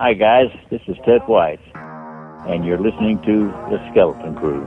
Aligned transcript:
Hi, 0.00 0.14
guys. 0.14 0.46
This 0.70 0.80
is 0.86 0.96
Ted 1.04 1.22
White, 1.26 1.58
and 2.46 2.64
you're 2.64 2.78
listening 2.78 3.20
to 3.22 3.46
The 3.68 3.84
Skeleton 3.90 4.36
Crew. 4.36 4.64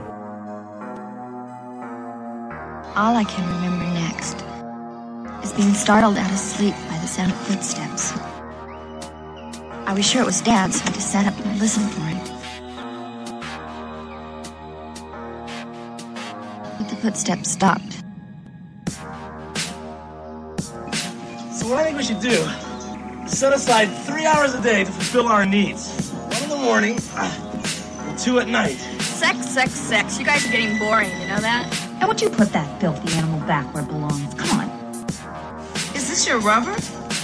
All 2.94 3.16
I 3.16 3.24
can 3.26 3.48
remember 3.48 3.86
next 3.94 4.44
is 5.42 5.54
being 5.54 5.72
startled 5.72 6.18
out 6.18 6.30
of 6.30 6.36
sleep 6.36 6.74
by 6.86 6.98
the 6.98 7.06
sound 7.06 7.32
of 7.32 7.38
footsteps. 7.38 8.12
I 9.88 9.94
was 9.96 10.06
sure 10.06 10.20
it 10.20 10.26
was 10.26 10.42
Dad, 10.42 10.74
so 10.74 10.84
I 10.84 10.92
just 10.92 11.10
sat 11.10 11.26
up 11.26 11.46
and 11.46 11.58
listened 11.58 11.90
for 11.92 12.02
him. 12.02 12.18
But 16.76 16.90
the 16.90 16.96
footsteps 16.96 17.50
stopped. 17.50 18.04
So 21.56 21.70
what 21.70 21.78
I 21.78 21.84
think 21.84 21.96
we 21.96 22.02
should 22.02 22.20
do 22.20 22.28
is 22.28 22.71
set 23.32 23.52
aside 23.52 23.86
three 24.04 24.26
hours 24.26 24.54
a 24.54 24.62
day 24.62 24.84
to 24.84 24.92
fulfill 24.92 25.26
our 25.26 25.46
needs. 25.46 26.10
One 26.10 26.42
in 26.42 26.48
the 26.50 26.56
morning, 26.56 26.98
and 27.16 28.18
two 28.18 28.38
at 28.38 28.48
night. 28.48 28.76
Sex, 29.00 29.48
sex, 29.48 29.72
sex. 29.72 30.18
You 30.18 30.24
guys 30.24 30.46
are 30.46 30.52
getting 30.52 30.78
boring, 30.78 31.10
you 31.20 31.26
know 31.28 31.40
that? 31.40 31.66
Now, 31.98 32.08
would 32.08 32.20
you 32.20 32.28
put 32.28 32.52
that 32.52 32.80
filthy 32.80 33.14
animal 33.16 33.40
back 33.40 33.72
where 33.72 33.82
it 33.82 33.86
belongs? 33.88 34.34
Come 34.34 34.60
on. 34.60 35.04
Is 35.94 36.08
this 36.08 36.26
your 36.26 36.40
rubber? 36.40 36.76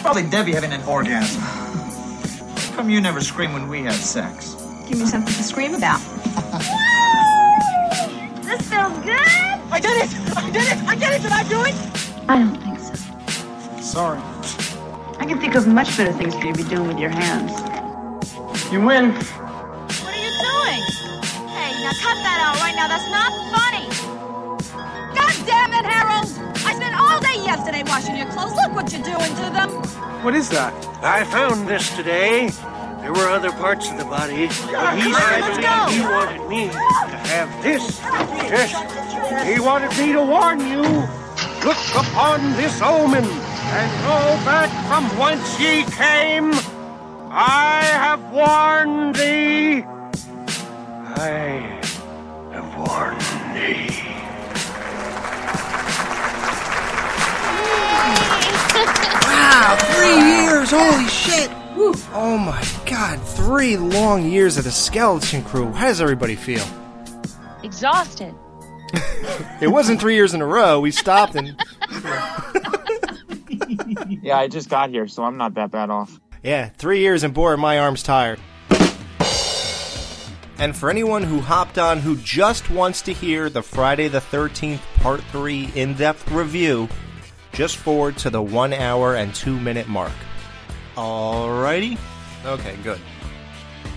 Probably 0.03 0.29
Debbie 0.29 0.53
having 0.53 0.73
an 0.73 0.83
orgasm. 0.85 1.41
How 1.43 2.77
come 2.77 2.91
you 2.91 3.01
never 3.01 3.21
scream 3.21 3.53
when 3.53 3.69
we 3.69 3.83
have 3.83 3.95
sex? 3.95 4.55
Give 4.89 4.99
me 4.99 5.07
something 5.07 5.35
to 5.35 5.43
scream 5.43 5.75
about. 5.75 6.01
This 8.49 8.67
feels 8.71 8.99
good. 9.05 9.13
I 9.71 9.79
did 9.79 9.91
it! 10.05 10.09
I 10.35 10.51
did 10.51 10.63
it! 10.63 10.79
I 10.89 10.95
did 10.95 11.13
it! 11.13 11.21
Did 11.21 11.33
I 11.33 11.43
do 11.51 11.63
it? 11.65 11.75
I 12.31 12.39
don't 12.39 12.57
think 12.57 12.79
so. 12.79 12.95
Sorry. 13.83 14.38
I 15.19 15.27
can 15.27 15.41
think 15.41 15.57
of 15.57 15.67
much 15.67 15.97
better 15.97 16.13
things 16.13 16.35
for 16.35 16.47
you 16.47 16.53
to 16.53 16.63
be 16.63 16.69
doing 16.69 16.87
with 16.87 16.99
your 16.99 17.11
hands. 17.11 17.51
You 18.73 18.81
win. 18.81 19.11
What 19.11 20.15
are 20.15 20.23
you 20.23 20.31
doing? 20.31 20.83
Hey, 21.51 21.75
now 21.83 21.91
cut 21.99 22.17
that 22.23 22.39
out 22.39 22.61
right 22.63 22.77
now. 22.77 22.87
That's 22.87 23.11
not 23.11 23.33
funny. 23.51 23.89
God 25.15 25.35
damn 25.45 25.75
it, 25.75 25.85
Harold! 25.85 26.29
I 26.65 26.75
spent 26.75 26.95
all 27.01 27.19
day 27.21 27.43
yesterday 27.43 27.83
washing 27.85 28.17
your 28.17 28.27
clothes. 28.27 28.55
Look 28.55 28.75
what 28.75 28.93
you're 28.93 29.03
doing 29.03 29.35
to 29.37 29.51
them. 29.51 29.71
What 30.23 30.35
is 30.35 30.49
that? 30.51 30.73
I 31.03 31.25
found 31.25 31.67
this 31.67 31.95
today. 31.97 32.51
There 33.01 33.13
were 33.13 33.29
other 33.29 33.51
parts 33.51 33.91
of 33.91 33.99
the 33.99 34.05
body, 34.05 34.47
but 34.47 34.99
he 34.99 35.03
come 35.03 35.15
on, 35.15 35.21
said 35.21 35.41
let's 35.41 35.59
go. 35.59 35.93
he 35.93 36.01
wanted 36.03 36.49
me 36.49 36.69
to 36.69 36.79
have 36.79 37.63
this. 37.63 38.01
Yes, 38.01 39.49
he 39.49 39.61
wanted 39.61 39.91
me 39.99 40.13
to 40.13 40.23
warn 40.23 40.61
you. 40.61 40.83
Look 41.65 41.79
upon 41.95 42.53
this 42.57 42.81
omen 42.83 43.25
and 43.71 43.91
go 44.03 44.45
back 44.45 44.71
from 44.89 45.05
whence 45.19 45.61
ye 45.61 45.85
came. 45.85 46.53
I 47.31 47.83
have 47.85 48.33
warned 48.33 49.15
thee. 49.17 49.85
I 51.15 51.81
have 52.53 52.77
warned 52.77 53.21
thee. 53.55 54.09
Wow, 59.25 59.77
three 59.81 60.17
years! 60.17 60.71
Holy 60.71 61.09
shit! 61.09 61.51
Oh 62.15 62.39
my 62.39 62.65
god, 62.87 63.21
three 63.21 63.77
long 63.77 64.25
years 64.25 64.57
of 64.57 64.65
the 64.65 64.71
Skeleton 64.71 65.43
Crew. 65.45 65.71
How 65.73 65.87
does 65.87 66.01
everybody 66.01 66.35
feel? 66.37 66.65
Exhausted. 67.63 68.35
It 69.61 69.69
wasn't 69.69 70.01
three 70.01 70.15
years 70.15 70.35
in 70.35 70.41
a 70.41 70.47
row. 70.47 70.81
We 70.81 70.91
stopped 70.93 71.35
and 71.35 71.49
Yeah, 74.23 74.39
I 74.39 74.49
just 74.49 74.69
got 74.71 74.91
here, 74.91 75.07
so 75.09 75.23
I'm 75.25 75.37
not 75.37 75.55
that 75.55 75.71
bad 75.71 75.91
off. 75.91 76.19
yeah, 76.43 76.69
three 76.71 77.01
years 77.01 77.23
and 77.25 77.35
boy, 77.35 77.57
my 77.57 77.79
arms 77.79 78.03
tired. 78.03 78.41
And 80.61 80.77
for 80.77 80.91
anyone 80.91 81.23
who 81.23 81.41
hopped 81.41 81.79
on 81.79 82.01
who 82.01 82.17
just 82.17 82.69
wants 82.69 83.01
to 83.03 83.13
hear 83.13 83.49
the 83.49 83.63
Friday 83.63 84.09
the 84.09 84.19
13th 84.21 84.81
Part 84.97 85.21
3 85.31 85.71
in 85.77 85.95
depth 85.95 86.29
review, 86.33 86.89
just 87.53 87.77
forward 87.77 88.17
to 88.19 88.31
the 88.31 88.43
one 88.43 88.73
hour 88.73 89.15
and 89.15 89.33
two 89.35 89.59
minute 89.61 89.87
mark. 89.87 90.13
Alrighty? 90.97 91.97
Okay, 92.45 92.77
good. 92.83 93.01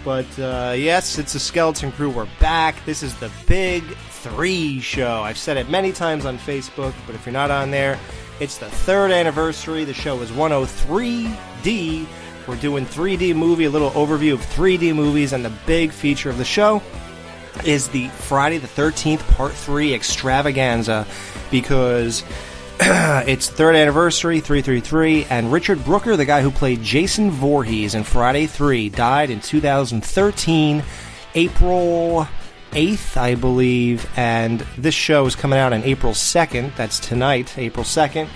But 0.05 0.27
uh, 0.39 0.73
yes, 0.77 1.17
it's 1.17 1.33
a 1.33 1.39
Skeleton 1.39 1.91
Crew. 1.91 2.11
We're 2.11 2.27
back. 2.39 2.75
This 2.85 3.01
is 3.01 3.15
the 3.15 3.31
Big 3.47 3.83
Three 4.21 4.79
show. 4.79 5.21
I've 5.23 5.37
said 5.37 5.57
it 5.57 5.67
many 5.69 5.91
times 5.91 6.25
on 6.27 6.37
Facebook, 6.37 6.93
but 7.07 7.15
if 7.15 7.25
you're 7.25 7.33
not 7.33 7.49
on 7.49 7.71
there, 7.71 7.97
it's 8.39 8.57
the 8.57 8.69
third 8.69 9.11
anniversary. 9.11 9.83
The 9.83 9.93
show 9.93 10.21
is 10.21 10.31
103D. 10.31 12.07
We're 12.47 12.55
doing 12.55 12.85
3D 12.85 13.35
movie, 13.35 13.65
a 13.65 13.69
little 13.69 13.91
overview 13.91 14.33
of 14.33 14.41
3D 14.41 14.95
movies, 14.95 15.33
and 15.33 15.45
the 15.45 15.53
big 15.65 15.91
feature 15.91 16.29
of 16.29 16.37
the 16.37 16.45
show 16.45 16.81
is 17.65 17.89
the 17.89 18.07
Friday 18.09 18.57
the 18.57 18.67
13th 18.67 19.27
Part 19.35 19.53
3 19.53 19.93
extravaganza 19.93 21.05
because 21.51 22.23
it's 22.79 23.49
third 23.49 23.75
anniversary 23.75 24.39
333 24.39 25.25
and 25.25 25.51
Richard 25.51 25.83
Brooker 25.85 26.15
the 26.15 26.25
guy 26.25 26.41
who 26.41 26.49
played 26.49 26.81
Jason 26.81 27.29
Voorhees 27.29 27.93
in 27.93 28.03
Friday 28.03 28.47
3 28.47 28.89
died 28.89 29.29
in 29.29 29.41
2013 29.41 30.83
April 31.35 32.27
8th 32.71 33.17
I 33.17 33.35
believe 33.35 34.09
and 34.15 34.61
this 34.77 34.95
show 34.95 35.25
is 35.25 35.35
coming 35.35 35.59
out 35.59 35.73
on 35.73 35.83
April 35.83 36.13
2nd 36.13 36.75
that's 36.75 36.99
tonight 36.99 37.57
April 37.57 37.83
2nd 37.83 38.29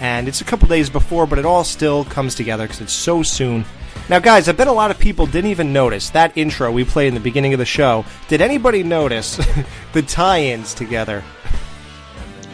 and 0.00 0.26
it's 0.26 0.40
a 0.40 0.44
couple 0.44 0.68
days 0.68 0.88
before 0.88 1.26
but 1.26 1.38
it 1.38 1.44
all 1.44 1.64
still 1.64 2.04
comes 2.06 2.34
together 2.34 2.64
because 2.64 2.80
it's 2.80 2.92
so 2.92 3.22
soon. 3.22 3.64
Now 4.08 4.20
guys 4.20 4.48
I 4.48 4.52
bet 4.52 4.68
a 4.68 4.72
lot 4.72 4.90
of 4.90 4.98
people 4.98 5.26
didn't 5.26 5.50
even 5.50 5.72
notice 5.72 6.10
that 6.10 6.36
intro 6.36 6.72
we 6.72 6.84
played 6.84 7.08
in 7.08 7.14
the 7.14 7.20
beginning 7.20 7.52
of 7.52 7.58
the 7.58 7.66
show. 7.66 8.06
Did 8.28 8.40
anybody 8.40 8.82
notice 8.82 9.36
the 9.92 10.02
tie-ins 10.02 10.72
together? 10.72 11.22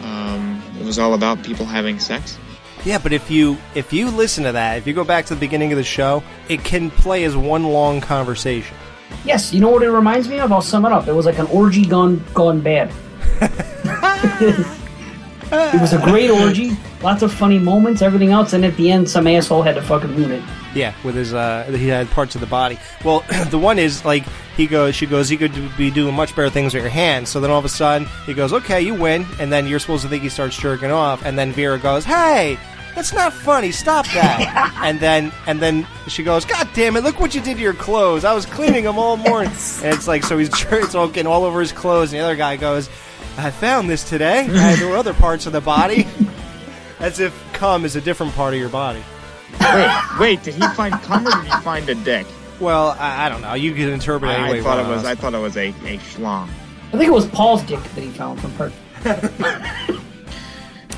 Um, 0.01 0.61
it 0.79 0.85
was 0.85 0.99
all 0.99 1.13
about 1.13 1.41
people 1.43 1.65
having 1.65 1.97
sex. 1.97 2.37
Yeah, 2.83 2.97
but 2.97 3.13
if 3.13 3.31
you 3.31 3.57
if 3.75 3.93
you 3.93 4.09
listen 4.09 4.43
to 4.43 4.51
that, 4.51 4.79
if 4.79 4.87
you 4.87 4.93
go 4.93 5.03
back 5.03 5.27
to 5.27 5.35
the 5.35 5.39
beginning 5.39 5.71
of 5.71 5.77
the 5.77 5.83
show, 5.83 6.23
it 6.49 6.63
can 6.63 6.89
play 6.89 7.23
as 7.23 7.37
one 7.37 7.63
long 7.63 8.01
conversation. 8.01 8.75
Yes, 9.25 9.53
you 9.53 9.59
know 9.59 9.69
what 9.69 9.83
it 9.83 9.91
reminds 9.91 10.27
me 10.27 10.39
of? 10.39 10.51
I'll 10.51 10.61
sum 10.61 10.85
it 10.85 10.91
up. 10.91 11.07
It 11.07 11.13
was 11.13 11.25
like 11.25 11.39
an 11.39 11.47
orgy 11.47 11.85
gone 11.85 12.23
gone 12.33 12.61
bad. 12.61 12.91
it 15.51 15.81
was 15.81 15.93
a 15.93 15.99
great 16.03 16.29
orgy, 16.29 16.71
lots 17.01 17.21
of 17.21 17.33
funny 17.33 17.59
moments, 17.59 18.01
everything 18.01 18.31
else, 18.31 18.53
and 18.53 18.63
at 18.63 18.75
the 18.77 18.91
end, 18.91 19.09
some 19.09 19.27
asshole 19.27 19.61
had 19.61 19.75
to 19.75 19.81
fucking 19.81 20.15
ruin 20.15 20.31
it. 20.31 20.43
Yeah, 20.73 20.93
with 21.03 21.15
his 21.15 21.33
uh, 21.33 21.65
he 21.65 21.87
had 21.87 22.09
parts 22.09 22.35
of 22.35 22.41
the 22.41 22.47
body. 22.47 22.79
Well, 23.03 23.23
the 23.49 23.59
one 23.59 23.77
is 23.77 24.05
like 24.05 24.23
he 24.55 24.67
goes, 24.67 24.95
she 24.95 25.05
goes, 25.05 25.29
you 25.29 25.37
could 25.37 25.53
be 25.77 25.91
doing 25.91 26.15
much 26.15 26.35
better 26.35 26.49
things 26.49 26.73
with 26.73 26.83
your 26.83 26.91
hands. 26.91 27.29
So 27.29 27.39
then 27.39 27.51
all 27.51 27.59
of 27.59 27.65
a 27.65 27.69
sudden 27.69 28.07
he 28.25 28.33
goes, 28.33 28.53
okay, 28.53 28.81
you 28.81 28.93
win, 28.95 29.25
and 29.39 29.51
then 29.51 29.67
you're 29.67 29.79
supposed 29.79 30.03
to 30.03 30.09
think 30.09 30.23
he 30.23 30.29
starts 30.29 30.57
jerking 30.57 30.91
off, 30.91 31.25
and 31.25 31.37
then 31.37 31.51
Vera 31.51 31.77
goes, 31.77 32.05
hey. 32.05 32.57
That's 32.95 33.13
not 33.13 33.33
funny. 33.33 33.71
Stop 33.71 34.05
that. 34.07 34.73
and 34.83 34.99
then 34.99 35.31
and 35.47 35.59
then 35.59 35.87
she 36.07 36.23
goes, 36.23 36.45
God 36.45 36.67
damn 36.73 36.95
it! 36.95 37.03
Look 37.03 37.19
what 37.19 37.33
you 37.33 37.41
did 37.41 37.57
to 37.57 37.61
your 37.61 37.73
clothes. 37.73 38.25
I 38.25 38.33
was 38.33 38.45
cleaning 38.45 38.83
them 38.83 38.97
all 38.97 39.17
morning. 39.17 39.51
and 39.83 39.93
it's 39.93 40.07
like 40.07 40.23
so 40.23 40.37
he's 40.37 40.49
it's 40.71 40.95
all 40.95 41.07
getting 41.07 41.31
all 41.31 41.43
over 41.43 41.59
his 41.59 41.71
clothes. 41.71 42.11
And 42.13 42.19
the 42.19 42.25
other 42.25 42.35
guy 42.35 42.57
goes, 42.57 42.89
I 43.37 43.51
found 43.51 43.89
this 43.89 44.07
today. 44.07 44.47
Uh, 44.49 44.75
there 44.75 44.87
were 44.87 44.97
other 44.97 45.13
parts 45.13 45.45
of 45.45 45.53
the 45.53 45.61
body, 45.61 46.07
as 46.99 47.19
if 47.19 47.33
cum 47.53 47.85
is 47.85 47.95
a 47.95 48.01
different 48.01 48.33
part 48.33 48.53
of 48.53 48.59
your 48.59 48.69
body. 48.69 49.03
Wait, 49.59 50.19
wait, 50.19 50.43
did 50.43 50.55
he 50.55 50.67
find 50.69 50.93
cum 51.01 51.27
or 51.27 51.31
did 51.31 51.51
he 51.51 51.61
find 51.61 51.87
a 51.89 51.95
dick? 51.95 52.25
Well, 52.59 52.95
I, 52.99 53.25
I 53.25 53.29
don't 53.29 53.41
know. 53.41 53.53
You 53.53 53.73
can 53.73 53.89
interpret 53.89 54.31
it 54.31 54.33
I, 54.35 54.43
any 54.43 54.51
way 54.53 54.59
I 54.59 54.63
thought 54.63 54.85
it 54.85 54.87
was. 54.87 55.03
I 55.03 55.15
thought 55.15 55.33
it 55.33 55.39
was 55.39 55.57
a, 55.57 55.69
a 55.69 55.97
schlong. 55.97 56.49
I 56.93 56.97
think 56.97 57.05
it 57.05 57.13
was 57.13 57.27
Paul's 57.27 57.63
dick 57.63 57.81
that 57.81 58.01
he 58.01 58.09
found 58.09 58.39
from 58.39 58.51
her. 58.53 58.71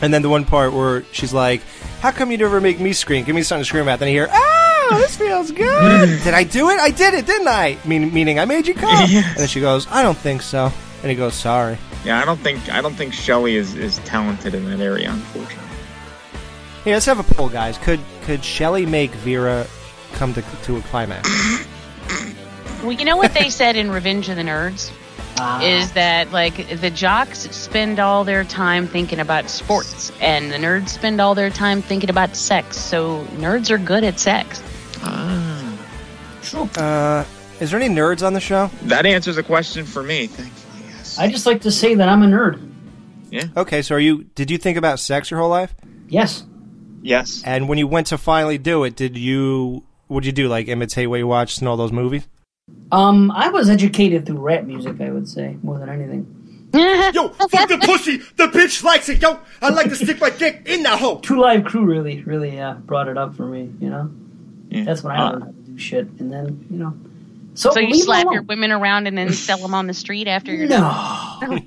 And 0.01 0.13
then 0.13 0.21
the 0.21 0.29
one 0.29 0.45
part 0.45 0.73
where 0.73 1.03
she's 1.11 1.33
like, 1.33 1.61
"How 2.01 2.11
come 2.11 2.31
you 2.31 2.37
never 2.37 2.59
make 2.59 2.79
me 2.79 2.93
scream? 2.93 3.23
Give 3.23 3.35
me 3.35 3.43
something 3.43 3.63
to 3.63 3.67
scream 3.67 3.87
at." 3.87 3.99
Then 3.99 4.09
you 4.09 4.15
hear, 4.15 4.29
"Oh, 4.31 4.97
this 4.99 5.15
feels 5.15 5.51
good." 5.51 6.21
did 6.23 6.33
I 6.33 6.43
do 6.43 6.69
it? 6.69 6.79
I 6.79 6.89
did 6.89 7.13
it, 7.13 7.25
didn't 7.25 7.47
I? 7.47 7.77
Mean, 7.85 8.13
meaning 8.13 8.39
I 8.39 8.45
made 8.45 8.67
you 8.67 8.73
come. 8.73 9.09
And 9.09 9.37
then 9.37 9.47
she 9.47 9.61
goes, 9.61 9.87
"I 9.89 10.03
don't 10.03 10.17
think 10.17 10.41
so." 10.41 10.71
And 11.01 11.09
he 11.09 11.15
goes, 11.15 11.35
"Sorry." 11.35 11.77
Yeah, 12.03 12.21
I 12.21 12.25
don't 12.25 12.39
think 12.39 12.69
I 12.69 12.81
don't 12.81 12.95
think 12.95 13.13
Shelley 13.13 13.55
is, 13.55 13.75
is 13.75 13.99
talented 13.99 14.53
in 14.53 14.65
that 14.69 14.81
area, 14.81 15.11
unfortunately. 15.11 15.69
Hey, 16.83 16.91
let's 16.91 17.05
have 17.05 17.19
a 17.19 17.23
poll, 17.23 17.47
guys. 17.47 17.77
Could 17.77 18.01
could 18.23 18.43
Shelley 18.43 18.85
make 18.85 19.11
Vera 19.11 19.65
come 20.13 20.33
to 20.33 20.41
to 20.63 20.77
a 20.77 20.81
climax? 20.81 21.29
Well, 22.83 22.91
you 22.91 23.05
know 23.05 23.15
what 23.15 23.33
they 23.33 23.49
said 23.49 23.77
in 23.77 23.89
Revenge 23.89 24.27
of 24.27 24.35
the 24.35 24.41
Nerds? 24.41 24.91
Is 25.61 25.91
that 25.93 26.31
like 26.31 26.79
the 26.79 26.89
jocks 26.89 27.39
spend 27.55 27.99
all 27.99 28.23
their 28.23 28.43
time 28.43 28.87
thinking 28.87 29.19
about 29.19 29.49
sports, 29.49 30.11
and 30.21 30.51
the 30.51 30.57
nerds 30.57 30.89
spend 30.89 31.19
all 31.19 31.35
their 31.35 31.49
time 31.49 31.81
thinking 31.81 32.09
about 32.09 32.35
sex. 32.35 32.77
So 32.77 33.23
nerds 33.37 33.69
are 33.71 33.77
good 33.77 34.03
at 34.03 34.19
sex. 34.19 34.61
Sure. 36.43 36.69
Uh, 36.77 37.25
is 37.59 37.71
there 37.71 37.79
any 37.81 37.93
nerds 37.93 38.25
on 38.25 38.33
the 38.33 38.39
show? 38.39 38.69
That 38.83 39.05
answers 39.05 39.37
a 39.37 39.43
question 39.43 39.85
for 39.85 40.03
me. 40.03 40.27
Thankfully, 40.27 40.83
yes. 40.89 41.17
I 41.17 41.31
just 41.31 41.45
like 41.45 41.61
to 41.61 41.71
say 41.71 41.95
that 41.95 42.09
I'm 42.09 42.21
a 42.21 42.27
nerd. 42.27 42.69
Yeah. 43.31 43.45
Okay, 43.57 43.81
so 43.81 43.95
are 43.95 43.99
you? 43.99 44.25
Did 44.35 44.51
you 44.51 44.57
think 44.57 44.77
about 44.77 44.99
sex 44.99 45.31
your 45.31 45.39
whole 45.39 45.49
life? 45.49 45.73
Yes. 46.07 46.45
Yes. 47.01 47.41
And 47.45 47.67
when 47.67 47.77
you 47.77 47.87
went 47.87 48.07
to 48.07 48.17
finally 48.17 48.57
do 48.57 48.83
it, 48.83 48.95
did 48.95 49.17
you? 49.17 49.83
What'd 50.07 50.25
you 50.25 50.31
do? 50.31 50.47
Like 50.47 50.67
imitate 50.67 51.09
what 51.09 51.17
you 51.17 51.27
watched 51.27 51.61
in 51.61 51.67
all 51.67 51.77
those 51.77 51.91
movies? 51.91 52.27
Um, 52.91 53.31
I 53.31 53.49
was 53.49 53.69
educated 53.69 54.25
through 54.25 54.39
rap 54.39 54.63
music. 54.65 55.01
I 55.01 55.09
would 55.09 55.27
say 55.27 55.57
more 55.63 55.79
than 55.79 55.89
anything. 55.89 56.39
Yo, 56.73 57.29
fuck 57.29 57.69
the 57.69 57.79
pussy. 57.85 58.17
The 58.17 58.47
bitch 58.47 58.83
likes 58.83 59.09
it. 59.09 59.21
Yo, 59.21 59.39
I 59.61 59.69
like 59.69 59.89
to 59.89 59.95
stick 59.95 60.19
my 60.19 60.29
dick 60.31 60.63
in 60.65 60.83
that 60.83 60.99
hole. 60.99 61.19
Two 61.19 61.39
Live 61.39 61.65
Crew 61.65 61.85
really, 61.85 62.23
really 62.23 62.59
uh, 62.59 62.73
brought 62.75 63.07
it 63.07 63.17
up 63.17 63.35
for 63.35 63.45
me. 63.45 63.71
You 63.79 63.89
know, 63.89 64.11
that's 64.85 65.03
when 65.03 65.15
I 65.15 65.17
Uh, 65.19 65.39
how 65.39 65.45
to 65.45 65.51
do 65.51 65.77
shit, 65.77 66.07
and 66.19 66.31
then 66.31 66.65
you 66.71 66.77
know. 66.77 66.93
So, 67.55 67.69
So 67.71 67.79
you 67.79 67.93
slap 67.95 68.25
your 68.31 68.41
women 68.41 68.71
around 68.71 69.05
and 69.05 69.15
then 69.15 69.31
sell 69.31 69.59
them 69.59 69.75
on 69.75 69.85
the 69.85 69.93
street 69.93 70.27
after 70.27 70.51
you're 70.51 70.67
No. 70.67 70.79
done? 71.41 71.63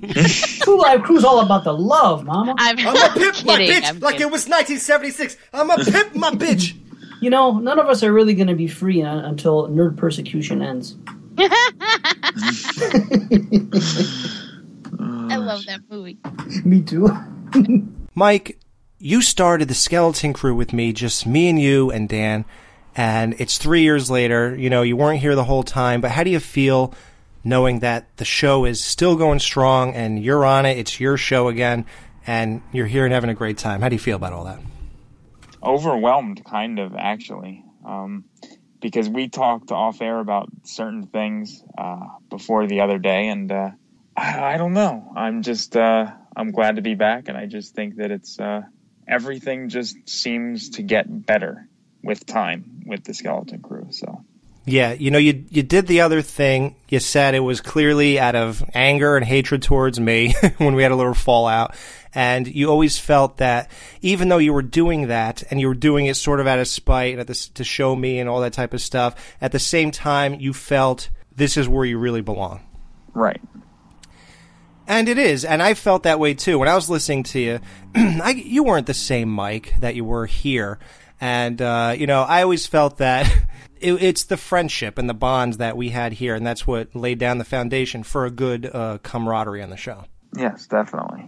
Two 0.61 0.77
Live 0.77 1.03
Crew's 1.03 1.23
all 1.23 1.39
about 1.39 1.63
the 1.63 1.73
love, 1.73 2.25
Mama. 2.25 2.55
I'm, 2.57 2.77
I'm 2.79 2.95
a 2.95 3.13
pimp 3.17 3.45
my 3.45 3.57
bitch 3.59 3.87
I'm 3.87 3.99
like 4.01 4.15
kidding. 4.15 4.27
it 4.27 4.31
was 4.31 4.49
1976. 4.49 5.37
I'm 5.53 5.69
a 5.69 5.77
pimp 5.77 6.15
my 6.15 6.31
bitch. 6.31 6.75
You 7.21 7.29
know, 7.29 7.59
none 7.59 7.79
of 7.79 7.87
us 7.87 8.03
are 8.03 8.13
really 8.13 8.35
going 8.35 8.47
to 8.47 8.55
be 8.55 8.67
free 8.67 9.01
uh, 9.01 9.27
until 9.27 9.67
nerd 9.69 9.97
persecution 9.97 10.61
ends. 10.61 10.95
I 15.29 15.37
love 15.37 15.65
that 15.65 15.81
movie. 15.89 16.17
Me 16.63 16.81
too. 16.81 17.09
Mike, 18.15 18.59
you 18.97 19.21
started 19.21 19.67
the 19.67 19.73
Skeleton 19.73 20.33
Crew 20.33 20.55
with 20.55 20.73
me, 20.73 20.93
just 20.93 21.25
me 21.25 21.49
and 21.49 21.61
you 21.61 21.91
and 21.91 22.09
Dan, 22.09 22.45
and 22.95 23.35
it's 23.39 23.57
three 23.57 23.81
years 23.81 24.09
later. 24.09 24.55
You 24.55 24.69
know, 24.69 24.81
you 24.81 24.95
weren't 24.95 25.19
here 25.19 25.35
the 25.35 25.43
whole 25.43 25.63
time, 25.63 26.01
but 26.01 26.11
how 26.11 26.23
do 26.23 26.29
you 26.29 26.39
feel 26.39 26.93
knowing 27.43 27.79
that 27.79 28.15
the 28.17 28.25
show 28.25 28.65
is 28.65 28.83
still 28.83 29.15
going 29.15 29.39
strong 29.39 29.93
and 29.93 30.23
you're 30.23 30.45
on 30.45 30.65
it? 30.65 30.77
It's 30.77 30.99
your 30.99 31.17
show 31.17 31.47
again, 31.47 31.85
and 32.25 32.61
you're 32.71 32.87
here 32.87 33.05
and 33.05 33.13
having 33.13 33.29
a 33.29 33.35
great 33.35 33.57
time. 33.57 33.81
How 33.81 33.89
do 33.89 33.95
you 33.95 33.99
feel 33.99 34.15
about 34.15 34.33
all 34.33 34.45
that? 34.45 34.59
Overwhelmed 35.63 36.43
kind 36.45 36.79
of 36.79 36.95
actually 36.95 37.63
um, 37.85 38.25
because 38.81 39.09
we 39.09 39.27
talked 39.27 39.71
off 39.71 40.01
air 40.01 40.19
about 40.19 40.49
certain 40.63 41.07
things 41.07 41.63
uh, 41.77 42.07
before 42.29 42.67
the 42.67 42.81
other 42.81 42.99
day 42.99 43.27
and 43.27 43.51
uh, 43.51 43.71
I, 44.15 44.53
I 44.53 44.57
don't 44.57 44.73
know. 44.73 45.11
I'm 45.15 45.41
just 45.41 45.75
uh, 45.75 46.11
i'm 46.37 46.51
glad 46.51 46.75
to 46.75 46.81
be 46.81 46.95
back 46.95 47.27
and 47.27 47.37
i 47.37 47.47
just 47.47 47.73
think 47.73 47.97
that 47.97 48.11
it's 48.11 48.39
uh, 48.39 48.61
everything 49.07 49.69
just 49.69 49.97
seems 50.07 50.69
to 50.71 50.83
get 50.83 51.05
better 51.25 51.67
with 52.03 52.25
time 52.25 52.83
with 52.85 53.03
the 53.03 53.13
skeleton 53.13 53.61
crew 53.61 53.87
so 53.89 54.23
Yeah, 54.69 54.91
you 54.91 55.11
know, 55.11 55.17
you 55.17 55.45
you 55.49 55.63
did 55.63 55.87
the 55.87 56.01
other 56.01 56.21
thing. 56.21 56.75
You 56.89 56.99
said 56.99 57.35
it 57.35 57.39
was 57.39 57.61
clearly 57.61 58.19
out 58.19 58.35
of 58.35 58.61
anger 58.73 59.15
and 59.15 59.25
hatred 59.25 59.61
towards 59.61 59.97
me 59.97 60.35
when 60.57 60.75
we 60.75 60.83
had 60.83 60.91
a 60.91 60.95
little 60.95 61.13
fallout, 61.13 61.73
and 62.13 62.45
you 62.45 62.69
always 62.69 62.99
felt 62.99 63.37
that 63.37 63.71
even 64.01 64.27
though 64.27 64.39
you 64.39 64.51
were 64.51 64.61
doing 64.61 65.07
that 65.07 65.41
and 65.49 65.61
you 65.61 65.69
were 65.69 65.73
doing 65.73 66.07
it 66.07 66.15
sort 66.15 66.41
of 66.41 66.47
out 66.47 66.59
of 66.59 66.67
spite 66.67 67.13
and 67.13 67.21
at 67.21 67.27
this, 67.27 67.47
to 67.47 67.63
show 67.63 67.95
me 67.95 68.19
and 68.19 68.27
all 68.27 68.41
that 68.41 68.51
type 68.51 68.73
of 68.73 68.81
stuff, 68.81 69.15
at 69.39 69.53
the 69.53 69.59
same 69.59 69.89
time 69.89 70.33
you 70.33 70.51
felt 70.51 71.07
this 71.33 71.55
is 71.55 71.69
where 71.69 71.85
you 71.85 71.97
really 71.97 72.21
belong. 72.21 72.59
right 73.13 73.39
And 74.85 75.07
it 75.07 75.17
is, 75.17 75.45
and 75.45 75.63
I 75.63 75.75
felt 75.75 76.03
that 76.03 76.19
way 76.19 76.33
too. 76.33 76.59
When 76.59 76.67
I 76.67 76.75
was 76.75 76.89
listening 76.89 77.23
to 77.23 77.39
you, 77.39 77.59
I, 77.95 78.31
you 78.31 78.65
weren't 78.65 78.87
the 78.87 78.93
same 78.93 79.29
Mike 79.29 79.75
that 79.79 79.95
you 79.95 80.03
were 80.03 80.25
here, 80.25 80.77
and 81.21 81.61
uh, 81.61 81.95
you 81.97 82.05
know, 82.05 82.23
I 82.23 82.43
always 82.43 82.67
felt 82.67 82.97
that 82.97 83.33
it, 83.81 83.93
it's 84.03 84.23
the 84.23 84.37
friendship 84.37 84.97
and 84.97 85.09
the 85.09 85.13
bonds 85.13 85.57
that 85.57 85.75
we 85.77 85.89
had 85.89 86.13
here, 86.13 86.35
and 86.35 86.45
that's 86.45 86.65
what 86.67 86.95
laid 86.95 87.19
down 87.19 87.37
the 87.37 87.45
foundation 87.45 88.03
for 88.03 88.25
a 88.25 88.31
good 88.31 88.69
uh, 88.73 88.97
camaraderie 89.03 89.61
on 89.63 89.69
the 89.69 89.77
show. 89.77 90.05
yes 90.35 90.67
definitely 90.67 91.25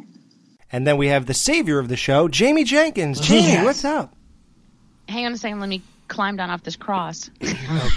And 0.71 0.85
then 0.85 0.97
we 0.97 1.07
have 1.07 1.25
the 1.25 1.33
savior 1.33 1.79
of 1.79 1.87
the 1.89 1.95
show, 1.97 2.27
Jamie 2.27 2.63
Jenkins. 2.63 3.19
Jamie, 3.19 3.47
Yes. 3.47 3.65
what's 3.65 3.85
up? 3.85 4.13
Hang 5.07 5.25
on 5.25 5.33
a 5.33 5.37
second. 5.37 5.59
Let 5.59 5.69
me 5.69 5.81
climb 6.07 6.35
down 6.37 6.49
off 6.51 6.63
this 6.63 6.75
cross. 6.75 7.29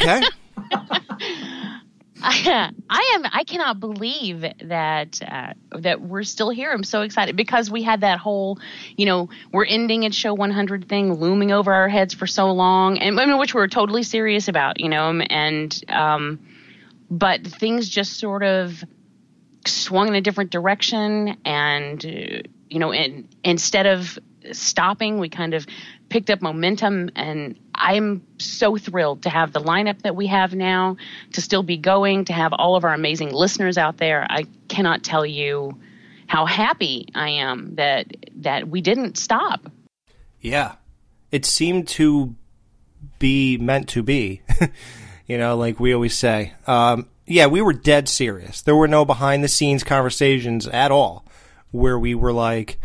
Okay. 0.01 0.23
I, 2.25 3.13
am. 3.15 3.27
I 3.33 3.43
cannot 3.45 3.81
believe 3.81 4.45
that 4.63 5.21
uh, 5.27 5.55
that 5.79 6.01
we're 6.01 6.23
still 6.23 6.51
here. 6.51 6.71
I'm 6.71 6.85
so 6.85 7.03
excited 7.03 7.37
because 7.37 7.69
we 7.69 7.83
had 7.83 8.03
that 8.03 8.19
whole, 8.19 8.61
you 8.97 9.07
know, 9.07 9.29
we're 9.53 9.65
ending 9.65 10.07
at 10.07 10.15
show 10.15 10.33
100 10.33 10.89
thing 10.89 11.15
looming 11.15 11.51
over 11.51 11.73
our 11.73 11.89
heads 11.89 12.15
for 12.15 12.29
so 12.29 12.53
long, 12.53 12.99
and 12.99 13.19
I 13.19 13.27
mean, 13.27 13.39
which 13.39 13.55
we 13.55 13.61
were 13.61 13.69
totally 13.69 14.05
serious 14.05 14.47
about, 14.47 14.79
you 14.79 14.89
know, 14.89 15.11
and 15.21 15.85
um, 15.89 16.39
but 17.11 17.45
things 17.45 17.89
just 17.89 18.19
sort 18.21 18.45
of 18.45 18.85
swung 19.67 20.07
in 20.09 20.15
a 20.15 20.21
different 20.21 20.51
direction, 20.51 21.37
and 21.45 22.05
uh, 22.07 22.49
you 22.69 22.79
know, 22.79 22.93
and 22.93 23.35
instead 23.43 23.87
of 23.87 24.17
stopping, 24.53 25.19
we 25.19 25.29
kind 25.29 25.55
of 25.55 25.67
picked 26.13 26.29
up 26.29 26.43
momentum 26.43 27.11
and 27.17 27.59
I'm 27.75 28.23
so 28.39 28.77
thrilled 28.77 29.23
to 29.23 29.31
have 29.31 29.53
the 29.53 29.61
lineup 29.61 30.03
that 30.03 30.15
we 30.15 30.27
have 30.27 30.55
now, 30.55 30.99
to 31.33 31.41
still 31.41 31.63
be 31.63 31.79
going, 31.79 32.27
to 32.27 32.35
have 32.35 32.53
all 32.53 32.77
of 32.77 32.85
our 32.85 32.93
amazing 32.93 33.33
listeners 33.33 33.79
out 33.79 33.97
there. 33.97 34.27
I 34.29 34.45
cannot 34.69 35.03
tell 35.03 35.25
you 35.25 35.81
how 36.27 36.45
happy 36.45 37.09
I 37.15 37.31
am 37.31 37.77
that 37.77 38.15
that 38.37 38.69
we 38.69 38.83
didn't 38.83 39.17
stop. 39.17 39.73
Yeah. 40.41 40.75
It 41.31 41.47
seemed 41.47 41.89
to 41.89 42.37
be 43.19 43.57
meant 43.57 43.89
to 43.91 44.03
be. 44.03 44.43
you 45.27 45.39
know, 45.39 45.57
like 45.57 45.81
we 45.81 45.95
always 45.95 46.15
say. 46.15 46.53
Um, 46.67 47.09
yeah, 47.27 47.47
we 47.47 47.63
were 47.63 47.73
dead 47.73 48.07
serious. 48.07 48.61
There 48.61 48.77
were 48.77 48.89
no 48.89 49.07
behind 49.07 49.43
the 49.43 49.49
scenes 49.49 49.83
conversations 49.83 50.69
at 50.69 50.91
all 50.91 51.25
where 51.71 51.99
we 51.99 52.15
were 52.15 52.35
like, 52.35 52.79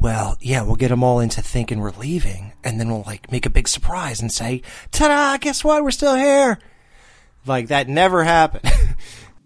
well, 0.00 0.36
yeah, 0.40 0.62
we'll 0.62 0.76
get 0.76 0.88
them 0.88 1.02
all 1.02 1.20
into 1.20 1.42
thinking 1.42 1.80
we're 1.80 1.90
leaving, 1.92 2.52
and 2.62 2.78
then 2.78 2.88
we'll 2.88 3.04
like 3.06 3.30
make 3.32 3.46
a 3.46 3.50
big 3.50 3.68
surprise 3.68 4.20
and 4.20 4.30
say, 4.32 4.62
"Ta-da! 4.92 5.36
Guess 5.38 5.64
what? 5.64 5.82
We're 5.82 5.90
still 5.90 6.14
here." 6.16 6.58
Like 7.46 7.68
that 7.68 7.88
never 7.88 8.24
happened. 8.24 8.64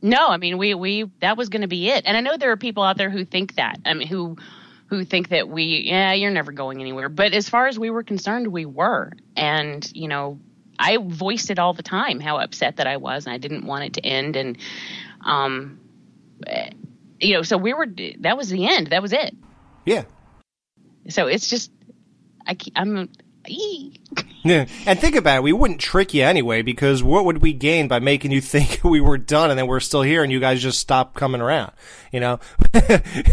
No, 0.05 0.27
I 0.27 0.37
mean 0.37 0.59
we 0.59 0.75
we 0.75 1.05
that 1.21 1.37
was 1.37 1.49
going 1.49 1.63
to 1.63 1.69
be 1.69 1.89
it. 1.89 2.03
And 2.07 2.17
I 2.17 2.21
know 2.23 2.37
there 2.37 2.51
are 2.51 2.57
people 2.57 2.83
out 2.83 2.97
there 2.97 3.09
who 3.09 3.25
think 3.25 3.55
that. 3.55 3.79
I 3.85 3.95
mean 3.95 4.09
who 4.09 4.37
who 4.87 5.05
think 5.05 5.29
that 5.29 5.49
we 5.49 5.85
yeah, 5.87 6.13
you're 6.13 6.33
never 6.33 6.51
going 6.51 6.81
anywhere. 6.81 7.09
But 7.09 7.35
as 7.35 7.49
far 7.49 7.69
as 7.69 7.79
we 7.79 7.89
were 7.89 8.03
concerned, 8.03 8.49
we 8.49 8.65
were. 8.67 9.13
And, 9.37 9.89
you 9.95 10.09
know, 10.09 10.41
I 10.77 10.97
voiced 11.01 11.51
it 11.53 11.61
all 11.61 11.73
the 11.73 11.85
time 11.85 12.19
how 12.19 12.39
upset 12.39 12.79
that 12.79 12.89
I 12.89 12.97
was 12.97 13.27
and 13.27 13.33
I 13.33 13.39
didn't 13.39 13.65
want 13.65 13.85
it 13.85 13.93
to 13.93 14.01
end 14.05 14.35
and 14.35 14.59
um 15.25 15.79
eh, 16.49 16.71
you 17.21 17.35
know, 17.35 17.43
so 17.43 17.57
we 17.57 17.73
were 17.73 17.87
that 18.23 18.37
was 18.37 18.49
the 18.49 18.67
end. 18.67 18.89
That 18.89 19.03
was 19.03 19.13
it. 19.13 19.37
yeah. 19.87 20.03
So 21.09 21.27
it's 21.27 21.49
just 21.49 21.71
I 22.47 22.57
I'm. 22.77 23.09
Yeah. 23.47 24.67
And 24.87 24.99
think 24.99 25.15
about 25.15 25.37
it, 25.37 25.43
we 25.45 25.53
wouldn't 25.53 25.81
trick 25.81 26.15
you 26.15 26.25
anyway 26.25 26.63
because 26.63 27.01
what 27.01 27.25
would 27.25 27.43
we 27.43 27.53
gain 27.53 27.87
by 27.87 28.01
making 28.01 28.33
you 28.33 28.41
think 28.55 28.81
we 28.83 29.01
were 29.01 29.17
done 29.19 29.51
and 29.51 29.59
then 29.59 29.69
we're 29.69 29.79
still 29.79 30.03
here 30.03 30.25
and 30.25 30.33
you 30.33 30.41
guys 30.41 30.61
just 30.61 30.81
stopped 30.81 31.15
coming 31.15 31.41
around? 31.41 31.71
You 32.13 32.19
know, 32.21 32.41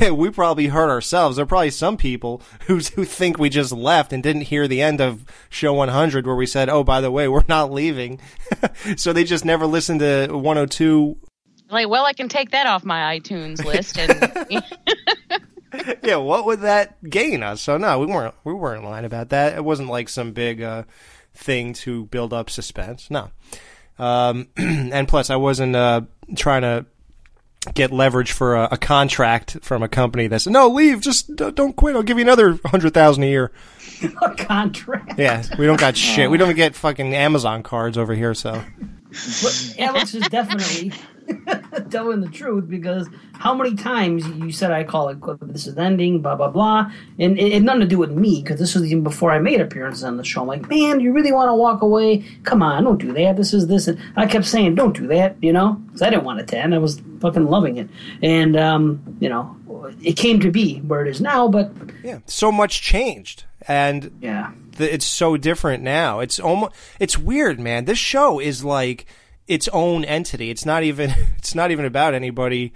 we 0.13 0.29
probably 0.29 0.67
hurt 0.67 0.89
ourselves. 0.91 1.35
There 1.35 1.43
are 1.43 1.47
probably 1.47 1.71
some 1.71 1.97
people 1.97 2.43
who 2.67 2.77
who 2.77 3.05
think 3.05 3.39
we 3.39 3.49
just 3.49 3.71
left 3.71 4.13
and 4.13 4.21
didn't 4.21 4.43
hear 4.43 4.67
the 4.67 4.83
end 4.83 5.01
of 5.01 5.25
show 5.49 5.73
100 5.73 6.27
where 6.27 6.35
we 6.35 6.45
said, 6.45 6.69
"Oh, 6.69 6.83
by 6.83 7.01
the 7.01 7.11
way, 7.11 7.27
we're 7.27 7.43
not 7.47 7.71
leaving." 7.71 8.19
so 8.95 9.11
they 9.11 9.23
just 9.23 9.45
never 9.45 9.65
listened 9.65 9.99
to 10.01 10.27
102. 10.27 11.17
like 11.71 11.89
well, 11.89 12.05
I 12.05 12.13
can 12.13 12.29
take 12.29 12.51
that 12.51 12.67
off 12.67 12.83
my 12.85 13.17
iTunes 13.19 13.63
list 13.65 13.97
and 13.97 14.63
yeah, 16.03 16.17
what 16.17 16.45
would 16.45 16.61
that 16.61 17.03
gain 17.09 17.43
us? 17.43 17.61
So 17.61 17.77
no, 17.77 17.99
we 17.99 18.05
weren't 18.07 18.35
we 18.43 18.53
weren't 18.53 18.83
lying 18.83 19.05
about 19.05 19.29
that. 19.29 19.55
It 19.55 19.63
wasn't 19.63 19.89
like 19.89 20.09
some 20.09 20.31
big 20.31 20.61
uh, 20.61 20.83
thing 21.33 21.73
to 21.73 22.05
build 22.05 22.33
up 22.33 22.49
suspense. 22.49 23.09
No. 23.09 23.31
Um, 23.97 24.47
and 24.57 25.07
plus, 25.07 25.29
I 25.29 25.35
wasn't 25.35 25.75
uh, 25.75 26.01
trying 26.35 26.61
to 26.61 26.85
get 27.73 27.91
leverage 27.91 28.31
for 28.31 28.55
a, 28.55 28.69
a 28.71 28.77
contract 28.77 29.57
from 29.61 29.83
a 29.83 29.89
company 29.89 30.27
that 30.27 30.39
said, 30.39 30.53
"No, 30.53 30.69
leave. 30.69 31.01
Just 31.01 31.35
d- 31.35 31.51
don't 31.51 31.75
quit. 31.75 31.95
I'll 31.95 32.03
give 32.03 32.17
you 32.17 32.23
another 32.23 32.59
hundred 32.65 32.93
thousand 32.93 33.23
a 33.23 33.27
year." 33.27 33.51
a 34.21 34.33
contract. 34.35 35.19
Yeah, 35.19 35.43
we 35.57 35.65
don't 35.65 35.79
got 35.79 35.97
shit. 35.97 36.31
We 36.31 36.37
don't 36.37 36.55
get 36.55 36.75
fucking 36.75 37.13
Amazon 37.13 37.63
cards 37.63 37.97
over 37.97 38.13
here. 38.13 38.33
So 38.33 38.63
But 39.09 39.75
Alex 39.77 40.15
is 40.15 40.27
definitely 40.29 40.93
telling 41.89 42.21
the 42.21 42.29
truth 42.29 42.69
because 42.69 43.07
how 43.33 43.53
many 43.53 43.75
times 43.75 44.27
you 44.27 44.51
said 44.51 44.71
I 44.71 44.83
call 44.83 45.09
it 45.09 45.19
this 45.41 45.67
is 45.67 45.77
ending, 45.77 46.21
blah 46.21 46.35
blah 46.35 46.49
blah, 46.49 46.91
and 47.17 47.39
it, 47.39 47.53
had 47.53 47.63
nothing 47.63 47.81
to 47.81 47.87
do 47.87 47.97
with 47.97 48.11
me 48.11 48.41
because 48.41 48.59
this 48.59 48.75
was 48.75 48.85
even 48.85 49.03
before 49.03 49.31
I 49.31 49.39
made 49.39 49.61
appearances 49.61 50.03
on 50.03 50.17
the 50.17 50.23
show. 50.23 50.41
I'm 50.41 50.47
like, 50.47 50.69
man, 50.69 50.99
you 50.99 51.13
really 51.13 51.31
want 51.31 51.49
to 51.49 51.55
walk 51.55 51.81
away? 51.81 52.25
Come 52.43 52.61
on, 52.61 52.83
don't 52.83 52.99
do 52.99 53.13
that. 53.13 53.37
This 53.37 53.53
is 53.53 53.67
this, 53.67 53.87
and 53.87 53.99
I 54.15 54.25
kept 54.25 54.45
saying, 54.45 54.75
don't 54.75 54.95
do 54.95 55.07
that, 55.07 55.35
you 55.41 55.53
know, 55.53 55.73
because 55.87 56.01
I 56.01 56.09
didn't 56.09 56.25
want 56.25 56.39
it 56.39 56.47
to 56.49 56.57
end. 56.57 56.75
I 56.75 56.79
was 56.79 57.01
fucking 57.19 57.45
loving 57.47 57.77
it, 57.77 57.89
and 58.21 58.55
um, 58.57 59.17
you 59.19 59.29
know, 59.29 59.55
it 60.01 60.13
came 60.13 60.39
to 60.41 60.51
be 60.51 60.79
where 60.79 61.05
it 61.05 61.09
is 61.09 61.21
now. 61.21 61.47
But 61.47 61.71
yeah, 62.03 62.19
so 62.25 62.51
much 62.51 62.81
changed, 62.81 63.45
and 63.67 64.11
yeah, 64.21 64.51
th- 64.77 64.91
it's 64.91 65.05
so 65.05 65.37
different 65.37 65.83
now. 65.83 66.19
It's 66.19 66.39
almost 66.39 66.73
it's 66.99 67.17
weird, 67.17 67.59
man. 67.59 67.85
This 67.85 67.99
show 67.99 68.39
is 68.39 68.63
like 68.63 69.05
its 69.49 69.67
own 69.73 70.05
entity. 70.05 70.49
It's 70.49 70.65
not 70.65 70.83
even 70.83 71.09
it's 71.37 71.53
not 71.55 71.71
even 71.71 71.83
about 71.83 72.13
anybody 72.13 72.71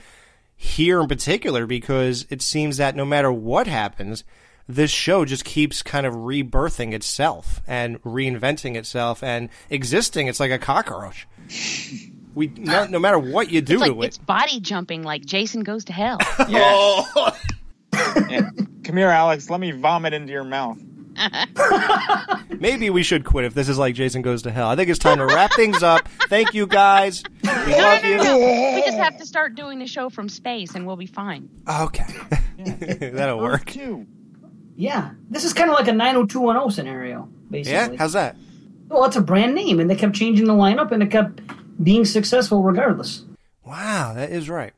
here 0.55 0.99
in 1.01 1.07
particular 1.07 1.65
because 1.65 2.25
it 2.29 2.41
seems 2.41 2.77
that 2.77 2.95
no 2.95 3.05
matter 3.05 3.31
what 3.31 3.67
happens, 3.67 4.23
this 4.67 4.91
show 4.91 5.23
just 5.25 5.43
keeps 5.45 5.81
kind 5.83 6.05
of 6.05 6.13
rebirthing 6.13 6.93
itself 6.93 7.61
and 7.67 8.01
reinventing 8.03 8.75
itself 8.75 9.21
and 9.23 9.49
existing. 9.69 10.27
It's 10.27 10.39
like 10.39 10.51
a 10.51 10.59
cockroach. 10.59 11.27
We 12.33 12.47
no, 12.57 12.85
no 12.87 12.99
matter 12.99 13.19
what 13.19 13.51
you 13.51 13.61
do 13.61 13.73
It's 13.73 13.81
like 13.81 13.91
to 13.91 14.01
it. 14.01 14.05
it's 14.07 14.17
body 14.17 14.59
jumping 14.59 15.03
like 15.03 15.23
Jason 15.25 15.63
Goes 15.63 15.85
to 15.85 15.93
Hell. 15.93 16.17
Yeah. 16.49 16.61
Oh. 16.73 17.37
Yeah. 18.29 18.49
Come 18.83 18.97
here, 18.97 19.09
Alex. 19.09 19.49
Let 19.49 19.59
me 19.59 19.71
vomit 19.71 20.13
into 20.13 20.31
your 20.33 20.43
mouth. 20.43 20.77
Maybe 22.59 22.89
we 22.89 23.03
should 23.03 23.25
quit 23.25 23.45
if 23.45 23.53
this 23.53 23.69
is 23.69 23.77
like 23.77 23.95
Jason 23.95 24.21
Goes 24.21 24.43
to 24.43 24.51
Hell. 24.51 24.67
I 24.67 24.75
think 24.75 24.89
it's 24.89 24.99
time 24.99 25.17
to 25.17 25.25
wrap 25.25 25.53
things 25.53 25.83
up. 25.83 26.07
Thank 26.29 26.53
you 26.53 26.67
guys. 26.67 27.23
We 27.43 27.49
love 27.49 28.03
you. 28.03 28.17
we 28.17 28.83
just 28.85 28.97
have 28.97 29.17
to 29.17 29.25
start 29.25 29.55
doing 29.55 29.79
the 29.79 29.87
show 29.87 30.09
from 30.09 30.29
space 30.29 30.75
and 30.75 30.85
we'll 30.87 30.95
be 30.95 31.05
fine. 31.05 31.49
Okay. 31.67 32.05
That'll 33.11 33.39
work. 33.39 33.75
Yeah, 34.75 35.11
this 35.29 35.43
is 35.43 35.53
kind 35.53 35.69
of 35.69 35.75
like 35.75 35.87
a 35.87 35.93
90210 35.93 36.71
scenario, 36.75 37.29
basically. 37.49 37.95
Yeah? 37.95 37.97
How's 37.97 38.13
that? 38.13 38.35
Well, 38.87 39.05
it's 39.05 39.15
a 39.15 39.21
brand 39.21 39.55
name, 39.55 39.79
and 39.79 39.89
they 39.89 39.95
kept 39.95 40.15
changing 40.15 40.47
the 40.47 40.53
lineup, 40.53 40.91
and 40.91 41.01
it 41.03 41.11
kept 41.11 41.41
being 41.83 42.05
successful 42.05 42.61
regardless. 42.63 43.23
Wow, 43.65 44.13
that 44.15 44.31
is 44.31 44.49
right. 44.49 44.73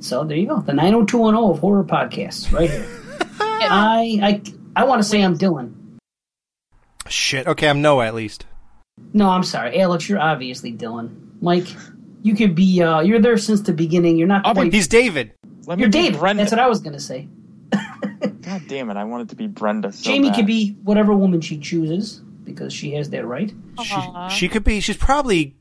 So 0.00 0.24
there 0.24 0.36
you 0.36 0.46
go, 0.48 0.60
the 0.60 0.72
90210 0.72 1.50
of 1.50 1.58
horror 1.60 1.84
podcasts, 1.84 2.52
right 2.52 2.70
here. 2.70 2.86
I 3.40 4.18
I 4.22 4.42
I 4.76 4.84
want 4.84 5.02
to 5.02 5.08
say 5.08 5.22
I'm 5.22 5.38
Dylan. 5.38 5.72
Shit. 7.08 7.46
Okay, 7.46 7.68
I'm 7.68 7.80
Noah 7.80 8.06
at 8.06 8.14
least. 8.14 8.44
No, 9.14 9.30
I'm 9.30 9.42
sorry, 9.42 9.80
Alex. 9.80 10.08
You're 10.08 10.20
obviously 10.20 10.72
Dylan. 10.72 11.14
Mike, 11.40 11.66
you 12.22 12.34
could 12.36 12.54
be. 12.54 12.82
uh 12.82 13.00
You're 13.00 13.20
there 13.20 13.38
since 13.38 13.62
the 13.62 13.72
beginning. 13.72 14.18
You're 14.18 14.28
not. 14.28 14.44
Quite, 14.44 14.72
He's 14.72 14.86
David. 14.86 15.32
Let 15.66 15.78
You're 15.78 15.88
me 15.88 15.92
be 15.92 16.02
David. 16.02 16.20
Brenda. 16.20 16.42
That's 16.42 16.52
what 16.52 16.60
I 16.60 16.68
was 16.68 16.80
gonna 16.80 17.00
say. 17.00 17.28
God 18.42 18.62
damn 18.68 18.90
it! 18.90 18.96
I 18.96 19.04
wanted 19.04 19.30
to 19.30 19.36
be 19.36 19.46
Brenda. 19.46 19.92
So 19.92 20.04
Jamie 20.04 20.28
bad. 20.28 20.36
could 20.36 20.46
be 20.46 20.76
whatever 20.84 21.14
woman 21.14 21.40
she 21.40 21.58
chooses 21.58 22.20
because 22.44 22.72
she 22.72 22.92
has 22.92 23.10
that 23.10 23.26
right. 23.26 23.52
She 24.30 24.48
could 24.48 24.62
be. 24.64 24.80
She's 24.80 24.96
probably. 24.96 25.56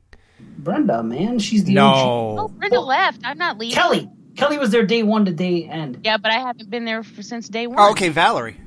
Brenda, 0.58 1.02
man, 1.04 1.40
she's 1.40 1.64
the 1.64 1.74
No. 1.74 2.36
Oh, 2.40 2.48
Brenda 2.50 2.82
left. 2.82 3.22
I'm 3.24 3.38
not 3.38 3.58
leaving. 3.58 3.76
Kelly. 3.76 4.10
Kelly 4.36 4.58
was 4.58 4.72
there 4.72 4.86
day 4.86 5.02
one 5.04 5.26
to 5.26 5.32
day 5.32 5.64
end. 5.64 6.02
Yeah, 6.04 6.18
but 6.18 6.32
I 6.32 6.40
haven't 6.40 6.70
been 6.70 6.84
there 6.86 7.04
for, 7.04 7.22
since 7.24 7.48
day 7.48 7.68
one. 7.68 7.80
Oh, 7.80 7.92
okay, 7.92 8.10
Valerie. 8.10 8.58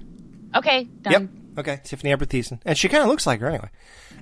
Okay, 0.55 0.85
done. 1.03 1.13
Yep. 1.13 1.29
Okay, 1.59 1.81
Tiffany 1.85 2.13
Amber 2.13 2.25
Thiessen. 2.25 2.61
And 2.65 2.79
she 2.79 2.89
kind 2.89 3.03
of 3.03 3.09
looks 3.09 3.27
like 3.27 3.41
her 3.41 3.49
anyway. 3.49 3.71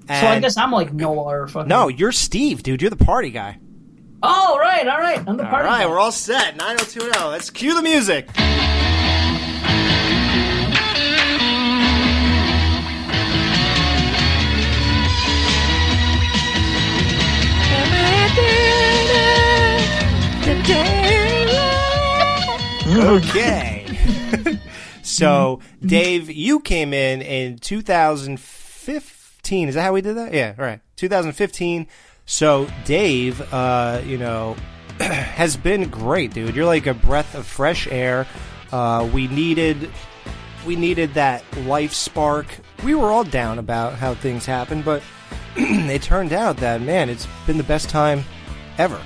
So 0.08 0.14
I 0.14 0.40
guess 0.40 0.56
I'm 0.56 0.70
like 0.72 0.92
Noah 0.92 1.22
or 1.40 1.46
fucking. 1.48 1.68
No, 1.68 1.88
you're 1.88 2.12
Steve, 2.12 2.62
dude. 2.62 2.80
You're 2.80 2.90
the 2.90 2.96
party 3.04 3.30
guy. 3.30 3.58
Oh, 4.22 4.56
right, 4.58 4.86
all 4.88 4.98
right. 4.98 5.18
I'm 5.26 5.36
the 5.36 5.44
All 5.44 5.50
party. 5.50 5.68
right, 5.68 5.82
guy. 5.84 5.88
we're 5.88 5.98
all 6.00 6.12
set. 6.12 6.56
90210. 6.56 7.30
Let's 7.30 7.50
cue 7.50 7.74
the 7.74 7.82
music. 7.82 8.28
Okay. 22.86 23.84
so, 25.06 25.60
Dave, 25.84 26.30
you 26.30 26.60
came 26.60 26.92
in 26.92 27.22
in 27.22 27.58
2015. 27.58 29.68
Is 29.68 29.74
that 29.74 29.82
how 29.82 29.92
we 29.92 30.00
did 30.00 30.16
that? 30.16 30.34
Yeah, 30.34 30.54
right. 30.58 30.80
2015. 30.96 31.86
So, 32.24 32.68
Dave, 32.84 33.40
uh, 33.52 34.02
you 34.04 34.18
know, 34.18 34.56
has 35.00 35.56
been 35.56 35.88
great, 35.88 36.34
dude. 36.34 36.56
You're 36.56 36.66
like 36.66 36.86
a 36.86 36.94
breath 36.94 37.34
of 37.34 37.46
fresh 37.46 37.86
air. 37.86 38.26
Uh, 38.72 39.08
we 39.12 39.28
needed 39.28 39.90
we 40.66 40.74
needed 40.74 41.14
that 41.14 41.44
life 41.58 41.92
spark. 41.92 42.46
We 42.82 42.96
were 42.96 43.12
all 43.12 43.22
down 43.22 43.60
about 43.60 43.94
how 43.94 44.14
things 44.14 44.44
happened, 44.44 44.84
but 44.84 45.00
it 45.56 46.02
turned 46.02 46.32
out 46.32 46.56
that 46.56 46.80
man, 46.80 47.08
it's 47.08 47.28
been 47.46 47.56
the 47.56 47.64
best 47.64 47.88
time 47.88 48.24
ever. 48.78 49.00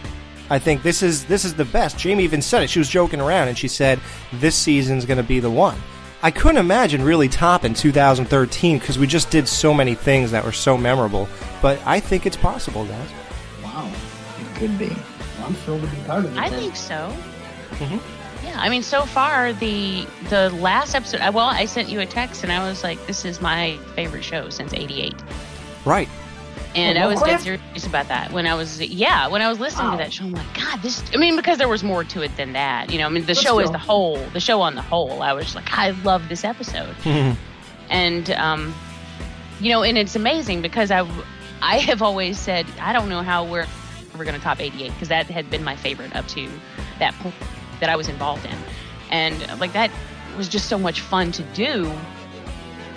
I 0.51 0.59
think 0.59 0.83
this 0.83 1.03
is 1.03 1.25
this 1.27 1.45
is 1.45 1.55
the 1.55 1.65
best. 1.65 1.97
Jamie 1.97 2.25
even 2.25 2.43
said 2.43 2.63
it. 2.65 2.71
She 2.71 2.81
was 2.81 2.89
joking 2.89 3.21
around 3.21 3.49
and 3.49 3.57
she 3.57 3.69
said 3.69 4.01
this 4.33 4.57
season's 4.57 5.07
going 5.07 5.19
to 5.19 5.23
be 5.23 5.41
the 5.41 5.51
one. 5.51 5.79
I 6.23 6.31
couldn't 6.31 6.59
imagine 6.59 7.03
really 7.03 7.29
topping 7.29 7.73
2013 7.73 8.79
because 8.79 8.99
we 8.99 9.07
just 9.07 9.31
did 9.31 9.49
so 9.49 9.73
many 9.73 9.95
things 9.95 10.33
that 10.33 10.45
were 10.45 10.53
so 10.53 10.77
memorable. 10.77 11.29
But 11.63 11.81
I 11.87 11.99
think 12.01 12.27
it's 12.27 12.37
possible, 12.37 12.85
guys. 12.85 13.09
Wow. 13.63 13.91
It 14.39 14.57
could 14.57 14.79
be. 14.79 14.95
I'm 15.43 15.55
thrilled 15.55 15.81
to 15.81 15.87
be 15.87 15.97
part 16.03 16.27
of 16.27 16.37
it. 16.37 16.39
I 16.39 16.51
then. 16.51 16.59
think 16.59 16.77
so. 16.77 17.15
Mm-hmm. 17.71 18.47
Yeah, 18.47 18.57
I 18.59 18.69
mean, 18.69 18.83
so 18.83 19.07
far 19.07 19.53
the 19.53 20.07
the 20.29 20.51
last 20.51 20.95
episode. 20.95 21.21
Well, 21.33 21.47
I 21.47 21.65
sent 21.65 21.89
you 21.89 22.01
a 22.01 22.07
text 22.07 22.43
and 22.43 22.53
I 22.53 22.67
was 22.69 22.83
like, 22.83 23.07
"This 23.07 23.25
is 23.25 23.41
my 23.41 23.79
favorite 23.95 24.25
show 24.25 24.51
since 24.51 24.75
'88," 24.75 25.15
Right. 25.85 26.09
And 26.75 26.97
Oh, 26.99 27.03
I 27.03 27.07
was 27.07 27.21
dead 27.23 27.41
serious 27.41 27.87
about 27.87 28.09
that. 28.09 28.33
When 28.33 28.47
I 28.47 28.55
was, 28.55 28.81
yeah, 28.81 29.27
when 29.29 29.43
I 29.43 29.49
was 29.49 29.59
listening 29.59 29.87
Wow. 29.87 29.93
to 29.93 29.97
that 29.99 30.13
show, 30.13 30.25
I'm 30.25 30.33
like, 30.33 30.55
"God, 30.55 30.81
this." 30.83 31.03
I 31.13 31.17
mean, 31.17 31.37
because 31.37 31.59
there 31.59 31.69
was 31.69 31.83
more 31.83 32.05
to 32.05 32.23
it 32.23 32.37
than 32.37 32.53
that. 32.53 32.91
You 32.93 32.99
know, 32.99 33.07
I 33.07 33.09
mean, 33.09 33.25
the 33.27 33.35
show 33.35 33.59
still. 33.59 33.73
the 33.73 33.79
whole, 33.79 34.19
the 34.33 34.41
show 34.41 34.61
on 34.61 34.75
the 34.77 34.83
whole, 34.83 35.23
I 35.23 35.33
was 35.33 35.55
like, 35.55 35.77
I 35.77 35.91
love 35.91 36.29
this 36.29 36.45
episode. 36.45 36.95
and 37.91 38.31
um, 38.33 38.75
you 39.61 39.71
know, 39.71 39.83
and 39.83 39.99
it's 39.99 40.17
amazing 40.17 40.63
because 40.63 40.91
I, 40.91 41.07
I 41.63 41.79
have 41.79 42.03
always 42.03 42.39
said 42.39 42.67
I 42.81 42.93
don't 42.93 43.09
know 43.09 43.23
how 43.23 43.45
we're 43.45 43.67
we're 44.17 44.25
going 44.25 44.37
to 44.37 44.43
top 44.43 44.61
88 44.61 44.93
because 44.93 45.09
that 45.09 45.27
had 45.27 45.51
been 45.51 45.63
my 45.65 45.77
favorite 45.77 46.15
up 46.17 46.27
to 46.29 46.49
that 46.99 47.15
point 47.15 47.35
that 47.81 47.89
I 47.89 47.97
was 47.97 48.09
involved 48.09 48.45
in, 48.45 48.57
and 49.11 49.61
like 49.61 49.73
that 49.73 49.91
was 50.37 50.49
just 50.49 50.69
so 50.69 50.79
much 50.79 51.01
fun 51.01 51.33
to 51.33 51.43
do, 51.55 51.91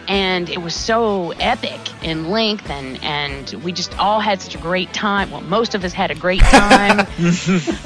and 0.07 0.49
it 0.49 0.61
was 0.61 0.75
so 0.75 1.31
epic 1.39 1.79
in 2.03 2.29
length, 2.29 2.69
and 2.69 3.01
and 3.03 3.51
we 3.63 3.71
just 3.71 3.97
all 3.99 4.19
had 4.19 4.41
such 4.41 4.55
a 4.55 4.57
great 4.57 4.93
time. 4.93 5.31
Well, 5.31 5.41
most 5.41 5.75
of 5.75 5.83
us 5.83 5.93
had 5.93 6.11
a 6.11 6.15
great 6.15 6.41
time. 6.41 6.99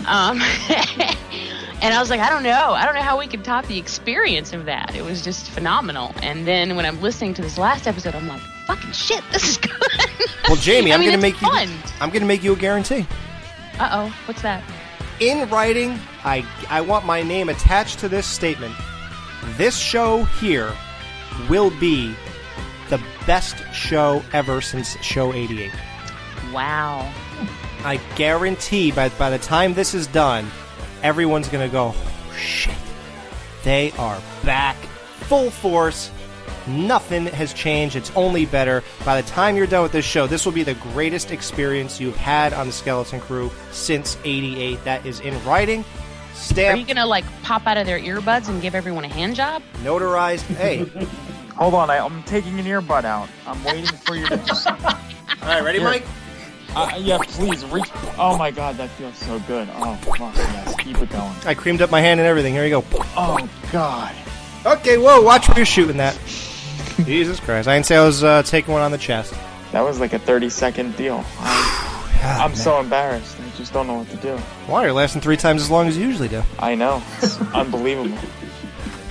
um, 0.08 0.42
and 1.82 1.94
I 1.94 1.98
was 2.00 2.10
like, 2.10 2.20
I 2.20 2.30
don't 2.30 2.44
know. 2.44 2.72
I 2.74 2.86
don't 2.86 2.96
know 2.96 3.02
how 3.02 3.18
we 3.20 3.28
could 3.28 3.44
top 3.44 3.66
the 3.68 3.78
experience 3.78 4.54
of 4.54 4.66
that. 4.66 4.96
It 4.96 5.04
was 5.04 5.24
just 5.24 5.50
phenomenal. 5.50 6.14
And 6.22 6.48
then 6.48 6.76
when 6.76 6.86
I'm 6.86 7.02
listening 7.02 7.34
to 7.36 7.42
this 7.42 7.58
last 7.58 7.88
episode, 7.88 8.16
I'm 8.16 8.28
like, 8.28 8.42
fucking 8.66 8.92
shit, 8.92 9.24
this 9.32 9.48
is 9.48 9.58
good. 9.58 9.72
Well, 10.48 10.56
Jamie, 10.58 10.92
I 10.94 10.96
I'm 10.96 11.02
mean, 11.02 11.10
going 11.10 11.20
to 11.20 11.22
make 11.22 11.36
fun. 11.36 11.68
you 11.70 11.76
I'm 12.02 12.10
going 12.10 12.22
to 12.22 12.28
make 12.28 12.44
you 12.44 12.54
a 12.54 12.58
guarantee. 12.58 13.06
Uh 13.80 13.90
oh, 14.10 14.16
what's 14.26 14.42
that? 14.42 14.64
in 15.20 15.50
writing, 15.50 15.98
I 16.24 16.46
I 16.70 16.82
want 16.82 17.06
my 17.06 17.24
name 17.24 17.50
attached 17.50 17.98
to 18.00 18.10
this 18.10 18.28
statement. 18.28 18.76
This 19.56 19.76
show 19.78 20.26
here 20.26 20.72
will 21.50 21.72
be 21.80 22.16
the 22.90 23.02
best 23.26 23.58
show 23.74 24.24
ever 24.34 24.62
since 24.62 24.98
show 25.04 25.34
88. 25.34 25.72
Wow. 26.54 27.12
I 27.84 27.98
guarantee 28.16 28.92
by 28.92 29.10
by 29.10 29.30
the 29.30 29.38
time 29.38 29.74
this 29.74 29.94
is 29.94 30.08
done, 30.08 30.50
everyone's 31.04 31.48
going 31.48 31.68
to 31.68 31.72
go, 31.72 31.94
oh, 31.96 32.34
"Shit. 32.38 32.76
They 33.64 33.92
are 33.94 34.22
back 34.44 34.76
full 35.28 35.52
force. 35.52 36.12
Nothing 36.68 37.28
has 37.28 37.54
changed. 37.54 37.96
It's 37.96 38.12
only 38.16 38.46
better. 38.46 38.84
By 39.06 39.22
the 39.22 39.28
time 39.28 39.56
you're 39.56 39.68
done 39.68 39.84
with 39.84 39.94
this 39.94 40.06
show, 40.06 40.28
this 40.28 40.46
will 40.46 40.52
be 40.52 40.64
the 40.64 40.74
greatest 40.74 41.32
experience 41.32 42.00
you've 42.00 42.18
had 42.18 42.54
on 42.54 42.68
the 42.68 42.74
Skeleton 42.74 43.22
Crew 43.22 43.52
since 43.72 44.18
88. 44.26 44.84
That 44.84 45.06
is 45.06 45.22
in 45.22 45.42
writing, 45.46 45.86
Stamp. 46.34 46.76
Are 46.76 46.80
you 46.80 46.86
gonna 46.86 47.06
like 47.06 47.26
pop 47.44 47.66
out 47.68 47.78
of 47.78 47.86
their 47.86 48.00
earbuds 48.00 48.48
and 48.48 48.62
give 48.62 48.76
everyone 48.76 49.04
a 49.06 49.08
hand 49.08 49.36
job? 49.36 49.62
notarized. 49.84 50.42
Hey, 50.56 50.86
Hold 51.58 51.74
on, 51.74 51.90
I, 51.90 51.98
I'm 51.98 52.22
taking 52.24 52.60
an 52.60 52.66
earbud 52.66 53.04
out. 53.04 53.30
I'm 53.48 53.64
waiting 53.64 53.86
for 53.86 54.16
you 54.16 54.28
to 54.28 54.38
just. 54.38 54.68
all 54.68 54.76
right, 55.42 55.64
ready, 55.64 55.80
Here. 55.80 55.88
Mike? 55.88 56.06
Uh, 56.76 56.96
yeah, 57.00 57.18
please 57.20 57.66
reach. 57.66 57.90
Oh 58.20 58.38
my 58.38 58.52
god, 58.52 58.78
that 58.78 58.90
feels 58.92 59.18
so 59.18 59.40
good. 59.42 59.68
Oh 59.74 59.96
fuck 59.96 60.36
yes, 60.36 60.76
keep 60.78 60.98
it 61.00 61.10
going. 61.10 61.34
I 61.46 61.56
creamed 61.56 61.82
up 61.82 61.90
my 61.90 62.02
hand 62.02 62.20
and 62.20 62.28
everything. 62.28 62.54
Here 62.54 62.64
you 62.66 62.70
go. 62.82 62.86
Oh 63.16 63.50
god. 63.72 64.16
Okay, 64.66 64.98
whoa, 64.98 65.22
watch 65.22 65.48
where 65.48 65.58
you're 65.58 65.66
shooting 65.66 65.98
that. 65.98 66.16
Jesus 67.06 67.40
Christ. 67.40 67.68
I 67.68 67.76
didn't 67.76 67.88
say 67.88 67.96
I 67.96 68.06
was 68.06 68.24
uh, 68.24 68.44
taking 68.44 68.74
one 68.74 68.84
on 68.84 68.92
the 68.92 68.98
chest. 68.98 69.34
That 69.72 69.82
was 69.82 70.00
like 70.00 70.14
a 70.14 70.20
30 70.20 70.50
second 70.50 70.96
deal. 70.96 71.24
I'm, 71.40 72.42
I'm 72.52 72.56
so 72.56 72.80
embarrassed. 72.80 73.38
I 73.40 73.58
just 73.58 73.74
don't 73.74 73.88
know 73.88 73.96
what 73.96 74.10
to 74.10 74.18
do. 74.18 74.38
Why? 74.68 74.84
You're 74.84 74.94
lasting 74.94 75.22
three 75.22 75.38
times 75.38 75.62
as 75.62 75.72
long 75.72 75.88
as 75.88 75.98
you 75.98 76.06
usually 76.06 76.28
do. 76.28 76.44
I 76.60 76.76
know. 76.76 77.02
It's 77.22 77.40
unbelievable. 77.54 78.18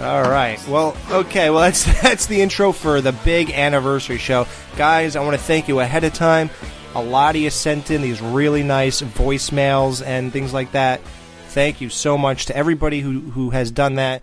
All 0.00 0.22
right. 0.24 0.62
Well, 0.68 0.94
okay. 1.10 1.48
Well, 1.48 1.60
that's 1.60 1.84
that's 2.02 2.26
the 2.26 2.42
intro 2.42 2.72
for 2.72 3.00
the 3.00 3.12
big 3.12 3.50
anniversary 3.50 4.18
show, 4.18 4.46
guys. 4.76 5.16
I 5.16 5.20
want 5.24 5.36
to 5.36 5.42
thank 5.42 5.68
you 5.68 5.80
ahead 5.80 6.04
of 6.04 6.12
time. 6.12 6.50
A 6.94 7.02
lot 7.02 7.34
of 7.34 7.40
you 7.40 7.48
sent 7.48 7.90
in 7.90 8.02
these 8.02 8.20
really 8.20 8.62
nice 8.62 9.00
voicemails 9.00 10.04
and 10.04 10.32
things 10.32 10.52
like 10.52 10.72
that. 10.72 11.00
Thank 11.48 11.80
you 11.80 11.88
so 11.88 12.18
much 12.18 12.46
to 12.46 12.56
everybody 12.56 13.00
who 13.00 13.20
who 13.20 13.50
has 13.50 13.70
done 13.70 13.94
that. 13.94 14.22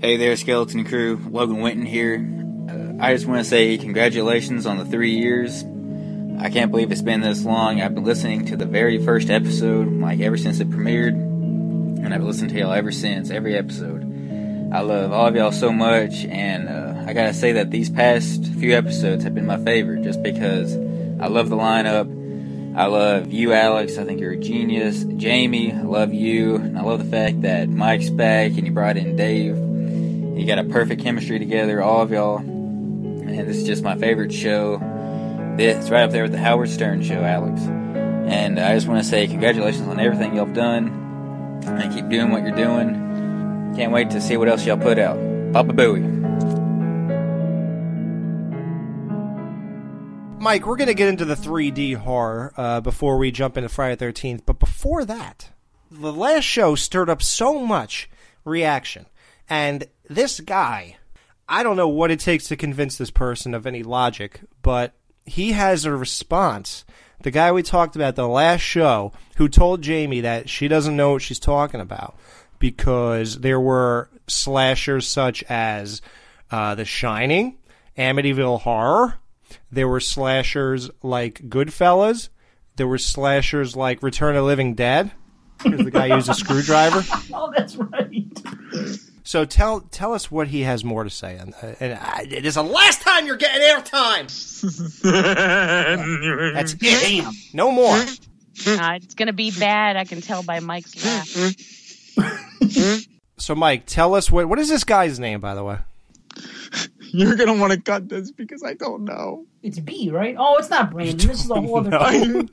Hey 0.00 0.16
there, 0.16 0.34
Skeleton 0.34 0.84
Crew. 0.84 1.20
Logan 1.30 1.60
Winton 1.60 1.86
here. 1.86 2.16
Uh, 2.68 3.04
I 3.04 3.14
just 3.14 3.26
want 3.26 3.38
to 3.38 3.44
say 3.44 3.78
congratulations 3.78 4.66
on 4.66 4.78
the 4.78 4.84
three 4.84 5.12
years. 5.12 5.62
I 6.40 6.50
can't 6.50 6.72
believe 6.72 6.90
it's 6.90 7.02
been 7.02 7.20
this 7.20 7.44
long. 7.44 7.80
I've 7.80 7.94
been 7.94 8.02
listening 8.02 8.46
to 8.46 8.56
the 8.56 8.66
very 8.66 9.04
first 9.04 9.30
episode, 9.30 9.86
like 10.00 10.18
ever 10.18 10.36
since 10.36 10.58
it 10.58 10.70
premiered, 10.70 11.12
and 11.14 12.12
I've 12.12 12.24
listened 12.24 12.50
to 12.50 12.58
y'all 12.58 12.72
ever 12.72 12.90
since, 12.90 13.30
every 13.30 13.56
episode. 13.56 14.01
I 14.72 14.80
love 14.80 15.12
all 15.12 15.26
of 15.26 15.36
y'all 15.36 15.52
so 15.52 15.70
much, 15.70 16.24
and 16.24 16.66
uh, 16.66 17.04
I 17.06 17.12
gotta 17.12 17.34
say 17.34 17.52
that 17.52 17.70
these 17.70 17.90
past 17.90 18.46
few 18.46 18.74
episodes 18.74 19.22
have 19.24 19.34
been 19.34 19.44
my 19.44 19.62
favorite 19.62 20.02
just 20.02 20.22
because 20.22 20.74
I 21.20 21.26
love 21.26 21.50
the 21.50 21.56
lineup. 21.56 22.74
I 22.74 22.86
love 22.86 23.30
you, 23.30 23.52
Alex. 23.52 23.98
I 23.98 24.04
think 24.04 24.18
you're 24.20 24.32
a 24.32 24.38
genius. 24.38 25.04
Jamie, 25.04 25.74
I 25.74 25.82
love 25.82 26.14
you. 26.14 26.54
And 26.54 26.78
I 26.78 26.82
love 26.82 27.04
the 27.04 27.10
fact 27.10 27.42
that 27.42 27.68
Mike's 27.68 28.08
back 28.08 28.52
and 28.52 28.66
you 28.66 28.72
brought 28.72 28.96
in 28.96 29.14
Dave. 29.14 29.58
You 29.58 30.46
got 30.46 30.58
a 30.58 30.64
perfect 30.64 31.02
chemistry 31.02 31.38
together, 31.38 31.82
all 31.82 32.00
of 32.00 32.10
y'all. 32.10 32.38
And 32.38 33.46
this 33.46 33.58
is 33.58 33.66
just 33.66 33.82
my 33.82 33.98
favorite 33.98 34.32
show. 34.32 34.80
It's 35.58 35.90
right 35.90 36.04
up 36.04 36.12
there 36.12 36.22
with 36.22 36.32
the 36.32 36.38
Howard 36.38 36.70
Stern 36.70 37.02
show, 37.02 37.22
Alex. 37.22 37.60
And 37.60 38.58
I 38.58 38.74
just 38.74 38.88
want 38.88 39.02
to 39.02 39.08
say 39.08 39.26
congratulations 39.26 39.86
on 39.86 40.00
everything 40.00 40.34
y'all 40.34 40.46
have 40.46 40.54
done. 40.54 41.60
And 41.62 41.92
keep 41.92 42.08
doing 42.08 42.30
what 42.30 42.42
you're 42.42 42.56
doing. 42.56 43.11
Can't 43.76 43.90
wait 43.92 44.10
to 44.10 44.20
see 44.20 44.36
what 44.36 44.48
else 44.48 44.66
y'all 44.66 44.76
put 44.76 44.98
out. 44.98 45.16
Baba 45.52 45.72
Booey. 45.72 46.22
Mike, 50.38 50.66
we're 50.66 50.76
going 50.76 50.88
to 50.88 50.94
get 50.94 51.08
into 51.08 51.24
the 51.24 51.36
3D 51.36 51.96
horror 51.96 52.52
uh, 52.56 52.80
before 52.80 53.16
we 53.16 53.30
jump 53.30 53.56
into 53.56 53.68
Friday 53.68 53.94
the 53.94 54.12
13th. 54.12 54.42
But 54.44 54.58
before 54.58 55.04
that, 55.04 55.50
the 55.90 56.12
last 56.12 56.44
show 56.44 56.74
stirred 56.74 57.08
up 57.08 57.22
so 57.22 57.60
much 57.60 58.10
reaction. 58.44 59.06
And 59.48 59.86
this 60.08 60.40
guy, 60.40 60.96
I 61.48 61.62
don't 61.62 61.76
know 61.76 61.88
what 61.88 62.10
it 62.10 62.20
takes 62.20 62.48
to 62.48 62.56
convince 62.56 62.98
this 62.98 63.10
person 63.10 63.54
of 63.54 63.66
any 63.66 63.82
logic, 63.82 64.40
but 64.62 64.94
he 65.24 65.52
has 65.52 65.84
a 65.84 65.96
response. 65.96 66.84
The 67.22 67.30
guy 67.30 67.52
we 67.52 67.62
talked 67.62 67.94
about 67.94 68.16
the 68.16 68.28
last 68.28 68.62
show 68.62 69.12
who 69.36 69.48
told 69.48 69.80
Jamie 69.80 70.22
that 70.22 70.50
she 70.50 70.68
doesn't 70.68 70.96
know 70.96 71.12
what 71.12 71.22
she's 71.22 71.38
talking 71.38 71.80
about 71.80 72.18
because 72.62 73.40
there 73.40 73.58
were 73.60 74.08
slashers 74.28 75.08
such 75.08 75.42
as 75.48 76.00
uh, 76.52 76.76
The 76.76 76.84
Shining, 76.84 77.56
Amityville 77.98 78.60
Horror, 78.60 79.18
there 79.72 79.88
were 79.88 79.98
slashers 79.98 80.88
like 81.02 81.40
Goodfellas. 81.48 82.28
There 82.76 82.86
were 82.86 82.98
slashers 82.98 83.74
like 83.74 84.00
Return 84.02 84.36
of 84.36 84.42
the 84.42 84.46
Living 84.46 84.74
Dead 84.74 85.10
because 85.62 85.84
the 85.84 85.90
guy 85.90 86.06
used 86.06 86.28
a 86.28 86.34
screwdriver. 86.34 87.02
Oh, 87.34 87.50
that's 87.56 87.76
right. 87.76 88.26
So 89.24 89.44
tell 89.44 89.80
tell 89.80 90.12
us 90.14 90.30
what 90.30 90.48
he 90.48 90.60
has 90.62 90.84
more 90.84 91.02
to 91.04 91.10
say. 91.10 91.36
And, 91.36 91.54
uh, 91.62 91.74
and 91.80 91.94
I, 91.94 92.26
it 92.30 92.46
is 92.46 92.54
the 92.54 92.62
last 92.62 93.02
time 93.02 93.26
you're 93.26 93.36
getting 93.36 93.60
airtime. 93.62 94.28
That's 96.54 96.74
it. 96.74 96.80
Damn. 96.80 97.32
No 97.52 97.70
more. 97.72 97.96
Uh, 97.96 98.98
it's 99.02 99.14
gonna 99.14 99.32
be 99.32 99.50
bad. 99.50 99.96
I 99.96 100.04
can 100.04 100.20
tell 100.20 100.42
by 100.42 100.60
Mike's 100.60 101.04
laugh. 101.04 101.28
So 103.38 103.56
Mike, 103.56 103.86
tell 103.86 104.14
us 104.14 104.30
what 104.30 104.48
what 104.48 104.60
is 104.60 104.68
this 104.68 104.84
guy's 104.84 105.18
name, 105.18 105.40
by 105.40 105.54
the 105.56 105.64
way? 105.64 105.78
You're 107.00 107.34
gonna 107.34 107.54
want 107.54 107.72
to 107.72 107.80
cut 107.80 108.08
this 108.08 108.30
because 108.30 108.62
I 108.62 108.74
don't 108.74 109.04
know. 109.04 109.46
It's 109.62 109.80
B, 109.80 110.10
right? 110.10 110.36
Oh, 110.38 110.58
it's 110.58 110.70
not 110.70 110.92
Brandon. 110.92 111.16
This 111.28 111.44
is 111.44 111.50
a 111.50 111.54
whole 111.54 111.78
other. 111.78 111.90
know. 111.90 112.08
thing. 112.08 112.50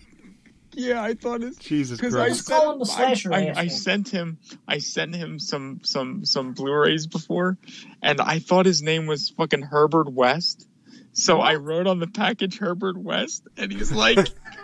Yeah, 0.73 1.03
I 1.03 1.13
thought 1.13 1.43
it's 1.43 1.57
Jesus 1.57 1.99
because 1.99 2.15
I 2.15 2.25
Christ. 2.27 2.37
Just 2.37 2.49
call 2.49 2.73
him 2.73 2.79
the 2.79 2.85
sent- 2.85 2.97
slasher 2.97 3.33
I, 3.33 3.37
I, 3.37 3.45
asshole. 3.49 3.69
sent 3.69 4.09
him 4.09 4.37
I 4.67 4.77
sent 4.79 5.15
him 5.15 5.37
some 5.39 5.81
some 5.83 6.25
some 6.25 6.53
Blu-rays 6.53 7.05
before, 7.07 7.57
and 8.01 8.19
I 8.21 8.39
thought 8.39 8.65
his 8.65 8.81
name 8.81 9.05
was 9.05 9.29
fucking 9.29 9.61
Herbert 9.61 10.11
West. 10.11 10.67
So 11.13 11.39
I 11.39 11.55
wrote 11.55 11.85
on 11.87 11.99
the 11.99 12.07
package 12.07 12.57
Herbert 12.59 12.97
West, 12.97 13.43
and 13.57 13.71
he's 13.71 13.91
like, 13.91 14.17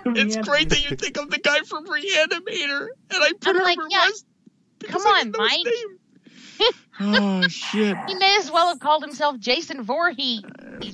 "It's 0.05 0.37
great 0.37 0.69
that 0.69 0.89
you 0.89 0.95
think 0.95 1.19
I'm 1.19 1.29
the 1.29 1.39
guy 1.39 1.59
from 1.59 1.85
Reanimator," 1.85 2.87
and 3.11 3.23
I 3.23 3.31
put 3.39 3.55
I'm 3.55 3.63
like, 3.63 3.77
Herbert 3.77 3.91
yeah, 3.91 4.05
West. 4.05 4.25
Because 4.86 5.04
Come 5.04 5.13
on, 5.13 5.32
didn't 5.32 5.38
know 5.38 5.48
his 5.48 5.65
Mike. 5.65 6.74
oh 7.01 7.48
shit! 7.48 7.98
He 8.08 8.15
may 8.15 8.38
as 8.39 8.50
well 8.51 8.70
have 8.70 8.80
called 8.80 9.04
himself 9.04 9.38
Jason 9.39 9.84
Voorhees. 9.84 10.44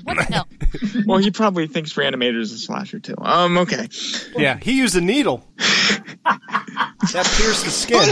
What 0.04 0.18
the 0.18 0.24
hell? 0.24 0.48
Well, 1.06 1.18
he 1.18 1.32
probably 1.32 1.68
thinks 1.68 1.94
Reanimator 1.94 2.40
is 2.40 2.54
a 2.54 2.58
slasher 2.58 3.00
too. 3.00 3.16
Um, 3.18 3.58
okay. 3.58 3.90
Yeah, 4.38 4.58
he 4.62 4.78
used 4.78 4.96
a 4.96 5.02
needle. 5.02 5.46
that 5.58 7.28
pierced 7.38 7.66
the 7.66 7.72
skin. 7.72 8.08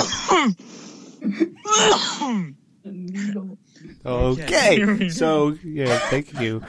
Okay. 4.05 5.09
So 5.09 5.57
yeah, 5.63 5.97
thank 6.09 6.39
you. 6.41 6.61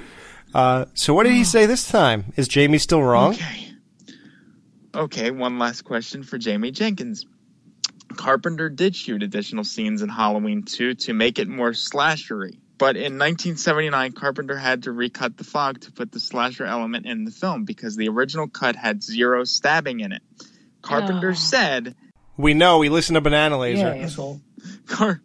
Uh, 0.54 0.84
so 0.94 1.12
what 1.12 1.24
did 1.24 1.32
he 1.32 1.44
say 1.44 1.66
this 1.66 1.88
time? 1.88 2.32
Is 2.36 2.46
Jamie 2.46 2.78
still 2.78 3.02
wrong? 3.02 3.34
Okay. 3.34 3.66
Okay, 4.94 5.30
one 5.30 5.58
last 5.58 5.82
question 5.82 6.22
for 6.22 6.36
Jamie 6.38 6.72
Jenkins. 6.72 7.24
Carpenter 8.16 8.68
did 8.68 8.94
shoot 8.96 9.22
additional 9.22 9.64
scenes 9.64 10.02
in 10.02 10.08
Halloween 10.08 10.62
2 10.64 10.94
to 10.94 11.12
make 11.14 11.38
it 11.38 11.48
more 11.48 11.70
slashery. 11.70 12.58
But 12.78 12.96
in 12.96 13.18
1979, 13.18 14.12
Carpenter 14.12 14.56
had 14.56 14.84
to 14.84 14.92
recut 14.92 15.36
the 15.36 15.44
fog 15.44 15.80
to 15.82 15.92
put 15.92 16.12
the 16.12 16.20
slasher 16.20 16.64
element 16.64 17.04
in 17.06 17.24
the 17.24 17.30
film 17.30 17.64
because 17.64 17.94
the 17.96 18.08
original 18.08 18.48
cut 18.48 18.74
had 18.74 19.02
zero 19.02 19.44
stabbing 19.44 20.00
in 20.00 20.12
it. 20.12 20.22
Carpenter 20.82 21.30
Oh. 21.30 21.34
said, 21.34 21.94
We 22.38 22.54
know. 22.54 22.78
We 22.78 22.88
listen 22.88 23.14
to 23.14 23.20
Banana 23.20 23.58
Laser. 23.58 23.94
Yeah, 23.94 24.02
asshole. 24.04 24.40
Car- 24.86 25.20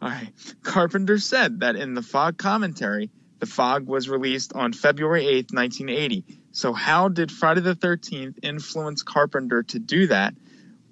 All 0.00 0.08
right. 0.08 0.32
Carpenter 0.62 1.18
said 1.18 1.60
that 1.60 1.76
in 1.76 1.92
the 1.94 2.02
Fog 2.02 2.38
commentary, 2.38 3.10
the 3.38 3.46
Fog 3.46 3.86
was 3.86 4.08
released 4.08 4.54
on 4.54 4.72
February 4.72 5.24
8th, 5.26 5.52
1980. 5.52 6.24
So 6.52 6.72
how 6.72 7.08
did 7.08 7.30
Friday 7.30 7.60
the 7.60 7.74
13th 7.76 8.38
influence 8.42 9.02
Carpenter 9.02 9.62
to 9.64 9.78
do 9.78 10.06
that? 10.06 10.34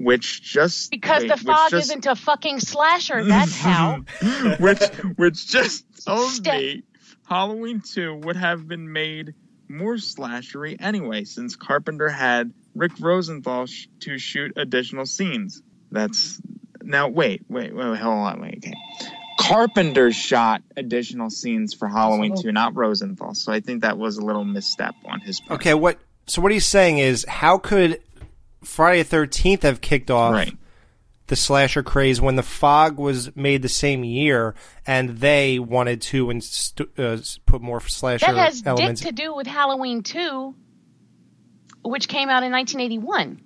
Which 0.00 0.42
just 0.42 0.90
Because 0.90 1.22
wait, 1.22 1.28
the 1.28 1.36
fog 1.36 1.70
just- 1.70 1.90
isn't 1.90 2.06
a 2.06 2.14
fucking 2.16 2.60
slasher. 2.60 3.22
That's 3.22 3.54
how. 3.56 3.98
which 4.58 4.82
which 5.16 5.46
just 5.46 5.84
told 6.06 6.30
Step- 6.30 6.58
me 6.58 6.82
Halloween 7.28 7.82
2 7.82 8.14
would 8.24 8.36
have 8.36 8.66
been 8.66 8.90
made 8.92 9.34
more 9.68 9.96
slashery 9.96 10.76
anyway, 10.80 11.24
since 11.24 11.54
Carpenter 11.54 12.08
had 12.08 12.52
Rick 12.74 12.92
Rosenthal 12.98 13.66
sh- 13.66 13.88
to 14.00 14.16
shoot 14.18 14.52
additional 14.56 15.04
scenes. 15.04 15.62
That's 15.92 16.40
now 16.82 17.08
wait, 17.08 17.44
wait, 17.50 17.74
wait, 17.76 17.98
hold 17.98 18.18
on, 18.18 18.40
wait, 18.40 18.64
okay. 18.64 18.74
Carpenter 19.38 20.12
shot 20.12 20.62
additional 20.76 21.28
scenes 21.28 21.74
for 21.74 21.88
Halloween 21.88 22.34
2, 22.40 22.52
not 22.52 22.74
Rosenthal. 22.74 23.34
So 23.34 23.52
I 23.52 23.60
think 23.60 23.82
that 23.82 23.98
was 23.98 24.16
a 24.16 24.22
little 24.24 24.44
misstep 24.44 24.94
on 25.04 25.20
his 25.20 25.40
part. 25.40 25.60
Okay. 25.60 25.74
What? 25.74 25.98
So 26.26 26.40
what 26.40 26.52
he's 26.52 26.66
saying 26.66 26.98
is, 26.98 27.24
how 27.28 27.58
could 27.58 28.00
Friday 28.62 29.02
the 29.02 29.08
Thirteenth 29.08 29.62
have 29.62 29.80
kicked 29.80 30.10
off 30.10 30.32
Right. 30.34 30.56
the 31.28 31.36
slasher 31.36 31.82
craze 31.82 32.20
when 32.20 32.36
the 32.36 32.42
Fog 32.42 32.98
was 32.98 33.34
made 33.36 33.62
the 33.62 33.68
same 33.68 34.04
year, 34.04 34.54
and 34.86 35.18
they 35.18 35.58
wanted 35.58 36.00
to 36.02 36.30
inst- 36.30 36.80
uh, 36.98 37.16
put 37.46 37.62
more 37.62 37.80
slasher 37.80 38.26
That 38.26 38.36
has 38.36 38.62
elements? 38.66 39.00
dick 39.00 39.08
to 39.16 39.22
do 39.22 39.34
with 39.34 39.46
Halloween 39.46 40.02
2, 40.02 40.54
which 41.84 42.08
came 42.08 42.28
out 42.28 42.42
in 42.42 42.52
1981. 42.52 43.40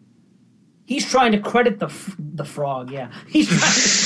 He's 0.87 1.09
trying 1.11 1.33
to 1.33 1.39
credit 1.39 1.79
the 1.79 1.87
f- 1.87 2.15
the 2.19 2.45
frog. 2.45 2.91
Yeah, 2.91 3.11
he's 3.27 3.49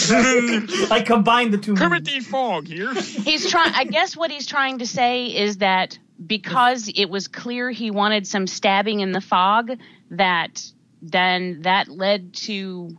trying 0.06 0.66
to 0.68 0.86
like 0.88 1.06
combine 1.06 1.50
the 1.50 1.58
two. 1.58 1.74
Kermit 1.74 2.04
the 2.04 2.20
Fog 2.20 2.68
here. 2.68 2.94
He's 2.94 3.50
trying. 3.50 3.72
I 3.74 3.82
guess 3.84 4.16
what 4.16 4.30
he's 4.30 4.46
trying 4.46 4.78
to 4.78 4.86
say 4.86 5.26
is 5.26 5.56
that 5.56 5.98
because 6.24 6.88
it 6.94 7.06
was 7.10 7.26
clear 7.26 7.70
he 7.72 7.90
wanted 7.90 8.28
some 8.28 8.46
stabbing 8.46 9.00
in 9.00 9.10
the 9.10 9.20
fog, 9.20 9.72
that 10.12 10.62
then 11.02 11.62
that 11.62 11.88
led 11.88 12.34
to 12.34 12.96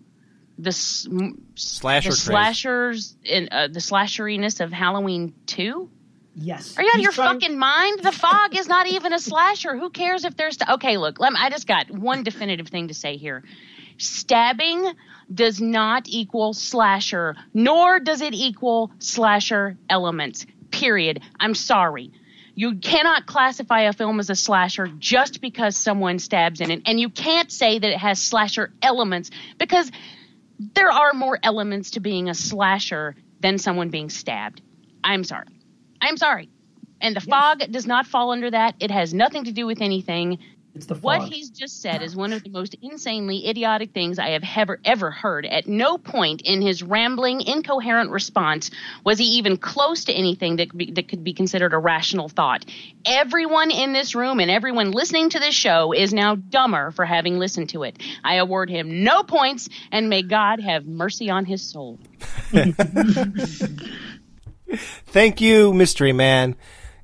the 0.57 0.71
Slasher 0.73 2.09
the 2.09 2.15
slashers 2.15 3.15
in 3.23 3.47
uh, 3.51 3.67
the 3.69 3.79
slasheriness 3.79 4.59
of 4.59 4.71
Halloween 4.71 5.33
two. 5.45 5.89
Yes. 6.35 6.77
Are 6.77 6.83
you 6.83 6.89
out 6.89 6.95
of 6.95 7.01
your 7.01 7.11
trying- 7.11 7.39
fucking 7.39 7.57
mind? 7.57 7.99
The 8.01 8.11
fog 8.11 8.55
is 8.55 8.67
not 8.67 8.87
even 8.87 9.13
a 9.13 9.19
slasher. 9.19 9.77
Who 9.77 9.89
cares 9.89 10.25
if 10.25 10.37
there's 10.37 10.57
okay? 10.69 10.97
Look, 10.97 11.19
let 11.19 11.33
me, 11.33 11.39
I 11.41 11.49
just 11.49 11.67
got 11.67 11.89
one 11.89 12.23
definitive 12.23 12.67
thing 12.67 12.87
to 12.89 12.93
say 12.93 13.17
here. 13.17 13.43
Stabbing 13.97 14.93
does 15.33 15.59
not 15.59 16.07
equal 16.07 16.53
slasher, 16.53 17.35
nor 17.53 17.99
does 17.99 18.21
it 18.21 18.33
equal 18.33 18.91
slasher 18.99 19.77
elements. 19.89 20.45
Period. 20.71 21.21
I'm 21.39 21.55
sorry. 21.55 22.11
You 22.59 22.75
cannot 22.75 23.25
classify 23.25 23.83
a 23.83 23.93
film 23.93 24.19
as 24.19 24.29
a 24.29 24.35
slasher 24.35 24.87
just 24.99 25.39
because 25.39 25.77
someone 25.77 26.19
stabs 26.19 26.59
in 26.59 26.71
it, 26.71 26.81
and 26.85 26.99
you 26.99 27.07
can't 27.07 27.49
say 27.49 27.79
that 27.79 27.89
it 27.89 27.97
has 27.97 28.21
slasher 28.21 28.73
elements 28.81 29.31
because 29.57 29.89
there 30.73 30.91
are 30.91 31.13
more 31.13 31.39
elements 31.41 31.91
to 31.91 32.01
being 32.01 32.27
a 32.27 32.33
slasher 32.33 33.15
than 33.39 33.59
someone 33.59 33.87
being 33.87 34.09
stabbed. 34.09 34.61
I'm 35.05 35.23
sorry. 35.23 35.47
I'm 36.01 36.17
sorry. 36.17 36.49
And 36.99 37.15
the 37.15 37.21
fog 37.21 37.59
does 37.71 37.87
not 37.87 38.05
fall 38.05 38.31
under 38.31 38.51
that. 38.51 38.75
It 38.81 38.91
has 38.91 39.13
nothing 39.13 39.45
to 39.45 39.53
do 39.53 39.65
with 39.65 39.81
anything. 39.81 40.39
It's 40.75 40.85
the 40.85 40.95
What 40.95 41.23
he's 41.23 41.49
just 41.49 41.81
said 41.81 42.03
is 42.03 42.15
one 42.15 42.31
of 42.31 42.43
the 42.43 42.49
most 42.49 42.75
insanely 42.81 43.47
idiotic 43.47 43.91
things 43.91 44.19
I 44.19 44.29
have 44.29 44.43
ever 44.55 44.79
ever 44.85 45.11
heard. 45.11 45.45
At 45.45 45.67
no 45.67 45.97
point 45.97 46.41
in 46.41 46.61
his 46.61 46.83
rambling, 46.83 47.41
incoherent 47.41 48.11
response 48.11 48.69
was 49.03 49.17
he 49.17 49.25
even 49.37 49.57
close 49.57 50.05
to 50.05 50.13
anything 50.13 50.57
that 50.57 50.69
could 50.69 50.77
be, 50.77 50.91
that 50.91 51.07
could 51.07 51.23
be 51.23 51.33
considered 51.33 51.73
a 51.73 51.77
rational 51.77 52.29
thought. 52.29 52.65
Everyone 53.05 53.71
in 53.71 53.93
this 53.93 54.13
room 54.13 54.39
and 54.39 54.51
everyone 54.51 54.91
listening 54.91 55.31
to 55.31 55.39
this 55.39 55.55
show 55.55 55.91
is 55.91 56.13
now 56.13 56.35
dumber 56.35 56.91
for 56.91 57.05
having 57.05 57.39
listened 57.39 57.69
to 57.69 57.83
it. 57.83 57.97
I 58.23 58.35
award 58.35 58.69
him 58.69 59.03
no 59.03 59.23
points, 59.23 59.69
and 59.91 60.09
may 60.09 60.21
God 60.21 60.59
have 60.59 60.85
mercy 60.85 61.29
on 61.29 61.45
his 61.45 61.63
soul. 61.63 61.99
Thank 65.07 65.41
you, 65.41 65.73
Mystery 65.73 66.13
Man. 66.13 66.55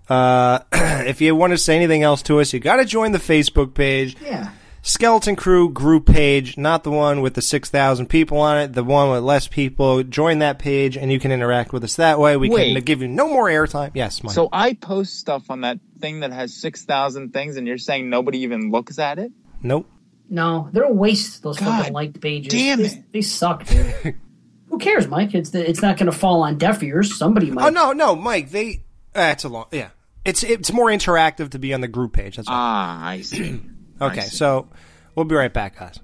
Uh, 0.10 0.60
if 0.72 1.22
you 1.22 1.36
want 1.36 1.52
to 1.52 1.58
say 1.58 1.76
anything 1.76 2.04
else 2.04 2.22
to 2.24 2.40
us, 2.40 2.54
you 2.54 2.60
got 2.60 2.78
to 2.78 2.86
join 2.86 3.12
the 3.12 3.20
Facebook 3.20 3.74
page. 3.74 4.16
Yeah. 4.22 4.52
Skeleton 4.82 5.36
Crew 5.36 5.72
group 5.72 6.06
page, 6.06 6.60
not 6.60 6.84
the 6.84 6.92
one 6.92 7.22
with 7.22 7.34
the 7.34 7.42
6,000 7.42 8.06
people 8.06 8.38
on 8.38 8.60
it, 8.60 8.74
the 8.74 8.84
one 8.84 9.10
with 9.10 9.24
less 9.24 9.48
people. 9.48 10.04
Join 10.04 10.40
that 10.40 10.60
page 10.60 10.96
and 10.96 11.12
you 11.12 11.20
can 11.20 11.32
interact 11.32 11.74
with 11.74 11.84
us 11.84 11.96
that 11.96 12.20
way. 12.20 12.38
We 12.38 12.50
can 12.50 12.80
give 12.84 13.02
you 13.02 13.08
no 13.08 13.28
more 13.28 13.46
airtime. 13.48 13.90
Yes, 13.96 14.24
Mike. 14.24 14.36
So 14.36 14.48
I 14.54 14.74
post 14.74 15.18
stuff 15.18 15.50
on 15.50 15.62
that 15.62 15.80
thing 16.00 16.20
that 16.20 16.32
has 16.32 16.54
6,000 16.54 17.34
things, 17.34 17.58
and 17.58 17.68
you're 17.68 17.80
saying 17.80 18.12
nobody 18.12 18.40
even 18.40 18.70
looks 18.70 19.00
at 19.00 19.18
it? 19.18 19.32
nope. 19.64 19.90
No, 20.30 20.70
they're 20.72 20.84
a 20.84 20.94
waste. 20.94 21.44
Those 21.44 21.60
God 21.60 21.78
fucking 21.78 21.94
liked 21.94 22.22
pages. 22.22 22.52
damn 22.52 22.80
they, 22.80 22.86
it. 22.86 23.12
They 23.12 23.22
suck, 23.22 23.66
dude. 23.66 24.16
Who 24.70 24.78
cares, 24.80 25.08
Mike? 25.08 25.34
It's 25.36 25.52
the, 25.52 25.68
it's 25.68 25.82
not 25.82 25.98
going 25.98 26.12
to 26.12 26.18
fall 26.18 26.44
on 26.44 26.58
deaf 26.58 26.82
ears. 26.82 27.16
Somebody 27.16 27.52
might. 27.52 27.66
Oh, 27.66 27.70
no, 27.70 27.92
no, 27.92 28.16
Mike, 28.16 28.50
they. 28.50 28.84
That's 29.14 29.44
a 29.44 29.50
long. 29.50 29.66
Yeah. 29.72 29.90
It's 30.26 30.44
it's 30.44 30.74
more 30.74 30.88
interactive 30.88 31.52
to 31.52 31.60
be 31.60 31.74
on 31.74 31.82
the 31.82 31.88
group 31.88 32.14
page. 32.14 32.38
That's 32.38 32.48
all. 32.48 32.56
Ah, 32.58 33.08
I 33.08 33.22
see. 33.22 33.62
Okay, 34.02 34.24
so 34.24 34.68
we'll 35.16 35.24
be 35.24 35.36
right 35.36 35.54
back, 35.54 35.80
guys. 35.80 36.02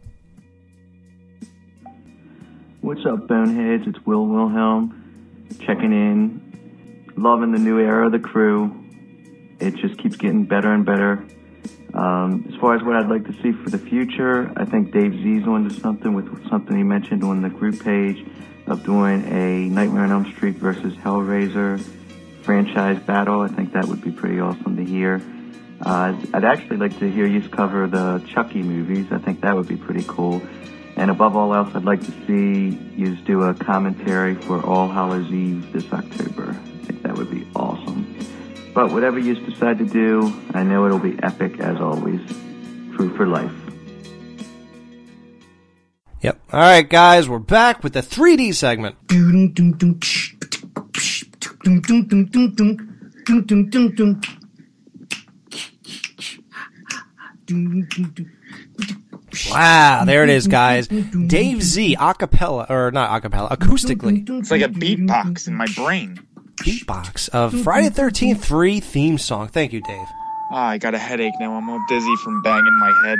What's 2.79 3.05
up, 3.05 3.27
Boneheads? 3.27 3.85
It's 3.85 3.99
Will 4.05 4.25
Wilhelm 4.25 5.45
checking 5.59 5.91
in. 5.91 7.11
Loving 7.17 7.51
the 7.51 7.59
new 7.59 7.79
era 7.79 8.05
of 8.05 8.13
the 8.13 8.19
crew. 8.19 8.73
It 9.59 9.75
just 9.75 9.97
keeps 9.97 10.15
getting 10.15 10.45
better 10.45 10.71
and 10.71 10.85
better. 10.85 11.27
Um, 11.93 12.45
as 12.47 12.57
far 12.61 12.73
as 12.73 12.81
what 12.81 12.95
I'd 12.95 13.09
like 13.09 13.25
to 13.25 13.33
see 13.43 13.51
for 13.51 13.69
the 13.69 13.77
future, 13.77 14.49
I 14.55 14.63
think 14.63 14.93
Dave 14.93 15.11
Z's 15.15 15.45
onto 15.45 15.77
something 15.81 16.13
with 16.13 16.49
something 16.49 16.77
he 16.77 16.83
mentioned 16.83 17.25
on 17.25 17.41
the 17.41 17.49
group 17.49 17.83
page 17.83 18.25
of 18.67 18.85
doing 18.85 19.25
a 19.25 19.67
Nightmare 19.67 20.05
on 20.05 20.11
Elm 20.11 20.31
Street 20.31 20.55
versus 20.55 20.93
Hellraiser 20.93 21.83
franchise 22.43 22.99
battle. 23.03 23.41
I 23.41 23.47
think 23.47 23.73
that 23.73 23.85
would 23.85 24.01
be 24.01 24.11
pretty 24.11 24.39
awesome 24.39 24.75
to 24.77 24.83
hear. 24.83 25.21
Uh, 25.81 26.15
I'd 26.33 26.45
actually 26.45 26.77
like 26.77 26.97
to 26.99 27.09
hear 27.09 27.25
you 27.25 27.47
cover 27.49 27.87
the 27.87 28.23
Chucky 28.27 28.61
movies. 28.61 29.07
I 29.11 29.17
think 29.17 29.41
that 29.41 29.55
would 29.55 29.67
be 29.67 29.77
pretty 29.77 30.03
cool. 30.07 30.41
And 30.95 31.09
above 31.09 31.35
all 31.35 31.53
else, 31.53 31.73
I'd 31.73 31.85
like 31.85 32.01
to 32.01 32.11
see 32.27 32.77
you 32.95 33.15
do 33.15 33.43
a 33.43 33.53
commentary 33.53 34.35
for 34.35 34.63
All 34.63 34.87
Hallows 34.87 35.31
Eve 35.31 35.71
this 35.71 35.91
October. 35.91 36.49
I 36.49 36.85
think 36.85 37.01
that 37.03 37.15
would 37.15 37.31
be 37.31 37.47
awesome. 37.55 38.15
But 38.73 38.91
whatever 38.91 39.17
you 39.17 39.35
decide 39.35 39.79
to 39.79 39.85
do, 39.85 40.33
I 40.53 40.63
know 40.63 40.85
it'll 40.85 40.99
be 40.99 41.17
epic 41.23 41.59
as 41.59 41.79
always. 41.79 42.21
True 42.95 43.15
for 43.15 43.25
life. 43.25 43.51
Yep. 46.21 46.39
All 46.53 46.59
right, 46.59 46.87
guys, 46.87 47.27
we're 47.27 47.39
back 47.39 47.83
with 47.83 47.93
the 47.93 48.01
3D 48.01 48.53
segment. 48.53 48.95
Wow, 59.49 60.03
there 60.05 60.23
it 60.23 60.29
is, 60.29 60.47
guys. 60.47 60.87
Dave 60.87 61.63
Z, 61.63 61.95
acapella, 61.97 62.69
or 62.69 62.91
not 62.91 63.21
acapella, 63.21 63.49
acoustically. 63.51 64.27
It's 64.39 64.51
like 64.51 64.61
a 64.61 64.69
beatbox 64.69 65.47
in 65.47 65.55
my 65.55 65.67
brain. 65.75 66.19
Beatbox 66.57 67.29
of 67.29 67.59
Friday 67.61 67.89
the 67.89 68.01
13th 68.01 68.39
3 68.39 68.79
theme 68.79 69.17
song. 69.17 69.47
Thank 69.47 69.73
you, 69.73 69.81
Dave. 69.81 70.07
Ah, 70.51 70.67
I 70.67 70.77
got 70.77 70.93
a 70.93 70.97
headache 70.97 71.33
now. 71.39 71.53
I'm 71.55 71.69
all 71.69 71.83
dizzy 71.87 72.15
from 72.23 72.41
banging 72.41 72.77
my 72.79 72.93
head. 73.05 73.17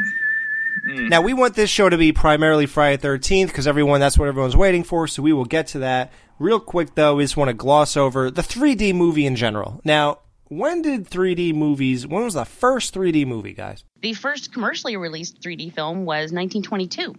Mm. 0.88 1.10
Now, 1.10 1.22
we 1.22 1.34
want 1.34 1.56
this 1.56 1.70
show 1.70 1.90
to 1.90 1.98
be 1.98 2.12
primarily 2.12 2.66
Friday 2.66 3.02
13th 3.02 3.48
because 3.48 3.68
everyone, 3.68 4.00
that's 4.00 4.18
what 4.18 4.28
everyone's 4.28 4.58
waiting 4.58 4.84
for, 4.84 5.08
so 5.08 5.22
we 5.22 5.34
will 5.34 5.46
get 5.46 5.68
to 5.68 5.80
that. 5.80 6.12
Real 6.40 6.60
quick, 6.60 6.96
though, 6.96 7.16
we 7.16 7.24
just 7.24 7.38
want 7.38 7.50
to 7.50 7.54
gloss 7.54 7.96
over 7.96 8.32
the 8.32 8.42
3D 8.42 8.96
movie 8.96 9.26
in 9.26 9.36
general. 9.36 9.80
Now, 9.84 10.20
when 10.48 10.82
did 10.82 11.10
3D 11.10 11.54
movies, 11.54 12.08
when 12.08 12.24
was 12.24 12.34
the 12.34 12.46
first 12.46 12.94
3D 12.94 13.28
movie, 13.28 13.54
guys? 13.54 13.84
The 14.02 14.14
first 14.14 14.52
commercially 14.52 14.98
released 14.98 15.40
3D 15.42 15.74
film 15.74 16.06
was 16.06 16.32
1922. 16.32 17.16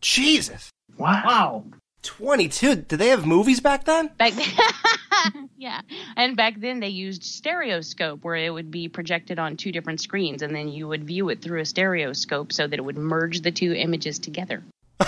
Jesus. 0.00 0.70
Wow. 0.98 1.64
22. 2.04 2.76
Did 2.76 2.98
they 2.98 3.08
have 3.08 3.26
movies 3.26 3.60
back 3.60 3.84
then? 3.84 4.10
Back 4.18 4.34
then, 4.34 5.48
yeah, 5.56 5.80
and 6.16 6.36
back 6.36 6.60
then 6.60 6.80
they 6.80 6.88
used 6.88 7.24
stereoscope, 7.24 8.22
where 8.22 8.36
it 8.36 8.50
would 8.50 8.70
be 8.70 8.88
projected 8.88 9.38
on 9.38 9.56
two 9.56 9.72
different 9.72 10.00
screens, 10.00 10.42
and 10.42 10.54
then 10.54 10.68
you 10.68 10.86
would 10.86 11.04
view 11.04 11.28
it 11.30 11.42
through 11.42 11.60
a 11.60 11.64
stereoscope 11.64 12.52
so 12.52 12.66
that 12.66 12.78
it 12.78 12.82
would 12.82 12.98
merge 12.98 13.40
the 13.40 13.50
two 13.50 13.72
images 13.72 14.18
together. 14.18 14.62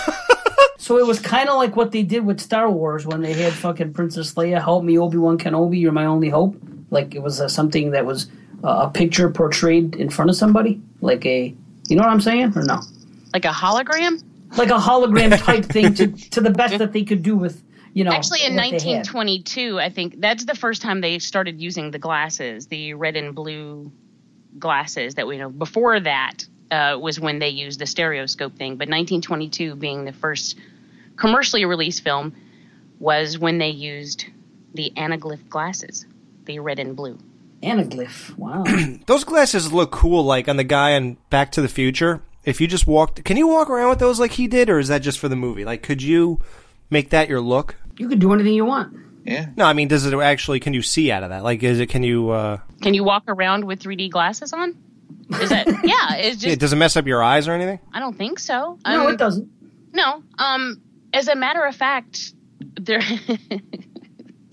So 0.79 0.99
it 0.99 1.07
was 1.07 1.19
kind 1.19 1.49
of 1.49 1.57
like 1.57 1.75
what 1.75 1.91
they 1.91 2.05
did 2.05 2.25
with 2.25 2.41
Star 2.41 2.71
Wars 2.71 3.05
when 3.05 3.21
they 3.21 3.33
had 3.33 3.53
fucking 3.53 3.93
Princess 3.93 4.35
Leia, 4.35 4.63
help 4.63 4.85
me, 4.85 4.97
Obi 4.97 5.17
Wan 5.17 5.37
Kenobi, 5.37 5.81
you're 5.81 5.91
my 5.91 6.07
only 6.07 6.29
hope. 6.29 6.57
Like 6.91 7.17
it 7.17 7.23
was 7.23 7.41
uh, 7.41 7.49
something 7.49 7.91
that 7.91 8.07
was 8.07 8.29
uh, 8.63 8.87
a 8.87 8.91
picture 8.91 9.29
portrayed 9.29 9.97
in 9.97 10.11
front 10.11 10.31
of 10.31 10.37
somebody, 10.37 10.81
like 11.01 11.27
a, 11.27 11.53
you 11.89 11.97
know 11.97 12.03
what 12.03 12.11
I'm 12.13 12.21
saying, 12.21 12.53
or 12.55 12.63
no? 12.63 12.81
Like 13.33 13.45
a 13.45 13.49
hologram? 13.49 14.23
Like 14.57 14.71
a 14.71 14.79
hologram 14.79 15.37
type 15.45 15.65
thing 15.65 15.95
to 15.95 16.09
to 16.09 16.41
the 16.41 16.51
best 16.51 16.79
that 16.79 16.93
they 16.93 17.05
could 17.05 17.23
do 17.23 17.37
with, 17.37 17.63
you 17.93 18.05
know. 18.05 18.13
Actually, 18.13 18.45
in 18.45 18.55
what 18.55 18.63
they 18.63 18.91
had. 18.91 19.07
1922, 19.07 19.81
I 19.81 19.91
think 19.91 20.21
that's 20.21 20.45
the 20.45 20.55
first 20.55 20.83
time 20.83 21.01
they 21.01 21.19
started 21.19 21.61
using 21.61 21.91
the 21.91 21.99
glasses, 21.99 22.67
the 22.69 22.95
red 22.95 23.17
and 23.17 23.35
blue 23.35 23.91
glasses 24.59 25.17
that 25.17 25.27
we 25.27 25.39
know. 25.39 25.51
Before 25.51 25.99
that 26.01 26.47
uh, 26.71 26.99
was 27.01 27.21
when 27.21 27.39
they 27.39 27.49
used 27.49 27.81
the 27.81 27.87
stereoscope 27.87 28.57
thing, 28.57 28.73
but 28.73 28.89
1922 28.89 29.75
being 29.77 30.05
the 30.05 30.13
first 30.13 30.57
commercially 31.17 31.65
released 31.65 32.03
film 32.03 32.35
was 32.99 33.39
when 33.39 33.59
they 33.59 33.71
used 33.71 34.27
the 34.75 34.93
anaglyph 34.97 35.49
glasses, 35.49 36.07
the 36.45 36.59
red 36.61 36.79
and 36.79 36.97
blue. 36.97 37.19
Anaglyph. 37.63 38.37
Wow. 38.37 38.65
Those 39.07 39.25
glasses 39.25 39.73
look 39.73 39.91
cool, 39.91 40.23
like 40.23 40.49
on 40.49 40.57
the 40.57 40.65
guy 40.65 40.91
in 40.91 41.17
Back 41.31 41.53
to 41.53 41.63
the 41.63 41.69
Future. 41.69 42.23
If 42.47 42.61
you 42.61 42.67
just 42.67 42.87
walked, 42.87 43.23
can 43.25 43.37
you 43.37 43.47
walk 43.49 43.69
around 43.69 43.91
with 43.91 43.99
those 43.99 44.19
like 44.19 44.33
he 44.33 44.47
did, 44.47 44.71
or 44.71 44.79
is 44.79 44.89
that 44.89 45.03
just 45.03 45.19
for 45.19 45.29
the 45.29 45.37
movie? 45.37 45.65
Like, 45.65 45.83
could 45.83 46.01
you 46.03 46.41
make 46.89 47.11
that 47.11 47.29
your 47.29 47.41
look? 47.43 47.75
you 47.99 48.09
can 48.09 48.19
do 48.19 48.33
anything 48.33 48.55
you 48.55 48.65
want. 48.65 48.97
Yeah. 49.25 49.47
No, 49.57 49.65
I 49.65 49.73
mean, 49.73 49.89
does 49.89 50.07
it 50.07 50.15
actually? 50.15 50.61
Can 50.61 50.73
you 50.73 50.83
see 50.83 51.11
out 51.11 51.23
of 51.25 51.31
that? 51.31 51.43
Like, 51.43 51.63
is 51.63 51.81
it? 51.81 51.89
Can 51.89 52.03
you? 52.05 52.31
uh 52.31 52.59
Can 52.83 52.95
you 52.95 53.03
walk 53.05 53.25
around 53.27 53.65
with 53.65 53.81
3D 53.83 54.11
glasses 54.11 54.53
on? 54.53 54.77
Is 55.41 55.51
that 55.51 55.67
yeah? 55.85 56.15
It's 56.17 56.37
just 56.37 56.47
yeah, 56.47 56.55
Does 56.55 56.73
it 56.73 56.77
mess 56.77 56.97
up 56.97 57.07
your 57.07 57.23
eyes 57.23 57.49
or 57.49 57.53
anything? 57.53 57.81
I 57.93 57.99
don't 57.99 58.17
think 58.17 58.39
so. 58.39 58.79
No, 58.87 59.07
Um, 59.09 59.13
it 59.15 59.19
doesn't. 59.19 59.51
No. 59.93 60.23
Um. 60.39 60.81
As 61.13 61.27
a 61.29 61.35
matter 61.35 61.65
of 61.65 61.75
fact, 61.75 62.33
there. 62.81 63.01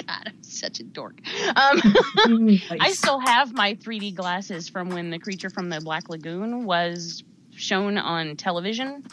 God, 0.07 0.23
I'm 0.25 0.43
such 0.43 0.79
a 0.79 0.83
dork. 0.83 1.19
Um, 1.55 1.81
I 2.79 2.91
still 2.93 3.19
have 3.19 3.53
my 3.53 3.75
3D 3.75 4.15
glasses 4.15 4.67
from 4.69 4.89
when 4.89 5.09
the 5.11 5.19
creature 5.19 5.49
from 5.49 5.69
the 5.69 5.79
Black 5.81 6.09
Lagoon 6.09 6.65
was 6.65 7.23
shown 7.55 7.97
on 7.97 8.35
television 8.35 9.03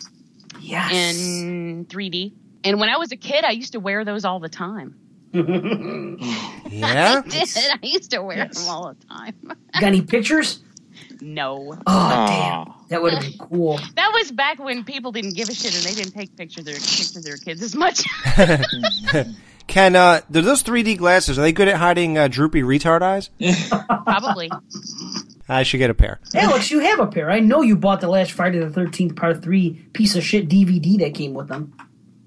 Yes. 0.60 0.92
in 0.92 1.86
3D. 1.86 2.32
And 2.64 2.78
when 2.78 2.88
I 2.88 2.96
was 2.98 3.12
a 3.12 3.16
kid, 3.16 3.44
I 3.44 3.50
used 3.52 3.72
to 3.72 3.80
wear 3.80 4.04
those 4.04 4.24
all 4.24 4.40
the 4.40 4.48
time. 4.48 4.94
Yeah. 6.70 7.22
I 7.24 7.28
did. 7.28 7.48
I 7.56 7.78
used 7.82 8.10
to 8.12 8.22
wear 8.22 8.46
them 8.46 8.68
all 8.68 8.94
the 8.94 9.06
time. 9.06 9.34
Got 9.72 9.82
any 9.82 10.02
pictures? 10.02 10.60
No. 11.20 11.76
Oh, 11.86 12.26
damn. 12.26 12.72
That 12.90 13.02
would 13.02 13.14
have 13.14 13.22
been 13.22 13.38
cool. 13.48 13.80
That 13.96 14.12
was 14.14 14.30
back 14.30 14.58
when 14.60 14.84
people 14.84 15.10
didn't 15.10 15.34
give 15.34 15.48
a 15.48 15.54
shit 15.54 15.74
and 15.74 15.82
they 15.84 15.94
didn't 16.00 16.12
take 16.14 16.36
pictures 16.36 16.60
of 16.60 16.64
their, 16.66 16.74
pictures 16.74 17.16
of 17.16 17.24
their 17.24 17.36
kids 17.38 17.60
as 17.62 17.74
much. 17.74 18.04
Can 19.66 19.96
uh, 19.96 20.20
do 20.30 20.42
those 20.42 20.62
3D 20.62 20.96
glasses? 20.96 21.38
Are 21.38 21.42
they 21.42 21.52
good 21.52 21.68
at 21.68 21.76
hiding 21.76 22.16
uh, 22.18 22.28
droopy 22.28 22.62
retard 22.62 23.02
eyes? 23.02 23.30
Probably. 24.04 24.50
I 25.50 25.62
should 25.64 25.78
get 25.78 25.90
a 25.90 25.94
pair. 25.94 26.20
Alex, 26.34 26.70
you 26.70 26.78
have 26.80 27.00
a 27.00 27.06
pair. 27.06 27.30
I 27.30 27.40
know 27.40 27.62
you 27.62 27.76
bought 27.76 28.00
the 28.00 28.08
last 28.08 28.32
Friday 28.32 28.58
the 28.58 28.66
13th 28.66 29.16
Part 29.16 29.42
3 29.42 29.70
piece 29.92 30.14
of 30.16 30.22
shit 30.24 30.48
DVD 30.48 30.98
that 31.00 31.14
came 31.14 31.34
with 31.34 31.48
them. 31.48 31.74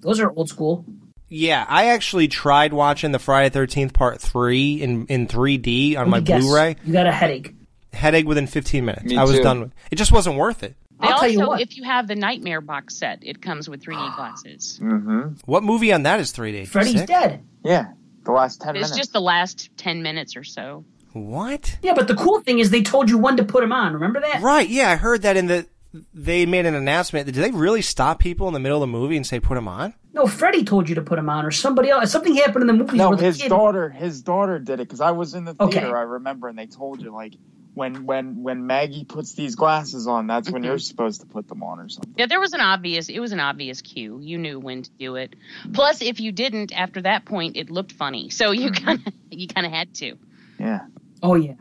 Those 0.02 0.20
are 0.20 0.32
old 0.36 0.50
school. 0.50 0.86
Yeah, 1.30 1.66
I 1.68 1.86
actually 1.88 2.28
tried 2.28 2.74
watching 2.74 3.12
the 3.12 3.18
Friday 3.18 3.50
Thirteenth 3.50 3.94
Part 3.94 4.22
Three 4.22 4.80
in 4.82 5.08
in 5.08 5.26
3D 5.28 5.98
on 5.98 6.08
my 6.10 6.20
guess. 6.20 6.44
Blu-ray. 6.44 6.76
You 6.86 6.94
got 6.94 7.08
a 7.08 7.12
headache. 7.12 7.56
Headache 7.92 8.28
within 8.28 8.46
15 8.46 8.86
minutes. 8.86 9.06
Me 9.06 9.18
I 9.18 9.24
was 9.24 9.38
too. 9.38 9.42
done 9.44 9.60
with 9.62 9.72
it. 9.92 9.96
Just 9.96 10.12
wasn't 10.12 10.36
worth 10.36 10.62
it. 10.62 10.76
They 11.02 11.08
I'll 11.08 11.14
also, 11.14 11.22
tell 11.26 11.32
you 11.32 11.48
what. 11.48 11.62
if 11.62 11.76
you 11.76 11.84
have 11.86 12.08
the 12.08 12.16
Nightmare 12.16 12.62
box 12.62 12.96
set, 12.98 13.20
it 13.24 13.42
comes 13.42 13.68
with 13.68 13.82
3D 13.82 14.16
glasses. 14.16 14.80
Mm-hmm. 14.84 15.36
What 15.46 15.64
movie 15.64 15.92
on 15.92 16.04
that 16.04 16.20
is 16.20 16.32
3D? 16.34 16.68
Freddy's 16.68 16.94
Sick. 17.00 17.08
dead. 17.08 17.44
Yeah. 17.64 17.94
The 18.26 18.32
last 18.32 18.62
10 18.62 18.76
It's 18.76 18.84
minutes. 18.90 18.98
just 18.98 19.14
the 19.14 19.22
last 19.22 19.70
10 19.78 20.04
minutes 20.04 20.36
or 20.36 20.44
so. 20.44 20.86
What? 21.14 21.78
Yeah, 21.82 21.94
but 21.94 22.08
the 22.08 22.16
cool 22.16 22.42
thing 22.42 22.60
is 22.60 22.72
they 22.72 22.82
told 22.82 23.10
you 23.10 23.18
when 23.18 23.38
to 23.38 23.44
put 23.44 23.62
them 23.62 23.72
on. 23.72 23.94
Remember 23.94 24.20
that? 24.20 24.42
Right? 24.42 24.68
Yeah, 24.68 24.92
I 24.92 24.96
heard 24.96 25.22
that 25.22 25.38
in 25.38 25.48
the. 25.48 25.68
They 26.12 26.48
made 26.48 26.66
an 26.66 26.74
announcement. 26.74 27.28
Did 27.28 27.36
they 27.36 27.52
really 27.52 27.84
stop 27.84 28.20
people 28.20 28.48
in 28.48 28.54
the 28.56 28.60
middle 28.60 28.78
of 28.78 28.82
the 28.82 28.92
movie 28.92 29.16
and 29.16 29.26
say 29.26 29.40
put 29.40 29.54
them 29.54 29.68
on? 29.68 29.94
No, 30.12 30.26
Freddie 30.26 30.64
told 30.64 30.90
you 30.90 30.96
to 30.96 31.04
put 31.04 31.18
them 31.18 31.30
on, 31.30 31.46
or 31.46 31.52
somebody 31.52 31.90
else. 31.90 32.12
Something 32.12 32.36
happened 32.36 32.62
in 32.62 32.68
the 32.68 32.74
movie. 32.74 32.98
No, 32.98 33.10
where 33.10 33.18
the 33.18 33.26
his 33.26 33.38
kid. 33.38 33.50
daughter, 33.50 33.90
his 33.90 34.24
daughter 34.24 34.58
did 34.58 34.80
it 34.80 34.88
because 34.88 35.02
I 35.02 35.12
was 35.12 35.36
in 35.36 35.46
the 35.46 35.56
Okay. 35.60 35.80
theater. 35.80 35.96
I 35.96 36.02
remember, 36.02 36.48
and 36.48 36.58
they 36.58 36.66
told 36.66 37.02
you 37.02 37.12
like, 37.12 37.34
when 37.76 38.06
when 38.06 38.42
when 38.44 38.66
Maggie 38.66 39.06
puts 39.06 39.34
these 39.34 39.56
glasses 39.56 40.08
on, 40.08 40.28
that's 40.28 40.50
when 40.50 40.64
you're 40.64 40.76
mm-hmm. 40.76 40.80
supposed 40.80 41.22
to 41.22 41.28
put 41.28 41.48
them 41.48 41.64
on 41.64 41.80
or 41.80 41.90
something. 41.90 42.14
Yeah, 42.18 42.28
there 42.28 42.40
was 42.40 42.54
an 42.54 42.62
obvious. 42.62 43.10
It 43.10 43.20
was 43.20 43.32
an 43.32 43.40
obvious 43.40 43.82
cue. 43.82 44.20
You 44.22 44.38
knew 44.38 44.60
when 44.60 44.84
to 44.84 44.90
do 44.92 45.16
it. 45.16 45.36
Plus, 45.74 46.02
if 46.02 46.20
you 46.20 46.32
didn't 46.32 46.72
after 46.74 47.02
that 47.02 47.26
point, 47.26 47.58
it 47.58 47.70
looked 47.70 47.92
funny. 47.92 48.30
So 48.30 48.52
you 48.52 48.72
mm-hmm. 48.72 48.86
kind 48.86 49.08
of 49.08 49.14
you 49.32 49.48
kind 49.48 49.66
of 49.66 49.74
had 49.74 49.94
to. 49.96 50.18
Yeah. 50.60 50.82
Oh 51.24 51.36
yeah. 51.36 51.54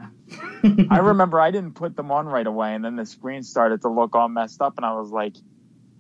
I 0.90 0.98
remember 1.02 1.40
I 1.40 1.52
didn't 1.52 1.74
put 1.74 1.96
them 1.96 2.10
on 2.10 2.26
right 2.26 2.46
away, 2.46 2.74
and 2.74 2.84
then 2.84 2.96
the 2.96 3.06
screen 3.06 3.44
started 3.44 3.82
to 3.82 3.88
look 3.88 4.16
all 4.16 4.28
messed 4.28 4.60
up, 4.60 4.74
and 4.76 4.84
I 4.84 4.92
was 4.94 5.10
like, 5.10 5.36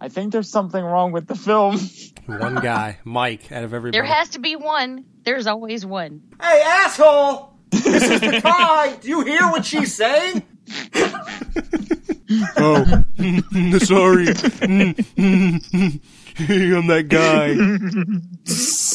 I 0.00 0.08
think 0.08 0.32
there's 0.32 0.50
something 0.50 0.84
wrong 0.84 1.12
with 1.12 1.28
the 1.28 1.36
film. 1.36 1.78
One 2.26 2.56
guy, 2.56 2.98
Mike, 3.04 3.52
out 3.52 3.62
of 3.62 3.72
everybody. 3.72 3.96
There 3.96 4.04
has 4.04 4.30
to 4.30 4.40
be 4.40 4.56
one. 4.56 5.04
There's 5.24 5.46
always 5.46 5.86
one. 5.86 6.22
Hey, 6.40 6.62
asshole! 6.64 7.56
This 7.70 8.02
is 8.02 8.20
the 8.20 8.40
guy. 8.44 8.96
Do 8.96 9.08
you 9.08 9.24
hear 9.24 9.42
what 9.42 9.64
she's 9.64 9.94
saying? 9.94 10.42
oh, 12.56 13.04
sorry. 13.78 14.28
I'm 16.38 16.86
that 16.86 17.06
guy. 17.08 17.54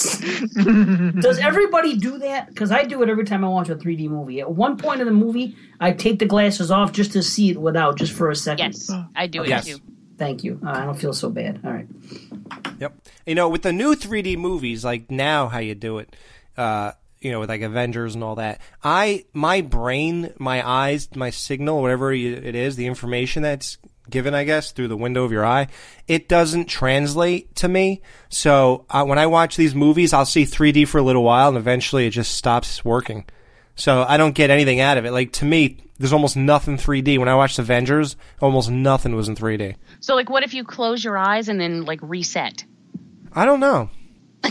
Does 1.21 1.39
everybody 1.39 1.97
do 1.97 2.17
that? 2.19 2.47
Because 2.49 2.71
I 2.71 2.83
do 2.83 3.01
it 3.03 3.09
every 3.09 3.25
time 3.25 3.43
I 3.43 3.47
watch 3.49 3.69
a 3.69 3.75
3D 3.75 4.09
movie. 4.09 4.39
At 4.39 4.51
one 4.51 4.77
point 4.77 5.01
in 5.01 5.07
the 5.07 5.13
movie, 5.13 5.55
I 5.79 5.91
take 5.91 6.19
the 6.19 6.25
glasses 6.25 6.71
off 6.71 6.91
just 6.91 7.11
to 7.13 7.23
see 7.23 7.49
it 7.51 7.57
without, 7.61 7.97
just 7.97 8.13
for 8.13 8.29
a 8.29 8.35
second. 8.35 8.73
Yes, 8.73 8.91
I 9.15 9.27
do 9.27 9.43
it 9.43 9.49
Yes. 9.49 9.65
too. 9.67 9.77
Thank 10.17 10.43
you. 10.43 10.59
Uh, 10.65 10.69
I 10.71 10.85
don't 10.85 10.97
feel 10.99 11.13
so 11.13 11.29
bad. 11.29 11.59
All 11.63 11.71
right. 11.71 11.87
Yep. 12.79 12.93
You 13.25 13.35
know, 13.35 13.49
with 13.49 13.61
the 13.61 13.73
new 13.73 13.95
3D 13.95 14.35
movies, 14.37 14.83
like 14.83 15.11
now, 15.11 15.47
how 15.47 15.59
you 15.59 15.75
do 15.75 15.99
it, 15.99 16.15
uh, 16.57 16.93
you 17.21 17.31
know, 17.31 17.39
with 17.39 17.49
like 17.49 17.61
Avengers 17.61 18.15
and 18.15 18.23
all 18.23 18.35
that, 18.35 18.59
I, 18.83 19.25
my 19.33 19.61
brain, 19.61 20.33
my 20.39 20.67
eyes, 20.67 21.09
my 21.15 21.29
signal, 21.29 21.81
whatever 21.81 22.13
you- 22.13 22.33
it 22.35 22.55
is, 22.55 22.75
the 22.75 22.87
information 22.87 23.43
that's 23.43 23.77
given, 24.09 24.33
I 24.33 24.43
guess, 24.43 24.71
through 24.71 24.87
the 24.87 24.97
window 24.97 25.23
of 25.23 25.31
your 25.31 25.45
eye, 25.45 25.67
it 26.07 26.27
doesn't 26.27 26.65
translate 26.65 27.55
to 27.55 27.67
me. 27.67 28.01
So 28.29 28.85
uh, 28.89 29.05
when 29.05 29.19
I 29.19 29.27
watch 29.27 29.55
these 29.57 29.75
movies, 29.75 30.13
I'll 30.13 30.25
see 30.25 30.43
3D 30.43 30.87
for 30.87 30.97
a 30.97 31.03
little 31.03 31.23
while, 31.23 31.49
and 31.49 31.57
eventually 31.57 32.07
it 32.07 32.11
just 32.11 32.35
stops 32.35 32.83
working. 32.83 33.25
So 33.75 34.05
I 34.07 34.17
don't 34.17 34.33
get 34.33 34.49
anything 34.49 34.79
out 34.79 34.97
of 34.97 35.05
it. 35.05 35.11
Like 35.11 35.31
to 35.33 35.45
me, 35.45 35.77
there's 35.99 36.13
almost 36.13 36.35
nothing 36.35 36.77
3D. 36.77 37.17
When 37.17 37.29
I 37.29 37.35
watched 37.35 37.59
Avengers, 37.59 38.15
almost 38.41 38.69
nothing 38.69 39.15
was 39.15 39.27
in 39.29 39.35
3D. 39.35 39.75
So, 39.99 40.15
like, 40.15 40.29
what 40.29 40.43
if 40.43 40.53
you 40.53 40.63
close 40.63 41.03
your 41.03 41.17
eyes 41.17 41.49
and 41.49 41.59
then 41.59 41.85
like 41.85 41.99
reset? 42.01 42.63
I 43.33 43.45
don't 43.45 43.59
know. 43.59 43.89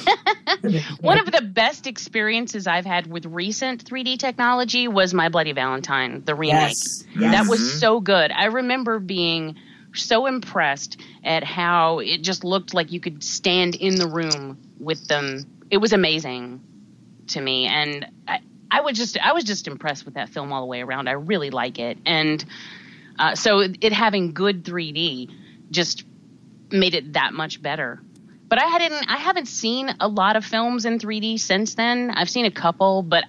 One 1.00 1.18
of 1.18 1.30
the 1.32 1.42
best 1.42 1.86
experiences 1.86 2.66
I've 2.66 2.86
had 2.86 3.06
with 3.06 3.26
recent 3.26 3.84
3D 3.84 4.18
technology 4.18 4.88
was 4.88 5.14
My 5.14 5.28
Bloody 5.28 5.52
Valentine, 5.52 6.22
the 6.24 6.34
remake. 6.34 6.78
Yes, 6.78 7.04
yes. 7.14 7.32
That 7.32 7.50
was 7.50 7.60
Mhm. 7.60 7.80
so 7.80 8.00
good. 8.00 8.32
I 8.32 8.46
remember 8.46 8.98
being 8.98 9.56
so 9.94 10.26
impressed 10.26 11.00
at 11.24 11.44
how 11.44 12.00
it 12.00 12.22
just 12.22 12.44
looked 12.44 12.74
like 12.74 12.92
you 12.92 13.00
could 13.00 13.22
stand 13.22 13.74
in 13.74 13.94
the 13.96 14.06
room 14.06 14.58
with 14.78 15.06
them. 15.08 15.46
It 15.70 15.78
was 15.78 15.92
amazing 15.92 16.60
to 17.28 17.40
me, 17.40 17.66
and 17.66 18.06
I, 18.28 18.40
I 18.70 18.80
was 18.82 18.96
just 18.96 19.18
I 19.18 19.32
was 19.32 19.44
just 19.44 19.66
impressed 19.66 20.04
with 20.04 20.14
that 20.14 20.28
film 20.28 20.52
all 20.52 20.60
the 20.60 20.66
way 20.66 20.82
around. 20.82 21.08
I 21.08 21.12
really 21.12 21.50
like 21.50 21.78
it, 21.78 21.98
and 22.06 22.44
uh, 23.18 23.34
so 23.34 23.60
it 23.60 23.92
having 23.92 24.32
good 24.32 24.64
3D 24.64 25.30
just 25.70 26.04
made 26.70 26.94
it 26.94 27.14
that 27.14 27.32
much 27.32 27.62
better. 27.62 28.00
But 28.48 28.60
I 28.60 28.66
hadn't 28.66 29.10
I 29.10 29.16
haven't 29.16 29.46
seen 29.46 29.94
a 30.00 30.08
lot 30.08 30.36
of 30.36 30.44
films 30.44 30.84
in 30.84 30.98
3D 30.98 31.40
since 31.40 31.74
then. 31.74 32.10
I've 32.10 32.30
seen 32.30 32.46
a 32.46 32.50
couple, 32.50 33.02
but 33.02 33.24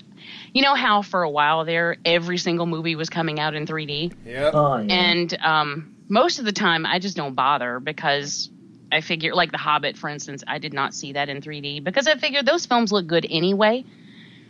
you 0.53 0.61
know 0.61 0.75
how 0.75 1.01
for 1.01 1.23
a 1.23 1.29
while 1.29 1.65
there 1.65 1.97
every 2.05 2.37
single 2.37 2.65
movie 2.65 2.95
was 2.95 3.09
coming 3.09 3.39
out 3.39 3.55
in 3.55 3.65
3D. 3.65 4.13
Yep. 4.25 4.53
Oh, 4.53 4.77
yeah. 4.77 4.93
And 4.93 5.37
um, 5.41 5.95
most 6.07 6.39
of 6.39 6.45
the 6.45 6.51
time 6.51 6.85
I 6.85 6.99
just 6.99 7.17
don't 7.17 7.33
bother 7.33 7.79
because 7.79 8.49
I 8.91 9.01
figure 9.01 9.33
like 9.33 9.51
The 9.51 9.57
Hobbit 9.57 9.97
for 9.97 10.09
instance, 10.09 10.43
I 10.47 10.59
did 10.59 10.73
not 10.73 10.93
see 10.93 11.13
that 11.13 11.29
in 11.29 11.41
3D 11.41 11.83
because 11.83 12.07
I 12.07 12.15
figured 12.15 12.45
those 12.45 12.65
films 12.65 12.91
look 12.91 13.07
good 13.07 13.25
anyway. 13.29 13.85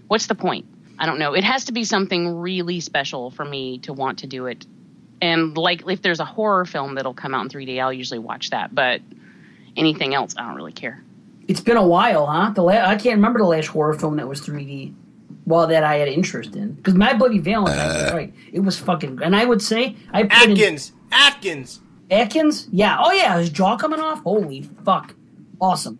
What's 0.08 0.28
the 0.28 0.36
point? 0.36 0.66
I 1.00 1.06
don't 1.06 1.20
know. 1.20 1.34
It 1.34 1.44
has 1.44 1.66
to 1.66 1.72
be 1.72 1.84
something 1.84 2.40
really 2.40 2.80
special 2.80 3.32
for 3.32 3.46
me 3.46 3.80
to 3.80 3.94
want 3.94 4.20
to 4.20 4.28
do 4.28 4.48
it. 4.48 4.66
And 5.22 5.58
like 5.58 5.88
if 5.88 6.02
there's 6.02 6.20
a 6.20 6.26
horror 6.26 6.66
film 6.66 6.96
that'll 6.96 7.14
come 7.14 7.34
out 7.34 7.44
in 7.44 7.50
3D, 7.50 7.82
I'll 7.82 7.94
usually 7.94 8.20
watch 8.20 8.50
that, 8.50 8.74
but 8.74 9.02
anything 9.78 10.14
else 10.14 10.36
I 10.38 10.46
don't 10.46 10.56
really 10.56 10.74
care. 10.74 11.04
It's 11.48 11.62
been 11.62 11.78
a 11.78 11.86
while, 11.88 12.26
huh? 12.26 12.50
The 12.52 12.62
la- 12.62 12.74
I 12.74 12.96
can't 12.96 13.16
remember 13.16 13.40
the 13.40 13.46
last 13.46 13.68
horror 13.68 13.94
film 13.94 14.18
that 14.18 14.28
was 14.28 14.42
3D. 14.42 14.94
Well, 15.46 15.68
that 15.68 15.84
I 15.84 15.96
had 15.96 16.10
interest 16.10 16.56
in 16.58 16.74
because 16.74 16.94
My 16.96 17.14
Bloody 17.14 17.40
Valentine, 17.40 17.80
uh. 17.80 18.04
was 18.04 18.14
right? 18.14 18.34
It 18.52 18.60
was 18.60 18.78
fucking, 18.78 19.20
and 19.24 19.34
I 19.34 19.46
would 19.46 19.62
say 19.62 19.96
I 20.12 20.24
put 20.24 20.44
in- 20.44 20.52
Atkins. 20.52 20.92
Atkins. 21.12 21.80
Atkins, 22.12 22.68
yeah, 22.72 22.98
oh 23.02 23.12
yeah, 23.12 23.38
his 23.38 23.50
jaw 23.50 23.78
coming 23.78 24.00
off. 24.00 24.22
Holy 24.24 24.64
fuck, 24.86 25.14
awesome 25.60 26.00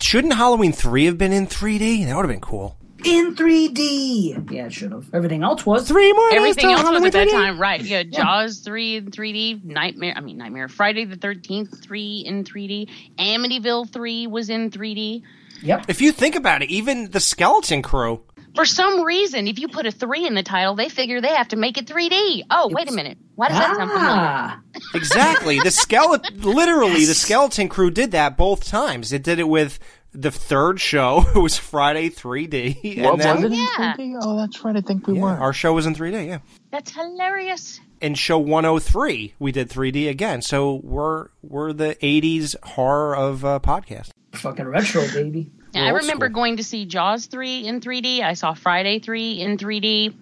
Shouldn't 0.00 0.34
Halloween 0.34 0.72
3 0.72 1.06
have 1.06 1.18
been 1.18 1.32
in 1.32 1.46
3D? 1.46 2.06
That 2.06 2.14
would 2.14 2.22
have 2.22 2.30
been 2.30 2.40
cool. 2.40 2.76
In 3.04 3.34
3D. 3.34 4.50
Yeah, 4.50 4.66
it 4.66 4.72
should 4.72 4.92
have. 4.92 5.06
Everything 5.14 5.42
else 5.42 5.64
was 5.64 5.86
Three 5.88 6.12
more 6.12 6.32
Everything 6.32 6.66
else 6.66 6.78
was 6.82 6.88
Halloween 6.88 7.06
at 7.06 7.12
that 7.12 7.28
3D? 7.28 7.30
time, 7.32 7.60
right? 7.60 7.80
Yeah, 7.80 8.02
Jaws 8.02 8.60
three 8.60 8.96
in 8.96 9.10
3D, 9.10 9.64
Nightmare. 9.64 10.14
I 10.16 10.20
mean, 10.20 10.38
Nightmare. 10.38 10.68
Friday 10.68 11.04
the 11.04 11.16
Thirteenth 11.16 11.82
three 11.82 12.22
in 12.26 12.44
3D. 12.44 12.88
Amityville 13.18 13.90
three 13.92 14.26
was 14.26 14.50
in 14.50 14.70
3D. 14.70 15.22
Yep. 15.62 15.86
If 15.88 16.00
you 16.00 16.12
think 16.12 16.36
about 16.36 16.62
it, 16.62 16.70
even 16.70 17.10
the 17.10 17.20
Skeleton 17.20 17.82
Crew. 17.82 18.22
For 18.54 18.64
some 18.64 19.02
reason, 19.04 19.46
if 19.46 19.58
you 19.60 19.68
put 19.68 19.86
a 19.86 19.92
three 19.92 20.26
in 20.26 20.34
the 20.34 20.42
title, 20.42 20.74
they 20.74 20.88
figure 20.88 21.20
they 21.20 21.34
have 21.34 21.48
to 21.48 21.56
make 21.56 21.78
it 21.78 21.86
3D. 21.86 22.42
Oh, 22.50 22.68
wait 22.72 22.88
a 22.90 22.92
minute. 22.92 23.18
Why 23.36 23.48
does 23.48 23.58
that 23.58 23.76
sound 23.76 23.90
familiar? 23.90 24.08
Ah, 24.10 24.60
Exactly. 24.94 25.60
the 25.60 25.70
skeleton, 25.72 26.40
literally, 26.42 27.04
the 27.04 27.14
Skeleton 27.14 27.68
Crew 27.68 27.90
did 27.90 28.10
that 28.12 28.36
both 28.36 28.64
times. 28.64 29.12
It 29.12 29.22
did 29.22 29.38
it 29.38 29.48
with 29.48 29.78
the 30.12 30.30
third 30.30 30.80
show. 30.80 31.24
It 31.34 31.38
was 31.38 31.56
Friday 31.58 32.08
3D. 32.10 33.02
What 33.02 33.12
and 33.14 33.20
then 33.20 33.36
was 33.36 33.44
it 33.44 33.52
in 33.52 33.58
Yeah. 33.58 33.94
3D? 33.96 34.18
Oh, 34.22 34.36
that's 34.36 34.64
right. 34.64 34.76
I 34.76 34.80
think 34.80 35.06
we 35.06 35.14
Yeah, 35.14 35.22
were. 35.22 35.28
our 35.30 35.52
show 35.52 35.72
was 35.74 35.86
in 35.86 35.94
3D, 35.94 36.26
yeah. 36.26 36.38
That's 36.70 36.90
hilarious. 36.92 37.80
In 38.00 38.14
show 38.14 38.38
103, 38.38 39.34
we 39.38 39.50
did 39.52 39.68
3D 39.68 40.08
again. 40.08 40.40
So 40.42 40.80
we're 40.84 41.28
we're 41.42 41.72
the 41.72 41.96
80s 42.02 42.54
horror 42.62 43.16
of 43.16 43.44
uh, 43.44 43.58
podcast. 43.60 44.10
fucking 44.32 44.66
retro, 44.66 45.02
baby. 45.12 45.50
Yeah, 45.74 45.84
I 45.84 45.88
remember 45.90 46.26
school. 46.26 46.34
going 46.34 46.56
to 46.58 46.64
see 46.64 46.86
Jaws 46.86 47.26
3 47.26 47.66
in 47.66 47.80
3D. 47.80 48.20
I 48.22 48.32
saw 48.34 48.54
Friday 48.54 49.00
3 49.00 49.40
in 49.40 49.58
3D. 49.58 50.14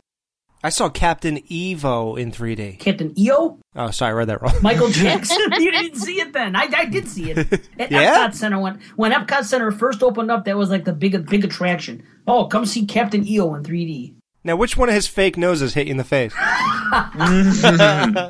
I 0.64 0.70
saw 0.70 0.88
Captain 0.88 1.38
Evo 1.50 2.18
in 2.18 2.32
3D. 2.32 2.78
Captain 2.78 3.12
EO, 3.18 3.58
Oh, 3.76 3.90
sorry, 3.90 4.10
I 4.10 4.14
read 4.14 4.28
that 4.28 4.42
wrong. 4.42 4.54
Michael 4.62 4.88
Jackson. 4.90 5.38
you 5.58 5.70
didn't 5.70 5.96
see 5.96 6.20
it 6.20 6.32
then. 6.32 6.56
I, 6.56 6.68
I 6.76 6.84
did 6.86 7.06
see 7.08 7.30
it 7.30 7.38
at 7.78 7.90
Yeah? 7.92 8.26
Epcot 8.28 8.34
Center 8.34 8.58
when 8.58 8.80
when 8.96 9.12
Epcot 9.12 9.44
Center 9.44 9.70
first 9.70 10.02
opened 10.02 10.30
up. 10.30 10.44
That 10.46 10.56
was 10.56 10.70
like 10.70 10.84
the 10.84 10.92
big 10.92 11.26
big 11.28 11.44
attraction. 11.44 12.02
Oh, 12.26 12.46
come 12.46 12.66
see 12.66 12.86
Captain 12.86 13.26
EO 13.26 13.54
in 13.54 13.62
3D. 13.62 14.14
Now, 14.44 14.56
which 14.56 14.76
one 14.76 14.88
of 14.88 14.94
his 14.94 15.06
fake 15.08 15.36
noses 15.36 15.74
hit 15.74 15.88
you 15.88 15.90
in 15.90 15.96
the 15.96 16.04
face? 16.04 16.32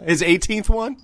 his 0.07 0.23
18th 0.23 0.69
one? 0.71 0.97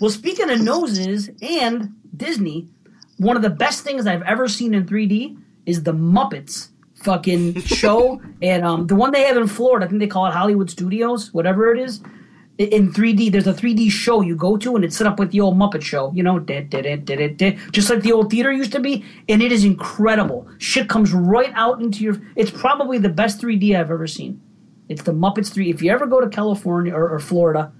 Well, 0.00 0.10
speaking 0.10 0.50
of 0.50 0.60
noses 0.60 1.30
and 1.40 1.94
Disney, 2.14 2.68
one 3.16 3.34
of 3.36 3.42
the 3.42 3.48
best 3.50 3.82
things 3.82 4.06
I've 4.06 4.22
ever 4.22 4.46
seen 4.46 4.74
in 4.74 4.84
3D 4.86 5.38
is 5.64 5.84
the 5.84 5.94
Muppets 5.94 6.68
fucking 7.02 7.60
show, 7.62 8.20
and 8.42 8.64
um, 8.64 8.86
the 8.86 8.94
one 8.94 9.12
they 9.12 9.22
have 9.22 9.36
in 9.36 9.46
Florida. 9.46 9.86
I 9.86 9.88
think 9.88 10.00
they 10.00 10.06
call 10.06 10.26
it 10.26 10.32
Hollywood 10.32 10.70
Studios, 10.70 11.32
whatever 11.32 11.72
it 11.74 11.80
is. 11.80 12.00
In 12.58 12.92
3D, 12.92 13.32
there's 13.32 13.46
a 13.46 13.54
3D 13.54 13.90
show 13.90 14.20
you 14.20 14.36
go 14.36 14.56
to, 14.58 14.76
and 14.76 14.84
it's 14.84 14.96
set 14.96 15.06
up 15.06 15.18
with 15.18 15.32
the 15.32 15.40
old 15.40 15.56
Muppet 15.56 15.82
Show. 15.82 16.12
You 16.14 16.22
know, 16.22 16.38
did 16.38 16.68
did 16.70 16.84
it 16.86 17.04
did 17.04 17.18
it 17.18 17.36
did 17.38 17.58
just 17.72 17.88
like 17.90 18.02
the 18.02 18.12
old 18.12 18.30
theater 18.30 18.52
used 18.52 18.72
to 18.72 18.80
be, 18.80 19.04
and 19.28 19.42
it 19.42 19.50
is 19.52 19.64
incredible. 19.64 20.46
Shit 20.58 20.88
comes 20.88 21.12
right 21.12 21.50
out 21.54 21.80
into 21.80 22.04
your. 22.04 22.20
It's 22.36 22.50
probably 22.50 22.98
the 22.98 23.08
best 23.08 23.40
3D 23.40 23.74
I've 23.74 23.90
ever 23.90 24.06
seen. 24.06 24.40
It's 24.88 25.02
the 25.02 25.12
Muppets 25.12 25.50
3. 25.52 25.70
If 25.70 25.80
you 25.82 25.90
ever 25.90 26.06
go 26.06 26.20
to 26.20 26.28
California 26.28 26.92
or, 26.94 27.08
or 27.08 27.18
Florida, 27.20 27.72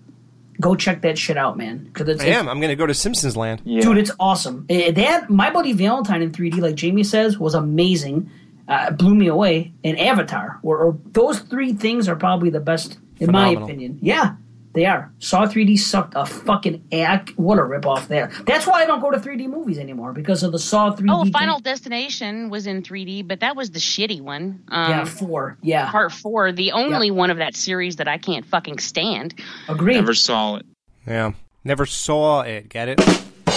go 0.60 0.74
check 0.74 1.02
that 1.02 1.18
shit 1.18 1.36
out, 1.36 1.58
man. 1.58 1.84
Because 1.84 2.08
it's 2.08 2.22
I 2.22 2.28
am. 2.28 2.48
I'm 2.48 2.58
going 2.58 2.70
to 2.70 2.76
go 2.76 2.86
to 2.86 2.94
Simpsons 2.94 3.36
Land. 3.36 3.60
Yeah. 3.64 3.82
Dude, 3.82 3.98
it's 3.98 4.12
awesome. 4.18 4.64
Eh, 4.70 4.92
That 4.92 5.28
My 5.28 5.50
Bloody 5.50 5.72
Valentine 5.74 6.22
in 6.22 6.30
3D, 6.32 6.60
like 6.60 6.76
Jamie 6.76 7.04
says, 7.04 7.38
was 7.38 7.54
amazing. 7.54 8.30
Uh, 8.72 8.90
blew 8.90 9.14
me 9.14 9.26
away. 9.26 9.72
And 9.84 9.98
Avatar, 9.98 10.58
or, 10.62 10.78
or 10.78 10.98
those 11.12 11.40
three 11.40 11.72
things 11.74 12.08
are 12.08 12.16
probably 12.16 12.50
the 12.50 12.60
best 12.60 12.98
in 13.20 13.26
Phenomenal. 13.26 13.60
my 13.60 13.66
opinion. 13.66 13.98
Yeah, 14.00 14.36
they 14.74 14.86
are. 14.86 15.12
Saw 15.18 15.44
3D 15.46 15.78
sucked 15.78 16.14
a 16.16 16.24
fucking 16.24 16.82
act. 16.92 17.30
What 17.36 17.58
a 17.58 17.62
ripoff 17.62 18.08
there. 18.08 18.30
That's 18.46 18.66
why 18.66 18.82
I 18.82 18.86
don't 18.86 19.00
go 19.00 19.10
to 19.10 19.18
3D 19.18 19.46
movies 19.48 19.78
anymore 19.78 20.12
because 20.14 20.42
of 20.42 20.52
the 20.52 20.58
Saw 20.58 20.90
3D. 20.94 21.06
Oh, 21.10 21.24
thing. 21.24 21.32
Final 21.32 21.60
Destination 21.60 22.48
was 22.48 22.66
in 22.66 22.82
3D, 22.82 23.28
but 23.28 23.40
that 23.40 23.54
was 23.56 23.70
the 23.72 23.78
shitty 23.80 24.20
one. 24.22 24.62
Um, 24.68 24.90
Yeah, 24.90 25.04
four. 25.04 25.58
Yeah, 25.62 25.90
Part 25.90 26.10
four, 26.12 26.50
the 26.52 26.72
only 26.72 27.10
one 27.10 27.30
of 27.30 27.36
that 27.36 27.54
series 27.54 27.96
that 27.96 28.08
I 28.08 28.16
can't 28.18 28.46
fucking 28.46 28.78
stand. 28.78 29.34
agreed. 29.68 29.96
Never 29.96 30.14
saw 30.14 30.56
it. 30.56 30.66
Yeah. 31.06 31.32
Never 31.64 31.84
saw 31.86 32.40
it. 32.40 32.68
Get 32.70 32.88
it? 32.88 33.00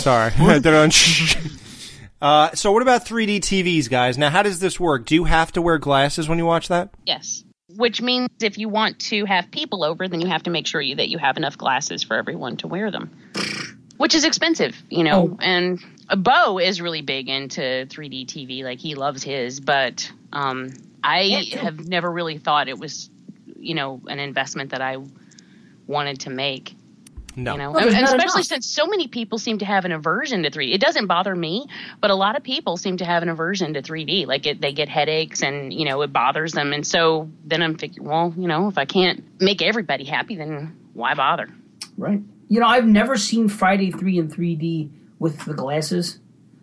Sorry. 0.00 0.30
Uh, 2.20 2.50
so 2.54 2.72
what 2.72 2.82
about 2.82 3.04
3D 3.04 3.40
TVs, 3.40 3.90
guys? 3.90 4.16
Now, 4.16 4.30
how 4.30 4.42
does 4.42 4.58
this 4.60 4.80
work? 4.80 5.04
Do 5.04 5.14
you 5.14 5.24
have 5.24 5.52
to 5.52 5.62
wear 5.62 5.78
glasses 5.78 6.28
when 6.28 6.38
you 6.38 6.46
watch 6.46 6.68
that? 6.68 6.90
Yes. 7.04 7.44
which 7.76 8.00
means 8.00 8.30
if 8.40 8.56
you 8.58 8.68
want 8.68 8.98
to 8.98 9.24
have 9.26 9.50
people 9.50 9.84
over, 9.84 10.08
then 10.08 10.20
you 10.20 10.28
have 10.28 10.44
to 10.44 10.50
make 10.50 10.66
sure 10.66 10.80
you, 10.80 10.94
that 10.96 11.08
you 11.08 11.18
have 11.18 11.36
enough 11.36 11.58
glasses 11.58 12.02
for 12.02 12.16
everyone 12.16 12.56
to 12.58 12.68
wear 12.68 12.90
them, 12.90 13.10
which 13.98 14.14
is 14.14 14.24
expensive, 14.24 14.74
you 14.88 15.04
know. 15.04 15.30
Oh. 15.32 15.38
And 15.40 15.80
Bo 16.16 16.58
is 16.58 16.80
really 16.80 17.02
big 17.02 17.28
into 17.28 17.60
3D 17.60 18.26
TV, 18.26 18.62
like 18.64 18.78
he 18.78 18.94
loves 18.94 19.22
his, 19.22 19.60
but 19.60 20.10
um, 20.32 20.70
I 21.02 21.44
have 21.52 21.86
never 21.86 22.10
really 22.10 22.38
thought 22.38 22.68
it 22.68 22.78
was, 22.78 23.10
you 23.58 23.74
know, 23.74 24.00
an 24.06 24.18
investment 24.20 24.70
that 24.70 24.80
I 24.80 24.96
wanted 25.86 26.20
to 26.20 26.30
make. 26.30 26.74
No. 27.36 27.52
You 27.52 27.58
know, 27.58 27.70
Well, 27.72 27.84
and 27.86 28.04
especially 28.04 28.40
enough. 28.40 28.46
since 28.46 28.66
so 28.66 28.86
many 28.86 29.08
people 29.08 29.38
seem 29.38 29.58
to 29.58 29.66
have 29.66 29.84
an 29.84 29.92
aversion 29.92 30.42
to 30.44 30.50
3D. 30.50 30.72
It 30.74 30.80
doesn't 30.80 31.06
bother 31.06 31.36
me, 31.36 31.66
but 32.00 32.10
a 32.10 32.14
lot 32.14 32.34
of 32.34 32.42
people 32.42 32.78
seem 32.78 32.96
to 32.96 33.04
have 33.04 33.22
an 33.22 33.28
aversion 33.28 33.74
to 33.74 33.82
3D. 33.82 34.26
Like 34.26 34.46
it, 34.46 34.60
they 34.62 34.72
get 34.72 34.88
headaches 34.88 35.42
and, 35.42 35.72
you 35.72 35.84
know, 35.84 36.00
it 36.02 36.12
bothers 36.12 36.52
them. 36.52 36.72
And 36.72 36.86
so 36.86 37.28
then 37.44 37.62
I'm 37.62 37.76
thinking, 37.76 38.04
well, 38.04 38.32
you 38.38 38.48
know, 38.48 38.68
if 38.68 38.78
I 38.78 38.86
can't 38.86 39.22
make 39.40 39.60
everybody 39.60 40.04
happy, 40.04 40.36
then 40.36 40.74
why 40.94 41.12
bother? 41.14 41.48
Right. 41.98 42.20
You 42.48 42.60
know, 42.60 42.66
I've 42.66 42.86
never 42.86 43.16
seen 43.18 43.48
Friday 43.48 43.90
Three 43.90 44.18
in 44.18 44.28
3D 44.28 44.90
with 45.18 45.44
the 45.44 45.52
glasses 45.54 46.18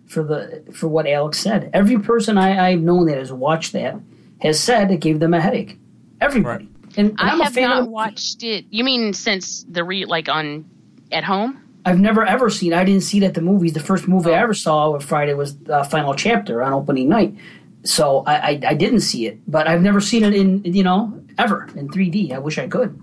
for 0.08 0.24
the 0.24 0.64
for 0.74 0.88
what 0.88 1.06
Alex 1.08 1.40
said. 1.40 1.70
Every 1.74 2.00
person 2.00 2.38
I, 2.38 2.70
I've 2.72 2.82
known 2.82 3.06
that 3.08 3.18
has 3.18 3.32
watched 3.32 3.74
that 3.74 4.00
has 4.42 4.60
said 4.60 4.90
it 4.92 5.02
gave 5.02 5.20
them 5.20 5.34
a 5.34 5.42
headache. 5.42 5.78
Everybody. 6.20 6.70
And, 6.96 7.12
and 7.12 7.20
I 7.20 7.30
I'm 7.30 7.40
have 7.40 7.56
not 7.56 7.84
of 7.84 7.88
watched 7.88 8.44
it. 8.44 8.66
You 8.70 8.84
mean 8.84 9.14
since 9.14 9.66
the 9.70 9.84
re, 9.84 10.06
like 10.06 10.30
on, 10.30 10.66
at 11.12 11.24
home? 11.24 11.60
I've 11.86 12.00
never 12.00 12.26
ever 12.26 12.50
seen. 12.50 12.74
I 12.74 12.84
didn't 12.84 13.02
see 13.02 13.18
it 13.18 13.24
at 13.24 13.34
the 13.34 13.42
movies. 13.42 13.74
The 13.74 13.80
first 13.80 14.08
movie 14.08 14.32
I 14.34 14.42
ever 14.42 14.54
saw 14.54 14.92
with 14.92 15.04
Friday 15.04 15.34
was 15.34 15.58
uh, 15.70 15.84
Final 15.84 16.14
Chapter 16.14 16.64
on 16.64 16.74
opening 16.74 17.10
night. 17.10 17.36
So 17.84 18.24
I, 18.26 18.36
I 18.36 18.60
I 18.68 18.74
didn't 18.74 19.02
see 19.02 19.28
it, 19.28 19.40
but 19.48 19.68
I've 19.68 19.82
never 19.82 20.00
seen 20.00 20.24
it 20.24 20.34
in 20.34 20.64
you 20.64 20.84
know 20.84 21.22
ever 21.38 21.68
in 21.76 21.90
3D. 21.90 22.32
I 22.32 22.40
wish 22.40 22.58
I 22.58 22.68
could. 22.68 23.00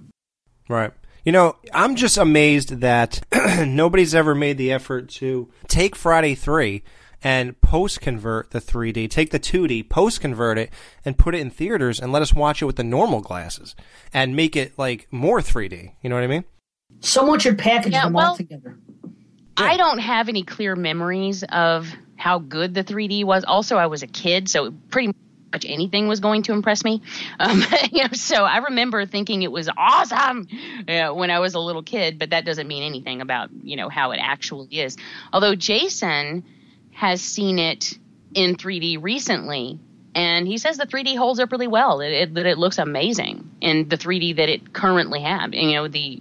Right. 0.68 0.92
You 1.24 1.32
know, 1.32 1.56
I'm 1.74 1.96
just 1.96 2.16
amazed 2.16 2.80
that 2.80 3.22
nobody's 3.66 4.14
ever 4.14 4.34
made 4.34 4.56
the 4.56 4.72
effort 4.72 5.10
to 5.10 5.50
take 5.68 5.94
Friday 5.94 6.34
3 6.34 6.82
and 7.22 7.60
post 7.60 8.00
convert 8.00 8.50
the 8.50 8.60
3D, 8.60 9.08
take 9.10 9.30
the 9.30 9.40
2D, 9.40 9.88
post 9.88 10.20
convert 10.20 10.58
it, 10.58 10.70
and 11.04 11.18
put 11.18 11.34
it 11.34 11.40
in 11.40 11.50
theaters 11.50 12.00
and 12.00 12.12
let 12.12 12.22
us 12.22 12.32
watch 12.34 12.62
it 12.62 12.64
with 12.64 12.76
the 12.76 12.84
normal 12.84 13.20
glasses 13.20 13.74
and 14.12 14.34
make 14.34 14.56
it 14.56 14.78
like 14.78 15.06
more 15.10 15.40
3D. 15.40 15.92
You 16.02 16.08
know 16.10 16.16
what 16.16 16.24
I 16.24 16.28
mean? 16.28 16.44
Someone 17.00 17.38
should 17.38 17.58
package 17.58 17.92
Yeah, 17.92 18.04
them 18.04 18.12
well- 18.14 18.30
all 18.30 18.36
together. 18.36 18.78
I 19.56 19.76
don't 19.76 19.98
have 19.98 20.30
any 20.30 20.42
clear 20.42 20.74
memories 20.74 21.42
of 21.42 21.86
how 22.16 22.38
good 22.38 22.72
the 22.72 22.82
3D 22.82 23.24
was. 23.24 23.44
Also, 23.44 23.76
I 23.76 23.86
was 23.88 24.02
a 24.02 24.06
kid, 24.06 24.48
so 24.48 24.70
pretty 24.88 25.12
much 25.52 25.66
anything 25.68 26.08
was 26.08 26.20
going 26.20 26.44
to 26.44 26.52
impress 26.52 26.82
me. 26.82 27.02
Um, 27.38 27.62
you 27.92 28.04
know, 28.04 28.08
so 28.12 28.44
I 28.44 28.58
remember 28.58 29.04
thinking 29.04 29.42
it 29.42 29.52
was 29.52 29.68
awesome 29.76 30.46
uh, 30.88 31.08
when 31.10 31.30
I 31.30 31.40
was 31.40 31.52
a 31.54 31.58
little 31.60 31.82
kid, 31.82 32.18
but 32.18 32.30
that 32.30 32.46
doesn't 32.46 32.68
mean 32.68 32.82
anything 32.84 33.20
about 33.20 33.50
you 33.62 33.76
know 33.76 33.90
how 33.90 34.12
it 34.12 34.18
actually 34.22 34.68
is. 34.80 34.96
Although 35.32 35.54
Jason 35.56 36.42
has 37.00 37.22
seen 37.22 37.58
it 37.58 37.98
in 38.34 38.56
3D 38.56 39.02
recently. 39.02 39.78
And 40.14 40.46
he 40.46 40.58
says 40.58 40.76
the 40.76 40.84
3D 40.84 41.16
holds 41.16 41.40
up 41.40 41.50
really 41.50 41.66
well. 41.66 42.02
It, 42.02 42.12
it, 42.12 42.34
that 42.34 42.44
it 42.44 42.58
looks 42.58 42.76
amazing 42.76 43.52
in 43.62 43.88
the 43.88 43.96
3D 43.96 44.36
that 44.36 44.50
it 44.50 44.74
currently 44.74 45.22
have. 45.22 45.54
And, 45.54 45.70
you 45.70 45.76
know 45.76 45.88
the 45.88 46.20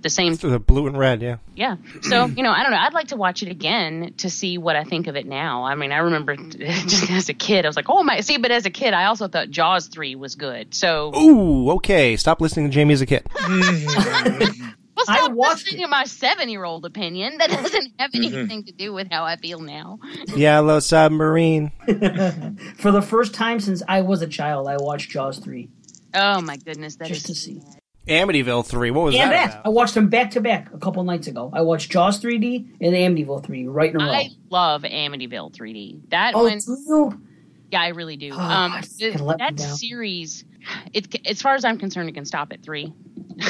the 0.00 0.10
same 0.10 0.34
The 0.34 0.58
blue 0.58 0.86
and 0.86 0.98
red, 0.98 1.22
yeah. 1.22 1.38
yeah. 1.56 1.76
So, 2.02 2.26
you 2.26 2.42
know, 2.42 2.50
I 2.50 2.62
don't 2.62 2.72
know. 2.72 2.78
I'd 2.78 2.92
like 2.92 3.08
to 3.08 3.16
watch 3.16 3.42
it 3.42 3.48
again 3.48 4.12
to 4.18 4.28
see 4.28 4.58
what 4.58 4.76
I 4.76 4.84
think 4.84 5.06
of 5.06 5.16
it 5.16 5.24
now. 5.24 5.64
I 5.64 5.76
mean, 5.76 5.92
I 5.92 5.98
remember 5.98 6.36
just 6.36 7.10
as 7.10 7.30
a 7.30 7.34
kid, 7.34 7.64
I 7.64 7.68
was 7.68 7.76
like, 7.76 7.88
oh 7.88 8.02
my. 8.02 8.20
See, 8.20 8.36
but 8.36 8.50
as 8.50 8.66
a 8.66 8.70
kid, 8.70 8.92
I 8.92 9.06
also 9.06 9.28
thought 9.28 9.48
Jaws 9.48 9.86
3 9.88 10.14
was 10.16 10.34
good. 10.34 10.74
So, 10.74 11.10
Ooh, 11.16 11.70
okay. 11.76 12.16
Stop 12.16 12.42
listening 12.42 12.66
to 12.66 12.72
Jamie 12.74 12.92
as 12.92 13.00
a 13.00 13.06
kid. 13.06 13.26
well, 14.96 15.06
stop 15.06 15.32
listening 15.34 15.82
to 15.82 15.88
my 15.88 16.04
seven 16.04 16.48
year 16.48 16.64
old 16.64 16.84
opinion. 16.84 17.38
That 17.38 17.50
doesn't 17.50 17.92
have 17.98 18.10
anything 18.14 18.64
to 18.64 18.72
do 18.72 18.92
with 18.92 19.10
how 19.10 19.24
I 19.24 19.36
feel 19.36 19.60
now. 19.60 19.98
Yellow 20.36 20.80
Submarine. 20.80 21.70
For 22.76 22.90
the 22.90 23.02
first 23.02 23.34
time 23.34 23.60
since 23.60 23.82
I 23.88 24.02
was 24.02 24.22
a 24.22 24.26
child, 24.26 24.68
I 24.68 24.76
watched 24.78 25.10
Jaws 25.10 25.38
3. 25.38 25.68
Oh 26.14 26.40
my 26.40 26.56
goodness. 26.56 26.96
That 26.96 27.10
is 27.10 27.22
Just 27.22 27.26
to 27.26 27.34
see. 27.34 27.62
Amityville 28.06 28.66
3. 28.66 28.90
What 28.90 29.04
was 29.04 29.14
and 29.14 29.30
that 29.30 29.30
that. 29.30 29.52
about? 29.54 29.66
I 29.66 29.68
watched 29.70 29.94
them 29.94 30.08
back 30.08 30.32
to 30.32 30.40
back 30.40 30.72
a 30.72 30.78
couple 30.78 31.02
nights 31.04 31.26
ago. 31.26 31.50
I 31.52 31.62
watched 31.62 31.90
Jaws 31.90 32.20
3D 32.20 32.76
and 32.80 32.94
Amityville 32.94 33.44
3 33.44 33.66
right 33.68 33.90
in 33.90 34.00
a 34.00 34.04
row. 34.04 34.10
I 34.10 34.30
love 34.50 34.82
Amityville 34.82 35.52
3D. 35.54 36.10
That 36.10 36.34
oh, 36.34 36.44
one. 36.44 36.58
do 36.58 36.76
you? 36.86 37.20
Yeah, 37.72 37.80
I 37.80 37.88
really 37.88 38.16
do. 38.16 38.30
Oh, 38.32 38.38
um, 38.38 38.72
I 38.72 38.82
th- 38.82 39.12
can't 39.14 39.24
let 39.24 39.40
me 39.40 39.46
that 39.46 39.60
series, 39.60 40.44
it, 40.92 41.26
as 41.26 41.42
far 41.42 41.54
as 41.54 41.64
I'm 41.64 41.78
concerned, 41.78 42.08
it 42.08 42.12
can 42.12 42.24
stop 42.24 42.52
at 42.52 42.62
three, 42.62 42.92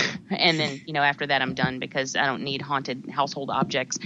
and 0.30 0.58
then 0.58 0.80
you 0.86 0.92
know 0.92 1.02
after 1.02 1.26
that 1.26 1.42
I'm 1.42 1.54
done 1.54 1.78
because 1.78 2.16
I 2.16 2.26
don't 2.26 2.42
need 2.42 2.62
haunted 2.62 3.08
household 3.10 3.50
objects. 3.50 3.98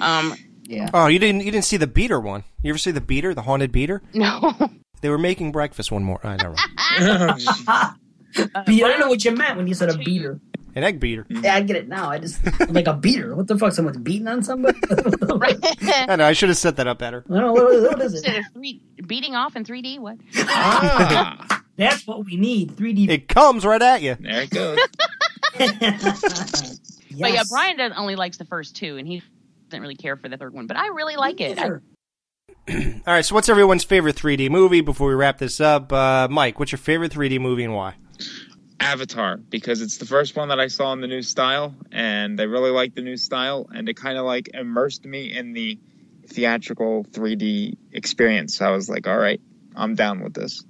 Um, 0.00 0.34
yeah. 0.64 0.90
Oh, 0.92 1.06
you 1.06 1.18
didn't 1.18 1.44
you 1.44 1.50
didn't 1.50 1.64
see 1.64 1.76
the 1.76 1.86
beater 1.86 2.20
one. 2.20 2.44
You 2.62 2.70
ever 2.70 2.78
see 2.78 2.90
the 2.90 3.00
beater, 3.00 3.34
the 3.34 3.42
haunted 3.42 3.72
beater? 3.72 4.02
No. 4.14 4.54
They 5.02 5.10
were 5.10 5.18
making 5.18 5.52
breakfast 5.52 5.92
one 5.92 6.04
more. 6.04 6.18
I 6.24 6.36
never. 6.36 6.54
Be- 8.66 8.82
I 8.82 8.88
don't 8.88 8.98
know 8.98 9.08
what 9.08 9.24
you 9.24 9.30
meant 9.30 9.56
when 9.58 9.66
you 9.66 9.74
said 9.74 9.90
a 9.90 9.98
beater. 9.98 10.40
An 10.74 10.84
egg 10.84 11.00
beater. 11.00 11.26
Yeah, 11.28 11.54
I 11.54 11.60
get 11.60 11.76
it 11.76 11.88
now. 11.88 12.10
I 12.10 12.18
just 12.18 12.40
I'm 12.60 12.72
like 12.72 12.86
a 12.86 12.94
beater. 12.94 13.34
What 13.34 13.46
the 13.46 13.58
fuck? 13.58 13.72
Someone's 13.72 13.98
beating 13.98 14.26
on 14.28 14.42
somebody? 14.42 14.78
I 14.90 16.16
know. 16.16 16.26
I 16.26 16.32
should 16.32 16.48
have 16.48 16.58
set 16.58 16.76
that 16.76 16.86
up 16.86 16.98
better. 16.98 17.24
I 17.30 17.34
don't 17.34 17.42
know 17.42 17.52
what, 17.52 17.82
what 17.82 18.02
is 18.02 18.14
it? 18.14 18.26
Instead 18.26 18.44
three, 18.52 18.82
beating 19.06 19.34
off 19.34 19.56
in 19.56 19.64
3D, 19.64 19.98
what? 20.00 20.16
Ah, 20.48 21.62
that's 21.76 22.06
what 22.06 22.24
we 22.24 22.36
need. 22.36 22.72
3D. 22.72 23.08
It 23.08 23.28
comes 23.28 23.64
right 23.64 23.80
at 23.80 24.02
you. 24.02 24.16
There 24.20 24.42
it 24.42 24.50
goes. 24.50 24.78
But 27.18 27.32
yeah, 27.32 27.44
Brian 27.48 27.76
does, 27.76 27.92
only 27.96 28.16
likes 28.16 28.36
the 28.36 28.44
first 28.44 28.76
two, 28.76 28.96
and 28.96 29.06
he 29.06 29.22
doesn't 29.70 29.80
really 29.80 29.94
care 29.94 30.16
for 30.16 30.28
the 30.28 30.36
third 30.36 30.52
one. 30.52 30.66
But 30.66 30.76
I 30.76 30.88
really 30.88 31.16
like 31.16 31.40
it. 31.40 31.58
I, 31.58 31.68
All 33.06 33.14
right. 33.14 33.24
So, 33.24 33.34
what's 33.34 33.48
everyone's 33.48 33.84
favorite 33.84 34.16
3D 34.16 34.50
movie? 34.50 34.80
Before 34.80 35.08
we 35.08 35.14
wrap 35.14 35.38
this 35.38 35.60
up, 35.60 35.92
uh, 35.92 36.28
Mike, 36.30 36.58
what's 36.58 36.72
your 36.72 36.78
favorite 36.78 37.12
3D 37.12 37.40
movie 37.40 37.64
and 37.64 37.74
why? 37.74 37.94
Avatar 38.78 39.38
because 39.38 39.80
it's 39.80 39.96
the 39.96 40.04
first 40.04 40.36
one 40.36 40.48
that 40.48 40.60
I 40.60 40.66
saw 40.66 40.92
in 40.92 41.00
the 41.00 41.06
new 41.06 41.22
style, 41.22 41.74
and 41.90 42.40
I 42.40 42.44
really 42.44 42.70
liked 42.70 42.94
the 42.94 43.02
new 43.02 43.16
style, 43.16 43.66
and 43.74 43.88
it 43.88 43.96
kind 43.96 44.18
of 44.18 44.26
like 44.26 44.50
immersed 44.52 45.04
me 45.04 45.36
in 45.36 45.54
the 45.54 45.78
theatrical 46.26 47.04
3D 47.04 47.76
experience. 47.92 48.58
So 48.58 48.66
I 48.66 48.72
was 48.72 48.88
like, 48.88 49.06
all 49.06 49.16
right, 49.16 49.40
I'm 49.74 49.94
down 49.94 50.20
with 50.20 50.34
this. 50.34 50.62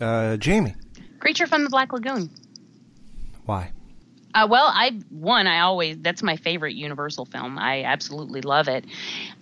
Uh, 0.00 0.36
Jamie, 0.36 0.74
Creature 1.20 1.46
from 1.46 1.64
the 1.64 1.70
Black 1.70 1.92
Lagoon. 1.92 2.30
Why? 3.46 3.72
Uh, 4.34 4.46
well, 4.48 4.70
I 4.72 4.98
one 5.10 5.46
I 5.46 5.60
always 5.60 5.98
that's 6.00 6.22
my 6.22 6.36
favorite 6.36 6.74
Universal 6.74 7.26
film. 7.26 7.58
I 7.58 7.84
absolutely 7.84 8.40
love 8.40 8.68
it, 8.68 8.84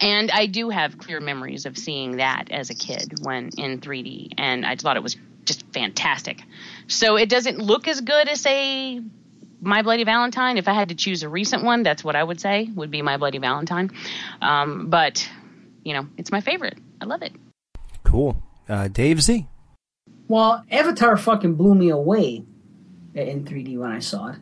and 0.00 0.30
I 0.30 0.46
do 0.46 0.68
have 0.70 0.98
clear 0.98 1.20
memories 1.20 1.64
of 1.64 1.78
seeing 1.78 2.16
that 2.16 2.50
as 2.50 2.70
a 2.70 2.74
kid 2.74 3.14
when 3.22 3.50
in 3.56 3.80
3D, 3.80 4.32
and 4.36 4.66
I 4.66 4.74
thought 4.76 4.96
it 4.96 5.02
was 5.02 5.16
just 5.44 5.64
fantastic. 5.72 6.42
So 6.88 7.16
it 7.16 7.28
doesn't 7.28 7.58
look 7.58 7.86
as 7.86 8.00
good 8.00 8.28
as 8.28 8.40
say 8.40 9.00
My 9.60 9.82
Bloody 9.82 10.04
Valentine. 10.04 10.58
If 10.58 10.66
I 10.66 10.72
had 10.72 10.88
to 10.88 10.96
choose 10.96 11.22
a 11.22 11.28
recent 11.28 11.62
one, 11.62 11.84
that's 11.84 12.02
what 12.02 12.16
I 12.16 12.24
would 12.24 12.40
say 12.40 12.68
would 12.74 12.90
be 12.90 13.02
My 13.02 13.16
Bloody 13.16 13.38
Valentine. 13.38 13.90
Um, 14.42 14.90
but 14.90 15.28
you 15.84 15.94
know, 15.94 16.08
it's 16.16 16.32
my 16.32 16.40
favorite. 16.40 16.78
I 17.00 17.04
love 17.04 17.22
it. 17.22 17.32
Cool. 18.02 18.42
Uh, 18.68 18.88
Dave 18.88 19.22
Z. 19.22 19.46
Well, 20.26 20.64
Avatar 20.70 21.16
fucking 21.16 21.54
blew 21.54 21.74
me 21.74 21.90
away 21.90 22.44
in 23.14 23.44
3D 23.44 23.76
when 23.78 23.90
I 23.90 23.98
saw 23.98 24.28
it, 24.28 24.36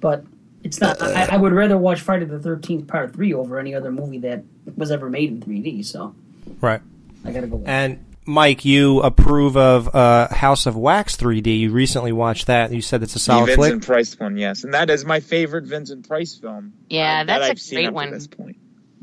but 0.00 0.24
it's 0.62 0.80
not. 0.80 1.00
I, 1.02 1.24
I 1.32 1.36
would 1.36 1.52
rather 1.52 1.78
watch 1.78 2.00
Friday 2.00 2.24
the 2.26 2.38
13th 2.38 2.86
Part 2.86 3.12
Three 3.14 3.32
over 3.32 3.58
any 3.58 3.74
other 3.74 3.90
movie 3.90 4.18
that 4.18 4.42
was 4.76 4.90
ever 4.90 5.08
made 5.08 5.30
in 5.30 5.40
3D. 5.40 5.84
So 5.84 6.14
Right. 6.60 6.80
I 7.24 7.32
gotta 7.32 7.46
go. 7.46 7.56
With 7.56 7.68
And 7.68 8.04
Mike, 8.26 8.64
you 8.64 9.00
approve 9.00 9.56
of 9.56 9.94
uh, 9.94 10.28
House 10.28 10.66
of 10.66 10.76
Wax 10.76 11.16
3D. 11.16 11.60
You 11.60 11.70
recently 11.70 12.12
watched 12.12 12.46
that. 12.48 12.72
You 12.72 12.82
said 12.82 13.02
it's 13.02 13.12
a 13.12 13.14
The 13.14 13.20
solid 13.20 13.46
flick. 13.54 13.72
Vincent 13.72 13.86
Price 13.86 14.18
one, 14.18 14.36
yes, 14.36 14.64
and 14.64 14.74
that 14.74 14.90
is 14.90 15.04
my 15.04 15.20
favorite 15.20 15.64
Vincent 15.64 16.06
Price 16.06 16.34
film. 16.36 16.72
Yeah, 16.88 17.20
uh, 17.22 17.24
that 17.24 17.26
that's 17.38 17.50
I've 17.50 17.56
a 17.56 17.60
seen 17.60 17.76
great 17.78 17.86
up 17.86 17.90
to 17.92 17.94
one. 17.94 18.10
this 18.10 18.26
point. 18.26 18.56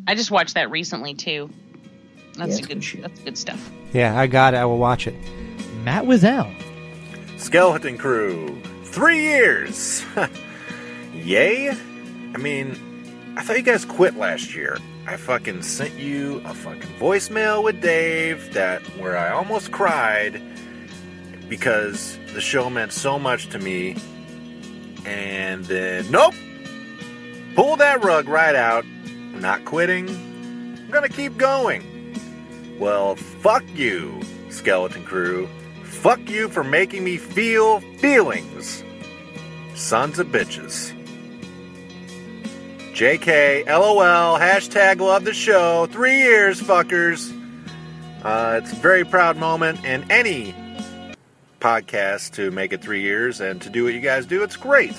I 0.05 0.15
just 0.15 0.31
watched 0.31 0.53
that 0.53 0.69
recently 0.71 1.13
too. 1.15 1.49
That's 2.37 2.59
Yeah, 2.59 2.65
a 2.65 2.67
good. 2.67 2.83
That's 3.01 3.19
good 3.21 3.37
stuff. 3.37 3.71
Yeah, 3.93 4.17
I 4.17 4.27
got 4.27 4.53
it. 4.53 4.57
I 4.57 4.65
will 4.65 4.77
watch 4.77 5.07
it. 5.07 5.15
Matt 5.83 6.05
Wizel. 6.05 6.53
Skeleton 7.37 7.97
Crew. 7.97 8.61
Three 8.97 9.21
years. 9.21 10.03
Yay? 11.13 11.69
I 11.69 12.37
mean, 12.39 13.35
I 13.37 13.43
thought 13.43 13.57
you 13.57 13.61
guys 13.61 13.85
quit 13.85 14.17
last 14.17 14.55
year. 14.55 14.79
I 15.05 15.17
fucking 15.17 15.61
sent 15.61 15.93
you 15.99 16.41
a 16.45 16.55
fucking 16.55 16.95
voicemail 16.97 17.63
with 17.63 17.79
Dave 17.79 18.55
that 18.55 18.81
where 18.97 19.15
I 19.15 19.29
almost 19.29 19.71
cried 19.71 20.41
because 21.47 22.17
the 22.33 22.41
show 22.41 22.71
meant 22.71 22.91
so 22.91 23.19
much 23.19 23.49
to 23.49 23.59
me. 23.59 23.97
And 25.05 25.63
then 25.65 26.09
nope. 26.09 26.33
Pull 27.53 27.75
that 27.75 28.03
rug 28.03 28.27
right 28.27 28.55
out. 28.55 28.83
I'm 29.05 29.41
not 29.41 29.63
quitting. 29.63 30.09
I'm 30.09 30.89
gonna 30.89 31.07
keep 31.07 31.37
going. 31.37 31.83
Well, 32.79 33.15
fuck 33.15 33.63
you, 33.75 34.19
Skeleton 34.49 35.03
Crew. 35.03 35.47
Fuck 35.83 36.31
you 36.31 36.49
for 36.49 36.63
making 36.63 37.03
me 37.03 37.17
feel 37.17 37.79
feelings. 37.99 38.83
Sons 39.77 40.17
of 40.17 40.27
bitches. 40.29 40.91
JK, 42.95 43.67
LOL, 43.67 44.39
hashtag 44.39 44.99
love 44.99 45.23
the 45.23 45.35
show. 45.35 45.85
Three 45.85 46.17
years, 46.17 46.59
fuckers. 46.59 47.31
Uh, 48.23 48.59
it's 48.61 48.73
a 48.73 48.75
very 48.77 49.05
proud 49.05 49.37
moment 49.37 49.85
in 49.85 50.09
any 50.11 50.55
podcast 51.59 52.31
to 52.33 52.49
make 52.49 52.73
it 52.73 52.81
three 52.81 53.01
years 53.01 53.39
and 53.39 53.61
to 53.61 53.69
do 53.69 53.83
what 53.83 53.93
you 53.93 53.99
guys 53.99 54.25
do. 54.25 54.41
It's 54.41 54.57
great. 54.57 54.95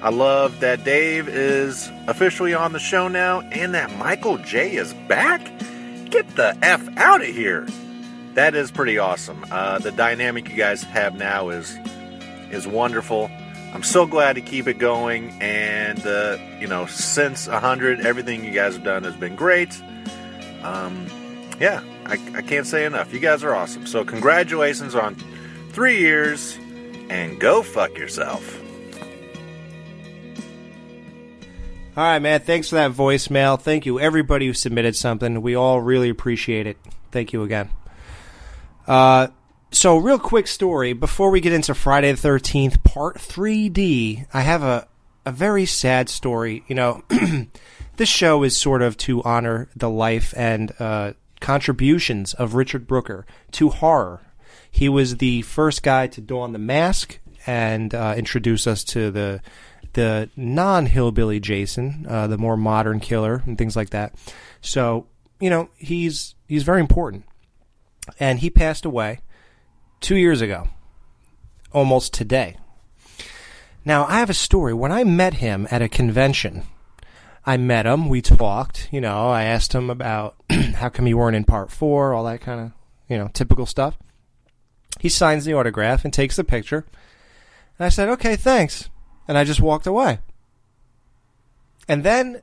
I 0.00 0.10
love 0.10 0.60
that 0.60 0.84
Dave 0.84 1.28
is 1.28 1.90
officially 2.06 2.54
on 2.54 2.72
the 2.72 2.78
show 2.78 3.08
now 3.08 3.40
and 3.40 3.74
that 3.74 3.96
Michael 3.96 4.38
J 4.38 4.76
is 4.76 4.94
back. 5.08 5.44
Get 6.08 6.36
the 6.36 6.56
F 6.62 6.88
out 6.96 7.20
of 7.20 7.26
here. 7.26 7.66
That 8.34 8.54
is 8.54 8.70
pretty 8.70 8.96
awesome. 8.96 9.44
Uh, 9.50 9.80
the 9.80 9.90
dynamic 9.90 10.48
you 10.48 10.56
guys 10.56 10.84
have 10.84 11.16
now 11.16 11.48
is 11.48 11.76
is 12.52 12.68
wonderful. 12.68 13.28
I'm 13.72 13.82
so 13.82 14.06
glad 14.06 14.34
to 14.34 14.40
keep 14.40 14.66
it 14.66 14.78
going. 14.78 15.30
And, 15.40 16.04
uh, 16.06 16.38
you 16.58 16.66
know, 16.66 16.86
since 16.86 17.46
100, 17.46 18.00
everything 18.00 18.44
you 18.44 18.50
guys 18.50 18.74
have 18.74 18.84
done 18.84 19.04
has 19.04 19.14
been 19.16 19.36
great. 19.36 19.80
Um, 20.62 21.06
yeah, 21.60 21.82
I, 22.06 22.14
I 22.34 22.42
can't 22.42 22.66
say 22.66 22.84
enough. 22.84 23.12
You 23.12 23.20
guys 23.20 23.44
are 23.44 23.54
awesome. 23.54 23.86
So, 23.86 24.04
congratulations 24.04 24.94
on 24.94 25.14
three 25.70 25.98
years 25.98 26.58
and 27.08 27.38
go 27.38 27.62
fuck 27.62 27.96
yourself. 27.96 28.58
All 31.96 32.04
right, 32.04 32.18
man. 32.20 32.40
Thanks 32.40 32.70
for 32.70 32.76
that 32.76 32.92
voicemail. 32.92 33.60
Thank 33.60 33.84
you, 33.84 34.00
everybody 34.00 34.46
who 34.46 34.54
submitted 34.54 34.96
something. 34.96 35.42
We 35.42 35.54
all 35.54 35.80
really 35.80 36.08
appreciate 36.08 36.66
it. 36.66 36.76
Thank 37.10 37.32
you 37.32 37.42
again. 37.42 37.68
Uh, 38.86 39.28
so, 39.72 39.96
real 39.96 40.18
quick 40.18 40.48
story 40.48 40.92
before 40.92 41.30
we 41.30 41.40
get 41.40 41.52
into 41.52 41.74
Friday 41.74 42.10
the 42.10 42.28
13th, 42.28 42.82
part 42.82 43.18
3D, 43.18 44.26
I 44.34 44.40
have 44.40 44.64
a, 44.64 44.88
a 45.24 45.30
very 45.30 45.64
sad 45.64 46.08
story. 46.08 46.64
You 46.66 46.74
know, 46.74 47.04
this 47.96 48.08
show 48.08 48.42
is 48.42 48.56
sort 48.56 48.82
of 48.82 48.96
to 48.98 49.22
honor 49.22 49.68
the 49.76 49.88
life 49.88 50.34
and 50.36 50.72
uh, 50.80 51.12
contributions 51.40 52.34
of 52.34 52.54
Richard 52.54 52.88
Brooker 52.88 53.26
to 53.52 53.68
horror. 53.68 54.20
He 54.68 54.88
was 54.88 55.18
the 55.18 55.42
first 55.42 55.84
guy 55.84 56.08
to 56.08 56.20
don 56.20 56.52
the 56.52 56.58
mask 56.58 57.20
and 57.46 57.94
uh, 57.94 58.14
introduce 58.16 58.66
us 58.66 58.82
to 58.84 59.12
the 59.12 59.40
the 59.92 60.30
non 60.36 60.86
hillbilly 60.86 61.38
Jason, 61.38 62.06
uh, 62.08 62.26
the 62.26 62.38
more 62.38 62.56
modern 62.56 62.98
killer, 62.98 63.42
and 63.46 63.56
things 63.56 63.76
like 63.76 63.90
that. 63.90 64.14
So, 64.60 65.06
you 65.38 65.48
know, 65.48 65.70
he's 65.76 66.34
he's 66.48 66.64
very 66.64 66.80
important. 66.80 67.24
And 68.18 68.40
he 68.40 68.50
passed 68.50 68.84
away 68.84 69.20
two 70.00 70.16
years 70.16 70.40
ago, 70.40 70.68
almost 71.72 72.12
today. 72.12 72.56
Now, 73.84 74.04
I 74.06 74.18
have 74.18 74.30
a 74.30 74.34
story. 74.34 74.74
When 74.74 74.92
I 74.92 75.04
met 75.04 75.34
him 75.34 75.66
at 75.70 75.82
a 75.82 75.88
convention, 75.88 76.64
I 77.46 77.56
met 77.56 77.86
him, 77.86 78.08
we 78.08 78.20
talked, 78.20 78.88
you 78.92 79.00
know, 79.00 79.28
I 79.28 79.44
asked 79.44 79.74
him 79.74 79.88
about 79.88 80.36
how 80.50 80.88
come 80.90 81.06
you 81.06 81.16
weren't 81.16 81.36
in 81.36 81.44
part 81.44 81.70
four, 81.70 82.12
all 82.12 82.24
that 82.24 82.40
kind 82.40 82.60
of, 82.60 82.72
you 83.08 83.16
know, 83.16 83.28
typical 83.32 83.66
stuff. 83.66 83.98
He 84.98 85.08
signs 85.08 85.44
the 85.44 85.54
autograph 85.54 86.04
and 86.04 86.12
takes 86.12 86.36
the 86.36 86.44
picture. 86.44 86.84
And 87.78 87.86
I 87.86 87.88
said, 87.88 88.08
okay, 88.10 88.36
thanks. 88.36 88.90
And 89.26 89.38
I 89.38 89.44
just 89.44 89.60
walked 89.60 89.86
away. 89.86 90.18
And 91.88 92.04
then 92.04 92.42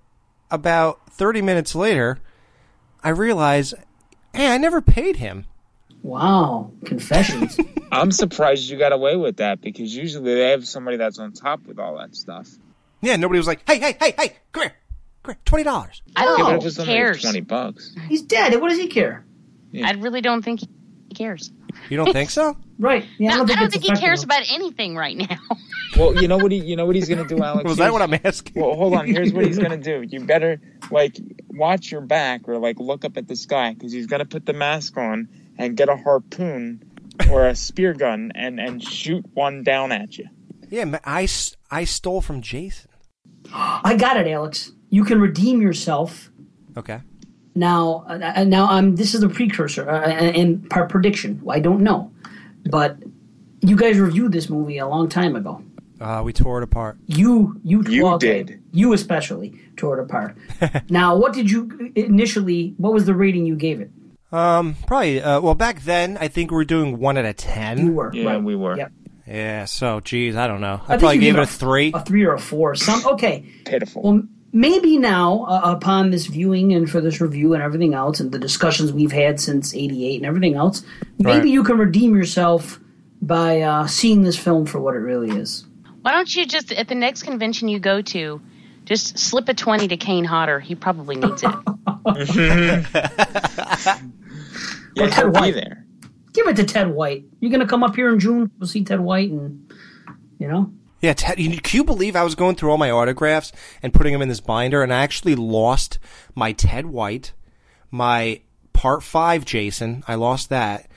about 0.49 1.11
30 1.11 1.41
minutes 1.41 1.75
later, 1.75 2.19
I 3.03 3.09
realized, 3.09 3.75
hey, 4.33 4.51
I 4.51 4.57
never 4.57 4.81
paid 4.81 5.17
him. 5.17 5.45
Wow, 6.03 6.71
confessions. 6.85 7.57
I'm 7.91 8.11
surprised 8.11 8.69
you 8.69 8.77
got 8.77 8.93
away 8.93 9.15
with 9.15 9.37
that 9.37 9.61
because 9.61 9.95
usually 9.95 10.35
they 10.35 10.51
have 10.51 10.67
somebody 10.67 10.97
that's 10.97 11.19
on 11.19 11.33
top 11.33 11.65
with 11.65 11.79
all 11.79 11.97
that 11.97 12.15
stuff. 12.15 12.49
Yeah, 13.01 13.15
nobody 13.17 13.39
was 13.39 13.47
like, 13.47 13.61
hey, 13.67 13.79
hey, 13.79 13.95
hey, 13.99 14.13
hey, 14.17 14.35
come 14.51 14.63
here. 14.63 14.73
Come 15.23 15.35
here, 15.55 15.63
$20. 15.63 16.01
I 16.15 16.25
don't 16.25 16.39
but 16.39 16.49
know. 16.51 16.57
if 16.57 16.65
it's 16.65 16.75
Who 16.77 16.81
only 16.83 16.93
cares? 16.93 17.21
twenty 17.21 17.41
bucks. 17.41 17.95
He's 18.07 18.21
dead. 18.21 18.59
What 18.61 18.69
does 18.69 18.79
he 18.79 18.87
care? 18.87 19.25
I 19.83 19.91
really 19.93 20.21
don't 20.21 20.41
think 20.43 20.61
he 20.61 20.67
cares. 21.15 21.51
You 21.89 21.97
don't 21.97 22.11
think 22.13 22.29
so? 22.29 22.55
Right. 22.79 23.05
Yeah, 23.17 23.29
No, 23.29 23.41
I 23.41 23.45
don't 23.55 23.71
think, 23.71 23.85
it's 23.85 23.99
he 23.99 24.05
cares 24.05 24.23
about 24.23 24.43
anything 24.51 24.95
right 24.95 25.17
now. 25.17 25.37
Well, 25.97 26.21
you 26.21 26.27
know 26.27 26.37
what 26.37 26.51
he, 26.51 26.59
you 26.59 26.75
know 26.75 26.85
what 26.85 26.95
he's 26.95 27.09
gonna 27.09 27.25
do, 27.27 27.41
Alex. 27.41 27.67
Was 27.67 27.77
that 27.77 27.91
what 27.91 28.03
I'm 28.03 28.13
asking? 28.23 28.61
Well, 28.61 28.75
hold 28.75 28.93
on. 28.93 29.07
Here's 29.07 29.33
what 29.33 29.45
he's 29.45 29.57
gonna 29.57 29.77
do. 29.77 30.03
You 30.07 30.19
better 30.25 30.61
like 30.91 31.17
watch 31.49 31.91
your 31.91 32.01
back 32.01 32.47
or 32.47 32.59
like 32.59 32.77
look 32.77 33.03
up 33.03 33.17
at 33.17 33.27
the 33.27 33.35
sky 33.35 33.73
because 33.73 33.93
he's 33.93 34.05
gonna 34.05 34.25
put 34.25 34.45
the 34.45 34.53
mask 34.53 34.95
on 34.97 35.27
and 35.57 35.75
get 35.77 35.89
a 35.89 35.97
harpoon 35.97 36.83
or 37.31 37.47
a 37.47 37.55
spear 37.55 37.93
gun 37.93 38.31
and 38.35 38.59
and 38.59 38.83
shoot 38.83 39.25
one 39.33 39.63
down 39.63 39.91
at 39.91 40.17
you. 40.17 40.27
Yeah, 40.69 40.99
I, 41.05 41.21
I, 41.21 41.23
s- 41.23 41.55
I 41.71 41.83
stole 41.85 42.21
from 42.21 42.41
Jason. 42.41 42.89
I 43.53 43.95
got 43.97 44.17
it, 44.17 44.27
Alex. 44.27 44.71
You 44.89 45.03
can 45.05 45.21
redeem 45.21 45.61
yourself. 45.61 46.29
Okay. 46.75 46.99
Now, 47.55 48.05
uh, 48.09 48.33
uh, 48.35 48.43
now 48.43 48.67
I'm. 48.67 48.95
This 48.95 49.15
is 49.15 49.23
a 49.23 49.29
precursor 49.29 49.89
uh, 49.89 50.01
and 50.09 50.69
par 50.69 50.87
prediction. 50.87 51.41
I 51.49 51.59
don't 51.59 51.81
know, 51.81 52.11
but 52.69 52.97
you 53.61 53.75
guys 53.75 53.97
reviewed 53.97 54.31
this 54.31 54.49
movie 54.49 54.77
a 54.77 54.87
long 54.87 55.09
time 55.09 55.35
ago. 55.35 55.63
Uh, 55.99 56.21
we 56.23 56.31
tore 56.31 56.59
it 56.59 56.63
apart. 56.63 56.97
You, 57.07 57.59
you, 57.63 57.81
You 57.87 58.03
well, 58.03 58.13
okay, 58.15 58.43
did. 58.43 58.61
You 58.71 58.93
especially 58.93 59.59
tore 59.77 59.97
it 59.99 60.03
apart. 60.03 60.37
now, 60.91 61.15
what 61.17 61.33
did 61.33 61.49
you 61.49 61.91
initially? 61.95 62.75
What 62.77 62.93
was 62.93 63.05
the 63.05 63.15
rating 63.15 63.47
you 63.47 63.55
gave 63.55 63.81
it? 63.81 63.89
Um, 64.32 64.75
probably. 64.86 65.21
Uh, 65.21 65.39
well, 65.41 65.55
back 65.55 65.82
then, 65.84 66.17
I 66.17 66.28
think 66.28 66.51
we 66.51 66.55
were 66.55 66.65
doing 66.65 66.99
one 66.99 67.17
out 67.17 67.25
of 67.25 67.38
ten. 67.38 67.86
You 67.86 67.93
were. 67.93 68.11
Yeah, 68.13 68.25
right. 68.25 68.43
we 68.43 68.55
were. 68.55 68.78
Yep. 68.78 68.91
Yeah. 69.25 69.65
So, 69.65 69.99
geez, 70.01 70.36
I 70.36 70.47
don't 70.47 70.61
know. 70.61 70.82
I, 70.84 70.88
think 70.88 70.99
probably 70.99 71.17
gave 71.19 71.36
it 71.36 71.38
gave 71.38 71.43
a 71.43 71.47
three. 71.47 71.91
a 71.93 72.03
three 72.03 72.25
or 72.25 72.34
a 72.34 72.39
four. 72.39 72.75
Some 72.75 73.05
okay. 73.13 73.45
Pitiful. 73.65 74.01
Well, 74.03 74.23
maybe 74.51 74.97
now, 74.97 75.45
uh, 75.47 75.75
upon 75.75 76.11
this 76.11 76.25
viewing 76.25 76.73
and 76.73 76.89
for 76.89 77.01
this 77.01 77.21
review 77.21 77.53
and 77.53 77.63
everything 77.63 77.93
else, 77.93 78.19
and 78.19 78.32
the 78.32 78.39
discussions 78.39 78.91
we've 78.91 79.11
had 79.11 79.39
since 79.39 79.73
'88 79.73 80.17
and 80.17 80.25
everything 80.25 80.55
else, 80.55 80.84
maybe 81.19 81.39
Right. 81.39 81.47
you 81.47 81.63
can 81.63 81.78
redeem 81.78 82.15
yourself 82.15 82.80
by 83.21 83.61
uh, 83.61 83.88
seeing 83.88 84.23
this 84.23 84.38
film 84.38 84.65
for 84.65 84.80
what 84.80 84.95
it 84.95 84.99
really 84.99 85.38
is. 85.38 85.65
Why 86.01 86.11
don't 86.11 86.34
you 86.36 86.45
just 86.45 86.71
at 86.71 86.88
the 86.88 86.95
next 86.95 87.23
convention 87.23 87.67
you 87.67 87.80
go 87.80 88.01
to, 88.01 88.41
just 88.86 89.17
slip 89.19 89.49
a 89.49 89.53
twenty 89.53 89.88
to 89.89 89.97
Kane 89.97 90.25
Hodder? 90.25 90.59
He 90.59 90.75
probably 90.75 91.15
needs 91.15 91.43
it. 91.43 91.51
Yeah, 94.97 95.05
Or 95.05 95.09
Ted 95.09 95.23
he'll 95.23 95.31
be 95.31 95.39
White. 95.39 95.53
there. 95.53 95.85
Give 96.33 96.47
it 96.47 96.55
to 96.57 96.63
Ted 96.63 96.89
White. 96.93 97.25
You're 97.39 97.51
gonna 97.51 97.67
come 97.67 97.83
up 97.83 97.95
here 97.95 98.09
in 98.13 98.19
June? 98.19 98.51
We'll 98.59 98.67
see 98.67 98.83
Ted 98.83 98.99
White, 98.99 99.31
and 99.31 99.71
you 100.39 100.47
know. 100.47 100.71
Yeah, 101.01 101.13
Ted, 101.13 101.39
you, 101.39 101.59
can 101.61 101.77
you 101.77 101.83
believe 101.83 102.15
I 102.15 102.23
was 102.23 102.33
going 102.35 102.55
through 102.55 102.71
all 102.71 102.77
my 102.77 102.89
autographs 102.89 103.51
and 103.83 103.93
putting 103.93 104.13
them 104.13 104.21
in 104.21 104.29
this 104.29 104.39
binder, 104.39 104.81
and 104.83 104.91
I 104.93 105.03
actually 105.03 105.35
lost 105.35 105.99
my 106.35 106.51
Ted 106.53 106.87
White, 106.87 107.33
my 107.91 108.41
Part 108.73 109.03
Five 109.03 109.45
Jason. 109.45 110.03
I 110.07 110.15
lost 110.15 110.49
that, 110.49 110.87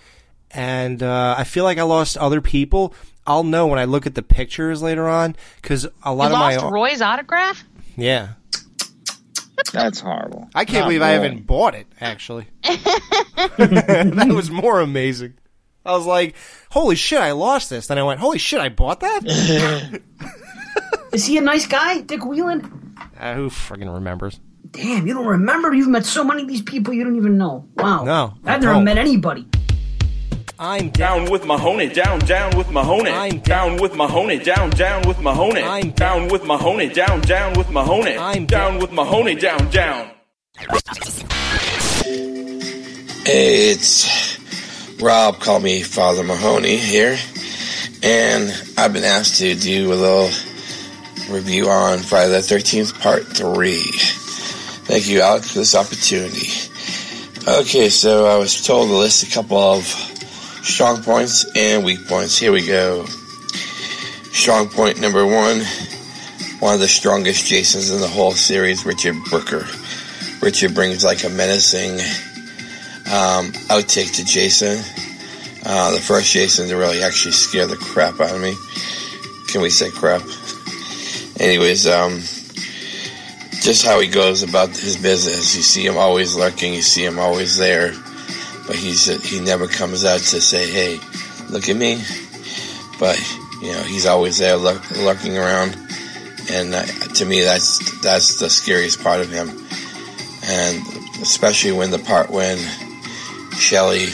and 0.51 1.03
uh, 1.03 1.35
I 1.39 1.45
feel 1.45 1.65
like 1.65 1.79
I 1.79 1.83
lost 1.83 2.17
other 2.17 2.41
people. 2.41 2.95
I'll 3.27 3.45
know 3.45 3.67
when 3.67 3.79
I 3.79 3.85
look 3.85 4.07
at 4.07 4.15
the 4.15 4.23
pictures 4.23 4.83
later 4.83 5.07
on 5.09 5.37
because 5.61 5.87
a 6.03 6.13
lot 6.15 6.31
you 6.31 6.35
of 6.37 6.41
lost 6.41 6.63
my 6.65 6.71
Roy's 6.71 7.03
autograph? 7.03 7.63
yeah. 7.97 8.31
That's 9.73 10.01
horrible. 10.01 10.49
I 10.55 10.65
can't 10.65 10.81
Not 10.81 10.87
believe 10.87 11.03
I 11.03 11.17
Roy. 11.17 11.23
haven't 11.23 11.47
bought 11.47 11.75
it. 11.75 11.87
Actually, 12.01 12.47
that 12.65 14.33
was 14.35 14.51
more 14.51 14.81
amazing. 14.81 15.35
I 15.85 15.93
was 15.93 16.07
like, 16.07 16.35
"Holy 16.71 16.97
shit, 16.97 17.21
I 17.21 17.33
lost 17.33 17.71
this!" 17.71 17.87
Then 17.87 17.99
I 17.99 18.03
went, 18.03 18.21
"Holy 18.21 18.39
shit, 18.39 18.61
I 18.61 18.69
bought 18.69 19.01
that." 19.01 19.23
Is 21.13 21.27
he 21.27 21.39
a 21.39 21.41
nice 21.41 21.67
guy, 21.67 22.01
Dick 22.03 22.21
Wieand? 22.21 22.65
uh, 23.19 23.35
who 23.35 23.49
friggin' 23.51 23.93
remembers? 23.93 24.41
Damn, 24.71 25.07
you 25.07 25.15
don't 25.15 25.27
remember? 25.27 25.75
You've 25.75 25.89
met 25.89 26.07
so 26.07 26.23
many 26.23 26.43
of 26.43 26.49
these 26.49 26.63
people 26.63 26.95
you 26.95 27.03
don't 27.03 27.17
even 27.17 27.37
know. 27.37 27.67
Wow. 27.77 28.05
No, 28.05 28.35
I 28.45 28.55
I've 28.55 28.63
never 28.63 28.81
met 28.81 28.99
anybody. 28.99 29.47
I'm 30.63 30.91
down 30.91 31.31
with 31.31 31.47
Mahoney, 31.47 31.89
down, 31.89 32.19
down 32.19 32.55
with 32.55 32.71
Mahoney. 32.71 33.09
I'm 33.09 33.39
down 33.39 33.79
with 33.79 33.95
Mahoney, 33.95 34.41
down, 34.41 34.69
down 34.69 35.09
with 35.09 35.19
Mahoney. 35.19 35.63
I'm 35.63 35.91
down 35.93 36.29
with 36.29 36.45
Mahoney, 36.45 36.91
down, 36.91 37.23
down 37.23 37.55
with 37.55 37.71
Mahoney. 37.71 38.19
I'm 38.19 38.45
down 38.45 38.79
with 38.79 38.93
Mahoney, 38.93 39.37
down, 39.37 39.71
down. 39.71 40.11
Hey, 43.25 43.71
it's 43.71 44.39
Rob, 45.01 45.41
call 45.41 45.61
me 45.61 45.81
Father 45.81 46.23
Mahoney 46.23 46.77
here, 46.77 47.17
and 48.03 48.53
I've 48.77 48.93
been 48.93 49.05
asked 49.05 49.39
to 49.39 49.55
do 49.55 49.95
a 49.95 49.97
little 49.97 50.29
review 51.35 51.71
on 51.71 52.01
Friday 52.01 52.33
the 52.33 52.41
13th, 52.41 53.01
Part 53.01 53.27
3. 53.27 53.81
Thank 54.85 55.09
you, 55.09 55.23
Alex, 55.23 55.53
for 55.53 55.61
this 55.61 55.75
opportunity. 55.75 56.51
Okay, 57.49 57.89
so 57.89 58.27
I 58.27 58.37
was 58.37 58.63
told 58.63 58.89
to 58.89 58.97
list 58.97 59.27
a 59.27 59.31
couple 59.31 59.57
of 59.57 60.10
strong 60.63 61.03
points 61.03 61.45
and 61.57 61.85
weak 61.85 62.07
points. 62.07 62.39
Here 62.39 62.53
we 62.53 62.67
go. 62.67 63.05
Strong 64.33 64.69
point 64.69 65.01
number 65.01 65.27
one 65.27 65.63
one 66.61 66.75
of 66.75 66.81
the 66.81 66.89
strongest 66.89 67.47
Jasons 67.47 67.91
in 67.91 68.01
the 68.01 68.09
whole 68.09 68.33
series, 68.33 68.85
Richard 68.85 69.17
Brooker. 69.31 69.67
Richard 70.43 70.75
brings 70.75 71.03
like 71.03 71.25
a 71.25 71.31
menacing 71.31 71.93
um, 73.11 73.53
outtake 73.69 74.15
to 74.17 74.25
Jason. 74.25 74.79
Uh, 75.65 75.93
the 75.93 76.01
first 76.01 76.33
Jason 76.33 76.69
to 76.69 76.77
really 76.77 77.03
actually 77.03 77.33
scare 77.33 77.67
the 77.67 77.77
crap 77.77 78.21
out 78.21 78.35
of 78.35 78.41
me. 78.41 78.55
Can 79.49 79.63
we 79.63 79.71
say 79.71 79.91
crap? 79.91 80.23
Anyways, 81.39 81.87
um, 81.87 82.19
just 83.63 83.85
how 83.85 83.99
he 83.99 84.09
goes 84.09 84.43
about 84.43 84.69
his 84.69 84.99
business. 84.99 85.57
You 85.57 85.63
see 85.63 85.87
him 85.87 85.97
always 85.97 86.37
lurking. 86.37 86.75
You 86.75 86.83
see 86.83 87.05
him 87.05 87.19
always 87.19 87.57
there, 87.57 87.93
but 88.67 88.77
he's 88.77 89.07
he 89.29 89.41
never 89.41 89.67
comes 89.67 90.05
out 90.05 90.21
to 90.21 90.41
say, 90.41 90.71
"Hey, 90.71 91.01
look 91.51 91.69
at 91.69 91.77
me." 91.77 92.03
But 92.99 93.19
you 93.63 93.73
know, 93.73 93.83
he's 93.83 94.07
always 94.07 94.39
there 94.39 94.57
lurk, 94.57 94.89
lurking 94.91 95.37
around, 95.37 95.77
and 96.51 96.75
uh, 96.75 96.85
to 96.85 97.25
me, 97.25 97.41
that's 97.43 98.01
that's 98.01 98.39
the 98.39 98.51
scariest 98.51 99.03
part 99.03 99.21
of 99.21 99.31
him, 99.31 99.49
and 100.45 100.87
especially 101.21 101.73
when 101.73 101.91
the 101.91 101.99
part 101.99 102.31
when 102.31 102.59
Shelly 103.57 104.07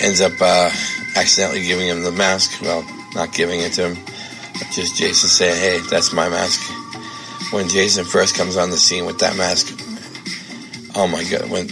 ends 0.00 0.20
up 0.20 0.32
uh, 0.40 0.70
accidentally 1.16 1.64
giving 1.66 1.88
him 1.88 2.02
the 2.02 2.12
mask. 2.12 2.60
Well, 2.62 2.84
not 3.14 3.32
giving 3.32 3.60
it 3.60 3.72
to 3.74 3.90
him, 3.90 4.04
just 4.72 4.96
Jason 4.96 5.28
saying, 5.28 5.56
"Hey, 5.56 5.78
that's 5.88 6.12
my 6.12 6.28
mask." 6.28 6.72
When 7.52 7.68
Jason 7.68 8.04
first 8.04 8.34
comes 8.34 8.56
on 8.56 8.70
the 8.70 8.76
scene 8.76 9.06
with 9.06 9.20
that 9.20 9.36
mask, 9.36 9.72
oh 10.96 11.06
my 11.06 11.22
god! 11.24 11.48
When 11.48 11.68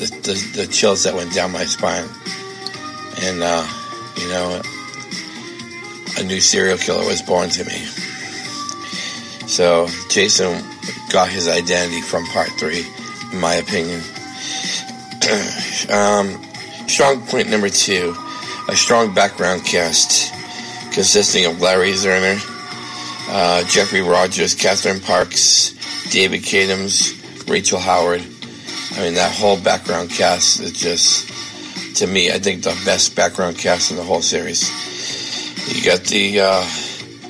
the 0.00 0.06
the, 0.22 0.62
the 0.62 0.66
chills 0.66 1.04
that 1.04 1.14
went 1.14 1.32
down 1.34 1.52
my 1.52 1.64
spine, 1.64 2.08
and 3.22 3.42
uh, 3.42 3.66
you 4.16 4.28
know, 4.28 4.62
a 6.18 6.24
new 6.24 6.40
serial 6.40 6.78
killer 6.78 7.06
was 7.06 7.22
born 7.22 7.50
to 7.50 7.64
me. 7.64 7.84
So 9.46 9.88
Jason 10.08 10.64
got 11.12 11.28
his 11.28 11.48
identity 11.48 12.00
from 12.00 12.24
part 12.26 12.48
three, 12.58 12.86
in 13.32 13.40
my 13.40 13.54
opinion. 13.54 14.00
um, 15.90 16.42
strong 16.88 17.20
point 17.26 17.50
number 17.50 17.68
two 17.68 18.16
a 18.68 18.76
strong 18.76 19.12
background 19.12 19.64
cast 19.64 20.32
consisting 20.92 21.44
of 21.44 21.60
Larry 21.60 21.90
Zerner, 21.90 22.38
uh, 23.28 23.64
Jeffrey 23.64 24.00
Rogers, 24.00 24.54
Catherine 24.54 25.00
Parks, 25.00 25.74
David 26.10 26.42
Katims, 26.42 27.48
Rachel 27.48 27.80
Howard. 27.80 28.22
I 28.92 29.04
mean, 29.04 29.14
that 29.14 29.32
whole 29.34 29.58
background 29.58 30.10
cast 30.10 30.60
is 30.60 30.72
just, 30.72 31.28
to 31.96 32.06
me, 32.06 32.30
I 32.30 32.38
think 32.38 32.62
the 32.62 32.78
best 32.84 33.14
background 33.14 33.58
cast 33.58 33.90
in 33.90 33.96
the 33.96 34.02
whole 34.02 34.22
series. 34.22 34.68
You 35.74 35.84
got 35.84 36.00
the 36.04 36.40
uh, 36.40 36.68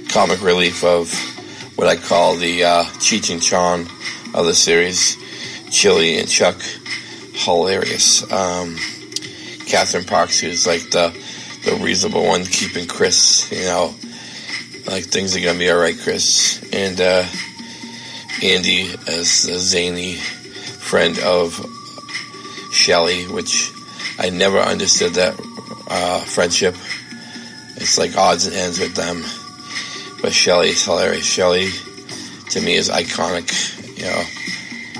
comic 0.08 0.42
relief 0.42 0.82
of 0.84 1.12
what 1.76 1.88
I 1.88 1.96
call 1.96 2.36
the 2.36 2.64
uh, 2.64 2.84
Cheech 2.98 3.32
and 3.32 3.42
Chong 3.42 3.88
of 4.34 4.46
the 4.46 4.54
series, 4.54 5.16
Chili 5.70 6.18
and 6.18 6.28
Chuck. 6.28 6.56
Hilarious. 7.32 8.30
Um, 8.30 8.76
Catherine 9.66 10.04
Parks, 10.04 10.40
who's 10.40 10.66
like 10.66 10.90
the 10.90 11.10
the 11.64 11.76
reasonable 11.76 12.24
one, 12.24 12.44
keeping 12.44 12.86
Chris, 12.86 13.50
you 13.52 13.64
know, 13.64 13.94
like 14.86 15.04
things 15.04 15.36
are 15.36 15.40
gonna 15.40 15.58
be 15.58 15.70
all 15.70 15.78
right, 15.78 15.96
Chris, 15.98 16.62
and 16.72 17.00
uh, 17.00 17.24
Andy 18.42 18.90
as 19.06 19.44
the 19.44 19.58
zany 19.58 20.18
friend 20.90 21.20
of 21.20 21.54
Shelly, 22.72 23.22
which 23.28 23.70
I 24.18 24.28
never 24.30 24.58
understood 24.58 25.14
that 25.14 25.38
uh, 25.86 26.18
friendship. 26.22 26.74
It's 27.76 27.96
like 27.96 28.16
odds 28.16 28.46
and 28.46 28.56
ends 28.56 28.80
with 28.80 28.96
them. 28.96 29.22
But 30.20 30.32
Shelly 30.32 30.70
is 30.70 30.84
hilarious. 30.84 31.24
Shelly, 31.24 31.68
to 32.50 32.60
me, 32.60 32.74
is 32.74 32.90
iconic. 32.90 33.46
You 33.98 34.06
know, 34.06 34.22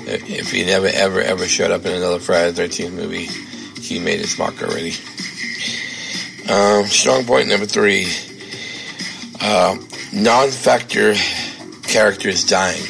if 0.07 0.49
he 0.51 0.63
never, 0.63 0.87
ever, 0.87 1.19
ever 1.19 1.45
showed 1.45 1.71
up 1.71 1.85
in 1.85 1.91
another 1.91 2.19
Friday 2.19 2.51
the 2.51 2.63
13th 2.63 2.93
movie, 2.93 3.25
he 3.81 3.99
made 3.99 4.21
his 4.21 4.39
mark 4.39 4.63
already. 4.63 4.93
Um, 6.49 6.85
strong 6.85 7.25
point 7.25 7.49
number 7.49 7.65
three 7.65 8.07
uh, 9.41 9.77
non 10.13 10.51
factor 10.51 11.15
characters 11.83 12.45
dying. 12.45 12.81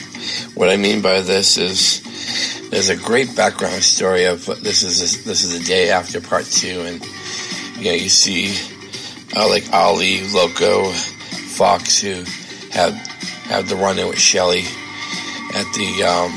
What 0.53 0.69
I 0.69 0.77
mean 0.77 1.01
by 1.01 1.21
this 1.21 1.57
is 1.57 2.00
there's 2.71 2.89
a 2.89 2.95
great 2.95 3.35
background 3.35 3.83
story 3.83 4.23
of 4.23 4.45
this 4.63 4.81
is 4.81 5.23
this 5.25 5.43
is 5.43 5.59
the 5.59 5.65
day 5.65 5.91
after 5.91 6.19
part 6.21 6.45
two, 6.45 6.81
and 6.81 7.05
you 7.77 7.91
you 7.91 8.09
see 8.09 8.57
uh, 9.35 9.47
like 9.47 9.71
Ali, 9.71 10.21
Loco, 10.33 10.89
Fox, 10.91 12.01
who 12.01 12.23
have 12.71 12.93
have 13.51 13.67
the 13.67 13.75
run 13.75 13.99
in 13.99 14.07
with 14.07 14.17
Shelly 14.17 14.63
at 15.53 15.67
the 15.75 16.03
um, 16.03 16.31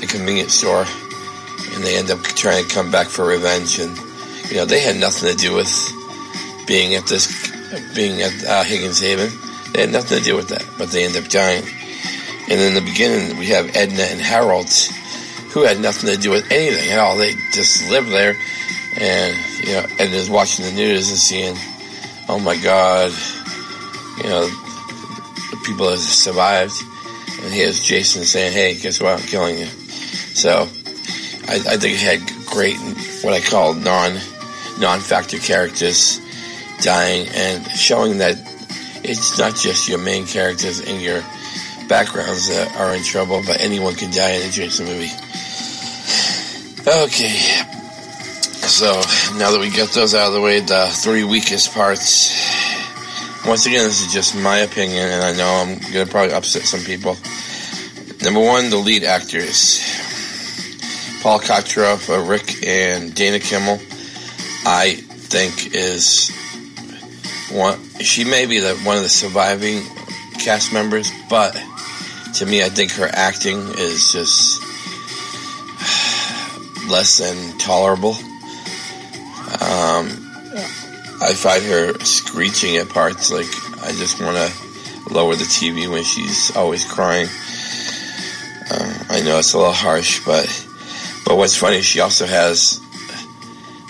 the 0.00 0.06
convenience 0.06 0.54
store, 0.54 0.86
and 1.74 1.84
they 1.84 1.96
end 1.96 2.10
up 2.10 2.22
trying 2.22 2.66
to 2.66 2.74
come 2.74 2.90
back 2.90 3.06
for 3.06 3.26
revenge, 3.26 3.78
and 3.78 3.94
you 4.50 4.56
know 4.56 4.64
they 4.64 4.80
had 4.80 4.96
nothing 4.96 5.30
to 5.30 5.36
do 5.36 5.54
with 5.54 5.70
being 6.66 6.94
at 6.94 7.06
this 7.06 7.28
being 7.94 8.22
at 8.22 8.44
uh, 8.44 8.64
Higgins 8.64 9.00
Haven. 9.00 9.30
They 9.72 9.82
had 9.82 9.92
nothing 9.92 10.18
to 10.18 10.24
do 10.24 10.34
with 10.34 10.48
that, 10.48 10.64
but 10.78 10.90
they 10.90 11.04
end 11.04 11.16
up 11.16 11.28
dying. 11.28 11.64
And 12.48 12.60
in 12.60 12.74
the 12.74 12.80
beginning, 12.80 13.36
we 13.38 13.46
have 13.46 13.74
Edna 13.74 14.04
and 14.04 14.20
Harold, 14.20 14.68
who 15.56 15.62
had 15.62 15.80
nothing 15.80 16.10
to 16.10 16.18
do 16.18 16.30
with 16.30 16.52
anything 16.52 16.90
at 16.90 16.98
all. 16.98 17.16
They 17.16 17.32
just 17.50 17.90
lived 17.90 18.10
there, 18.10 18.36
and 19.00 19.34
you 19.66 19.72
know, 19.72 19.86
Edna's 19.96 20.28
watching 20.28 20.66
the 20.66 20.72
news 20.72 21.08
and 21.08 21.16
seeing, 21.16 21.56
oh 22.28 22.38
my 22.38 22.58
God, 22.58 23.10
you 24.18 24.28
know, 24.28 24.46
the 24.46 25.58
people 25.64 25.88
that 25.88 25.96
survived, 25.96 26.74
and 27.40 27.54
here's 27.54 27.80
Jason 27.80 28.24
saying, 28.24 28.52
"Hey, 28.52 28.74
guess 28.78 29.00
what? 29.00 29.18
I'm 29.18 29.26
killing 29.26 29.56
you." 29.56 29.64
So, 29.64 30.68
I, 31.48 31.54
I 31.54 31.76
think 31.78 31.94
it 31.94 32.00
had 32.00 32.20
great 32.44 32.76
what 33.24 33.32
I 33.32 33.40
call 33.40 33.72
non 33.72 34.12
non 34.78 35.00
factor 35.00 35.38
characters 35.38 36.20
dying 36.82 37.28
and 37.32 37.66
showing 37.70 38.18
that 38.18 38.36
it's 39.02 39.38
not 39.38 39.56
just 39.56 39.88
your 39.88 40.00
main 40.00 40.26
characters 40.26 40.80
and 40.80 41.00
your 41.00 41.22
backgrounds 41.88 42.50
that 42.50 42.76
are 42.76 42.94
in 42.94 43.02
trouble, 43.02 43.42
but 43.46 43.58
anyone 43.58 43.94
can 43.94 44.10
die 44.10 44.32
in 44.32 44.46
a 44.46 44.50
Jason 44.50 44.84
movie. 44.84 45.08
Okay. 46.86 47.34
So 48.62 48.86
now 49.38 49.50
that 49.50 49.58
we 49.58 49.70
get 49.70 49.90
those 49.90 50.14
out 50.14 50.28
of 50.28 50.34
the 50.34 50.40
way, 50.40 50.60
the 50.60 50.86
three 50.92 51.24
weakest 51.24 51.74
parts. 51.74 52.30
Once 53.44 53.66
again, 53.66 53.82
this 53.82 54.06
is 54.06 54.12
just 54.12 54.36
my 54.36 54.58
opinion, 54.58 55.08
and 55.08 55.20
I 55.20 55.32
know 55.32 55.48
I'm 55.48 55.78
gonna 55.92 56.06
probably 56.06 56.32
upset 56.32 56.62
some 56.62 56.84
people. 56.84 57.16
Number 58.22 58.38
one, 58.38 58.70
the 58.70 58.76
lead 58.76 59.02
actors. 59.02 59.80
Paul 61.22 61.40
Kratka 61.40 62.08
uh, 62.08 62.22
Rick 62.22 62.64
and 62.64 63.12
Dana 63.12 63.40
Kimmel, 63.40 63.80
I 64.64 64.94
think 64.94 65.74
is 65.74 66.30
one. 67.50 67.82
She 67.98 68.22
may 68.22 68.46
be 68.46 68.60
the 68.60 68.76
one 68.84 68.96
of 68.96 69.02
the 69.02 69.08
surviving 69.08 69.82
cast 70.38 70.72
members, 70.72 71.10
but 71.28 71.60
to 72.34 72.46
me, 72.46 72.62
I 72.62 72.68
think 72.68 72.92
her 72.92 73.10
acting 73.12 73.58
is 73.76 74.12
just 74.12 74.65
less 76.88 77.18
than 77.18 77.58
tolerable. 77.58 78.14
Um, 79.60 80.08
I 81.22 81.32
find 81.34 81.62
her 81.64 81.98
screeching 82.00 82.76
at 82.76 82.88
parts. 82.88 83.30
Like 83.30 83.46
I 83.84 83.92
just 83.92 84.20
want 84.20 84.36
to 84.36 85.14
lower 85.14 85.34
the 85.34 85.44
TV 85.44 85.90
when 85.90 86.04
she's 86.04 86.54
always 86.56 86.84
crying. 86.84 87.28
Uh, 88.70 89.04
I 89.10 89.22
know 89.22 89.38
it's 89.38 89.52
a 89.54 89.58
little 89.58 89.72
harsh, 89.72 90.24
but 90.24 90.46
but 91.26 91.36
what's 91.36 91.56
funny, 91.56 91.82
she 91.82 91.98
also 91.98 92.24
has 92.24 92.80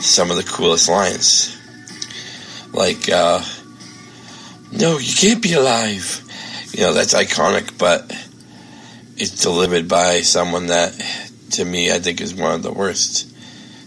some 0.00 0.30
of 0.30 0.38
the 0.38 0.42
coolest 0.42 0.88
lines. 0.88 1.52
Like, 2.72 3.10
uh, 3.10 3.42
no, 4.72 4.96
you 4.98 5.14
can't 5.14 5.42
be 5.42 5.52
alive. 5.52 6.22
You 6.72 6.84
know, 6.84 6.92
that's 6.94 7.12
iconic, 7.12 7.78
but 7.78 8.10
it's 9.16 9.42
delivered 9.42 9.86
by 9.86 10.22
someone 10.22 10.68
that, 10.68 10.94
to 11.56 11.64
me, 11.64 11.90
I 11.90 11.98
think 11.98 12.20
is 12.20 12.34
one 12.34 12.52
of 12.52 12.62
the 12.62 12.72
worst 12.72 13.32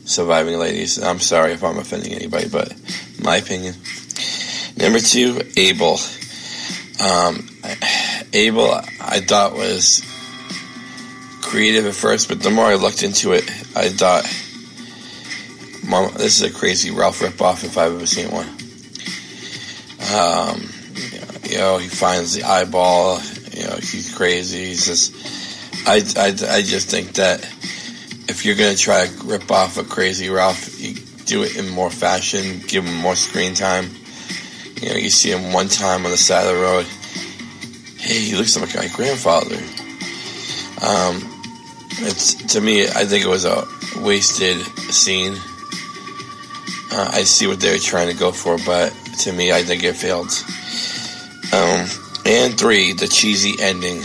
surviving 0.08 0.58
ladies. 0.58 1.02
I'm 1.02 1.20
sorry 1.20 1.54
if 1.54 1.64
I'm 1.64 1.78
offending 1.78 2.14
anybody, 2.14 2.50
but 2.50 2.74
my 3.24 3.38
opinion. 3.38 3.76
Number 4.76 5.00
two, 5.00 5.42
Abel. 5.56 6.00
Um, 7.00 7.48
Abel, 8.34 8.72
I 8.74 9.22
thought 9.22 9.54
was 9.54 10.04
creative 11.42 11.86
at 11.86 11.96
first, 11.96 12.28
but 12.28 12.42
the 12.42 12.50
more 12.50 12.66
I 12.66 12.76
looked 12.76 13.04
into 13.04 13.34
it, 13.34 13.50
I 13.76 13.90
thought, 13.90 14.26
Mom, 15.88 16.14
this 16.14 16.42
is 16.42 16.44
a 16.44 16.54
crazy 16.54 16.92
Ralph 16.92 17.20
ripoff 17.20 17.64
if 17.64 17.78
I've 17.78 17.94
ever 17.94 18.06
seen 18.06 18.32
one. 18.32 18.48
Um, 20.12 20.70
you 21.44 21.58
know, 21.58 21.78
he 21.78 21.88
finds 21.88 22.34
the 22.34 22.44
eyeball. 22.44 23.20
You 23.54 23.68
know, 23.68 23.76
he's 23.76 24.14
crazy. 24.16 24.66
He's 24.66 24.86
just. 24.86 25.39
I, 25.86 26.04
I, 26.18 26.28
I 26.58 26.62
just 26.62 26.90
think 26.90 27.14
that 27.14 27.44
if 28.28 28.46
you're 28.46 28.56
gonna 28.56 28.76
try 28.76 29.08
to 29.08 29.24
rip 29.26 29.52
off 29.52 29.78
a 29.78 29.84
crazy 29.84 30.30
Ralph, 30.30 30.80
you 30.80 30.96
do 31.26 31.44
it 31.44 31.58
in 31.58 31.70
more 31.70 31.90
fashion. 31.90 32.62
Give 32.68 32.84
him 32.86 32.96
more 32.96 33.16
screen 33.16 33.54
time. 33.54 33.90
You 34.82 34.90
know, 34.90 34.96
you 34.96 35.10
see 35.10 35.32
him 35.32 35.52
one 35.52 35.68
time 35.68 36.06
on 36.06 36.12
the 36.12 36.18
side 36.18 36.48
of 36.48 36.56
the 36.56 36.62
road. 36.62 36.86
Hey, 37.98 38.20
he 38.20 38.36
looks 38.36 38.58
like 38.58 38.76
my 38.76 38.88
grandfather. 38.96 39.58
Um, 40.82 41.22
it's 42.02 42.36
to 42.54 42.62
me, 42.62 42.84
I 42.84 43.06
think 43.06 43.26
it 43.26 43.28
was 43.28 43.46
a 43.46 43.66
wasted 43.98 44.58
scene. 44.92 45.34
uh, 46.92 47.10
I 47.14 47.24
see 47.24 47.48
what 47.48 47.60
they're 47.60 47.78
trying 47.78 48.10
to 48.10 48.18
go 48.18 48.32
for, 48.32 48.58
but 48.66 48.94
to 49.20 49.34
me, 49.34 49.52
I 49.52 49.64
think 49.64 49.84
it 49.84 49.94
failed. 49.94 50.32
Um, 51.52 51.88
and 52.26 52.58
three, 52.58 52.94
the 52.94 53.08
cheesy 53.08 53.62
ending. 53.62 54.02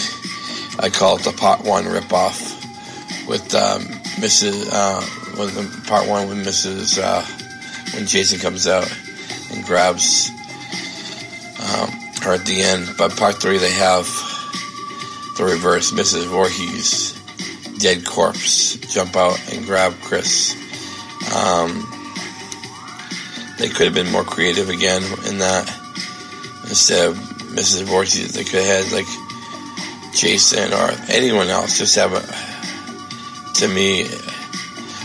I 0.79 0.91
call 0.91 1.17
it 1.17 1.25
the 1.25 1.33
part 1.33 1.65
one 1.65 1.85
ripoff 1.85 2.61
with 3.29 3.55
um, 3.55 3.83
Mrs. 4.21 4.69
Uh, 4.73 5.01
with 5.39 5.87
part 5.87 6.09
one 6.09 6.29
with 6.29 6.47
Mrs. 6.47 6.99
Uh, 7.03 7.23
when 7.95 8.07
Jason 8.07 8.39
comes 8.39 8.67
out 8.67 8.91
and 9.53 9.65
grabs 9.65 10.31
um, 11.61 11.91
her 12.23 12.35
at 12.35 12.45
the 12.45 12.61
end. 12.61 12.89
But 12.99 13.17
part 13.17 13.37
three, 13.41 13.59
they 13.59 13.73
have 13.73 14.07
the 15.37 15.45
reverse. 15.45 15.93
Mrs. 15.93 16.27
Voorhees, 16.27 17.13
dead 17.79 18.05
corpse, 18.05 18.77
jump 18.93 19.17
out 19.17 19.41
and 19.53 19.65
grab 19.65 19.95
Chris. 20.03 20.55
Um, 21.35 21.87
they 23.59 23.69
could 23.69 23.87
have 23.87 23.95
been 23.95 24.11
more 24.11 24.25
creative 24.25 24.69
again 24.69 25.03
in 25.27 25.39
that. 25.39 25.73
Instead 26.69 27.11
of 27.11 27.17
Mrs. 27.55 27.85
Voorhees, 27.85 28.35
they 28.35 28.43
could 28.45 28.63
have 28.63 28.85
had 28.85 28.93
like 28.93 29.07
Jason 30.15 30.73
or 30.73 30.91
anyone 31.09 31.49
else 31.49 31.79
just 31.79 31.97
have 31.97 32.13
a. 32.13 32.23
To 33.61 33.69
me, 33.69 34.03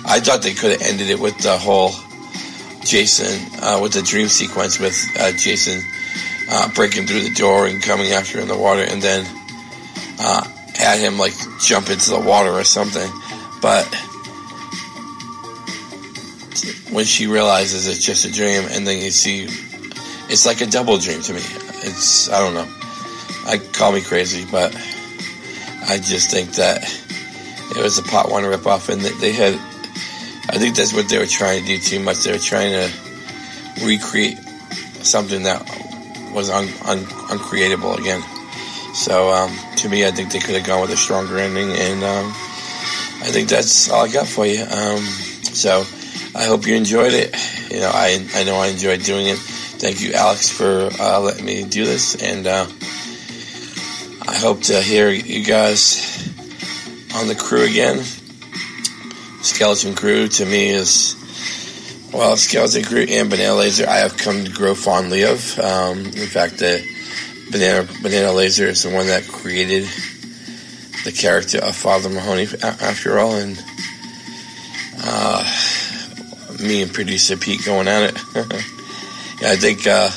I 0.06 0.20
thought 0.20 0.42
they 0.42 0.54
could 0.54 0.72
have 0.72 0.82
ended 0.82 1.10
it 1.10 1.20
with 1.20 1.38
the 1.40 1.58
whole 1.58 1.92
Jason, 2.84 3.40
uh, 3.62 3.80
with 3.82 3.94
the 3.94 4.02
dream 4.02 4.28
sequence 4.28 4.80
with 4.80 4.98
uh, 5.20 5.32
Jason 5.34 5.84
uh, 6.50 6.70
breaking 6.74 7.06
through 7.06 7.22
the 7.22 7.34
door 7.34 7.68
and 7.68 7.82
coming 7.82 8.12
after 8.12 8.40
in 8.40 8.48
the 8.48 8.58
water, 8.58 8.82
and 8.82 9.02
then 9.02 9.26
uh, 10.20 10.44
had 10.76 11.00
him 11.00 11.18
like 11.18 11.34
jump 11.60 11.90
into 11.90 12.10
the 12.10 12.20
water 12.20 12.52
or 12.52 12.64
something. 12.64 13.12
But 13.62 13.86
when 16.92 17.06
she 17.06 17.28
realizes 17.28 17.88
it's 17.88 18.04
just 18.04 18.26
a 18.26 18.32
dream, 18.32 18.64
and 18.72 18.88
then 18.88 19.02
you 19.02 19.12
see, 19.12 19.44
it's 20.30 20.46
like 20.46 20.62
a 20.62 20.66
double 20.66 20.98
dream 20.98 21.22
to 21.22 21.34
me. 21.34 21.42
It's 21.84 22.30
I 22.32 22.40
don't 22.40 22.54
know. 22.54 22.68
I 23.46 23.58
call 23.74 23.92
me 23.92 24.02
crazy, 24.02 24.46
but 24.50 24.74
I 25.90 25.98
just 25.98 26.30
think 26.30 26.52
that 26.54 26.84
it 27.72 27.82
was 27.82 27.98
a 27.98 28.04
pot 28.04 28.30
one 28.30 28.44
ripoff, 28.44 28.90
and 28.90 29.02
they 29.02 29.34
had. 29.34 29.56
I 30.52 30.58
think 30.58 30.76
that's 30.76 30.94
what 30.94 31.10
they 31.10 31.18
were 31.18 31.26
trying 31.26 31.62
to 31.62 31.68
do 31.68 31.80
too 31.80 32.00
much. 32.00 32.24
They 32.24 32.32
were 32.32 32.38
trying 32.38 32.74
to 32.74 32.92
recreate 33.84 34.38
something 35.02 35.44
that 35.44 35.62
was 36.34 36.50
un, 36.50 36.66
un, 36.86 37.00
uncreatable 37.30 37.98
again. 37.98 38.22
So 38.94 39.30
um, 39.30 39.56
to 39.78 39.90
me, 39.90 40.06
I 40.06 40.12
think 40.12 40.32
they 40.32 40.40
could 40.40 40.56
have 40.56 40.66
gone 40.66 40.82
with 40.82 40.92
a 40.92 40.98
stronger 40.98 41.38
ending, 41.38 41.72
and 41.72 42.04
um, 42.04 42.28
I 43.22 43.30
think 43.32 43.50
that's 43.50 43.90
all 43.90 44.06
I 44.06 44.12
got 44.12 44.28
for 44.28 44.46
you. 44.46 44.62
Um, 44.62 45.04
so 45.42 45.86
I 46.36 46.46
hope 46.46 46.68
you 46.68 46.76
enjoyed 46.76 47.14
it. 47.14 47.36
You 47.72 47.80
know, 47.80 47.92
I 47.92 48.24
I 48.36 48.44
know 48.44 48.58
I 48.58 48.68
enjoyed 48.68 49.02
doing 49.04 49.28
it. 49.28 49.38
Thank 49.38 50.02
you, 50.02 50.14
Alex, 50.14 50.50
for 50.50 50.90
uh, 51.00 51.20
letting 51.20 51.46
me 51.46 51.64
do 51.64 51.86
this, 51.86 52.22
and 52.22 52.46
uh, 52.46 52.68
I 54.30 54.36
hope 54.36 54.62
to 54.66 54.80
hear 54.80 55.10
you 55.10 55.44
guys 55.44 56.30
on 57.16 57.28
the 57.28 57.34
crew 57.34 57.64
again. 57.64 58.04
Skeleton 59.42 59.96
Crew 59.96 60.28
to 60.28 60.46
me 60.46 60.70
is 60.70 61.16
well, 62.14 62.38
Skeleton 62.38 62.84
Crew 62.84 63.08
and 63.10 63.32
Banana 63.32 63.56
Laser. 63.56 63.90
I 63.90 63.98
have 63.98 64.18
come 64.18 64.46
to 64.46 64.52
grow 64.52 64.76
fondly 64.76 65.24
of. 65.24 65.58
Um, 65.58 65.98
in 66.06 66.28
fact, 66.28 66.60
the 66.60 66.88
Banana 67.50 67.90
Banana 68.04 68.32
Laser 68.32 68.68
is 68.68 68.84
the 68.84 68.92
one 68.92 69.08
that 69.08 69.28
created 69.28 69.90
the 71.06 71.12
character 71.12 71.58
of 71.58 71.76
Father 71.76 72.10
Mahoney, 72.10 72.48
after 72.62 73.18
all, 73.18 73.36
and 73.36 73.60
uh, 75.06 75.44
me 76.62 76.84
and 76.84 76.94
producer 76.94 77.36
Pete 77.36 77.66
going 77.66 77.88
at 77.88 78.14
it. 78.14 78.22
yeah, 79.42 79.54
I 79.54 79.56
think 79.56 79.88
uh, 79.88 80.12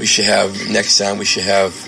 we 0.00 0.04
should 0.04 0.24
have 0.24 0.68
next 0.68 0.98
time. 0.98 1.18
We 1.18 1.24
should 1.24 1.44
have 1.44 1.85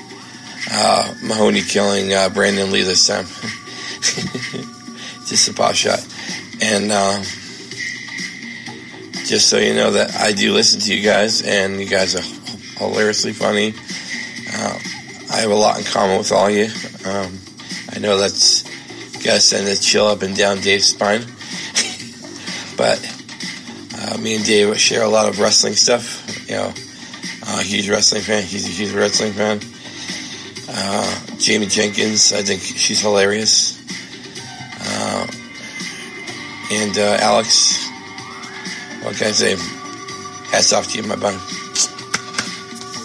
uh, 0.71 1.15
Mahoney 1.23 1.63
killing 1.63 2.13
uh, 2.13 2.29
Brandon 2.29 2.71
Lee 2.71 2.83
this 2.83 3.07
time. 3.07 3.25
Just 5.27 5.49
a 5.49 5.55
pot 5.55 5.77
shot, 5.77 6.07
and 6.63 6.91
uh, 6.91 7.23
just 9.29 9.51
so 9.51 9.59
you 9.59 9.75
know 9.75 9.91
that 9.91 10.17
I 10.17 10.33
do 10.33 10.55
listen 10.55 10.81
to 10.81 10.95
you 10.95 11.03
guys, 11.03 11.43
and 11.43 11.79
you 11.79 11.87
guys 11.87 12.17
are 12.17 12.23
hilariously 12.79 13.35
funny. 13.35 13.75
Uh, 14.55 14.79
I 15.31 15.41
have 15.41 15.51
a 15.51 15.55
lot 15.55 15.79
in 15.79 15.85
common 15.85 16.17
with 16.17 16.33
all 16.33 16.49
you. 16.49 16.71
Um, 17.05 17.39
I 17.91 17.99
know 17.99 18.17
that's 18.17 18.63
gotta 19.23 19.41
send 19.41 19.69
a 19.69 19.77
chill 19.77 20.07
up 20.07 20.23
and 20.23 20.35
down 20.35 20.63
Dave's 20.63 20.87
spine, 20.87 21.21
but 22.79 22.99
uh, 24.01 24.17
me 24.17 24.37
and 24.37 24.47
Dave 24.47 24.81
share 24.81 25.03
a 25.03 25.09
lot 25.09 25.29
of 25.29 25.41
wrestling 25.41 25.75
stuff. 25.75 26.49
You 26.49 26.57
know, 26.57 26.73
uh, 27.47 27.61
huge 27.61 27.91
wrestling 27.91 28.23
fan. 28.23 28.45
He's 28.45 28.65
a 28.65 28.71
huge 28.71 28.95
wrestling 28.95 29.35
fan. 29.35 29.61
Uh, 30.81 31.21
Jamie 31.39 31.67
Jenkins, 31.67 32.33
I 32.33 32.43
think 32.43 32.61
she's 32.63 33.01
hilarious. 33.01 33.77
Uh, 34.81 35.27
and 36.71 36.97
uh, 36.97 37.19
Alex, 37.21 37.85
what 39.03 39.17
can 39.17 39.29
I 39.29 39.33
say? 39.33 39.57
Hats 40.53 40.73
off 40.73 40.87
to 40.93 40.99
you, 41.03 41.09
my 41.09 41.17
bud. 41.17 41.35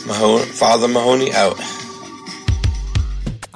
Mahoney, 0.05 0.45
Father 0.45 0.87
Mahoney 0.87 1.33
out. 1.33 1.59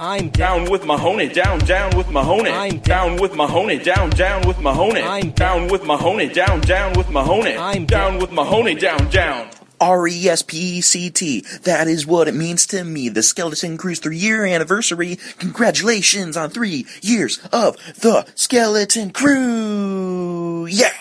I'm 0.00 0.30
down 0.30 0.70
with 0.70 0.84
Mahoney, 0.84 1.28
down, 1.28 1.60
down 1.60 1.96
with 1.96 2.10
Mahoney. 2.10 2.50
I'm 2.50 2.78
down 2.80 3.16
with 3.16 3.36
Mahoney, 3.36 3.78
down, 3.78 4.10
down 4.10 4.46
with 4.48 4.58
Mahoney. 4.60 5.00
I'm 5.00 5.30
down 5.30 5.68
with 5.68 5.84
Mahoney, 5.84 6.28
down, 6.28 6.60
down 6.62 6.92
with 6.94 7.10
Mahoney. 7.10 7.56
I'm 7.56 7.86
down 7.86 8.18
with 8.18 8.32
Mahoney, 8.32 8.74
down, 8.74 9.08
down. 9.10 9.48
R 9.80 10.06
E 10.08 10.28
S 10.28 10.42
P 10.42 10.78
E 10.78 10.80
C 10.80 11.10
T. 11.10 11.44
That 11.62 11.88
is 11.88 12.06
what 12.06 12.28
it 12.28 12.34
means 12.34 12.66
to 12.68 12.84
me. 12.84 13.08
The 13.08 13.22
Skeleton 13.22 13.76
Crew's 13.76 14.00
three 14.00 14.16
year 14.16 14.44
anniversary. 14.44 15.18
Congratulations 15.38 16.36
on 16.36 16.50
three 16.50 16.86
years 17.00 17.38
of 17.52 17.76
the 17.96 18.26
Skeleton 18.34 19.10
Crew. 19.10 20.66
Yeah! 20.66 20.92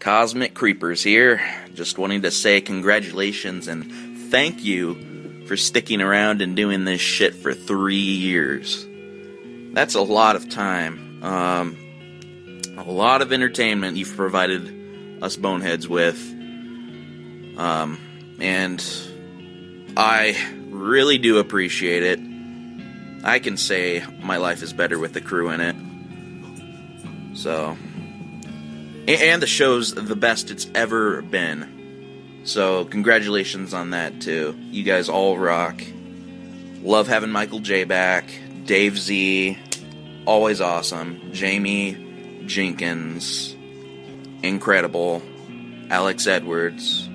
Cosmic 0.00 0.54
Creepers 0.54 1.02
here. 1.02 1.40
Just 1.74 1.98
wanting 1.98 2.22
to 2.22 2.30
say 2.30 2.60
congratulations 2.60 3.68
and 3.68 4.30
thank 4.30 4.64
you 4.64 5.44
for 5.46 5.56
sticking 5.56 6.00
around 6.00 6.42
and 6.42 6.54
doing 6.54 6.84
this 6.84 7.00
shit 7.00 7.34
for 7.34 7.54
three 7.54 7.96
years. 7.96 8.86
That's 9.72 9.94
a 9.94 10.02
lot 10.02 10.36
of 10.36 10.48
time. 10.48 11.22
Um, 11.22 11.76
a 12.76 12.90
lot 12.90 13.22
of 13.22 13.32
entertainment 13.32 13.96
you've 13.96 14.14
provided 14.14 15.22
us 15.22 15.36
boneheads 15.36 15.88
with. 15.88 16.16
Um, 17.58 17.98
and 18.40 18.82
I 19.96 20.36
really 20.70 21.18
do 21.18 21.38
appreciate 21.38 22.02
it. 22.04 22.20
I 23.24 23.40
can 23.40 23.56
say 23.56 24.04
my 24.22 24.36
life 24.36 24.62
is 24.62 24.72
better 24.72 24.98
with 24.98 25.12
the 25.12 25.20
crew 25.20 25.50
in 25.50 25.60
it. 25.60 25.76
So, 27.36 27.76
and 29.06 29.42
the 29.42 29.46
show's 29.46 29.94
the 29.94 30.16
best 30.16 30.50
it's 30.50 30.68
ever 30.74 31.20
been. 31.22 32.40
So, 32.44 32.84
congratulations 32.84 33.74
on 33.74 33.90
that 33.90 34.20
too. 34.20 34.56
You 34.70 34.84
guys 34.84 35.08
all 35.08 35.36
rock. 35.36 35.82
Love 36.82 37.08
having 37.08 37.30
Michael 37.30 37.58
J 37.58 37.84
back. 37.84 38.30
Dave 38.64 38.98
Z, 38.98 39.58
always 40.26 40.60
awesome. 40.60 41.32
Jamie 41.32 42.44
Jenkins, 42.46 43.56
incredible. 44.42 45.22
Alex 45.90 46.26
Edwards, 46.26 47.07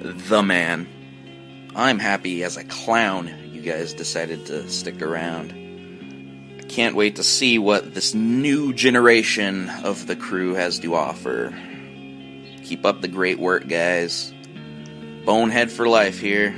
the 0.00 0.42
man. 0.42 0.86
I'm 1.74 1.98
happy 1.98 2.42
as 2.44 2.56
a 2.56 2.64
clown 2.64 3.30
you 3.58 3.60
guys 3.60 3.92
decided 3.92 4.46
to 4.46 4.68
stick 4.68 5.02
around. 5.02 5.52
I 6.60 6.62
can't 6.68 6.94
wait 6.94 7.16
to 7.16 7.24
see 7.24 7.58
what 7.58 7.92
this 7.92 8.14
new 8.14 8.72
generation 8.72 9.68
of 9.82 10.06
the 10.06 10.14
crew 10.14 10.54
has 10.54 10.78
to 10.80 10.94
offer. 10.94 11.52
Keep 12.62 12.86
up 12.86 13.00
the 13.00 13.08
great 13.08 13.40
work, 13.40 13.66
guys. 13.66 14.32
Bonehead 15.24 15.72
for 15.72 15.88
life 15.88 16.20
here. 16.20 16.54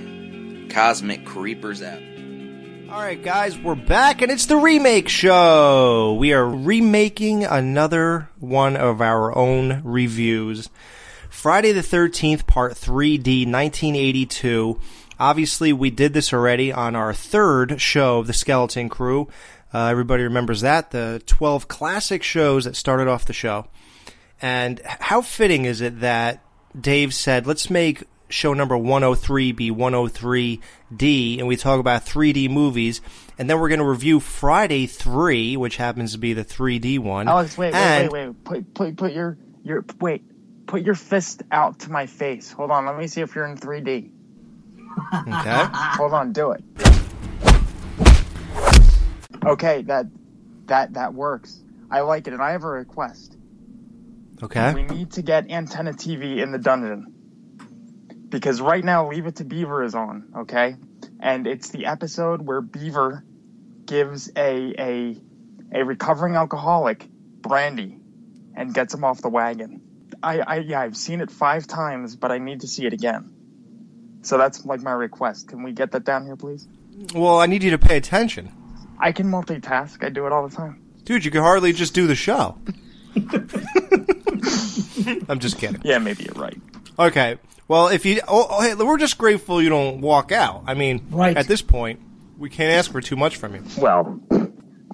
Cosmic 0.69 1.25
Creepers 1.25 1.83
out. 1.83 2.03
All 2.93 3.01
right, 3.01 3.23
guys, 3.23 3.57
we're 3.57 3.77
back, 3.77 4.21
and 4.21 4.31
it's 4.31 4.47
the 4.47 4.57
remake 4.57 5.09
show. 5.09 6.17
We 6.19 6.33
are 6.35 6.47
remaking 6.47 7.45
another 7.45 8.29
one 8.39 8.77
of 8.77 9.01
our 9.01 9.35
own 9.35 9.81
reviews. 9.85 10.69
Friday 11.31 11.73
the 11.73 11.81
13th, 11.81 12.47
Part 12.47 12.75
3D, 12.75 13.47
1982. 13.47 14.79
Obviously, 15.19 15.73
we 15.73 15.89
did 15.91 16.13
this 16.13 16.33
already 16.33 16.73
on 16.73 16.97
our 16.97 17.15
third 17.15 17.81
show 17.81 18.19
of 18.19 18.27
the 18.27 18.33
Skeleton 18.33 18.89
Crew. 18.89 19.29
Uh, 19.73 19.87
everybody 19.87 20.25
remembers 20.25 20.63
that, 20.63 20.91
the 20.91 21.23
12 21.27 21.69
classic 21.69 22.25
shows 22.25 22.65
that 22.65 22.75
started 22.75 23.07
off 23.07 23.27
the 23.27 23.33
show. 23.33 23.69
And 24.43 24.81
how 24.85 25.23
fitting 25.23 25.67
is 25.67 25.81
it 25.81 26.01
that 26.01 26.43
Dave 26.79 27.15
said, 27.15 27.47
let's 27.47 27.71
make 27.71 28.03
show 28.29 28.53
number 28.53 28.77
103 28.77 29.53
be 29.53 29.71
103D, 29.71 31.39
and 31.39 31.47
we 31.47 31.57
talk 31.57 31.79
about 31.79 32.05
3D 32.05 32.51
movies, 32.51 33.01
and 33.39 33.49
then 33.49 33.61
we're 33.61 33.69
going 33.69 33.81
to 33.81 33.85
review 33.85 34.19
Friday 34.21 34.87
3, 34.87 35.57
which 35.57 35.77
happens 35.77 36.13
to 36.13 36.19
be 36.19 36.33
the 36.33 36.45
3D 36.45 36.99
one. 36.99 37.29
Alex, 37.29 37.57
wait, 37.57 37.73
wait, 37.73 37.81
and 37.81 38.13
wait, 38.13 38.27
wait. 38.27 38.45
Put, 38.45 38.75
put, 38.75 38.97
put 38.97 39.13
your, 39.13 39.39
your, 39.63 39.85
wait. 40.01 40.25
Put 40.71 40.83
your 40.83 40.95
fist 40.95 41.43
out 41.51 41.81
to 41.81 41.91
my 41.91 42.07
face. 42.07 42.53
Hold 42.53 42.71
on, 42.71 42.87
let 42.87 42.97
me 42.97 43.09
see 43.09 43.21
if 43.21 43.35
you're 43.35 43.45
in 43.45 43.57
3D. 43.57 44.13
Okay. 45.13 45.65
Hold 45.99 46.13
on, 46.15 46.33
do 46.33 46.53
it. 46.53 46.63
Okay, 49.45 49.83
that 49.83 50.07
that 50.67 50.95
that 50.95 51.13
works. 51.13 51.61
I 51.91 52.03
like 52.03 52.29
it, 52.29 52.35
and 52.35 52.43
I 52.43 52.53
have 52.53 52.63
a 52.63 52.69
request. 52.69 53.37
Okay. 54.43 54.73
We 54.73 54.85
need 54.85 55.13
to 55.13 55.23
get 55.23 55.51
antenna 55.51 55.93
TV 55.93 56.41
in 56.41 56.53
the 56.53 56.59
dungeon 56.59 57.15
because 58.29 58.61
right 58.61 58.85
now, 58.85 59.09
Leave 59.11 59.27
It 59.27 59.37
to 59.37 59.45
Beaver 59.45 59.83
is 59.83 59.95
on. 59.95 60.33
Okay, 60.39 60.77
and 61.19 61.47
it's 61.49 61.71
the 61.71 61.87
episode 61.87 62.43
where 62.43 62.61
Beaver 62.61 63.25
gives 63.87 64.31
a 64.37 64.75
a 64.79 65.17
a 65.73 65.85
recovering 65.85 66.37
alcoholic 66.37 67.09
brandy 67.41 67.99
and 68.55 68.73
gets 68.73 68.95
him 68.95 69.03
off 69.03 69.21
the 69.21 69.29
wagon. 69.29 69.83
I, 70.23 70.41
I 70.41 70.57
yeah, 70.59 70.81
I've 70.81 70.97
seen 70.97 71.21
it 71.21 71.31
five 71.31 71.67
times, 71.67 72.17
but 72.17 72.31
I 72.31 72.39
need 72.39 72.61
to 72.63 72.69
see 72.69 72.87
it 72.87 72.93
again. 72.93 73.31
So 74.23 74.37
that's 74.39 74.65
like 74.67 74.83
my 74.83 74.93
request. 74.93 75.49
Can 75.49 75.63
we 75.63 75.73
get 75.73 75.93
that 75.93 76.05
down 76.05 76.27
here, 76.27 76.37
please? 76.37 76.69
Well, 77.15 77.39
I 77.41 77.47
need 77.47 77.63
you 77.63 77.71
to 77.71 77.79
pay 77.79 77.97
attention. 77.97 78.53
I 78.99 79.13
can 79.13 79.27
multitask. 79.31 80.05
I 80.05 80.11
do 80.11 80.27
it 80.27 80.33
all 80.33 80.47
the 80.47 80.55
time. 80.55 80.83
Dude, 81.05 81.25
you 81.25 81.31
can 81.31 81.41
hardly 81.41 81.73
just 81.73 81.95
do 81.95 82.07
the 82.07 82.15
show. 82.15 82.59
I'm 85.29 85.39
just 85.39 85.59
kidding. 85.59 85.81
Yeah, 85.85 85.99
maybe 85.99 86.25
you're 86.25 86.35
right. 86.35 86.61
Okay. 86.99 87.39
Well, 87.69 87.89
if 87.89 88.05
you, 88.05 88.21
oh, 88.29 88.47
oh, 88.51 88.61
hey, 88.63 88.75
we're 88.75 88.99
just 88.99 89.17
grateful 89.17 89.63
you 89.63 89.69
don't 89.69 90.01
walk 90.01 90.33
out. 90.33 90.65
I 90.67 90.75
mean, 90.75 91.07
Right. 91.11 91.37
at 91.37 91.47
this 91.47 91.63
point, 91.63 92.01
we 92.37 92.51
can't 92.51 92.73
ask 92.73 92.91
for 92.91 93.01
too 93.01 93.17
much 93.17 93.37
from 93.37 93.55
you. 93.55 93.63
Well, 93.79 94.21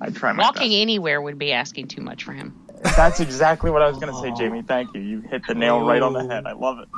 I 0.00 0.10
try 0.10 0.32
my 0.32 0.42
Walking 0.44 0.74
anywhere 0.74 1.20
would 1.20 1.38
be 1.38 1.52
asking 1.52 1.88
too 1.88 2.02
much 2.02 2.24
for 2.24 2.32
him. 2.32 2.54
Best. 2.82 2.96
That's 2.96 3.20
exactly 3.20 3.70
what 3.70 3.82
I 3.82 3.88
was 3.88 3.98
going 3.98 4.12
to 4.12 4.20
say, 4.20 4.32
Jamie. 4.36 4.62
Thank 4.62 4.94
you. 4.94 5.00
You 5.00 5.20
hit 5.22 5.46
the 5.46 5.54
nail 5.54 5.84
right 5.84 6.02
on 6.02 6.12
the 6.12 6.26
head. 6.26 6.46
I 6.46 6.52
love 6.52 6.78
it. 6.78 6.88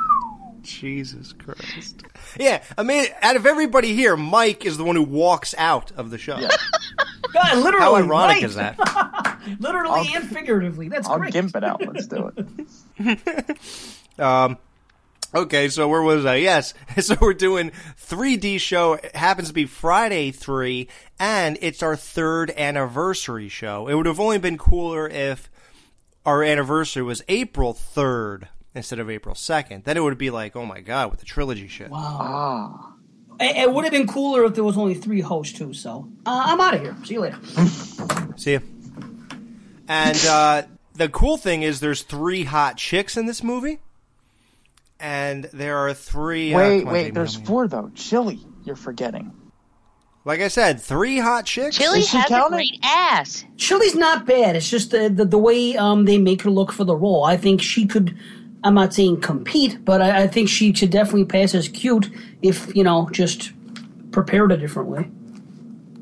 Jesus 0.62 1.32
Christ. 1.32 2.02
Yeah, 2.38 2.62
I 2.76 2.82
mean, 2.82 3.06
out 3.22 3.36
of 3.36 3.46
everybody 3.46 3.94
here, 3.94 4.16
Mike 4.16 4.66
is 4.66 4.76
the 4.76 4.84
one 4.84 4.96
who 4.96 5.02
walks 5.02 5.54
out 5.56 5.92
of 5.92 6.10
the 6.10 6.18
show. 6.18 6.36
God, 7.32 7.58
literally. 7.58 7.78
How 7.78 7.96
ironic 7.96 8.36
right. 8.36 8.42
is 8.42 8.54
that? 8.56 9.38
literally 9.60 10.08
and 10.14 10.28
figuratively. 10.28 10.88
That's 10.88 11.08
I'll 11.08 11.18
great. 11.18 11.32
gimp 11.32 11.56
it 11.56 11.64
out. 11.64 11.82
Let's 11.86 12.06
do 12.06 12.32
it. 12.98 13.58
Um, 14.18 14.58
okay, 15.32 15.68
so 15.68 15.86
where 15.86 16.02
was 16.02 16.26
I? 16.26 16.36
Yes, 16.36 16.74
so 16.98 17.16
we're 17.20 17.34
doing 17.34 17.70
3D 18.00 18.58
show. 18.60 18.94
It 18.94 19.14
happens 19.14 19.46
to 19.46 19.54
be 19.54 19.64
Friday 19.64 20.32
3, 20.32 20.88
and 21.20 21.56
it's 21.60 21.84
our 21.84 21.94
third 21.94 22.50
anniversary 22.56 23.48
show. 23.48 23.86
It 23.86 23.94
would 23.94 24.06
have 24.06 24.18
only 24.18 24.38
been 24.38 24.58
cooler 24.58 25.08
if 25.08 25.48
our 26.26 26.42
anniversary 26.42 27.02
was 27.02 27.22
April 27.28 27.74
3rd 27.74 28.48
instead 28.74 28.98
of 28.98 29.08
April 29.10 29.34
2nd. 29.34 29.84
Then 29.84 29.96
it 29.96 30.00
would 30.00 30.18
be 30.18 30.30
like, 30.30 30.54
oh 30.56 30.66
my 30.66 30.80
god, 30.80 31.10
with 31.10 31.20
the 31.20 31.26
trilogy 31.26 31.68
shit. 31.68 31.90
Wow. 31.90 32.94
It, 33.40 33.56
it 33.56 33.72
would 33.72 33.84
have 33.84 33.92
been 33.92 34.06
cooler 34.06 34.44
if 34.44 34.54
there 34.54 34.64
was 34.64 34.76
only 34.76 34.94
three 34.94 35.20
hosts 35.20 35.56
too. 35.56 35.72
So 35.72 36.08
uh, 36.26 36.42
I'm 36.46 36.60
out 36.60 36.74
of 36.74 36.80
here. 36.80 36.96
See 37.04 37.14
you 37.14 37.20
later. 37.20 37.38
See 38.36 38.54
ya. 38.54 38.58
And 39.88 40.26
uh, 40.26 40.62
the 40.94 41.08
cool 41.08 41.36
thing 41.36 41.62
is 41.62 41.80
there's 41.80 42.02
three 42.02 42.44
hot 42.44 42.76
chicks 42.76 43.16
in 43.16 43.26
this 43.26 43.42
movie. 43.42 43.78
And 45.00 45.44
there 45.52 45.78
are 45.78 45.94
three. 45.94 46.52
uh, 46.52 46.58
wait, 46.58 46.78
come 46.80 46.88
on, 46.88 46.94
wait. 46.94 47.14
There's 47.14 47.34
help 47.36 47.46
four 47.46 47.68
though. 47.68 47.90
Chili, 47.94 48.40
you're 48.64 48.76
forgetting. 48.76 49.32
Like 50.24 50.40
I 50.40 50.48
said, 50.48 50.80
three 50.80 51.18
hot 51.18 51.46
chicks. 51.46 51.76
Chili 51.76 52.04
has 52.04 52.30
a 52.30 52.46
great 52.48 52.78
ass. 52.82 53.44
Chili's 53.56 53.94
not 53.94 54.26
bad. 54.26 54.56
It's 54.56 54.68
just 54.68 54.90
the, 54.90 55.08
the 55.08 55.24
the 55.24 55.38
way 55.38 55.76
um 55.76 56.04
they 56.04 56.18
make 56.18 56.42
her 56.42 56.50
look 56.50 56.72
for 56.72 56.84
the 56.84 56.96
role. 56.96 57.24
I 57.24 57.36
think 57.36 57.62
she 57.62 57.86
could. 57.86 58.16
I'm 58.64 58.74
not 58.74 58.92
saying 58.92 59.20
compete, 59.20 59.84
but 59.84 60.02
I, 60.02 60.24
I 60.24 60.26
think 60.26 60.48
she 60.48 60.74
should 60.74 60.90
definitely 60.90 61.24
pass 61.24 61.54
as 61.54 61.68
cute 61.68 62.10
if 62.42 62.74
you 62.74 62.84
know 62.84 63.08
just 63.10 63.52
prepared 64.10 64.52
a 64.52 64.56
different 64.56 64.88
way. 64.88 65.10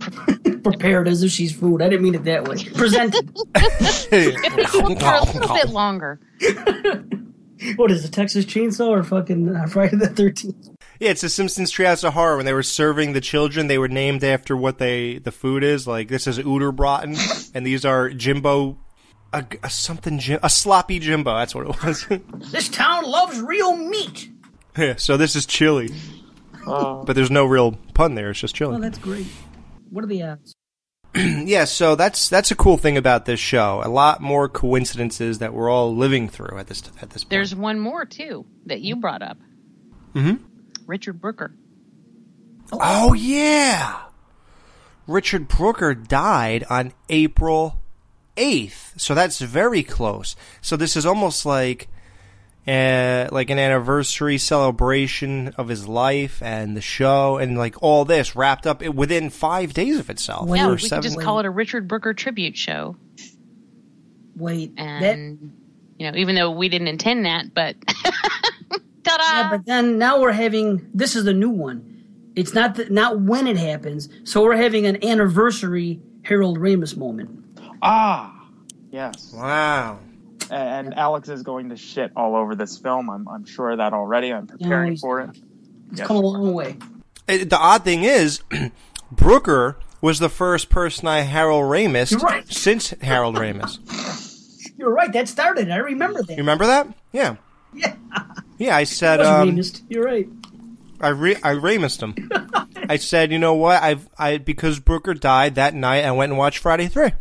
prepared 0.62 1.09
as 1.09 1.23
if 1.23 1.31
she's 1.31 1.55
food. 1.55 1.83
I 1.83 1.89
didn't 1.89 2.03
mean 2.03 2.14
it 2.14 2.25
that 2.25 2.49
way. 2.49 2.64
Presented. 2.75 3.31
If 3.55 4.12
it 4.12 4.67
took 4.69 5.01
her 5.03 5.19
a 5.19 5.25
little 5.25 5.55
bit 5.55 5.69
longer. 5.71 6.21
what 7.77 7.91
is 7.91 8.05
it, 8.05 8.12
Texas 8.12 8.45
Chainsaw 8.45 8.89
or 8.89 9.03
fucking 9.03 9.55
uh, 9.55 9.67
Friday 9.67 9.97
the 9.97 10.09
Thirteenth? 10.09 10.76
Yeah, 11.01 11.11
it's 11.11 11.20
the 11.20 11.28
Simpsons 11.28 11.72
Treehouse 11.72 12.05
of 12.05 12.14
Horror. 12.14 12.36
When 12.36 12.47
they 12.47 12.53
were 12.53 12.62
serving 12.62 13.12
the 13.12 13.20
children, 13.20 13.66
they 13.66 13.78
were 13.78 13.88
named 13.88 14.24
after 14.24 14.57
what 14.57 14.78
they 14.78 15.18
the 15.18 15.32
food 15.32 15.62
is. 15.62 15.86
Like 15.86 16.09
this 16.09 16.26
is 16.26 16.38
Uterbraten, 16.38 17.51
and 17.55 17.66
these 17.66 17.84
are 17.84 18.11
Jimbo, 18.11 18.78
a, 19.32 19.44
a 19.62 19.70
something 19.70 20.20
a 20.42 20.49
sloppy 20.51 20.99
Jimbo. 20.99 21.34
That's 21.36 21.55
what 21.55 21.68
it 21.68 21.84
was. 21.84 22.07
This 22.51 22.68
town 22.68 23.05
loves 23.05 23.40
real 23.40 23.76
meat. 23.76 24.30
yeah, 24.76 24.94
so 24.97 25.16
this 25.16 25.36
is 25.36 25.47
chili, 25.47 25.90
Uh, 26.66 27.03
but 27.05 27.14
there's 27.14 27.30
no 27.30 27.44
real 27.44 27.72
pun 27.94 28.14
there. 28.14 28.30
It's 28.30 28.40
just 28.40 28.55
chili. 28.55 28.74
Oh, 28.74 28.78
chili. 28.78 28.88
that's 28.88 28.99
great. 28.99 29.26
What 29.90 30.03
are 30.05 30.09
the 30.09 30.22
odds? 30.22 30.55
yeah, 31.14 31.64
so 31.64 31.94
that's 31.94 32.28
that's 32.28 32.51
a 32.51 32.55
cool 32.55 32.76
thing 32.76 32.97
about 32.97 33.24
this 33.24 33.40
show. 33.40 33.80
A 33.84 33.88
lot 33.88 34.20
more 34.20 34.49
coincidences 34.49 35.38
that 35.38 35.55
we're 35.55 35.70
all 35.70 35.94
living 35.94 36.28
through 36.28 36.59
at 36.59 36.66
this 36.66 36.82
at 37.01 37.11
this 37.11 37.24
point. 37.24 37.30
There's 37.30 37.55
one 37.55 37.78
more 37.80 38.05
too 38.05 38.44
that 38.66 38.80
you 38.80 38.97
brought 38.97 39.22
up. 39.22 39.38
Mhm. 40.14 40.40
Richard 40.87 41.20
Brooker. 41.20 41.55
Oh 42.72 43.12
yeah, 43.14 44.03
Richard 45.07 45.49
Brooker 45.49 45.95
died 45.95 46.64
on 46.68 46.93
April 47.09 47.80
eighth, 48.37 48.95
so 48.97 49.14
that's 49.14 49.41
very 49.41 49.82
close. 49.82 50.34
So 50.61 50.76
this 50.76 50.97
is 50.97 51.07
almost 51.07 51.47
like, 51.47 51.89
uh, 52.66 53.28
like 53.30 53.51
an 53.51 53.59
anniversary 53.59 54.37
celebration 54.39 55.49
of 55.57 55.68
his 55.68 55.87
life 55.87 56.43
and 56.43 56.76
the 56.76 56.80
show, 56.80 57.39
and 57.39 57.57
like 57.57 57.80
all 57.82 58.05
this 58.05 58.34
wrapped 58.34 58.66
up 58.66 58.82
within 58.84 59.30
five 59.30 59.72
days 59.72 59.99
of 59.99 60.11
itself. 60.11 60.49
yeah, 60.53 60.66
or 60.66 60.70
we 60.72 60.76
could 60.78 60.89
seven- 60.89 61.03
just 61.05 61.20
call 61.20 61.39
it 61.39 61.47
a 61.47 61.51
Richard 61.51 61.87
Brooker 61.87 62.14
tribute 62.14 62.57
show. 62.57 62.97
Wait, 64.34 64.72
and 64.76 65.53
you 65.99 66.11
know, 66.11 66.18
even 66.18 66.34
though 66.34 66.51
we 66.51 66.68
didn't 66.68 66.89
intend 66.89 67.24
that, 67.24 67.55
but 67.55 67.76
Yeah, 69.07 69.48
but 69.50 69.66
then 69.66 69.98
now 69.98 70.20
we're 70.20 70.32
having 70.32 70.88
this 70.94 71.14
is 71.16 71.24
the 71.24 71.34
new 71.34 71.50
one. 71.50 71.92
It's 72.34 72.52
not 72.54 72.74
the, 72.74 72.90
not 72.90 73.20
when 73.20 73.46
it 73.46 73.57
happens. 73.57 74.09
So 74.24 74.42
we're 74.42 74.57
having 74.57 74.84
an 74.86 75.02
anniversary 75.04 76.00
Harold 76.22 76.59
Ramis 76.59 76.96
moment. 76.96 77.30
ah, 77.82 78.46
yes. 78.90 79.32
Wow. 79.34 80.00
And 80.50 80.94
Alex 80.94 81.28
is 81.28 81.42
going 81.42 81.70
to 81.70 81.76
shit 81.76 82.12
all 82.14 82.36
over 82.36 82.54
this 82.54 82.76
film. 82.78 83.09
I'm, 83.11 83.26
I'm 83.28 83.44
sure 83.44 83.70
of 83.70 83.78
that 83.78 83.92
already. 83.92 84.32
I'm 84.32 84.46
preparing 84.46 84.92
he's- 84.92 85.00
for 85.00 85.20
it. 85.20 85.30
It's 85.90 85.98
Yes. 86.00 86.07
come 86.09 86.16
a 86.16 86.20
long 86.20 86.52
way. 86.52 86.76
Uh, 87.28 87.38
The 87.44 87.57
odd 87.59 87.84
thing 87.84 88.02
is, 88.04 88.40
Brooker 89.12 89.78
was 90.00 90.18
the 90.18 90.28
first 90.28 90.68
person 90.68 91.07
I 91.09 91.20
Harold 91.20 91.64
Ramis 91.64 92.11
You're 92.11 92.20
right. 92.20 92.52
since 92.52 92.90
Harold 93.02 93.36
Ramis. 93.36 93.78
You're 94.78 94.92
right. 94.92 95.12
That 95.12 95.28
started. 95.28 95.70
I 95.70 95.76
remember 95.76 96.22
that. 96.22 96.30
You 96.30 96.36
remember 96.38 96.66
that? 96.66 96.88
Yeah. 97.12 97.36
Yeah. 97.75 97.95
Yeah, 98.59 98.77
I 98.77 98.85
said. 98.85 99.21
Was 99.21 99.29
Um, 99.29 99.51
Ramis. 99.53 99.83
You're 99.89 100.05
right. 100.05 100.29
I 101.01 101.09
re- 101.09 101.37
I 101.37 101.55
Ramised 101.55 102.01
him. 102.03 102.31
I 102.89 102.97
said, 102.97 103.31
you 103.31 103.39
know 103.39 103.55
what? 103.55 103.83
I've 103.83 104.09
I 104.19 104.39
because 104.39 104.81
Brooker 104.81 105.12
died 105.14 105.55
that 105.57 105.75
night. 105.75 106.05
I 106.05 106.11
went 106.12 106.31
and 106.33 106.39
watched 106.39 106.59
Friday 106.59 106.89
Three. 106.89 107.12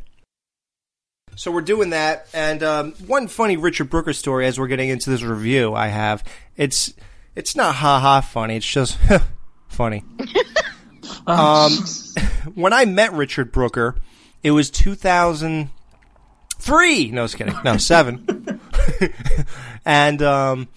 So 1.35 1.51
we're 1.51 1.59
doing 1.61 1.89
that, 1.89 2.27
and 2.33 2.63
um, 2.63 2.93
one 3.07 3.27
funny 3.27 3.57
Richard 3.57 3.89
Brooker 3.89 4.13
story 4.13 4.45
as 4.45 4.57
we're 4.57 4.67
getting 4.67 4.87
into 4.87 5.09
this 5.09 5.21
review. 5.21 5.73
I 5.73 5.87
have 5.87 6.23
it's 6.55 6.93
it's 7.35 7.57
not 7.57 7.75
ha 7.75 7.99
ha 7.99 8.21
funny. 8.21 8.55
It's 8.55 8.65
just 8.71 8.97
funny. 9.67 10.05
um, 11.27 11.73
when 12.53 12.71
I 12.71 12.85
met 12.85 13.11
Richard 13.11 13.51
Brooker, 13.51 13.97
it 14.43 14.51
was 14.51 14.71
2003. 14.71 17.11
No, 17.11 17.19
I 17.19 17.23
was 17.23 17.35
kidding. 17.35 17.53
No, 17.65 17.75
seven. 17.75 18.61
And 19.85 20.21
um, 20.21 20.67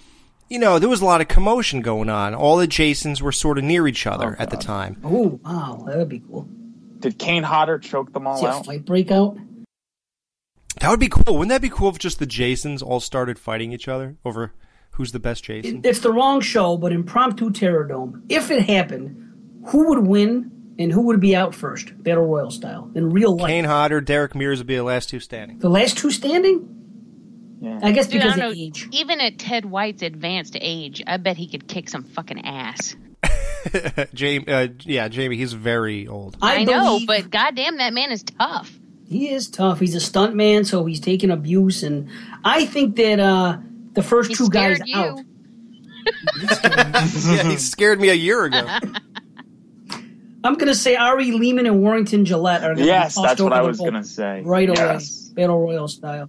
you 0.48 0.58
know, 0.58 0.78
there 0.78 0.88
was 0.88 1.00
a 1.00 1.04
lot 1.04 1.20
of 1.20 1.28
commotion 1.28 1.82
going 1.82 2.08
on. 2.08 2.34
All 2.34 2.56
the 2.56 2.66
Jasons 2.66 3.22
were 3.22 3.32
sort 3.32 3.58
of 3.58 3.64
near 3.64 3.86
each 3.86 4.06
other 4.06 4.36
at 4.38 4.50
the 4.50 4.56
time. 4.56 5.00
Oh 5.04 5.40
wow, 5.44 5.84
that 5.86 5.96
would 5.96 6.08
be 6.08 6.20
cool. 6.20 6.48
Did 7.00 7.18
Kane 7.18 7.42
Hodder 7.44 7.78
choke 7.78 8.12
them 8.12 8.26
all 8.26 8.38
See 8.38 8.46
a 8.46 8.50
out? 8.50 8.66
fight 8.66 8.84
breakout. 8.84 9.36
That 10.80 10.90
would 10.90 11.00
be 11.00 11.08
cool. 11.08 11.34
Wouldn't 11.36 11.50
that 11.50 11.62
be 11.62 11.70
cool 11.70 11.88
if 11.88 11.98
just 11.98 12.18
the 12.18 12.26
Jasons 12.26 12.82
all 12.82 13.00
started 13.00 13.38
fighting 13.38 13.72
each 13.72 13.88
other 13.88 14.16
over 14.24 14.52
who's 14.92 15.12
the 15.12 15.18
best 15.18 15.44
Jason? 15.44 15.80
It's 15.84 16.00
the 16.00 16.12
wrong 16.12 16.40
show, 16.40 16.76
but 16.76 16.92
impromptu 16.92 17.50
Terror 17.50 17.84
Dome. 17.84 18.24
If 18.28 18.50
it 18.50 18.68
happened, 18.68 19.64
who 19.66 19.88
would 19.88 20.06
win 20.06 20.74
and 20.78 20.92
who 20.92 21.02
would 21.02 21.20
be 21.20 21.34
out 21.34 21.54
first, 21.54 22.00
battle 22.02 22.24
royal 22.26 22.50
style, 22.50 22.90
in 22.94 23.10
real 23.10 23.36
life? 23.36 23.48
Kane 23.48 23.64
Hodder, 23.64 24.00
Derek 24.00 24.34
Mears 24.36 24.58
would 24.58 24.66
be 24.68 24.76
the 24.76 24.84
last 24.84 25.08
two 25.08 25.18
standing. 25.20 25.58
The 25.58 25.68
last 25.68 25.98
two 25.98 26.10
standing? 26.12 26.87
Yeah. 27.60 27.80
I 27.82 27.92
guess 27.92 28.06
Dude, 28.06 28.20
I 28.22 28.24
because 28.26 28.36
don't 28.38 28.50
of 28.52 28.56
know, 28.56 28.62
age. 28.62 28.88
even 28.92 29.20
at 29.20 29.38
Ted 29.38 29.64
White's 29.64 30.02
advanced 30.02 30.56
age, 30.60 31.02
I 31.06 31.16
bet 31.16 31.36
he 31.36 31.48
could 31.48 31.66
kick 31.68 31.88
some 31.88 32.04
fucking 32.04 32.44
ass. 32.44 32.94
Jamie, 34.14 34.46
uh, 34.48 34.68
yeah, 34.84 35.08
Jamie, 35.08 35.36
he's 35.36 35.52
very 35.52 36.06
old. 36.06 36.36
I, 36.40 36.58
I 36.58 36.64
know, 36.64 36.94
believe- 37.00 37.06
but 37.08 37.30
goddamn, 37.30 37.78
that 37.78 37.92
man 37.92 38.12
is 38.12 38.22
tough. 38.22 38.70
He 39.08 39.30
is 39.30 39.48
tough. 39.48 39.80
He's 39.80 39.94
a 39.94 40.00
stunt 40.00 40.34
man, 40.36 40.64
so 40.64 40.84
he's 40.84 41.00
taking 41.00 41.30
abuse, 41.30 41.82
and 41.82 42.08
I 42.44 42.66
think 42.66 42.94
that 42.96 43.18
uh, 43.18 43.56
the 43.94 44.02
first 44.02 44.28
He 44.28 44.34
two 44.36 44.50
guys 44.50 44.80
you. 44.84 44.94
out. 44.96 45.20
yeah, 46.62 47.42
he 47.44 47.56
scared 47.56 48.00
me 48.00 48.10
a 48.10 48.14
year 48.14 48.44
ago. 48.44 48.66
I'm 50.44 50.54
gonna 50.54 50.74
say 50.74 50.94
Ari 50.94 51.32
Lehman 51.32 51.66
and 51.66 51.82
Warrington 51.82 52.24
Gillette 52.24 52.62
are 52.62 52.74
gonna 52.74 52.86
Yes, 52.86 53.14
be 53.16 53.22
tossed 53.22 53.28
that's 53.28 53.40
what 53.42 53.52
over 53.52 53.60
I 53.62 53.66
was 53.66 53.78
gonna 53.80 54.04
say. 54.04 54.42
right 54.44 54.68
Yes. 54.68 55.30
away, 55.30 55.34
battle 55.34 55.58
royal 55.60 55.88
style. 55.88 56.28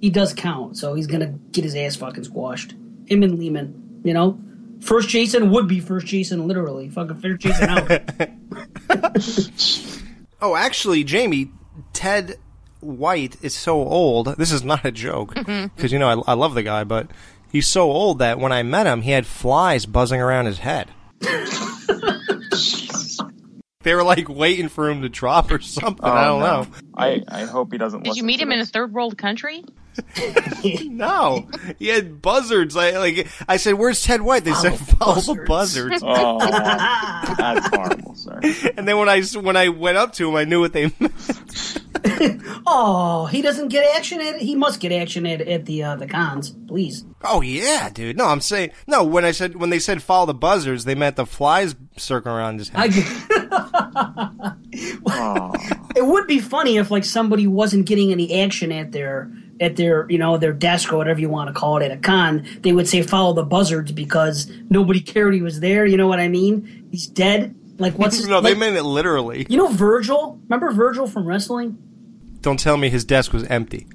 He 0.00 0.10
does 0.10 0.34
count, 0.34 0.76
so 0.76 0.94
he's 0.94 1.06
gonna 1.06 1.34
get 1.52 1.64
his 1.64 1.74
ass 1.74 1.96
fucking 1.96 2.24
squashed. 2.24 2.74
Him 3.06 3.22
and 3.22 3.38
Lehman, 3.38 4.00
you 4.04 4.12
know. 4.14 4.38
First 4.80 5.08
Jason 5.08 5.50
would 5.50 5.68
be 5.68 5.80
first 5.80 6.06
Jason, 6.06 6.46
literally. 6.46 6.88
Fucking 6.90 7.16
first 7.16 7.40
Jason 7.40 7.68
out. 7.68 7.90
Oh, 10.40 10.54
actually, 10.54 11.02
Jamie, 11.02 11.50
Ted 11.94 12.36
White 12.80 13.36
is 13.42 13.54
so 13.54 13.82
old. 13.82 14.36
This 14.36 14.52
is 14.52 14.62
not 14.62 14.84
a 14.84 14.92
joke 14.92 15.34
mm-hmm. 15.34 15.74
because 15.74 15.92
you 15.92 15.98
know 15.98 16.22
I, 16.26 16.32
I 16.32 16.34
love 16.34 16.54
the 16.54 16.62
guy, 16.62 16.84
but 16.84 17.10
he's 17.50 17.66
so 17.66 17.90
old 17.90 18.18
that 18.18 18.38
when 18.38 18.52
I 18.52 18.62
met 18.62 18.86
him, 18.86 19.00
he 19.00 19.12
had 19.12 19.26
flies 19.26 19.86
buzzing 19.86 20.20
around 20.20 20.44
his 20.46 20.58
head. 20.58 20.90
they 23.82 23.94
were 23.94 24.04
like 24.04 24.28
waiting 24.28 24.68
for 24.68 24.88
him 24.90 25.00
to 25.02 25.08
drop 25.08 25.50
or 25.50 25.60
something. 25.60 26.04
Oh, 26.04 26.12
I 26.12 26.24
don't 26.24 26.42
Oh, 26.42 26.46
no. 26.46 26.62
know. 26.62 26.68
I, 26.94 27.22
I 27.28 27.44
hope 27.44 27.72
he 27.72 27.78
doesn't 27.78 28.02
Did 28.04 28.16
you 28.16 28.22
meet 28.22 28.36
to 28.38 28.42
him 28.42 28.52
in 28.52 28.60
a 28.60 28.66
third 28.66 28.92
world 28.92 29.16
country? 29.16 29.64
no, 30.84 31.48
he 31.78 31.88
had 31.88 32.20
buzzards. 32.22 32.76
I 32.76 32.92
like. 32.98 33.26
I 33.48 33.56
said, 33.56 33.74
"Where's 33.74 34.02
Ted 34.02 34.22
White?" 34.22 34.44
They 34.44 34.52
said, 34.54 34.78
"Follow 34.78 35.20
the 35.20 35.44
buzzards." 35.46 36.02
Oh, 36.04 36.38
that's 37.36 37.68
horrible, 37.68 38.14
sir. 38.14 38.40
And 38.76 38.86
then 38.86 38.98
when 38.98 39.08
I 39.08 39.22
when 39.22 39.56
I 39.56 39.68
went 39.68 39.96
up 39.96 40.12
to 40.14 40.28
him, 40.28 40.36
I 40.36 40.44
knew 40.44 40.60
what 40.60 40.72
they 40.72 40.84
meant. 41.00 41.12
oh, 42.66 43.26
he 43.26 43.42
doesn't 43.42 43.68
get 43.68 43.96
action 43.96 44.20
at 44.20 44.40
he 44.40 44.54
must 44.54 44.80
get 44.80 44.92
action 44.92 45.26
at, 45.26 45.40
at 45.40 45.66
the 45.66 45.82
uh, 45.82 45.96
the 45.96 46.06
cons, 46.06 46.50
please. 46.68 47.04
Oh 47.22 47.40
yeah, 47.40 47.90
dude. 47.90 48.16
No, 48.16 48.26
I'm 48.26 48.40
saying 48.40 48.70
no. 48.86 49.04
When 49.04 49.24
I 49.24 49.32
said 49.32 49.56
when 49.56 49.70
they 49.70 49.78
said 49.78 50.02
follow 50.02 50.26
the 50.26 50.34
buzzards, 50.34 50.84
they 50.84 50.94
meant 50.94 51.16
the 51.16 51.26
flies 51.26 51.74
circling 51.96 52.34
around 52.34 52.58
his 52.58 52.68
head. 52.70 52.80
I 52.80 52.88
get 52.88 53.06
it 55.96 56.04
would 56.04 56.26
be 56.26 56.38
funny 56.38 56.76
if 56.76 56.90
like 56.90 57.04
somebody 57.04 57.46
wasn't 57.46 57.86
getting 57.86 58.12
any 58.12 58.42
action 58.42 58.70
at 58.72 58.92
their 58.92 59.30
at 59.60 59.76
their 59.76 60.06
you 60.10 60.18
know 60.18 60.36
their 60.36 60.52
desk 60.52 60.92
or 60.92 60.96
whatever 60.96 61.20
you 61.20 61.28
want 61.28 61.48
to 61.48 61.54
call 61.58 61.78
it 61.78 61.84
at 61.84 61.90
a 61.90 61.96
con. 61.96 62.46
They 62.60 62.72
would 62.72 62.88
say 62.88 63.02
follow 63.02 63.32
the 63.32 63.44
buzzards 63.44 63.92
because 63.92 64.50
nobody 64.70 65.00
cared 65.00 65.34
he 65.34 65.42
was 65.42 65.60
there. 65.60 65.86
You 65.86 65.96
know 65.96 66.06
what 66.08 66.20
I 66.20 66.28
mean? 66.28 66.88
He's 66.90 67.06
dead. 67.06 67.54
Like 67.78 67.94
what's 67.98 68.16
his, 68.16 68.28
no, 68.28 68.40
they 68.40 68.50
like- 68.50 68.58
meant 68.58 68.76
it 68.76 68.82
literally. 68.84 69.46
You 69.48 69.56
know 69.56 69.68
Virgil? 69.68 70.38
Remember 70.48 70.70
Virgil 70.72 71.06
from 71.06 71.26
wrestling? 71.26 71.78
Don't 72.40 72.58
tell 72.60 72.76
me 72.76 72.88
his 72.90 73.04
desk 73.04 73.32
was 73.32 73.44
empty. 73.44 73.86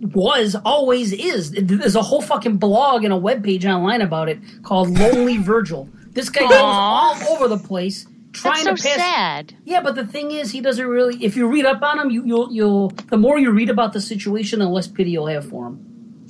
Was 0.00 0.56
always 0.64 1.12
is. 1.12 1.50
There's 1.50 1.94
a 1.96 2.02
whole 2.02 2.22
fucking 2.22 2.56
blog 2.56 3.04
and 3.04 3.12
a 3.12 3.18
webpage 3.18 3.66
online 3.70 4.00
about 4.00 4.28
it 4.30 4.38
called 4.62 4.90
Lonely 4.98 5.36
Virgil. 5.36 5.88
This 6.12 6.30
guy 6.30 6.40
goes 6.48 6.52
all 6.58 7.14
over 7.28 7.48
the 7.48 7.58
place 7.58 8.06
trying 8.32 8.64
That's 8.64 8.82
so 8.82 8.88
to 8.90 8.96
pass. 8.96 9.06
sad. 9.06 9.54
Yeah, 9.64 9.80
but 9.82 9.94
the 9.94 10.06
thing 10.06 10.30
is, 10.30 10.50
he 10.52 10.60
doesn't 10.60 10.86
really. 10.86 11.22
If 11.24 11.36
you 11.36 11.46
read 11.48 11.64
up 11.66 11.82
on 11.82 11.98
him, 11.98 12.10
you, 12.10 12.24
you'll 12.24 12.52
you'll. 12.52 12.88
The 12.88 13.16
more 13.16 13.38
you 13.38 13.50
read 13.50 13.70
about 13.70 13.92
the 13.92 14.00
situation, 14.00 14.58
the 14.60 14.68
less 14.68 14.88
pity 14.88 15.10
you'll 15.10 15.26
have 15.26 15.48
for 15.48 15.66
him. 15.68 15.86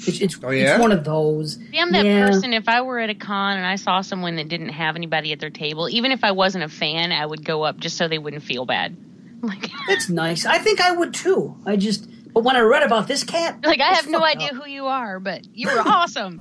It's 0.06 0.20
it's, 0.20 0.38
Oh, 0.42 0.50
yeah? 0.50 0.72
it's 0.74 0.80
one 0.80 0.92
of 0.92 1.04
those. 1.04 1.56
See, 1.70 1.78
I'm 1.78 1.92
that 1.92 2.06
Yeah. 2.06 2.26
person. 2.26 2.54
If 2.54 2.68
I 2.68 2.80
were 2.80 2.98
at 3.00 3.10
a 3.10 3.14
con 3.14 3.58
and 3.58 3.66
I 3.66 3.76
saw 3.76 4.00
someone 4.00 4.36
that 4.36 4.48
didn't 4.48 4.70
have 4.70 4.96
anybody 4.96 5.32
at 5.32 5.40
their 5.40 5.50
table, 5.50 5.88
even 5.90 6.10
if 6.10 6.24
I 6.24 6.32
wasn't 6.32 6.64
a 6.64 6.68
fan, 6.70 7.12
I 7.12 7.26
would 7.26 7.44
go 7.44 7.64
up 7.64 7.78
just 7.78 7.98
so 7.98 8.08
they 8.08 8.18
wouldn't 8.18 8.42
feel 8.42 8.64
bad. 8.64 8.96
Like, 9.42 9.70
It's 9.88 10.08
nice. 10.10 10.44
I 10.44 10.58
think 10.58 10.80
I 10.82 10.92
would 10.92 11.14
too. 11.14 11.56
I 11.64 11.76
just. 11.76 12.06
But 12.32 12.44
when 12.44 12.56
I 12.56 12.60
read 12.60 12.82
about 12.82 13.08
this 13.08 13.24
cat, 13.24 13.58
Like 13.64 13.80
I 13.80 13.94
have 13.94 14.08
no 14.08 14.20
fucked 14.20 14.36
idea 14.36 14.48
who 14.54 14.68
you 14.68 14.86
are, 14.86 15.18
but 15.20 15.46
you 15.52 15.68
were 15.68 15.80
awesome. 15.80 16.40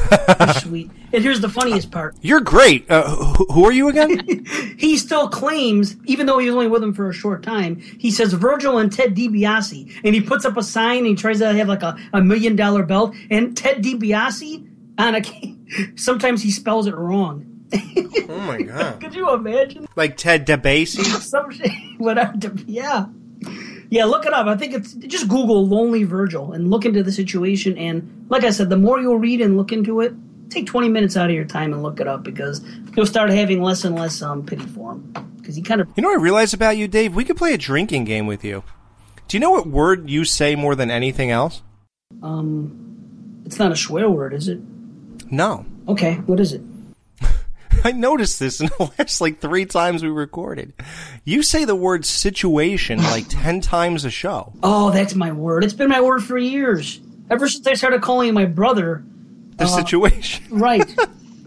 sweet. 0.60 0.90
And 1.12 1.22
here's 1.22 1.40
the 1.40 1.48
funniest 1.48 1.90
part. 1.90 2.16
You're 2.20 2.40
great. 2.40 2.90
Uh, 2.90 3.08
who, 3.08 3.44
who 3.46 3.64
are 3.64 3.72
you 3.72 3.88
again? 3.88 4.44
he 4.78 4.96
still 4.96 5.28
claims, 5.28 5.96
even 6.04 6.26
though 6.26 6.38
he 6.38 6.46
was 6.46 6.54
only 6.54 6.68
with 6.68 6.82
him 6.82 6.92
for 6.92 7.08
a 7.08 7.12
short 7.12 7.42
time, 7.42 7.76
he 7.76 8.10
says 8.10 8.32
Virgil 8.32 8.78
and 8.78 8.92
Ted 8.92 9.14
DiBiase, 9.14 10.00
and 10.04 10.14
he 10.14 10.20
puts 10.20 10.44
up 10.44 10.56
a 10.56 10.62
sign. 10.62 10.98
and 10.98 11.06
He 11.06 11.14
tries 11.14 11.38
to 11.38 11.52
have 11.52 11.68
like 11.68 11.82
a, 11.82 11.96
a 12.12 12.20
million 12.22 12.56
dollar 12.56 12.82
belt, 12.82 13.14
and 13.30 13.56
Ted 13.56 13.82
DiBiase 13.82 14.68
on 14.98 15.14
a 15.16 15.22
sometimes 15.96 16.42
he 16.42 16.50
spells 16.50 16.86
it 16.86 16.94
wrong. 16.94 17.44
oh 17.74 18.38
my 18.46 18.62
god! 18.62 19.00
Could 19.00 19.14
you 19.14 19.32
imagine? 19.34 19.86
Like 19.96 20.16
Ted 20.16 20.46
DeBasey. 20.46 21.04
Some 21.20 21.50
shit, 21.50 21.72
whatever. 21.98 22.34
Yeah, 22.66 23.06
yeah. 23.90 24.04
Look 24.04 24.26
it 24.26 24.32
up. 24.32 24.46
I 24.46 24.56
think 24.56 24.74
it's 24.74 24.94
just 24.94 25.28
Google 25.28 25.66
"lonely 25.66 26.04
Virgil" 26.04 26.52
and 26.52 26.70
look 26.70 26.84
into 26.84 27.02
the 27.02 27.12
situation. 27.12 27.76
And 27.78 28.26
like 28.28 28.44
I 28.44 28.50
said, 28.50 28.70
the 28.70 28.76
more 28.76 29.00
you'll 29.00 29.18
read 29.18 29.40
and 29.40 29.56
look 29.56 29.72
into 29.72 30.00
it, 30.00 30.14
take 30.50 30.66
twenty 30.66 30.88
minutes 30.88 31.16
out 31.16 31.28
of 31.28 31.34
your 31.34 31.44
time 31.44 31.72
and 31.72 31.82
look 31.82 32.00
it 32.00 32.08
up 32.08 32.22
because 32.22 32.64
you'll 32.96 33.06
start 33.06 33.30
having 33.30 33.62
less 33.62 33.84
and 33.84 33.94
less 33.96 34.22
um, 34.22 34.44
pity 34.44 34.66
for 34.66 34.92
him 34.92 35.12
because 35.38 35.56
he 35.56 35.62
kind 35.62 35.80
of 35.80 35.88
You 35.96 36.02
know 36.02 36.08
what 36.10 36.18
I 36.18 36.22
realized 36.22 36.54
about 36.54 36.76
you, 36.76 36.88
Dave? 36.88 37.14
We 37.14 37.24
could 37.24 37.36
play 37.36 37.52
a 37.54 37.58
drinking 37.58 38.04
game 38.04 38.26
with 38.26 38.44
you. 38.44 38.62
Do 39.28 39.36
you 39.36 39.40
know 39.40 39.50
what 39.50 39.66
word 39.66 40.08
you 40.08 40.24
say 40.24 40.54
more 40.54 40.74
than 40.74 40.90
anything 40.90 41.30
else? 41.30 41.62
um, 42.22 43.42
it's 43.44 43.58
not 43.58 43.72
a 43.72 43.76
swear 43.76 44.08
word, 44.08 44.32
is 44.32 44.48
it? 44.48 44.60
No. 45.30 45.64
Okay, 45.88 46.14
what 46.26 46.40
is 46.40 46.52
it? 46.52 46.60
I 47.84 47.92
noticed 47.92 48.38
this 48.40 48.60
in 48.60 48.66
the 48.66 48.90
last 48.98 49.20
like 49.20 49.40
three 49.40 49.66
times 49.66 50.02
we 50.02 50.08
recorded. 50.08 50.72
You 51.24 51.42
say 51.42 51.64
the 51.64 51.74
word 51.76 52.04
situation 52.04 52.98
like 53.02 53.26
ten 53.28 53.60
times 53.60 54.04
a 54.04 54.10
show. 54.10 54.52
Oh, 54.62 54.90
that's 54.90 55.14
my 55.14 55.32
word. 55.32 55.64
It's 55.64 55.72
been 55.74 55.88
my 55.88 56.00
word 56.00 56.22
for 56.24 56.38
years. 56.38 57.00
Ever 57.30 57.48
since 57.48 57.66
I 57.66 57.74
started 57.74 58.02
calling 58.02 58.32
my 58.34 58.44
brother 58.44 59.04
The 59.56 59.64
Uh, 59.64 59.68
situation. 59.68 60.44
Right. 60.50 60.84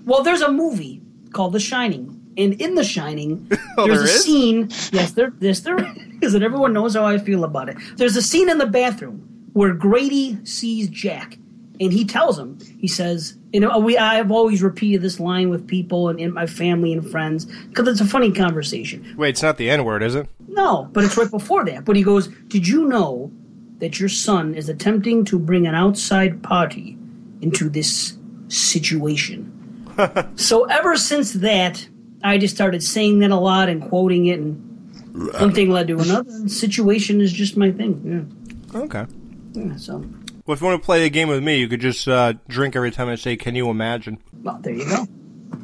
well, 0.06 0.24
there's 0.24 0.42
a 0.42 0.52
movie 0.52 1.02
called 1.32 1.54
The 1.54 1.60
Shining, 1.60 2.20
and 2.38 2.54
in 2.62 2.76
The 2.76 2.84
Shining, 2.84 3.50
Oh, 3.78 3.86
there's 3.88 4.00
there 4.00 4.08
a 4.08 4.12
is? 4.12 4.24
scene. 4.26 4.70
Yes, 4.92 5.12
there, 5.12 5.32
yes, 5.40 5.62
there 5.62 5.78
is, 6.22 6.34
and 6.34 6.44
everyone 6.44 6.74
knows 6.74 6.96
how 6.96 7.06
I 7.06 7.18
feel 7.18 7.44
about 7.44 7.70
it. 7.70 7.78
There's 7.98 8.16
a 8.18 8.22
scene 8.22 8.50
in 8.50 8.58
the 8.58 8.66
bathroom 8.66 9.26
where 9.54 9.74
Grady 9.74 10.38
sees 10.46 10.90
Jack, 10.90 11.38
and 11.80 11.94
he 11.94 12.04
tells 12.04 12.38
him, 12.38 12.60
he 12.80 12.88
says, 12.88 13.36
"You 13.54 13.62
know, 13.62 13.80
we 13.80 13.98
I've 13.98 14.32
always 14.32 14.62
repeated 14.62 15.02
this 15.02 15.20
line 15.20 15.50
with 15.50 15.68
people 15.68 16.10
and 16.10 16.20
in 16.20 16.34
my 16.34 16.46
family 16.46 16.92
and 16.94 17.10
friends 17.10 17.46
because 17.46 17.88
it's 17.88 18.02
a 18.02 18.06
funny 18.06 18.32
conversation." 18.32 19.16
Wait, 19.18 19.30
it's 19.30 19.44
not 19.44 19.58
the 19.58 19.70
N 19.70 19.86
word, 19.86 20.04
is 20.04 20.16
it? 20.16 20.28
No, 20.50 20.90
but 20.92 21.04
it's 21.04 21.16
right 21.16 21.30
before 21.30 21.64
that. 21.66 21.86
But 21.86 21.96
he 21.96 22.04
goes, 22.04 22.28
Did 22.48 22.68
you 22.68 22.86
know 22.86 23.32
that 23.78 24.00
your 24.00 24.10
son 24.10 24.56
is 24.56 24.68
attempting 24.68 25.24
to 25.26 25.40
bring 25.40 25.68
an 25.68 25.76
outside 25.76 26.44
party 26.44 26.98
into 27.42 27.70
this 27.70 28.18
situation? 28.50 29.56
so 30.36 30.66
ever 30.66 30.98
since 30.98 31.34
that, 31.34 31.88
I 32.24 32.38
just 32.38 32.56
started 32.56 32.84
saying 32.84 33.20
that 33.20 33.32
a 33.32 33.38
lot 33.38 33.70
and 33.70 33.82
quoting 33.82 34.26
it, 34.26 34.40
and 34.40 35.34
one 35.40 35.54
thing 35.54 35.70
led 35.70 35.88
to 35.88 36.00
another. 36.00 36.50
Situation 36.50 37.22
is 37.22 37.32
just 37.32 37.56
my 37.56 37.72
thing. 37.72 38.28
Yeah. 38.74 38.80
Okay. 38.82 39.06
Yeah. 39.54 39.64
yeah 39.64 39.76
so, 39.78 40.04
Well, 40.50 40.56
if 40.56 40.62
you 40.62 40.66
want 40.68 40.82
to 40.82 40.86
play 40.88 41.06
a 41.06 41.10
game 41.10 41.28
with 41.28 41.44
me, 41.44 41.58
you 41.60 41.68
could 41.68 41.80
just 41.80 42.08
uh, 42.08 42.34
drink 42.48 42.76
every 42.76 42.90
time 42.90 43.08
I 43.08 43.14
say, 43.14 43.38
"Can 43.38 43.54
you 43.54 43.70
imagine?" 43.70 44.18
well, 44.42 44.58
there 44.60 44.74
you 44.74 44.84
go. 44.84 45.06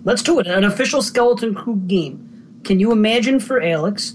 Let's 0.03 0.21
do 0.21 0.39
it. 0.39 0.45
An 0.45 0.63
official 0.63 1.01
Skeleton 1.01 1.55
Crew 1.55 1.77
game. 1.88 2.61
Can 2.63 2.79
you 2.79 2.91
imagine 2.91 3.39
for 3.39 3.59
Alex? 3.59 4.13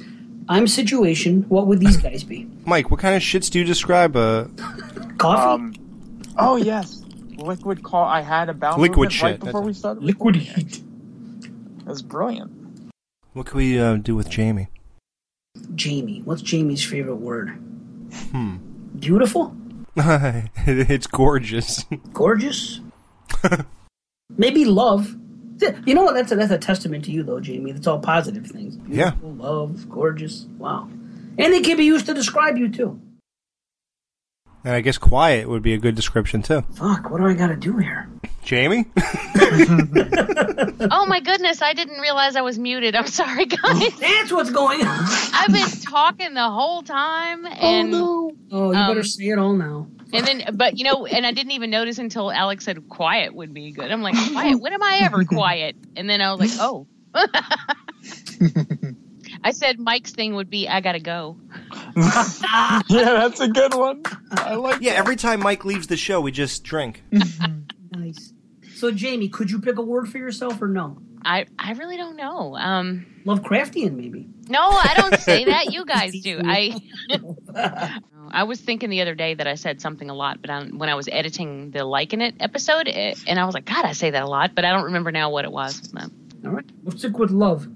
I'm 0.48 0.68
situation. 0.68 1.42
What 1.48 1.66
would 1.66 1.80
these 1.80 1.96
guys 1.96 2.22
be? 2.22 2.48
Mike, 2.66 2.88
what 2.88 3.00
kind 3.00 3.16
of 3.16 3.22
shits 3.22 3.50
do 3.50 3.58
you 3.58 3.64
describe? 3.64 4.14
Uh, 4.14 4.44
Coffee. 5.18 5.42
Um, 5.42 5.74
oh 6.38 6.54
yes, 6.54 7.02
liquid 7.36 7.82
call. 7.82 8.04
I 8.04 8.20
had 8.20 8.48
a 8.48 8.54
bowel 8.54 8.78
Liquid 8.78 9.10
movement 9.10 9.22
right 9.22 9.30
shit, 9.32 9.40
before 9.40 9.62
that's 9.62 9.66
we 9.66 9.72
started. 9.72 10.04
Liquid 10.04 10.36
heat. 10.36 10.76
it. 10.76 11.84
That's 11.84 12.02
brilliant. 12.02 12.92
what 13.32 13.46
can 13.46 13.56
we 13.56 13.76
uh, 13.76 13.96
do 13.96 14.14
with 14.14 14.30
Jamie? 14.30 14.68
Jamie. 15.74 16.22
What's 16.24 16.42
Jamie's 16.42 16.84
favorite 16.84 17.16
word? 17.16 17.48
Hmm. 18.30 18.58
Beautiful? 18.96 19.56
it's 20.66 21.06
gorgeous. 21.06 21.84
Gorgeous? 22.12 22.80
Maybe 24.36 24.64
love. 24.64 25.16
You 25.84 25.94
know 25.94 26.04
what? 26.04 26.14
That's 26.14 26.32
a, 26.32 26.36
that's 26.36 26.52
a 26.52 26.58
testament 26.58 27.04
to 27.04 27.12
you, 27.12 27.22
though, 27.22 27.40
Jamie. 27.40 27.72
That's 27.72 27.86
all 27.86 27.98
positive 27.98 28.46
things. 28.46 28.78
Yeah. 28.88 29.12
Love, 29.22 29.88
gorgeous. 29.90 30.46
Wow. 30.58 30.88
And 31.38 31.52
they 31.52 31.60
can 31.60 31.76
be 31.76 31.84
used 31.84 32.06
to 32.06 32.14
describe 32.14 32.56
you, 32.56 32.70
too. 32.70 33.00
And 34.64 34.74
I 34.74 34.80
guess 34.82 34.98
quiet 34.98 35.48
would 35.48 35.62
be 35.62 35.72
a 35.74 35.78
good 35.78 35.94
description 35.94 36.42
too. 36.42 36.62
Fuck, 36.74 37.10
what 37.10 37.18
do 37.20 37.26
I 37.26 37.34
got 37.34 37.46
to 37.48 37.56
do 37.56 37.76
here? 37.78 38.08
Jamie? 38.42 38.86
oh 38.96 39.02
my 41.06 41.20
goodness, 41.24 41.62
I 41.62 41.72
didn't 41.74 42.00
realize 42.00 42.36
I 42.36 42.40
was 42.42 42.58
muted. 42.58 42.94
I'm 42.94 43.06
sorry, 43.06 43.46
guys. 43.46 43.98
That's 43.98 44.32
what's 44.32 44.50
going 44.50 44.80
on. 44.82 45.04
I've 45.32 45.52
been 45.52 45.68
talking 45.82 46.34
the 46.34 46.50
whole 46.50 46.82
time, 46.82 47.46
and 47.46 47.92
Oh, 47.94 48.32
you 48.50 48.74
Um, 48.76 48.88
better 48.88 49.02
say 49.02 49.28
it 49.28 49.38
all 49.38 49.54
now. 49.54 49.86
and 50.12 50.26
then, 50.26 50.42
but 50.54 50.76
you 50.78 50.84
know, 50.84 51.06
and 51.06 51.24
I 51.26 51.32
didn't 51.32 51.52
even 51.52 51.70
notice 51.70 51.98
until 51.98 52.30
Alex 52.32 52.64
said 52.64 52.88
quiet 52.88 53.34
would 53.34 53.52
be 53.54 53.70
good. 53.72 53.90
I'm 53.90 54.02
like, 54.02 54.14
quiet. 54.32 54.60
When 54.60 54.72
am 54.72 54.82
I 54.82 55.00
ever 55.04 55.24
quiet? 55.24 55.76
And 55.96 56.08
then 56.10 56.20
I 56.20 56.34
was 56.34 56.58
like, 56.58 56.60
oh. 56.60 56.86
I 59.42 59.52
said 59.52 59.78
Mike's 59.78 60.12
thing 60.12 60.34
would 60.34 60.50
be 60.50 60.68
I 60.68 60.80
gotta 60.80 61.00
go. 61.00 61.36
yeah, 61.96 62.82
that's 62.88 63.40
a 63.40 63.48
good 63.48 63.74
one. 63.74 64.02
I 64.32 64.54
like. 64.54 64.80
Yeah, 64.80 64.92
every 64.92 65.16
time 65.16 65.40
Mike 65.40 65.64
leaves 65.64 65.86
the 65.86 65.96
show, 65.96 66.20
we 66.20 66.30
just 66.32 66.62
drink. 66.64 67.02
nice. 67.90 68.32
So, 68.74 68.90
Jamie, 68.90 69.28
could 69.28 69.50
you 69.50 69.60
pick 69.60 69.76
a 69.78 69.82
word 69.82 70.08
for 70.08 70.18
yourself 70.18 70.60
or 70.60 70.68
no? 70.68 70.98
I 71.24 71.46
I 71.58 71.72
really 71.72 71.96
don't 71.96 72.16
know. 72.16 72.56
Um, 72.56 73.06
Lovecraftian, 73.24 73.92
maybe. 73.94 74.26
no, 74.48 74.60
I 74.60 74.94
don't 74.96 75.18
say 75.20 75.44
that. 75.46 75.72
You 75.72 75.84
guys 75.84 76.18
do. 76.20 76.40
I 76.42 76.80
I 78.30 78.44
was 78.44 78.60
thinking 78.60 78.90
the 78.90 79.02
other 79.02 79.14
day 79.14 79.34
that 79.34 79.46
I 79.46 79.54
said 79.56 79.80
something 79.80 80.08
a 80.08 80.14
lot, 80.14 80.40
but 80.40 80.50
I, 80.50 80.64
when 80.64 80.88
I 80.88 80.94
was 80.94 81.08
editing 81.10 81.72
the 81.72 81.84
liking 81.84 82.20
it 82.20 82.36
episode, 82.40 82.88
it, 82.88 83.18
and 83.26 83.38
I 83.38 83.44
was 83.44 83.54
like, 83.54 83.64
God, 83.64 83.84
I 83.84 83.92
say 83.92 84.10
that 84.10 84.22
a 84.22 84.28
lot, 84.28 84.54
but 84.54 84.64
I 84.64 84.70
don't 84.70 84.84
remember 84.84 85.10
now 85.12 85.30
what 85.30 85.44
it 85.44 85.52
was. 85.52 85.88
But 85.88 86.04
All 86.44 86.52
right. 86.52 86.64
We'll 86.84 86.96
stick 86.96 87.18
with 87.18 87.30
love. 87.30 87.66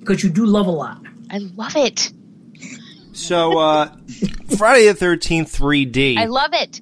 Because 0.00 0.24
you 0.24 0.30
do 0.30 0.46
love 0.46 0.66
a 0.66 0.72
lot. 0.72 1.00
I 1.30 1.38
love 1.38 1.76
it. 1.76 2.12
So, 3.12 3.58
uh, 3.58 3.94
Friday 4.56 4.86
the 4.88 4.94
Thirteenth 4.94 5.56
3D. 5.56 6.16
I 6.16 6.26
love 6.26 6.50
it. 6.52 6.80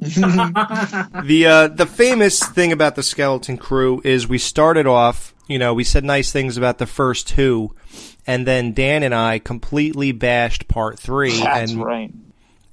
the 0.00 1.46
uh, 1.46 1.68
the 1.68 1.86
famous 1.86 2.42
thing 2.42 2.72
about 2.72 2.96
the 2.96 3.02
Skeleton 3.02 3.58
Crew 3.58 4.00
is 4.02 4.26
we 4.26 4.38
started 4.38 4.86
off, 4.86 5.34
you 5.46 5.58
know, 5.58 5.74
we 5.74 5.84
said 5.84 6.04
nice 6.04 6.32
things 6.32 6.56
about 6.56 6.78
the 6.78 6.86
first 6.86 7.28
two, 7.28 7.74
and 8.26 8.46
then 8.46 8.72
Dan 8.72 9.02
and 9.02 9.14
I 9.14 9.38
completely 9.38 10.12
bashed 10.12 10.68
part 10.68 10.98
three. 10.98 11.38
That's 11.42 11.72
and, 11.72 11.84
right. 11.84 12.14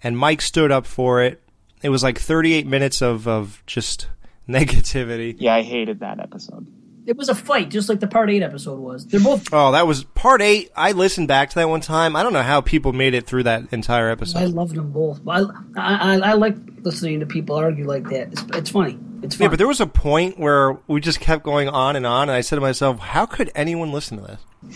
And 0.02 0.18
Mike 0.18 0.42
stood 0.42 0.72
up 0.72 0.86
for 0.86 1.22
it. 1.22 1.42
It 1.82 1.90
was 1.90 2.02
like 2.02 2.18
38 2.18 2.66
minutes 2.66 3.02
of 3.02 3.28
of 3.28 3.62
just 3.66 4.08
negativity. 4.50 5.36
Yeah, 5.38 5.56
I 5.56 5.64
hated 5.64 6.00
that 6.00 6.22
episode. 6.22 6.66
It 7.08 7.16
was 7.16 7.30
a 7.30 7.36
fight, 7.36 7.70
just 7.70 7.88
like 7.88 8.02
the 8.02 8.08
part 8.08 8.30
eight 8.30 8.44
episode 8.44 8.80
was. 8.80 9.06
They're 9.08 9.22
both. 9.22 9.48
Oh, 9.54 9.72
that 9.72 9.88
was 9.88 10.04
part 10.04 10.42
eight. 10.42 10.72
I 10.76 10.92
listened 10.92 11.30
back 11.30 11.50
to 11.52 11.56
that 11.56 11.70
one 11.70 11.80
time. 11.80 12.18
I 12.18 12.22
don't 12.22 12.34
know 12.34 12.44
how 12.44 12.60
people 12.60 12.92
made 12.92 13.14
it 13.14 13.26
through 13.26 13.44
that 13.44 13.72
entire 13.72 14.10
episode. 14.10 14.40
I 14.40 14.46
loved 14.46 14.76
them 14.76 14.92
both. 14.92 15.22
I, 15.26 15.40
I, 15.78 16.16
I, 16.16 16.18
I 16.18 16.34
like 16.34 16.58
listening 16.82 17.22
to 17.22 17.26
people 17.26 17.56
argue 17.56 17.88
like 17.88 18.10
that. 18.10 18.34
It's, 18.34 18.44
it's 18.54 18.70
funny. 18.72 19.00
It's 19.24 19.40
Yeah, 19.40 19.48
but 19.48 19.58
there 19.58 19.70
was 19.70 19.80
a 19.80 19.88
point 19.88 20.38
where 20.38 20.74
we 20.88 21.00
just 21.00 21.22
kept 21.22 21.46
going 21.46 21.70
on 21.70 21.96
and 21.96 22.06
on, 22.06 22.24
and 22.24 22.32
I 22.32 22.42
said 22.42 22.58
to 22.58 22.62
myself, 22.62 23.00
"How 23.00 23.26
could 23.26 23.52
anyone 23.56 23.94
listen 23.94 24.18
to 24.18 24.24
this?" 24.26 24.42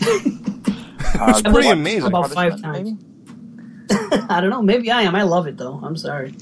it's 1.14 1.42
pretty 1.42 1.68
amazing. 1.68 2.08
About 2.08 2.30
five 2.30 2.62
times. 2.62 2.92
I 4.30 4.40
don't 4.40 4.48
know. 4.48 4.62
Maybe 4.62 4.90
I 4.90 5.02
am. 5.02 5.14
I 5.14 5.24
love 5.24 5.46
it 5.46 5.58
though. 5.58 5.78
I'm 5.82 5.98
sorry. 5.98 6.34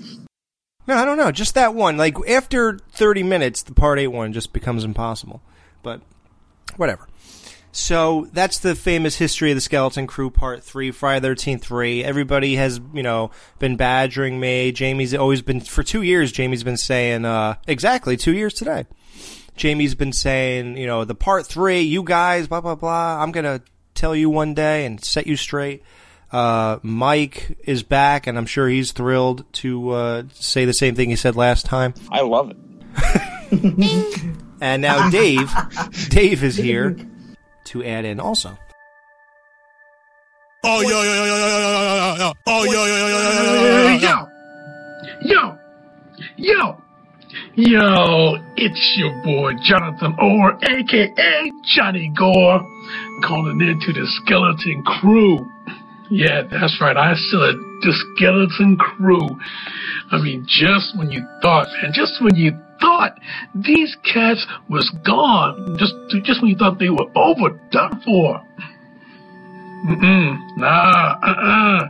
No, 0.87 0.97
I 0.97 1.05
don't 1.05 1.19
know. 1.19 1.33
Just 1.33 1.55
that 1.55 1.75
one. 1.75 1.97
Like 1.97 2.17
after 2.29 2.79
30 2.93 3.25
minutes, 3.25 3.63
the 3.63 3.75
part 3.75 3.99
8 3.99 4.07
one 4.09 4.33
just 4.33 4.53
becomes 4.53 4.85
impossible. 4.85 5.43
But 5.83 6.01
whatever. 6.77 7.07
So 7.73 8.29
that's 8.33 8.59
the 8.59 8.75
famous 8.75 9.17
history 9.17 9.53
of 9.53 9.57
the 9.57 9.61
Skeleton 9.61 10.07
Crew 10.09 10.29
Part 10.31 10.65
Three, 10.65 10.91
Friday 10.91 11.21
the 11.21 11.29
Thirteenth 11.29 11.63
Three. 11.63 12.03
Everybody 12.03 12.57
has, 12.57 12.81
you 12.93 13.03
know, 13.03 13.31
been 13.61 13.77
badgering 13.77 14.41
me. 14.41 14.73
Jamie's 14.73 15.15
always 15.15 15.41
been 15.41 15.61
for 15.61 15.85
two 15.85 16.03
years. 16.03 16.33
Jamie's 16.33 16.65
been 16.65 16.77
saying 16.77 17.25
uh, 17.25 17.57
exactly 17.69 18.17
two 18.17 18.35
years 18.35 18.55
today. 18.55 18.87
Jamie's 19.57 19.95
been 19.95 20.13
saying, 20.13 20.79
you 20.79 20.87
know, 20.87 21.05
the 21.05 21.15
Part 21.15 21.47
Three, 21.47 21.83
you 21.83 22.03
guys, 22.03 22.49
blah 22.49 22.61
blah 22.61 22.75
blah. 22.75 23.23
I'm 23.23 23.31
gonna 23.31 23.63
tell 23.95 24.17
you 24.17 24.31
one 24.31 24.53
day 24.53 24.85
and 24.85 25.03
set 25.03 25.29
you 25.29 25.37
straight. 25.37 25.85
Uh, 26.33 26.79
Mike 26.83 27.57
is 27.65 27.85
back, 27.85 28.27
and 28.27 28.37
I'm 28.37 28.47
sure 28.47 28.69
he's 28.69 28.91
thrilled 28.91 29.45
to 29.55 29.91
uh, 29.91 30.23
say 30.33 30.65
the 30.65 30.73
same 30.73 30.97
thing 30.97 31.11
he 31.11 31.17
said 31.17 31.37
last 31.37 31.67
time. 31.67 31.95
I 32.11 32.23
love 32.23 32.51
it. 32.51 34.37
And 34.61 34.83
now 34.83 35.09
Dave, 35.11 35.51
Dave 36.11 36.43
is 36.45 36.57
here 36.57 36.97
to 37.65 37.85
add 37.85 38.05
in 38.05 38.21
also. 38.21 38.59
Oh, 40.63 40.83
yo, 40.83 40.89
yo, 40.89 41.03
yo, 41.03 41.25
yo, 41.25 41.37
yo, 41.37 41.49
yo, 41.49 41.71
yo, 41.71 41.97
yo, 41.97 42.17
yo. 42.17 42.33
Oh, 42.47 42.65
yo, 42.65 42.85
yo, 42.85 42.97
yo, 42.97 43.09
yo, 43.09 43.21
yo, 43.21 43.33
yo, 43.33 43.55
yo, 43.55 43.99
yo. 43.99 44.27
Yo, 45.23 45.57
yo, 46.37 46.77
yo, 47.55 48.37
it's 48.57 48.97
your 48.99 49.23
boy 49.23 49.53
Jonathan 49.63 50.15
Orr, 50.21 50.59
aka 50.63 51.51
Johnny 51.75 52.13
Gore, 52.17 52.61
calling 53.25 53.61
in 53.61 53.81
to 53.81 53.93
the 53.93 54.07
Skeleton 54.23 54.83
Crew. 54.85 55.39
Yeah, 56.11 56.43
that's 56.51 56.79
right, 56.81 56.97
I 56.97 57.15
said 57.15 57.55
the 57.83 57.93
Skeleton 58.17 58.77
Crew. 58.77 59.29
I 60.11 60.21
mean, 60.21 60.45
just 60.47 60.97
when 60.99 61.11
you 61.11 61.25
thought, 61.41 61.69
man, 61.83 61.93
just 61.95 62.21
when 62.21 62.35
you 62.35 62.53
thought 62.81 63.19
these 63.55 63.97
cats 64.05 64.47
was 64.69 64.89
gone, 65.05 65.77
just 65.79 65.95
just 66.25 66.43
when 66.43 66.51
you 66.51 66.57
thought 66.57 66.79
they 66.79 66.91
were 66.91 67.07
overdone 67.15 68.01
for. 68.05 68.43
Mm-mm, 69.87 70.57
nah, 70.59 71.17
uh-uh. 71.23 71.89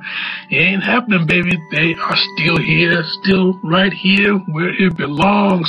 It 0.50 0.56
ain't 0.56 0.82
happening, 0.84 1.26
baby. 1.26 1.58
They 1.72 1.94
are 2.00 2.16
still 2.34 2.56
here, 2.56 3.02
still 3.22 3.58
right 3.64 3.92
here 3.92 4.36
where 4.36 4.70
it 4.70 4.96
belongs. 4.96 5.68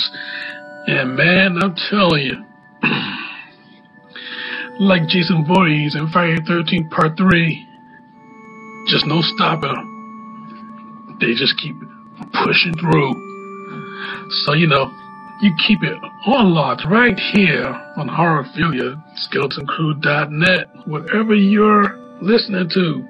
And 0.88 1.15
man, 1.15 1.57
I'm 1.63 1.76
telling 1.89 2.24
you, 2.24 2.45
like 4.80 5.07
Jason 5.07 5.45
Voorhees 5.47 5.95
in 5.95 6.09
Friday 6.09 6.36
the 6.36 6.63
13th 6.63 6.91
Part 6.91 7.17
3, 7.17 7.67
just 8.88 9.07
no 9.07 9.22
stopping 9.22 9.72
'em. 9.72 11.17
They 11.19 11.34
just 11.34 11.57
keep 11.57 11.76
pushing 12.34 12.74
through. 12.76 13.13
So, 14.45 14.53
you 14.53 14.67
know, 14.67 14.91
you 15.41 15.55
keep 15.67 15.83
it 15.83 15.97
unlocked 16.27 16.85
right 16.85 17.19
here 17.33 17.67
on 17.97 18.07
Horrorphilia, 18.07 19.01
SkeletonCrew.net, 19.27 20.87
whatever 20.87 21.33
you're 21.33 21.97
listening 22.21 22.69
to. 22.69 23.07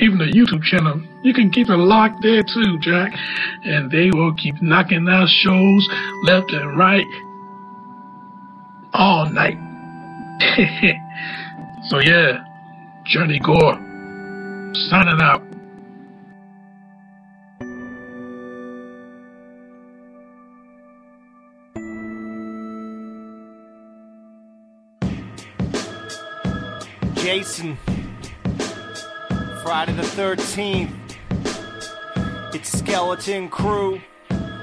Even 0.00 0.18
the 0.18 0.24
YouTube 0.24 0.64
channel, 0.64 1.00
you 1.22 1.32
can 1.32 1.50
keep 1.50 1.68
it 1.68 1.76
locked 1.76 2.20
there 2.22 2.42
too, 2.42 2.78
Jack. 2.80 3.12
And 3.64 3.90
they 3.90 4.10
will 4.10 4.34
keep 4.34 4.60
knocking 4.60 5.06
out 5.08 5.28
shows 5.28 5.88
left 6.24 6.50
and 6.50 6.76
right 6.76 7.06
all 8.92 9.30
night. 9.30 9.56
so 11.88 12.00
yeah, 12.00 12.42
Johnny 13.04 13.38
Gore, 13.38 13.74
signing 14.90 15.20
out. 15.22 15.45
Jason, 27.26 27.76
Friday 29.64 29.94
the 29.94 30.02
13th. 30.02 30.92
It's 32.54 32.78
Skeleton 32.78 33.48
Crew. 33.48 34.00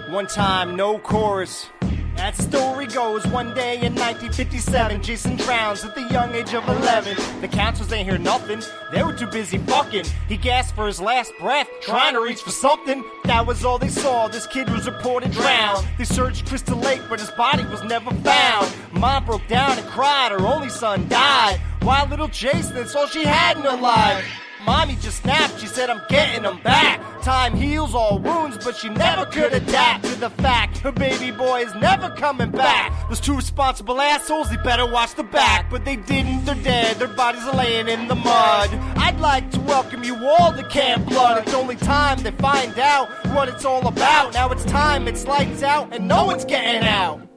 One 0.07 0.27
time, 0.27 0.77
no 0.77 0.97
chorus. 0.97 1.69
That 2.15 2.37
story 2.37 2.87
goes 2.87 3.27
one 3.27 3.53
day 3.53 3.81
in 3.81 3.95
1957, 3.95 5.03
Jason 5.03 5.35
drowns 5.35 5.83
at 5.83 5.93
the 5.93 6.03
young 6.03 6.33
age 6.35 6.53
of 6.53 6.65
11. 6.69 7.41
The 7.41 7.49
counselors 7.49 7.91
ain't 7.91 8.07
hear 8.07 8.17
nothing, 8.17 8.61
they 8.93 9.03
were 9.03 9.11
too 9.11 9.27
busy 9.27 9.57
fucking. 9.57 10.05
He 10.29 10.37
gasped 10.37 10.73
for 10.73 10.87
his 10.87 11.01
last 11.01 11.33
breath, 11.41 11.67
trying 11.81 12.13
to 12.13 12.21
reach 12.21 12.39
for 12.39 12.51
something. 12.51 13.03
That 13.25 13.45
was 13.45 13.65
all 13.65 13.77
they 13.77 13.89
saw, 13.89 14.29
this 14.29 14.47
kid 14.47 14.69
was 14.69 14.85
reported 14.85 15.33
drowned. 15.33 15.85
They 15.97 16.05
searched 16.05 16.47
Crystal 16.47 16.77
Lake, 16.77 17.01
but 17.09 17.19
his 17.19 17.31
body 17.31 17.65
was 17.65 17.83
never 17.83 18.11
found. 18.21 18.73
Mom 18.93 19.25
broke 19.25 19.45
down 19.49 19.77
and 19.77 19.87
cried, 19.87 20.31
her 20.31 20.47
only 20.47 20.69
son 20.69 21.09
died. 21.09 21.59
While 21.83 22.07
little 22.07 22.29
Jason, 22.29 22.75
that's 22.75 22.95
all 22.95 23.07
she 23.07 23.25
had 23.25 23.57
in 23.57 23.63
her 23.63 23.75
life. 23.75 24.25
Mommy 24.65 24.95
just 25.01 25.21
snapped, 25.21 25.59
she 25.59 25.67
said, 25.67 25.89
I'm 25.89 26.01
getting 26.07 26.45
him 26.45 26.61
back. 26.61 27.01
Time 27.21 27.53
heals 27.53 27.93
all 27.93 28.19
wounds, 28.19 28.57
but 28.63 28.77
she 28.77 28.87
never 28.87 29.25
could 29.25 29.51
adapt 29.51 30.05
to 30.05 30.15
the 30.15 30.29
fact 30.29 30.77
her 30.77 30.93
baby 30.93 31.31
boy 31.31 31.63
is 31.63 31.75
never 31.75 32.09
coming 32.11 32.51
back. 32.51 33.09
Those 33.09 33.19
two 33.19 33.35
responsible 33.35 33.99
assholes, 33.99 34.49
they 34.49 34.55
better 34.57 34.89
watch 34.89 35.15
the 35.15 35.23
back. 35.23 35.69
But 35.69 35.83
they 35.83 35.97
didn't, 35.97 36.45
they're 36.45 36.55
dead, 36.55 36.99
their 36.99 37.09
bodies 37.09 37.43
are 37.43 37.55
laying 37.55 37.89
in 37.89 38.07
the 38.07 38.15
mud. 38.15 38.69
I'd 38.95 39.19
like 39.19 39.51
to 39.51 39.59
welcome 39.59 40.05
you 40.05 40.15
all 40.25 40.53
to 40.53 40.63
Camp 40.69 41.05
Blood. 41.07 41.43
It's 41.43 41.53
only 41.53 41.75
time 41.75 42.23
they 42.23 42.31
find 42.31 42.79
out 42.79 43.09
what 43.35 43.49
it's 43.49 43.65
all 43.65 43.85
about. 43.85 44.33
Now 44.33 44.49
it's 44.51 44.63
time, 44.63 45.09
it's 45.09 45.27
lights 45.27 45.63
out, 45.63 45.93
and 45.93 46.07
no 46.07 46.25
one's 46.25 46.45
getting 46.45 46.87
out. 46.87 47.32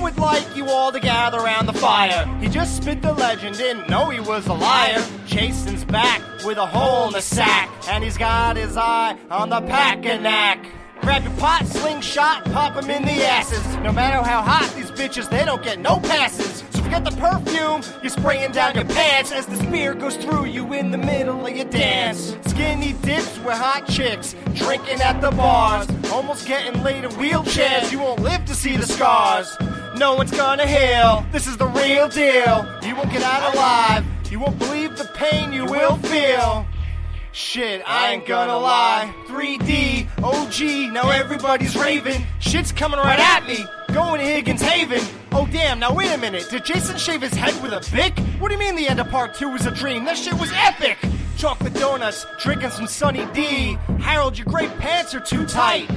Would 0.00 0.18
like 0.18 0.56
you 0.56 0.66
all 0.66 0.90
to 0.92 0.98
gather 0.98 1.38
around 1.38 1.66
the 1.66 1.74
fire. 1.74 2.26
He 2.40 2.48
just 2.48 2.78
spit 2.78 3.02
the 3.02 3.12
legend, 3.12 3.56
didn't 3.58 3.90
know 3.90 4.08
he 4.08 4.18
was 4.18 4.46
a 4.46 4.54
liar. 4.54 5.04
Jason's 5.26 5.84
back 5.84 6.22
with 6.44 6.56
a 6.56 6.64
hole 6.64 7.08
in 7.08 7.12
the 7.12 7.20
sack, 7.20 7.68
and 7.86 8.02
he's 8.02 8.16
got 8.16 8.56
his 8.56 8.78
eye 8.78 9.16
on 9.30 9.50
the 9.50 9.60
pack 9.60 10.06
and 10.06 10.22
knack. 10.22 10.66
Grab 11.02 11.22
your 11.22 11.32
pot, 11.34 11.66
slingshot, 11.66 12.44
pop 12.46 12.76
'em 12.76 12.90
in 12.90 13.04
the 13.04 13.24
asses. 13.26 13.64
No 13.78 13.92
matter 13.92 14.22
how 14.26 14.40
hot 14.40 14.72
these 14.74 14.90
bitches, 14.90 15.28
they 15.28 15.44
don't 15.44 15.62
get 15.62 15.78
no 15.78 15.98
passes. 16.00 16.64
So 16.70 16.82
forget 16.82 17.04
the 17.04 17.12
perfume, 17.12 17.82
you're 18.02 18.10
spraying 18.10 18.52
down 18.52 18.74
your 18.74 18.86
pants 18.86 19.32
as 19.32 19.46
the 19.46 19.56
spear 19.56 19.94
goes 19.94 20.16
through 20.16 20.46
you 20.46 20.72
in 20.72 20.90
the 20.90 20.98
middle 20.98 21.46
of 21.46 21.54
your 21.54 21.66
dance. 21.66 22.36
Skinny 22.46 22.94
dips 23.02 23.38
with 23.38 23.58
hot 23.58 23.86
chicks, 23.86 24.34
drinking 24.54 25.02
at 25.02 25.20
the 25.20 25.30
bars, 25.30 25.86
almost 26.10 26.46
getting 26.46 26.82
laid 26.82 27.04
in 27.04 27.10
wheelchairs. 27.12 27.92
You 27.92 27.98
won't 28.00 28.20
live 28.20 28.44
to 28.46 28.54
see 28.54 28.76
the 28.76 28.86
scars. 28.86 29.56
No 29.96 30.14
one's 30.14 30.30
gonna 30.30 30.66
heal. 30.66 31.24
This 31.32 31.46
is 31.46 31.56
the 31.56 31.66
real 31.66 32.08
deal. 32.08 32.66
You 32.82 32.94
won't 32.94 33.10
get 33.10 33.22
out 33.22 33.54
alive. 33.54 34.04
You 34.30 34.38
won't 34.38 34.58
believe 34.58 34.96
the 34.96 35.04
pain 35.14 35.52
you 35.52 35.64
will 35.64 35.96
feel. 35.96 36.66
Shit, 37.32 37.82
I 37.86 38.12
ain't 38.12 38.26
gonna 38.26 38.56
lie. 38.56 39.12
3D, 39.26 40.08
OG, 40.22 40.92
now 40.92 41.10
everybody's 41.10 41.76
raving. 41.76 42.24
Shit's 42.38 42.72
coming 42.72 42.98
right 42.98 43.18
at 43.18 43.46
me. 43.46 43.64
Going 43.92 44.20
to 44.20 44.26
Higgins 44.26 44.62
Haven. 44.62 45.00
Oh 45.32 45.48
damn, 45.50 45.78
now 45.78 45.94
wait 45.94 46.12
a 46.12 46.18
minute. 46.18 46.48
Did 46.50 46.64
Jason 46.64 46.96
shave 46.96 47.22
his 47.22 47.34
head 47.34 47.60
with 47.62 47.72
a 47.72 47.80
bic? 47.94 48.18
What 48.40 48.48
do 48.48 48.54
you 48.54 48.60
mean 48.60 48.76
the 48.76 48.88
end 48.88 49.00
of 49.00 49.08
part 49.10 49.34
two 49.34 49.48
was 49.48 49.66
a 49.66 49.70
dream? 49.70 50.04
That 50.04 50.16
shit 50.16 50.34
was 50.34 50.50
epic! 50.54 50.98
Chocolate 51.36 51.74
donuts, 51.74 52.26
drinking 52.40 52.70
some 52.70 52.86
Sunny 52.86 53.26
D. 53.32 53.76
Harold, 54.00 54.38
your 54.38 54.46
great 54.46 54.70
pants 54.78 55.14
are 55.14 55.20
too 55.20 55.46
tight. 55.46 55.88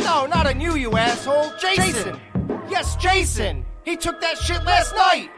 No, 0.00 0.26
not 0.26 0.46
on 0.46 0.60
you, 0.60 0.76
you 0.76 0.96
asshole. 0.96 1.52
Jason! 1.60 2.20
Yes, 2.70 2.94
Jason! 2.96 3.64
He 3.84 3.96
took 3.96 4.20
that 4.20 4.38
shit 4.38 4.62
last 4.64 4.94
night! 4.94 5.28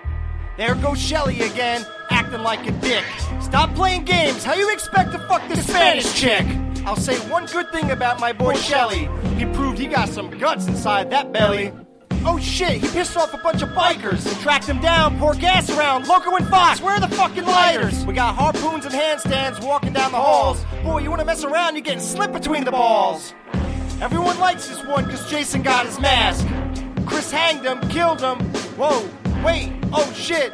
There 0.59 0.74
goes 0.74 1.01
Shelly 1.01 1.41
again, 1.41 1.87
acting 2.11 2.43
like 2.43 2.66
a 2.66 2.72
dick. 2.72 3.05
Stop 3.41 3.74
playing 3.74 4.05
games. 4.05 4.45
How 4.45 4.53
you 4.53 4.70
expect 4.70 5.12
to 5.12 5.18
fuck 5.20 5.49
this 5.49 5.66
Spanish 5.66 6.12
chick? 6.14 6.45
I'll 6.85 6.95
say 6.95 7.16
one 7.30 7.47
good 7.47 7.72
thing 7.72 7.91
about 7.91 8.20
my 8.20 8.35
boy 8.35 8.55
Shelly. 8.57 9.09
He 9.39 9.47
proved 9.47 9.78
he 9.78 9.87
got 9.87 10.11
some 10.11 10.28
guts 10.39 10.66
inside 10.66 11.09
that 11.11 11.33
belly. 11.33 11.72
Oh 12.26 12.39
shit, 12.39 12.83
he 12.83 12.89
pissed 12.89 13.16
off 13.16 13.33
a 13.33 13.39
bunch 13.39 13.62
of 13.62 13.70
bikers. 13.70 14.22
Tracked 14.43 14.66
them 14.66 14.80
down, 14.83 15.18
poured 15.18 15.41
gas 15.41 15.70
around. 15.70 16.07
Loco 16.07 16.37
and 16.37 16.47
Fox, 16.49 16.83
where 16.83 16.95
are 16.95 17.01
the 17.01 17.09
fucking 17.09 17.47
lighters? 17.47 18.05
We 18.05 18.12
got 18.12 18.35
harpoons 18.35 18.85
and 18.85 18.95
handstands 18.95 19.64
walking 19.64 19.95
down 19.95 20.12
the 20.12 20.18
halls. 20.18 20.62
Boy, 20.85 20.99
you 20.99 21.09
wanna 21.09 21.24
mess 21.24 21.45
around, 21.45 21.76
you're 21.76 21.83
getting 21.83 22.01
slipped 22.01 22.35
between 22.35 22.64
the 22.64 22.72
balls. 22.72 23.33
Everyone 24.03 24.39
likes 24.39 24.68
this 24.68 24.85
one 24.85 25.05
because 25.05 25.30
Jason 25.30 25.62
got 25.62 25.87
his 25.87 25.99
mask. 25.99 26.47
Chris 27.07 27.30
hanged 27.30 27.64
him, 27.64 27.80
killed 27.88 28.20
him. 28.20 28.38
Whoa, 28.76 29.09
wait, 29.44 29.72
oh 29.92 30.12
shit. 30.12 30.53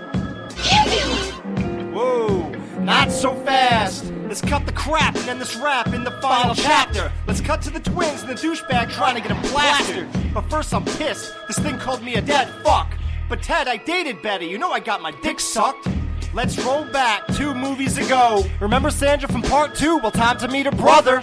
Whoa, 1.93 2.49
not 2.81 3.11
so 3.11 3.35
fast. 3.45 4.13
Let's 4.29 4.43
cut 4.43 4.67
the 4.67 4.73
crap 4.73 5.17
and 5.17 5.29
end 5.29 5.41
this 5.41 5.57
rap 5.57 5.89
in 5.95 6.05
the 6.05 6.11
final 6.21 6.55
chapter. 6.55 7.11
Let's 7.27 7.41
cut 7.41 7.63
to 7.63 7.71
the 7.71 7.81
twins 7.81 8.23
and 8.23 8.31
the 8.31 8.35
douchebag 8.35 8.91
trying 8.91 9.15
to 9.15 9.21
get 9.21 9.31
him 9.31 9.43
plastered. 9.51 10.09
But 10.35 10.51
first, 10.51 10.75
I'm 10.75 10.85
pissed. 10.85 11.35
This 11.47 11.59
thing 11.59 11.79
called 11.79 12.03
me 12.03 12.17
a 12.17 12.21
dead 12.21 12.49
fuck. 12.63 12.93
But 13.29 13.43
Ted, 13.43 13.69
I 13.69 13.79
dated 13.79 14.21
Betty. 14.21 14.47
You 14.47 14.59
know 14.59 14.71
I 14.71 14.81
got 14.81 15.01
my 15.01 15.13
dick 15.23 15.41
sucked. 15.41 15.89
Let's 16.35 16.59
roll 16.59 16.85
back 16.85 17.27
two 17.29 17.55
movies 17.55 17.97
ago. 17.97 18.45
Remember 18.61 18.91
Sandra 18.91 19.29
from 19.31 19.43
part 19.43 19.75
two? 19.75 19.97
Well, 19.99 20.11
time 20.11 20.39
to 20.39 20.49
meet 20.49 20.67
her 20.67 20.73
brother. 20.73 21.23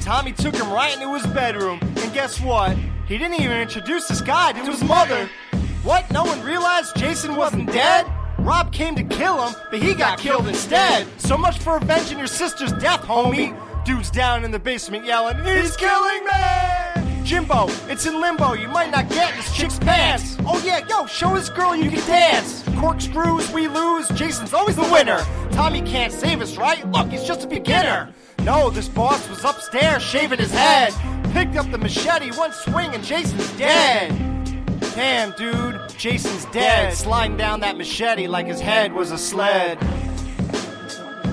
Tommy 0.00 0.32
took 0.32 0.54
him 0.54 0.70
right 0.70 0.92
into 0.94 1.14
his 1.14 1.26
bedroom. 1.28 1.78
And 1.80 2.12
guess 2.12 2.38
what? 2.40 2.76
He 3.06 3.18
didn't 3.18 3.40
even 3.40 3.58
introduce 3.58 4.08
this 4.08 4.20
guy 4.20 4.52
to 4.52 4.70
his 4.70 4.82
mother. 4.84 5.28
What? 5.82 6.10
No 6.10 6.24
one 6.24 6.40
realized 6.42 6.96
Jason 6.96 7.36
wasn't 7.36 7.72
dead? 7.72 8.06
Rob 8.38 8.72
came 8.72 8.94
to 8.94 9.04
kill 9.04 9.46
him, 9.46 9.54
but 9.70 9.82
he 9.82 9.94
got 9.94 10.18
killed 10.18 10.48
instead. 10.48 11.06
So 11.20 11.36
much 11.36 11.58
for 11.58 11.76
avenging 11.76 12.18
your 12.18 12.26
sister's 12.26 12.72
death, 12.72 13.02
homie. 13.02 13.56
Dude's 13.84 14.10
down 14.10 14.44
in 14.44 14.50
the 14.50 14.58
basement 14.58 15.04
yelling, 15.04 15.44
He's 15.44 15.76
killing 15.76 16.24
me! 16.24 17.24
Jimbo, 17.24 17.66
it's 17.88 18.06
in 18.06 18.20
limbo. 18.20 18.52
You 18.52 18.68
might 18.68 18.90
not 18.90 19.08
get 19.08 19.34
this 19.36 19.54
chick's 19.54 19.78
pants. 19.78 20.36
Oh 20.40 20.60
yeah, 20.64 20.80
yo, 20.88 21.06
show 21.06 21.34
this 21.34 21.48
girl 21.48 21.74
you 21.74 21.90
can 21.90 22.04
dance. 22.06 22.64
Corkscrews, 22.78 23.52
we 23.52 23.68
lose. 23.68 24.08
Jason's 24.10 24.52
always 24.52 24.76
the 24.76 24.82
winner. 24.82 25.24
Tommy 25.52 25.82
can't 25.82 26.12
save 26.12 26.40
us, 26.40 26.56
right? 26.56 26.88
Look, 26.90 27.10
he's 27.10 27.24
just 27.24 27.44
a 27.44 27.46
beginner. 27.46 28.12
No, 28.44 28.70
this 28.70 28.88
boss 28.88 29.28
was 29.28 29.44
upstairs 29.44 30.02
shaving 30.02 30.40
his 30.40 30.52
head. 30.52 30.92
Picked 31.32 31.56
up 31.56 31.70
the 31.70 31.78
machete, 31.78 32.30
one 32.32 32.52
swing, 32.52 32.94
and 32.94 33.02
Jason's 33.02 33.50
dead. 33.52 34.10
Damn, 34.94 35.32
dude, 35.32 35.80
Jason's 35.96 36.44
dead. 36.46 36.92
Sliding 36.94 37.36
down 37.36 37.60
that 37.60 37.76
machete 37.76 38.26
like 38.28 38.46
his 38.46 38.60
head 38.60 38.92
was 38.92 39.10
a 39.10 39.18
sled. 39.18 39.78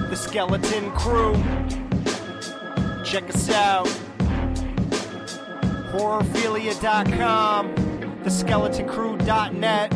The 0.09 0.15
Skeleton 0.15 0.91
Crew. 0.91 1.33
Check 3.03 3.29
us 3.29 3.49
out. 3.49 3.87
Horrorphilia.com. 5.91 7.75
TheSkeletonCrew.net. 8.23 9.91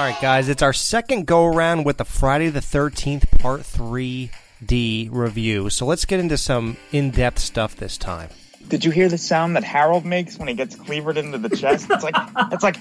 All 0.00 0.06
right, 0.06 0.20
guys, 0.22 0.48
it's 0.48 0.62
our 0.62 0.72
second 0.72 1.26
go 1.26 1.44
around 1.44 1.84
with 1.84 1.98
the 1.98 2.06
Friday 2.06 2.48
the 2.48 2.60
13th 2.60 3.38
Part 3.38 3.60
3D 3.60 5.10
review. 5.12 5.68
So 5.68 5.84
let's 5.84 6.06
get 6.06 6.20
into 6.20 6.38
some 6.38 6.78
in 6.90 7.10
depth 7.10 7.38
stuff 7.38 7.76
this 7.76 7.98
time. 7.98 8.30
Did 8.68 8.82
you 8.82 8.92
hear 8.92 9.10
the 9.10 9.18
sound 9.18 9.56
that 9.56 9.62
Harold 9.62 10.06
makes 10.06 10.38
when 10.38 10.48
he 10.48 10.54
gets 10.54 10.74
cleavered 10.74 11.18
into 11.18 11.36
the 11.36 11.54
chest? 11.54 11.88
It's 11.90 12.02
like 12.02 12.14
it's 12.50 12.62
like 12.62 12.78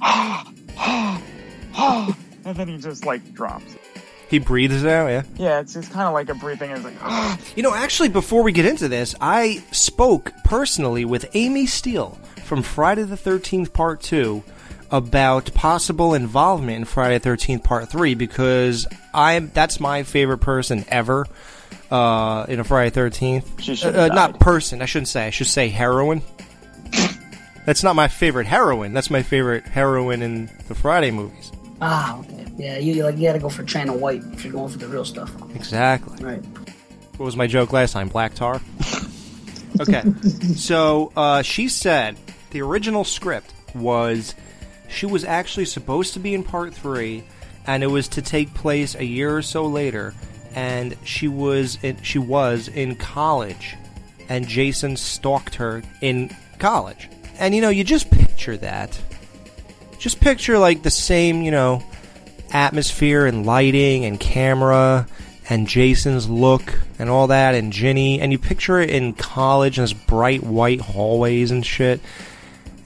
and 2.44 2.56
then 2.56 2.68
he 2.68 2.78
just 2.78 3.04
like 3.04 3.34
drops. 3.34 3.74
He 4.30 4.38
breathes 4.38 4.84
out, 4.84 5.08
yeah? 5.08 5.22
Yeah, 5.34 5.58
it's 5.58 5.74
just 5.74 5.90
kind 5.90 6.06
of 6.06 6.14
like 6.14 6.28
a 6.28 6.34
breathing. 6.34 6.70
It's 6.70 6.84
like 6.84 6.94
You 7.56 7.64
know, 7.64 7.74
actually, 7.74 8.10
before 8.10 8.44
we 8.44 8.52
get 8.52 8.64
into 8.64 8.86
this, 8.86 9.16
I 9.20 9.64
spoke 9.72 10.30
personally 10.44 11.04
with 11.04 11.28
Amy 11.34 11.66
Steel 11.66 12.16
from 12.44 12.62
Friday 12.62 13.02
the 13.02 13.16
13th 13.16 13.72
Part 13.72 14.02
2 14.02 14.44
about 14.94 15.52
possible 15.54 16.14
involvement 16.14 16.78
in 16.78 16.84
Friday 16.84 17.18
13th 17.18 17.64
Part 17.64 17.88
3 17.88 18.14
because 18.14 18.86
I'm 19.12 19.50
that's 19.52 19.80
my 19.80 20.04
favorite 20.04 20.38
person 20.38 20.84
ever 20.86 21.26
uh, 21.90 22.46
in 22.48 22.60
a 22.60 22.64
Friday 22.64 22.94
13th. 22.94 23.84
Uh, 23.84 24.02
uh, 24.02 24.06
not 24.06 24.38
person, 24.38 24.80
I 24.82 24.84
shouldn't 24.84 25.08
say. 25.08 25.26
I 25.26 25.30
should 25.30 25.48
say 25.48 25.68
heroine. 25.68 26.22
that's 27.66 27.82
not 27.82 27.96
my 27.96 28.06
favorite 28.06 28.46
heroine. 28.46 28.92
That's 28.92 29.10
my 29.10 29.24
favorite 29.24 29.66
heroine 29.66 30.22
in 30.22 30.48
the 30.68 30.76
Friday 30.76 31.10
movies. 31.10 31.50
Ah, 31.80 32.20
okay. 32.20 32.46
Yeah, 32.56 32.78
you 32.78 32.94
you, 32.94 33.02
like 33.02 33.16
you 33.16 33.22
gotta 33.26 33.40
go 33.40 33.48
for 33.48 33.64
China 33.64 33.96
White 33.96 34.22
if 34.32 34.44
you're 34.44 34.52
going 34.52 34.70
for 34.70 34.78
the 34.78 34.86
real 34.86 35.04
stuff. 35.04 35.32
Exactly. 35.56 36.24
Right. 36.24 36.44
What 37.16 37.26
was 37.26 37.36
my 37.36 37.48
joke 37.48 37.72
last 37.72 37.94
time? 37.94 38.08
Black 38.08 38.34
tar? 38.34 38.60
okay. 39.80 40.04
So 40.54 41.10
uh, 41.16 41.42
she 41.42 41.66
said 41.66 42.16
the 42.50 42.62
original 42.62 43.02
script 43.02 43.52
was 43.74 44.36
she 44.94 45.06
was 45.06 45.24
actually 45.24 45.66
supposed 45.66 46.14
to 46.14 46.20
be 46.20 46.34
in 46.34 46.42
part 46.42 46.74
three, 46.74 47.24
and 47.66 47.82
it 47.82 47.88
was 47.88 48.08
to 48.08 48.22
take 48.22 48.54
place 48.54 48.94
a 48.94 49.04
year 49.04 49.36
or 49.36 49.42
so 49.42 49.66
later, 49.66 50.14
and 50.54 50.96
she 51.04 51.28
was 51.28 51.78
in, 51.82 52.00
she 52.02 52.18
was 52.18 52.68
in 52.68 52.96
college, 52.96 53.76
and 54.28 54.46
Jason 54.46 54.96
stalked 54.96 55.56
her 55.56 55.82
in 56.00 56.34
college, 56.58 57.08
and 57.38 57.54
you 57.54 57.60
know 57.60 57.70
you 57.70 57.84
just 57.84 58.10
picture 58.10 58.56
that, 58.56 59.00
just 59.98 60.20
picture 60.20 60.58
like 60.58 60.82
the 60.82 60.90
same 60.90 61.42
you 61.42 61.50
know 61.50 61.82
atmosphere 62.52 63.26
and 63.26 63.44
lighting 63.44 64.04
and 64.04 64.20
camera 64.20 65.06
and 65.50 65.66
Jason's 65.66 66.28
look 66.28 66.80
and 66.98 67.10
all 67.10 67.26
that 67.26 67.54
and 67.54 67.72
Ginny 67.72 68.20
and 68.20 68.32
you 68.32 68.38
picture 68.38 68.78
it 68.80 68.90
in 68.90 69.12
college 69.12 69.78
and 69.78 69.84
this 69.84 69.92
bright 69.92 70.42
white 70.42 70.80
hallways 70.80 71.50
and 71.50 71.66
shit. 71.66 72.00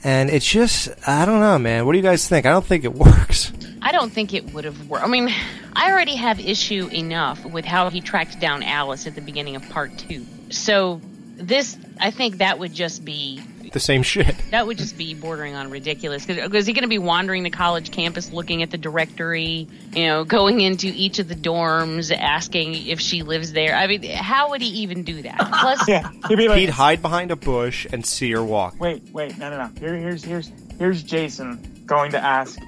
And 0.03 0.29
it's 0.29 0.49
just 0.49 0.89
I 1.07 1.25
don't 1.25 1.39
know, 1.39 1.59
man. 1.59 1.85
What 1.85 1.93
do 1.93 1.97
you 1.97 2.03
guys 2.03 2.27
think? 2.27 2.45
I 2.45 2.51
don't 2.51 2.65
think 2.65 2.83
it 2.83 2.93
works. 2.95 3.51
I 3.81 3.91
don't 3.91 4.11
think 4.11 4.33
it 4.33 4.53
would 4.53 4.65
have 4.65 4.87
worked. 4.89 5.03
I 5.03 5.07
mean, 5.07 5.29
I 5.73 5.91
already 5.91 6.15
have 6.15 6.39
issue 6.39 6.89
enough 6.91 7.43
with 7.45 7.65
how 7.65 7.89
he 7.89 8.01
tracked 8.01 8.39
down 8.39 8.63
Alice 8.63 9.07
at 9.07 9.15
the 9.15 9.21
beginning 9.21 9.55
of 9.55 9.67
part 9.69 9.97
two. 9.97 10.25
So 10.49 11.01
this, 11.35 11.77
I 11.99 12.11
think 12.11 12.37
that 12.37 12.59
would 12.59 12.73
just 12.73 13.05
be 13.05 13.41
The 13.71 13.79
same 13.79 14.03
shit. 14.03 14.35
that 14.51 14.65
would 14.65 14.77
just 14.77 14.97
be 14.97 15.13
bordering 15.13 15.55
on 15.55 15.69
ridiculous. 15.69 16.25
Because 16.25 16.53
is 16.53 16.65
he 16.65 16.73
going 16.73 16.83
to 16.83 16.89
be 16.89 16.97
wandering 16.97 17.43
the 17.43 17.49
college 17.49 17.91
campus, 17.91 18.31
looking 18.31 18.63
at 18.63 18.71
the 18.71 18.77
directory, 18.77 19.67
you 19.93 20.07
know, 20.07 20.23
going 20.23 20.61
into 20.61 20.87
each 20.87 21.19
of 21.19 21.27
the 21.27 21.35
dorms, 21.35 22.15
asking 22.15 22.75
if 22.87 22.99
she 22.99 23.23
lives 23.23 23.53
there? 23.53 23.75
I 23.75 23.87
mean, 23.87 24.03
how 24.03 24.49
would 24.51 24.61
he 24.61 24.81
even 24.81 25.03
do 25.03 25.21
that? 25.23 25.37
Plus, 25.59 25.87
yeah, 25.87 26.09
he'd 26.27 26.35
be 26.35 26.47
like, 26.47 26.59
He'd 26.59 26.69
hide 26.69 27.01
behind 27.01 27.31
a 27.31 27.35
bush 27.35 27.87
and 27.91 28.05
see 28.05 28.31
her 28.31 28.43
walk. 28.43 28.79
Wait, 28.79 29.03
wait, 29.11 29.37
no, 29.37 29.49
no, 29.49 29.57
no. 29.57 29.71
Here, 29.79 29.95
here's, 29.95 30.23
here's, 30.23 30.51
here's 30.77 31.03
Jason 31.03 31.83
going 31.85 32.11
to 32.11 32.23
ask. 32.23 32.59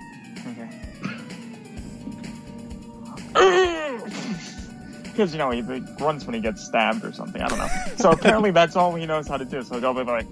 Okay. 0.48 0.70
Because 5.12 5.34
you 5.34 5.40
know 5.40 5.52
he, 5.52 5.62
he 5.62 5.80
grunts 5.98 6.26
when 6.26 6.34
he 6.34 6.40
gets 6.40 6.66
stabbed 6.66 7.04
or 7.04 7.12
something. 7.12 7.42
I 7.42 7.48
don't 7.48 7.60
know. 7.60 7.68
So 7.98 8.12
apparently 8.12 8.52
that's 8.52 8.76
all 8.76 8.96
he 8.96 9.06
knows 9.06 9.28
how 9.28 9.38
to 9.38 9.46
do. 9.46 9.62
So 9.62 9.80
he'll 9.80 9.94
be 9.94 10.04
like, 10.04 10.26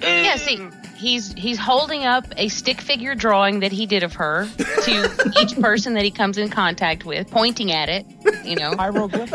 Yeah, 0.00 0.36
see, 0.36 0.56
mm. 0.56 0.86
he's 0.94 1.32
he's 1.32 1.58
holding 1.58 2.04
up 2.04 2.26
a 2.36 2.48
stick 2.48 2.80
figure 2.80 3.14
drawing 3.14 3.60
that 3.60 3.72
he 3.72 3.86
did 3.86 4.02
of 4.02 4.14
her 4.14 4.48
to 4.56 5.32
each 5.40 5.58
person 5.60 5.94
that 5.94 6.04
he 6.04 6.10
comes 6.10 6.38
in 6.38 6.48
contact 6.48 7.04
with, 7.04 7.30
pointing 7.30 7.72
at 7.72 7.88
it. 7.88 8.06
You 8.44 8.56
know, 8.56 8.72
hieroglyphics. 8.76 9.32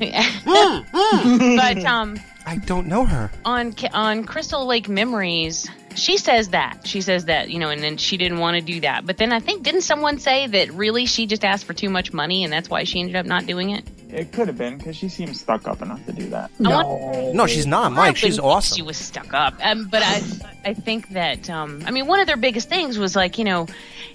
Mm, 0.00 0.86
mm. 0.86 1.56
but 1.56 1.84
um, 1.84 2.18
I 2.46 2.56
don't 2.56 2.86
know 2.86 3.04
her. 3.04 3.30
on 3.44 3.74
on 3.92 4.24
Crystal 4.24 4.66
Lake 4.66 4.88
Memories, 4.88 5.68
she 5.94 6.16
says 6.16 6.48
that 6.48 6.86
she 6.86 7.00
says 7.00 7.26
that 7.26 7.50
you 7.50 7.58
know, 7.58 7.68
and 7.68 7.82
then 7.82 7.96
she 7.96 8.16
didn't 8.16 8.38
want 8.38 8.56
to 8.56 8.62
do 8.62 8.80
that. 8.80 9.06
But 9.06 9.18
then 9.18 9.32
I 9.32 9.40
think 9.40 9.62
didn't 9.62 9.82
someone 9.82 10.18
say 10.18 10.46
that 10.46 10.72
really 10.72 11.06
she 11.06 11.26
just 11.26 11.44
asked 11.44 11.64
for 11.64 11.74
too 11.74 11.90
much 11.90 12.12
money 12.12 12.44
and 12.44 12.52
that's 12.52 12.68
why 12.68 12.84
she 12.84 13.00
ended 13.00 13.16
up 13.16 13.26
not 13.26 13.46
doing 13.46 13.70
it? 13.70 13.84
It 14.12 14.30
could 14.32 14.46
have 14.48 14.58
been 14.58 14.76
because 14.78 14.96
she 14.96 15.08
seems 15.08 15.40
stuck 15.40 15.66
up 15.66 15.80
enough 15.82 16.04
to 16.06 16.12
do 16.12 16.28
that. 16.30 16.50
No. 16.60 17.32
No, 17.32 17.46
she's 17.46 17.66
not, 17.66 17.92
Mike. 17.92 18.16
She's 18.16 18.36
wouldn't 18.36 18.46
awesome. 18.46 18.76
She 18.76 18.82
was 18.82 18.96
stuck 18.96 19.32
up. 19.32 19.54
Um, 19.64 19.88
but 19.90 20.02
I, 20.04 20.22
I 20.64 20.74
think 20.74 21.08
that, 21.10 21.48
um, 21.48 21.82
I 21.86 21.90
mean, 21.90 22.06
one 22.06 22.20
of 22.20 22.26
their 22.26 22.36
biggest 22.36 22.68
things 22.68 22.98
was 22.98 23.16
like, 23.16 23.38
you 23.38 23.44
know, 23.44 23.66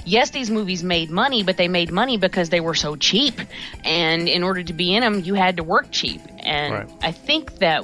yes, 0.06 0.30
these 0.30 0.50
movies 0.52 0.84
made 0.84 1.10
money, 1.10 1.44
but 1.44 1.58
they 1.58 1.68
made 1.68 1.92
money 1.92 2.18
because 2.18 2.50
they 2.50 2.60
were 2.62 2.76
so 2.76 2.96
cheap, 2.96 3.40
and 3.84 4.28
in 4.30 4.44
order 4.44 4.64
to 4.64 4.74
be 4.74 4.96
in 4.96 5.02
them, 5.02 5.20
you 5.22 5.34
had 5.34 5.58
to 5.58 5.64
work 5.64 5.88
cheap. 5.92 6.22
And 6.40 6.74
Right. 6.74 6.90
I 7.02 7.12
think 7.12 7.56
that. 7.60 7.84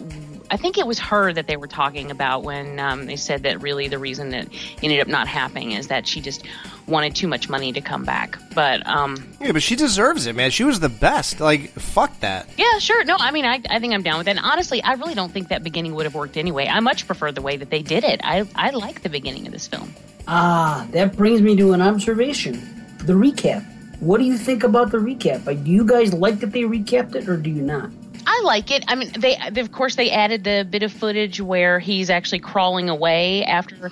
I 0.52 0.57
think 0.57 0.78
it 0.78 0.86
was 0.86 0.99
her 0.99 1.34
that 1.34 1.48
they 1.48 1.57
were 1.57 1.68
talking 1.68 2.11
about 2.11 2.44
when 2.44 2.80
um, 2.80 3.06
they 3.06 3.15
said 3.15 3.44
that 3.44 3.61
really 3.61 3.88
the 3.88 3.98
reason 3.98 4.30
that 4.30 4.48
ended 4.84 4.99
up 4.99 5.07
not 5.07 5.28
happening 5.28 5.72
is 5.72 5.88
that 5.88 6.06
she 6.07 6.22
just 6.22 6.44
wanted 6.86 7.15
too 7.15 7.28
much 7.28 7.49
money 7.49 7.72
to 7.72 7.82
come 7.82 8.03
back. 8.03 8.38
But 8.53 8.86
um, 8.86 9.18
Yeah, 9.41 9.52
but 9.53 9.64
she 9.64 9.76
deserves 9.76 10.26
it, 10.28 10.36
man. 10.36 10.52
She 10.52 10.64
was 10.64 10.80
the 10.80 10.90
best. 10.90 11.40
Like, 11.40 11.70
fuck 11.72 12.20
that. 12.20 12.48
yeah, 12.57 12.78
sure. 12.80 13.03
No, 13.06 13.15
I 13.20 13.32
mean, 13.32 13.45
I, 13.45 13.61
I 13.70 13.80
think 13.80 13.94
I'm 13.94 14.03
down 14.03 14.18
with 14.18 14.26
that. 14.26 14.38
And 14.38 14.45
honestly, 14.45 14.84
I 14.84 14.94
really 14.94 15.15
don't 15.15 15.32
think 15.32 15.48
that 15.48 15.64
beginning 15.64 15.95
would 15.95 16.06
have 16.06 16.15
worked 16.15 16.38
anyway. 16.38 16.68
I 16.68 16.80
much 16.82 17.07
prefer 17.07 17.32
the 17.32 17.41
way 17.41 17.57
that 17.57 17.70
they 17.70 17.82
did 17.82 18.03
it. 18.03 18.22
I, 18.24 18.45
I 18.56 18.72
like 18.72 19.02
the 19.02 19.10
beginning 19.10 19.48
of 19.48 19.53
this 19.53 19.68
film. 19.68 19.94
Ah, 20.28 20.86
that 20.91 21.15
brings 21.18 21.41
me 21.41 21.56
to 21.56 21.74
an 21.74 21.82
observation. 21.82 22.53
The 22.99 23.14
recap. 23.14 23.65
What 23.99 24.18
do 24.20 24.26
you 24.26 24.38
think 24.38 24.64
about 24.64 24.91
the 24.91 24.98
recap? 24.98 25.45
Like, 25.45 25.64
Do 25.64 25.72
you 25.72 25.86
guys 25.86 26.14
like 26.14 26.40
that 26.41 26.52
they 26.52 26.61
recapped 26.64 27.15
it, 27.15 27.28
or 27.30 27.38
do 27.38 27.49
you 27.49 27.61
not? 27.61 27.90
I 28.26 28.41
like 28.44 28.72
it. 28.72 28.86
I 28.88 28.95
mean, 28.95 29.12
they, 29.18 29.38
they 29.52 29.62
of 29.62 29.72
course 29.72 29.95
they 29.95 30.12
added 30.12 30.44
the 30.44 30.68
bit 30.70 30.84
of 30.84 30.91
footage 30.91 31.40
where 31.41 31.80
he's 31.80 32.10
actually 32.10 32.40
crawling 32.40 32.90
away 32.90 33.44
after 33.44 33.91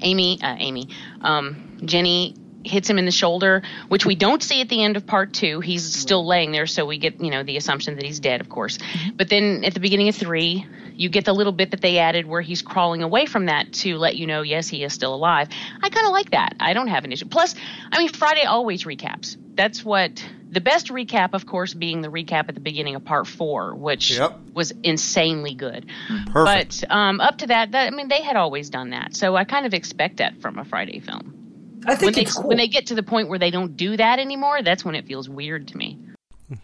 Amy, 0.00 0.40
uh, 0.42 0.56
Amy, 0.58 0.88
um, 1.20 1.78
Ginny 1.84 2.36
hits 2.64 2.88
him 2.88 2.98
in 2.98 3.04
the 3.04 3.10
shoulder, 3.10 3.62
which 3.88 4.06
we 4.06 4.14
don't 4.14 4.42
see 4.42 4.60
at 4.60 4.68
the 4.68 4.82
end 4.82 4.96
of 4.96 5.06
part 5.06 5.32
two. 5.32 5.60
He's 5.60 5.94
still 5.94 6.24
laying 6.26 6.52
there, 6.52 6.66
so 6.66 6.86
we 6.86 6.98
get 6.98 7.20
you 7.20 7.30
know 7.30 7.42
the 7.42 7.56
assumption 7.56 7.96
that 7.96 8.04
he's 8.04 8.20
dead, 8.20 8.40
of 8.40 8.48
course. 8.48 8.78
But 9.14 9.28
then 9.28 9.64
at 9.64 9.74
the 9.74 9.80
beginning 9.80 10.08
of 10.08 10.14
three, 10.14 10.66
you 10.94 11.08
get 11.08 11.24
the 11.24 11.32
little 11.32 11.52
bit 11.52 11.70
that 11.72 11.80
they 11.80 11.98
added 11.98 12.26
where 12.26 12.40
he's 12.40 12.62
crawling 12.62 13.02
away 13.02 13.26
from 13.26 13.46
that 13.46 13.72
to 13.72 13.96
let 13.98 14.16
you 14.16 14.26
know, 14.26 14.42
yes, 14.42 14.68
he 14.68 14.84
is 14.84 14.92
still 14.92 15.14
alive. 15.14 15.48
I 15.82 15.88
kind 15.88 16.06
of 16.06 16.12
like 16.12 16.30
that. 16.30 16.54
I 16.60 16.74
don't 16.74 16.88
have 16.88 17.04
an 17.04 17.12
issue. 17.12 17.26
Plus, 17.26 17.54
I 17.90 17.98
mean, 17.98 18.08
Friday 18.10 18.44
always 18.44 18.84
recaps. 18.84 19.36
That's 19.54 19.84
what 19.84 20.24
the 20.52 20.60
best 20.60 20.88
recap, 20.88 21.30
of 21.32 21.46
course, 21.46 21.72
being 21.72 22.02
the 22.02 22.08
recap 22.08 22.48
at 22.48 22.54
the 22.54 22.60
beginning 22.60 22.94
of 22.94 23.04
part 23.04 23.26
four, 23.26 23.74
which 23.74 24.18
yep. 24.18 24.38
was 24.52 24.70
insanely 24.82 25.54
good. 25.54 25.86
Perfect. 26.26 26.82
But 26.82 26.90
um, 26.94 27.20
up 27.20 27.38
to 27.38 27.46
that, 27.46 27.72
that, 27.72 27.90
I 27.90 27.96
mean, 27.96 28.08
they 28.08 28.22
had 28.22 28.36
always 28.36 28.68
done 28.68 28.90
that, 28.90 29.16
so 29.16 29.34
I 29.34 29.44
kind 29.44 29.64
of 29.64 29.72
expect 29.72 30.18
that 30.18 30.40
from 30.42 30.58
a 30.58 30.64
Friday 30.64 31.00
film. 31.00 31.82
I 31.86 31.96
think 31.96 32.02
when 32.02 32.12
they, 32.14 32.20
it's 32.20 32.34
cool. 32.34 32.48
when 32.48 32.56
they 32.58 32.68
get 32.68 32.86
to 32.88 32.94
the 32.94 33.02
point 33.02 33.28
where 33.28 33.38
they 33.38 33.50
don't 33.50 33.76
do 33.76 33.96
that 33.96 34.18
anymore, 34.18 34.62
that's 34.62 34.84
when 34.84 34.94
it 34.94 35.06
feels 35.06 35.28
weird 35.28 35.68
to 35.68 35.76
me. 35.76 35.98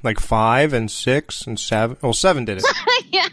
Like 0.02 0.20
five 0.20 0.74
and 0.74 0.90
six 0.90 1.46
and 1.46 1.58
seven. 1.58 1.96
Well, 2.02 2.12
seven 2.12 2.44
did 2.44 2.58
it. 2.58 2.64
yeah. 3.10 3.26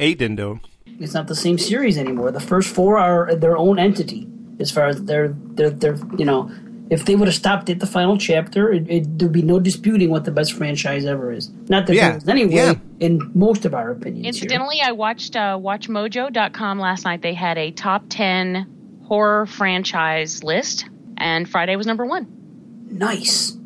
Eight 0.00 0.18
didn't 0.18 0.36
do 0.36 0.52
it. 0.52 0.58
It's 1.00 1.14
not 1.14 1.28
the 1.28 1.36
same 1.36 1.56
series 1.56 1.96
anymore. 1.96 2.32
The 2.32 2.40
first 2.40 2.74
four 2.74 2.98
are 2.98 3.34
their 3.34 3.56
own 3.56 3.78
entity, 3.78 4.28
as 4.58 4.72
far 4.72 4.86
as 4.86 5.04
they're 5.04 5.28
they're 5.28 5.70
they're 5.70 5.98
you 6.18 6.24
know. 6.24 6.50
If 6.90 7.04
they 7.04 7.14
would 7.14 7.28
have 7.28 7.34
stopped 7.34 7.68
at 7.68 7.80
the 7.80 7.86
final 7.86 8.16
chapter, 8.16 8.72
it, 8.72 8.90
it, 8.90 9.18
there'd 9.18 9.32
be 9.32 9.42
no 9.42 9.60
disputing 9.60 10.10
what 10.10 10.24
the 10.24 10.30
best 10.30 10.54
franchise 10.54 11.04
ever 11.04 11.30
is. 11.32 11.50
Not 11.68 11.86
that 11.86 11.94
Yeah, 11.94 12.08
there 12.10 12.18
is 12.18 12.28
anyway, 12.28 12.54
yeah. 12.54 12.74
in 13.00 13.30
most 13.34 13.64
of 13.66 13.74
our 13.74 13.90
opinions. 13.90 14.36
here. 14.38 14.44
Incidentally, 14.44 14.80
I 14.80 14.92
watched 14.92 15.36
uh, 15.36 15.58
WatchMojo.com 15.58 16.78
last 16.78 17.04
night. 17.04 17.20
They 17.22 17.34
had 17.34 17.58
a 17.58 17.70
top 17.72 18.04
10 18.08 19.02
horror 19.06 19.46
franchise 19.46 20.42
list, 20.42 20.86
and 21.16 21.48
Friday 21.48 21.76
was 21.76 21.86
number 21.86 22.06
one. 22.06 22.86
Nice. 22.90 23.56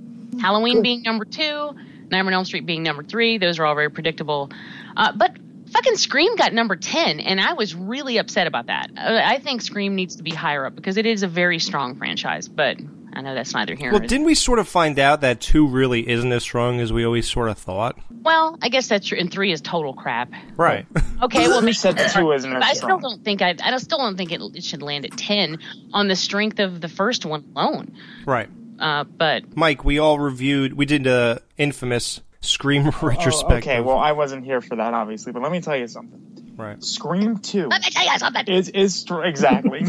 Halloween 0.40 0.82
being 0.82 1.02
number 1.02 1.24
two, 1.24 1.74
Nightmare 2.10 2.26
on 2.26 2.32
Elm 2.34 2.44
Street 2.44 2.66
being 2.66 2.82
number 2.82 3.02
three. 3.04 3.38
Those 3.38 3.58
are 3.58 3.66
all 3.66 3.74
very 3.74 3.90
predictable. 3.90 4.50
Uh, 4.96 5.12
but 5.12 5.36
fucking 5.70 5.96
Scream 5.96 6.34
got 6.36 6.52
number 6.52 6.74
10, 6.76 7.20
and 7.20 7.40
I 7.40 7.52
was 7.52 7.74
really 7.74 8.18
upset 8.18 8.46
about 8.46 8.66
that. 8.66 8.90
Uh, 8.96 9.20
I 9.24 9.38
think 9.38 9.62
Scream 9.62 9.94
needs 9.94 10.16
to 10.16 10.22
be 10.22 10.30
higher 10.30 10.66
up 10.66 10.74
because 10.74 10.96
it 10.96 11.06
is 11.06 11.22
a 11.22 11.28
very 11.28 11.58
strong 11.58 11.96
franchise, 11.96 12.48
but 12.48 12.78
I 13.14 13.20
know 13.20 13.34
that's 13.34 13.54
neither 13.54 13.74
here 13.74 13.90
Well, 13.92 14.00
didn't 14.00 14.24
we 14.24 14.34
sort 14.34 14.58
of 14.58 14.68
find 14.68 14.98
out 14.98 15.20
that 15.20 15.40
two 15.40 15.66
really 15.68 16.08
isn't 16.08 16.32
as 16.32 16.42
strong 16.42 16.80
as 16.80 16.92
we 16.92 17.04
always 17.04 17.30
sort 17.30 17.48
of 17.48 17.58
thought? 17.58 17.98
Well, 18.10 18.58
I 18.62 18.68
guess 18.68 18.88
that's 18.88 19.06
true. 19.06 19.18
And 19.18 19.30
three 19.30 19.52
is 19.52 19.60
total 19.60 19.94
crap. 19.94 20.30
Right. 20.56 20.86
Okay, 21.22 21.46
well, 21.46 21.60
Who 21.60 21.72
said 21.72 21.96
two 22.12 22.32
isn't 22.32 22.52
but 22.52 22.64
I 22.64 22.72
still 22.72 22.88
strong? 22.88 23.00
don't 23.00 23.24
think 23.24 23.42
I. 23.42 23.54
I 23.62 23.76
still 23.78 23.98
don't 23.98 24.16
think 24.16 24.32
it, 24.32 24.40
it 24.56 24.64
should 24.64 24.82
land 24.82 25.04
at 25.04 25.16
ten 25.16 25.58
on 25.92 26.08
the 26.08 26.16
strength 26.16 26.58
of 26.58 26.80
the 26.80 26.88
first 26.88 27.24
one 27.24 27.44
alone. 27.54 27.92
Right. 28.26 28.48
Uh, 28.80 29.04
but 29.04 29.56
Mike, 29.56 29.84
we 29.84 30.00
all 30.00 30.18
reviewed. 30.18 30.72
We 30.72 30.84
did 30.84 31.06
a 31.06 31.40
infamous 31.56 32.22
Scream 32.42 32.84
retrospective. 33.02 33.68
Oh, 33.68 33.72
okay, 33.72 33.80
well, 33.80 33.98
I 33.98 34.12
wasn't 34.12 34.44
here 34.44 34.60
for 34.60 34.74
that, 34.74 34.94
obviously, 34.94 35.30
but 35.32 35.42
let 35.42 35.52
me 35.52 35.60
tell 35.60 35.76
you 35.76 35.86
something. 35.86 36.54
Right. 36.56 36.82
Scream 36.82 37.38
2 37.38 37.68
let 37.68 37.82
me 37.82 37.88
tell 37.90 38.04
you 38.04 38.18
something. 38.18 38.46
is, 38.48 38.68
is 38.68 38.94
str- 38.96 39.22
exactly. 39.22 39.84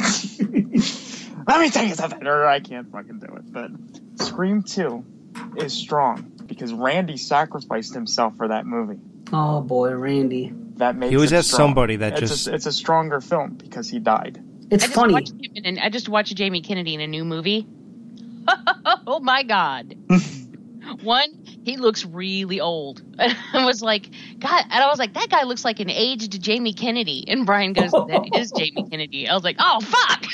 let 1.47 1.59
me 1.59 1.69
tell 1.69 1.85
you 1.85 1.95
something, 1.95 2.25
or 2.25 2.45
I 2.45 2.59
can't 2.59 2.91
fucking 2.91 3.19
do 3.19 3.35
it. 3.35 3.51
But 3.51 3.71
Scream 4.25 4.63
2 4.63 5.05
is 5.57 5.73
strong 5.73 6.31
because 6.45 6.73
Randy 6.73 7.17
sacrificed 7.17 7.93
himself 7.93 8.35
for 8.37 8.47
that 8.49 8.65
movie. 8.65 8.99
Oh 9.31 9.61
boy, 9.61 9.91
Randy. 9.95 10.53
That 10.77 10.95
makes 10.95 11.11
He 11.11 11.15
always 11.17 11.31
it 11.31 11.35
has 11.35 11.47
strong. 11.47 11.69
somebody 11.69 11.97
that 11.97 12.13
it's 12.21 12.31
just- 12.31 12.47
A, 12.47 12.53
it's 12.55 12.65
a 12.65 12.71
stronger 12.71 13.21
film 13.21 13.51
because 13.55 13.87
he 13.89 13.99
died. 13.99 14.43
It's 14.71 14.83
I 14.85 14.87
funny. 14.87 15.13
Watched 15.13 15.33
him 15.33 15.51
an- 15.65 15.79
I 15.79 15.89
just 15.89 16.09
watched 16.09 16.35
Jamie 16.35 16.61
Kennedy 16.61 16.93
in 16.95 17.01
a 17.01 17.07
new 17.07 17.23
movie. 17.25 17.67
oh 19.07 19.19
my 19.19 19.43
god! 19.43 19.95
One, 21.03 21.42
he 21.63 21.77
looks 21.77 22.05
really 22.05 22.59
old. 22.59 23.01
I 23.19 23.65
was 23.65 23.81
like, 23.81 24.09
God, 24.39 24.63
and 24.69 24.83
I 24.83 24.87
was 24.87 24.99
like, 24.99 25.13
that 25.13 25.29
guy 25.29 25.43
looks 25.43 25.63
like 25.65 25.79
an 25.79 25.89
aged 25.89 26.41
Jamie 26.41 26.73
Kennedy. 26.73 27.23
And 27.27 27.45
Brian 27.45 27.73
goes, 27.73 27.91
that 27.91 28.29
is 28.35 28.51
Jamie 28.57 28.87
Kennedy. 28.89 29.27
I 29.29 29.33
was 29.33 29.43
like, 29.43 29.57
oh 29.59 29.79
fuck! 29.81 30.25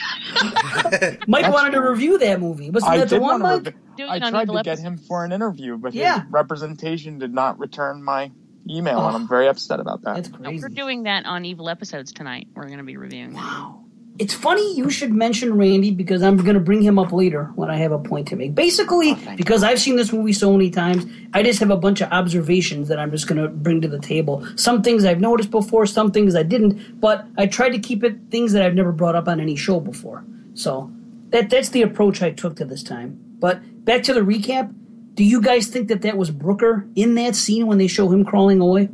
Mike 1.27 1.51
wanted 1.51 1.71
to 1.71 1.81
review 1.81 2.17
that 2.19 2.39
movie. 2.39 2.69
Wasn't 2.69 2.91
I 2.91 2.97
that 2.97 3.09
the 3.09 3.19
one, 3.19 3.41
Mike? 3.41 3.63
to. 3.65 3.73
Doing 3.97 4.09
I 4.09 4.15
it 4.17 4.23
on 4.23 4.31
tried 4.31 4.43
Evil 4.43 4.57
to 4.57 4.63
get 4.63 4.79
him 4.79 4.97
for 4.97 5.25
an 5.25 5.31
interview, 5.31 5.77
but 5.77 5.93
Yeah. 5.93 6.21
his 6.23 6.31
representation 6.31 7.19
did 7.19 7.33
not 7.33 7.59
return 7.59 8.01
my 8.03 8.31
email, 8.69 8.99
Oh. 8.99 9.07
and 9.07 9.15
I'm 9.15 9.27
very 9.27 9.47
upset 9.47 9.79
about 9.79 10.01
that. 10.03 10.15
That's 10.15 10.29
No, 10.39 10.51
we're 10.51 10.69
doing 10.69 11.03
that 11.03 11.25
on 11.25 11.43
Evil 11.45 11.69
Episodes 11.69 12.13
tonight. 12.13 12.47
We're 12.55 12.65
going 12.67 12.77
to 12.77 12.83
be 12.83 12.97
reviewing. 12.97 13.33
that. 13.33 13.73
It's 14.19 14.33
funny 14.33 14.75
you 14.75 14.89
should 14.89 15.13
mention 15.13 15.57
Randy 15.57 15.91
because 15.91 16.21
I'm 16.21 16.35
going 16.35 16.55
to 16.55 16.59
bring 16.59 16.81
him 16.81 16.99
up 16.99 17.13
later 17.13 17.45
when 17.55 17.69
I 17.69 17.77
have 17.77 17.93
a 17.93 17.97
point 17.97 18.27
to 18.27 18.35
make. 18.35 18.53
Basically, 18.53 19.11
oh, 19.11 19.35
because 19.37 19.63
I've 19.63 19.79
seen 19.79 19.95
this 19.95 20.11
movie 20.11 20.33
so 20.33 20.51
many 20.51 20.69
times, 20.69 21.05
I 21.33 21.41
just 21.41 21.59
have 21.61 21.71
a 21.71 21.77
bunch 21.77 22.01
of 22.01 22.11
observations 22.11 22.89
that 22.89 22.99
I'm 22.99 23.11
just 23.11 23.27
going 23.27 23.41
to 23.41 23.47
bring 23.47 23.79
to 23.79 23.87
the 23.87 23.97
table. 23.97 24.45
Some 24.57 24.83
things 24.83 25.05
I've 25.05 25.21
noticed 25.21 25.51
before, 25.51 25.85
some 25.85 26.11
things 26.11 26.35
I 26.35 26.43
didn't, 26.43 26.99
but 26.99 27.25
I 27.37 27.47
tried 27.47 27.69
to 27.69 27.79
keep 27.79 28.03
it 28.03 28.17
things 28.29 28.51
that 28.51 28.61
I've 28.61 28.75
never 28.75 28.91
brought 28.91 29.15
up 29.15 29.29
on 29.29 29.39
any 29.39 29.55
show 29.55 29.79
before. 29.79 30.25
So 30.53 30.91
that 31.29 31.49
that's 31.49 31.69
the 31.69 31.83
approach 31.83 32.21
I 32.21 32.31
took 32.31 32.57
to 32.57 32.65
this 32.65 32.83
time. 32.83 33.17
But 33.39 33.85
back 33.85 34.03
to 34.03 34.13
the 34.13 34.19
recap. 34.19 34.75
Do 35.13 35.23
you 35.23 35.41
guys 35.41 35.67
think 35.67 35.87
that 35.87 36.01
that 36.01 36.17
was 36.17 36.29
Brooker 36.29 36.85
in 36.95 37.15
that 37.15 37.35
scene 37.35 37.67
when 37.67 37.77
they 37.77 37.87
show 37.87 38.09
him 38.09 38.25
crawling 38.25 38.59
away? 38.59 38.89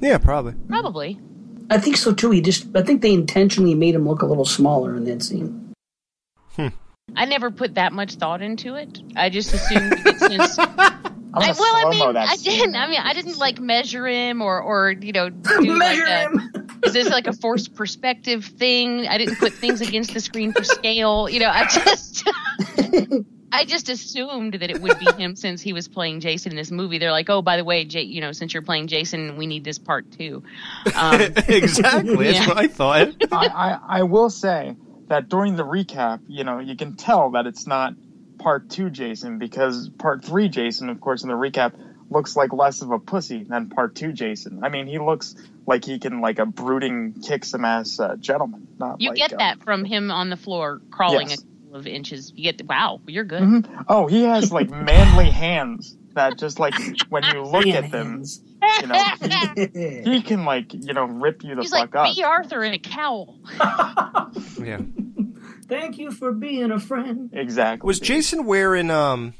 Yeah, 0.00 0.18
probably. 0.18 0.54
Probably. 0.68 1.18
I 1.70 1.78
think 1.78 1.96
so 1.96 2.12
too. 2.12 2.30
He 2.30 2.40
just 2.40 2.66
I 2.74 2.82
think 2.82 3.02
they 3.02 3.12
intentionally 3.12 3.74
made 3.74 3.94
him 3.94 4.08
look 4.08 4.22
a 4.22 4.26
little 4.26 4.44
smaller 4.44 4.96
in 4.96 5.04
that 5.04 5.22
scene. 5.22 5.74
Hmm. 6.56 6.68
I 7.16 7.24
never 7.24 7.50
put 7.50 7.74
that 7.74 7.92
much 7.92 8.14
thought 8.14 8.42
into 8.42 8.74
it. 8.74 9.00
I 9.16 9.28
just 9.30 9.52
assumed 9.52 9.92
that 9.92 10.18
since. 10.18 10.58
I'm 10.58 11.02
I, 11.34 11.52
well, 11.58 11.86
I 11.86 11.90
mean, 11.90 12.16
I 12.16 12.36
didn't. 12.36 12.76
I 12.76 12.86
mean, 12.88 13.00
I 13.00 13.14
didn't 13.14 13.38
like 13.38 13.58
measure 13.58 14.06
him 14.06 14.42
or, 14.42 14.60
or 14.60 14.90
you 14.90 15.12
know, 15.12 15.30
do 15.30 15.78
Measure 15.78 16.04
like 16.04 16.08
a, 16.08 16.30
him. 16.30 16.52
Is 16.84 16.92
this 16.92 17.08
like 17.08 17.26
a 17.26 17.32
forced 17.32 17.74
perspective 17.74 18.44
thing? 18.44 19.06
I 19.06 19.16
didn't 19.16 19.36
put 19.36 19.52
things 19.52 19.80
against 19.80 20.12
the 20.12 20.20
screen 20.20 20.52
for 20.52 20.64
scale. 20.64 21.28
You 21.28 21.40
know, 21.40 21.50
I 21.50 21.66
just, 21.66 22.28
I 23.52 23.66
just 23.66 23.90
assumed 23.90 24.54
that 24.54 24.70
it 24.70 24.80
would 24.80 24.98
be 24.98 25.12
him 25.12 25.36
since 25.36 25.60
he 25.60 25.72
was 25.72 25.86
playing 25.86 26.20
Jason 26.20 26.52
in 26.52 26.56
this 26.56 26.70
movie. 26.70 26.98
They're 26.98 27.12
like, 27.12 27.28
oh, 27.28 27.42
by 27.42 27.58
the 27.58 27.64
way, 27.64 27.84
J- 27.84 28.02
you 28.02 28.20
know, 28.20 28.32
since 28.32 28.54
you're 28.54 28.62
playing 28.62 28.86
Jason, 28.86 29.36
we 29.36 29.46
need 29.46 29.62
this 29.62 29.78
part 29.78 30.10
too. 30.10 30.42
Um, 30.96 31.20
exactly. 31.48 32.32
That's 32.32 32.48
what 32.48 32.56
I 32.56 32.68
thought. 32.68 33.08
I, 33.32 33.46
I, 33.46 33.78
I 33.98 34.02
will 34.04 34.30
say 34.30 34.74
that 35.08 35.28
during 35.28 35.56
the 35.56 35.64
recap, 35.64 36.20
you 36.28 36.44
know, 36.44 36.58
you 36.58 36.76
can 36.76 36.96
tell 36.96 37.32
that 37.32 37.46
it's 37.46 37.66
not 37.66 37.94
part 38.38 38.70
two 38.70 38.90
Jason 38.90 39.38
because 39.38 39.90
part 39.90 40.24
three 40.24 40.48
Jason, 40.48 40.88
of 40.88 41.00
course, 41.00 41.22
in 41.22 41.28
the 41.28 41.36
recap, 41.36 41.74
looks 42.10 42.36
like 42.36 42.52
less 42.52 42.82
of 42.82 42.90
a 42.90 42.98
pussy 42.98 43.44
than 43.44 43.68
part 43.68 43.94
two 43.94 44.12
Jason. 44.12 44.64
I 44.64 44.70
mean, 44.70 44.86
he 44.86 44.98
looks 44.98 45.34
like 45.66 45.84
he 45.84 45.98
can 45.98 46.20
like 46.20 46.38
a 46.38 46.46
brooding, 46.46 47.22
kick 47.22 47.44
some 47.44 47.64
ass 47.64 48.00
uh, 48.00 48.16
gentleman. 48.16 48.68
Not 48.78 49.00
You 49.00 49.10
like, 49.10 49.18
get 49.18 49.34
uh, 49.34 49.38
that 49.38 49.62
from 49.62 49.84
him 49.84 50.10
on 50.10 50.30
the 50.30 50.36
floor 50.36 50.80
crawling 50.90 51.28
Yes. 51.28 51.44
A 51.72 51.76
couple 51.76 51.80
of 51.80 51.86
inches. 51.86 52.32
You 52.36 52.52
get 52.52 52.66
wow, 52.66 53.00
you're 53.06 53.24
good. 53.24 53.42
Mhm. 53.42 53.84
Oh, 53.88 54.06
he 54.06 54.24
has 54.24 54.52
like 54.52 54.68
manly 54.70 55.30
hands 55.30 55.96
that 56.14 56.38
just 56.38 56.58
like 56.58 56.74
when 57.08 57.22
you 57.24 57.42
look 57.42 57.64
Man 57.64 57.84
at 57.84 57.90
them, 57.90 58.22
you 58.82 58.86
know, 58.88 59.04
he, 59.54 60.02
he 60.16 60.22
can 60.22 60.44
like 60.44 60.74
you 60.74 60.92
know 60.92 61.04
rip 61.04 61.42
you 61.42 61.54
the 61.54 61.62
He's 61.62 61.70
fuck 61.70 61.94
like 61.94 62.10
up. 62.10 62.14
Bea 62.14 62.24
Arthur 62.24 62.62
in 62.62 62.74
a 62.74 62.78
cowl. 62.78 63.38
Yeah. 64.62 64.80
Thank 65.66 65.98
you 65.98 66.12
for 66.12 66.30
being 66.32 66.70
a 66.70 66.78
friend. 66.78 67.30
Exactly. 67.32 67.86
Was 67.86 67.98
Jason 67.98 68.44
wearing 68.44 68.90
um 68.90 69.34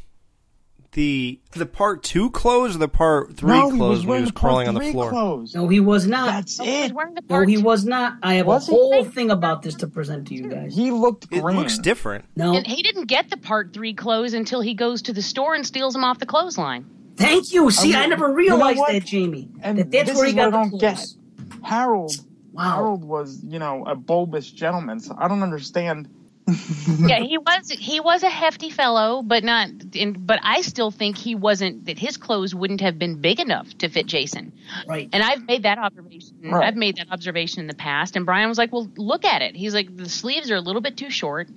the 0.93 1.41
the 1.53 1.65
part 1.67 2.03
two 2.03 2.31
clothes 2.31 2.77
or 2.77 2.79
the 2.79 2.89
part 2.89 3.35
three 3.37 3.51
No, 3.51 3.71
clothes 3.71 3.99
was 4.01 4.07
when 4.07 4.19
he 4.19 4.23
was 4.25 4.31
crawling 4.31 4.69
on 4.69 4.75
the 4.75 4.93
floor? 4.93 5.11
clothes. 5.11 5.55
No, 5.55 5.67
he 5.69 5.81
was 5.81 6.07
not. 6.07 6.27
That's 6.27 6.61
it. 6.61 6.93
No, 7.29 7.43
he 7.47 7.57
was 7.59 7.85
not. 7.85 8.19
I 8.23 8.35
have 8.35 8.47
Was 8.47 8.69
a 8.69 8.73
he? 8.73 8.77
whole 8.77 9.05
thing 9.05 9.31
about 9.31 9.63
this 9.63 9.75
to 9.77 9.87
present 9.87 10.29
to 10.29 10.35
you 10.35 10.49
guys. 10.49 10.75
He 10.75 10.91
looked 10.91 11.27
It 11.31 11.43
looks 11.43 11.79
different. 11.79 12.27
No, 12.37 12.55
And 12.55 12.67
he 12.67 12.83
didn't 12.83 13.07
get 13.07 13.31
the 13.31 13.37
part 13.39 13.73
three 13.73 13.95
clothes 13.95 14.35
until 14.35 14.61
he 14.61 14.75
goes 14.75 15.03
to 15.03 15.13
the 15.15 15.23
store 15.23 15.55
and 15.55 15.67
steals 15.67 15.95
them 15.95 16.05
off 16.05 16.19
the 16.19 16.27
clothesline. 16.27 16.85
thank 17.17 17.53
you. 17.53 17.71
See, 17.71 17.91
Okay, 17.93 17.99
I 18.03 18.07
never 18.07 18.29
you 18.41 18.51
know 18.51 18.57
realized 18.57 18.83
that, 18.89 19.05
Jamie. 19.07 19.49
And 19.63 19.79
that 19.79 19.91
that's 19.91 20.09
this 20.11 20.17
where 20.17 20.27
he 20.27 20.31
is 20.33 20.37
got 20.37 20.53
what 20.53 20.61
I 20.61 20.65
the 20.65 20.71
don't 20.73 20.79
get. 20.81 20.95
clothes. 20.97 21.17
Harold. 21.63 22.13
Harold 22.59 23.03
was, 23.05 23.43
you 23.45 23.59
know, 23.59 23.85
a 23.87 23.95
bulbous 23.95 24.51
gentleman. 24.51 25.01
So 25.01 25.15
I 25.19 25.27
don't 25.29 25.43
understand. 25.43 26.09
yeah, 26.99 27.21
he 27.21 27.39
was 27.39 27.71
he 27.71 28.01
was 28.01 28.25
a 28.25 28.29
hefty 28.29 28.69
fellow, 28.69 29.23
but 29.23 29.45
not. 29.45 29.69
In, 29.95 30.15
but 30.27 30.41
I 30.43 30.63
still 30.63 30.91
think 30.91 31.17
he 31.17 31.35
wasn't 31.37 31.87
that 31.87 31.99
his 31.99 32.17
clothes 32.17 32.53
wouldn't 32.55 32.81
have 32.81 32.99
been 32.99 33.21
big 33.21 33.39
enough 33.39 33.77
to 33.79 33.89
fit 33.89 34.07
Jason. 34.07 34.53
Right. 34.89 35.09
And 35.13 35.23
I've 35.23 35.47
made 35.47 35.63
that 35.63 35.79
observation. 35.79 36.37
Right. 36.43 36.67
I've 36.67 36.77
made 36.77 36.97
that 36.97 37.13
observation 37.13 37.61
in 37.61 37.69
the 37.69 37.75
past. 37.75 38.17
And 38.17 38.27
Brian 38.27 38.49
was 38.49 38.59
like, 38.59 38.73
"Well, 38.73 38.91
look 38.97 39.25
at 39.25 39.41
it." 39.43 39.55
He's 39.55 39.73
like, 39.73 39.97
"The 39.97 40.09
sleeves 40.09 40.51
are 40.51 40.57
a 40.57 40.61
little 40.61 40.83
bit 40.83 40.97
too 40.97 41.11
short." 41.11 41.49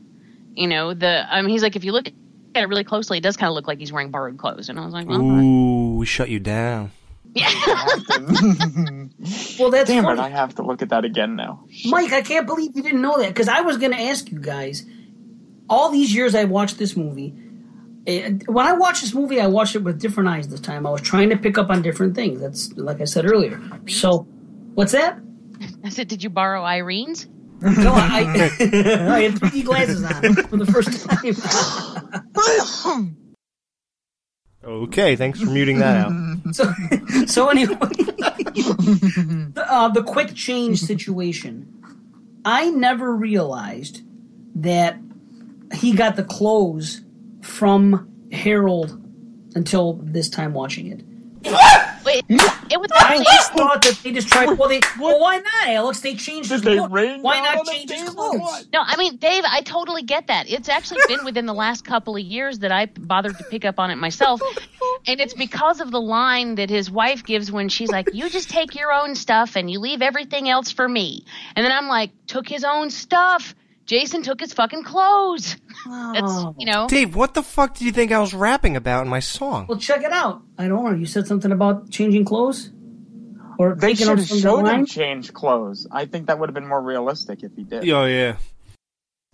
You 0.56 0.68
know, 0.68 0.94
the 0.94 1.26
I 1.30 1.42
mean, 1.42 1.50
he's 1.50 1.64
like, 1.64 1.76
if 1.76 1.84
you 1.84 1.92
look 1.92 2.08
at 2.08 2.64
it 2.64 2.70
really 2.70 2.84
closely, 2.84 3.18
it 3.18 3.22
does 3.22 3.38
kind 3.38 3.50
of 3.50 3.56
look 3.56 3.68
like 3.68 3.80
he's 3.80 3.92
wearing 3.92 4.12
borrowed 4.12 4.38
clothes. 4.38 4.70
And 4.70 4.80
I 4.80 4.86
was 4.86 4.94
like, 4.94 5.08
well, 5.08 5.22
Ooh, 5.22 5.96
we 5.96 6.06
shut 6.06 6.30
you 6.30 6.40
down. 6.40 6.92
Well, 9.60 9.72
that's 9.72 9.90
Damn 9.90 10.04
funny. 10.04 10.20
it! 10.20 10.24
I 10.24 10.30
have 10.30 10.56
to 10.56 10.64
look 10.64 10.82
at 10.82 10.90
that 10.90 11.06
again 11.06 11.36
now. 11.36 11.66
Mike, 11.86 12.12
I 12.14 12.22
can't 12.22 12.46
believe 12.46 12.72
you 12.76 12.84
didn't 12.84 13.02
know 13.02 13.18
that 13.20 13.30
because 13.30 13.48
I 13.48 13.62
was 13.62 13.78
going 13.78 13.92
to 13.92 14.00
ask 14.00 14.32
you 14.32 14.40
guys. 14.40 14.86
All 15.68 15.90
these 15.90 16.14
years 16.14 16.36
I 16.36 16.44
watched 16.44 16.78
this 16.78 16.96
movie. 16.96 17.34
And 18.08 18.44
when 18.48 18.68
I 18.68 18.74
watched 18.74 19.02
this 19.02 19.16
movie, 19.16 19.42
I 19.42 19.48
watched 19.48 19.76
it 19.76 19.80
with 19.80 20.00
different 20.00 20.30
eyes 20.30 20.48
this 20.48 20.60
time. 20.60 20.86
I 20.86 20.92
was 20.92 21.02
trying 21.02 21.32
to 21.32 21.38
pick 21.38 21.58
up 21.58 21.72
on 21.72 21.82
different 21.82 22.14
things. 22.16 22.40
That's 22.40 22.72
like 22.74 23.02
I 23.02 23.06
said 23.06 23.26
earlier. 23.26 23.60
So, 23.88 24.28
what's 24.76 24.92
that? 24.92 25.20
I 25.84 25.90
said, 25.90 26.08
"Did 26.08 26.24
you 26.24 26.30
borrow 26.30 26.64
Irene's?" 26.64 27.26
No, 27.62 27.94
I, 27.94 28.20
I 28.60 29.22
had 29.22 29.34
3D 29.36 29.66
glasses 29.66 30.04
on 30.04 30.36
for 30.36 30.58
the 30.58 30.66
first 30.68 31.10
time. 31.10 31.34
Okay, 34.66 35.16
thanks 35.16 35.40
for 35.40 35.50
muting 35.50 35.78
that 35.80 35.96
out. 35.96 36.12
so, 36.56 36.74
so 37.28 37.50
anyway, 37.50 37.76
the, 37.78 39.66
uh, 39.68 39.90
the 39.90 40.02
quick 40.02 40.34
change 40.34 40.82
situation. 40.82 41.72
I 42.44 42.70
never 42.70 43.16
realized 43.16 44.02
that 44.56 44.98
he 45.74 45.94
got 45.94 46.16
the 46.16 46.24
clothes 46.24 47.02
from 47.42 48.10
Harold 48.32 49.02
until 49.56 49.94
this 49.94 50.30
time 50.30 50.54
watching 50.54 50.88
it. 50.88 51.04
Wait, 52.30 52.42
it 52.72 52.80
was 52.80 52.90
I 52.94 53.18
just 53.24 53.54
thought 53.54 53.82
that 53.82 54.00
they 54.04 54.12
just 54.12 54.28
tried. 54.28 54.58
Well, 54.58 54.70
they. 54.70 54.82
Well, 55.00 55.20
why 55.20 55.38
not, 55.38 55.68
Alex? 55.70 56.02
They 56.02 56.16
changed 56.16 56.52
his 56.52 56.62
they 56.62 56.80
look. 56.80 56.92
rain 56.92 57.22
Why 57.22 57.36
down 57.36 57.44
not 57.46 57.58
on 57.60 57.66
change 57.66 57.90
his 57.90 58.02
Dave, 58.02 58.10
or 58.10 58.14
clothes? 58.14 58.40
what? 58.42 58.66
No, 58.74 58.82
I 58.86 58.96
mean, 58.98 59.18
Dave, 59.18 59.44
I 59.48 59.62
totally 59.62 60.04
get 60.04 60.28
that. 60.28 60.50
It's 60.50 60.70
actually 60.70 61.02
been 61.08 61.24
within 61.26 61.46
the 61.46 61.54
last 61.54 61.86
couple 61.86 62.16
of 62.16 62.22
years 62.22 62.60
that 62.60 62.72
I 62.72 62.86
bothered 62.88 63.38
to 63.38 63.44
pick 63.46 63.66
up 63.66 63.80
on 63.80 63.92
it 63.92 63.96
myself. 63.98 64.42
And 65.08 65.20
it's 65.20 65.34
because 65.34 65.82
of 65.82 65.92
the 65.92 66.02
line 66.02 66.56
that 66.56 66.70
his 66.70 66.90
wife 66.90 67.24
gives 67.24 67.52
when 67.52 67.70
she's 67.70 67.90
like, 67.90 68.10
You 68.14 68.30
just 68.30 68.50
take 68.50 68.76
your 68.76 68.92
own 68.94 69.16
stuff 69.16 69.56
and 69.56 69.70
you 69.70 69.80
leave 69.80 70.02
everything 70.02 70.50
else 70.50 70.72
for 70.72 70.88
me. 70.88 71.26
And 71.56 71.64
then 71.66 71.72
I'm 71.72 71.88
like, 71.88 72.12
Took 72.28 72.48
his 72.48 72.64
own 72.64 72.90
stuff. 72.90 73.56
Jason 73.86 74.24
took 74.24 74.40
his 74.40 74.52
fucking 74.54 74.84
clothes. 74.84 75.58
That's, 75.86 76.24
oh. 76.26 76.56
you 76.58 76.66
know. 76.66 76.88
Dave, 76.88 77.16
what 77.16 77.34
the 77.34 77.44
fuck 77.44 77.76
did 77.76 77.86
you 77.86 77.92
think 77.92 78.12
I 78.12 78.20
was 78.20 78.34
rapping 78.34 78.76
about 78.76 79.04
in 79.04 79.10
my 79.10 79.20
song? 79.20 79.68
Well, 79.68 79.78
check 79.78 80.04
it 80.04 80.12
out. 80.12 80.42
I 80.58 80.68
don't 80.68 80.84
know. 80.84 80.92
You 80.92 81.06
said 81.06 81.28
something 81.28 81.52
about 81.52 81.92
changing 81.92 82.26
clothes, 82.26 82.72
or 83.60 83.76
They 83.76 83.94
taking 83.94 83.98
should 83.98 84.08
them 84.08 84.18
have 84.18 84.28
from 84.28 84.38
the 84.38 84.42
showed 84.42 84.68
him 84.68 84.86
change 84.86 85.34
clothes. 85.34 85.88
I 85.92 86.06
think 86.06 86.28
that 86.28 86.40
would 86.40 86.50
have 86.50 86.56
been 86.56 86.68
more 86.68 86.82
realistic 86.82 87.44
if 87.44 87.56
he 87.56 87.64
did. 87.64 87.88
Oh 87.90 88.06
yeah. 88.06 88.38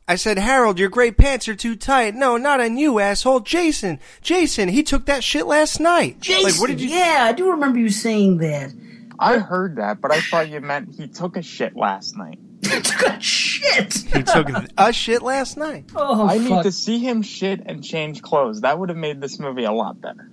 I 0.07 0.15
said, 0.15 0.37
Harold, 0.37 0.77
your 0.77 0.89
gray 0.89 1.11
pants 1.11 1.47
are 1.47 1.55
too 1.55 1.77
tight. 1.77 2.15
No, 2.15 2.35
not 2.35 2.59
on 2.59 2.75
you, 2.75 2.99
asshole. 2.99 3.41
Jason, 3.41 3.99
Jason, 4.21 4.67
he 4.67 4.83
took 4.83 5.05
that 5.05 5.23
shit 5.23 5.47
last 5.47 5.79
night. 5.79 6.19
Jason, 6.19 6.51
like, 6.51 6.59
what 6.59 6.67
did 6.67 6.81
you? 6.81 6.89
yeah, 6.89 7.27
I 7.29 7.31
do 7.31 7.51
remember 7.51 7.79
you 7.79 7.89
saying 7.89 8.39
that. 8.39 8.73
I 9.17 9.37
heard 9.37 9.77
that, 9.77 10.01
but 10.01 10.11
I 10.11 10.19
thought 10.19 10.49
you 10.49 10.59
meant 10.59 10.95
he 10.95 11.07
took 11.07 11.37
a 11.37 11.41
shit 11.41 11.77
last 11.77 12.17
night. 12.17 12.39
Shit. 13.19 13.93
He 13.93 14.23
took 14.23 14.47
a 14.77 14.93
shit 14.93 15.21
last 15.21 15.57
night. 15.57 15.85
Oh, 15.95 16.27
I 16.27 16.37
need 16.37 16.63
to 16.63 16.71
see 16.71 16.99
him 16.99 17.21
shit 17.21 17.61
and 17.65 17.83
change 17.83 18.21
clothes. 18.21 18.61
That 18.61 18.79
would 18.79 18.89
have 18.89 18.97
made 18.97 19.21
this 19.21 19.39
movie 19.39 19.63
a 19.63 19.71
lot 19.71 20.01
better. 20.01 20.29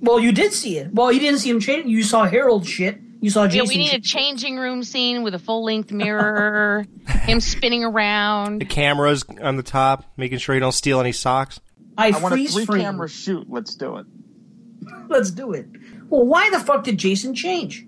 Well, 0.00 0.18
you 0.18 0.32
did 0.32 0.52
see 0.52 0.78
it. 0.78 0.92
Well, 0.94 1.12
you 1.12 1.20
didn't 1.20 1.40
see 1.40 1.50
him 1.50 1.60
change. 1.60 1.86
You 1.86 2.02
saw 2.02 2.24
Harold 2.24 2.66
shit. 2.66 2.98
You 3.20 3.28
saw 3.28 3.42
Yeah, 3.42 3.48
Jason. 3.48 3.68
we 3.68 3.76
need 3.76 3.92
a 3.92 4.00
changing 4.00 4.56
room 4.56 4.82
scene 4.82 5.22
with 5.22 5.34
a 5.34 5.38
full 5.38 5.62
length 5.62 5.92
mirror, 5.92 6.86
him 7.06 7.40
spinning 7.40 7.84
around. 7.84 8.62
The 8.62 8.64
cameras 8.66 9.24
on 9.42 9.56
the 9.56 9.62
top, 9.62 10.04
making 10.16 10.38
sure 10.38 10.54
you 10.54 10.60
don't 10.60 10.72
steal 10.72 11.00
any 11.00 11.12
socks. 11.12 11.60
I, 11.98 12.08
I 12.12 12.18
want 12.20 12.34
a 12.34 12.46
three 12.46 12.64
frame. 12.64 12.80
camera 12.80 13.08
shoot. 13.10 13.50
Let's 13.50 13.74
do 13.74 13.98
it. 13.98 14.06
Let's 15.08 15.30
do 15.30 15.52
it. 15.52 15.66
Well, 16.08 16.24
why 16.24 16.48
the 16.48 16.60
fuck 16.60 16.84
did 16.84 16.96
Jason 16.96 17.34
change? 17.34 17.84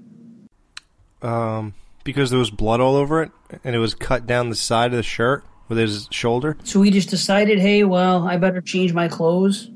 Um, 1.23 1.73
because 2.05 2.31
there 2.31 2.39
was 2.39 2.51
blood 2.51 2.81
all 2.81 2.97
over 2.97 3.23
it, 3.23 3.31
and 3.65 3.74
it 3.74 3.79
was 3.79 3.95
cut 3.95 4.27
down 4.27 4.51
the 4.51 4.57
side 4.57 4.93
of 4.93 4.97
the 4.97 5.03
shirt 5.03 5.45
with 5.69 5.79
his 5.79 6.09
shoulder. 6.11 6.57
So 6.65 6.83
he 6.83 6.91
just 6.91 7.11
decided, 7.11 7.59
hey, 7.59 7.85
well, 7.85 8.27
I 8.27 8.37
better 8.37 8.61
change 8.61 8.93
my 8.93 9.09
clothes. 9.09 9.70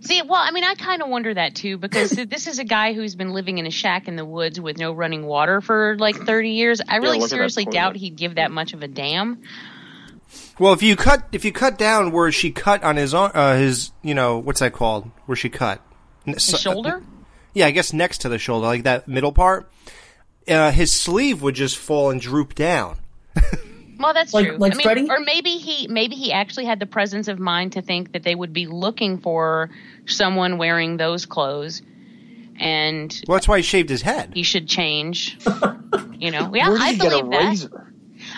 See, 0.00 0.22
well, 0.22 0.40
I 0.40 0.52
mean, 0.52 0.64
I 0.64 0.74
kind 0.74 1.02
of 1.02 1.08
wonder 1.08 1.34
that 1.34 1.54
too 1.56 1.76
because 1.76 2.10
this 2.28 2.46
is 2.46 2.58
a 2.58 2.64
guy 2.64 2.92
who's 2.92 3.14
been 3.16 3.30
living 3.32 3.58
in 3.58 3.66
a 3.66 3.70
shack 3.70 4.06
in 4.08 4.16
the 4.16 4.24
woods 4.24 4.60
with 4.60 4.78
no 4.78 4.92
running 4.92 5.24
water 5.26 5.60
for 5.60 5.96
like 5.98 6.16
30 6.16 6.50
years. 6.50 6.80
I 6.86 6.96
really 6.96 7.18
look 7.18 7.24
at 7.26 7.30
that 7.30 7.36
seriously 7.36 7.64
doubt 7.64 7.96
he'd 7.96 8.16
give 8.16 8.36
that 8.36 8.50
much 8.52 8.72
of 8.74 8.82
a 8.82 8.88
damn. 8.88 9.42
Well, 10.58 10.72
if 10.72 10.82
you 10.82 10.94
cut, 10.96 11.26
if 11.32 11.44
you 11.44 11.52
cut 11.52 11.78
down 11.78 12.12
where 12.12 12.30
she 12.30 12.50
cut 12.50 12.82
on 12.84 12.96
his, 12.96 13.14
ar- 13.14 13.32
uh, 13.34 13.56
his, 13.56 13.92
you 14.02 14.14
know, 14.14 14.38
what's 14.38 14.60
that 14.60 14.72
called? 14.72 15.10
Where 15.26 15.36
she 15.36 15.48
cut? 15.48 15.80
N- 16.26 16.34
The 16.34 16.40
so- 16.40 16.56
shoulder? 16.58 17.02
Yeah, 17.54 17.66
I 17.66 17.70
guess 17.72 17.92
next 17.92 18.18
to 18.18 18.28
the 18.28 18.38
shoulder, 18.38 18.66
like 18.66 18.82
that 18.84 19.08
middle 19.08 19.32
part. 19.32 19.70
Uh, 20.48 20.70
his 20.70 20.90
sleeve 20.92 21.42
would 21.42 21.54
just 21.54 21.76
fall 21.76 22.10
and 22.10 22.20
droop 22.20 22.54
down. 22.54 22.98
Well, 24.00 24.14
that's 24.14 24.32
Like- 24.32 24.46
true. 24.46 24.56
like 24.58 24.74
I 24.74 24.76
mean, 24.76 24.84
Freddie? 24.84 25.10
or 25.10 25.18
maybe 25.18 25.50
he 25.50 25.88
maybe 25.88 26.14
he 26.14 26.32
actually 26.32 26.66
had 26.66 26.78
the 26.78 26.86
presence 26.86 27.26
of 27.26 27.40
mind 27.40 27.72
to 27.72 27.82
think 27.82 28.12
that 28.12 28.22
they 28.22 28.34
would 28.34 28.52
be 28.52 28.66
looking 28.66 29.18
for 29.18 29.70
someone 30.06 30.56
wearing 30.56 30.96
those 30.98 31.26
clothes, 31.26 31.82
and 32.60 33.12
Well, 33.26 33.36
that's 33.36 33.48
why 33.48 33.56
he 33.56 33.62
shaved 33.64 33.88
his 33.90 34.02
head. 34.02 34.30
he 34.34 34.42
should 34.44 34.68
change. 34.68 35.36
You 36.20 36.32
know, 36.32 36.50
yeah, 36.52 36.68
Where 36.68 36.78
did 36.78 36.80
I 36.82 36.92
he 36.92 36.98
get 36.98 37.06
a 37.06 37.10
believe 37.22 37.30
that. 37.30 37.48
razor? 37.48 37.87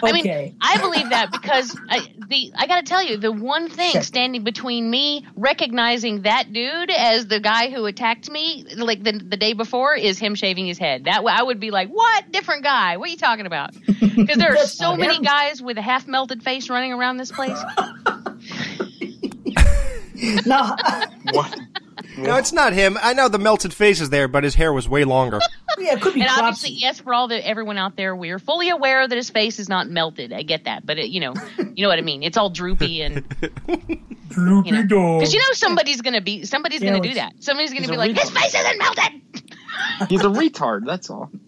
I 0.03 0.13
mean, 0.13 0.57
I 0.61 0.79
believe 0.79 1.11
that 1.11 1.31
because 1.33 1.77
I, 1.89 2.01
the 2.29 2.53
I 2.57 2.67
got 2.67 2.77
to 2.77 2.83
tell 2.87 3.03
you, 3.03 3.17
the 3.17 3.33
one 3.33 3.69
thing 3.69 4.03
standing 4.03 4.45
between 4.45 4.91
me 4.91 5.27
recognizing 5.37 6.23
that 6.23 6.53
dude 6.53 6.91
as 6.91 7.27
the 7.27 7.41
guy 7.41 7.71
who 7.71 7.87
attacked 7.87 8.31
me 8.31 8.65
like 8.77 9.03
the 9.03 9.13
the 9.13 9.37
day 9.37 9.53
before 9.53 9.95
is 9.95 10.19
him 10.19 10.35
shaving 10.35 10.67
his 10.67 10.79
head. 10.79 11.05
That 11.05 11.23
I 11.27 11.43
would 11.43 11.61
be 11.61 11.71
like, 11.71 11.89
what 11.89 12.31
different 12.33 12.63
guy? 12.63 12.97
What 12.97 13.09
are 13.09 13.13
you 13.13 13.19
talking 13.19 13.47
about? 13.47 13.75
Because 14.01 14.39
there 14.39 14.53
are 14.59 14.67
so 14.67 14.97
many 14.97 15.17
him. 15.17 15.23
guys 15.23 15.63
with 15.63 15.79
a 15.79 15.83
half 15.83 16.07
melted 16.09 16.43
face 16.43 16.71
running 16.71 16.93
around 16.93 17.17
this 17.17 17.33
place. 17.33 17.59
Now, 20.47 20.77
What? 21.33 21.59
No, 22.19 22.37
it's 22.37 22.53
not 22.53 22.73
him. 22.73 22.99
I 23.01 23.15
know 23.15 23.29
the 23.29 23.39
melted 23.39 23.73
face 23.73 24.01
is 24.01 24.11
there, 24.11 24.29
but 24.29 24.45
his 24.45 24.55
hair 24.55 24.73
was 24.73 24.89
way 24.89 25.05
longer. 25.05 25.41
Yeah, 25.79 25.95
it 25.95 26.01
could 26.03 26.15
be 26.15 26.21
And 26.23 26.29
Cropsy. 26.31 26.43
obviously, 26.43 26.71
yes, 26.73 27.01
for 27.01 27.15
all 27.15 27.29
the 27.29 27.47
everyone 27.47 27.79
out 27.79 27.97
there, 27.97 28.15
we're 28.17 28.39
fully 28.39 28.69
aware 28.71 29.07
that 29.07 29.15
his 29.17 29.31
face 29.31 29.59
is 29.59 29.69
not 29.69 29.89
melted. 29.89 30.33
I 30.33 30.43
get 30.43 30.65
that, 30.65 30.85
but 30.85 30.99
it, 30.99 31.11
you 31.11 31.21
know, 31.21 31.35
you 31.75 31.83
know 31.83 31.89
what 31.89 31.99
I 31.99 32.03
mean. 32.03 32.23
It's 32.23 32.37
all 32.37 32.51
droopy 32.51 33.03
and 33.03 33.25
Droopy 34.29 34.69
you 34.69 34.75
know, 34.77 34.87
dog. 34.87 35.21
because 35.21 35.35
you 35.35 35.41
know 35.41 35.53
somebody's 35.53 36.03
gonna 36.03 36.21
be 36.21 36.45
somebody's 36.45 36.83
Yeah, 36.83 36.91
gonna 36.91 37.03
do 37.03 37.15
that. 37.15 37.33
Somebody's 37.41 37.73
gonna 37.73 37.89
be 37.89 37.95
a 37.95 37.99
like, 37.99 38.17
his 38.19 38.31
face 38.31 38.55
isn't 38.55 38.79
melted. 38.79 39.23
He's 40.09 40.21
a 40.21 40.29
retard. 40.29 40.85
That's 40.87 41.11
all. 41.11 41.31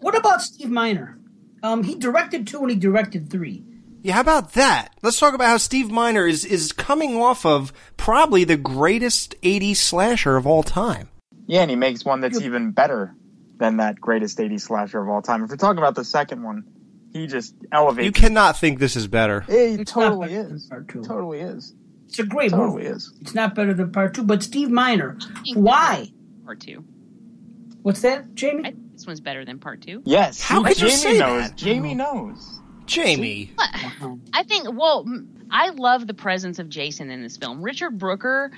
What 0.00 0.16
about 0.16 0.42
Steve 0.42 0.70
Miner? 0.70 1.18
Um, 1.62 1.82
he 1.82 1.94
directed 1.96 2.46
two 2.46 2.60
and 2.60 2.70
he 2.70 2.76
directed 2.76 3.28
three. 3.30 3.64
Yeah, 4.02 4.14
how 4.14 4.20
about 4.20 4.52
that? 4.52 4.90
Let's 5.02 5.18
talk 5.18 5.34
about 5.34 5.48
how 5.48 5.56
Steve 5.56 5.90
Miner 5.90 6.26
is 6.28 6.44
is 6.44 6.70
coming 6.70 7.16
off 7.20 7.44
of 7.44 7.72
probably 7.96 8.44
the 8.44 8.56
greatest 8.56 9.34
'80s 9.42 9.76
slasher 9.76 10.36
of 10.36 10.46
all 10.46 10.62
time. 10.62 11.08
Yeah, 11.46 11.62
and 11.62 11.70
he 11.70 11.76
makes 11.76 12.04
one 12.04 12.20
that's 12.20 12.40
even 12.40 12.70
better 12.70 13.14
than 13.58 13.78
that 13.78 14.00
greatest 14.00 14.38
80s 14.38 14.62
slasher 14.62 15.00
of 15.00 15.08
all 15.08 15.22
time. 15.22 15.42
If 15.44 15.50
we're 15.50 15.56
talking 15.56 15.78
about 15.78 15.94
the 15.94 16.04
second 16.04 16.42
one, 16.42 16.64
he 17.12 17.26
just 17.26 17.54
elevates. 17.72 18.04
You 18.04 18.12
cannot 18.12 18.58
think 18.58 18.78
this 18.78 18.96
is 18.96 19.06
better. 19.06 19.44
It 19.48 19.80
It's 19.80 19.92
totally 19.92 20.28
better 20.28 20.54
is. 20.54 20.66
part 20.66 20.88
two. 20.88 21.02
Totally 21.02 21.40
is. 21.40 21.74
It's 22.08 22.18
a 22.18 22.24
great 22.24 22.50
Totally 22.50 22.84
movie. 22.84 22.94
is. 22.94 23.12
It's 23.20 23.34
not 23.34 23.54
better 23.54 23.74
than 23.74 23.90
part 23.92 24.14
two, 24.14 24.22
but 24.22 24.42
Steve 24.42 24.70
Miner. 24.70 25.18
Why? 25.54 26.10
Part 26.44 26.60
two. 26.60 26.84
What's 27.82 28.02
that, 28.02 28.34
Jamie? 28.34 28.66
I 28.66 28.74
this 28.92 29.06
one's 29.06 29.20
better 29.20 29.44
than 29.44 29.58
part 29.58 29.82
two. 29.82 30.02
Yes. 30.04 30.40
How 30.40 30.62
could 30.62 30.80
you 30.80 30.88
Jamie 30.88 30.96
say 30.96 31.18
knows. 31.18 31.48
that? 31.48 31.56
Jamie 31.56 31.92
oh. 31.92 31.94
knows. 31.94 32.60
Jamie. 32.86 33.52
I 33.58 34.42
think. 34.44 34.68
Well, 34.72 35.04
I 35.50 35.70
love 35.70 36.06
the 36.06 36.14
presence 36.14 36.58
of 36.58 36.68
Jason 36.68 37.10
in 37.10 37.22
this 37.22 37.36
film. 37.36 37.62
Richard 37.62 37.98
Brooker 37.98 38.52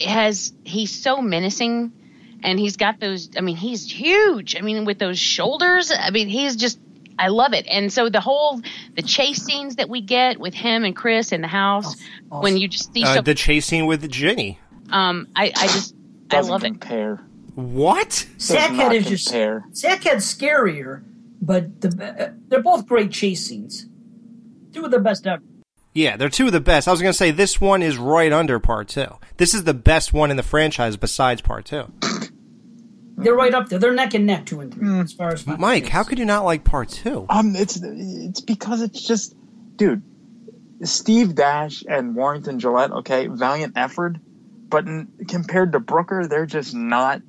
has 0.00 0.52
he's 0.64 0.90
so 0.90 1.20
menacing 1.22 1.92
and 2.42 2.58
he's 2.58 2.76
got 2.76 3.00
those 3.00 3.30
i 3.36 3.40
mean 3.40 3.56
he's 3.56 3.90
huge 3.90 4.56
i 4.56 4.60
mean 4.60 4.84
with 4.84 4.98
those 4.98 5.18
shoulders 5.18 5.90
i 5.98 6.10
mean 6.10 6.28
he's 6.28 6.56
just 6.56 6.78
i 7.18 7.28
love 7.28 7.52
it 7.52 7.66
and 7.70 7.92
so 7.92 8.08
the 8.08 8.20
whole 8.20 8.60
the 8.94 9.02
chase 9.02 9.42
scenes 9.42 9.76
that 9.76 9.88
we 9.88 10.00
get 10.00 10.38
with 10.38 10.54
him 10.54 10.84
and 10.84 10.94
chris 10.94 11.32
in 11.32 11.40
the 11.40 11.48
house 11.48 11.96
when 12.28 12.56
you 12.56 12.68
just 12.68 12.92
see 12.92 13.02
Uh, 13.04 13.14
so 13.16 13.20
the 13.22 13.34
chase 13.34 13.66
scene 13.66 13.86
with 13.86 14.08
Ginny. 14.10 14.58
um 14.90 15.26
i 15.34 15.46
i 15.56 15.66
just 15.68 15.94
i 16.30 16.36
Doesn't 16.36 16.54
it 16.56 16.60
compare. 16.62 17.20
What? 17.54 18.26
Sackhead 18.36 18.92
is 18.94 19.06
just 19.06 19.26
compare. 19.28 19.64
Sackhead's 19.72 20.26
scarier, 20.26 21.02
but 21.40 21.80
the, 21.80 21.88
uh, 22.04 22.32
they're 22.48 22.60
both 22.62 22.86
great 22.86 23.10
chase 23.12 23.46
scenes. 23.46 23.86
Two 24.74 24.84
of 24.84 24.90
the 24.90 24.98
best 24.98 25.26
ever. 25.26 25.42
Yeah, 25.94 26.18
they're 26.18 26.28
two 26.28 26.46
of 26.48 26.52
the 26.52 26.60
best. 26.60 26.86
I 26.86 26.90
was 26.90 27.00
going 27.00 27.12
to 27.12 27.16
say 27.16 27.30
this 27.30 27.58
one 27.58 27.80
is 27.80 27.96
right 27.96 28.30
under 28.30 28.58
part 28.60 28.88
two. 28.88 29.06
This 29.38 29.54
is 29.54 29.64
the 29.64 29.72
best 29.72 30.12
one 30.12 30.30
in 30.30 30.36
the 30.36 30.42
franchise 30.42 30.98
besides 30.98 31.40
part 31.40 31.64
two. 31.64 31.90
They're 33.16 33.34
right 33.34 33.54
up 33.54 33.68
there. 33.68 33.78
They're 33.78 33.94
neck 33.94 34.14
and 34.14 34.26
neck, 34.26 34.46
two 34.46 34.60
and 34.60 34.72
three, 34.72 34.86
Hmm. 34.86 35.00
as 35.00 35.12
far 35.12 35.32
as 35.32 35.46
Mike, 35.46 35.86
how 35.88 36.02
could 36.04 36.18
you 36.18 36.24
not 36.26 36.44
like 36.44 36.64
part 36.64 36.88
two? 36.90 37.24
Um, 37.30 37.56
it's 37.56 37.80
it's 37.82 38.40
because 38.42 38.82
it's 38.82 39.00
just, 39.06 39.34
dude, 39.76 40.02
Steve 40.82 41.34
Dash 41.34 41.82
and 41.88 42.14
Warrington 42.14 42.58
Gillette. 42.58 42.92
Okay, 42.92 43.26
valiant 43.28 43.72
effort, 43.76 44.16
but 44.68 44.86
in, 44.86 45.08
compared 45.28 45.72
to 45.72 45.80
Brooker, 45.80 46.26
they're 46.28 46.44
just 46.46 46.74
not. 46.74 47.22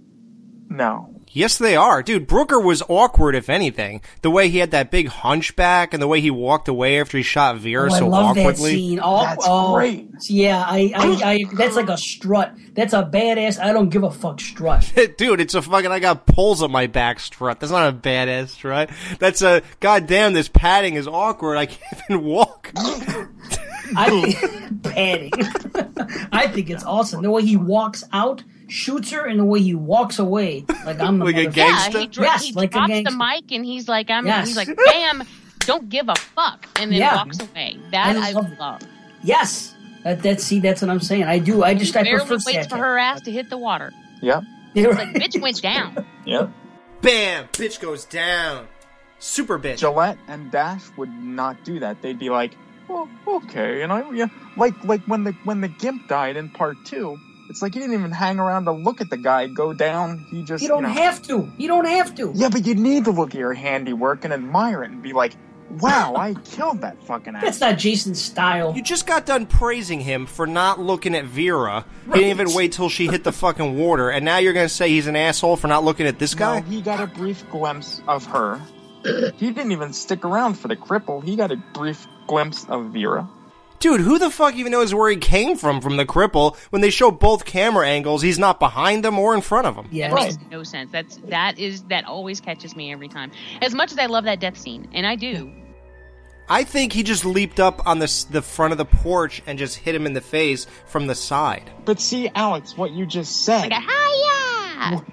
No, 0.69 1.16
Yes, 1.31 1.57
they 1.57 1.75
are. 1.75 2.01
Dude, 2.01 2.25
Brooker 2.25 2.59
was 2.59 2.81
awkward, 2.87 3.35
if 3.35 3.49
anything. 3.49 4.01
The 4.21 4.31
way 4.31 4.49
he 4.49 4.57
had 4.59 4.71
that 4.71 4.89
big 4.89 5.07
hunchback 5.07 5.93
and 5.93 6.01
the 6.01 6.07
way 6.07 6.21
he 6.21 6.31
walked 6.31 6.67
away 6.67 6.99
after 6.99 7.17
he 7.17 7.23
shot 7.23 7.57
Vera 7.57 7.89
Oh, 7.91 7.95
I 7.95 7.99
so 7.99 8.07
love 8.07 8.35
that 8.35 8.41
awkwardly. 8.41 8.71
scene. 8.71 8.99
Oh, 9.03 9.21
That's 9.21 9.45
oh, 9.47 9.75
great. 9.75 10.09
Yeah, 10.29 10.63
I, 10.65 10.91
I, 10.95 11.31
I, 11.31 11.45
that's 11.53 11.75
like 11.75 11.89
a 11.89 11.97
strut. 11.97 12.53
That's 12.73 12.93
a 12.93 13.03
badass. 13.03 13.59
I 13.59 13.73
don't 13.73 13.89
give 13.89 14.03
a 14.03 14.11
fuck 14.11 14.39
strut. 14.39 14.91
Dude, 15.17 15.39
it's 15.41 15.53
a 15.53 15.61
fucking, 15.61 15.91
I 15.91 15.99
got 15.99 16.25
poles 16.25 16.61
on 16.63 16.71
my 16.71 16.87
back 16.87 17.19
strut. 17.19 17.59
That's 17.59 17.71
not 17.71 17.89
a 17.89 17.95
badass 17.95 18.49
strut. 18.49 18.89
That's 19.19 19.41
a, 19.41 19.61
goddamn, 19.79 20.33
this 20.33 20.47
padding 20.47 20.95
is 20.95 21.07
awkward. 21.07 21.57
I 21.57 21.67
can't 21.67 22.01
even 22.09 22.23
walk. 22.23 22.71
I 23.95 24.09
think, 24.09 24.83
padding. 24.83 25.31
I 26.31 26.47
think 26.47 26.69
it's 26.69 26.83
awesome. 26.83 27.21
The 27.21 27.31
way 27.31 27.43
he 27.45 27.57
walks 27.57 28.03
out, 28.11 28.43
shoots 28.67 29.11
her, 29.11 29.25
in 29.27 29.37
the 29.37 29.45
way 29.45 29.61
he 29.61 29.73
walks 29.75 30.19
away, 30.19 30.65
like 30.85 30.99
I'm 30.99 31.19
the 31.19 31.25
Like 31.25 31.35
a 31.35 31.39
motherfucker. 31.45 31.53
gangster? 31.53 31.91
yeah 31.91 31.99
he, 32.01 32.07
dro- 32.07 32.23
Yes, 32.25 32.43
he 32.43 32.51
like 32.53 32.69
a 32.71 32.73
drops 32.87 33.03
the 33.03 33.11
mic 33.17 33.51
and 33.51 33.65
he's 33.65 33.87
like 33.87 34.09
i'm 34.09 34.25
Yes. 34.25 34.47
he's 34.47 34.57
like 34.57 34.69
bam 34.75 35.23
don't 35.59 35.89
give 35.89 36.07
a 36.09 36.15
fuck 36.15 36.67
and 36.77 36.91
then 36.91 36.99
Yeah. 36.99 37.15
walks 37.15 37.39
away 37.39 37.77
that 37.91 38.15
I 38.15 38.29
i 38.29 38.31
love 38.31 38.51
love. 38.59 38.81
Yes, 39.23 39.75
that, 40.03 40.21
that. 40.23 40.39
See, 40.39 40.59
that's 40.59 40.81
what 40.81 40.89
I'm 40.91 40.99
saying. 41.01 41.23
I 41.23 41.39
do. 41.39 41.63
I 41.63 41.73
just 41.73 41.95
I 41.95 42.03
barely 42.03 42.25
prefer 42.25 42.37
waits 42.45 42.67
for 42.67 42.77
her 42.77 42.97
ass 42.97 43.21
to 43.21 43.31
hit 43.31 43.49
the 43.49 43.57
water 43.57 43.91
yep, 44.21 44.43
They're 44.73 44.91
like 44.93 45.09
bitch 45.09 45.41
went 45.41 45.61
down 45.61 46.05
yep. 46.25 46.49
Bam! 47.01 47.47
Bitch 47.53 47.79
goes 47.79 48.05
down. 48.05 48.67
Super 49.19 49.57
bitch. 49.59 49.77
Gillette 49.77 50.17
and 50.27 50.51
Dash 50.51 50.83
would 50.97 51.09
not 51.11 51.63
do 51.63 51.79
that. 51.79 52.01
They'd 52.01 52.17
be 52.19 52.29
like, 52.29 52.55
"Well, 52.87 53.07
okay," 53.27 53.79
you 53.81 53.87
know, 53.87 54.11
yeah, 54.11 54.27
like 54.57 54.73
like 54.83 55.01
when 55.07 55.23
the 55.23 55.31
when 55.43 55.61
the 55.61 55.67
Gimp 55.67 56.07
died 56.07 56.37
in 56.37 56.49
part 56.49 56.77
two. 56.85 57.17
It's 57.49 57.61
like 57.61 57.73
he 57.73 57.79
didn't 57.79 57.95
even 57.95 58.11
hang 58.11 58.39
around 58.39 58.65
to 58.65 58.71
look 58.71 58.99
at 59.01 59.09
the 59.09 59.17
guy 59.17 59.47
go 59.47 59.73
down. 59.73 60.25
He 60.29 60.43
just 60.43 60.61
You 60.61 60.67
don't 60.69 60.83
know, 60.83 60.89
have 60.89 61.21
to. 61.23 61.49
You 61.57 61.67
don't 61.67 61.85
have 61.85 62.13
to. 62.15 62.31
Yeah, 62.35 62.49
but 62.49 62.65
you 62.65 62.75
need 62.75 63.05
to 63.05 63.11
look 63.11 63.29
at 63.33 63.39
your 63.39 63.53
handiwork 63.53 64.25
and 64.25 64.33
admire 64.33 64.83
it 64.83 64.91
and 64.91 65.01
be 65.01 65.13
like, 65.13 65.33
"Wow, 65.79 66.15
I 66.15 66.33
killed 66.45 66.81
that 66.81 67.01
fucking 67.03 67.35
ass." 67.35 67.43
That's 67.43 67.59
not 67.61 67.77
Jason's 67.77 68.21
style. 68.21 68.73
You 68.75 68.81
just 68.83 69.07
got 69.07 69.25
done 69.25 69.45
praising 69.45 70.01
him 70.01 70.25
for 70.25 70.45
not 70.45 70.79
looking 70.79 71.15
at 71.15 71.25
Vera. 71.25 71.85
He 72.07 72.11
didn't 72.13 72.29
even 72.29 72.53
wait 72.53 72.73
till 72.73 72.89
she 72.89 73.07
hit 73.07 73.23
the 73.23 73.31
fucking 73.43 73.77
water, 73.77 74.09
and 74.09 74.25
now 74.25 74.37
you're 74.39 74.53
gonna 74.53 74.67
say 74.69 74.89
he's 74.89 75.07
an 75.07 75.15
asshole 75.15 75.55
for 75.55 75.67
not 75.67 75.83
looking 75.85 76.05
at 76.05 76.19
this 76.19 76.35
guy? 76.35 76.59
No, 76.59 76.65
he 76.65 76.81
got 76.81 76.99
a 76.99 77.07
brief 77.07 77.49
glimpse 77.49 78.01
of 78.07 78.25
her. 78.25 78.59
he 79.37 79.51
didn't 79.51 79.71
even 79.71 79.93
stick 79.93 80.25
around 80.25 80.55
for 80.55 80.67
the 80.67 80.75
cripple. 80.75 81.23
He 81.23 81.35
got 81.37 81.51
a 81.51 81.57
brief 81.73 82.05
glimpse 82.27 82.65
of 82.67 82.87
Vera. 82.91 83.29
Dude, 83.79 84.01
who 84.01 84.17
the 84.17 84.31
fuck 84.31 84.55
even 84.55 84.71
knows 84.71 84.93
where 84.93 85.09
he 85.09 85.17
came 85.17 85.55
from 85.55 85.81
from 85.81 85.97
the 85.97 86.05
cripple? 86.05 86.55
When 86.71 86.81
they 86.81 86.89
show 86.89 87.11
both 87.11 87.45
camera 87.45 87.87
angles, 87.87 88.21
he's 88.23 88.39
not 88.39 88.59
behind 88.59 89.03
them 89.05 89.19
or 89.19 89.35
in 89.35 89.41
front 89.41 89.67
of 89.67 89.75
them. 89.75 89.87
Yeah, 89.91 90.09
That 90.09 90.15
makes 90.15 90.37
no 90.49 90.63
sense. 90.63 90.91
That's 90.91 91.17
that 91.27 91.59
is 91.59 91.83
that 91.83 92.05
always 92.05 92.41
catches 92.41 92.75
me 92.75 92.91
every 92.91 93.07
time. 93.07 93.31
As 93.61 93.75
much 93.75 93.91
as 93.91 93.99
I 93.99 94.07
love 94.07 94.23
that 94.23 94.39
death 94.39 94.57
scene, 94.57 94.87
and 94.93 95.05
I 95.05 95.15
do, 95.15 95.51
I 96.49 96.63
think 96.63 96.93
he 96.93 97.03
just 97.03 97.23
leaped 97.25 97.59
up 97.59 97.85
on 97.85 97.99
the 97.99 98.25
the 98.31 98.41
front 98.41 98.71
of 98.71 98.77
the 98.77 98.85
porch 98.85 99.43
and 99.45 99.59
just 99.59 99.75
hit 99.77 99.93
him 99.93 100.05
in 100.05 100.13
the 100.13 100.21
face 100.21 100.65
from 100.85 101.05
the 101.07 101.15
side. 101.15 101.69
But 101.85 101.99
see, 101.99 102.29
Alex, 102.33 102.75
what 102.77 102.91
you 102.91 103.05
just 103.05 103.45
said. 103.45 103.69
like 103.69 103.73
a 103.73 103.81
hiya. 103.81 105.03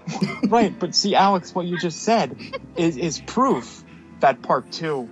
right, 0.49 0.79
but 0.79 0.95
see, 0.95 1.15
Alex, 1.15 1.55
what 1.55 1.67
you 1.67 1.79
just 1.79 2.03
said 2.03 2.37
is, 2.77 2.97
is 2.97 3.21
proof 3.21 3.83
that 4.21 4.43
part 4.43 4.71
two 4.71 5.09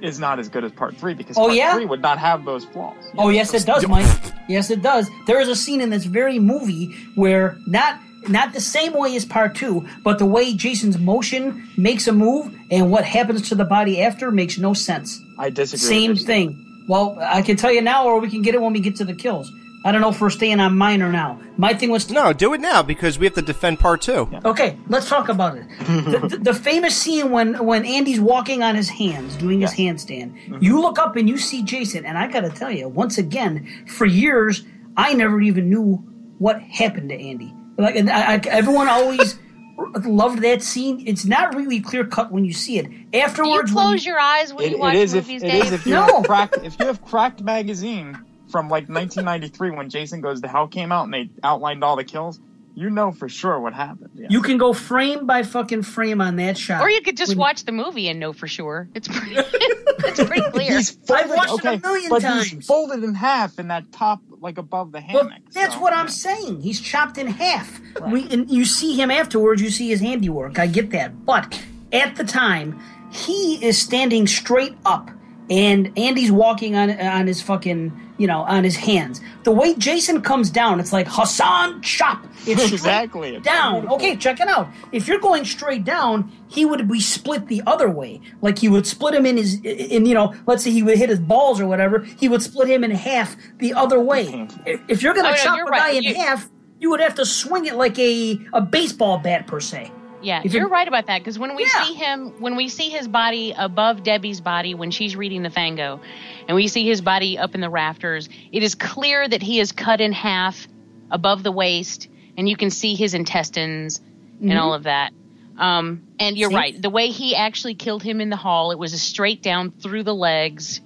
is 0.00 0.18
not 0.18 0.38
as 0.38 0.48
good 0.48 0.64
as 0.64 0.72
part 0.72 0.96
three 0.96 1.14
because 1.14 1.36
Oh, 1.36 1.46
part 1.46 1.54
yeah? 1.54 1.74
three 1.74 1.86
would 1.86 2.02
not 2.02 2.18
have 2.18 2.44
those 2.44 2.64
flaws. 2.64 2.96
Oh 3.16 3.28
yes, 3.28 3.52
it 3.54 3.66
does, 3.66 3.86
Mike. 3.88 4.06
Yes, 4.48 4.70
it 4.70 4.82
does. 4.82 5.08
There 5.26 5.40
is 5.40 5.48
a 5.48 5.56
scene 5.56 5.80
in 5.80 5.90
this 5.90 6.04
very 6.04 6.38
movie 6.38 6.94
where 7.14 7.56
not 7.66 8.00
not 8.28 8.52
the 8.52 8.60
same 8.60 8.92
way 8.94 9.14
as 9.16 9.24
part 9.24 9.54
two, 9.54 9.86
but 10.02 10.18
the 10.18 10.26
way 10.26 10.52
Jason's 10.54 10.98
motion 10.98 11.68
makes 11.76 12.06
a 12.08 12.12
move 12.12 12.52
and 12.70 12.90
what 12.90 13.04
happens 13.04 13.48
to 13.50 13.54
the 13.54 13.64
body 13.64 14.02
after 14.02 14.30
makes 14.30 14.58
no 14.58 14.74
sense. 14.74 15.22
I 15.38 15.50
disagree. 15.50 15.78
Same 15.86 16.10
with 16.12 16.26
thing. 16.26 16.84
Well, 16.88 17.16
I 17.20 17.42
can 17.42 17.56
tell 17.56 17.70
you 17.72 17.80
now, 17.82 18.06
or 18.06 18.18
we 18.18 18.28
can 18.30 18.42
get 18.42 18.54
it 18.54 18.60
when 18.62 18.72
we 18.72 18.80
get 18.80 18.96
to 18.96 19.04
the 19.04 19.14
kills. 19.14 19.52
I 19.88 19.92
don't 19.92 20.02
know 20.02 20.10
if 20.10 20.20
we're 20.20 20.28
staying 20.28 20.60
on 20.60 20.76
minor 20.76 21.10
now. 21.10 21.40
My 21.56 21.72
thing 21.72 21.88
was 21.88 22.10
No, 22.10 22.34
do 22.34 22.52
it 22.52 22.60
now 22.60 22.82
because 22.82 23.18
we 23.18 23.24
have 23.24 23.34
to 23.36 23.42
defend 23.42 23.80
part 23.80 24.02
two. 24.02 24.28
Okay, 24.44 24.76
let's 24.88 25.08
talk 25.08 25.30
about 25.30 25.56
it. 25.56 25.64
the, 25.80 26.28
the, 26.28 26.36
the 26.36 26.54
famous 26.54 26.94
scene 26.94 27.30
when 27.30 27.64
when 27.64 27.86
Andy's 27.86 28.20
walking 28.20 28.62
on 28.62 28.74
his 28.74 28.90
hands, 28.90 29.34
doing 29.36 29.62
his 29.62 29.72
handstand. 29.72 30.32
Mm-hmm. 30.34 30.58
You 30.60 30.80
look 30.82 30.98
up 30.98 31.16
and 31.16 31.26
you 31.26 31.38
see 31.38 31.62
Jason, 31.62 32.04
and 32.04 32.18
I 32.18 32.26
got 32.26 32.40
to 32.42 32.50
tell 32.50 32.70
you, 32.70 32.86
once 32.86 33.16
again, 33.16 33.66
for 33.86 34.04
years 34.04 34.62
I 34.94 35.14
never 35.14 35.40
even 35.40 35.70
knew 35.70 35.94
what 36.38 36.60
happened 36.60 37.08
to 37.08 37.14
Andy. 37.18 37.54
Like, 37.78 37.96
and 37.96 38.10
I, 38.10 38.34
I, 38.34 38.40
everyone 38.48 38.88
always 38.88 39.38
loved 40.04 40.42
that 40.42 40.62
scene. 40.62 41.02
It's 41.06 41.24
not 41.24 41.54
really 41.54 41.80
clear 41.80 42.04
cut 42.04 42.30
when 42.30 42.44
you 42.44 42.52
see 42.52 42.78
it. 42.78 42.88
Do 42.90 42.94
you 43.18 43.22
Afterwards, 43.24 43.72
when 43.72 43.84
close 43.86 44.04
your 44.04 44.20
eyes 44.20 44.52
when 44.52 44.66
It, 44.66 44.70
you 44.72 44.78
watch 44.78 44.94
it 44.96 45.00
is 45.00 45.14
if 45.14 45.26
movies, 45.28 45.42
it 45.44 45.46
Dave? 45.50 45.64
is 45.64 45.72
if 45.72 45.86
you 45.86 45.94
No. 45.94 46.06
have 46.06 46.24
cracked 46.24 46.58
if 46.62 46.78
you 46.78 46.86
have 46.86 47.02
cracked 47.04 47.40
magazine 47.42 48.18
from 48.50 48.68
like 48.68 48.88
1993 48.88 49.70
when 49.72 49.90
Jason 49.90 50.20
Goes 50.20 50.40
to 50.40 50.48
Hell 50.48 50.68
came 50.68 50.92
out 50.92 51.04
and 51.04 51.14
they 51.14 51.30
outlined 51.42 51.82
all 51.84 51.96
the 51.96 52.04
kills. 52.04 52.40
You 52.74 52.90
know 52.90 53.10
for 53.10 53.28
sure 53.28 53.58
what 53.58 53.74
happened. 53.74 54.10
Yeah. 54.14 54.28
you 54.30 54.40
can 54.40 54.56
go 54.56 54.72
frame 54.72 55.26
by 55.26 55.42
fucking 55.42 55.82
frame 55.82 56.20
on 56.20 56.36
that 56.36 56.56
shot. 56.56 56.80
or 56.80 56.88
you 56.88 57.00
could 57.00 57.16
just 57.16 57.30
When- 57.30 57.38
watch 57.38 57.64
the 57.64 57.72
movie 57.72 58.08
and 58.08 58.20
know 58.20 58.32
for 58.32 58.46
sure. 58.46 58.88
It's 58.94 59.08
pretty, 59.16 59.34
it's 59.36 60.22
pretty 60.22 60.48
clear. 60.52 60.76
He's 60.76 60.90
folded, 60.90 61.24
I've 61.24 61.30
watched 61.30 61.54
it 61.54 61.64
a 61.64 61.68
okay, 61.72 61.80
million 61.82 62.08
but 62.10 62.22
times. 62.22 62.46
he's 62.46 62.64
folded 62.66 63.02
in 63.02 63.14
half 63.14 63.58
in 63.58 63.66
that 63.68 63.90
top 63.90 64.20
like 64.40 64.58
above 64.58 64.92
the 64.92 65.02
Well, 65.12 65.24
hammock. 65.28 65.42
that's 65.52 65.74
so, 65.74 65.80
what 65.80 65.92
I'm 65.92 66.06
saying. 66.08 66.60
He's 66.60 66.80
chopped 66.80 67.18
in 67.18 67.26
half. 67.26 67.80
We, 68.06 68.28
and 68.30 68.48
you 68.48 68.64
see 68.64 68.94
him 68.94 69.10
afterwards. 69.10 69.60
You 69.60 69.70
see 69.70 69.88
his 69.88 70.00
handiwork. 70.00 70.60
I 70.60 70.68
get 70.68 70.90
that. 70.90 71.26
But 71.26 71.60
at 71.92 72.14
the 72.14 72.22
time, 72.22 72.78
he 73.10 73.58
is 73.64 73.76
standing 73.76 74.28
straight 74.28 74.76
up, 74.86 75.10
and 75.50 75.90
Andy's 75.98 76.30
walking 76.30 76.76
on 76.76 76.90
on 77.00 77.26
his 77.26 77.42
fucking 77.42 77.90
you 78.18 78.26
know 78.26 78.40
on 78.42 78.62
his 78.64 78.76
hands. 78.76 79.20
The 79.44 79.52
way 79.52 79.74
Jason 79.74 80.20
comes 80.20 80.50
down, 80.50 80.78
it's 80.80 80.92
like 80.92 81.06
Hassan 81.08 81.80
chop. 81.82 82.26
It's 82.46 82.62
straight 82.64 82.72
Exactly. 82.74 83.40
Down. 83.40 83.74
beautiful. 83.80 83.96
Okay, 83.96 84.16
check 84.16 84.40
it 84.40 84.48
out. 84.48 84.68
If 84.92 85.08
you're 85.08 85.18
going 85.20 85.44
straight 85.46 85.84
down, 85.84 86.30
he 86.48 86.64
would 86.66 86.86
be 86.88 87.00
split 87.00 87.46
the 87.48 87.62
other 87.66 87.88
way. 87.88 88.20
Like 88.42 88.58
he 88.58 88.68
would 88.68 88.86
split 88.86 89.14
him 89.14 89.24
in 89.26 89.36
his 89.38 89.60
in 89.64 90.04
you 90.06 90.14
know, 90.14 90.34
let's 90.46 90.62
say 90.64 90.70
he 90.70 90.82
would 90.82 90.98
hit 90.98 91.08
his 91.08 91.20
balls 91.20 91.60
or 91.60 91.66
whatever. 91.66 92.00
He 92.00 92.28
would 92.28 92.42
split 92.42 92.68
him 92.68 92.84
in 92.84 92.90
half 92.90 93.36
the 93.58 93.72
other 93.74 93.98
way. 94.00 94.48
If 94.66 94.80
if 94.88 95.02
you're 95.02 95.14
gonna 95.14 95.28
Oh, 95.28 95.32
no, 95.32 95.36
chop 95.36 95.56
you're 95.56 95.68
a 95.68 95.70
guy 95.70 95.78
right. 95.78 95.96
in 95.96 96.02
You- 96.02 96.14
half, 96.16 96.48
you 96.80 96.90
would 96.90 97.00
have 97.00 97.14
to 97.16 97.24
swing 97.26 97.66
it 97.66 97.74
like 97.76 97.98
a 97.98 98.38
a 98.52 98.60
baseball 98.60 99.18
bat 99.18 99.46
per 99.46 99.60
se. 99.60 99.90
Yeah, 100.20 100.42
If 100.44 100.52
you're 100.52 100.66
it- 100.66 100.70
right 100.70 100.88
about 100.88 101.06
that 101.06 101.20
because 101.20 101.38
when 101.38 101.54
we 101.54 101.62
Yeah. 101.64 101.84
see 101.84 101.94
him, 101.94 102.32
when 102.40 102.56
we 102.56 102.68
see 102.68 102.88
his 102.88 103.06
body 103.06 103.54
above 103.56 104.02
Debbie's 104.02 104.40
body 104.40 104.74
when 104.74 104.90
she's 104.90 105.14
reading 105.14 105.42
the 105.44 105.50
Fango, 105.50 106.00
and 106.48 106.54
we 106.54 106.66
see 106.66 106.84
his 106.86 107.00
body 107.00 107.38
up 107.38 107.54
in 107.54 107.60
the 107.60 107.70
rafters, 107.70 108.28
it 108.50 108.62
is 108.62 108.74
clear 108.74 109.28
that 109.28 109.42
he 109.42 109.60
is 109.60 109.70
cut 109.70 110.00
in 110.00 110.12
half 110.12 110.66
above 111.10 111.42
the 111.42 111.52
waist, 111.52 112.08
and 112.36 112.48
you 112.48 112.56
can 112.56 112.70
see 112.70 112.94
his 112.94 113.14
intestines 113.14 114.00
Mhm. 114.42 114.50
and 114.50 114.58
all 114.58 114.74
of 114.74 114.82
that. 114.84 115.12
Um, 115.58 116.02
and 116.18 116.36
you're 116.38 116.50
See? 116.50 116.56
right. 116.56 116.82
The 116.82 116.90
way 116.90 117.08
he 117.08 117.34
actually 117.36 117.74
killed 117.74 118.02
him 118.02 118.20
in 118.20 118.30
the 118.30 118.36
hall, 118.36 118.70
it 118.70 118.78
was 118.78 118.92
a 118.92 118.98
straight 118.98 119.42
down 119.42 119.70
through 119.72 120.04
the 120.04 120.14
legs. 120.14 120.80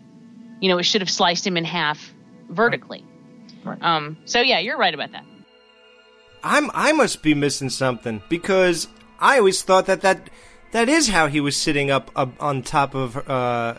You 0.61 0.69
know, 0.69 0.79
it 0.79 0.85
should 0.85 1.01
have 1.03 1.11
sliced 1.11 1.47
him 1.47 1.57
in 1.57 1.65
half 1.65 2.13
vertically. 2.49 3.05
Right. 3.65 3.79
Um, 3.83 4.17
so 4.25 4.41
yeah, 4.41 4.59
you're 4.61 4.79
right 4.79 4.95
about 4.95 5.13
that. 5.13 5.25
I'm 6.43 6.71
I 6.75 6.93
must 6.93 7.23
be 7.23 7.35
missing 7.35 7.71
something 7.71 8.23
because 8.29 8.89
I 9.21 9.39
always 9.39 9.63
thought 9.63 9.87
that 9.87 10.01
that 10.01 10.29
that 10.73 10.89
is 10.89 11.09
how 11.09 11.27
he 11.29 11.41
was 11.41 11.57
sitting 11.57 11.91
up, 11.91 12.11
up 12.17 12.33
on 12.43 12.63
top 12.63 12.95
of 12.95 13.17
uh, 13.29 13.75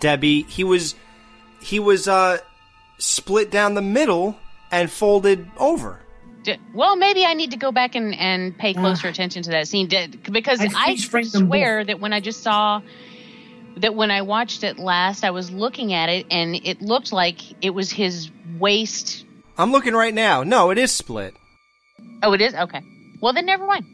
Debbie. 0.00 0.42
He 0.42 0.64
was 0.64 0.94
he 1.60 1.78
was 1.78 2.08
uh, 2.08 2.38
split 2.98 3.50
down 3.50 3.74
the 3.74 3.82
middle 3.82 4.36
and 4.70 4.90
folded 4.90 5.50
over. 5.58 6.00
D- 6.42 6.56
Well, 6.74 6.96
maybe 6.96 7.24
I 7.26 7.34
need 7.34 7.50
to 7.50 7.56
go 7.58 7.70
back 7.72 7.94
and, 7.94 8.14
and 8.14 8.56
pay 8.56 8.72
closer 8.72 9.08
attention 9.08 9.42
to 9.42 9.50
that 9.50 9.68
scene 9.68 9.88
Did- 9.88 10.22
because 10.32 10.60
I 10.60 10.68
I, 10.74 10.86
freeze 10.86 11.04
framed 11.04 11.32
them 11.32 11.46
swear 11.46 11.84
that 11.84 12.00
when 12.00 12.12
I 12.12 12.20
just 12.20 12.42
saw 12.42 12.80
that 13.76 13.94
when 13.94 14.10
I 14.10 14.22
watched 14.22 14.64
it 14.64 14.78
last, 14.78 15.22
I 15.24 15.30
was 15.30 15.50
looking 15.50 15.92
at 15.92 16.08
it 16.08 16.26
and 16.30 16.56
it 16.56 16.80
looked 16.80 17.12
like 17.12 17.38
it 17.64 17.70
was 17.70 17.90
his 17.90 18.30
waist. 18.58 19.24
I'm 19.58 19.72
looking 19.72 19.92
right 19.94 20.14
now. 20.14 20.42
No, 20.42 20.70
it 20.70 20.78
is 20.78 20.90
split. 20.92 21.34
Oh, 22.22 22.32
it 22.32 22.40
is 22.40 22.54
okay. 22.54 22.80
Well, 23.20 23.32
then 23.32 23.44
never 23.46 23.66
mind. 23.66 23.84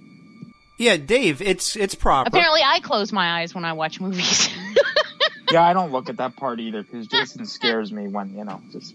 Yeah, 0.79 0.97
Dave, 0.99 1.41
it's 1.43 1.75
it's 1.75 1.95
proper. 1.95 2.29
Apparently, 2.29 2.61
I 2.65 2.81
close 2.81 3.11
my 3.13 3.41
eyes 3.41 3.55
when 3.55 3.65
I 3.65 3.73
watch 3.73 4.01
movies. 4.01 4.49
yeah, 5.51 5.63
I 5.63 5.73
don't 5.73 5.93
look 5.93 6.09
at 6.09 6.17
that 6.19 6.37
part 6.37 6.61
either 6.61 6.83
because 6.83 7.07
Jason 7.07 7.47
scares 7.47 7.93
me 7.93 8.09
when 8.09 8.37
you 8.37 8.45
know 8.45 8.61
just. 8.73 8.95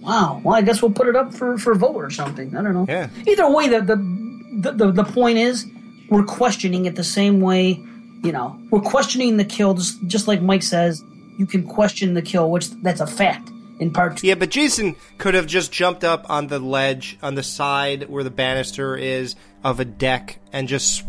Wow. 0.00 0.40
Well, 0.42 0.56
I 0.56 0.62
guess 0.62 0.82
we'll 0.82 0.90
put 0.90 1.06
it 1.06 1.14
up 1.14 1.32
for, 1.32 1.56
for 1.58 1.76
vote 1.76 1.94
or 1.94 2.10
something. 2.10 2.56
I 2.56 2.62
don't 2.62 2.74
know. 2.74 2.86
Yeah. 2.88 3.08
Either 3.24 3.48
way, 3.48 3.68
the, 3.68 3.80
the 3.80 3.96
the 4.60 4.72
the 4.72 4.92
the 4.92 5.04
point 5.04 5.38
is 5.38 5.66
we're 6.10 6.24
questioning 6.24 6.86
it 6.86 6.96
the 6.96 7.04
same 7.04 7.40
way. 7.40 7.80
You 8.22 8.32
know, 8.32 8.60
we're 8.70 8.80
questioning 8.80 9.36
the 9.36 9.44
kill 9.44 9.74
just 9.74 10.04
just 10.06 10.28
like 10.28 10.42
Mike 10.42 10.62
says. 10.62 11.02
You 11.38 11.46
can 11.46 11.66
question 11.66 12.14
the 12.14 12.22
kill, 12.22 12.50
which 12.50 12.70
that's 12.82 13.00
a 13.00 13.06
fact 13.06 13.50
in 13.78 13.92
part 13.92 14.18
two. 14.18 14.26
Yeah, 14.26 14.34
but 14.34 14.50
Jason 14.50 14.96
could 15.18 15.34
have 15.34 15.46
just 15.46 15.72
jumped 15.72 16.04
up 16.04 16.28
on 16.30 16.46
the 16.46 16.58
ledge 16.58 17.18
on 17.22 17.34
the 17.34 17.42
side 17.42 18.08
where 18.08 18.22
the 18.22 18.30
banister 18.30 18.96
is 18.96 19.34
of 19.64 19.80
a 19.80 19.84
deck 19.84 20.38
and 20.52 20.68
just 20.68 21.04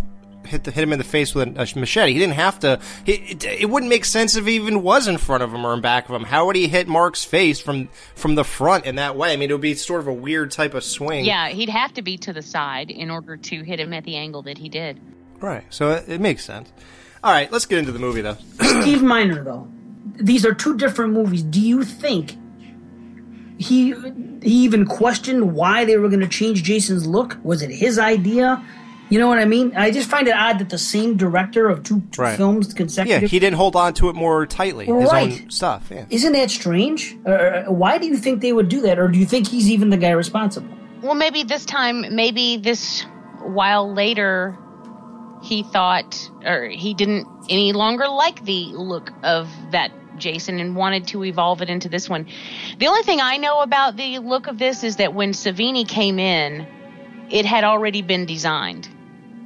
hit 0.45 0.64
the, 0.64 0.72
hit 0.72 0.84
him 0.84 0.94
in 0.94 0.99
the 0.99 1.06
face 1.06 1.34
with 1.34 1.57
a, 1.57 1.61
a 1.61 1.80
machete. 1.80 2.14
He 2.14 2.20
didn't 2.20 2.36
have 2.36 2.60
to. 2.60 2.80
He, 3.06 3.14
it, 3.14 3.45
it 3.45 3.70
wouldn't 3.70 3.90
make 3.90 4.06
sense 4.06 4.36
if 4.36 4.45
he 4.45 4.56
even 4.56 4.84
was 4.84 5.07
in 5.07 5.18
front 5.18 5.44
of 5.44 5.53
him 5.53 5.65
or 5.65 5.74
in 5.74 5.82
back 5.82 6.10
of 6.10 6.15
him. 6.15 6.24
How 6.24 6.45
would 6.45 6.56
he 6.56 6.68
hit 6.68 6.88
Mark's 6.88 7.24
face 7.24 7.60
from 7.60 7.90
from 8.15 8.36
the 8.36 8.44
front 8.44 8.86
in 8.86 8.95
that 8.95 9.15
way? 9.15 9.34
I 9.34 9.36
mean, 9.36 9.49
it 9.49 9.53
would 9.53 9.61
be 9.61 9.76
sort 9.76 10.02
of 10.02 10.07
a 10.07 10.14
weird 10.14 10.52
type 10.52 10.74
of 10.74 10.84
swing. 10.84 11.26
yeah, 11.26 11.49
he'd 11.49 11.70
have 11.70 11.94
to 11.94 12.02
be 12.02 12.18
to 12.18 12.34
the 12.34 12.41
side 12.41 12.91
in 12.91 13.10
order 13.10 13.38
to 13.38 13.64
hit 13.64 13.80
him 13.80 13.94
at 13.94 14.03
the 14.03 14.15
angle 14.15 14.41
that 14.44 14.57
he 14.57 14.70
did. 14.70 14.99
Right. 15.40 15.64
So 15.70 15.91
it, 15.91 16.07
it 16.07 16.22
makes 16.22 16.45
sense. 16.45 16.72
All 17.24 17.32
right, 17.32 17.49
let's 17.52 17.65
get 17.65 17.80
into 17.80 17.91
the 17.91 17.99
movie 17.99 18.22
though. 18.22 18.38
Steve 18.61 19.02
Miner, 19.02 19.44
though, 19.44 19.68
these 20.15 20.45
are 20.45 20.53
two 20.53 20.76
different 20.78 21.14
movies. 21.14 21.41
Do 21.41 21.61
you 21.61 21.84
think 21.84 22.38
he 23.57 23.94
he 24.41 24.56
even 24.64 24.86
questioned 24.86 25.56
why 25.56 25.86
they 25.86 25.98
were 25.98 26.10
going 26.10 26.20
to 26.20 26.28
change 26.28 26.64
Jason's 26.64 27.07
look? 27.07 27.38
Was 27.44 27.61
it 27.61 27.72
his 27.72 27.98
idea? 27.98 28.64
You 29.14 29.19
know 29.19 29.27
what 29.27 29.38
I 29.38 29.45
mean? 29.45 29.73
I 29.76 29.91
just 29.91 30.10
find 30.10 30.27
it 30.27 30.34
odd 30.35 30.57
that 30.57 30.69
the 30.72 30.80
same 30.80 31.18
director 31.18 31.69
of 31.69 31.84
two, 31.84 32.02
two 32.11 32.19
Right. 32.23 32.35
films 32.35 32.73
consecutively. 32.73 33.27
Yeah, 33.27 33.30
he 33.30 33.38
didn't 33.38 33.57
hold 33.57 33.76
on 33.76 33.94
to 33.94 34.10
it 34.10 34.15
more 34.15 34.48
tightly. 34.48 34.88
His 34.88 35.07
own 35.07 35.52
stuff. 35.52 35.91
Yeah. 35.91 36.06
Isn't 36.10 36.34
that 36.34 36.49
strange? 36.49 37.15
Uh, 37.23 37.65
why 37.65 37.99
do 37.99 38.07
you 38.07 38.18
think 38.18 38.41
they 38.41 38.53
would 38.53 38.69
do 38.69 38.81
that, 38.81 38.98
or 38.98 39.07
do 39.10 39.19
you 39.19 39.27
think 39.27 39.48
he's 39.48 39.69
even 39.69 39.91
the 39.91 39.98
guy 39.98 40.10
responsible? 40.10 40.68
Well, 41.03 41.14
maybe 41.14 41.44
this 41.44 41.64
time, 41.64 42.15
maybe 42.15 42.57
this 42.57 43.06
while 43.44 43.94
later, 43.94 44.57
he 45.44 45.61
thought, 45.61 46.18
or 46.44 46.65
he 46.69 46.95
didn't 46.95 47.27
any 47.52 47.72
longer 47.72 48.07
like 48.07 48.44
the 48.45 48.65
look 48.73 49.11
of 49.22 49.48
that 49.73 49.91
Jason 50.18 50.57
and 50.60 50.76
wanted 50.76 51.06
to 51.10 51.23
evolve 51.23 51.61
it 51.61 51.69
into 51.69 51.88
this 51.88 52.10
one. 52.10 52.26
The 52.80 52.88
only 52.88 53.03
thing 53.03 53.19
I 53.22 53.38
know 53.38 53.61
about 53.61 53.95
the 53.95 54.18
look 54.18 54.48
of 54.48 54.57
this 54.57 54.84
is 54.84 54.95
that 54.95 55.14
when 55.14 55.34
Savini 55.34 55.88
came 55.88 56.18
in, 56.18 56.65
it 57.30 57.45
had 57.45 57.64
already 57.64 58.02
been 58.02 58.26
designed. 58.26 58.88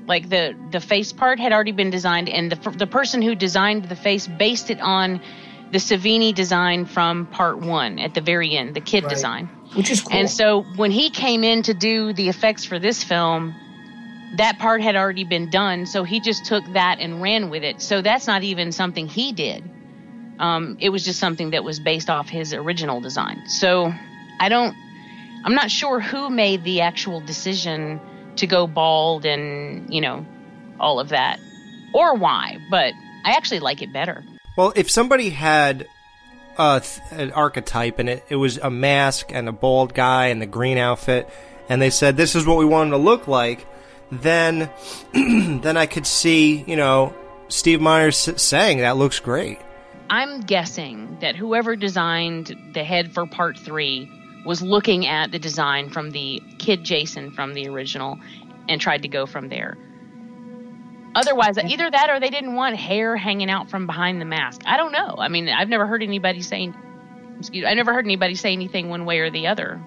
Like 0.08 0.30
the 0.30 0.56
the 0.72 0.80
face 0.80 1.12
part 1.12 1.40
had 1.40 1.52
already 1.52 1.74
been 1.74 1.90
designed, 1.90 2.30
and 2.30 2.52
the 2.52 2.70
the 2.72 2.88
person 2.88 3.22
who 3.22 3.36
designed 3.36 3.86
the 3.86 3.96
face 3.96 4.28
based 4.28 4.70
it 4.70 4.80
on 4.80 5.22
the 5.72 5.80
Savini 5.80 6.34
design 6.34 6.86
from 6.86 7.26
part 7.26 7.60
one 7.60 8.00
at 8.00 8.14
the 8.14 8.22
very 8.22 8.56
end, 8.56 8.74
the 8.74 8.80
kid 8.82 9.04
Right. 9.04 9.10
design. 9.10 9.50
Which 9.76 9.92
is 9.92 10.00
cool. 10.02 10.18
And 10.18 10.30
so 10.30 10.62
when 10.78 10.92
he 10.92 11.10
came 11.10 11.44
in 11.44 11.64
to 11.64 11.74
do 11.74 12.14
the 12.14 12.30
effects 12.30 12.64
for 12.64 12.80
this 12.80 13.04
film, 13.04 13.54
that 14.38 14.60
part 14.60 14.82
had 14.82 14.96
already 14.96 15.26
been 15.26 15.50
done. 15.50 15.86
So 15.86 16.06
he 16.06 16.22
just 16.22 16.46
took 16.46 16.64
that 16.74 17.00
and 17.00 17.22
ran 17.22 17.50
with 17.50 17.64
it. 17.64 17.82
So 17.82 18.02
that's 18.02 18.28
not 18.28 18.44
even 18.44 18.72
something 18.72 19.08
he 19.08 19.34
did. 19.34 19.70
Um, 20.40 20.78
it 20.80 20.90
was 20.90 21.04
just 21.04 21.20
something 21.20 21.50
that 21.52 21.64
was 21.66 21.80
based 21.82 22.10
off 22.10 22.30
his 22.30 22.54
original 22.54 23.02
design. 23.02 23.44
So 23.48 23.92
I 24.40 24.48
don't, 24.50 24.74
I'm 25.44 25.54
not 25.54 25.70
sure 25.70 26.00
who 26.00 26.30
made 26.30 26.64
the 26.64 26.82
actual 26.82 27.20
decision 27.20 28.00
to 28.38 28.48
go 28.48 28.68
bald 28.68 29.26
and, 29.26 29.94
you 29.94 30.02
know, 30.02 30.26
all 30.80 31.00
of 31.00 31.10
that 31.10 31.40
or 31.94 32.16
why, 32.16 32.58
but 32.70 32.94
I 33.26 33.32
actually 33.32 33.60
like 33.60 33.82
it 33.82 33.92
better. 33.92 34.24
Well, 34.58 34.74
if 34.76 34.90
somebody 34.90 35.30
had 35.30 35.88
a, 36.58 36.82
th- 36.82 37.20
an 37.20 37.32
archetype 37.32 38.00
and 38.00 38.10
it, 38.10 38.26
it 38.30 38.36
was 38.36 38.58
a 38.58 38.70
mask 38.70 39.32
and 39.32 39.48
a 39.48 39.52
bald 39.52 39.94
guy 39.94 40.28
and 40.28 40.42
the 40.42 40.46
green 40.46 40.78
outfit, 40.78 41.30
and 41.70 41.82
they 41.82 41.90
said 41.90 42.18
this 42.18 42.36
is 42.36 42.46
what 42.46 42.58
we 42.58 42.66
want 42.66 42.88
him 42.88 42.92
to 42.92 42.98
look 42.98 43.28
like, 43.28 43.66
then 44.12 44.70
then 45.14 45.78
I 45.78 45.86
could 45.86 46.08
see 46.08 46.64
you 46.66 46.76
know 46.76 47.14
Steve 47.50 47.82
Myers 47.82 48.18
saying 48.18 48.80
that 48.80 48.98
looks 48.98 49.20
great. 49.20 49.60
I'm 50.10 50.42
guessing 50.42 51.18
that 51.20 51.36
whoever 51.36 51.76
designed 51.76 52.56
the 52.74 52.84
head 52.84 53.14
for 53.14 53.26
part 53.28 53.58
three 53.58 54.10
was 54.48 54.62
looking 54.62 55.06
at 55.06 55.32
the 55.32 55.38
design 55.38 55.90
from 55.90 56.12
the 56.12 56.42
kid 56.58 56.84
Jason 56.84 57.32
from 57.32 57.54
the 57.54 57.68
original 57.68 58.18
and 58.70 58.80
tried 58.80 59.02
to 59.04 59.08
go 59.08 59.26
from 59.26 59.50
there. 59.50 59.78
Otherwise, 61.16 61.58
either 61.58 61.90
that 61.90 62.10
or 62.10 62.20
they 62.20 62.30
didn't 62.30 62.56
want 62.56 62.76
hair 62.76 63.18
hanging 63.18 63.50
out 63.50 63.70
from 63.70 63.86
behind 63.86 64.22
the 64.22 64.26
mask. 64.26 64.62
I 64.66 64.78
don't 64.78 64.92
know. 64.92 65.16
I 65.18 65.28
mean, 65.28 65.50
I've 65.50 65.68
never 65.68 65.86
heard 65.86 66.02
anybody 66.02 66.42
saying, 66.42 66.76
excuse, 67.40 67.66
I 67.68 67.74
never 67.74 67.94
heard 67.94 68.06
anybody 68.06 68.36
say 68.36 68.54
anything 68.54 68.90
one 68.90 69.06
way 69.06 69.20
or 69.20 69.30
the 69.30 69.48
other 69.48 69.82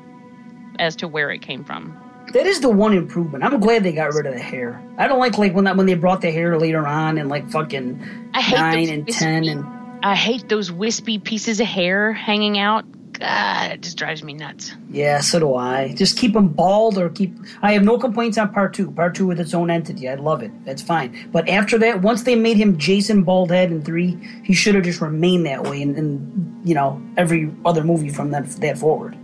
as 0.78 0.96
to 0.96 1.08
where 1.08 1.30
it 1.30 1.40
came 1.40 1.64
from. 1.64 1.96
That 2.32 2.46
is 2.46 2.60
the 2.60 2.68
one 2.68 2.92
improvement. 2.92 3.44
I'm 3.44 3.58
glad 3.60 3.82
they 3.82 3.92
got 3.92 4.12
rid 4.12 4.26
of 4.26 4.34
the 4.34 4.40
hair. 4.40 4.82
I 4.98 5.08
don't 5.08 5.18
like 5.18 5.38
like 5.38 5.54
when 5.54 5.64
that 5.64 5.76
when 5.76 5.86
they 5.86 5.94
brought 5.94 6.20
the 6.20 6.30
hair 6.30 6.58
later 6.58 6.86
on 6.86 7.16
and 7.16 7.28
like 7.28 7.48
fucking 7.50 7.98
nine 8.34 8.88
and 8.88 9.06
wispy- 9.06 9.12
ten 9.12 9.44
and 9.44 9.64
I 10.02 10.14
hate 10.14 10.48
those 10.48 10.70
wispy 10.70 11.18
pieces 11.18 11.60
of 11.60 11.66
hair 11.66 12.12
hanging 12.12 12.58
out. 12.58 12.84
God, 13.20 13.72
it 13.72 13.82
just 13.82 13.96
drives 13.98 14.22
me 14.24 14.32
nuts. 14.32 14.72
yeah, 14.90 15.20
so 15.20 15.38
do 15.38 15.54
I. 15.54 15.94
Just 15.94 16.16
keep 16.16 16.32
them 16.32 16.48
bald 16.48 16.96
or 16.98 17.10
keep. 17.10 17.36
I 17.62 17.72
have 17.72 17.84
no 17.84 17.98
complaints 17.98 18.38
on 18.38 18.52
part 18.52 18.72
two. 18.74 18.90
Part 18.90 19.14
two 19.14 19.26
with 19.26 19.38
its 19.38 19.52
own 19.52 19.70
entity. 19.70 20.08
I 20.08 20.14
love 20.14 20.42
it. 20.42 20.50
That's 20.64 20.80
fine. 20.82 21.28
But 21.30 21.48
after 21.48 21.78
that, 21.78 22.00
once 22.02 22.22
they 22.22 22.34
made 22.34 22.56
him 22.56 22.78
Jason 22.78 23.24
Baldhead 23.24 23.66
in 23.66 23.82
three, 23.82 24.18
he 24.42 24.54
should 24.54 24.74
have 24.74 24.84
just 24.84 25.00
remained 25.00 25.44
that 25.46 25.64
way 25.64 25.82
in, 25.82 25.94
in 25.96 26.60
you 26.64 26.74
know 26.74 27.00
every 27.16 27.52
other 27.64 27.84
movie 27.84 28.08
from 28.08 28.30
that 28.30 28.46
that 28.62 28.78
forward. 28.78 29.16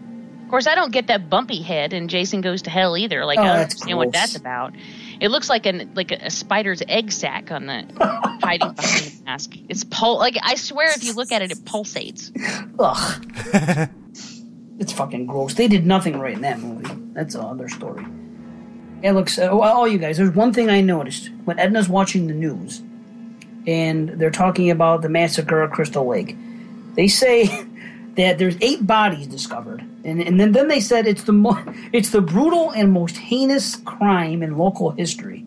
Of 0.45 0.51
course, 0.51 0.67
I 0.69 0.75
don't 0.77 0.93
get 0.93 1.09
that 1.09 1.29
bumpy 1.29 1.61
head 1.61 1.93
and 1.93 2.09
Jason 2.09 2.41
Goes 2.41 2.63
to 2.63 2.71
Hell 2.71 2.97
either. 2.97 3.25
Like 3.25 3.39
Oh, 3.39 3.43
I 3.43 3.47
don't 3.47 3.57
understand 3.63 3.99
what 3.99 4.13
that's 4.13 4.37
about. 4.37 4.75
It 5.21 5.31
looks 5.31 5.49
like 5.49 5.67
an 5.67 5.93
like 5.95 6.13
a, 6.13 6.27
a 6.27 6.31
spider's 6.31 6.83
egg 6.89 7.11
sac 7.13 7.51
on 7.51 7.67
the 7.67 7.85
hiding 8.43 8.73
behind 8.73 9.05
the 9.05 9.23
mask. 9.25 9.53
It's 9.69 9.85
pul 9.85 10.19
like 10.19 10.37
I 10.43 10.55
swear 10.57 10.91
if 10.95 11.05
you 11.05 11.15
look 11.15 11.33
at 11.33 11.43
it, 11.43 11.51
it 11.51 11.65
pulsates. 11.65 12.31
Ugh. 12.79 13.91
it's 14.79 14.93
fucking 14.93 15.27
gross. 15.27 15.55
They 15.55 15.69
did 15.69 15.87
nothing 15.87 16.19
right 16.19 16.35
in 16.35 16.43
that 16.43 16.61
movie. 16.61 16.95
That's 17.13 17.35
another 17.35 17.69
story. 17.69 18.05
Alex, 19.05 19.39
uh, 19.39 19.49
well, 19.53 19.63
all 19.63 19.89
you 19.89 19.99
guys, 19.99 20.17
there's 20.17 20.35
one 20.35 20.53
thing 20.53 20.71
I 20.71 20.81
noticed 20.81 21.31
when 21.45 21.59
Edna's 21.59 21.89
watching 21.89 22.27
the 22.27 22.35
news, 22.35 22.83
and 23.67 24.09
they're 24.11 24.31
talking 24.31 24.71
about 24.71 25.03
the 25.03 25.09
massacre 25.09 25.63
at 25.63 25.71
Crystal 25.71 26.07
Lake. 26.07 26.37
They 26.95 27.09
say 27.09 27.47
that 28.17 28.39
there's 28.39 28.57
eight 28.61 28.87
bodies 28.87 29.27
discovered, 29.27 29.85
and 30.07 30.23
and 30.23 30.39
then, 30.41 30.53
then 30.53 30.69
they 30.69 30.81
said 30.81 31.07
it's 31.07 31.25
the 31.25 31.33
mo- 31.33 31.63
it's 31.93 32.11
the 32.11 32.21
brutal 32.21 32.71
and 32.71 32.93
most 32.93 33.17
heinous 33.17 33.77
crime 33.77 34.43
in 34.43 34.57
local 34.57 34.91
history. 34.93 35.41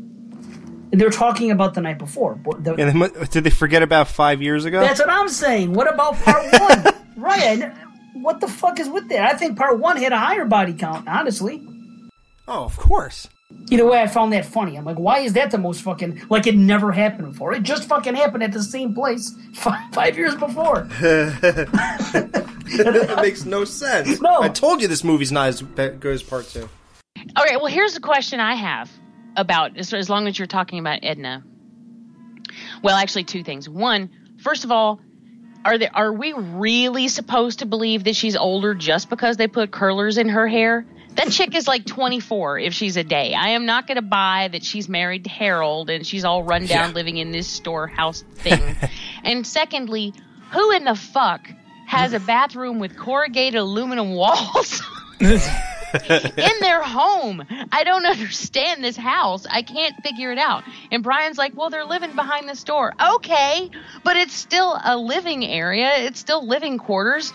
And 0.91 0.99
they're 0.99 1.11
talking 1.11 1.52
about 1.52 1.76
the 1.76 1.81
night 1.81 1.99
before. 1.99 2.40
The- 2.60 2.73
And 2.73 3.02
then, 3.02 3.11
did 3.30 3.44
they 3.44 3.49
forget 3.52 3.84
about 3.84 4.07
five 4.07 4.41
years 4.41 4.65
ago? 4.65 4.80
that's 4.80 4.99
what 4.99 5.10
I'm 5.10 5.30
saying. 5.30 5.73
What 5.73 5.91
about 5.94 6.15
part 6.15 6.45
one? 6.86 6.94
Ryan, 7.15 7.72
What 8.15 8.40
the 8.41 8.48
fuck 8.48 8.80
is 8.80 8.90
with 8.90 9.07
that? 9.10 9.22
I 9.34 9.38
think 9.38 9.57
part 9.57 9.77
one 9.80 9.98
had 9.98 10.11
a 10.14 10.18
higher 10.18 10.45
body 10.45 10.73
count, 10.73 11.07
honestly. 11.07 11.61
Oh, 12.48 12.64
of 12.65 12.76
course. 12.77 13.27
Either 13.72 13.86
way, 13.86 14.00
I 14.00 14.08
found 14.08 14.32
that 14.34 14.46
funny. 14.46 14.78
I'm 14.78 14.86
like, 14.86 15.00
why 15.00 15.20
is 15.20 15.34
that 15.34 15.50
the 15.50 15.58
most 15.58 15.82
fucking 15.82 16.22
like 16.30 16.46
it 16.46 16.56
never 16.56 16.92
happened 16.92 17.32
before? 17.32 17.54
It 17.54 17.64
just 17.64 17.90
fucking 17.90 18.14
happened 18.16 18.44
at 18.44 18.52
the 18.52 18.62
same 18.62 18.94
place 18.94 19.36
five, 19.54 19.92
five 19.92 20.18
years 20.18 20.36
before. 20.36 20.82
that 21.02 21.60
makes 23.22 23.46
no 23.46 23.66
sense. 23.66 24.22
No. 24.22 24.42
I 24.42 24.50
told 24.50 24.82
you 24.82 24.88
this 24.88 25.04
movie's 25.04 25.32
not 25.32 25.48
as 25.48 25.62
good 25.64 26.06
as 26.06 26.22
part 26.22 26.48
two. 26.48 26.70
All 27.36 27.44
right. 27.44 27.58
Well, 27.58 27.72
here's 27.72 27.96
the 27.96 28.00
question 28.02 28.40
I 28.40 28.54
have 28.54 28.92
about 29.36 29.78
as, 29.78 29.94
as 29.94 30.10
long 30.10 30.28
as 30.28 30.38
you're 30.38 30.48
talking 30.48 30.78
about 30.80 31.00
Edna. 31.02 31.44
Well, 32.84 32.96
actually, 32.96 33.24
two 33.24 33.44
things. 33.44 33.68
One, 33.68 34.12
first 34.38 34.64
of 34.64 34.72
all, 34.72 35.02
are 35.66 35.78
they 35.78 35.88
are 35.88 36.14
we 36.14 36.34
really 36.34 37.08
supposed 37.08 37.60
to 37.60 37.66
believe 37.66 38.04
that 38.06 38.16
she's 38.16 38.36
older 38.36 38.74
just 38.74 39.10
because 39.10 39.38
they 39.38 39.48
put 39.48 39.72
curlers 39.72 40.18
in 40.18 40.30
her 40.30 40.48
hair? 40.48 40.86
That 41.20 41.32
chick 41.32 41.54
is 41.54 41.68
like 41.68 41.86
24 41.86 42.60
if 42.60 42.74
she's 42.74 42.96
a 42.96 43.04
day. 43.04 43.34
I 43.34 43.50
am 43.50 43.66
not 43.66 43.88
going 43.88 43.98
to 43.98 44.02
buy 44.02 44.48
that 44.54 44.64
she's 44.64 44.88
married 44.88 45.26
to 45.26 45.30
Harold 45.30 45.90
and 45.90 46.08
she's 46.08 46.24
all 46.24 46.44
run 46.44 46.66
down 46.66 46.90
Yeah. 46.90 46.96
living 46.96 47.18
in 47.18 47.32
this 47.32 47.46
storehouse 47.48 48.24
thing. 48.36 48.78
and 49.26 49.46
secondly, 49.46 50.14
who 50.52 50.72
in 50.72 50.86
the 50.86 50.96
fuck 50.96 51.50
has 51.88 52.14
a 52.14 52.22
bathroom 52.22 52.80
with 52.80 52.96
corrugated 52.98 53.60
aluminum 53.60 54.14
walls? 54.14 54.82
in 55.20 56.54
their 56.62 56.82
home. 56.84 57.44
I 57.72 57.84
don't 57.84 58.06
understand 58.06 58.84
this 58.84 58.96
house. 58.96 59.46
I 59.50 59.62
can't 59.64 59.96
figure 60.04 60.32
it 60.32 60.38
out. 60.38 60.64
And 60.91 61.04
Brian's 61.04 61.38
like, 61.38 61.56
well, 61.58 61.70
they're 61.70 61.84
living 61.86 62.16
behind 62.16 62.48
the 62.48 62.56
store. 62.56 62.94
Okay, 63.16 63.70
but 64.04 64.16
it's 64.16 64.34
still 64.34 64.80
a 64.86 64.96
living 64.98 65.44
area. 65.46 65.90
It's 66.06 66.20
still 66.20 66.48
living 66.48 66.78
quarters. 66.78 67.34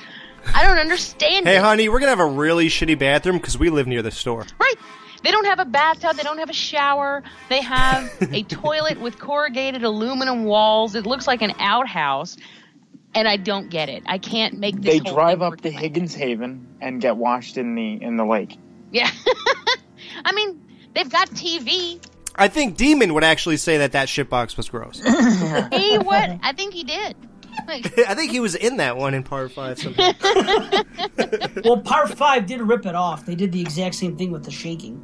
I 0.55 0.65
don't 0.67 0.79
understand 0.79 1.47
Hey, 1.47 1.57
it. 1.57 1.63
honey, 1.63 1.89
we're 1.89 2.01
gonna 2.01 2.11
have 2.11 2.21
a 2.21 2.27
really 2.27 2.69
shitty 2.69 2.99
bathroom 2.99 3.37
because 3.39 3.57
we 3.57 3.71
live 3.71 3.87
near 3.87 4.03
the 4.03 4.11
store. 4.11 4.47
Right. 4.61 4.75
They 5.23 5.31
don't 5.31 5.47
have 5.47 5.59
a 5.59 5.65
bathtub. 5.65 6.17
They 6.17 6.23
don't 6.23 6.39
have 6.39 6.51
a 6.51 6.55
shower. 6.55 7.23
They 7.49 7.63
have 7.63 8.13
a 8.33 8.43
toilet 8.49 9.01
with 9.01 9.19
corrugated 9.19 9.83
aluminum 9.83 10.45
walls. 10.45 10.95
It 10.95 11.07
looks 11.07 11.27
like 11.27 11.41
an 11.41 11.53
outhouse. 11.59 12.37
And 13.15 13.27
I 13.29 13.37
don't 13.37 13.71
get 13.71 13.89
it. 13.89 14.03
I 14.07 14.19
can't 14.19 14.59
make 14.59 14.75
this 14.83 14.95
They 14.95 14.99
whole 14.99 15.15
drive 15.15 15.39
thing 15.39 15.47
up 15.47 15.61
to 15.63 15.71
Higgins 15.71 16.15
Haven 16.15 16.67
and 16.81 17.01
get 17.01 17.17
washed 17.17 17.57
in 17.57 17.75
the 17.77 18.03
in 18.03 18.17
the 18.17 18.25
lake. 18.27 18.59
Yeah. 18.91 19.09
I 20.25 20.33
mean, 20.33 20.61
they've 20.95 21.09
got 21.09 21.31
TV. 21.31 22.05
I 22.37 22.49
think 22.49 22.77
Demon 22.77 23.15
would 23.15 23.23
actually 23.25 23.57
say 23.57 23.79
that 23.79 23.93
that 23.93 24.09
shitbox 24.09 24.57
was 24.57 24.69
gross. 24.69 25.01
He 25.73 25.97
what? 25.99 26.39
I 26.43 26.53
think 26.57 26.75
he 26.75 26.83
did. 26.85 27.17
I 27.69 28.15
think 28.15 28.31
he 28.31 28.41
was 28.41 28.55
in 28.55 28.77
that 28.79 28.97
one 28.97 29.15
in 29.15 29.23
part 29.23 29.53
five. 29.53 29.79
Well, 31.65 31.81
part 31.81 32.11
five 32.11 32.47
did 32.47 32.61
rip 32.61 32.85
it 32.85 32.95
off. 32.95 33.25
They 33.25 33.35
did 33.35 33.53
the 33.53 33.61
exact 33.61 33.95
same 33.95 34.17
thing 34.17 34.31
with 34.31 34.45
the 34.45 34.51
shaking. 34.51 35.03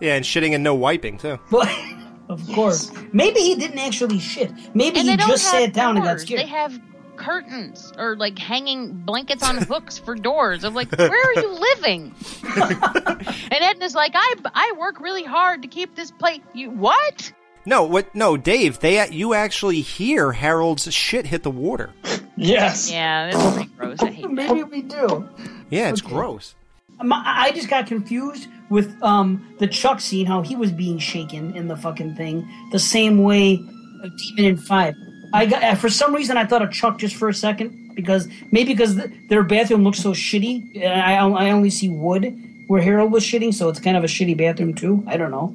Yeah, 0.00 0.16
and 0.16 0.24
shitting 0.24 0.54
and 0.54 0.62
no 0.62 0.74
wiping 0.74 1.16
too. 1.16 1.38
of 2.28 2.46
course. 2.54 2.90
Maybe 3.12 3.40
he 3.40 3.54
didn't 3.54 3.78
actually 3.78 4.18
shit. 4.18 4.52
Maybe 4.74 5.00
and 5.00 5.08
he 5.08 5.16
just 5.16 5.50
have 5.52 5.62
sat 5.62 5.72
down 5.72 5.96
and 5.96 6.04
got 6.04 6.20
scared. 6.20 6.40
They 6.40 6.46
have 6.46 6.78
curtains 7.16 7.92
or 7.98 8.16
like 8.16 8.38
hanging 8.38 8.92
blankets 8.92 9.42
on 9.42 9.58
hooks 9.58 9.96
for 9.98 10.14
doors. 10.14 10.64
I'm 10.64 10.74
like, 10.74 10.90
where 10.98 11.08
are 11.08 11.34
you 11.40 11.48
living? 11.48 12.14
and 12.56 13.62
Edna's 13.64 13.94
like, 13.94 14.12
I 14.14 14.34
I 14.54 14.74
work 14.78 15.00
really 15.00 15.24
hard 15.24 15.62
to 15.62 15.68
keep 15.68 15.94
this 15.94 16.10
place. 16.10 16.40
You 16.52 16.70
what? 16.70 17.32
No, 17.64 17.84
what? 17.84 18.14
No, 18.14 18.36
Dave. 18.36 18.80
They 18.80 19.08
you 19.08 19.34
actually 19.34 19.80
hear 19.80 20.32
Harold's 20.32 20.92
shit 20.92 21.26
hit 21.26 21.42
the 21.42 21.50
water. 21.50 21.90
Yes. 22.34 22.90
Yeah, 22.90 23.30
that's 23.30 23.54
pretty 23.54 23.70
gross. 23.76 24.02
I 24.02 24.10
hate 24.10 24.30
Maybe 24.30 24.62
we 24.62 24.80
do. 24.82 25.28
Yeah, 25.68 25.90
it's 25.90 26.00
gross. 26.00 26.54
My, 27.02 27.22
I 27.24 27.52
just 27.52 27.68
got 27.68 27.86
confused 27.86 28.48
with 28.70 29.00
um 29.02 29.54
the 29.58 29.66
Chuck 29.66 30.00
scene, 30.00 30.24
how 30.24 30.40
he 30.40 30.56
was 30.56 30.72
being 30.72 30.98
shaken 30.98 31.54
in 31.54 31.68
the 31.68 31.76
fucking 31.76 32.16
thing, 32.16 32.48
the 32.72 32.78
same 32.78 33.22
way 33.22 33.60
of 34.02 34.10
Demon 34.18 34.44
in 34.52 34.56
Five. 34.56 34.94
I 35.34 35.46
got 35.46 35.62
uh, 35.62 35.74
for 35.74 35.90
some 35.90 36.14
reason 36.14 36.36
I 36.38 36.46
thought 36.46 36.62
of 36.62 36.72
Chuck 36.72 36.98
just 36.98 37.16
for 37.16 37.28
a 37.28 37.34
second 37.34 37.94
because 37.94 38.28
maybe 38.50 38.72
because 38.72 38.96
th 38.96 39.10
their 39.28 39.42
bathroom 39.42 39.84
looks 39.84 40.00
so 40.00 40.12
shitty. 40.12 40.84
I 40.84 41.14
I 41.16 41.50
only 41.50 41.70
see 41.70 41.90
wood 41.90 42.34
where 42.66 42.80
Harold 42.80 43.12
was 43.12 43.24
shitting, 43.24 43.52
so 43.52 43.68
it's 43.68 43.78
kind 43.80 43.96
of 43.96 44.04
a 44.04 44.08
shitty 44.08 44.36
bathroom 44.36 44.72
too. 44.74 45.04
I 45.06 45.16
don't 45.16 45.30
know. 45.30 45.54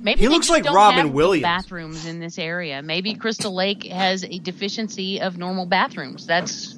Maybe 0.00 0.20
He 0.20 0.26
they 0.26 0.32
looks 0.32 0.48
like 0.48 0.64
don't 0.64 0.74
Robin 0.74 1.06
have 1.06 1.10
Williams. 1.10 1.42
Bathrooms 1.42 2.06
in 2.06 2.20
this 2.20 2.38
area. 2.38 2.82
Maybe 2.82 3.14
Crystal 3.14 3.54
Lake 3.54 3.84
has 3.84 4.24
a 4.24 4.38
deficiency 4.38 5.20
of 5.20 5.36
normal 5.38 5.66
bathrooms. 5.66 6.26
That's 6.26 6.76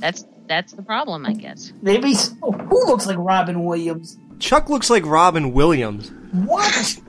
that's 0.00 0.24
that's 0.48 0.72
the 0.72 0.82
problem, 0.82 1.24
I 1.24 1.34
guess. 1.34 1.72
Maybe 1.82 2.14
so. 2.14 2.50
who 2.52 2.86
looks 2.86 3.06
like 3.06 3.16
Robin 3.18 3.64
Williams? 3.64 4.18
Chuck 4.40 4.68
looks 4.68 4.90
like 4.90 5.06
Robin 5.06 5.52
Williams. 5.52 6.10
What? 6.32 6.98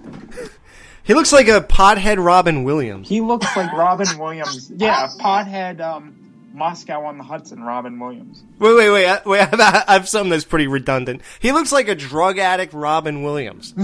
He 1.05 1.13
looks 1.13 1.33
like 1.33 1.49
a 1.49 1.59
pothead 1.59 2.23
Robin 2.23 2.63
Williams. 2.63 3.09
He 3.09 3.19
looks 3.19 3.45
like 3.57 3.71
Robin 3.73 4.17
Williams. 4.17 4.71
Yeah, 4.73 5.09
pothead 5.19 5.81
um, 5.81 6.22
Moscow 6.53 7.03
on 7.05 7.17
the 7.17 7.23
Hudson, 7.23 7.63
Robin 7.63 7.99
Williams. 7.99 8.43
Wait, 8.59 8.75
wait, 8.75 8.89
wait, 8.91 9.07
I, 9.07 9.21
wait! 9.25 9.39
I 9.41 9.45
have, 9.45 9.59
I 9.87 9.93
have 9.93 10.07
something 10.07 10.29
that's 10.29 10.45
pretty 10.45 10.67
redundant. 10.67 11.21
He 11.39 11.51
looks 11.51 11.71
like 11.71 11.87
a 11.87 11.95
drug 11.95 12.37
addict 12.37 12.73
Robin 12.73 13.23
Williams. 13.23 13.73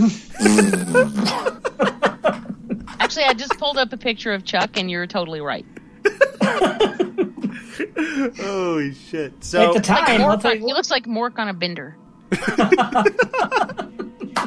Actually, 3.00 3.26
I 3.26 3.34
just 3.36 3.58
pulled 3.58 3.78
up 3.78 3.92
a 3.92 3.98
picture 3.98 4.34
of 4.34 4.44
Chuck, 4.46 4.78
and 4.78 4.92
you're 4.92 5.08
totally 5.08 5.42
right. 5.42 5.66
Holy 8.40 8.94
shit! 8.94 9.44
So 9.44 9.72
Like 9.72 9.84
Mork 9.84 10.46
on- 10.46 10.58
he 10.60 10.64
looks 10.74 10.92
like 10.92 11.06
Mork 11.06 11.40
on 11.40 11.50
a 11.50 11.54
bender. 11.54 11.96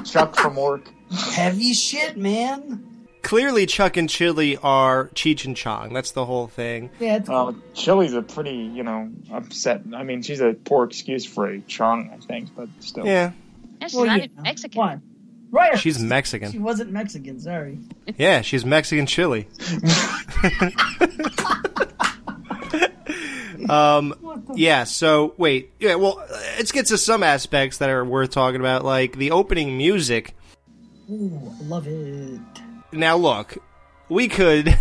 Chuck 0.04 0.36
from 0.36 0.56
Mork. 0.56 0.86
Heavy 1.32 1.72
shit, 1.72 2.16
man. 2.16 2.86
Clearly, 3.22 3.66
Chuck 3.66 3.96
and 3.96 4.08
Chili 4.08 4.56
are 4.58 5.08
Cheech 5.14 5.44
and 5.44 5.56
Chong. 5.56 5.92
That's 5.92 6.12
the 6.12 6.24
whole 6.24 6.46
thing. 6.48 6.90
Yeah, 7.00 7.16
it's 7.16 7.28
Well, 7.28 7.54
Chili's 7.74 8.14
a 8.14 8.22
pretty, 8.22 8.56
you 8.56 8.82
know, 8.82 9.10
upset. 9.32 9.82
I 9.94 10.02
mean, 10.02 10.22
she's 10.22 10.40
a 10.40 10.54
poor 10.64 10.84
excuse 10.84 11.24
for 11.24 11.48
a 11.48 11.60
Chong, 11.62 12.10
I 12.12 12.16
think, 12.24 12.54
but 12.54 12.68
still. 12.80 13.06
Yeah, 13.06 13.32
Yeah, 13.80 13.86
she's 13.88 13.96
Well, 13.96 14.06
not 14.06 14.18
yeah. 14.18 14.24
even 14.24 14.42
Mexican. 14.42 14.78
Why? 14.78 14.98
Right. 15.50 15.78
she's 15.78 15.98
Mexican. 15.98 16.50
She 16.50 16.58
wasn't 16.58 16.92
Mexican. 16.92 17.40
Sorry. 17.40 17.78
Yeah, 18.16 18.40
she's 18.42 18.64
Mexican 18.64 19.06
chili. 19.06 19.46
um, 23.68 24.14
yeah. 24.54 24.84
So 24.84 25.34
wait, 25.36 25.72
yeah. 25.78 25.94
Well, 25.96 26.24
let's 26.56 26.72
get 26.72 26.86
to 26.86 26.98
some 26.98 27.22
aspects 27.22 27.78
that 27.78 27.90
are 27.90 28.04
worth 28.04 28.30
talking 28.30 28.60
about, 28.60 28.84
like 28.84 29.16
the 29.16 29.30
opening 29.30 29.76
music. 29.76 30.34
Ooh, 31.10 31.52
I 31.60 31.64
love 31.64 31.86
it. 31.86 32.40
Now, 32.92 33.16
look, 33.16 33.56
we 34.08 34.28
could. 34.28 34.78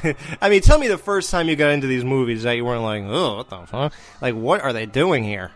I 0.40 0.48
mean, 0.48 0.60
tell 0.62 0.78
me 0.78 0.88
the 0.88 0.98
first 0.98 1.30
time 1.30 1.48
you 1.48 1.56
got 1.56 1.70
into 1.70 1.86
these 1.86 2.04
movies 2.04 2.42
that 2.44 2.52
you 2.52 2.64
weren't 2.64 2.82
like, 2.82 3.02
oh, 3.06 3.36
what 3.38 3.50
the 3.50 3.66
fuck? 3.66 3.92
Like, 4.20 4.34
what 4.34 4.60
are 4.60 4.72
they 4.72 4.86
doing 4.86 5.24
here? 5.24 5.50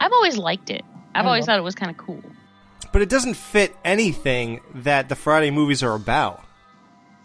I've 0.00 0.12
always 0.12 0.36
liked 0.36 0.70
it. 0.70 0.82
I've 1.14 1.26
always 1.26 1.42
love- 1.42 1.46
thought 1.46 1.58
it 1.58 1.62
was 1.62 1.74
kind 1.74 1.90
of 1.90 1.96
cool. 1.96 2.20
But 2.92 3.02
it 3.02 3.08
doesn't 3.08 3.34
fit 3.34 3.74
anything 3.84 4.60
that 4.74 5.08
the 5.08 5.16
Friday 5.16 5.50
movies 5.50 5.82
are 5.82 5.94
about. 5.94 6.44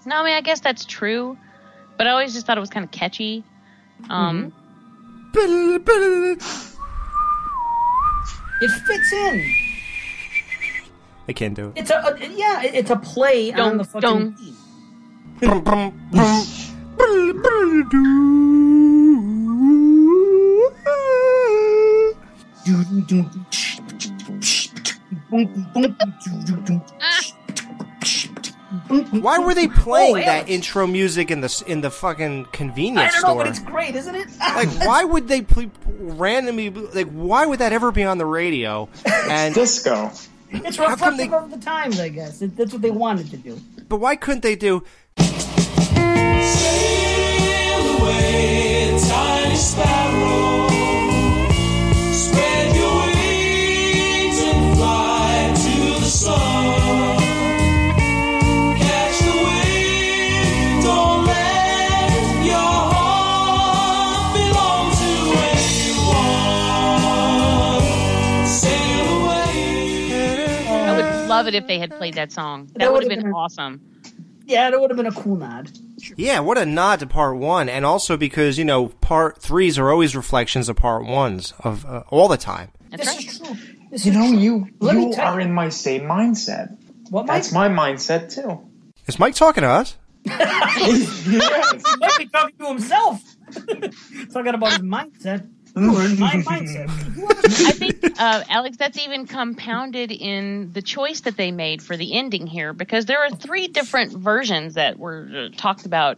No, 0.05 0.15
I 0.17 0.23
mean, 0.23 0.34
I 0.34 0.41
guess 0.41 0.59
that's 0.61 0.85
true, 0.85 1.38
but 1.97 2.07
I 2.07 2.11
always 2.11 2.34
just 2.34 2.45
thought 2.47 2.57
it 2.57 2.61
was 2.61 2.69
kind 2.69 2.84
of 2.84 2.91
catchy. 2.91 3.43
Um, 4.09 4.53
It 8.61 8.71
fits 8.88 9.13
in. 9.13 9.53
I 11.30 11.34
can't 11.34 11.53
do 11.53 11.68
it. 11.68 11.73
It's 11.76 11.91
a, 11.91 11.99
a 11.99 12.27
yeah. 12.27 12.64
It's 12.64 12.89
a 12.89 12.95
play 12.95 13.53
on 13.53 13.77
the 13.77 13.84
fucking. 13.84 14.35
Why 29.11 29.39
were 29.39 29.53
they 29.53 29.68
playing 29.68 30.18
Oh, 30.18 30.19
that 30.19 30.49
intro 30.49 30.88
music 30.88 31.31
in 31.31 31.41
the 31.41 31.64
in 31.68 31.81
the 31.81 31.91
fucking 31.91 32.45
convenience 32.51 33.15
store? 33.15 33.19
I 33.19 33.22
convenience 33.22 33.22
don't 33.22 33.22
know, 33.22 33.30
store? 33.30 33.43
but 33.43 33.47
it's 33.49 33.60
great, 33.60 33.95
isn't 33.95 34.15
it? 34.15 34.27
like, 34.39 34.69
why 34.88 35.03
would 35.03 35.27
they 35.27 35.41
play 35.41 35.69
randomly? 35.85 36.69
Like, 36.69 37.10
why 37.10 37.45
would 37.45 37.60
that 37.60 37.73
ever 37.73 37.91
be 37.91 38.03
on 38.03 38.18
the 38.18 38.26
radio? 38.26 38.89
And 39.06 39.53
disco. 39.53 40.11
It's 40.51 40.77
How 40.77 40.95
come 40.95 41.17
reflective 41.17 41.34
of 41.34 41.51
the 41.51 41.57
times, 41.57 41.99
I 41.99 42.09
guess. 42.09 42.41
It, 42.41 42.55
that's 42.57 42.73
what 42.73 42.81
they 42.81 42.91
wanted 42.91 43.30
to 43.31 43.38
do. 43.38 43.59
But 43.88 43.97
why 43.97 44.15
couldn't 44.15 44.41
they 44.41 44.55
do? 44.55 44.84
Tiny 49.09 49.55
sparrow, 49.55 50.09
love 71.39 71.47
it 71.47 71.55
if 71.55 71.67
they 71.67 71.79
had 71.79 71.91
played 71.97 72.13
that 72.15 72.31
song. 72.31 72.67
That, 72.73 72.79
That 72.79 72.93
would 72.93 73.03
have 73.03 73.09
been 73.09 73.23
been- 73.23 73.33
awesome. 73.33 73.81
Yeah, 74.45 74.71
that 74.71 74.79
would 74.81 74.89
have 74.89 74.97
been 74.97 75.05
a 75.05 75.11
cool 75.11 75.35
nod. 75.35 75.69
Yeah, 76.17 76.39
what 76.39 76.57
a 76.57 76.65
nod 76.65 76.99
to 77.01 77.07
part 77.07 77.37
one, 77.37 77.69
and 77.69 77.85
also 77.85 78.17
because 78.17 78.57
you 78.57 78.65
know 78.65 78.87
part 79.01 79.37
threes 79.39 79.77
are 79.77 79.91
always 79.91 80.15
reflections 80.15 80.69
of 80.69 80.75
part 80.75 81.05
ones 81.05 81.53
of 81.59 81.85
uh, 81.85 82.03
all 82.09 82.27
the 82.27 82.37
time. 82.37 82.71
That's 82.89 83.03
this 83.05 83.15
right. 83.15 83.25
is 83.27 83.37
true. 83.39 83.55
This 83.91 84.05
You 84.05 84.11
is 84.11 84.17
know, 84.17 84.27
true. 84.29 84.37
you 84.39 84.67
Let 84.79 84.95
you 84.95 85.13
tell 85.13 85.33
are 85.33 85.39
in 85.39 85.53
my 85.53 85.69
same 85.69 86.01
mindset. 86.03 86.75
What 87.11 87.27
That's 87.27 87.51
my 87.51 87.69
mindset 87.69 88.33
too. 88.33 88.59
Is 89.07 89.19
Mike 89.19 89.35
talking 89.35 89.61
to 89.61 89.69
us? 89.69 89.97
yes. 90.25 91.23
He 91.25 91.37
might 91.37 92.15
be 92.17 92.25
talking 92.27 92.55
to 92.59 92.67
himself. 92.67 93.21
talking 94.33 94.53
about 94.53 94.71
his 94.71 94.79
mindset. 94.81 95.47
You 95.75 95.91
were 95.93 96.05
in 96.05 96.19
my 96.19 96.33
mindset. 96.35 96.89
I 97.65 97.71
think, 97.71 98.03
uh, 98.19 98.43
Alex, 98.49 98.77
that's 98.77 98.97
even 98.97 99.27
compounded 99.27 100.11
in 100.11 100.71
the 100.73 100.81
choice 100.81 101.21
that 101.21 101.37
they 101.37 101.51
made 101.51 101.81
for 101.81 101.95
the 101.95 102.13
ending 102.13 102.47
here, 102.47 102.73
because 102.73 103.05
there 103.05 103.23
are 103.23 103.29
three 103.29 103.67
different 103.67 104.13
versions 104.13 104.75
that 104.75 104.97
were 104.97 105.49
uh, 105.51 105.55
talked 105.55 105.85
about, 105.85 106.17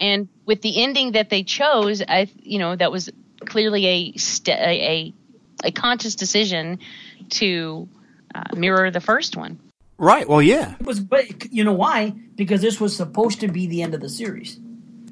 and 0.00 0.28
with 0.46 0.62
the 0.62 0.82
ending 0.82 1.12
that 1.12 1.30
they 1.30 1.42
chose, 1.42 2.02
I, 2.06 2.28
you 2.42 2.58
know, 2.58 2.76
that 2.76 2.92
was 2.92 3.10
clearly 3.44 3.86
a 3.86 4.12
st- 4.16 4.58
a, 4.58 4.62
a 4.62 5.14
a 5.64 5.72
conscious 5.72 6.14
decision 6.14 6.78
to 7.30 7.88
uh, 8.34 8.54
mirror 8.54 8.90
the 8.90 9.00
first 9.00 9.36
one. 9.36 9.58
Right. 9.98 10.28
Well, 10.28 10.40
yeah. 10.40 10.76
It 10.78 10.86
was, 10.86 11.00
but 11.00 11.52
you 11.52 11.64
know 11.64 11.72
why? 11.72 12.14
Because 12.36 12.62
this 12.62 12.80
was 12.80 12.94
supposed 12.94 13.40
to 13.40 13.48
be 13.48 13.66
the 13.66 13.82
end 13.82 13.94
of 13.94 14.00
the 14.00 14.08
series. 14.08 14.60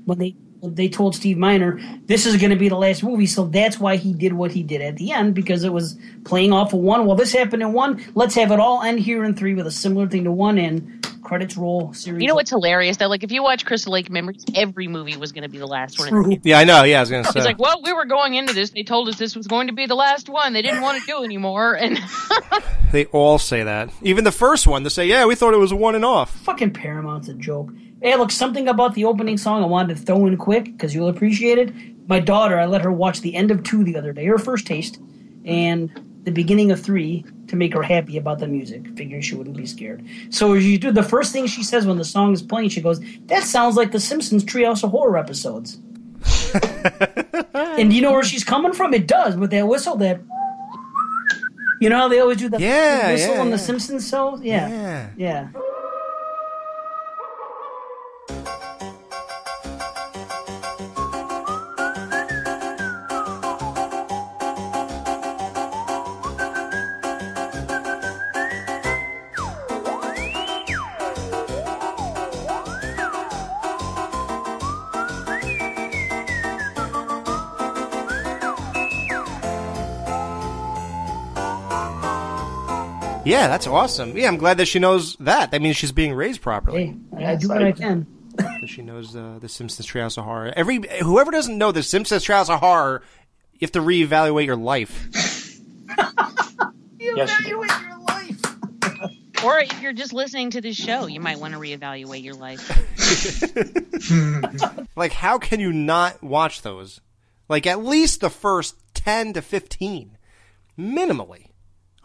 When 0.04 0.18
they 0.18 0.30
when 0.30 0.45
they 0.68 0.88
told 0.88 1.14
Steve 1.14 1.38
Miner 1.38 1.80
this 2.06 2.26
is 2.26 2.36
going 2.36 2.50
to 2.50 2.56
be 2.56 2.68
the 2.68 2.76
last 2.76 3.02
movie, 3.02 3.26
so 3.26 3.46
that's 3.46 3.78
why 3.78 3.96
he 3.96 4.12
did 4.12 4.32
what 4.32 4.52
he 4.52 4.62
did 4.62 4.80
at 4.80 4.96
the 4.96 5.12
end 5.12 5.34
because 5.34 5.64
it 5.64 5.72
was 5.72 5.98
playing 6.24 6.52
off 6.52 6.72
of 6.72 6.80
one. 6.80 7.06
Well, 7.06 7.16
this 7.16 7.32
happened 7.32 7.62
in 7.62 7.72
one. 7.72 8.04
Let's 8.14 8.34
have 8.34 8.50
it 8.52 8.60
all 8.60 8.82
end 8.82 9.00
here 9.00 9.24
in 9.24 9.34
three 9.34 9.54
with 9.54 9.66
a 9.66 9.70
similar 9.70 10.06
thing 10.08 10.24
to 10.24 10.32
one, 10.32 10.58
and 10.58 11.06
credits 11.22 11.56
roll. 11.56 11.92
Series. 11.92 12.22
You 12.22 12.28
know 12.28 12.36
what's 12.36 12.50
hilarious 12.50 12.96
though? 12.96 13.08
Like 13.08 13.24
if 13.24 13.32
you 13.32 13.42
watch 13.42 13.64
Crystal 13.66 13.92
Lake 13.92 14.10
Memories, 14.10 14.44
every 14.54 14.86
movie 14.86 15.16
was 15.16 15.32
going 15.32 15.42
to 15.42 15.48
be 15.48 15.58
the 15.58 15.66
last 15.66 15.98
one. 15.98 16.08
True. 16.08 16.36
Yeah, 16.42 16.58
I 16.58 16.64
know. 16.64 16.84
Yeah, 16.84 16.98
I 16.98 17.00
was 17.00 17.10
gonna 17.10 17.24
say. 17.24 17.32
It's 17.36 17.46
like, 17.46 17.58
well, 17.58 17.82
we 17.82 17.92
were 17.92 18.04
going 18.04 18.34
into 18.34 18.54
this. 18.54 18.70
They 18.70 18.84
told 18.84 19.08
us 19.08 19.18
this 19.18 19.34
was 19.34 19.46
going 19.46 19.66
to 19.66 19.72
be 19.72 19.86
the 19.86 19.96
last 19.96 20.28
one. 20.28 20.52
They 20.52 20.62
didn't 20.62 20.82
want 20.82 21.00
to 21.00 21.06
do 21.06 21.24
anymore, 21.24 21.74
and 21.74 21.98
They 22.92 23.06
all 23.06 23.38
say 23.38 23.62
that. 23.64 23.90
Even 24.02 24.24
the 24.24 24.32
first 24.32 24.66
one, 24.66 24.82
they 24.82 24.88
say, 24.88 25.06
"Yeah, 25.06 25.26
we 25.26 25.34
thought 25.34 25.52
it 25.52 25.58
was 25.58 25.72
a 25.72 25.76
one 25.76 25.94
and 25.94 26.04
off." 26.04 26.30
Fucking 26.44 26.72
Paramount's 26.72 27.28
a 27.28 27.34
joke. 27.34 27.70
Hey, 28.02 28.14
look, 28.16 28.30
something 28.30 28.68
about 28.68 28.94
the 28.94 29.04
opening 29.06 29.38
song 29.38 29.62
I 29.62 29.66
wanted 29.66 29.96
to 29.96 30.02
throw 30.02 30.26
in 30.26 30.36
quick 30.36 30.64
because 30.64 30.94
you'll 30.94 31.08
appreciate 31.08 31.58
it. 31.58 31.72
My 32.08 32.20
daughter, 32.20 32.58
I 32.58 32.66
let 32.66 32.82
her 32.82 32.92
watch 32.92 33.22
the 33.22 33.34
end 33.34 33.50
of 33.50 33.62
two 33.62 33.84
the 33.84 33.96
other 33.96 34.12
day, 34.12 34.26
her 34.26 34.38
first 34.38 34.66
taste, 34.66 34.98
and 35.44 35.90
the 36.24 36.30
beginning 36.30 36.70
of 36.70 36.80
three 36.80 37.24
to 37.48 37.56
make 37.56 37.72
her 37.72 37.82
happy 37.82 38.18
about 38.18 38.38
the 38.38 38.46
music, 38.46 38.86
figuring 38.96 39.22
she 39.22 39.34
wouldn't 39.34 39.56
be 39.56 39.64
scared. 39.64 40.04
So 40.30 40.52
you 40.52 40.76
do 40.78 40.92
the 40.92 41.02
first 41.02 41.32
thing 41.32 41.46
she 41.46 41.62
says 41.62 41.86
when 41.86 41.96
the 41.96 42.04
song 42.04 42.34
is 42.34 42.42
playing, 42.42 42.68
she 42.68 42.80
goes, 42.82 43.00
"That 43.26 43.44
sounds 43.44 43.76
like 43.76 43.92
the 43.92 44.00
Simpsons 44.00 44.44
Treehouse 44.44 44.84
of 44.84 44.90
Horror 44.90 45.16
episodes." 45.16 45.78
and 47.54 47.92
you 47.92 48.02
know 48.02 48.12
where 48.12 48.24
she's 48.24 48.44
coming 48.44 48.72
from? 48.72 48.92
It 48.92 49.06
does 49.06 49.36
with 49.36 49.50
that 49.52 49.66
whistle 49.66 49.96
that. 49.96 50.20
You 51.80 51.90
know 51.90 51.96
how 51.96 52.08
they 52.08 52.20
always 52.20 52.38
do 52.38 52.48
that 52.50 52.60
Yeah, 52.60 53.12
whistle 53.12 53.34
yeah, 53.34 53.40
on 53.40 53.50
the. 53.50 53.58
Simpsons 53.58 54.08
show? 54.08 54.38
Yeah. 54.42 54.68
Yeah. 54.68 55.10
Yeah. 55.16 55.48
Yeah, 83.26 83.48
that's 83.48 83.66
awesome. 83.66 84.16
Yeah, 84.16 84.28
I'm 84.28 84.36
glad 84.36 84.58
that 84.58 84.66
she 84.66 84.78
knows 84.78 85.16
that. 85.16 85.50
That 85.50 85.60
means 85.60 85.76
she's 85.76 85.92
being 85.92 86.14
raised 86.14 86.42
properly. 86.42 86.96
I 87.18 87.34
do 87.34 87.48
what 87.48 87.62
I 87.62 87.72
can. 87.72 88.06
that 88.36 88.68
she 88.68 88.82
knows 88.82 89.16
uh, 89.16 89.38
the 89.40 89.48
Simpsons 89.48 89.88
Treehouse 89.88 90.16
of 90.16 90.24
Horror. 90.24 90.52
Every 90.54 90.80
whoever 91.02 91.32
doesn't 91.32 91.58
know 91.58 91.72
the 91.72 91.82
Simpsons 91.82 92.24
Treehouse 92.24 92.48
of 92.48 92.60
Horror, 92.60 93.02
you 93.54 93.58
have 93.62 93.72
to 93.72 93.80
reevaluate 93.80 94.46
your 94.46 94.56
life. 94.56 95.08
Yes, 96.98 97.30
or 99.44 99.58
if 99.60 99.80
you're 99.80 99.92
just 99.92 100.12
listening 100.12 100.50
to 100.50 100.60
this 100.60 100.76
show, 100.76 101.06
you 101.06 101.20
might 101.20 101.38
want 101.38 101.54
to 101.54 101.60
reevaluate 101.60 102.22
your 102.22 102.34
life. 102.34 102.68
like, 104.96 105.12
how 105.12 105.38
can 105.38 105.60
you 105.60 105.72
not 105.72 106.22
watch 106.22 106.62
those? 106.62 107.00
Like, 107.48 107.66
at 107.66 107.84
least 107.84 108.20
the 108.20 108.28
first 108.28 108.74
ten 108.92 109.32
to 109.34 109.40
fifteen, 109.40 110.18
minimally. 110.78 111.45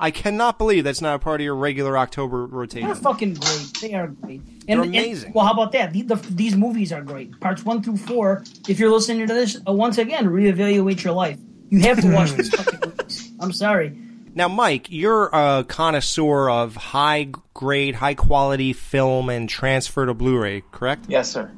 I 0.02 0.12
cannot 0.12 0.58
believe 0.58 0.84
that's 0.84 1.00
not 1.02 1.16
a 1.16 1.20
part 1.20 1.40
of 1.42 1.46
your 1.46 1.56
regular 1.56 1.98
October 1.98 2.46
rotation. 2.48 2.88
They're 2.88 2.96
rotation. 2.96 3.04
fucking 3.04 3.34
great. 3.36 3.78
They 3.82 3.94
are 3.94 4.08
great. 4.08 4.66
They're 4.68 4.82
amazing. 4.82 5.28
And, 5.28 5.36
well, 5.36 5.46
how 5.46 5.54
about 5.54 5.72
that? 5.74 5.94
The, 5.94 6.02
the, 6.02 6.16
these 6.16 6.56
movies 6.58 6.92
are 6.92 7.02
great. 7.02 7.40
Parts 7.40 7.64
one 7.64 7.82
through 7.84 7.98
four. 7.98 8.44
If 8.68 8.80
you're 8.80 8.92
listening 8.92 9.28
to 9.28 9.34
this, 9.34 9.58
uh, 9.68 9.72
once 9.74 9.98
again, 10.00 10.26
reevaluate 10.26 11.04
your 11.04 11.14
life. 11.14 11.38
You 11.70 11.80
have 11.82 12.02
to 12.02 12.12
watch 12.14 12.32
these 12.34 12.50
fucking 12.56 12.80
movies. 12.84 13.32
I'm 13.40 13.54
sorry. 13.54 13.98
Now, 14.34 14.48
Mike, 14.48 14.88
you're 14.90 15.30
a 15.34 15.66
connoisseur 15.68 16.50
of 16.50 16.76
high 16.76 17.30
grade, 17.54 17.96
high 17.96 18.14
quality 18.16 18.74
film 18.74 19.30
and 19.30 19.48
transfer 19.48 20.06
to 20.06 20.14
Blu-ray, 20.14 20.64
correct? 20.72 21.06
Yes, 21.10 21.30
sir. 21.32 21.52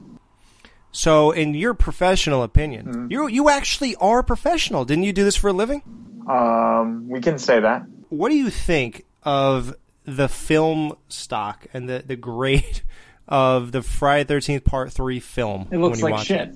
So, 0.92 1.32
in 1.32 1.54
your 1.56 1.74
professional 1.74 2.44
opinion, 2.44 2.86
Mm-hmm. 2.86 3.08
you 3.12 3.28
you 3.28 3.50
actually 3.50 3.96
are 3.98 4.20
a 4.20 4.24
professional. 4.24 4.86
Didn't 4.86 5.06
you 5.06 5.14
do 5.14 5.24
this 5.24 5.36
for 5.36 5.48
a 5.50 5.54
living? 5.54 5.82
Um, 6.30 7.08
we 7.10 7.20
can 7.22 7.38
say 7.40 7.60
that. 7.60 7.84
What 8.14 8.30
do 8.30 8.36
you 8.36 8.52
think 8.52 9.06
of 9.24 9.76
the 10.06 10.30
film 10.30 10.96
stock 11.10 11.66
and 11.74 11.90
the 11.90 12.04
the 12.06 12.16
grade 12.16 12.82
of 13.28 13.72
the 13.72 13.82
Friday 13.82 14.24
Thirteenth 14.24 14.64
Part 14.64 14.94
Three 14.94 15.20
film? 15.20 15.68
It 15.72 15.80
looks 15.80 16.00
when 16.02 16.12
you 16.12 16.18
like 16.18 16.20
watch 16.20 16.28
shit. 16.28 16.56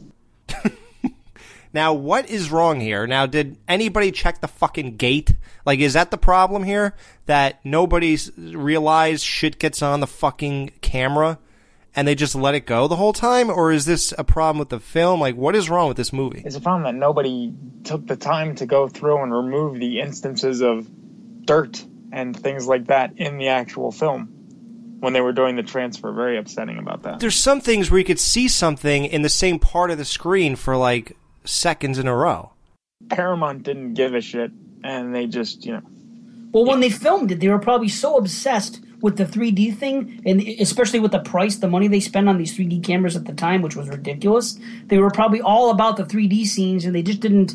Now, 1.73 1.93
what 1.93 2.29
is 2.29 2.49
wrong 2.49 2.79
here? 2.79 3.05
Now, 3.05 3.25
did 3.25 3.57
anybody 3.67 4.11
check 4.11 4.39
the 4.39 4.47
fucking 4.47 4.95
gate? 4.95 5.35
Like, 5.65 5.79
is 5.79 5.93
that 5.93 6.11
the 6.11 6.17
problem 6.17 6.63
here? 6.63 6.95
That 7.25 7.59
nobody's 7.65 8.31
realized 8.37 9.23
shit 9.23 9.59
gets 9.59 9.81
on 9.81 9.99
the 9.99 10.07
fucking 10.07 10.71
camera 10.81 11.37
and 11.93 12.07
they 12.07 12.15
just 12.15 12.35
let 12.35 12.55
it 12.55 12.65
go 12.65 12.87
the 12.87 12.95
whole 12.95 13.11
time? 13.11 13.49
Or 13.49 13.71
is 13.71 13.85
this 13.85 14.13
a 14.17 14.23
problem 14.23 14.59
with 14.59 14.69
the 14.69 14.79
film? 14.79 15.19
Like, 15.19 15.35
what 15.35 15.55
is 15.55 15.69
wrong 15.69 15.87
with 15.89 15.97
this 15.97 16.13
movie? 16.13 16.41
It's 16.45 16.55
a 16.55 16.61
problem 16.61 16.83
that 16.83 16.95
nobody 16.95 17.53
took 17.83 18.07
the 18.07 18.15
time 18.15 18.55
to 18.55 18.65
go 18.65 18.87
through 18.87 19.21
and 19.21 19.33
remove 19.33 19.77
the 19.77 19.99
instances 19.99 20.61
of 20.61 20.87
dirt 21.47 21.83
and 22.11 22.37
things 22.37 22.67
like 22.67 22.87
that 22.87 23.13
in 23.17 23.39
the 23.39 23.47
actual 23.47 23.91
film 23.91 24.27
when 24.99 25.13
they 25.13 25.21
were 25.21 25.33
doing 25.33 25.55
the 25.55 25.63
transfer. 25.63 26.11
Very 26.13 26.37
upsetting 26.37 26.77
about 26.77 27.03
that. 27.03 27.19
There's 27.19 27.35
some 27.35 27.61
things 27.61 27.89
where 27.89 27.97
you 27.97 28.05
could 28.05 28.19
see 28.19 28.47
something 28.47 29.05
in 29.05 29.23
the 29.23 29.29
same 29.29 29.57
part 29.57 29.89
of 29.89 29.97
the 29.97 30.05
screen 30.05 30.55
for 30.55 30.77
like 30.77 31.17
seconds 31.43 31.97
in 31.97 32.07
a 32.07 32.15
row. 32.15 32.51
Paramount 33.09 33.63
didn't 33.63 33.93
give 33.95 34.13
a 34.13 34.21
shit, 34.21 34.51
and 34.83 35.15
they 35.15 35.27
just, 35.27 35.65
you 35.65 35.73
know, 35.73 35.81
Well, 36.51 36.65
when 36.65 36.79
they 36.79 36.89
filmed 36.89 37.31
it, 37.31 37.39
they 37.39 37.47
were 37.47 37.59
probably 37.59 37.89
so 37.89 38.17
obsessed 38.17 38.81
with 39.01 39.17
the 39.17 39.25
3D 39.25 39.77
thing, 39.77 40.21
and 40.25 40.41
especially 40.41 40.99
with 40.99 41.11
the 41.11 41.19
price, 41.19 41.57
the 41.57 41.67
money 41.67 41.87
they 41.87 41.99
spent 41.99 42.27
on 42.27 42.37
these 42.37 42.57
3D 42.57 42.83
cameras 42.83 43.15
at 43.15 43.25
the 43.25 43.33
time, 43.33 43.61
which 43.61 43.75
was 43.75 43.87
ridiculous. 43.87 44.57
They 44.87 44.97
were 44.97 45.11
probably 45.11 45.39
all 45.39 45.69
about 45.69 45.97
the 45.97 46.03
3D 46.03 46.47
scenes, 46.47 46.83
and 46.83 46.95
they 46.95 47.03
just 47.03 47.19
didn't 47.19 47.53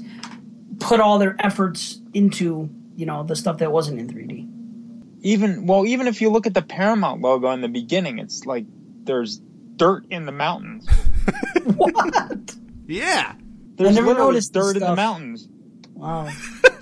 put 0.78 1.00
all 1.00 1.18
their 1.18 1.36
efforts 1.40 2.00
into 2.14 2.70
you 3.02 3.06
know 3.06 3.24
the 3.24 3.34
stuff 3.34 3.58
that 3.58 3.72
wasn't 3.72 3.98
in 3.98 4.06
3D. 4.06 4.46
even 5.22 5.66
well, 5.66 5.84
even 5.84 6.06
if 6.06 6.20
you 6.20 6.30
look 6.30 6.46
at 6.46 6.54
the 6.54 6.62
Paramount 6.62 7.20
logo 7.20 7.50
in 7.50 7.60
the 7.60 7.68
beginning, 7.68 8.20
it's 8.20 8.46
like 8.46 8.64
there's 9.02 9.40
dirt 9.74 10.06
in 10.08 10.24
the 10.24 10.30
mountains. 10.32 10.86
What? 11.64 12.54
Yeah. 12.86 13.34
There's 13.76 13.94
never 13.96 14.08
literally 14.08 14.30
noticed 14.30 14.52
dirt 14.52 14.76
in 14.76 14.82
the 14.82 14.94
mountains. 14.94 15.48
Wow. 15.94 16.28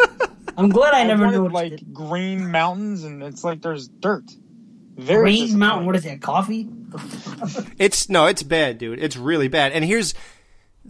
I'm 0.59 0.69
glad 0.69 0.93
I 0.95 1.05
never 1.05 1.25
wanted, 1.25 1.39
noticed 1.39 1.55
like 1.55 1.73
it. 1.73 1.93
green 1.95 2.51
mountains, 2.51 3.05
and 3.05 3.23
it's 3.23 3.43
like 3.45 3.63
there's 3.63 3.89
dirt. 3.89 4.25
Very 4.97 5.37
Green. 5.39 5.59
Mountain. 5.59 5.87
What 5.87 5.97
is 5.97 6.05
that? 6.05 6.21
Coffee? 6.21 6.69
It's 7.79 8.11
no, 8.11 8.27
it's 8.27 8.43
bad, 8.43 8.77
dude. 8.77 8.99
It's 9.03 9.17
really 9.17 9.49
bad. 9.49 9.73
And 9.73 9.83
here's 9.85 10.13
th- 10.13 10.25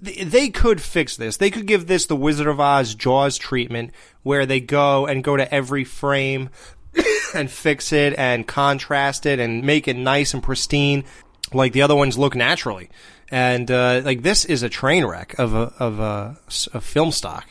they 0.00 0.48
could 0.48 0.80
fix 0.80 1.16
this. 1.16 1.36
They 1.36 1.50
could 1.50 1.66
give 1.66 1.86
this 1.86 2.06
the 2.06 2.16
Wizard 2.16 2.46
of 2.46 2.60
Oz 2.60 2.94
Jaws 2.94 3.36
treatment 3.36 3.92
where 4.22 4.46
they 4.46 4.60
go 4.60 5.06
and 5.06 5.22
go 5.22 5.36
to 5.36 5.52
every 5.52 5.84
frame 5.84 6.50
and 7.34 7.50
fix 7.50 7.92
it 7.92 8.14
and 8.18 8.46
contrast 8.46 9.26
it 9.26 9.38
and 9.38 9.62
make 9.62 9.88
it 9.88 9.96
nice 9.96 10.32
and 10.32 10.42
pristine 10.42 11.04
like 11.52 11.72
the 11.72 11.82
other 11.82 11.96
ones 11.96 12.16
look 12.16 12.34
naturally. 12.34 12.88
And 13.30 13.70
uh, 13.70 14.02
like 14.04 14.22
this 14.22 14.44
is 14.44 14.62
a 14.62 14.68
train 14.68 15.04
wreck 15.04 15.38
of 15.38 15.54
a 15.54 15.72
of 15.78 16.00
a, 16.00 16.36
a 16.72 16.80
film 16.80 17.12
stock. 17.12 17.46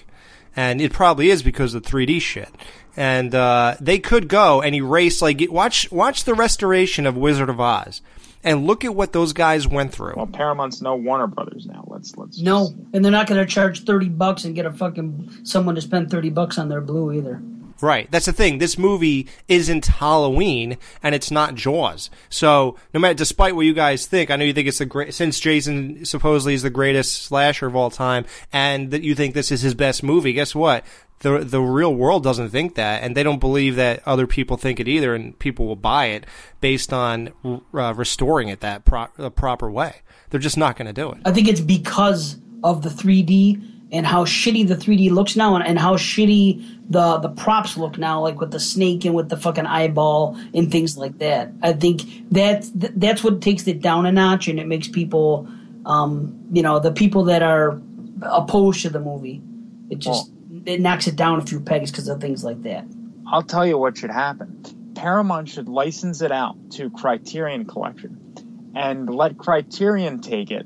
And 0.56 0.82
it 0.82 0.92
probably 0.92 1.30
is 1.30 1.44
because 1.44 1.74
of 1.74 1.84
the 1.84 1.90
3D 1.90 2.20
shit. 2.20 2.50
And 2.98 3.34
uh, 3.34 3.76
they 3.80 4.00
could 4.00 4.28
go 4.28 4.62
and 4.62 4.76
erase 4.76 5.22
like 5.22 5.40
watch 5.50 5.90
watch 5.92 6.24
the 6.24 6.34
restoration 6.34 7.06
of 7.06 7.16
Wizard 7.16 7.50
of 7.50 7.60
Oz 7.62 8.02
and 8.44 8.66
look 8.66 8.86
at 8.86 8.95
what 8.95 9.14
those 9.14 9.34
guys 9.34 9.68
went 9.68 9.91
through. 9.94 10.14
Well, 10.16 10.28
Paramount's 10.28 10.82
no 10.82 10.95
Warner 10.95 11.28
Brothers 11.28 11.66
now. 11.66 11.84
Let's 11.88 12.16
let's. 12.18 12.40
No, 12.40 12.74
and 12.94 13.03
they're 13.03 13.11
not 13.11 13.28
going 13.28 13.40
to 13.40 13.52
charge 13.52 13.86
thirty 13.86 14.10
bucks 14.10 14.45
and 14.45 14.56
get 14.56 14.66
a 14.66 14.72
fucking 14.72 15.45
someone 15.45 15.76
to 15.76 15.82
spend 15.82 16.11
thirty 16.11 16.30
bucks 16.30 16.57
on 16.57 16.70
their 16.70 16.82
blue 16.82 17.11
either. 17.14 17.41
Right. 17.82 18.11
That's 18.11 18.26
the 18.26 18.34
thing. 18.34 18.57
This 18.57 18.78
movie 18.78 19.28
isn't 19.48 19.86
Halloween 19.86 20.78
and 21.02 21.16
it's 21.16 21.32
not 21.32 21.56
Jaws. 21.56 22.10
So 22.30 22.76
no 22.94 22.99
matter, 22.99 23.14
despite 23.14 23.56
what 23.56 23.66
you 23.66 23.74
guys 23.74 24.06
think, 24.06 24.30
I 24.30 24.36
know 24.36 24.44
you 24.44 24.53
think 24.53 24.68
it's 24.68 24.80
the 24.80 24.86
great, 24.86 25.14
since 25.14 25.40
Jason 25.40 26.03
supposedly 26.03 26.53
is 26.53 26.61
the 26.61 26.70
greatest 26.70 27.24
slasher 27.24 27.68
of 27.68 27.76
all 27.76 27.90
time 27.90 28.26
and 28.52 28.91
that 28.91 29.03
you 29.03 29.16
think 29.16 29.34
this 29.34 29.52
is 29.52 29.61
his 29.61 29.76
best 29.76 30.03
movie, 30.03 30.34
guess 30.34 30.53
what? 30.53 30.84
The, 31.20 31.40
the 31.40 31.62
real 31.62 31.94
world 31.94 32.24
doesn't 32.24 32.50
think 32.50 32.76
that 32.76 33.04
and 33.04 33.16
they 33.16 33.24
don't 33.24 33.40
believe 33.40 33.76
that 33.76 34.02
other 34.06 34.26
people 34.26 34.56
think 34.56 34.80
it 34.80 34.88
either 34.88 35.14
and 35.14 35.38
people 35.38 35.68
will 35.68 35.76
buy 35.76 36.06
it 36.06 36.26
based 36.62 36.94
on 36.94 37.34
uh, 37.74 37.94
restoring 37.94 38.48
it 38.48 38.62
that 38.62 38.86
pro- 38.86 39.10
the 39.18 39.30
proper 39.30 39.70
way. 39.70 39.98
They're 40.30 40.40
just 40.40 40.58
not 40.58 40.78
going 40.78 40.88
to 40.88 40.94
do 40.94 41.12
it. 41.12 41.18
I 41.26 41.32
think 41.32 41.48
it's 41.48 41.60
because 41.60 42.38
of 42.64 42.84
the 42.84 42.90
3D 42.90 43.80
and 43.91 44.06
how 44.06 44.26
shitty 44.26 44.68
the 44.68 44.76
3D 44.76 45.12
looks 45.12 45.36
now, 45.36 45.56
and, 45.56 45.66
and 45.66 45.80
how 45.80 45.96
shitty 45.96 46.80
the 46.90 47.18
the 47.18 47.30
props 47.30 47.78
look 47.78 47.98
now, 47.98 48.22
like 48.22 48.40
with 48.40 48.52
the 48.52 48.60
snake 48.60 49.06
and 49.06 49.16
with 49.16 49.30
the 49.30 49.38
fucking 49.38 49.66
eyeball 49.66 50.40
and 50.54 50.72
things 50.72 50.98
like 50.98 51.18
that. 51.20 51.52
I 51.62 51.74
think 51.74 52.04
that 52.32 52.70
that's 52.74 53.24
what 53.24 53.41
takes 53.41 53.68
it 53.68 53.82
down 53.82 54.06
a 54.06 54.12
notch, 54.12 54.48
and 54.48 54.60
it 54.60 54.68
makes 54.68 54.88
people, 54.88 55.48
um, 55.86 56.40
you 56.52 56.62
know, 56.62 56.80
the 56.80 56.91
people 56.91 57.24
that 57.26 57.41
are 57.41 57.82
opposed 58.22 58.82
to 58.84 58.90
the 58.90 59.00
movie, 59.00 59.41
it 59.90 60.00
just 60.00 60.32
it 60.65 60.80
knocks 60.81 61.07
it 61.07 61.15
down 61.15 61.40
a 61.40 61.45
few 61.45 61.60
pegs 61.60 61.91
because 61.91 62.07
of 62.07 62.22
things 62.22 62.44
like 62.44 62.61
that. 62.64 62.86
I'll 63.27 63.44
tell 63.44 63.65
you 63.65 63.77
what 63.77 63.98
should 63.98 64.10
happen. 64.11 64.64
Paramount 64.95 65.49
should 65.49 65.69
license 65.69 66.22
it 66.22 66.31
out 66.31 66.72
to 66.72 66.90
Criterion 66.90 67.65
Collection 67.65 68.72
and 68.76 69.14
let 69.14 69.38
Criterion 69.38 70.22
take 70.22 70.52
it 70.52 70.65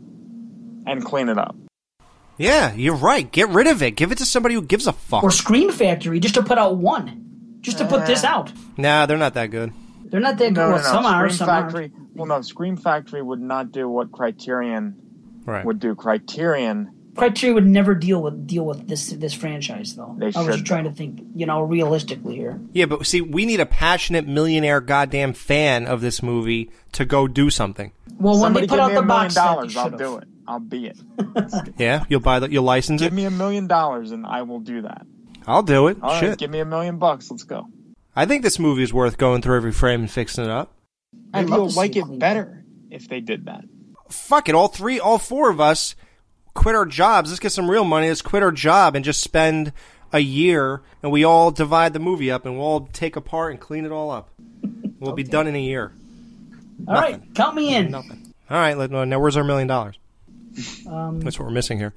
and 0.86 1.04
clean 1.04 1.30
it 1.30 1.38
up. 1.38 1.56
Yeah, 2.38 2.74
you're 2.74 2.96
right. 2.96 3.32
Get 3.32 3.50
rid 3.50 3.68
of 3.68 3.84
it. 3.84 3.92
Give 3.92 4.12
it 4.12 4.18
to 4.18 4.26
somebody 4.26 4.56
who 4.56 4.62
gives 4.64 4.88
a 4.88 4.94
fuck. 4.94 5.24
Or 5.24 5.32
Scream 5.32 5.72
Factory, 5.72 6.20
just 6.20 6.34
to 6.36 6.44
put 6.44 6.58
out 6.58 6.78
one, 6.78 7.58
just 7.62 7.78
to 7.78 7.86
put 7.86 8.02
uh. 8.02 8.06
this 8.06 8.24
out. 8.24 8.52
Nah, 8.78 9.06
they're 9.06 9.18
not 9.18 9.36
that 9.36 9.52
good. 9.52 9.72
They're 10.06 10.20
not 10.20 10.38
that 10.38 10.54
good. 10.54 10.56
No, 10.56 10.68
no, 10.68 10.74
Well, 10.74 10.84
no. 10.84 10.90
some 10.92 11.06
are, 11.06 11.30
some 11.30 11.48
Factory. 11.48 11.92
Well, 12.14 12.28
no, 12.28 12.42
Scream 12.42 12.78
Factory 12.78 13.22
would 13.22 13.42
not 13.42 13.72
do 13.72 13.88
what 13.88 14.12
Criterion 14.12 14.96
Right. 15.46 15.66
would 15.66 15.80
do. 15.80 15.96
Criterion. 15.96 16.92
Aren't. 17.16 17.36
Criterion 17.36 17.56
would 17.56 17.68
never 17.68 17.96
deal 17.96 18.22
with 18.22 18.48
deal 18.48 18.66
with 18.66 18.88
this 18.88 19.10
this 19.10 19.34
franchise 19.34 19.96
though. 19.96 20.16
They 20.18 20.32
I 20.36 20.42
was 20.42 20.58
should, 20.58 20.66
trying 20.66 20.86
to 20.86 20.92
think, 20.92 21.22
you 21.36 21.46
know, 21.46 21.62
realistically 21.62 22.36
here. 22.36 22.60
Yeah, 22.74 22.86
but 22.86 23.06
see, 23.06 23.22
we 23.22 23.46
need 23.46 23.60
a 23.60 23.66
passionate 23.66 24.28
millionaire 24.28 24.82
goddamn 24.82 25.34
fan 25.34 25.86
of 25.86 26.02
this 26.02 26.24
movie 26.24 26.72
to 26.94 27.06
go 27.06 27.28
do 27.28 27.50
something. 27.50 27.92
Well, 28.18 28.40
when 28.40 28.54
they 28.54 28.62
put 28.62 28.72
give 28.72 28.80
out 28.80 28.90
me 28.90 28.96
the 28.96 29.02
million 29.04 29.08
box 29.08 29.34
set, 29.36 29.44
dollars, 29.44 29.78
I'll 29.78 29.90
do 29.90 30.18
it. 30.18 30.28
I'll 30.48 30.60
be 30.60 30.88
it. 30.88 30.98
Yeah, 31.78 32.04
you'll 32.10 32.20
buy 32.20 32.40
the, 32.40 32.52
you'll 32.52 32.64
license 32.64 33.02
Give 33.02 33.08
it. 33.08 33.10
Give 33.12 33.16
me 33.16 33.26
a 33.26 33.32
million 33.32 33.68
dollars 33.68 34.12
and 34.12 34.26
I 34.26 34.42
will 34.44 34.60
do 34.60 34.82
that. 34.84 35.06
I'll 35.48 35.64
do 35.64 35.88
it. 35.88 35.98
All 36.02 36.10
right, 36.10 36.20
Shit, 36.20 36.40
give 36.40 36.50
me 36.50 36.60
a 36.60 36.66
million 36.66 36.98
bucks. 36.98 37.30
Let's 37.30 37.44
go. 37.44 37.68
I 38.16 38.26
think 38.26 38.44
this 38.44 38.60
movie 38.60 38.84
is 38.84 38.94
worth 38.94 39.18
going 39.18 39.42
through 39.42 39.58
every 39.58 39.72
frame 39.72 40.02
and 40.02 40.12
fixing 40.12 40.44
it 40.44 40.50
up. 40.50 40.74
Maybe 41.34 41.50
love 41.50 41.60
you'll 41.60 41.70
like 41.70 41.96
it 41.96 42.06
it 42.08 42.20
better 42.20 42.64
if 42.92 43.08
they 43.10 43.22
did 43.22 43.46
that. 43.46 43.66
Fuck 44.10 44.50
it, 44.50 44.56
all 44.56 44.68
three, 44.68 45.00
all 45.00 45.18
four 45.18 45.50
of 45.50 45.60
us 45.60 45.96
quit 46.54 46.76
our 46.76 46.86
jobs. 46.86 47.30
Let's 47.30 47.40
get 47.40 47.52
some 47.52 47.70
real 47.70 47.84
money. 47.84 48.08
Let's 48.08 48.22
quit 48.22 48.44
our 48.44 48.52
job 48.52 48.96
and 48.96 49.04
just 49.06 49.22
spend 49.22 49.72
a 50.12 50.20
year, 50.20 50.82
and 51.02 51.12
we 51.12 51.24
all 51.24 51.50
divide 51.52 51.94
the 51.94 52.00
movie 52.00 52.30
up, 52.32 52.46
and 52.46 52.56
we'll 52.58 52.66
all 52.68 52.90
take 52.94 53.16
apart 53.16 53.52
and 53.52 53.60
clean 53.60 53.86
it 53.86 53.92
all 53.92 54.12
up. 54.12 54.30
We'll 55.00 55.14
be 55.14 55.24
done 55.24 55.48
in 55.48 55.56
a 55.56 55.62
year. 55.62 55.92
All 56.88 56.94
right, 56.96 57.20
count 57.36 57.56
me 57.56 57.76
in. 57.76 57.92
Nothing. 57.92 58.34
All 58.50 58.58
right, 58.58 58.78
let- 58.78 58.92
now 58.92 59.20
where's 59.20 59.38
our 59.38 59.44
million 59.44 59.68
dollars? 59.68 59.98
Um, 60.88 61.20
That's 61.22 61.40
what 61.40 61.46
we're 61.46 61.52
missing 61.54 61.80
here. 61.80 61.94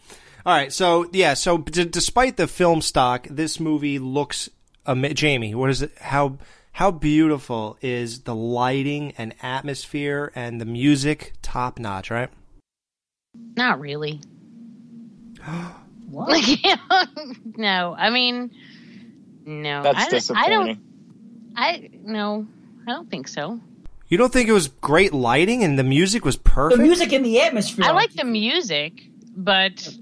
All 0.47 0.55
right, 0.55 0.73
so 0.73 1.09
yeah, 1.13 1.35
so 1.35 1.59
d- 1.59 1.85
despite 1.85 2.37
the 2.37 2.47
film 2.47 2.81
stock, 2.81 3.27
this 3.29 3.61
movie 3.61 3.99
looks. 3.99 4.49
Ama- 4.87 5.13
Jamie, 5.15 5.55
what 5.55 5.69
is 5.71 5.83
it? 5.83 5.93
How 6.01 6.39
how 6.73 6.91
beautiful 6.91 7.77
is 7.83 8.21
the 8.21 8.35
lighting 8.35 9.13
and 9.19 9.35
atmosphere 9.43 10.33
and 10.35 10.61
the 10.61 10.65
music? 10.65 11.35
Top 11.43 11.79
notch, 11.79 12.11
right? 12.11 12.31
Not 13.57 13.81
really. 13.81 14.21
What? 16.11 16.29
Like, 16.31 16.45
no, 17.57 17.95
I 17.99 18.11
mean, 18.11 18.51
no. 19.45 19.83
That's 19.83 20.07
I, 20.07 20.11
disappointing. 20.11 20.53
I 20.53 20.65
don't. 20.65 20.79
I 21.57 21.91
no, 22.03 22.47
I 22.87 22.93
don't 22.93 23.11
think 23.11 23.29
so. 23.29 23.61
You 24.09 24.19
don't 24.19 24.33
think 24.33 24.49
it 24.49 24.53
was 24.53 24.69
great 24.69 25.13
lighting 25.13 25.65
and 25.65 25.79
the 25.79 25.85
music 25.85 26.25
was 26.25 26.37
perfect? 26.37 26.79
the 26.79 26.85
music 26.85 27.13
and 27.13 27.25
the 27.25 27.41
atmosphere. 27.41 27.85
I 27.87 27.91
like 27.91 28.13
the 28.13 28.25
music, 28.25 29.03
but 29.37 29.93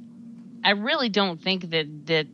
I 0.62 0.70
really 0.70 1.08
don't 1.08 1.40
think 1.40 1.70
that 1.70 2.06
that 2.06 2.26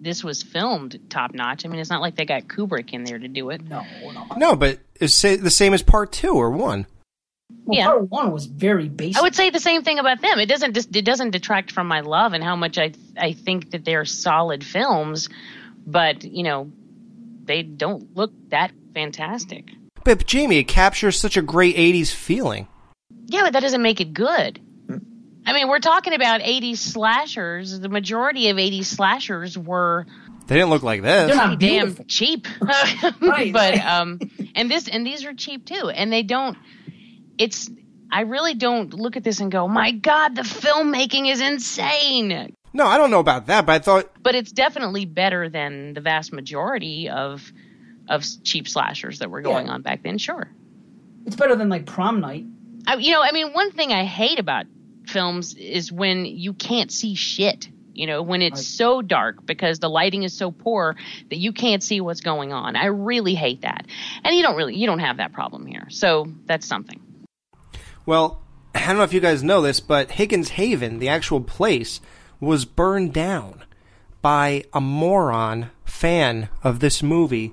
this 0.00 0.24
was 0.24 0.42
filmed 0.42 0.98
top 1.08 1.34
notch. 1.34 1.64
I 1.64 1.68
mean, 1.68 1.80
it's 1.80 1.90
not 1.90 2.00
like 2.00 2.16
they 2.16 2.24
got 2.24 2.44
Kubrick 2.44 2.92
in 2.92 3.04
there 3.04 3.18
to 3.18 3.28
do 3.28 3.50
it. 3.50 3.62
No, 3.68 3.84
no. 4.02 4.26
no, 4.36 4.56
but 4.56 4.78
it's 4.96 5.20
the 5.22 5.50
same 5.50 5.74
as 5.74 5.82
part 5.82 6.12
two 6.12 6.34
or 6.34 6.50
one. 6.50 6.86
Well, 7.64 7.78
Yeah. 7.78 7.86
part 7.86 8.10
one 8.10 8.32
was 8.32 8.46
very 8.46 8.88
basic. 8.88 9.18
I 9.18 9.22
would 9.22 9.34
say 9.34 9.50
the 9.50 9.60
same 9.60 9.82
thing 9.82 9.98
about 9.98 10.20
them. 10.20 10.38
It 10.38 10.46
doesn't 10.46 10.74
just 10.74 10.94
it 10.94 11.04
doesn't 11.04 11.30
detract 11.30 11.72
from 11.72 11.86
my 11.86 12.00
love 12.00 12.32
and 12.32 12.42
how 12.44 12.56
much 12.56 12.78
I 12.78 12.92
I 13.16 13.32
think 13.32 13.70
that 13.70 13.84
they're 13.84 14.04
solid 14.04 14.64
films, 14.64 15.28
but 15.86 16.24
you 16.24 16.42
know, 16.42 16.70
they 17.44 17.62
don't 17.62 18.14
look 18.16 18.32
that 18.50 18.72
fantastic. 18.94 19.70
But 20.04 20.26
Jamie, 20.26 20.58
it 20.58 20.64
captures 20.68 21.18
such 21.18 21.36
a 21.36 21.42
great 21.42 21.76
'80s 21.76 22.12
feeling. 22.12 22.68
Yeah, 23.26 23.42
but 23.42 23.52
that 23.54 23.60
doesn't 23.60 23.82
make 23.82 24.00
it 24.00 24.12
good. 24.14 24.60
I 25.46 25.54
mean, 25.54 25.68
we're 25.68 25.78
talking 25.78 26.12
about 26.12 26.42
80s 26.42 26.76
slashers. 26.76 27.78
The 27.80 27.88
majority 27.88 28.50
of 28.50 28.58
80s 28.58 28.84
slashers 28.84 29.56
were 29.56 30.06
They 30.46 30.56
didn't 30.56 30.68
look 30.68 30.82
like 30.82 31.00
this. 31.00 31.28
They're 31.28 31.36
not 31.36 31.58
damn 31.58 31.96
cheap. 32.06 32.46
Right. 33.20 33.52
but 33.52 33.78
um 33.78 34.18
and 34.54 34.70
this 34.70 34.88
and 34.88 35.06
these 35.06 35.24
are 35.24 35.32
cheap 35.32 35.64
too. 35.64 35.88
And 35.90 36.12
they 36.12 36.22
don't 36.22 36.56
it's 37.38 37.70
I 38.10 38.22
really 38.22 38.54
don't 38.54 38.94
look 38.94 39.16
at 39.16 39.24
this 39.24 39.40
and 39.40 39.50
go, 39.52 39.68
"My 39.68 39.92
god, 39.92 40.34
the 40.34 40.42
filmmaking 40.42 41.30
is 41.30 41.40
insane." 41.40 42.54
No, 42.72 42.86
I 42.86 42.98
don't 42.98 43.10
know 43.10 43.20
about 43.20 43.46
that, 43.46 43.64
but 43.66 43.72
I 43.72 43.78
thought 43.78 44.10
But 44.22 44.34
it's 44.34 44.52
definitely 44.52 45.04
better 45.06 45.48
than 45.48 45.94
the 45.94 46.00
vast 46.00 46.32
majority 46.32 47.08
of 47.08 47.50
of 48.08 48.24
cheap 48.44 48.68
slashers 48.68 49.18
that 49.18 49.30
were 49.30 49.42
going 49.42 49.66
Yeah. 49.66 49.72
on 49.72 49.82
back 49.82 50.02
then, 50.02 50.16
sure. 50.18 50.48
It's 51.26 51.36
better 51.36 51.54
than 51.56 51.68
like 51.68 51.84
prom 51.84 52.20
night. 52.20 52.46
I, 52.86 52.96
you 52.96 53.12
know, 53.12 53.22
I 53.22 53.32
mean, 53.32 53.52
one 53.52 53.70
thing 53.72 53.92
I 53.92 54.04
hate 54.04 54.38
about 54.38 54.64
films 55.06 55.54
is 55.54 55.92
when 55.92 56.24
you 56.24 56.54
can't 56.54 56.90
see 56.90 57.14
shit. 57.14 57.68
You 57.92 58.06
know, 58.06 58.22
when 58.22 58.42
it's 58.42 58.64
so 58.64 59.02
dark 59.02 59.44
because 59.44 59.80
the 59.80 59.90
lighting 59.90 60.22
is 60.22 60.32
so 60.32 60.52
poor 60.52 60.94
that 61.30 61.36
you 61.36 61.52
can't 61.52 61.82
see 61.82 62.00
what's 62.00 62.20
going 62.20 62.52
on. 62.52 62.76
I 62.76 62.86
really 62.86 63.34
hate 63.34 63.62
that. 63.62 63.86
And 64.22 64.36
you 64.36 64.42
don't 64.42 64.54
really, 64.56 64.76
you 64.76 64.86
don't 64.86 65.00
have 65.00 65.16
that 65.16 65.32
problem 65.32 65.66
here. 65.66 65.88
So 65.90 66.28
that's 66.46 66.64
something. 66.64 67.00
Well, 68.08 68.40
I 68.74 68.86
don't 68.86 68.96
know 68.96 69.02
if 69.02 69.12
you 69.12 69.20
guys 69.20 69.44
know 69.44 69.60
this, 69.60 69.80
but 69.80 70.12
Higgins 70.12 70.48
Haven, 70.52 70.98
the 70.98 71.10
actual 71.10 71.42
place, 71.42 72.00
was 72.40 72.64
burned 72.64 73.12
down 73.12 73.64
by 74.22 74.64
a 74.72 74.80
moron 74.80 75.70
fan 75.84 76.48
of 76.64 76.80
this 76.80 77.02
movie 77.02 77.52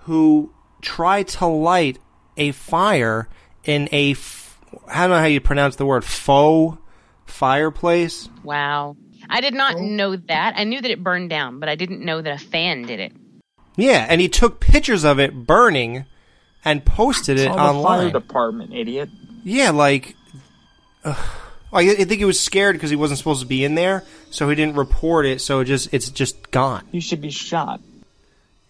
who 0.00 0.52
tried 0.82 1.28
to 1.28 1.46
light 1.46 1.98
a 2.36 2.52
fire 2.52 3.30
in 3.64 3.88
a 3.92 4.10
f- 4.10 4.60
I 4.88 5.00
don't 5.00 5.10
know 5.10 5.20
how 5.20 5.24
you 5.24 5.40
pronounce 5.40 5.76
the 5.76 5.86
word 5.86 6.04
faux 6.04 6.76
fireplace. 7.24 8.28
Wow. 8.42 8.98
I 9.30 9.40
did 9.40 9.54
not 9.54 9.78
know 9.80 10.16
that. 10.16 10.52
I 10.54 10.64
knew 10.64 10.82
that 10.82 10.90
it 10.90 11.02
burned 11.02 11.30
down, 11.30 11.60
but 11.60 11.70
I 11.70 11.76
didn't 11.76 12.04
know 12.04 12.20
that 12.20 12.42
a 12.42 12.44
fan 12.44 12.82
did 12.82 13.00
it. 13.00 13.12
Yeah, 13.76 14.06
and 14.06 14.20
he 14.20 14.28
took 14.28 14.60
pictures 14.60 15.02
of 15.02 15.18
it 15.18 15.46
burning 15.46 16.04
and 16.62 16.84
posted 16.84 17.38
it 17.38 17.46
Call 17.48 17.56
the 17.56 17.82
fire 17.82 17.98
online. 18.00 18.12
department, 18.12 18.74
idiot. 18.74 19.08
Yeah, 19.44 19.70
like. 19.70 20.16
I 21.04 21.80
I 21.90 21.94
think 21.96 22.12
he 22.18 22.24
was 22.24 22.38
scared 22.38 22.76
because 22.76 22.90
he 22.90 22.96
wasn't 22.96 23.18
supposed 23.18 23.40
to 23.40 23.46
be 23.46 23.64
in 23.64 23.74
there, 23.74 24.04
so 24.30 24.48
he 24.48 24.54
didn't 24.54 24.76
report 24.76 25.26
it. 25.26 25.40
So 25.40 25.60
it 25.60 25.64
just 25.64 25.92
it's 25.92 26.08
just 26.08 26.50
gone. 26.52 26.86
You 26.92 27.00
should 27.00 27.20
be 27.20 27.30
shot. 27.30 27.80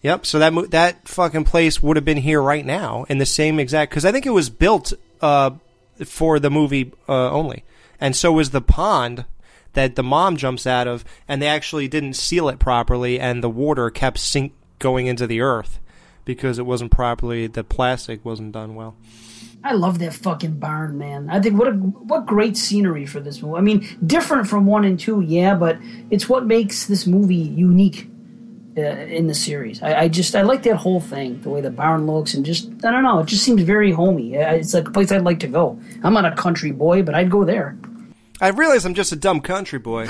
Yep. 0.01 0.25
So 0.25 0.39
that 0.39 0.53
mo- 0.53 0.65
that 0.65 1.07
fucking 1.07 1.43
place 1.43 1.81
would 1.83 1.97
have 1.97 2.05
been 2.05 2.17
here 2.17 2.41
right 2.41 2.65
now 2.65 3.05
in 3.07 3.19
the 3.19 3.25
same 3.25 3.59
exact 3.59 3.91
because 3.91 4.05
I 4.05 4.11
think 4.11 4.25
it 4.25 4.31
was 4.31 4.49
built 4.49 4.91
uh, 5.21 5.51
for 6.03 6.39
the 6.39 6.49
movie 6.49 6.91
uh, 7.07 7.29
only, 7.29 7.63
and 8.01 8.15
so 8.15 8.31
was 8.31 8.49
the 8.49 8.61
pond 8.61 9.25
that 9.73 9.95
the 9.95 10.03
mom 10.03 10.37
jumps 10.37 10.65
out 10.65 10.87
of, 10.87 11.05
and 11.27 11.41
they 11.41 11.47
actually 11.47 11.87
didn't 11.87 12.13
seal 12.13 12.49
it 12.49 12.59
properly, 12.59 13.19
and 13.19 13.43
the 13.43 13.49
water 13.49 13.89
kept 13.89 14.17
sink 14.17 14.53
going 14.79 15.05
into 15.07 15.27
the 15.27 15.41
earth 15.41 15.79
because 16.25 16.59
it 16.59 16.65
wasn't 16.65 16.91
properly 16.91 17.47
the 17.47 17.63
plastic 17.63 18.25
wasn't 18.25 18.51
done 18.51 18.75
well. 18.75 18.95
I 19.63 19.73
love 19.73 19.97
that 19.99 20.13
fucking 20.13 20.59
barn, 20.59 20.97
man. 20.97 21.27
I 21.29 21.39
think 21.39 21.57
what 21.57 21.69
a 21.69 21.71
what 21.71 22.27
great 22.27 22.55
scenery 22.55 23.07
for 23.07 23.19
this 23.19 23.41
movie. 23.41 23.57
I 23.57 23.61
mean, 23.61 23.97
different 24.05 24.47
from 24.47 24.67
one 24.67 24.85
and 24.85 24.99
two, 24.99 25.21
yeah, 25.21 25.55
but 25.55 25.79
it's 26.11 26.29
what 26.29 26.45
makes 26.45 26.85
this 26.85 27.07
movie 27.07 27.35
unique 27.35 28.07
uh, 28.77 28.81
in 28.81 29.25
the 29.25 29.33
series. 29.33 29.81
I, 29.81 30.01
I 30.01 30.07
just 30.07 30.35
I 30.35 30.43
like 30.43 30.61
that 30.63 30.75
whole 30.75 30.99
thing, 30.99 31.41
the 31.41 31.49
way 31.49 31.61
the 31.61 31.71
barn 31.71 32.05
looks, 32.05 32.35
and 32.35 32.45
just 32.45 32.69
I 32.85 32.91
don't 32.91 33.01
know, 33.01 33.19
it 33.19 33.25
just 33.25 33.43
seems 33.43 33.63
very 33.63 33.91
homey. 33.91 34.35
It's 34.35 34.75
like 34.75 34.87
a 34.87 34.91
place 34.91 35.11
I'd 35.11 35.23
like 35.23 35.39
to 35.39 35.47
go. 35.47 35.79
I'm 36.03 36.13
not 36.13 36.25
a 36.25 36.35
country 36.35 36.71
boy, 36.71 37.01
but 37.01 37.15
I'd 37.15 37.31
go 37.31 37.43
there. 37.43 37.75
I 38.41 38.49
realize 38.49 38.85
I'm 38.85 38.93
just 38.93 39.13
a 39.13 39.15
dumb 39.15 39.39
country 39.39 39.79
boy, 39.79 40.07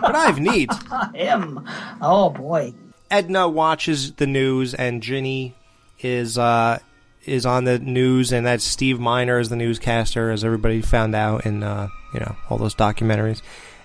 but 0.00 0.16
I 0.16 0.26
have 0.26 0.40
needs. 0.40 0.74
Him, 1.14 1.64
oh 2.00 2.30
boy. 2.30 2.72
Edna 3.10 3.48
watches 3.48 4.12
the 4.12 4.26
news, 4.26 4.74
and 4.74 5.02
Ginny 5.02 5.54
is 6.00 6.38
uh, 6.38 6.78
is 7.24 7.46
on 7.46 7.64
the 7.64 7.78
news, 7.78 8.32
and 8.32 8.46
that's 8.46 8.64
Steve 8.64 9.00
Miner 9.00 9.38
is 9.38 9.48
the 9.48 9.56
newscaster, 9.56 10.30
as 10.30 10.44
everybody 10.44 10.80
found 10.80 11.14
out 11.14 11.46
in 11.46 11.62
uh, 11.62 11.88
you 12.14 12.20
know 12.20 12.36
all 12.48 12.58
those 12.58 12.74
documentaries, 12.74 13.42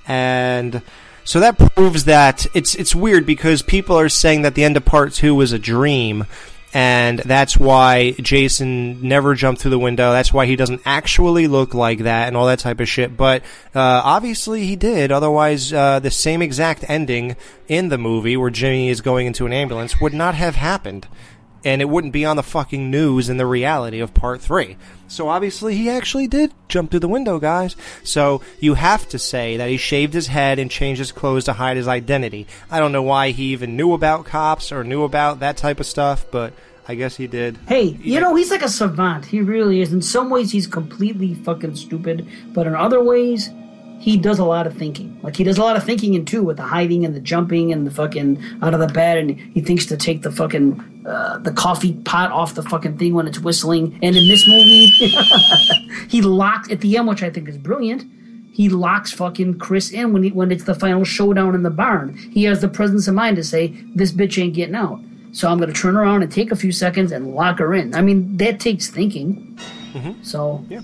and 0.08 0.82
so 1.24 1.40
that 1.40 1.58
proves 1.58 2.06
that 2.06 2.45
it's 2.54 2.76
it's 2.76 2.94
weird 2.94 3.26
because 3.26 3.62
people 3.62 3.98
are 3.98 4.10
saying 4.10 4.41
that 4.41 4.56
the 4.56 4.64
end 4.64 4.78
of 4.78 4.86
part 4.86 5.14
two 5.14 5.34
was 5.36 5.52
a 5.52 5.60
dream, 5.60 6.26
and 6.74 7.20
that's 7.20 7.56
why 7.56 8.12
Jason 8.14 9.08
never 9.08 9.36
jumped 9.36 9.62
through 9.62 9.72
the 9.72 9.80
window. 9.80 10.12
That's 10.12 10.34
why 10.34 10.48
he 10.48 10.56
doesn't 10.56 10.82
actually 10.86 11.48
look 11.48 11.76
like 11.76 12.00
that 12.00 12.28
and 12.28 12.36
all 12.36 12.48
that 12.48 12.60
type 12.60 12.80
of 12.80 12.90
shit. 12.90 13.16
But 13.16 13.44
uh, 13.76 14.02
obviously 14.04 14.66
he 14.66 14.76
did. 14.76 15.12
Otherwise, 15.12 15.72
uh, 15.72 16.00
the 16.00 16.10
same 16.10 16.41
exact 16.41 16.84
ending 16.90 17.36
in 17.68 17.90
the 17.90 18.00
movie 18.00 18.36
where 18.36 18.50
Ginny 18.50 18.90
is 18.90 19.02
going 19.02 19.28
into 19.28 19.45
an 19.45 19.54
ambulance 19.54 20.02
would 20.02 20.14
not 20.14 20.34
have 20.34 20.56
happened. 20.56 21.08
And 21.65 21.81
it 21.81 21.85
wouldn't 21.90 22.14
be 22.14 22.26
on 22.26 22.35
the 22.35 22.44
fucking 22.44 22.91
news 22.91 23.30
in 23.30 23.38
the 23.38 23.45
reality 23.45 23.99
of 23.99 24.14
part 24.14 24.41
three. 24.41 24.76
So 25.07 25.30
obviously 25.30 25.76
he 25.76 25.90
actually 25.90 26.27
did 26.27 26.52
jump 26.68 26.91
through 26.91 26.99
the 27.02 27.07
window, 27.07 27.40
guys. 27.40 27.76
So 28.03 28.41
you 28.60 28.73
have 28.73 29.07
to 29.10 29.19
say 29.19 29.57
that 29.57 29.69
he 29.69 29.77
shaved 29.77 30.14
his 30.14 30.27
head 30.27 30.60
and 30.60 30.69
changed 30.69 30.99
his 30.99 31.11
clothes 31.11 31.45
to 31.45 31.53
hide 31.53 31.77
his 31.77 31.88
identity. 31.88 32.48
I 32.69 32.80
don't 32.80 32.91
know 32.91 33.03
why 33.03 33.30
he 33.31 33.53
even 33.53 33.77
knew 33.77 33.94
about 33.94 34.26
cops 34.26 34.72
or 34.72 34.84
knew 34.84 35.03
about 35.03 35.40
that 35.40 35.56
type 35.56 35.80
of 35.80 35.85
stuff, 35.85 36.26
but 36.31 36.53
I 36.88 36.95
guess 36.95 37.15
he 37.15 37.27
did. 37.27 37.57
Hey, 37.68 37.98
you 38.02 38.19
know, 38.19 38.35
he's 38.35 38.52
like 38.52 38.61
a 38.61 38.69
savant. 38.69 39.26
He 39.26 39.40
really 39.41 39.80
is. 39.80 39.94
In 39.94 40.02
some 40.02 40.30
ways, 40.30 40.52
he's 40.52 40.68
completely 40.68 41.34
fucking 41.34 41.76
stupid, 41.77 42.27
but 42.53 42.68
in 42.68 42.76
other 42.76 43.02
ways, 43.02 43.49
he 44.04 44.18
does 44.18 44.38
a 44.38 44.44
lot 44.44 44.68
of 44.68 44.76
thinking. 44.76 45.18
Like, 45.24 45.38
he 45.38 45.46
does 45.46 45.58
a 45.58 45.62
lot 45.62 45.78
of 45.78 45.86
thinking 45.86 46.14
in 46.14 46.26
too, 46.26 46.44
with 46.44 46.58
the 46.58 46.64
hiding 46.64 47.06
and 47.06 47.16
the 47.16 47.22
jumping 47.22 47.72
and 47.72 47.88
the 47.88 47.92
fucking 47.92 48.44
out 48.62 48.74
of 48.74 48.82
the 48.82 48.88
bed, 48.88 49.18
and 49.18 49.40
he 49.40 49.62
thinks 49.62 49.86
to 49.86 49.96
take 49.96 50.24
the 50.24 50.32
fucking, 50.32 51.06
uh, 51.08 51.38
the 51.38 51.54
coffee 51.54 51.94
pot 51.94 52.30
off 52.30 52.54
the 52.54 52.64
fucking 52.64 52.98
thing 52.98 53.14
when 53.14 53.28
it's 53.28 53.40
whistling. 53.40 53.98
And 54.04 54.18
in 54.18 54.28
this 54.28 54.46
movie, 54.46 54.88
he 56.10 56.22
locks 56.22 56.70
at 56.70 56.82
the 56.82 56.98
end, 56.98 57.08
which 57.08 57.24
I 57.24 57.30
think 57.30 57.48
is 57.48 57.58
brilliant, 57.58 58.04
he 58.52 58.68
locks 58.68 59.14
fucking 59.14 59.60
Chris 59.60 59.90
in 59.92 60.12
when, 60.12 60.24
he, 60.24 60.32
when 60.32 60.52
it's 60.52 60.66
the 60.66 60.76
final 60.76 61.06
showdown 61.06 61.56
in 61.56 61.64
the 61.64 61.70
barn. 61.70 62.18
He 62.18 62.44
has 62.44 62.60
the 62.60 62.68
presence 62.68 63.08
of 63.08 63.16
mind 63.16 63.38
to 63.38 63.44
say, 63.46 63.68
this 63.96 64.12
bitch 64.12 64.38
ain't 64.38 64.54
getting 64.54 64.76
out. 64.76 65.00
So 65.32 65.50
I'm 65.50 65.60
going 65.60 65.74
to 65.74 65.80
turn 65.80 65.96
around 65.96 66.24
and 66.24 66.32
take 66.32 66.52
a 66.52 66.58
few 66.58 66.74
seconds 66.74 67.14
and 67.14 67.34
lock 67.34 67.60
her 67.60 67.74
in. 67.74 67.96
I 67.96 68.02
mean, 68.02 68.36
that 68.36 68.60
takes 68.60 68.90
thinking. 68.90 69.58
So 70.24 70.66
Yeah. 70.68 70.82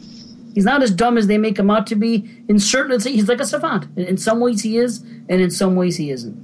He's 0.60 0.66
not 0.66 0.84
as 0.84 0.92
dumb 0.92 1.18
as 1.18 1.28
they 1.28 1.38
make 1.38 1.58
him 1.58 1.72
out 1.72 1.88
to 1.88 1.96
be. 1.96 2.30
In 2.50 2.60
certain, 2.60 3.00
he's 3.00 3.30
like 3.30 3.40
a 3.40 3.46
savant. 3.46 3.86
In, 3.96 4.04
in 4.04 4.18
some 4.18 4.42
ways 4.42 4.62
he 4.62 4.78
is, 4.78 5.00
and 5.30 5.40
in 5.40 5.50
some 5.50 5.78
ways 5.78 5.96
he 5.96 6.12
isn't. 6.12 6.36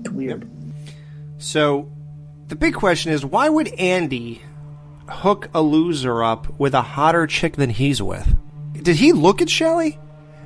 It's 0.00 0.08
weird. 0.08 0.48
So 1.36 1.92
the 2.46 2.56
big 2.56 2.72
question 2.72 3.12
is 3.12 3.26
why 3.26 3.50
would 3.50 3.68
Andy 3.74 4.40
hook 5.06 5.50
a 5.52 5.60
loser 5.60 6.24
up 6.24 6.58
with 6.58 6.72
a 6.72 6.80
hotter 6.80 7.26
chick 7.26 7.56
than 7.56 7.68
he's 7.68 8.00
with? 8.00 8.34
Did 8.72 8.96
he 8.96 9.12
look 9.12 9.42
at 9.42 9.50
Shelly? 9.50 9.98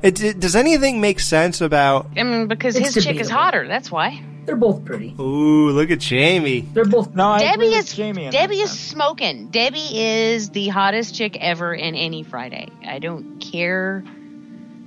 It, 0.02 0.20
it- 0.20 0.40
does 0.40 0.56
anything 0.56 1.00
make 1.00 1.20
sense 1.20 1.60
about? 1.60 2.10
I 2.16 2.24
mean, 2.24 2.48
because 2.48 2.74
It's 2.74 2.92
his 2.92 3.04
chick 3.04 3.20
is 3.20 3.30
hotter. 3.30 3.68
That's 3.68 3.88
why. 3.88 4.20
They're 4.44 4.56
both 4.56 4.84
pretty. 4.84 5.14
Ooh, 5.20 5.70
look 5.70 5.90
at 5.90 6.00
Jamie. 6.00 6.60
They're 6.72 6.84
both. 6.84 7.14
No, 7.14 7.28
I 7.28 7.38
Debbie 7.40 7.66
is 7.66 7.92
Jamie. 7.92 8.24
in 8.24 8.32
Debbie 8.32 8.56
that 8.56 8.62
is 8.64 8.78
smoking. 8.78 9.48
Debbie 9.48 10.00
is 10.00 10.50
the 10.50 10.68
hottest 10.68 11.14
chick 11.14 11.36
ever 11.40 11.72
in 11.74 11.94
any 11.94 12.22
Friday. 12.22 12.68
I 12.86 12.98
don't 12.98 13.38
care 13.40 14.02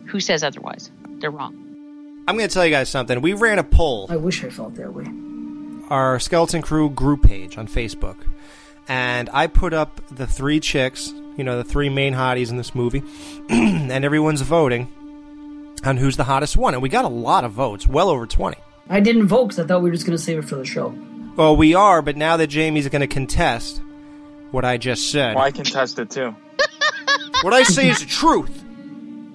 who 0.07 0.19
says 0.19 0.44
otherwise. 0.44 0.91
They're 1.19 1.32
wrong. 1.32 1.56
I'm 2.27 2.38
going 2.38 2.48
to 2.49 2.53
tell 2.53 2.65
you 2.65 2.72
guys 2.72 2.90
something. 2.90 3.22
We 3.22 3.34
ran 3.34 3.60
a 3.60 3.64
poll, 3.64 4.07
I 4.10 4.15
wish 4.18 4.44
I 4.44 4.49
felt 4.49 4.76
that 4.76 4.94
way. 4.94 5.06
our 5.90 6.19
Skeleton 6.19 6.61
Crew 6.61 6.90
group 6.90 7.22
page 7.23 7.57
on 7.57 7.68
Facebook, 7.68 8.18
and 8.88 9.30
I 9.32 9.48
put 9.48 9.73
up 9.73 10.02
the 10.11 10.26
three 10.27 10.60
chicks, 10.60 11.14
you 11.38 11.44
know, 11.44 11.57
the 11.57 11.64
three 11.64 11.88
main 11.90 12.14
hotties 12.14 12.49
in 12.49 12.57
this 12.57 12.73
movie, 12.76 13.03
and 13.49 14.03
everyone's 14.03 14.41
voting 14.41 14.91
on 15.84 15.98
who's 15.98 16.18
the 16.18 16.23
hottest 16.23 16.57
one, 16.57 16.73
and 16.73 16.82
we 16.82 16.90
got 16.90 17.06
a 17.06 17.10
lot 17.10 17.44
of 17.44 17.52
votes, 17.52 17.88
well 17.88 18.10
over 18.10 18.26
20. 18.26 18.57
I 18.90 18.99
didn't 18.99 19.28
vote 19.28 19.45
because 19.45 19.60
I 19.60 19.68
thought 19.68 19.82
we 19.82 19.90
were 19.90 19.95
just 19.95 20.06
going 20.06 20.18
to 20.18 20.24
save 20.24 20.40
it 20.40 20.45
for 20.45 20.56
the 20.56 20.66
show. 20.66 20.95
Well, 21.36 21.56
we 21.57 21.74
are, 21.76 22.02
but 22.02 22.16
now 22.18 22.38
that 22.38 22.48
Jamie's 22.48 22.88
going 22.88 23.02
to 23.02 23.07
contest 23.07 23.82
what 24.52 24.64
I 24.64 24.78
just 24.78 25.12
said, 25.12 25.36
Well, 25.36 25.44
I 25.44 25.52
contest 25.52 25.99
it 25.99 26.10
too. 26.10 26.36
what 27.41 27.53
I 27.53 27.64
say 27.64 27.90
is 27.90 27.99
the 27.99 28.06
truth. 28.06 28.64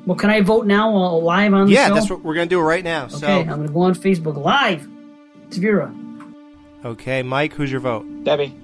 Well, 0.07 0.17
can 0.17 0.31
I 0.31 0.41
vote 0.41 0.67
now 0.67 0.95
uh, 0.95 1.13
live 1.19 1.53
on 1.53 1.67
the 1.67 1.73
Yeah, 1.75 1.89
show? 1.89 1.95
that's 1.95 2.09
what 2.11 2.23
we're 2.25 2.35
going 2.35 2.49
to 2.49 2.55
do 2.55 2.61
right 2.61 2.83
now. 2.83 3.05
Okay, 3.07 3.17
So, 3.17 3.27
I'm 3.29 3.47
going 3.47 3.67
to 3.67 3.73
go 3.73 3.81
on 3.83 3.95
Facebook 3.95 4.37
live. 4.43 4.89
It's 5.49 5.57
Vera. 5.59 5.93
okay, 6.85 7.23
Mike, 7.23 7.53
who's 7.53 7.71
your 7.71 7.81
vote? 7.81 8.07
Debbie. 8.25 8.55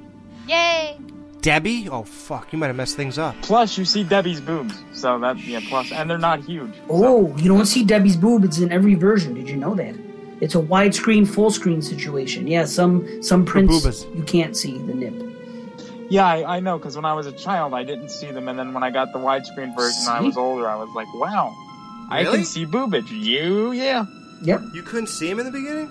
Yay! 0.48 0.96
Debbie? 1.42 1.88
Oh 1.88 2.04
fuck, 2.04 2.52
you 2.52 2.58
might 2.58 2.68
have 2.68 2.76
messed 2.76 2.96
things 2.96 3.18
up. 3.18 3.34
Plus, 3.42 3.76
you 3.76 3.84
see 3.84 4.02
Debbie's 4.02 4.40
boobs, 4.40 4.74
so 4.92 5.18
that 5.18 5.38
yeah. 5.38 5.60
Plus, 5.68 5.92
and 5.92 6.08
they're 6.10 6.18
not 6.18 6.40
huge. 6.40 6.72
Oh, 6.88 7.36
you 7.36 7.48
don't 7.48 7.66
see 7.66 7.84
Debbie's 7.84 8.16
boobs 8.16 8.60
in 8.60 8.72
every 8.72 8.94
version. 8.94 9.34
Did 9.34 9.48
you 9.48 9.56
know 9.56 9.74
that? 9.74 9.94
It's 10.40 10.54
a 10.54 10.58
widescreen, 10.58 11.26
full 11.26 11.50
screen 11.50 11.80
situation. 11.82 12.46
Yeah, 12.46 12.64
some 12.66 13.22
some 13.22 13.44
prints 13.44 14.04
you 14.14 14.22
can't 14.24 14.56
see 14.56 14.78
the 14.78 14.94
nip. 14.94 15.14
Yeah, 16.08 16.24
I, 16.26 16.56
I 16.56 16.60
know, 16.60 16.78
because 16.78 16.94
when 16.94 17.04
I 17.04 17.14
was 17.14 17.26
a 17.26 17.32
child, 17.32 17.74
I 17.74 17.82
didn't 17.82 18.10
see 18.10 18.30
them, 18.30 18.46
and 18.48 18.56
then 18.58 18.72
when 18.72 18.82
I 18.84 18.90
got 18.90 19.12
the 19.12 19.18
widescreen 19.18 19.74
version, 19.74 20.04
I 20.08 20.20
was 20.20 20.36
older. 20.36 20.68
I 20.68 20.76
was 20.76 20.88
like, 20.94 21.12
wow, 21.14 21.52
I 22.10 22.22
can 22.24 22.44
see 22.44 22.64
boobage. 22.66 23.10
You, 23.10 23.72
yeah. 23.72 24.06
Yep. 24.42 24.60
You 24.72 24.82
couldn't 24.82 25.08
see 25.08 25.28
him 25.30 25.40
in 25.40 25.46
the 25.46 25.50
beginning? 25.52 25.90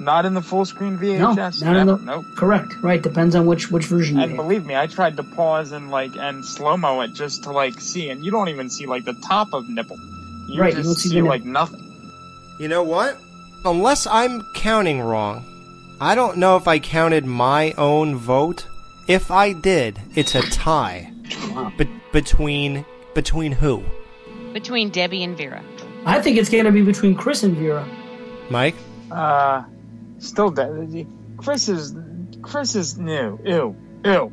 Not 0.00 0.24
in 0.26 0.32
the 0.34 0.42
full 0.42 0.64
screen 0.64 0.94
No, 0.94 1.00
VHS. 1.34 1.62
not 1.62 1.76
in 1.76 1.86
the. 1.88 1.96
Nope. 1.98 2.24
Correct. 2.36 2.72
Right. 2.82 3.02
Depends 3.02 3.34
on 3.34 3.46
which 3.46 3.70
which 3.70 3.84
version 3.86 4.16
you 4.16 4.22
And 4.22 4.30
have. 4.32 4.36
believe 4.36 4.64
me, 4.64 4.74
I 4.76 4.86
tried 4.86 5.16
to 5.18 5.22
pause 5.24 5.72
and 5.72 5.90
like 5.90 6.16
and 6.16 6.44
slow 6.44 6.76
mo 6.76 7.00
it 7.02 7.12
just 7.14 7.42
to 7.44 7.50
like 7.52 7.80
see, 7.80 8.08
and 8.08 8.24
you 8.24 8.30
don't 8.30 8.48
even 8.48 8.70
see 8.70 8.86
like 8.86 9.04
the 9.04 9.12
top 9.14 9.52
of 9.52 9.68
nipple. 9.68 9.98
You 10.48 10.60
Right, 10.60 10.74
you 10.76 10.82
don't 10.82 10.94
see 10.94 11.08
see, 11.10 11.16
the 11.16 11.22
nipple. 11.22 11.28
like 11.30 11.44
nothing. 11.44 11.84
You 12.58 12.68
know 12.68 12.82
what? 12.84 13.18
Unless 13.64 14.06
I'm 14.06 14.42
counting 14.54 15.00
wrong, 15.00 15.44
I 16.00 16.14
don't 16.14 16.38
know 16.38 16.56
if 16.56 16.68
I 16.68 16.78
counted 16.78 17.24
my 17.26 17.72
own 17.72 18.16
vote. 18.16 18.66
If 19.08 19.30
I 19.30 19.52
did, 19.52 19.98
it's 20.14 20.34
a 20.34 20.42
tie. 20.42 21.12
Be- 21.76 21.88
between 22.12 22.84
between 23.14 23.52
who? 23.52 23.82
Between 24.52 24.90
Debbie 24.90 25.24
and 25.24 25.36
Vera. 25.36 25.62
I 26.04 26.20
think 26.20 26.36
it's 26.38 26.48
going 26.48 26.64
to 26.64 26.72
be 26.72 26.82
between 26.82 27.14
Chris 27.14 27.42
and 27.42 27.56
Vera. 27.56 27.86
Mike? 28.50 28.76
Uh, 29.10 29.64
still 30.18 30.50
dead. 30.50 31.06
Chris 31.36 31.68
is 31.68 31.94
Chris 32.42 32.74
is 32.74 32.96
new. 32.98 33.38
Ew, 33.44 33.76
ew, 34.04 34.32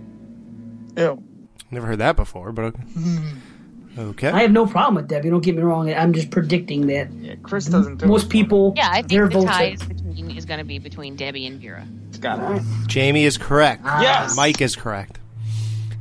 ew. 0.98 1.24
Never 1.72 1.88
heard 1.88 2.00
that 2.00 2.16
before, 2.16 2.52
but 2.52 2.66
okay. 2.66 2.84
Okay. 3.98 4.30
I 4.30 4.42
have 4.42 4.52
no 4.52 4.66
problem 4.68 4.96
with 4.96 5.08
Debbie. 5.08 5.30
Don't 5.30 5.42
get 5.44 5.56
me 5.56 5.62
wrong. 5.62 5.92
I'm 5.94 6.14
just 6.14 6.30
predicting 6.32 6.88
that 6.88 7.12
Yeah, 7.14 7.36
Chris 7.44 7.66
doesn't 7.66 7.98
do 7.98 8.06
most 8.08 8.26
it. 8.28 8.30
people. 8.30 8.74
Yeah, 8.76 8.90
I 8.92 9.02
their 9.02 9.28
think 9.28 9.34
the 9.34 9.40
votes 9.48 9.52
tie 9.58 9.64
is 9.66 9.84
between 9.84 10.32
is 10.32 10.46
going 10.46 10.60
to 10.60 10.66
be 10.66 10.80
between 10.80 11.16
Debbie 11.16 11.46
and 11.48 11.60
Vera. 11.62 11.86
It's 12.10 12.18
got 12.18 12.40
it. 12.58 12.62
Jamie 12.88 13.24
is 13.26 13.38
correct. 13.38 13.84
Ah. 13.86 14.02
Yes. 14.02 14.36
Mike 14.36 14.62
is 14.62 14.76
correct. 14.76 15.20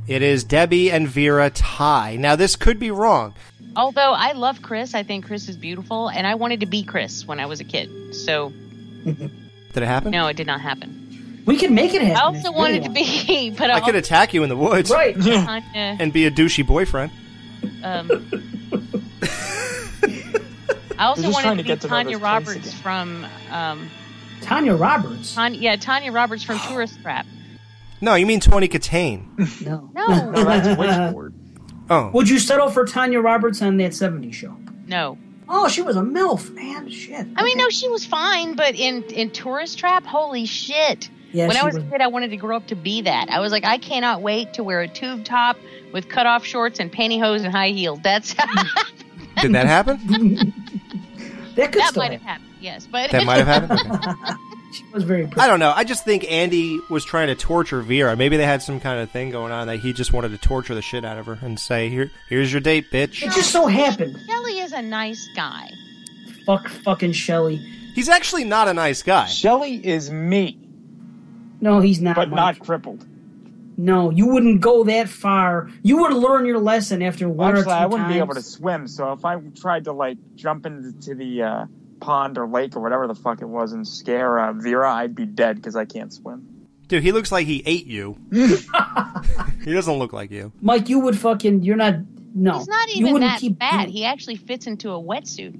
It 0.07 0.21
is 0.21 0.43
Debbie 0.43 0.91
and 0.91 1.07
Vera 1.07 1.49
tie. 1.49 2.15
Now 2.15 2.35
this 2.35 2.55
could 2.55 2.79
be 2.79 2.91
wrong. 2.91 3.33
Although 3.75 4.13
I 4.13 4.31
love 4.33 4.61
Chris, 4.61 4.93
I 4.93 5.03
think 5.03 5.25
Chris 5.25 5.49
is 5.49 5.57
beautiful, 5.57 6.09
and 6.09 6.25
I 6.25 6.35
wanted 6.35 6.61
to 6.61 6.65
be 6.65 6.83
Chris 6.83 7.27
when 7.27 7.39
I 7.39 7.45
was 7.45 7.59
a 7.59 7.63
kid. 7.65 8.15
So 8.15 8.49
Did 9.03 9.31
it 9.75 9.83
happen? 9.83 10.11
no, 10.11 10.27
it 10.27 10.37
did 10.37 10.47
not 10.47 10.61
happen. 10.61 11.43
We 11.45 11.57
can 11.57 11.75
make 11.75 11.93
it 11.93 12.01
happen. 12.01 12.17
I 12.17 12.21
also 12.21 12.51
wanted 12.51 12.83
to 12.85 12.89
be, 12.89 13.49
but 13.57 13.69
I 13.69 13.79
could 13.81 13.95
attack 13.95 14.33
you 14.33 14.43
in 14.43 14.49
the 14.49 14.55
woods. 14.57 14.89
Right. 14.89 15.15
And 15.75 16.11
be 16.13 16.25
a 16.25 16.31
douchey 16.31 16.65
boyfriend. 16.65 17.11
Um, 17.83 18.09
I 20.97 21.05
also 21.07 21.21
We're 21.23 21.27
just 21.27 21.39
trying 21.41 21.45
wanted 21.49 21.49
to 21.49 21.55
to 21.57 21.63
be 21.63 21.63
get 21.63 21.81
to 21.81 21.87
Tanya 21.87 22.17
Roberts 22.17 22.55
again. 22.67 22.71
from 22.81 23.25
um, 23.51 23.89
Tanya 24.41 24.75
Roberts. 24.75 25.35
Tanya, 25.35 25.59
yeah, 25.59 25.75
Tanya 25.75 26.11
Roberts 26.11 26.43
from 26.43 26.57
Tourist 26.59 27.01
Trap. 27.01 27.25
No, 28.01 28.15
you 28.15 28.25
mean 28.25 28.39
Tawny 28.39 28.67
Kitaen. 28.67 29.25
No. 29.65 29.89
No, 29.93 30.07
No, 30.31 30.43
that's 30.43 30.67
Witchboard. 30.79 31.33
Oh. 31.89 32.09
Would 32.13 32.29
you 32.29 32.39
settle 32.39 32.69
for 32.69 32.85
Tanya 32.85 33.19
Roberts 33.19 33.61
on 33.61 33.77
that 33.77 33.91
70s 33.91 34.33
show? 34.33 34.55
no. 34.87 35.17
Oh, 35.47 35.67
she 35.67 35.83
was 35.83 35.95
a 35.95 36.01
MILF, 36.01 36.51
man. 36.55 36.89
Shit. 36.89 37.27
I 37.35 37.43
mean, 37.43 37.59
no, 37.59 37.69
she 37.69 37.87
was 37.87 38.03
fine, 38.03 38.55
but 38.55 38.73
in 38.73 39.03
in 39.03 39.29
Tourist 39.29 39.77
Trap, 39.77 40.03
holy 40.03 40.47
shit! 40.47 41.07
Yeah, 41.35 41.47
when 41.47 41.57
I 41.57 41.63
was, 41.63 41.75
was- 41.75 41.83
a 41.83 41.87
kid, 41.87 42.01
I 42.01 42.07
wanted 42.07 42.29
to 42.29 42.37
grow 42.37 42.55
up 42.55 42.67
to 42.67 42.75
be 42.75 43.01
that. 43.01 43.29
I 43.29 43.39
was 43.39 43.51
like, 43.51 43.65
I 43.65 43.77
cannot 43.77 44.21
wait 44.21 44.53
to 44.53 44.63
wear 44.63 44.81
a 44.81 44.87
tube 44.87 45.25
top 45.25 45.57
with 45.91 46.07
cutoff 46.09 46.45
shorts 46.45 46.79
and 46.79 46.91
pantyhose 46.91 47.43
and 47.43 47.51
high 47.51 47.69
heels. 47.69 47.99
That's 48.01 48.33
Did 49.41 49.53
that 49.53 49.65
happen? 49.67 50.53
That 51.55 51.71
could 51.71 51.81
that 51.81 51.91
still 51.91 52.03
might 52.03 52.11
have 52.11 52.21
happened. 52.21 52.49
Yes, 52.59 52.85
but 52.85 53.11
That 53.11 53.25
might 53.25 53.45
have 53.45 53.47
happened. 53.47 53.79
Okay. 53.95 54.33
She 54.73 54.83
was 54.91 55.03
very 55.05 55.23
pretty. 55.25 55.39
I 55.39 55.47
don't 55.47 55.59
know. 55.61 55.71
I 55.73 55.85
just 55.85 56.03
think 56.03 56.29
Andy 56.29 56.77
was 56.89 57.05
trying 57.05 57.27
to 57.27 57.35
torture 57.35 57.79
Vera. 57.81 58.17
Maybe 58.17 58.35
they 58.35 58.45
had 58.45 58.61
some 58.61 58.81
kind 58.81 58.99
of 58.99 59.09
thing 59.09 59.29
going 59.29 59.53
on 59.53 59.67
that 59.67 59.77
he 59.77 59.93
just 59.93 60.11
wanted 60.11 60.31
to 60.31 60.37
torture 60.37 60.75
the 60.75 60.81
shit 60.81 61.05
out 61.05 61.17
of 61.17 61.27
her 61.27 61.39
and 61.41 61.57
say, 61.57 61.87
"Here, 61.87 62.11
here's 62.27 62.51
your 62.51 62.59
date, 62.59 62.91
bitch." 62.91 63.23
It 63.23 63.31
just 63.31 63.51
so 63.51 63.67
happened. 63.67 64.17
Kelly 64.27 64.59
is 64.59 64.73
a 64.73 64.81
nice 64.81 65.29
guy. 65.33 65.71
Fuck 66.45 66.67
fucking 66.67 67.13
Shelley. 67.13 67.55
He's 67.93 68.09
actually 68.09 68.43
not 68.43 68.67
a 68.67 68.73
nice 68.73 69.01
guy. 69.01 69.27
Shelly 69.27 69.75
is 69.85 70.11
me, 70.11 70.57
No, 71.65 71.79
he's 71.79 71.99
not. 71.99 72.15
but 72.15 72.29
Mike. 72.29 72.35
not 72.37 72.59
crippled. 72.59 73.03
No, 73.75 74.11
you 74.11 74.27
wouldn't 74.27 74.61
go 74.61 74.83
that 74.83 75.09
far. 75.09 75.67
You 75.81 75.97
would 76.03 76.13
learn 76.13 76.45
your 76.45 76.59
lesson 76.59 77.01
after 77.01 77.27
one 77.27 77.53
or 77.53 77.55
two 77.55 77.59
Actually, 77.61 77.73
I 77.73 77.85
wouldn't 77.87 78.03
times. 78.03 78.13
be 78.13 78.19
able 78.19 78.33
to 78.35 78.41
swim. 78.43 78.87
So 78.87 79.11
if 79.13 79.25
I 79.25 79.37
tried 79.59 79.85
to 79.85 79.91
like 79.91 80.19
jump 80.35 80.67
into 80.67 81.15
the 81.15 81.41
uh, 81.41 81.65
pond 81.99 82.37
or 82.37 82.47
lake 82.47 82.75
or 82.75 82.81
whatever 82.81 83.07
the 83.07 83.15
fuck 83.15 83.41
it 83.41 83.47
was 83.47 83.73
and 83.73 83.85
scare 83.85 84.37
uh, 84.37 84.53
Vera, 84.53 84.93
I'd 84.93 85.15
be 85.15 85.25
dead 85.25 85.55
because 85.55 85.75
I 85.75 85.85
can't 85.85 86.13
swim. 86.13 86.67
Dude, 86.87 87.01
he 87.01 87.11
looks 87.11 87.31
like 87.31 87.47
he 87.47 87.63
ate 87.65 87.87
you. 87.87 88.15
he 88.31 89.73
doesn't 89.73 89.95
look 89.95 90.13
like 90.13 90.29
you. 90.29 90.51
Mike, 90.61 90.87
you 90.87 90.99
would 90.99 91.17
fucking. 91.17 91.63
You're 91.63 91.77
not. 91.77 91.95
No, 92.35 92.59
He's 92.59 92.67
not 92.67 92.89
you 92.89 93.01
even 93.01 93.13
wouldn't 93.13 93.31
that 93.31 93.39
keep 93.39 93.57
bad. 93.57 93.89
He 93.89 94.05
actually 94.05 94.35
fits 94.35 94.67
into 94.67 94.91
a 94.91 95.01
wetsuit. 95.01 95.59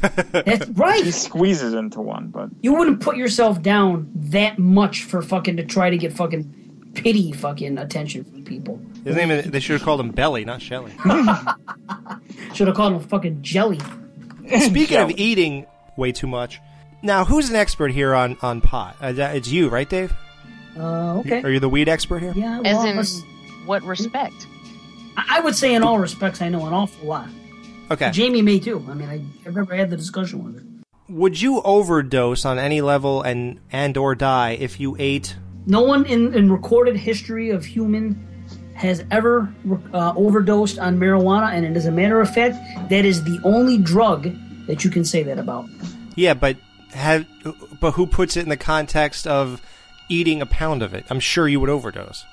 That's 0.00 0.68
right. 0.70 1.04
He 1.04 1.10
squeezes 1.10 1.74
into 1.74 2.00
one, 2.00 2.28
but 2.28 2.50
You 2.60 2.74
wouldn't 2.74 3.00
put 3.00 3.16
yourself 3.16 3.62
down 3.62 4.10
that 4.14 4.58
much 4.58 5.04
for 5.04 5.22
fucking 5.22 5.56
to 5.56 5.64
try 5.64 5.90
to 5.90 5.98
get 5.98 6.12
fucking 6.12 6.90
pity 6.94 7.32
fucking 7.32 7.78
attention 7.78 8.24
from 8.24 8.44
people. 8.44 8.80
His 9.04 9.16
name 9.16 9.30
is, 9.30 9.46
they 9.50 9.60
should 9.60 9.74
have 9.74 9.82
called 9.82 10.00
him 10.00 10.10
Belly, 10.10 10.44
not 10.44 10.60
Shelly. 10.60 10.92
Should 12.54 12.66
have 12.66 12.76
called 12.76 12.94
him 12.94 13.00
fucking 13.00 13.42
jelly. 13.42 13.78
Speaking 14.60 14.98
of 14.98 15.10
eating 15.10 15.66
way 15.96 16.12
too 16.12 16.26
much, 16.26 16.60
now 17.02 17.24
who's 17.24 17.50
an 17.50 17.56
expert 17.56 17.92
here 17.92 18.14
on, 18.14 18.36
on 18.42 18.60
pot? 18.60 18.96
Uh, 19.00 19.12
it's 19.16 19.48
you, 19.48 19.68
right, 19.68 19.88
Dave? 19.88 20.12
Uh, 20.76 21.18
okay. 21.18 21.42
Are 21.42 21.50
you 21.50 21.60
the 21.60 21.68
weed 21.68 21.88
expert 21.88 22.20
here? 22.20 22.32
Yeah. 22.34 22.60
As 22.64 22.84
in 23.20 23.26
what 23.66 23.82
respect? 23.82 24.46
I 25.16 25.38
I 25.38 25.40
would 25.40 25.54
say 25.54 25.74
in 25.74 25.82
all 25.82 25.98
respects, 25.98 26.40
I 26.40 26.48
know 26.48 26.64
an 26.66 26.72
awful 26.72 27.08
lot. 27.08 27.28
Okay. 27.90 28.10
Jamie 28.10 28.42
may 28.42 28.58
too. 28.58 28.84
I 28.88 28.94
mean, 28.94 29.08
I, 29.08 29.22
I've 29.46 29.54
never 29.54 29.74
had 29.74 29.90
the 29.90 29.96
discussion 29.96 30.44
with 30.44 30.56
her. 30.56 30.64
Would 31.08 31.40
you 31.40 31.62
overdose 31.62 32.44
on 32.44 32.58
any 32.58 32.80
level 32.82 33.22
and 33.22 33.60
and 33.72 33.96
or 33.96 34.14
die 34.14 34.50
if 34.52 34.78
you 34.78 34.94
ate? 34.98 35.36
No 35.66 35.82
one 35.82 36.04
in, 36.06 36.34
in 36.34 36.52
recorded 36.52 36.96
history 36.96 37.50
of 37.50 37.64
human 37.64 38.26
has 38.74 39.04
ever 39.10 39.52
uh, 39.92 40.12
overdosed 40.16 40.78
on 40.78 40.98
marijuana, 40.98 41.52
and 41.52 41.76
as 41.76 41.86
a 41.86 41.90
matter 41.90 42.20
of 42.20 42.32
fact, 42.32 42.56
that 42.90 43.04
is 43.04 43.24
the 43.24 43.40
only 43.42 43.76
drug 43.76 44.34
that 44.66 44.84
you 44.84 44.90
can 44.90 45.04
say 45.04 45.22
that 45.24 45.38
about. 45.38 45.68
Yeah, 46.14 46.34
but 46.34 46.56
have 46.92 47.26
but 47.80 47.92
who 47.92 48.06
puts 48.06 48.36
it 48.36 48.42
in 48.42 48.48
the 48.50 48.56
context 48.56 49.26
of 49.26 49.62
eating 50.08 50.40
a 50.42 50.46
pound 50.46 50.82
of 50.82 50.94
it? 50.94 51.06
I'm 51.10 51.20
sure 51.20 51.48
you 51.48 51.58
would 51.60 51.70
overdose. 51.70 52.24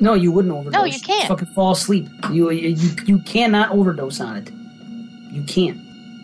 No, 0.00 0.14
you 0.14 0.32
wouldn't 0.32 0.54
overdose. 0.54 0.72
No, 0.72 0.84
you 0.84 1.00
can't. 1.00 1.28
Fucking 1.28 1.48
fall 1.54 1.72
asleep. 1.72 2.08
You 2.30 2.50
you 2.50 2.90
you 3.04 3.18
cannot 3.20 3.70
overdose 3.70 4.20
on 4.20 4.36
it. 4.36 4.50
You 5.32 5.42
can't. 5.42 5.78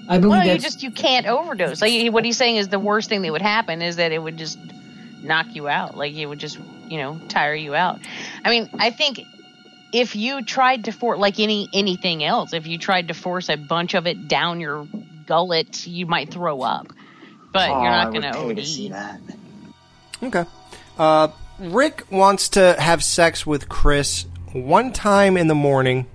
I 0.09 0.18
believe 0.18 0.30
Well, 0.44 0.47
you 0.47 0.59
just 0.59 0.82
you 0.82 0.90
can't 0.90 1.26
overdose. 1.26 1.80
Like 1.82 2.12
what 2.12 2.24
he's 2.24 2.36
saying 2.36 2.56
is 2.56 2.68
the 2.68 2.78
worst 2.78 3.09
thing 3.09 3.22
that 3.22 3.32
would 3.32 3.43
happen 3.43 3.82
is 3.82 3.97
that 3.97 4.12
it 4.12 4.18
would 4.22 4.36
just 4.36 4.59
knock 5.22 5.47
you 5.55 5.68
out. 5.68 5.97
Like 5.97 6.14
it 6.14 6.26
would 6.26 6.39
just 6.39 6.59
you 6.89 6.98
know 6.98 7.20
tire 7.28 7.55
you 7.55 7.74
out. 7.74 8.01
I 8.44 8.51
mean, 8.51 8.70
I 8.78 8.90
think 8.90 9.20
if 9.93 10.16
you 10.16 10.43
tried 10.43 10.85
to 10.85 10.93
force 10.93 11.18
like 11.18 11.39
any 11.40 11.68
anything 11.74 12.24
else, 12.24 12.52
if 12.52 12.66
you 12.66 12.78
tried 12.78 13.09
to 13.09 13.14
force 13.14 13.48
a 13.48 13.56
bunch 13.56 13.94
of 13.94 14.06
it 14.06 14.28
down 14.28 14.60
your 14.60 14.86
gullet, 15.26 15.86
you 15.86 16.06
might 16.06 16.30
throw 16.32 16.62
up. 16.62 16.89
But 17.52 17.70
Oh, 17.70 17.82
you're 17.82 17.90
not 17.90 18.10
going 18.10 18.22
to 18.22 18.32
pay 18.32 18.55
to 18.55 18.60
OD. 18.60 18.66
see 18.66 18.89
that. 18.90 19.20
Okay. 20.22 20.44
Uh, 20.98 21.28
Rick 21.59 22.05
wants 22.10 22.51
to 22.51 22.76
have 22.78 23.02
sex 23.02 23.47
with 23.47 23.68
Chris 23.68 24.26
one 24.52 24.93
time 24.93 25.36
in 25.36 25.48
the 25.48 25.55
morning 25.55 26.06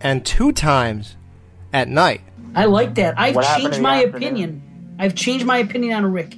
and 0.00 0.24
two 0.26 0.52
times 0.52 1.16
at 1.76 1.88
night. 1.88 2.22
I 2.54 2.64
like 2.64 2.94
that. 2.94 3.18
I've 3.18 3.34
What 3.36 3.44
changed 3.58 3.80
my 3.80 3.96
afternoon? 4.04 4.16
opinion. 4.16 4.96
I've 4.98 5.14
changed 5.14 5.44
my 5.44 5.58
opinion 5.58 5.92
on 5.94 6.10
Rick. 6.10 6.34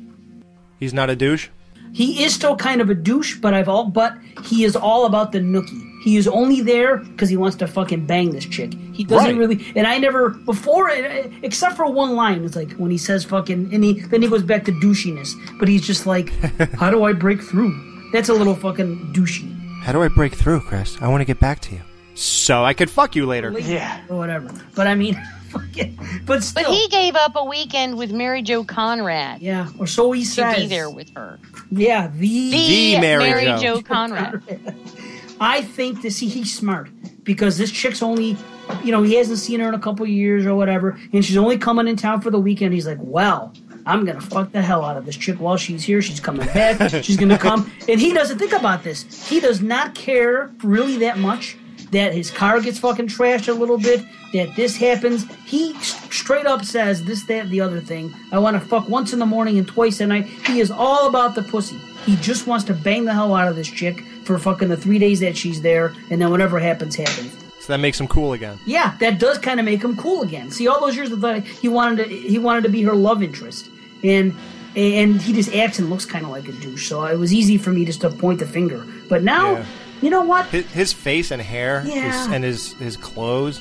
He's 0.80 0.92
not 0.92 1.10
a 1.10 1.16
douche. 1.16 1.48
He 1.92 2.24
is 2.24 2.34
still 2.34 2.56
kind 2.56 2.80
of 2.80 2.90
a 2.90 2.94
douche, 2.94 3.36
but 3.38 3.54
I've 3.54 3.68
all 3.68 3.84
but 3.84 4.14
he 4.44 4.64
is 4.64 4.74
all 4.76 5.06
about 5.06 5.30
the 5.32 5.38
nookie. 5.38 5.84
He 6.04 6.16
is 6.16 6.26
only 6.28 6.60
there 6.60 6.98
because 6.98 7.28
he 7.28 7.36
wants 7.36 7.56
to 7.56 7.66
fucking 7.66 8.06
bang 8.06 8.30
this 8.30 8.44
chick. 8.44 8.74
He 8.92 9.04
doesn't 9.04 9.30
Right. 9.30 9.38
really, 9.38 9.72
and 9.76 9.86
I 9.86 9.98
never 9.98 10.30
before, 10.30 10.90
eh, 10.90 11.28
except 11.42 11.76
for 11.76 11.86
one 11.90 12.14
line. 12.14 12.44
It's 12.44 12.56
like 12.56 12.72
when 12.72 12.90
he 12.90 12.98
says 12.98 13.24
fucking, 13.24 13.70
and 13.72 13.82
he 13.84 14.00
then 14.00 14.22
he 14.22 14.28
goes 14.28 14.42
back 14.42 14.64
to 14.66 14.72
douchiness. 14.72 15.30
But 15.58 15.68
he's 15.68 15.86
just 15.86 16.04
like, 16.06 16.28
how 16.74 16.90
do 16.90 17.04
I 17.04 17.12
break 17.12 17.40
through? 17.42 17.72
That's 18.12 18.28
a 18.28 18.34
little 18.34 18.54
fucking 18.56 19.12
douchey. 19.14 19.54
How 19.82 19.92
do 19.92 20.02
I 20.02 20.08
break 20.08 20.34
through, 20.34 20.60
Chris? 20.60 20.98
I 21.00 21.08
want 21.08 21.20
to 21.20 21.24
get 21.24 21.38
back 21.40 21.60
to 21.60 21.74
you. 21.76 21.80
So 22.18 22.64
I 22.64 22.74
could 22.74 22.90
fuck 22.90 23.14
you 23.14 23.26
later. 23.26 23.56
Yeah, 23.56 24.00
or 24.08 24.16
whatever. 24.16 24.50
But 24.74 24.88
I 24.88 24.96
mean, 24.96 25.14
fucking, 25.50 25.98
but 26.26 26.42
still, 26.42 26.64
But 26.64 26.72
he 26.74 26.88
gave 26.88 27.14
up 27.14 27.36
a 27.36 27.44
weekend 27.44 27.96
with 27.96 28.10
Mary 28.10 28.42
Jo 28.42 28.64
Conrad. 28.64 29.40
Yeah, 29.40 29.68
or 29.78 29.86
so 29.86 30.10
he 30.10 30.24
said. 30.24 30.54
to 30.54 30.60
be 30.62 30.66
there 30.66 30.90
with 30.90 31.14
her. 31.14 31.38
yeah, 31.70 32.08
the 32.08 32.50
The, 32.50 33.00
Mary, 33.00 33.44
Jo 33.60 33.82
Conrad. 33.82 34.42
I 35.40 35.62
think 35.62 36.02
to 36.02 36.10
see 36.10 36.26
he's 36.26 36.52
smart 36.52 36.90
because 37.22 37.56
this 37.56 37.70
chick's 37.70 38.02
only, 38.02 38.36
you 38.82 38.90
know, 38.90 39.04
he 39.04 39.14
hasn't 39.14 39.38
seen 39.38 39.60
her 39.60 39.68
in 39.68 39.74
a 39.74 39.78
couple 39.78 40.02
of 40.02 40.10
years 40.10 40.44
or 40.44 40.56
whatever, 40.56 40.98
and 41.12 41.24
she's 41.24 41.36
only 41.36 41.56
coming 41.56 41.86
in 41.86 41.94
town 41.94 42.20
for 42.20 42.30
the 42.32 42.40
weekend. 42.40 42.74
He's 42.74 42.88
like, 42.88 42.98
well, 43.00 43.54
I'm 43.86 44.04
gonna 44.04 44.20
fuck 44.20 44.50
the 44.50 44.60
hell 44.60 44.84
out 44.84 44.96
of 44.96 45.06
this 45.06 45.16
chick 45.16 45.36
while 45.38 45.56
she's 45.56 45.84
here. 45.84 46.02
She's 46.02 46.18
coming 46.18 46.46
back. 46.48 47.04
she's 47.04 47.16
gonna 47.16 47.38
come, 47.38 47.70
and 47.88 48.00
he 48.00 48.12
doesn't 48.12 48.38
think 48.38 48.54
about 48.54 48.82
this. 48.82 49.28
He 49.28 49.38
does 49.38 49.62
not 49.62 49.94
care 49.94 50.50
really 50.64 50.96
that 50.98 51.18
much 51.18 51.56
that 51.90 52.12
his 52.14 52.30
car 52.30 52.60
gets 52.60 52.78
fucking 52.78 53.06
trashed 53.08 53.48
a 53.48 53.52
little 53.52 53.78
bit. 53.78 54.04
That 54.32 54.54
this 54.56 54.76
happens. 54.76 55.24
He 55.46 55.74
straight 55.82 56.46
up 56.46 56.64
says 56.64 57.04
this, 57.04 57.24
that, 57.24 57.48
the 57.48 57.60
other 57.60 57.80
thing. 57.80 58.14
I 58.30 58.38
want 58.38 58.60
to 58.60 58.66
fuck 58.68 58.88
once 58.88 59.12
in 59.12 59.18
the 59.18 59.26
morning 59.26 59.58
and 59.58 59.66
twice 59.66 60.00
at 60.00 60.08
night. 60.08 60.26
He 60.26 60.60
is 60.60 60.70
all 60.70 61.08
about 61.08 61.34
the 61.34 61.42
pussy. 61.42 61.78
He 62.04 62.16
just 62.16 62.46
wants 62.46 62.64
to 62.66 62.74
bang 62.74 63.04
the 63.04 63.12
hell 63.14 63.34
out 63.34 63.48
of 63.48 63.56
this 63.56 63.68
chick 63.68 64.00
for 64.24 64.38
fucking 64.38 64.68
the 64.68 64.76
three 64.76 64.98
days 64.98 65.20
that 65.20 65.36
she's 65.36 65.62
there, 65.62 65.94
and 66.10 66.20
then 66.20 66.30
whatever 66.30 66.58
happens, 66.58 66.94
happens. 66.96 67.32
So 67.60 67.72
that 67.72 67.78
makes 67.80 67.98
him 68.00 68.08
cool 68.08 68.34
again. 68.34 68.58
Yeah, 68.66 68.96
that 69.00 69.18
does 69.18 69.38
kind 69.38 69.58
of 69.60 69.66
make 69.66 69.82
him 69.82 69.96
cool 69.96 70.22
again. 70.22 70.50
See, 70.50 70.68
all 70.68 70.80
those 70.80 70.96
years 70.96 71.10
of 71.10 71.20
the, 71.20 71.40
he 71.40 71.68
wanted 71.68 72.04
to 72.04 72.14
he 72.14 72.38
wanted 72.38 72.62
to 72.64 72.68
be 72.70 72.82
her 72.82 72.94
love 72.94 73.22
interest, 73.22 73.70
and 74.04 74.34
and 74.76 75.20
he 75.20 75.32
just 75.32 75.54
acts 75.54 75.78
and 75.78 75.90
looks 75.90 76.04
kind 76.04 76.24
of 76.24 76.30
like 76.30 76.46
a 76.48 76.52
douche. 76.52 76.88
So 76.88 77.04
it 77.04 77.16
was 77.18 77.32
easy 77.32 77.56
for 77.58 77.70
me 77.70 77.84
just 77.84 78.02
to 78.02 78.10
point 78.10 78.38
the 78.40 78.46
finger. 78.46 78.86
But 79.08 79.22
now, 79.22 79.52
Yeah. 79.52 79.64
You 80.02 80.10
know 80.10 80.22
what? 80.22 80.46
His, 80.46 80.66
his 80.72 80.92
face 80.92 81.30
and 81.30 81.40
hair 81.42 81.80
his- 81.80 82.26
and 82.26 82.44
his, 82.44 82.72
his 82.74 82.96
clothes. 82.96 83.60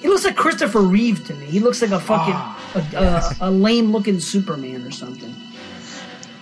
He 0.00 0.08
looks 0.08 0.24
like 0.24 0.34
Christopher 0.36 0.80
Reeve 0.80 1.26
to 1.26 1.34
me. 1.34 1.44
He 1.46 1.60
looks 1.60 1.82
like 1.82 1.90
a 1.90 2.00
fucking 2.00 2.32
Ah, 2.34 3.36
a, 3.40 3.44
a, 3.44 3.48
a 3.48 3.50
lame 3.50 3.92
looking 3.92 4.18
Superman 4.18 4.86
or 4.86 4.90
something. 4.90 5.34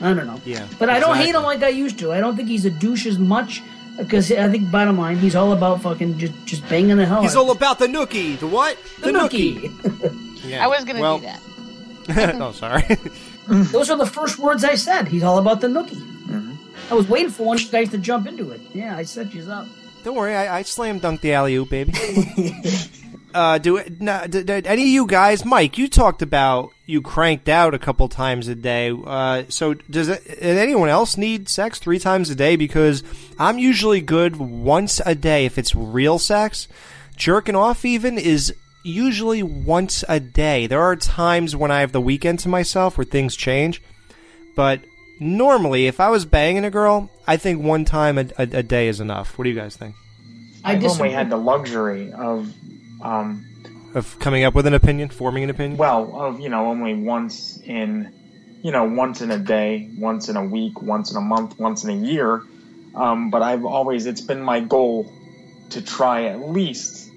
I 0.01 0.15
don't 0.15 0.29
know. 0.29 0.41
Yeah. 0.45 0.65
But 0.79 0.91
I 0.91 1.01
don't 1.01 1.17
hate 1.17 1.35
him 1.35 1.43
like 1.43 1.63
I 1.65 1.69
used 1.71 1.99
to. 1.99 2.13
I 2.13 2.21
don't 2.21 2.37
think 2.37 2.49
he's 2.49 2.65
a 2.67 2.71
douche 2.71 3.05
as 3.07 3.19
much 3.19 3.63
because 3.97 4.31
I 4.31 4.49
think 4.49 4.71
bottom 4.71 4.97
line 4.97 5.17
he's 5.19 5.35
all 5.35 5.53
about 5.53 5.83
fucking 5.83 6.19
just 6.19 6.33
just 6.47 6.69
banging 6.69 6.99
the 6.99 7.07
hell. 7.07 7.21
He's 7.21 7.35
out 7.35 7.47
all 7.47 7.51
about 7.51 7.81
the 7.81 7.89
nookie. 7.89 8.39
The 8.39 8.47
what? 8.47 8.79
The 9.01 9.11
nookie. 9.11 10.25
Yeah. 10.45 10.65
I 10.65 10.69
was 10.69 10.85
going 10.85 10.97
to 10.97 11.03
Well- 11.03 11.19
do 11.19 11.27
that. 12.07 12.41
oh, 12.41 12.53
sorry. 12.53 12.85
Those 13.49 13.91
are 13.91 13.97
the 13.99 14.07
first 14.07 14.39
words 14.39 14.63
I 14.65 14.77
said. 14.77 15.09
He's 15.09 15.25
all 15.25 15.37
about 15.39 15.61
the 15.61 15.67
nookie. 15.67 15.97
Mm-hmm. 16.01 16.53
I 16.91 16.95
was 16.95 17.09
waiting 17.09 17.31
for 17.31 17.45
one 17.45 17.57
of 17.57 17.63
you 17.63 17.71
guys 17.71 17.91
to 17.91 17.99
jump 17.99 18.27
into 18.27 18.51
it. 18.51 18.61
Yeah, 18.73 18.97
I 18.97 19.03
set 19.03 19.35
you 19.35 19.43
up. 19.51 19.69
Don't 20.05 20.17
worry, 20.17 20.35
I, 20.35 20.59
I 20.59 20.63
slam 20.63 21.01
dunked 21.01 21.21
the 21.21 21.35
alley 21.35 21.55
oop, 21.57 21.69
baby. 21.69 21.93
uh, 23.35 23.59
do 23.59 23.77
it? 23.77 24.01
No, 24.01 24.27
d- 24.27 24.43
d- 24.43 24.63
any 24.65 24.83
of 24.83 24.89
you 24.89 25.07
guys, 25.07 25.45
Mike? 25.45 25.77
You 25.77 25.89
talked 25.89 26.23
about 26.23 26.73
you 26.87 27.03
cranked 27.03 27.49
out 27.49 27.75
a 27.75 27.79
couple 27.79 28.09
times 28.09 28.49
a 28.49 28.55
day. 28.55 28.91
Uh, 28.91 29.43
so 29.51 29.75
does, 29.75 30.09
it, 30.09 30.25
does 30.27 30.41
anyone 30.41 30.89
else 30.89 31.19
need 31.19 31.49
sex 31.49 31.79
three 31.79 31.99
times 31.99 32.31
a 32.31 32.35
day? 32.35 32.57
Because 32.57 33.03
I'm 33.39 33.59
usually 33.59 34.01
good 34.01 34.37
once 34.37 35.01
a 35.05 35.15
day 35.15 35.45
if 35.45 35.59
it's 35.59 35.75
real 35.75 36.19
sex. 36.19 36.69
Jerking 37.17 37.57
off 37.57 37.85
even 37.85 38.17
is 38.17 38.55
usually 38.83 39.43
once 39.43 40.05
a 40.09 40.21
day. 40.21 40.67
There 40.67 40.81
are 40.81 40.97
times 40.97 41.55
when 41.55 41.71
I 41.71 41.81
have 41.81 41.93
the 41.93 42.01
weekend 42.01 42.39
to 42.41 42.49
myself 42.49 42.97
where 42.97 43.05
things 43.05 43.37
change, 43.37 43.83
but 44.55 44.81
normally 45.21 45.87
if 45.87 46.01
I 46.01 46.11
was 46.11 46.25
banging 46.25 46.65
a 46.65 46.71
girl, 46.71 47.11
I 47.27 47.37
think 47.37 47.63
one 47.63 47.85
time 47.85 48.19
a, 48.19 48.27
a, 48.39 48.43
a 48.43 48.63
day 48.63 48.89
is 48.89 49.01
enough. 49.01 49.39
What 49.39 49.45
do 49.45 49.51
you 49.51 49.57
guys 49.57 49.77
think? 49.77 49.95
I 50.65 50.73
I've 50.73 50.85
only 50.85 51.11
had 51.11 51.31
the 51.31 51.37
luxury 51.37 52.13
of, 52.13 52.53
um, 53.01 53.47
of 53.95 54.19
coming 54.19 54.45
up 54.45 54.55
with 54.55 54.67
an 54.67 54.75
opinion, 54.75 55.09
forming 55.09 55.45
an 55.45 55.51
opinion. 55.51 55.79
well, 55.79 56.21
of 56.21 56.41
you 56.41 56.49
know, 56.49 56.67
only 56.67 56.95
once 56.95 57.59
in, 57.65 58.13
you 58.63 58.73
know, 58.73 58.85
once 58.85 59.23
in 59.23 59.31
a 59.31 59.39
day, 59.39 59.89
once 59.97 60.29
in 60.29 60.37
a 60.37 60.45
week, 60.45 60.83
once 60.83 61.11
in 61.11 61.17
a 61.17 61.21
month, 61.21 61.59
once 61.59 61.85
in 61.85 61.91
a 61.91 62.07
year. 62.07 62.43
Um, 62.95 63.31
but 63.31 63.43
I've 63.43 63.65
always, 63.65 64.07
it's 64.07 64.21
been 64.21 64.43
my 64.43 64.61
goal 64.61 65.13
to 65.71 65.83
try 65.83 66.25
at 66.25 66.41
least 66.41 67.11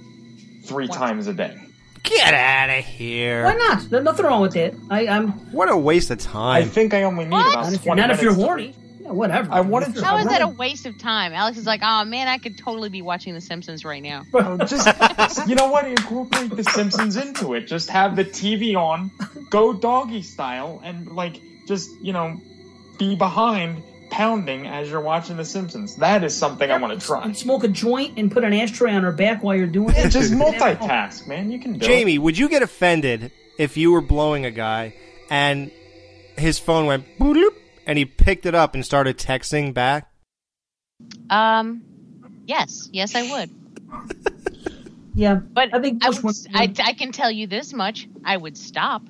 three 0.64 0.88
times 0.88 1.28
a 1.28 1.34
day. 1.34 1.58
Get 2.04 2.34
out 2.34 2.70
of 2.70 2.84
here! 2.86 3.44
Why 3.44 3.54
not? 3.54 3.90
There's 3.90 4.04
nothing 4.04 4.26
wrong 4.26 4.42
with 4.42 4.56
it. 4.56 4.76
I, 4.90 5.08
I'm 5.08 5.30
What 5.52 5.70
a 5.70 5.78
waste 5.78 6.10
of 6.12 6.20
time. 6.20 6.56
I 6.56 6.62
time! 6.62 6.70
think 6.70 6.94
I 6.94 7.04
only 7.04 7.26
need 7.26 7.36
about 7.36 7.64
not 7.64 7.74
if, 7.74 7.84
20 7.84 8.02
not 8.02 8.10
if 8.12 8.22
you're 8.22 8.32
minutes. 8.32 8.46
horny. 8.48 8.76
Yeah, 9.02 9.12
whatever. 9.12 9.52
I 9.52 9.62
wanted 9.62 9.96
to. 9.96 10.04
How 10.04 10.18
is 10.18 10.26
that 10.28 10.42
a 10.42 10.48
waste 10.48 10.86
of 10.86 10.98
time? 10.98 11.34
Alex 11.34 11.58
is 11.58 11.66
like, 11.66 11.82
oh 11.84 12.04
man, 12.06 12.28
I 12.28 12.38
could 12.38 12.58
totally 12.58 12.90
be 12.90 13.02
watching 13.02 13.34
The 13.34 13.42
Simpsons 13.42 13.86
right 13.86 14.02
now. 14.02 14.26
Oh, 14.34 14.58
just 14.58 15.48
you 15.48 15.56
know 15.56 15.70
what? 15.70 15.86
Incorporate 15.86 16.56
the 16.56 16.64
Simpsons 16.64 17.18
into 17.18 17.54
it. 17.54 17.68
Just 17.68 17.90
have 17.90 18.16
the 18.16 18.26
TV 18.26 18.76
on, 18.76 19.12
go 19.50 19.74
doggy 19.74 20.22
style, 20.24 20.82
and 20.84 21.12
like 21.12 21.40
just 21.68 21.90
you 22.02 22.14
know, 22.14 22.40
be 22.98 23.16
behind 23.16 23.84
pounding 24.12 24.68
as 24.68 24.90
you're 24.90 25.02
watching 25.02 25.38
the 25.38 25.46
Simpsons. 25.46 25.96
That 25.96 26.24
is 26.24 26.36
something 26.36 26.70
I 26.70 26.78
want 26.78 27.00
to 27.00 27.06
try. 27.06 27.24
And 27.24 27.36
smoke 27.36 27.64
a 27.64 27.68
joint 27.68 28.20
and 28.20 28.32
put 28.32 28.44
an 28.44 28.54
ashtray 28.54 28.94
on 28.94 29.04
her 29.04 29.12
back 29.12 29.42
while 29.42 29.56
you're 29.56 29.66
doing 29.66 29.96
it. 29.96 30.10
Just 30.10 30.32
multitask, 30.34 31.26
man. 31.28 31.52
You 31.52 31.60
can 31.60 31.74
do 31.74 31.80
Jamie, 31.80 32.20
would 32.20 32.38
you 32.38 32.50
get 32.50 32.62
offended 32.62 33.32
if 33.58 33.78
you 33.78 33.92
were 33.92 34.02
blowing 34.02 34.46
a 34.46 34.52
guy 34.52 34.94
and 35.30 35.72
his 36.38 36.60
phone 36.60 36.86
went 36.86 37.06
boop 37.18 37.50
and 37.88 37.98
he 37.98 38.06
picked 38.06 38.46
it 38.46 38.54
up 38.54 38.76
and 38.76 38.86
started 38.86 39.18
texting 39.18 39.74
back? 39.74 40.12
Um, 41.30 41.82
yes, 42.46 42.90
yes, 42.92 43.16
I 43.16 43.32
would. 43.32 43.50
Yeah, 45.14 45.36
but 45.36 45.74
I 45.74 45.82
think 45.82 46.06
I, 46.06 46.10
would, 46.10 46.36
I, 46.54 46.74
I 46.84 46.94
can 46.94 47.12
tell 47.12 47.32
you 47.32 47.48
this 47.48 47.74
much: 47.74 48.08
I 48.24 48.38
would 48.38 48.58
stop. 48.58 49.04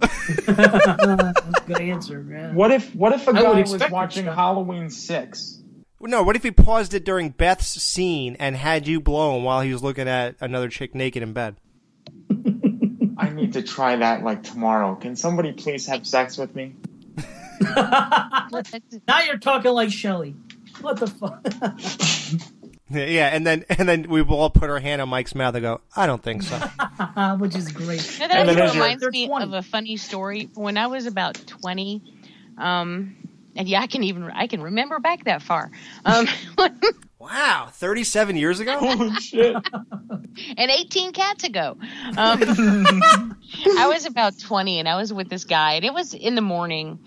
That's 0.46 0.86
a 0.86 1.64
good 1.66 1.80
answer. 1.80 2.26
Yeah. 2.28 2.52
What 2.52 2.70
if 2.70 2.94
what 2.94 3.12
if 3.12 3.26
a 3.28 3.30
I 3.30 3.42
would 3.42 3.66
guy 3.66 3.72
was 3.72 3.90
watching 3.90 4.24
Halloween 4.24 4.90
six? 4.90 5.62
No, 6.00 6.22
what 6.22 6.34
if 6.34 6.42
he 6.42 6.50
paused 6.50 6.94
it 6.94 7.04
during 7.04 7.30
Beth's 7.30 7.82
scene 7.82 8.36
and 8.40 8.56
had 8.56 8.88
you 8.88 9.00
blown 9.00 9.44
while 9.44 9.60
he 9.60 9.72
was 9.72 9.82
looking 9.82 10.08
at 10.08 10.34
another 10.40 10.68
chick 10.68 10.94
naked 10.94 11.22
in 11.22 11.34
bed? 11.34 11.56
I 13.18 13.28
need 13.28 13.52
to 13.52 13.62
try 13.62 13.96
that 13.96 14.24
like 14.24 14.42
tomorrow. 14.42 14.94
Can 14.94 15.14
somebody 15.14 15.52
please 15.52 15.86
have 15.86 16.06
sex 16.06 16.38
with 16.38 16.54
me? 16.54 16.74
now 17.60 19.20
you're 19.26 19.38
talking 19.38 19.72
like 19.72 19.90
Shelly. 19.90 20.34
What 20.80 20.96
the 20.96 21.06
fuck? 21.06 21.44
Yeah, 22.90 23.28
and 23.28 23.46
then 23.46 23.64
and 23.68 23.88
then 23.88 24.08
we 24.08 24.22
will 24.22 24.38
all 24.38 24.50
put 24.50 24.68
our 24.68 24.80
hand 24.80 25.00
on 25.00 25.08
Mike's 25.08 25.34
mouth 25.34 25.54
and 25.54 25.62
go, 25.62 25.80
"I 25.96 26.06
don't 26.06 26.22
think 26.22 26.42
so." 26.42 26.56
Which 27.38 27.54
is 27.54 27.70
great. 27.70 28.18
No, 28.18 28.28
that 28.28 28.48
actually 28.48 28.80
reminds 28.80 29.06
me 29.06 29.30
of 29.30 29.52
a 29.52 29.62
funny 29.62 29.96
story. 29.96 30.50
When 30.54 30.76
I 30.76 30.88
was 30.88 31.06
about 31.06 31.34
twenty, 31.46 32.02
um, 32.58 33.16
and 33.54 33.68
yeah, 33.68 33.80
I 33.80 33.86
can 33.86 34.02
even 34.02 34.24
I 34.24 34.46
can 34.46 34.62
remember 34.62 34.98
back 34.98 35.24
that 35.24 35.42
far. 35.42 35.70
Um, 36.04 36.26
wow, 37.18 37.68
thirty-seven 37.72 38.36
years 38.36 38.60
ago. 38.60 38.78
Holy 38.80 39.14
shit! 39.16 39.56
and 40.56 40.70
18 40.70 41.12
cats 41.12 41.44
ago. 41.44 41.76
Um, 42.16 43.34
I 43.78 43.90
was 43.92 44.06
about 44.06 44.38
20 44.38 44.78
and 44.78 44.88
I 44.88 44.96
was 44.96 45.12
with 45.12 45.28
this 45.28 45.44
guy 45.44 45.74
and 45.74 45.84
it 45.84 45.92
was 45.92 46.14
in 46.14 46.34
the 46.34 46.40
morning 46.40 47.00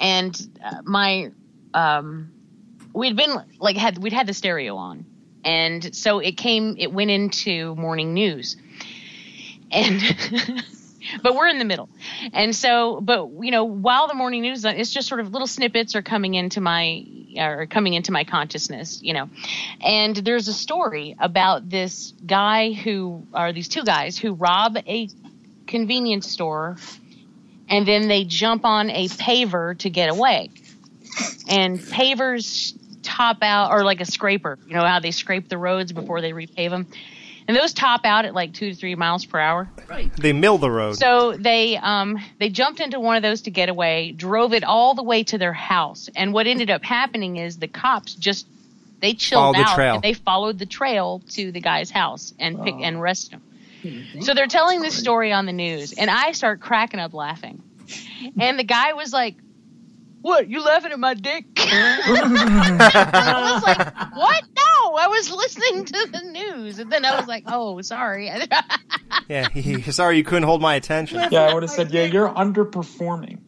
and 0.00 0.38
uh, 0.64 0.82
my, 0.82 1.30
um, 1.74 2.32
we'd 2.94 3.16
been 3.16 3.36
like, 3.58 3.76
had, 3.76 3.98
we'd 3.98 4.12
had 4.12 4.26
the 4.26 4.34
stereo 4.34 4.76
on. 4.76 5.04
And 5.44 5.94
so 5.94 6.18
it 6.18 6.36
came, 6.36 6.76
it 6.78 6.92
went 6.92 7.10
into 7.10 7.74
morning 7.76 8.14
news 8.14 8.56
and, 9.70 10.00
but 11.22 11.34
we're 11.34 11.48
in 11.48 11.58
the 11.58 11.64
middle. 11.64 11.88
And 12.32 12.54
so, 12.54 13.00
but 13.00 13.28
you 13.40 13.50
know, 13.50 13.64
while 13.64 14.08
the 14.08 14.14
morning 14.14 14.42
news, 14.42 14.64
it's 14.64 14.92
just 14.92 15.08
sort 15.08 15.20
of 15.20 15.32
little 15.32 15.46
snippets 15.46 15.94
are 15.94 16.02
coming 16.02 16.34
into 16.34 16.60
my, 16.60 17.04
are 17.38 17.66
coming 17.66 17.94
into 17.94 18.12
my 18.12 18.24
consciousness, 18.24 19.00
you 19.02 19.14
know. 19.14 19.30
And 19.80 20.16
there's 20.16 20.48
a 20.48 20.52
story 20.52 21.16
about 21.18 21.70
this 21.70 22.12
guy 22.26 22.72
who, 22.72 23.26
are 23.32 23.52
these 23.52 23.68
two 23.68 23.84
guys 23.84 24.18
who 24.18 24.32
rob 24.32 24.76
a 24.76 25.08
convenience 25.66 26.28
store 26.28 26.76
and 27.68 27.86
then 27.86 28.08
they 28.08 28.24
jump 28.24 28.64
on 28.64 28.90
a 28.90 29.06
paver 29.08 29.78
to 29.78 29.90
get 29.90 30.10
away. 30.10 30.50
And 31.48 31.78
pavers 31.78 32.76
top 33.20 33.42
out, 33.42 33.70
or 33.72 33.84
like 33.84 34.00
a 34.00 34.06
scraper, 34.06 34.58
you 34.66 34.74
know 34.74 34.84
how 34.84 35.00
they 35.00 35.10
scrape 35.10 35.48
the 35.48 35.58
roads 35.58 35.92
before 35.92 36.20
they 36.20 36.32
repave 36.32 36.70
them. 36.70 36.86
And 37.48 37.56
those 37.56 37.72
top 37.74 38.04
out 38.04 38.24
at 38.26 38.32
like 38.34 38.52
two 38.52 38.70
to 38.70 38.76
three 38.76 38.94
miles 38.94 39.24
per 39.24 39.38
hour. 39.38 39.68
Right. 39.88 40.14
They 40.16 40.32
mill 40.32 40.56
the 40.58 40.70
road. 40.70 40.96
So 40.96 41.36
they 41.36 41.76
um 41.76 42.18
they 42.38 42.48
jumped 42.48 42.80
into 42.80 43.00
one 43.00 43.16
of 43.16 43.22
those 43.22 43.42
to 43.42 43.50
get 43.50 43.68
away, 43.68 44.12
drove 44.12 44.52
it 44.54 44.62
all 44.64 44.94
the 44.94 45.02
way 45.02 45.24
to 45.24 45.36
their 45.38 45.52
house, 45.52 46.08
and 46.14 46.32
what 46.32 46.46
ended 46.46 46.70
up 46.70 46.82
happening 46.84 47.36
is 47.36 47.58
the 47.58 47.68
cops 47.68 48.14
just 48.14 48.46
they 49.00 49.14
chilled 49.14 49.42
Followed 49.42 49.56
the 49.56 49.68
out 49.70 49.74
trail. 49.74 49.94
and 49.94 50.02
they 50.02 50.12
followed 50.14 50.58
the 50.58 50.66
trail 50.66 51.22
to 51.30 51.50
the 51.52 51.60
guy's 51.60 51.90
house 51.90 52.34
and 52.38 52.62
pick 52.62 52.74
and 52.80 52.96
arrested 52.96 53.40
him. 53.82 54.22
So 54.22 54.34
they're 54.34 54.46
telling 54.46 54.80
this 54.82 54.94
story 54.94 55.32
on 55.32 55.46
the 55.46 55.52
news, 55.54 55.92
and 55.94 56.08
I 56.10 56.32
start 56.32 56.60
cracking 56.60 57.00
up 57.00 57.14
laughing, 57.14 57.62
and 58.38 58.58
the 58.58 58.64
guy 58.64 58.92
was 58.94 59.12
like. 59.12 59.34
What? 60.22 60.48
You 60.48 60.62
laughing 60.62 60.92
at 60.92 60.98
my 60.98 61.14
dick? 61.14 61.46
I 61.56 63.52
was 63.54 63.62
like, 63.62 63.94
"What? 64.16 64.44
No, 64.56 64.94
I 64.96 65.06
was 65.08 65.30
listening 65.30 65.84
to 65.86 66.08
the 66.12 66.20
news." 66.30 66.78
And 66.78 66.92
then 66.92 67.04
I 67.04 67.16
was 67.18 67.26
like, 67.26 67.44
"Oh, 67.46 67.80
sorry." 67.80 68.30
yeah, 69.28 69.48
he, 69.48 69.80
sorry 69.92 70.16
you 70.18 70.24
couldn't 70.24 70.44
hold 70.44 70.60
my 70.60 70.74
attention. 70.74 71.20
Yeah, 71.30 71.42
I 71.42 71.54
would 71.54 71.62
have 71.62 71.70
said, 71.70 71.90
yeah, 71.90 72.04
you're 72.04 72.28
underperforming. 72.28 73.38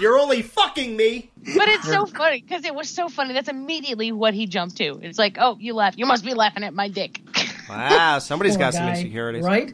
You're 0.00 0.18
only 0.18 0.42
fucking 0.42 0.96
me. 0.96 1.30
But 1.36 1.68
it's 1.68 1.86
so 1.86 2.06
funny 2.06 2.40
because 2.42 2.64
it 2.64 2.74
was 2.74 2.88
so 2.90 3.08
funny. 3.08 3.32
That's 3.34 3.48
immediately 3.48 4.12
what 4.12 4.34
he 4.34 4.46
jumped 4.46 4.76
to. 4.78 4.98
It's 5.02 5.18
like, 5.18 5.36
oh, 5.38 5.56
you 5.60 5.74
laugh. 5.74 5.96
You 5.96 6.06
must 6.06 6.24
be 6.24 6.34
laughing 6.34 6.64
at 6.64 6.74
my 6.74 6.88
dick. 6.88 7.20
Wow, 7.68 8.18
somebody's 8.18 8.56
Poor 8.56 8.66
got 8.66 8.74
some 8.74 8.86
guy, 8.86 8.90
insecurities. 8.96 9.44
right? 9.44 9.72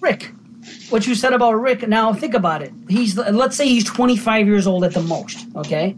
Rick, 0.00 0.32
what 0.90 1.06
you 1.06 1.14
said 1.14 1.32
about 1.32 1.52
Rick. 1.54 1.86
Now 1.88 2.12
think 2.12 2.34
about 2.34 2.62
it. 2.62 2.72
He's 2.88 3.16
let's 3.16 3.56
say 3.56 3.66
he's 3.66 3.84
25 3.84 4.46
years 4.46 4.66
old 4.66 4.84
at 4.84 4.92
the 4.94 5.02
most. 5.02 5.46
Okay, 5.56 5.96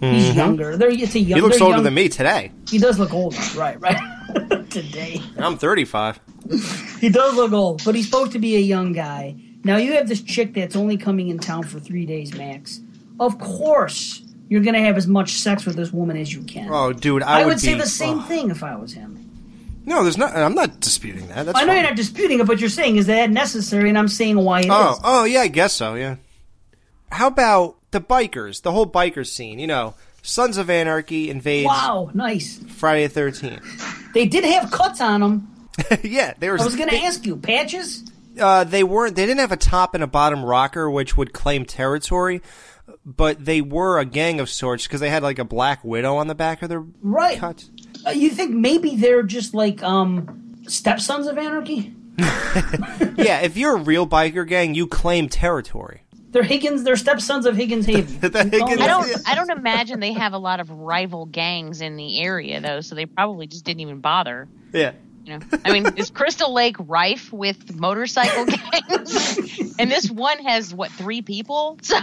he's 0.00 0.30
Mhm. 0.30 0.36
younger. 0.36 0.76
There, 0.76 0.90
it's 0.90 1.14
a 1.14 1.20
young. 1.20 1.38
He 1.38 1.42
looks 1.42 1.60
older 1.60 1.76
young- 1.76 1.84
than 1.84 1.94
me 1.94 2.08
today. 2.08 2.50
He 2.68 2.78
does 2.78 2.98
look 2.98 3.12
older. 3.12 3.38
Right, 3.56 3.80
right. 3.80 3.98
Today, 4.70 5.22
I'm 5.38 5.56
35. 5.56 6.18
he 7.00 7.08
does 7.08 7.36
look 7.36 7.52
old, 7.52 7.84
but 7.84 7.94
he's 7.94 8.06
supposed 8.06 8.32
to 8.32 8.40
be 8.40 8.56
a 8.56 8.60
young 8.60 8.92
guy. 8.92 9.36
Now 9.62 9.76
you 9.76 9.92
have 9.92 10.08
this 10.08 10.20
chick 10.20 10.54
that's 10.54 10.74
only 10.74 10.96
coming 10.96 11.28
in 11.28 11.38
town 11.38 11.62
for 11.62 11.78
three 11.78 12.04
days 12.04 12.34
max. 12.34 12.80
Of 13.20 13.38
course, 13.38 14.22
you're 14.48 14.62
gonna 14.62 14.80
have 14.82 14.96
as 14.96 15.06
much 15.06 15.32
sex 15.34 15.64
with 15.64 15.76
this 15.76 15.92
woman 15.92 16.16
as 16.16 16.32
you 16.32 16.42
can. 16.42 16.68
Oh, 16.70 16.92
dude, 16.92 17.22
I, 17.22 17.40
I, 17.40 17.44
would, 17.44 17.54
would 17.54 17.60
say 17.60 17.74
the 17.74 17.86
same 17.86 18.18
oh. 18.18 18.22
thing 18.22 18.50
if 18.50 18.62
I 18.64 18.74
was 18.76 18.92
him. 18.92 19.23
No, 19.84 20.02
there's 20.02 20.16
not. 20.16 20.34
I'm 20.34 20.54
not 20.54 20.80
disputing 20.80 21.28
that. 21.28 21.44
That's 21.46 21.58
I 21.58 21.62
know 21.62 21.68
fine. 21.68 21.76
you're 21.76 21.84
not 21.84 21.96
disputing 21.96 22.40
it, 22.40 22.46
but 22.46 22.58
you're 22.60 22.70
saying 22.70 22.96
is 22.96 23.06
that 23.06 23.30
necessary, 23.30 23.88
and 23.90 23.98
I'm 23.98 24.08
saying 24.08 24.36
why 24.38 24.60
it 24.60 24.64
is. 24.66 24.70
Oh, 24.72 24.98
oh 25.04 25.24
yeah, 25.24 25.40
I 25.40 25.48
guess 25.48 25.72
so. 25.74 25.94
Yeah. 25.94 26.16
How 27.12 27.26
about 27.28 27.76
the 27.90 28.00
bikers? 28.00 28.62
The 28.62 28.72
whole 28.72 28.86
biker 28.86 29.26
scene. 29.26 29.58
You 29.58 29.66
know, 29.66 29.94
Sons 30.22 30.56
of 30.56 30.70
Anarchy 30.70 31.28
invades 31.30 31.66
Wow, 31.66 32.10
nice. 32.14 32.58
Friday 32.68 33.06
the 33.06 33.12
Thirteenth. 33.12 34.12
They 34.14 34.26
did 34.26 34.44
have 34.44 34.70
cuts 34.70 35.00
on 35.00 35.20
them. 35.20 35.68
yeah, 36.02 36.34
they 36.38 36.48
were. 36.48 36.58
I 36.58 36.64
was 36.64 36.76
going 36.76 36.88
to 36.88 36.96
ask 36.96 37.26
you, 37.26 37.36
patches? 37.36 38.10
Uh, 38.40 38.64
they 38.64 38.82
weren't. 38.82 39.16
They 39.16 39.26
didn't 39.26 39.40
have 39.40 39.52
a 39.52 39.56
top 39.56 39.94
and 39.94 40.02
a 40.02 40.06
bottom 40.06 40.44
rocker, 40.44 40.90
which 40.90 41.16
would 41.16 41.32
claim 41.32 41.64
territory. 41.64 42.40
But 43.04 43.44
they 43.44 43.60
were 43.60 43.98
a 43.98 44.04
gang 44.04 44.40
of 44.40 44.48
sorts 44.48 44.86
because 44.86 45.00
they 45.00 45.10
had 45.10 45.22
like 45.22 45.38
a 45.38 45.44
black 45.44 45.84
widow 45.84 46.16
on 46.16 46.26
the 46.26 46.34
back 46.34 46.62
of 46.62 46.68
their 46.68 46.84
Right. 47.02 47.38
cut. 47.38 47.64
Uh, 48.06 48.10
you 48.10 48.30
think 48.30 48.52
maybe 48.52 48.96
they're 48.96 49.22
just 49.22 49.54
like 49.54 49.82
um 49.82 50.56
stepsons 50.66 51.26
of 51.26 51.38
anarchy? 51.38 51.94
yeah, 53.16 53.40
if 53.40 53.56
you're 53.56 53.76
a 53.76 53.80
real 53.80 54.06
biker 54.06 54.46
gang, 54.46 54.74
you 54.74 54.86
claim 54.86 55.28
territory. 55.28 56.02
They're 56.30 56.42
Higgins. 56.42 56.82
They're 56.82 56.96
stepsons 56.96 57.46
of 57.46 57.56
Higgins 57.56 57.86
Haven. 57.86 58.18
I 58.36 58.48
don't. 58.50 59.28
I 59.28 59.34
don't 59.36 59.50
imagine 59.50 60.00
they 60.00 60.12
have 60.14 60.32
a 60.32 60.38
lot 60.38 60.58
of 60.60 60.68
rival 60.70 61.26
gangs 61.26 61.80
in 61.80 61.96
the 61.96 62.20
area, 62.20 62.60
though. 62.60 62.80
So 62.80 62.94
they 62.96 63.06
probably 63.06 63.46
just 63.46 63.64
didn't 63.64 63.80
even 63.80 64.00
bother. 64.00 64.48
Yeah. 64.72 64.92
You 65.24 65.38
know, 65.38 65.46
I 65.64 65.72
mean, 65.72 65.86
is 65.96 66.10
Crystal 66.10 66.52
Lake 66.52 66.76
rife 66.78 67.32
with 67.32 67.74
motorcycle 67.74 68.44
gangs? 68.88 69.48
and 69.78 69.90
this 69.90 70.10
one 70.10 70.38
has 70.40 70.74
what 70.74 70.90
three 70.90 71.22
people? 71.22 71.78
So 71.82 71.98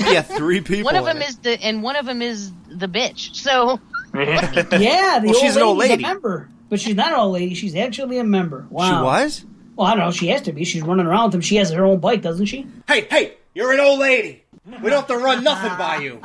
Yeah, 0.00 0.20
three 0.22 0.60
people. 0.60 0.84
one 0.84 0.96
of 0.96 1.06
them 1.06 1.18
it. 1.22 1.28
is 1.28 1.38
the 1.38 1.62
and 1.62 1.82
one 1.82 1.96
of 1.96 2.04
them 2.06 2.20
is 2.22 2.52
the 2.68 2.88
bitch. 2.88 3.34
So 3.36 3.80
yeah, 4.80 5.18
the 5.20 5.26
Well, 5.28 5.28
old 5.28 5.36
she's 5.36 5.56
an 5.56 5.62
old 5.62 5.78
lady. 5.78 5.94
a 5.94 6.06
member, 6.06 6.48
but 6.68 6.80
she's 6.80 6.94
not 6.94 7.08
an 7.12 7.18
old 7.18 7.32
lady. 7.34 7.54
She's 7.54 7.74
actually 7.74 8.18
a 8.18 8.24
member. 8.24 8.66
Wow. 8.70 8.88
She 8.88 9.04
was? 9.04 9.44
Well, 9.76 9.86
I 9.86 9.90
don't 9.94 10.04
know. 10.06 10.10
She 10.12 10.28
has 10.28 10.42
to 10.42 10.52
be. 10.52 10.64
She's 10.64 10.82
running 10.82 11.06
around 11.06 11.26
with 11.26 11.34
him. 11.36 11.40
She 11.42 11.56
has 11.56 11.70
her 11.70 11.84
own 11.84 12.00
bike, 12.00 12.22
doesn't 12.22 12.46
she? 12.46 12.66
Hey, 12.88 13.06
hey, 13.10 13.34
you're 13.54 13.72
an 13.72 13.80
old 13.80 13.98
lady. 13.98 14.44
We 14.64 14.90
don't 14.90 14.92
have 14.92 15.06
to 15.08 15.18
run 15.18 15.44
nothing 15.44 15.76
by 15.78 15.98
you. 15.98 16.20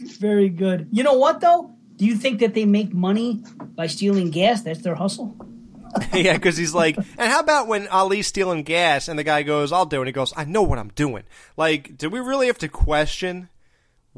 Very 0.18 0.48
good. 0.48 0.88
You 0.90 1.02
know 1.02 1.14
what 1.14 1.40
though? 1.40 1.70
Do 1.96 2.06
you 2.06 2.14
think 2.16 2.40
that 2.40 2.54
they 2.54 2.64
make 2.64 2.92
money 2.92 3.42
by 3.74 3.86
stealing 3.86 4.30
gas? 4.30 4.62
That's 4.62 4.80
their 4.82 4.94
hustle. 4.94 5.36
yeah, 6.12 6.34
because 6.34 6.56
he's 6.56 6.72
like, 6.74 6.96
and 6.96 7.30
how 7.30 7.40
about 7.40 7.66
when 7.66 7.88
Ali's 7.88 8.26
stealing 8.26 8.62
gas 8.62 9.08
and 9.08 9.18
the 9.18 9.24
guy 9.24 9.42
goes, 9.42 9.72
I'll 9.72 9.86
do 9.86 9.96
it. 9.96 10.00
And 10.00 10.08
he 10.08 10.12
goes, 10.12 10.32
I 10.36 10.44
know 10.44 10.62
what 10.62 10.78
I'm 10.78 10.88
doing. 10.90 11.24
Like, 11.56 11.96
do 11.98 12.08
we 12.08 12.20
really 12.20 12.46
have 12.46 12.58
to 12.58 12.68
question 12.68 13.48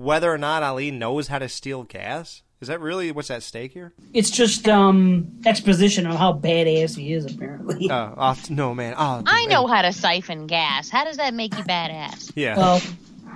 whether 0.02 0.32
or 0.32 0.38
not 0.38 0.62
Ali 0.62 0.90
knows 0.90 1.28
how 1.28 1.38
to 1.38 1.48
steal 1.48 1.84
gas? 1.84 2.42
Is 2.60 2.68
that 2.68 2.80
really 2.80 3.10
what's 3.10 3.30
at 3.30 3.42
stake 3.42 3.72
here? 3.72 3.92
It's 4.14 4.30
just 4.30 4.68
um 4.68 5.40
exposition 5.44 6.06
of 6.06 6.16
how 6.16 6.32
badass 6.32 6.96
he 6.96 7.12
is, 7.12 7.24
apparently. 7.26 7.88
Oh, 7.90 8.14
oh, 8.16 8.36
no, 8.50 8.74
man. 8.74 8.94
Oh, 8.96 9.22
I 9.26 9.46
know 9.46 9.66
how 9.66 9.82
to 9.82 9.92
siphon 9.92 10.46
gas. 10.46 10.88
How 10.88 11.04
does 11.04 11.16
that 11.16 11.34
make 11.34 11.56
you 11.56 11.64
badass? 11.64 12.32
yeah. 12.36 12.56
Well, 12.56 12.80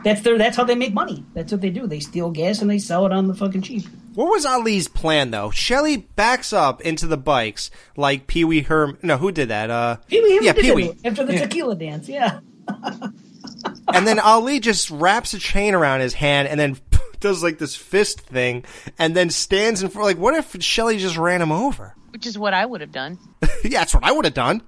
that's 0.05 0.21
their 0.21 0.39
that's 0.39 0.57
how 0.57 0.63
they 0.65 0.77
make 0.77 0.95
money. 0.95 1.25
That's 1.35 1.51
what 1.51 1.61
they 1.61 1.71
do. 1.71 1.87
They 1.89 1.99
steal 2.01 2.31
gas 2.31 2.61
and 2.63 2.71
they 2.71 2.79
sell 2.79 3.05
it 3.07 3.13
on 3.13 3.27
the 3.27 3.35
fucking 3.35 3.63
cheap. 3.63 3.85
What 4.15 4.31
was 4.31 4.47
Ali's 4.47 4.89
plan, 4.89 5.31
though? 5.31 5.51
Shelly 5.51 5.97
backs 5.97 6.53
up 6.53 6.81
into 6.83 7.07
the 7.07 7.19
bikes 7.19 7.71
like 7.97 8.27
Pee 8.29 8.45
Wee 8.45 8.63
Herm. 8.63 8.97
No, 9.03 9.19
who 9.19 9.31
did 9.33 9.49
that? 9.49 9.71
Uh, 9.71 9.97
Pee 10.07 10.23
Wee 10.23 10.39
yeah, 10.41 10.53
Pee 10.53 10.73
Wee. 10.73 10.93
after 11.05 11.25
the 11.25 11.35
Yeah. 11.35 11.41
tequila 11.41 11.75
dance. 11.75 12.09
Yeah. 12.09 12.39
and 13.97 14.07
then 14.07 14.19
Ali 14.19 14.61
just 14.61 14.91
wraps 14.91 15.35
a 15.35 15.39
chain 15.39 15.75
around 15.75 16.01
his 16.01 16.15
hand 16.15 16.49
and 16.49 16.59
then 16.59 16.77
does 17.21 17.43
like 17.43 17.59
this 17.59 17.75
fist 17.75 18.21
thing 18.21 18.65
and 18.99 19.17
then 19.17 19.31
stands 19.31 19.83
in 19.83 19.89
front. 19.89 20.07
Like, 20.07 20.19
what 20.19 20.35
if 20.35 20.63
Shelly 20.63 20.99
just 20.99 21.17
ran 21.17 21.43
him 21.43 21.53
over? 21.53 21.95
Which 22.11 22.27
is 22.27 22.39
what 22.39 22.55
I 22.55 22.65
would 22.65 22.81
have 22.81 22.93
done. 22.93 23.19
yeah, 23.65 23.81
that's 23.81 23.95
what 23.95 24.05
I 24.05 24.13
would 24.13 24.25
have 24.25 24.35
done. 24.35 24.63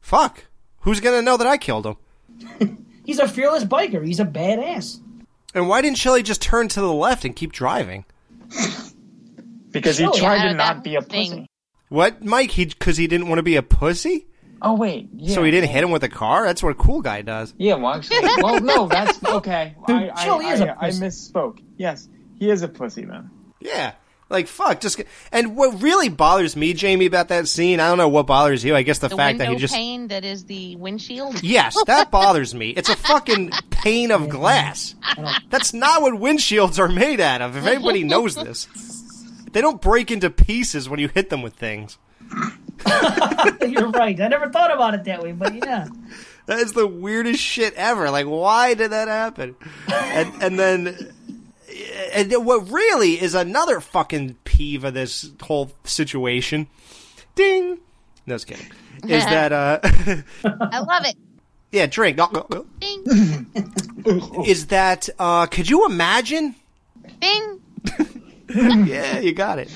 Fuck. 0.00 0.44
Who's 0.80 1.00
gonna 1.00 1.22
know 1.22 1.36
that 1.36 1.46
I 1.46 1.56
killed 1.56 1.86
him? 1.86 2.78
He's 3.04 3.18
a 3.18 3.28
fearless 3.28 3.64
biker. 3.64 4.04
He's 4.04 4.20
a 4.20 4.24
badass. 4.24 5.00
And 5.54 5.68
why 5.68 5.82
didn't 5.82 5.98
Shelley 5.98 6.22
just 6.22 6.42
turn 6.42 6.68
to 6.68 6.80
the 6.80 6.92
left 6.92 7.24
and 7.24 7.36
keep 7.36 7.52
driving? 7.52 8.04
Because 9.70 9.98
he 9.98 10.04
tried 10.04 10.42
yeah, 10.42 10.48
to 10.48 10.54
not 10.54 10.84
be 10.84 10.96
a 10.96 11.02
thing. 11.02 11.30
pussy. 11.30 11.46
What, 11.88 12.24
Mike? 12.24 12.52
He 12.52 12.66
because 12.66 12.96
he 12.96 13.06
didn't 13.06 13.28
want 13.28 13.38
to 13.38 13.42
be 13.42 13.56
a 13.56 13.62
pussy. 13.62 14.26
Oh 14.64 14.74
wait, 14.74 15.08
yeah. 15.16 15.34
So 15.34 15.42
he 15.42 15.50
didn't 15.50 15.70
hit 15.70 15.82
him 15.82 15.90
with 15.90 16.04
a 16.04 16.08
car. 16.08 16.44
That's 16.46 16.62
what 16.62 16.70
a 16.70 16.74
cool 16.76 17.02
guy 17.02 17.22
does. 17.22 17.52
Yeah, 17.58 17.74
well, 17.74 17.94
actually, 17.94 18.20
well, 18.42 18.60
no, 18.60 18.86
that's 18.86 19.22
okay. 19.26 19.74
I, 19.88 20.10
I, 20.10 20.24
Shelley 20.24 20.46
is 20.46 20.60
I, 20.60 20.66
a 20.66 20.76
I 20.78 20.86
pussy. 20.90 21.00
misspoke. 21.04 21.62
Yes, 21.76 22.08
he 22.38 22.48
is 22.50 22.62
a 22.62 22.68
pussy 22.68 23.04
man. 23.04 23.30
Yeah. 23.60 23.94
Like 24.30 24.46
fuck, 24.46 24.80
just 24.80 24.98
and 25.30 25.56
what 25.56 25.82
really 25.82 26.08
bothers 26.08 26.56
me, 26.56 26.72
Jamie, 26.72 27.04
about 27.04 27.28
that 27.28 27.48
scene, 27.48 27.80
I 27.80 27.88
don't 27.88 27.98
know 27.98 28.08
what 28.08 28.26
bothers 28.26 28.64
you. 28.64 28.74
I 28.74 28.80
guess 28.82 28.98
the, 28.98 29.08
The 29.08 29.16
fact 29.16 29.36
that 29.38 29.48
he 29.48 29.56
just 29.56 29.74
pane 29.74 30.08
that 30.08 30.24
is 30.24 30.44
the 30.46 30.74
windshield. 30.76 31.42
yes, 31.42 31.76
that 31.86 32.10
bothers 32.10 32.54
me. 32.54 32.70
It's 32.70 32.88
a 32.88 32.96
fucking 32.96 33.50
pane 33.68 34.10
of 34.10 34.28
glass. 34.30 34.94
That's 35.50 35.74
not 35.74 36.00
what 36.00 36.14
windshields 36.14 36.78
are 36.78 36.88
made 36.88 37.20
out 37.20 37.42
of. 37.42 37.56
If 37.58 37.66
anybody 37.66 38.04
knows 38.04 38.34
this, 38.34 38.68
they 39.52 39.60
don't 39.60 39.82
break 39.82 40.10
into 40.10 40.30
pieces 40.30 40.88
when 40.88 40.98
you 40.98 41.08
hit 41.08 41.28
them 41.28 41.42
with 41.42 41.52
things. 41.52 41.98
You're 43.68 43.90
right. 43.90 44.20
I 44.20 44.28
never 44.28 44.48
thought 44.48 44.72
about 44.72 44.94
it 44.94 45.04
that 45.04 45.22
way, 45.22 45.32
but 45.32 45.54
yeah. 45.54 45.88
That 46.46 46.58
is 46.58 46.72
the 46.72 46.86
weirdest 46.86 47.40
shit 47.40 47.74
ever. 47.74 48.10
Like, 48.10 48.26
why 48.26 48.74
did 48.74 48.90
that 48.90 49.08
happen? 49.08 49.54
And 49.88 50.42
and 50.42 50.58
then, 50.58 51.12
and 52.12 52.32
what 52.44 52.70
really 52.70 53.20
is 53.20 53.34
another 53.34 53.80
fucking 53.80 54.36
peeve 54.44 54.84
of 54.84 54.94
this 54.94 55.30
whole 55.42 55.72
situation? 55.84 56.66
Ding. 57.34 57.78
No, 58.26 58.34
just 58.34 58.46
kidding. 58.46 58.66
Is 59.08 59.24
that 59.26 59.52
uh? 59.52 59.78
I 59.82 60.80
love 60.80 61.04
it. 61.04 61.16
yeah, 61.70 61.86
drink. 61.86 62.18
Ding. 62.80 63.46
Is 64.46 64.66
that 64.66 65.08
uh? 65.18 65.46
Could 65.46 65.70
you 65.70 65.86
imagine? 65.86 66.56
Bing. 67.20 67.60
yeah, 68.86 69.18
you 69.18 69.32
got 69.32 69.58
it. 69.58 69.70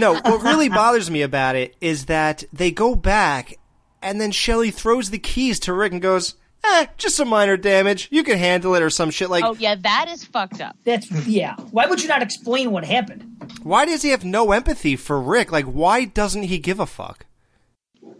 No, 0.00 0.14
what 0.14 0.42
really 0.42 0.68
bothers 0.68 1.10
me 1.10 1.22
about 1.22 1.56
it 1.56 1.76
is 1.80 2.06
that 2.06 2.44
they 2.52 2.70
go 2.70 2.94
back, 2.94 3.58
and 4.02 4.20
then 4.20 4.30
Shelly 4.30 4.70
throws 4.70 5.10
the 5.10 5.18
keys 5.18 5.58
to 5.60 5.72
Rick 5.72 5.92
and 5.92 6.02
goes, 6.02 6.34
"Eh, 6.64 6.86
just 6.96 7.16
some 7.16 7.28
minor 7.28 7.56
damage. 7.56 8.08
You 8.10 8.22
can 8.22 8.38
handle 8.38 8.74
it, 8.74 8.82
or 8.82 8.90
some 8.90 9.10
shit 9.10 9.30
like." 9.30 9.44
oh 9.44 9.56
yeah, 9.58 9.74
that 9.74 10.06
is 10.08 10.24
fucked 10.24 10.60
up. 10.60 10.76
That's 10.84 11.10
yeah. 11.26 11.56
Why 11.70 11.86
would 11.86 12.02
you 12.02 12.08
not 12.08 12.22
explain 12.22 12.70
what 12.70 12.84
happened? 12.84 13.24
Why 13.62 13.84
does 13.86 14.02
he 14.02 14.10
have 14.10 14.24
no 14.24 14.52
empathy 14.52 14.94
for 14.96 15.20
Rick? 15.20 15.50
Like, 15.50 15.64
why 15.64 16.04
doesn't 16.04 16.44
he 16.44 16.58
give 16.58 16.80
a 16.80 16.86
fuck? 16.86 17.26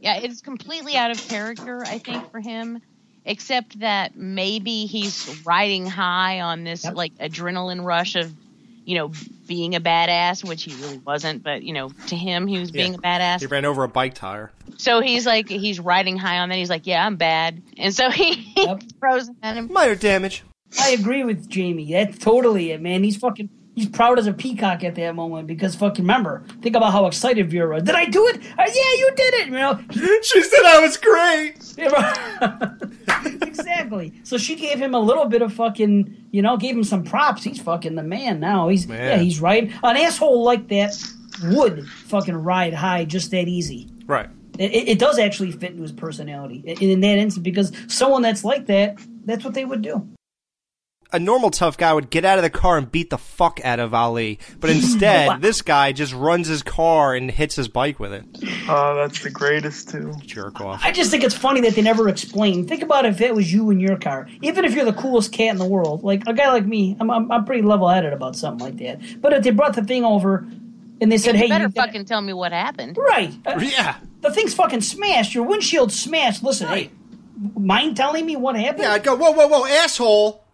Yeah, 0.00 0.16
it's 0.16 0.40
completely 0.40 0.96
out 0.96 1.10
of 1.10 1.28
character, 1.28 1.82
I 1.84 1.98
think, 1.98 2.30
for 2.30 2.40
him. 2.40 2.80
Except 3.24 3.80
that 3.80 4.16
maybe 4.16 4.86
he's 4.86 5.42
riding 5.44 5.86
high 5.86 6.40
on 6.40 6.64
this 6.64 6.84
like 6.84 7.14
adrenaline 7.18 7.84
rush 7.84 8.16
of, 8.16 8.32
you 8.88 8.94
know, 8.96 9.12
being 9.46 9.74
a 9.74 9.80
badass, 9.80 10.42
which 10.42 10.62
he 10.62 10.74
really 10.80 10.96
wasn't. 10.96 11.42
But 11.42 11.62
you 11.62 11.74
know, 11.74 11.90
to 12.06 12.16
him, 12.16 12.46
he 12.46 12.58
was 12.58 12.70
being 12.70 12.94
a 12.94 12.98
badass. 12.98 13.40
He 13.40 13.46
ran 13.46 13.66
over 13.66 13.84
a 13.84 13.88
bike 13.88 14.14
tire. 14.14 14.50
So 14.78 15.00
he's 15.00 15.26
like, 15.26 15.46
he's 15.46 15.78
riding 15.78 16.16
high 16.16 16.38
on 16.38 16.48
that. 16.48 16.54
He's 16.54 16.70
like, 16.70 16.86
yeah, 16.86 17.04
I'm 17.04 17.16
bad, 17.16 17.60
and 17.76 17.94
so 17.94 18.08
he 18.08 18.54
throws 18.98 19.30
at 19.42 19.56
him. 19.56 19.70
Minor 19.70 19.94
damage. 19.94 20.42
I 20.80 20.90
agree 20.90 21.22
with 21.22 21.50
Jamie. 21.50 21.92
That's 21.92 22.16
totally 22.16 22.70
it, 22.70 22.80
man. 22.80 23.04
He's 23.04 23.18
fucking. 23.18 23.50
He's 23.78 23.88
proud 23.88 24.18
as 24.18 24.26
a 24.26 24.32
peacock 24.32 24.82
at 24.82 24.96
that 24.96 25.14
moment 25.14 25.46
because 25.46 25.76
fucking 25.76 26.02
remember, 26.02 26.42
think 26.62 26.74
about 26.74 26.90
how 26.90 27.06
excited 27.06 27.48
Vera 27.48 27.76
was. 27.76 27.84
Did 27.84 27.94
I 27.94 28.06
do 28.06 28.26
it? 28.26 28.38
Uh, 28.58 28.64
yeah, 28.66 28.66
you 28.66 29.12
did 29.14 29.34
it. 29.34 29.46
You 29.46 29.52
know. 29.52 29.80
she 30.22 30.42
said 30.42 30.64
I 30.64 30.80
was 30.80 30.96
great. 30.96 31.54
exactly. 33.42 34.14
So 34.24 34.36
she 34.36 34.56
gave 34.56 34.80
him 34.80 34.94
a 34.94 34.98
little 34.98 35.26
bit 35.26 35.42
of 35.42 35.52
fucking, 35.52 36.26
you 36.32 36.42
know, 36.42 36.56
gave 36.56 36.74
him 36.74 36.82
some 36.82 37.04
props. 37.04 37.44
He's 37.44 37.60
fucking 37.60 37.94
the 37.94 38.02
man 38.02 38.40
now. 38.40 38.66
He's 38.66 38.88
Man. 38.88 39.00
yeah, 39.00 39.18
he's 39.18 39.40
right. 39.40 39.70
An 39.84 39.96
asshole 39.96 40.42
like 40.42 40.66
that 40.70 41.00
would 41.44 41.86
fucking 41.86 42.34
ride 42.34 42.74
high 42.74 43.04
just 43.04 43.30
that 43.30 43.46
easy. 43.46 43.88
Right. 44.06 44.28
It, 44.58 44.72
it, 44.72 44.88
it 44.88 44.98
does 44.98 45.20
actually 45.20 45.52
fit 45.52 45.70
into 45.70 45.82
his 45.82 45.92
personality 45.92 46.64
in, 46.66 46.90
in 46.90 47.00
that 47.02 47.18
instance 47.18 47.44
because 47.44 47.70
someone 47.86 48.22
that's 48.22 48.42
like 48.42 48.66
that, 48.66 48.98
that's 49.24 49.44
what 49.44 49.54
they 49.54 49.64
would 49.64 49.82
do. 49.82 50.08
A 51.10 51.18
normal 51.18 51.50
tough 51.50 51.78
guy 51.78 51.92
would 51.94 52.10
get 52.10 52.26
out 52.26 52.36
of 52.36 52.42
the 52.42 52.50
car 52.50 52.76
and 52.76 52.92
beat 52.92 53.08
the 53.08 53.16
fuck 53.16 53.60
out 53.64 53.80
of 53.80 53.94
Ali, 53.94 54.38
but 54.60 54.68
instead, 54.68 55.40
this 55.40 55.62
guy 55.62 55.92
just 55.92 56.12
runs 56.12 56.48
his 56.48 56.62
car 56.62 57.14
and 57.14 57.30
hits 57.30 57.56
his 57.56 57.66
bike 57.66 57.98
with 57.98 58.12
it. 58.12 58.24
Oh, 58.68 58.94
that's 58.94 59.22
the 59.22 59.30
greatest 59.30 59.88
too. 59.88 60.12
Jerk 60.26 60.60
off. 60.60 60.80
I 60.84 60.92
just 60.92 61.10
think 61.10 61.24
it's 61.24 61.34
funny 61.34 61.62
that 61.62 61.74
they 61.74 61.80
never 61.80 62.10
explain. 62.10 62.66
Think 62.66 62.82
about 62.82 63.06
if 63.06 63.22
it 63.22 63.34
was 63.34 63.50
you 63.50 63.70
in 63.70 63.80
your 63.80 63.96
car. 63.96 64.28
Even 64.42 64.66
if 64.66 64.74
you're 64.74 64.84
the 64.84 64.92
coolest 64.92 65.32
cat 65.32 65.48
in 65.52 65.56
the 65.56 65.64
world, 65.66 66.02
like 66.02 66.24
a 66.26 66.34
guy 66.34 66.52
like 66.52 66.66
me, 66.66 66.94
I'm, 67.00 67.10
I'm, 67.10 67.32
I'm 67.32 67.44
pretty 67.46 67.62
level 67.62 67.88
headed 67.88 68.12
about 68.12 68.36
something 68.36 68.62
like 68.66 68.76
that. 68.78 69.00
But 69.22 69.32
if 69.32 69.44
they 69.44 69.50
brought 69.50 69.74
the 69.76 69.84
thing 69.84 70.04
over 70.04 70.46
and 71.00 71.10
they 71.10 71.16
said, 71.16 71.36
you 71.36 71.40
hey, 71.40 71.48
better 71.48 71.64
you 71.64 71.70
got- 71.70 71.86
fucking 71.86 72.04
tell 72.04 72.20
me 72.20 72.34
what 72.34 72.52
happened. 72.52 72.98
Right. 72.98 73.32
Uh, 73.46 73.58
yeah. 73.62 73.96
The 74.20 74.30
thing's 74.30 74.52
fucking 74.52 74.82
smashed. 74.82 75.34
Your 75.34 75.44
windshield 75.46 75.90
smashed. 75.90 76.42
Listen, 76.42 76.68
hey, 76.68 76.90
mind 77.56 77.96
telling 77.96 78.26
me 78.26 78.36
what 78.36 78.56
happened? 78.56 78.82
Yeah, 78.82 78.92
I'd 78.92 79.04
go, 79.04 79.16
whoa, 79.16 79.30
whoa, 79.30 79.46
whoa, 79.46 79.64
asshole. 79.64 80.44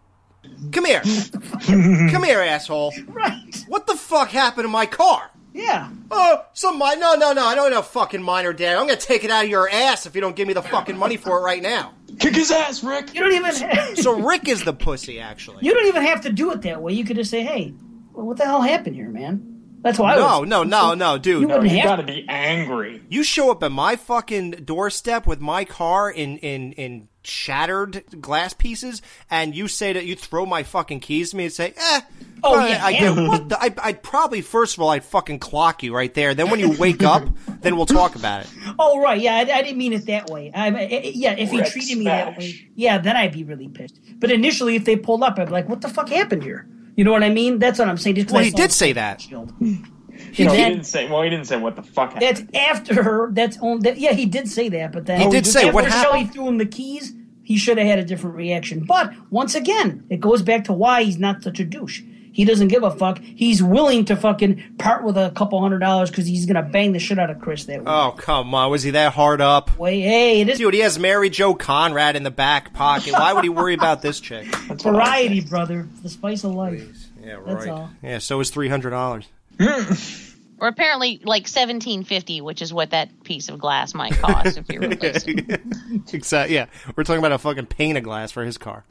Come 0.71 0.85
here. 0.85 1.01
Come 2.11 2.23
here, 2.23 2.39
asshole. 2.41 2.93
Right. 3.07 3.65
What 3.67 3.87
the 3.87 3.95
fuck 3.95 4.29
happened 4.29 4.65
to 4.65 4.69
my 4.69 4.85
car? 4.85 5.31
Yeah. 5.53 5.89
Oh, 6.11 6.43
some 6.53 6.77
mi- 6.77 6.97
no, 6.97 7.15
no, 7.15 7.31
no. 7.31 7.45
I 7.45 7.55
don't 7.55 7.71
know 7.71 7.81
fucking 7.81 8.21
minor 8.21 8.51
damage. 8.51 8.77
I'm 8.79 8.87
gonna 8.87 8.99
take 8.99 9.23
it 9.23 9.31
out 9.31 9.45
of 9.45 9.49
your 9.49 9.69
ass 9.69 10.05
if 10.05 10.13
you 10.13 10.19
don't 10.21 10.35
give 10.35 10.47
me 10.47 10.53
the 10.53 10.61
fucking 10.61 10.97
money 10.97 11.15
for 11.15 11.37
it 11.39 11.41
right 11.43 11.61
now. 11.61 11.93
Kick 12.19 12.35
his 12.35 12.51
ass, 12.51 12.83
Rick. 12.83 13.13
You 13.13 13.21
don't 13.21 13.33
even. 13.33 13.95
So 13.95 14.19
Rick 14.19 14.47
is 14.49 14.63
the 14.63 14.73
pussy, 14.73 15.19
actually. 15.19 15.59
You 15.65 15.73
don't 15.73 15.85
even 15.87 16.03
have 16.03 16.21
to 16.21 16.29
do 16.31 16.51
it 16.51 16.61
that 16.63 16.81
way. 16.81 16.91
You 16.93 17.05
could 17.05 17.15
just 17.15 17.31
say, 17.31 17.43
hey, 17.43 17.73
well, 18.13 18.25
what 18.25 18.37
the 18.37 18.43
hell 18.45 18.61
happened 18.61 18.95
here, 18.95 19.09
man? 19.09 19.51
That's 19.81 19.97
why 19.99 20.13
I 20.13 20.15
No, 20.17 20.39
was. 20.41 20.49
no, 20.49 20.63
no, 20.63 20.89
no, 20.89 20.93
no, 20.93 21.17
dude. 21.17 21.41
You 21.41 21.47
wouldn't 21.47 21.69
You 21.71 21.77
have 21.77 21.85
gotta 21.99 22.03
be 22.03 22.25
angry. 22.27 23.01
You 23.07 23.23
show 23.23 23.49
up 23.51 23.63
at 23.63 23.71
my 23.71 23.95
fucking 23.95 24.51
doorstep 24.65 25.25
with 25.27 25.39
my 25.39 25.63
car 25.63 26.09
in 26.11 26.37
in 26.39 26.73
in 26.73 27.07
shattered 27.25 28.03
glass 28.21 28.53
pieces, 28.53 29.01
and 29.29 29.55
you 29.55 29.67
say 29.67 29.93
that 29.93 30.05
you 30.05 30.15
throw 30.15 30.45
my 30.45 30.63
fucking 30.63 30.99
keys 30.99 31.31
to 31.31 31.37
me 31.37 31.45
and 31.45 31.53
say, 31.53 31.73
"Eh." 31.77 32.01
Oh, 32.43 32.59
I- 32.59 32.67
yeah, 32.69 32.85
I 32.85 32.89
yeah. 32.91 32.99
get 32.99 33.27
what 33.27 33.49
the, 33.49 33.59
I, 33.61 33.73
I'd 33.81 34.03
probably 34.03 34.41
first 34.41 34.75
of 34.77 34.81
all 34.83 34.89
I'd 34.89 35.03
fucking 35.03 35.39
clock 35.39 35.81
you 35.83 35.95
right 35.95 36.13
there. 36.13 36.33
Then 36.35 36.49
when 36.49 36.59
you 36.59 36.71
wake 36.77 37.01
up, 37.03 37.27
then 37.61 37.75
we'll 37.75 37.85
talk 37.87 38.15
about 38.15 38.41
it. 38.45 38.49
Oh 38.77 39.01
right, 39.01 39.19
yeah, 39.19 39.35
I, 39.35 39.39
I 39.41 39.61
didn't 39.63 39.77
mean 39.77 39.93
it 39.93 40.05
that 40.07 40.29
way. 40.29 40.51
I, 40.53 40.67
I- 40.67 41.01
yeah, 41.13 41.31
if 41.33 41.49
he 41.51 41.59
Rick 41.59 41.71
treated 41.71 41.97
me 41.97 42.05
that 42.05 42.37
way, 42.37 42.69
yeah, 42.75 42.97
then 42.99 43.15
I'd 43.17 43.33
be 43.33 43.43
really 43.43 43.67
pissed. 43.67 43.99
But 44.19 44.31
initially, 44.31 44.75
if 44.75 44.85
they 44.85 44.95
pulled 44.95 45.23
up, 45.23 45.39
I'd 45.39 45.45
be 45.47 45.51
like, 45.51 45.67
"What 45.69 45.81
the 45.81 45.89
fuck 45.89 46.09
happened 46.09 46.43
here?" 46.43 46.67
You 46.95 47.03
know 47.03 47.11
what 47.11 47.23
I 47.23 47.29
mean? 47.29 47.59
That's 47.59 47.77
what 47.79 47.89
I'm 47.89 47.97
saying. 47.97 48.15
Just 48.15 48.27
'cause 48.27 48.33
Well, 48.35 48.43
he 48.43 48.51
did 48.51 48.71
say 48.71 48.93
that. 48.93 49.19
shield. 49.21 49.51
No, 50.39 50.51
And 50.51 50.59
he 50.59 50.65
didn't 50.69 50.85
say. 50.85 51.09
Well, 51.09 51.21
he 51.21 51.29
didn't 51.29 51.47
say 51.47 51.57
what 51.57 51.75
the 51.75 51.83
fuck 51.83 52.13
happened. 52.13 52.49
That's 52.49 52.55
after. 52.55 53.03
Her 53.03 53.31
that's 53.31 53.57
on. 53.59 53.81
That, 53.81 53.97
yeah, 53.97 54.13
he 54.13 54.25
did 54.25 54.47
say 54.47 54.69
that, 54.69 54.91
but 54.91 55.05
then 55.05 55.21
He 55.21 55.29
did 55.29 55.45
say, 55.45 55.61
after 55.61 55.73
what 55.73 55.85
happened? 55.85 56.03
Shelley 56.03 56.25
threw 56.25 56.47
him 56.47 56.57
the 56.57 56.65
keys. 56.65 57.13
He 57.43 57.57
should 57.57 57.77
have 57.77 57.87
had 57.87 57.99
a 57.99 58.03
different 58.03 58.35
reaction. 58.35 58.85
But 58.85 59.13
once 59.29 59.53
again, 59.53 60.05
it 60.09 60.19
goes 60.19 60.41
back 60.41 60.65
to 60.65 60.73
why 60.73 61.03
he's 61.03 61.19
not 61.19 61.43
such 61.43 61.59
a 61.59 61.63
douche. 61.63 62.01
He 62.35 62.43
doesn't 62.43 62.67
give 62.67 62.83
a 62.83 62.91
fuck. 62.91 63.19
He's 63.19 63.63
willing 63.63 64.03
to 64.05 64.15
fucking 64.17 64.75
part 64.77 65.05
with 65.05 65.15
a 65.15 65.31
couple 65.31 65.61
hundred 65.61 65.79
dollars 65.79 66.09
because 66.09 66.25
he's 66.25 66.45
gonna 66.45 66.63
bang 66.63 66.91
the 66.91 66.99
shit 66.99 67.17
out 67.17 67.29
of 67.29 67.39
Chris 67.39 67.63
that 67.63 67.79
way. 67.79 67.85
Oh 67.87 68.13
come 68.17 68.53
on, 68.53 68.69
was 68.69 68.83
he 68.83 68.91
that 68.91 69.13
hard 69.13 69.39
up? 69.39 69.77
Way, 69.77 70.01
hey, 70.01 70.41
it 70.41 70.49
is 70.49 70.57
Dude, 70.57 70.73
he 70.73 70.81
has 70.81 70.99
Mary 70.99 71.29
Joe 71.29 71.53
Conrad 71.53 72.17
in 72.17 72.23
the 72.23 72.31
back 72.31 72.73
pocket. 72.73 73.13
Why 73.13 73.31
would 73.31 73.45
he 73.45 73.49
worry 73.49 73.73
about 73.73 74.01
this 74.01 74.19
chick? 74.19 74.47
variety, 74.81 75.39
brother. 75.39 75.87
The 76.03 76.09
spice 76.09 76.43
of 76.43 76.51
life. 76.51 76.83
Yeah, 77.23 77.39
That's 77.45 77.65
right. 77.65 77.69
all. 77.69 77.89
Yeah, 78.03 78.17
so 78.17 78.41
is 78.41 78.49
three 78.49 78.67
hundred 78.67 78.89
dollars. 78.89 79.25
Or 80.59 80.67
apparently 80.67 81.21
like 81.23 81.47
seventeen 81.47 82.03
fifty, 82.03 82.39
which 82.41 82.61
is 82.61 82.73
what 82.73 82.91
that 82.91 83.23
piece 83.23 83.49
of 83.49 83.59
glass 83.59 83.93
might 83.93 84.13
cost 84.13 84.57
if 84.57 84.69
you're 84.69 84.81
replacing. 84.89 85.47
Exactly. 86.13 86.55
Yeah, 86.55 86.67
we're 86.95 87.03
talking 87.03 87.19
about 87.19 87.31
a 87.31 87.37
fucking 87.37 87.65
pane 87.65 87.97
of 87.97 88.03
glass 88.03 88.31
for 88.31 88.43
his 88.43 88.57
car. 88.57 88.83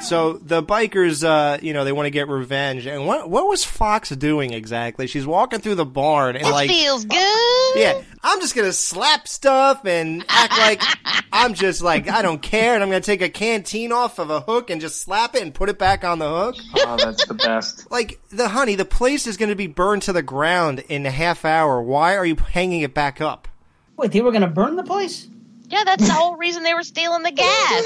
So 0.00 0.34
the 0.34 0.62
bikers, 0.62 1.24
uh, 1.24 1.58
you 1.60 1.72
know, 1.72 1.84
they 1.84 1.92
want 1.92 2.06
to 2.06 2.10
get 2.10 2.28
revenge. 2.28 2.86
And 2.86 3.06
what 3.06 3.28
what 3.28 3.46
was 3.48 3.64
Fox 3.64 4.10
doing 4.10 4.52
exactly? 4.52 5.06
She's 5.06 5.26
walking 5.26 5.60
through 5.60 5.74
the 5.74 5.84
barn 5.86 6.36
and 6.36 6.46
It 6.46 6.50
like, 6.50 6.70
feels 6.70 7.04
good. 7.04 7.76
yeah, 7.76 8.00
I'm 8.22 8.40
just 8.40 8.54
gonna 8.54 8.72
slap 8.72 9.26
stuff 9.26 9.84
and 9.84 10.24
act 10.28 10.52
like 10.58 10.82
I'm 11.32 11.54
just 11.54 11.82
like 11.82 12.08
I 12.08 12.22
don't 12.22 12.40
care, 12.40 12.74
and 12.74 12.82
I'm 12.82 12.88
gonna 12.88 13.00
take 13.00 13.22
a 13.22 13.28
canteen 13.28 13.90
off 13.92 14.18
of 14.18 14.30
a 14.30 14.40
hook 14.40 14.70
and 14.70 14.80
just 14.80 15.00
slap 15.02 15.34
it 15.34 15.42
and 15.42 15.52
put 15.52 15.68
it 15.68 15.78
back 15.78 16.04
on 16.04 16.18
the 16.20 16.28
hook. 16.28 16.56
Oh, 16.76 16.96
that's 16.96 17.26
the 17.26 17.34
best. 17.34 17.90
Like 17.90 18.20
the 18.30 18.48
honey, 18.48 18.76
the 18.76 18.84
place 18.84 19.26
is 19.26 19.36
gonna 19.36 19.56
be 19.56 19.66
burned 19.66 20.02
to 20.02 20.12
the 20.12 20.22
ground 20.22 20.84
in 20.88 21.04
a 21.06 21.10
half 21.10 21.44
hour. 21.44 21.82
Why 21.82 22.16
are 22.16 22.24
you 22.26 22.36
hanging 22.36 22.82
it 22.82 22.94
back 22.94 23.20
up? 23.20 23.48
Wait, 23.96 24.12
they 24.12 24.20
were 24.20 24.32
gonna 24.32 24.46
burn 24.46 24.76
the 24.76 24.82
place? 24.84 25.28
Yeah, 25.68 25.82
that's 25.84 26.06
the 26.06 26.12
whole 26.12 26.36
reason 26.36 26.62
they 26.62 26.74
were 26.74 26.82
stealing 26.84 27.22
the 27.22 27.32
gas. 27.32 27.82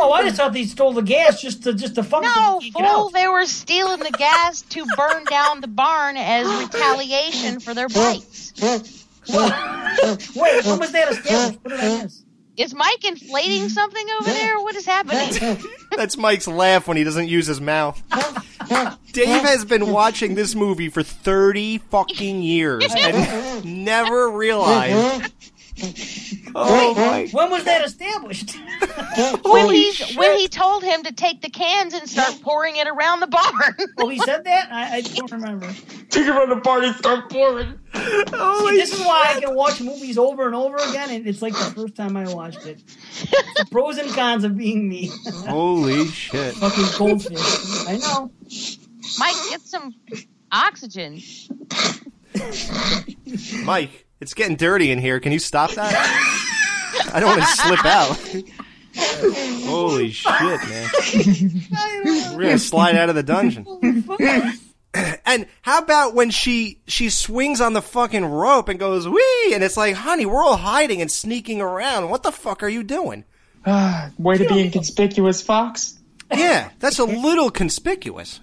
Oh, 0.00 0.12
I 0.12 0.22
just 0.22 0.36
thought 0.36 0.52
they 0.52 0.64
stole 0.64 0.92
the 0.92 1.02
gas 1.02 1.40
just 1.40 1.62
to 1.64 1.74
just 1.74 1.94
to 1.96 2.02
fuck 2.02 2.22
No, 2.22 2.28
with 2.28 2.36
them, 2.36 2.60
take 2.60 2.84
it 2.84 2.88
fool, 2.94 3.10
they 3.10 3.28
were 3.28 3.46
stealing 3.46 4.00
the 4.00 4.12
gas 4.12 4.62
to 4.62 4.84
burn 4.96 5.24
down 5.24 5.60
the 5.60 5.68
barn 5.68 6.16
as 6.16 6.46
retaliation 6.46 7.60
for 7.60 7.74
their 7.74 7.88
bikes. 7.88 8.52
Wait, 8.60 10.64
when 10.64 10.78
was 10.78 10.92
that 10.92 11.10
established? 11.10 11.58
What 11.62 11.70
did 11.70 11.80
I 11.80 12.02
miss? 12.02 12.24
Is 12.56 12.72
Mike 12.72 13.04
inflating 13.04 13.68
something 13.68 14.06
over 14.20 14.30
there? 14.30 14.60
What 14.60 14.76
is 14.76 14.86
happening? 14.86 15.58
That's 15.96 16.16
Mike's 16.16 16.46
laugh 16.46 16.86
when 16.86 16.96
he 16.96 17.02
doesn't 17.02 17.26
use 17.26 17.48
his 17.48 17.60
mouth. 17.60 18.00
Dave 19.12 19.42
has 19.42 19.64
been 19.64 19.90
watching 19.90 20.36
this 20.36 20.54
movie 20.54 20.88
for 20.88 21.02
30 21.02 21.78
fucking 21.78 22.42
years 22.42 22.84
and 22.96 23.64
never 23.84 24.30
realized. 24.30 25.32
Oh, 26.56 26.94
Wait, 26.96 27.32
when 27.32 27.50
was 27.50 27.64
that 27.64 27.84
established? 27.84 28.56
when 29.44 29.74
he 29.74 29.92
when 30.14 30.38
he 30.38 30.46
told 30.46 30.84
him 30.84 31.02
to 31.02 31.12
take 31.12 31.42
the 31.42 31.50
cans 31.50 31.94
and 31.94 32.08
start 32.08 32.40
pouring 32.42 32.76
it 32.76 32.86
around 32.86 33.20
the 33.20 33.26
barn. 33.26 33.74
oh, 33.98 34.08
he 34.08 34.18
said 34.20 34.44
that? 34.44 34.68
I, 34.70 34.96
I 34.96 35.00
don't 35.00 35.32
remember. 35.32 35.66
Take 36.10 36.26
it 36.26 36.28
around 36.28 36.50
the 36.50 36.56
barn 36.56 36.84
and 36.84 36.94
start 36.94 37.28
pouring. 37.28 37.78
See, 37.92 38.76
this 38.76 38.92
is 38.92 39.00
why 39.00 39.34
I 39.34 39.40
can 39.40 39.54
watch 39.54 39.80
movies 39.80 40.16
over 40.16 40.46
and 40.46 40.54
over 40.54 40.76
again, 40.76 41.10
and 41.10 41.26
it's 41.26 41.42
like 41.42 41.54
the 41.54 41.72
first 41.74 41.96
time 41.96 42.16
I 42.16 42.32
watched 42.32 42.66
it. 42.66 42.78
The 43.56 43.66
pros 43.70 43.98
and 43.98 44.10
cons 44.10 44.44
of 44.44 44.56
being 44.56 44.88
me. 44.88 45.10
Holy 45.48 46.06
shit. 46.06 46.54
Fucking 46.54 46.86
goldfish. 46.98 47.88
I 47.88 47.96
know. 47.98 48.30
Mike, 49.18 49.36
get 49.50 49.60
some 49.62 49.94
oxygen. 50.52 51.20
Mike, 53.64 54.03
it's 54.24 54.32
getting 54.32 54.56
dirty 54.56 54.90
in 54.90 54.98
here. 54.98 55.20
Can 55.20 55.32
you 55.32 55.38
stop 55.38 55.70
that? 55.72 55.92
I 57.12 57.20
don't 57.20 57.28
want 57.28 57.42
to 57.42 57.46
slip 57.46 57.84
out. 57.84 58.16
Holy 59.68 60.10
shit, 60.10 60.30
man. 60.32 60.90
We're 62.34 62.42
gonna 62.44 62.58
slide 62.58 62.96
out 62.96 63.10
of 63.10 63.14
the 63.14 63.22
dungeon. 63.22 63.66
And 65.26 65.46
how 65.62 65.80
about 65.80 66.14
when 66.14 66.30
she 66.30 66.80
she 66.86 67.10
swings 67.10 67.60
on 67.60 67.72
the 67.72 67.82
fucking 67.82 68.24
rope 68.24 68.68
and 68.68 68.78
goes 68.78 69.08
wee, 69.08 69.50
and 69.52 69.64
it's 69.64 69.76
like, 69.76 69.96
honey, 69.96 70.24
we're 70.24 70.40
all 70.44 70.56
hiding 70.56 71.00
and 71.00 71.10
sneaking 71.10 71.60
around. 71.60 72.10
What 72.10 72.22
the 72.22 72.30
fuck 72.30 72.62
are 72.62 72.68
you 72.68 72.84
doing? 72.84 73.24
Way 74.18 74.38
to 74.38 74.48
be 74.48 74.60
inconspicuous, 74.60 75.42
Fox. 75.42 75.98
Yeah, 76.32 76.70
that's 76.78 77.00
a 77.00 77.04
little 77.04 77.50
conspicuous. 77.50 78.38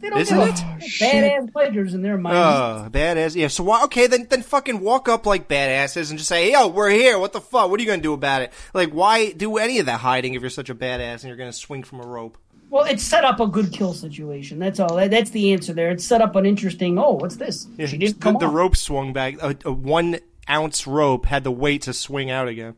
They 0.00 0.08
don't 0.08 0.20
Isn't 0.20 0.38
get 0.38 0.48
it? 0.48 0.64
Oh, 0.66 0.78
badass 0.80 1.52
pleasures 1.52 1.92
in 1.94 2.00
their 2.02 2.16
mind. 2.16 2.36
Oh, 2.36 2.88
badass. 2.90 3.36
Yeah. 3.36 3.48
So 3.48 3.62
why, 3.64 3.84
okay, 3.84 4.06
then 4.06 4.26
then 4.30 4.42
fucking 4.42 4.80
walk 4.80 5.08
up 5.08 5.26
like 5.26 5.46
badasses 5.46 6.08
and 6.10 6.18
just 6.18 6.28
say, 6.28 6.52
"Yo, 6.52 6.68
we're 6.68 6.88
here. 6.90 7.18
What 7.18 7.32
the 7.34 7.40
fuck? 7.40 7.70
What 7.70 7.78
are 7.78 7.82
you 7.82 7.88
gonna 7.88 8.00
do 8.02 8.14
about 8.14 8.40
it?" 8.42 8.52
Like, 8.72 8.90
why 8.90 9.32
do 9.32 9.58
any 9.58 9.78
of 9.78 9.86
that 9.86 10.00
hiding 10.00 10.34
if 10.34 10.40
you're 10.40 10.48
such 10.50 10.70
a 10.70 10.74
badass 10.74 11.16
and 11.16 11.24
you're 11.24 11.36
gonna 11.36 11.52
swing 11.52 11.82
from 11.82 12.00
a 12.00 12.06
rope? 12.06 12.38
Well, 12.70 12.84
it 12.84 13.00
set 13.00 13.24
up 13.24 13.40
a 13.40 13.46
good 13.46 13.72
kill 13.72 13.92
situation. 13.94 14.58
That's 14.58 14.78
all. 14.80 14.96
That- 14.96 15.10
That's 15.10 15.30
the 15.30 15.52
answer 15.52 15.72
there. 15.72 15.90
It 15.90 16.00
set 16.00 16.22
up 16.22 16.34
an 16.36 16.46
interesting. 16.46 16.98
Oh, 16.98 17.12
what's 17.14 17.36
this? 17.36 17.66
Yeah, 17.76 17.86
she 17.86 17.98
just 17.98 18.14
didn't 18.14 18.22
come 18.22 18.34
the, 18.34 18.40
the 18.40 18.48
rope 18.48 18.76
swung 18.76 19.12
back. 19.12 19.34
A, 19.42 19.56
a 19.64 19.72
one 19.72 20.18
ounce 20.48 20.86
rope 20.86 21.26
had 21.26 21.44
the 21.44 21.50
weight 21.52 21.82
to 21.82 21.92
swing 21.92 22.30
out 22.30 22.48
again, 22.48 22.74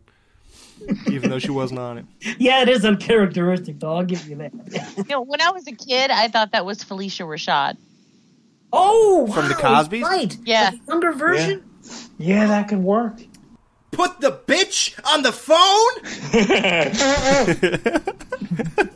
even 1.11 1.31
though 1.31 1.39
she 1.39 1.51
wasn't 1.51 1.81
on 1.81 1.99
it. 1.99 2.05
Yeah, 2.39 2.63
it 2.63 2.69
is 2.69 2.85
uncharacteristic, 2.85 3.79
though. 3.81 3.97
I'll 3.97 4.05
give 4.05 4.27
you 4.29 4.37
that. 4.37 4.53
You 4.97 5.05
know, 5.09 5.21
when 5.23 5.41
I 5.41 5.51
was 5.51 5.67
a 5.67 5.73
kid, 5.73 6.11
I 6.11 6.29
thought 6.29 6.53
that 6.53 6.65
was 6.65 6.83
Phylicia 6.85 7.27
Rashad. 7.27 7.77
Oh, 8.73 9.27
From 9.33 9.49
the 9.49 9.55
wow, 9.55 9.83
Cosbys? 9.83 10.03
right? 10.03 10.37
Yeah. 10.45 10.71
The 10.71 10.81
younger 10.89 11.13
version. 11.13 11.63
Yeah, 12.19 12.47
that 12.47 12.69
could 12.69 12.79
work. 12.79 13.21
Put 13.91 14.21
the 14.21 14.33
bitch 14.33 14.99
on 15.13 15.23
the 15.23 15.33
phone. 15.33 15.93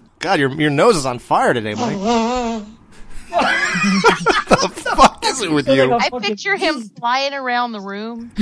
God, 0.21 0.41
your 0.41 0.51
your 0.53 0.71
nose 0.71 0.97
is 0.97 1.05
on 1.05 1.19
fire 1.19 1.53
today, 1.53 1.75
Mike. 1.75 1.99
the 3.29 4.73
fuck 4.97 5.23
is 5.27 5.43
it 5.43 5.51
with 5.53 5.69
you? 5.69 5.93
I 5.93 6.09
picture 6.21 6.57
him 6.57 6.81
flying 6.81 7.35
around 7.35 7.73
the 7.73 7.81
room. 7.81 8.33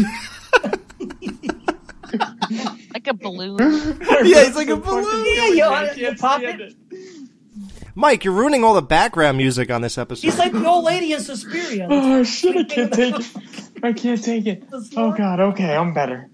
like 2.93 3.07
a 3.07 3.15
balloon. 3.15 3.59
yeah, 3.59 4.45
he's 4.45 4.57
like 4.57 4.69
a 4.69 4.77
balloon. 4.77 5.25
Yeah, 5.27 5.93
you, 5.95 6.07
you 6.09 6.15
pop 6.17 6.43
it. 6.43 6.75
Mike, 7.95 8.25
you're 8.25 8.35
ruining 8.35 8.65
all 8.65 8.75
the 8.75 8.83
background 8.83 9.37
music 9.37 9.71
on 9.71 9.81
this 9.81 9.97
episode. 9.99 10.27
He's 10.27 10.39
like 10.39 10.53
the 10.53 10.67
old 10.67 10.85
lady 10.85 11.13
in 11.13 11.21
Suspiria. 11.21 11.87
Oh 11.89 12.25
shit! 12.25 12.57
I 12.57 12.65
can't 12.65 12.93
take 12.93 13.15
it. 13.15 13.33
I 13.85 13.93
can't 13.93 14.23
take 14.23 14.47
it. 14.47 14.65
Oh 14.97 15.13
god. 15.13 15.41
Okay, 15.41 15.77
I'm 15.77 15.95
better. 15.95 16.29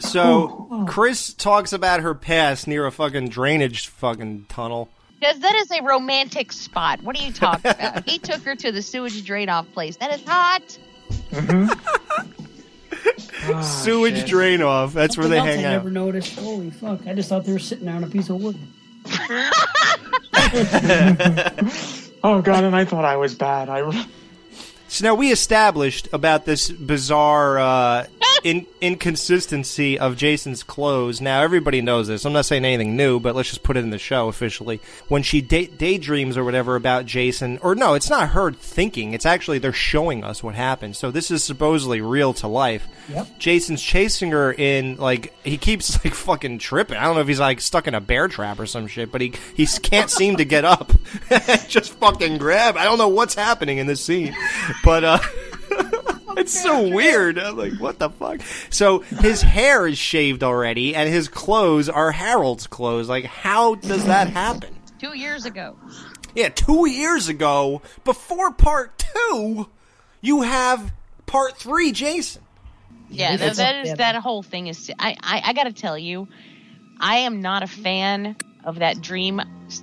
So 0.00 0.84
Chris 0.88 1.32
talks 1.32 1.72
about 1.72 2.00
her 2.00 2.14
past 2.14 2.66
near 2.66 2.86
a 2.86 2.92
fucking 2.92 3.28
drainage 3.28 3.86
fucking 3.88 4.46
tunnel. 4.48 4.88
Because 5.20 5.38
that 5.40 5.54
is 5.54 5.70
a 5.70 5.82
romantic 5.82 6.52
spot. 6.52 7.02
What 7.02 7.18
are 7.18 7.24
you 7.24 7.32
talking 7.32 7.70
about? 7.70 8.06
he 8.06 8.18
took 8.18 8.42
her 8.42 8.54
to 8.56 8.72
the 8.72 8.82
sewage 8.82 9.24
drain 9.24 9.48
off 9.48 9.70
place. 9.72 9.96
That 9.96 10.12
is 10.12 10.22
hot. 10.26 10.78
Mm-hmm. 11.30 12.32
Ah, 13.48 13.60
Sewage 13.60 14.28
drain 14.28 14.62
off. 14.62 14.92
That's 14.92 15.16
where 15.16 15.28
they 15.28 15.38
else 15.38 15.48
hang 15.48 15.64
I 15.64 15.68
out. 15.68 15.70
I 15.70 15.76
never 15.76 15.90
noticed. 15.90 16.38
Holy 16.38 16.70
fuck! 16.70 17.06
I 17.06 17.14
just 17.14 17.28
thought 17.28 17.44
they 17.44 17.52
were 17.52 17.58
sitting 17.58 17.86
there 17.86 17.94
on 17.94 18.04
a 18.04 18.08
piece 18.08 18.28
of 18.28 18.42
wood. 18.42 18.56
Oh 22.26 22.42
god, 22.42 22.64
and 22.64 22.74
I 22.74 22.84
thought 22.84 23.04
I 23.04 23.16
was 23.16 23.36
bad. 23.36 23.68
I. 23.68 24.04
So 24.88 25.04
now 25.04 25.14
we 25.14 25.32
established 25.32 26.08
about 26.12 26.44
this 26.44 26.70
bizarre 26.70 27.58
uh, 27.58 28.06
in- 28.44 28.66
inconsistency 28.80 29.98
of 29.98 30.16
Jason's 30.16 30.62
clothes. 30.62 31.20
Now 31.20 31.42
everybody 31.42 31.80
knows 31.82 32.06
this. 32.06 32.24
I'm 32.24 32.32
not 32.32 32.44
saying 32.46 32.64
anything 32.64 32.96
new, 32.96 33.18
but 33.18 33.34
let's 33.34 33.48
just 33.48 33.62
put 33.62 33.76
it 33.76 33.80
in 33.80 33.90
the 33.90 33.98
show 33.98 34.28
officially. 34.28 34.80
When 35.08 35.22
she 35.22 35.40
day- 35.40 35.66
daydreams 35.66 36.36
or 36.36 36.44
whatever 36.44 36.76
about 36.76 37.04
Jason, 37.06 37.58
or 37.62 37.74
no, 37.74 37.94
it's 37.94 38.08
not 38.08 38.30
her 38.30 38.52
thinking. 38.52 39.12
It's 39.12 39.26
actually 39.26 39.58
they're 39.58 39.72
showing 39.72 40.22
us 40.22 40.42
what 40.42 40.54
happened. 40.54 40.96
So 40.96 41.10
this 41.10 41.30
is 41.30 41.42
supposedly 41.42 42.00
real 42.00 42.32
to 42.34 42.46
life. 42.46 42.86
Yep. 43.08 43.38
Jason's 43.38 43.82
chasing 43.82 44.30
her 44.30 44.52
in 44.52 44.96
like 44.96 45.34
he 45.44 45.58
keeps 45.58 46.02
like 46.04 46.14
fucking 46.14 46.58
tripping. 46.58 46.96
I 46.96 47.04
don't 47.04 47.16
know 47.16 47.22
if 47.22 47.28
he's 47.28 47.40
like 47.40 47.60
stuck 47.60 47.86
in 47.88 47.94
a 47.94 48.00
bear 48.00 48.28
trap 48.28 48.60
or 48.60 48.66
some 48.66 48.86
shit, 48.86 49.10
but 49.10 49.20
he 49.20 49.32
he 49.56 49.66
can't 49.66 50.10
seem 50.10 50.36
to 50.36 50.44
get 50.44 50.64
up. 50.64 50.92
Just 51.68 51.92
fucking 51.94 52.38
grab. 52.38 52.76
I 52.76 52.84
don't 52.84 52.98
know 52.98 53.08
what's 53.08 53.34
happening 53.34 53.78
in 53.78 53.86
this 53.86 54.04
scene, 54.04 54.34
but 54.84 55.04
uh. 55.04 55.18
It's 56.38 56.62
so 56.62 56.86
weird. 56.90 57.38
I'm 57.38 57.56
like, 57.56 57.72
what 57.80 57.98
the 57.98 58.10
fuck? 58.10 58.42
So 58.68 58.98
his 58.98 59.40
hair 59.40 59.86
is 59.86 59.96
shaved 59.96 60.42
already, 60.42 60.94
and 60.94 61.08
his 61.08 61.28
clothes 61.28 61.88
are 61.88 62.12
Harold's 62.12 62.66
clothes. 62.66 63.08
Like, 63.08 63.24
how 63.24 63.76
does 63.76 64.04
that 64.04 64.28
happen? 64.28 64.76
Two 64.98 65.16
years 65.16 65.46
ago. 65.46 65.76
Yeah, 66.34 66.50
two 66.50 66.86
years 66.86 67.28
ago, 67.28 67.80
before 68.04 68.52
part 68.52 68.98
two, 68.98 69.70
you 70.20 70.42
have 70.42 70.92
part 71.24 71.56
three, 71.56 71.92
Jason. 71.92 72.42
Yeah, 73.08 73.36
that, 73.36 73.56
that 73.56 73.86
is 73.86 73.94
that 73.94 74.16
whole 74.16 74.42
thing 74.42 74.66
is. 74.66 74.90
I 74.98 75.16
I, 75.22 75.42
I 75.46 75.52
got 75.54 75.64
to 75.64 75.72
tell 75.72 75.96
you, 75.96 76.28
I 77.00 77.18
am 77.18 77.40
not 77.40 77.62
a 77.62 77.66
fan 77.66 78.36
of 78.64 78.80
that 78.80 79.00
dream, 79.00 79.40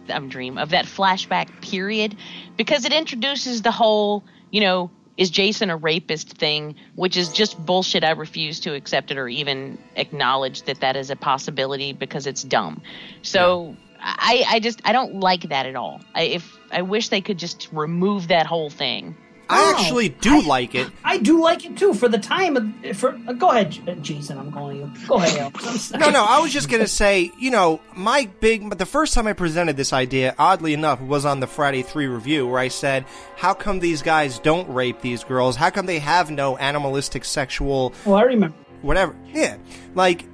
um, 0.10 0.30
dream 0.30 0.58
of 0.58 0.70
that 0.72 0.86
flashback 0.86 1.62
period 1.62 2.16
because 2.58 2.86
it 2.86 2.92
introduces 2.92 3.62
the 3.62 3.72
whole, 3.72 4.24
you 4.54 4.62
know, 4.62 4.92
is 5.18 5.32
Jason 5.32 5.72
a 5.72 5.76
rapist 5.76 6.38
thing, 6.38 6.76
which 6.96 7.18
is 7.18 7.34
just 7.34 7.64
bullshit. 7.66 8.04
I 8.04 8.12
refuse 8.12 8.60
to 8.62 8.76
accept 8.76 9.10
it 9.10 9.18
or 9.18 9.28
even 9.28 9.80
acknowledge 9.96 10.62
that 10.64 10.80
that 10.82 10.96
is 10.96 11.10
a 11.10 11.16
possibility 11.16 11.92
because 11.92 12.26
it's 12.28 12.44
dumb. 12.44 12.82
So. 13.22 13.76
I, 14.06 14.44
I 14.50 14.60
just 14.60 14.82
I 14.84 14.92
don't 14.92 15.22
like 15.22 15.44
that 15.44 15.66
at 15.66 15.78
all. 15.78 16.02
I 16.14 16.24
if 16.24 16.58
I 16.74 16.82
wish 16.82 17.08
they 17.08 17.22
could 17.22 17.40
just 17.40 17.70
remove 17.72 18.28
that 18.28 18.46
whole 18.46 18.70
thing. 18.70 19.16
I 19.50 19.72
actually 19.78 20.10
do 20.10 20.42
like 20.42 20.74
it. 20.74 20.90
I 21.04 21.18
do 21.18 21.42
like 21.42 21.66
it 21.66 21.78
too 21.78 21.94
for 21.94 22.08
the 22.10 22.18
time. 22.18 22.58
Of, 22.58 22.98
for 22.98 23.20
uh, 23.28 23.34
go 23.34 23.50
ahead, 23.50 23.78
Jason. 24.02 24.38
I'm 24.40 24.52
calling 24.52 24.78
you. 24.78 24.92
Go 25.08 25.16
ahead, 25.16 25.38
Alex. 25.38 25.68
I'm 25.68 25.78
sorry. 25.78 26.00
No, 26.02 26.10
no, 26.10 26.24
I 26.24 26.40
was 26.40 26.52
just 26.52 26.70
gonna 26.70 26.88
say, 26.88 27.32
you 27.38 27.52
know, 27.52 27.80
my 27.96 28.30
big, 28.40 28.68
but 28.70 28.80
the 28.80 28.86
first 28.86 29.14
time 29.14 29.28
I 29.28 29.34
presented 29.34 29.78
this 29.78 29.94
idea, 29.94 30.34
oddly 30.40 30.74
enough, 30.74 31.00
was 31.02 31.26
on 31.26 31.40
the 31.40 31.48
Friday 31.48 31.82
Three 31.84 32.08
review, 32.08 32.48
where 32.48 32.60
I 32.60 32.70
said, 32.70 33.06
"How 33.38 33.54
come 33.54 33.80
these 33.80 34.02
guys 34.02 34.40
don't 34.40 34.68
rape 34.74 35.02
these 35.02 35.24
girls? 35.24 35.56
How 35.56 35.70
come 35.70 35.86
they 35.86 36.00
have 36.00 36.32
no 36.32 36.58
animalistic 36.58 37.24
sexual 37.26 37.94
Oh, 38.06 38.14
I 38.14 38.24
remember. 38.24 38.58
whatever?" 38.82 39.16
Yeah, 39.34 39.58
like 39.94 40.26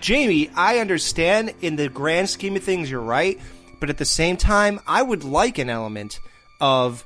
Jamie, 0.00 0.50
I 0.54 0.78
understand 0.80 1.54
in 1.60 1.76
the 1.76 1.88
grand 1.88 2.28
scheme 2.30 2.56
of 2.56 2.62
things, 2.64 2.90
you're 2.90 3.00
right, 3.00 3.38
but 3.80 3.90
at 3.90 3.98
the 3.98 4.04
same 4.04 4.36
time, 4.36 4.80
I 4.86 5.02
would 5.02 5.24
like 5.24 5.58
an 5.58 5.70
element 5.70 6.20
of 6.60 7.05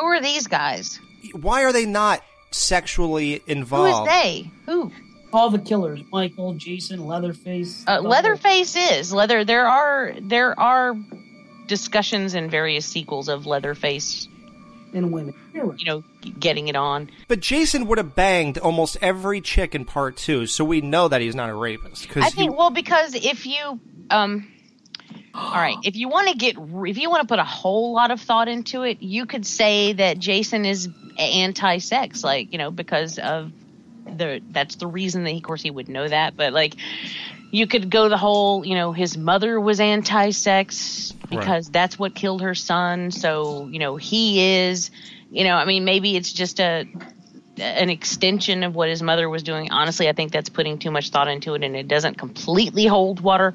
Who 0.00 0.06
are 0.06 0.20
these 0.20 0.46
guys? 0.46 0.98
why 1.32 1.64
are 1.64 1.72
they 1.72 1.84
not 1.84 2.24
sexually 2.50 3.42
involved? 3.46 4.08
Who 4.08 4.14
is 4.14 4.22
they? 4.22 4.50
Who? 4.64 4.92
All 5.32 5.50
the 5.50 5.58
killers: 5.58 6.00
Michael, 6.10 6.54
Jason, 6.54 7.06
Leatherface. 7.06 7.84
Uh, 7.86 8.00
Leatherface 8.00 8.74
is 8.76 9.12
leather. 9.12 9.44
There 9.44 9.68
are 9.68 10.14
there 10.20 10.58
are 10.58 10.96
discussions 11.66 12.34
in 12.34 12.48
various 12.48 12.86
sequels 12.86 13.28
of 13.28 13.46
Leatherface. 13.46 14.26
whole- 14.26 14.34
and 14.92 15.12
women. 15.12 15.34
You're 15.54 15.66
right. 15.66 15.78
You 15.78 15.84
know, 15.84 16.04
getting 16.40 16.68
it 16.68 16.74
on. 16.74 17.10
But 17.28 17.40
Jason 17.40 17.86
would 17.86 17.98
have 17.98 18.16
banged 18.16 18.58
almost 18.58 18.96
every 19.00 19.40
chick 19.40 19.74
in 19.74 19.84
part 19.84 20.16
two, 20.16 20.46
so 20.46 20.64
we 20.64 20.80
know 20.80 21.08
that 21.08 21.20
he's 21.20 21.34
not 21.34 21.48
a 21.48 21.54
rapist. 21.54 22.08
Because 22.08 22.24
I 22.24 22.30
think 22.30 22.56
well 22.56 22.70
because 22.70 23.14
if 23.14 23.46
you 23.46 23.78
um. 24.10 24.50
All 25.32 25.54
right. 25.54 25.76
If 25.84 25.96
you 25.96 26.08
want 26.08 26.28
to 26.28 26.36
get, 26.36 26.56
if 26.58 26.98
you 26.98 27.08
want 27.08 27.22
to 27.22 27.26
put 27.28 27.38
a 27.38 27.44
whole 27.44 27.92
lot 27.92 28.10
of 28.10 28.20
thought 28.20 28.48
into 28.48 28.82
it, 28.82 29.00
you 29.00 29.26
could 29.26 29.46
say 29.46 29.92
that 29.92 30.18
Jason 30.18 30.64
is 30.64 30.88
anti-sex, 31.18 32.24
like 32.24 32.52
you 32.52 32.58
know, 32.58 32.70
because 32.70 33.18
of 33.18 33.52
the. 34.04 34.42
That's 34.50 34.74
the 34.76 34.86
reason 34.88 35.24
that, 35.24 35.30
he, 35.30 35.36
of 35.36 35.42
course, 35.44 35.62
he 35.62 35.70
would 35.70 35.88
know 35.88 36.08
that. 36.08 36.36
But 36.36 36.52
like, 36.52 36.74
You 37.52 37.66
could 37.66 37.90
go 37.90 38.08
the 38.08 38.16
whole, 38.16 38.64
you 38.64 38.76
know, 38.76 38.92
his 38.92 39.16
mother 39.16 39.60
was 39.60 39.80
anti-sex 39.80 41.12
because 41.28 41.68
that's 41.68 41.98
what 41.98 42.14
killed 42.14 42.42
her 42.42 42.54
son. 42.54 43.10
So, 43.10 43.66
you 43.66 43.80
know, 43.80 43.96
he 43.96 44.68
is, 44.68 44.90
you 45.32 45.42
know, 45.42 45.56
I 45.56 45.64
mean, 45.64 45.84
maybe 45.84 46.16
it's 46.16 46.32
just 46.32 46.60
a 46.60 46.86
an 47.58 47.90
extension 47.90 48.62
of 48.62 48.74
what 48.74 48.88
his 48.88 49.02
mother 49.02 49.28
was 49.28 49.42
doing. 49.42 49.70
Honestly, 49.70 50.08
I 50.08 50.12
think 50.12 50.32
that's 50.32 50.48
putting 50.48 50.78
too 50.78 50.90
much 50.90 51.10
thought 51.10 51.28
into 51.28 51.54
it, 51.54 51.64
and 51.64 51.76
it 51.76 51.88
doesn't 51.88 52.16
completely 52.16 52.86
hold 52.86 53.20
water. 53.20 53.52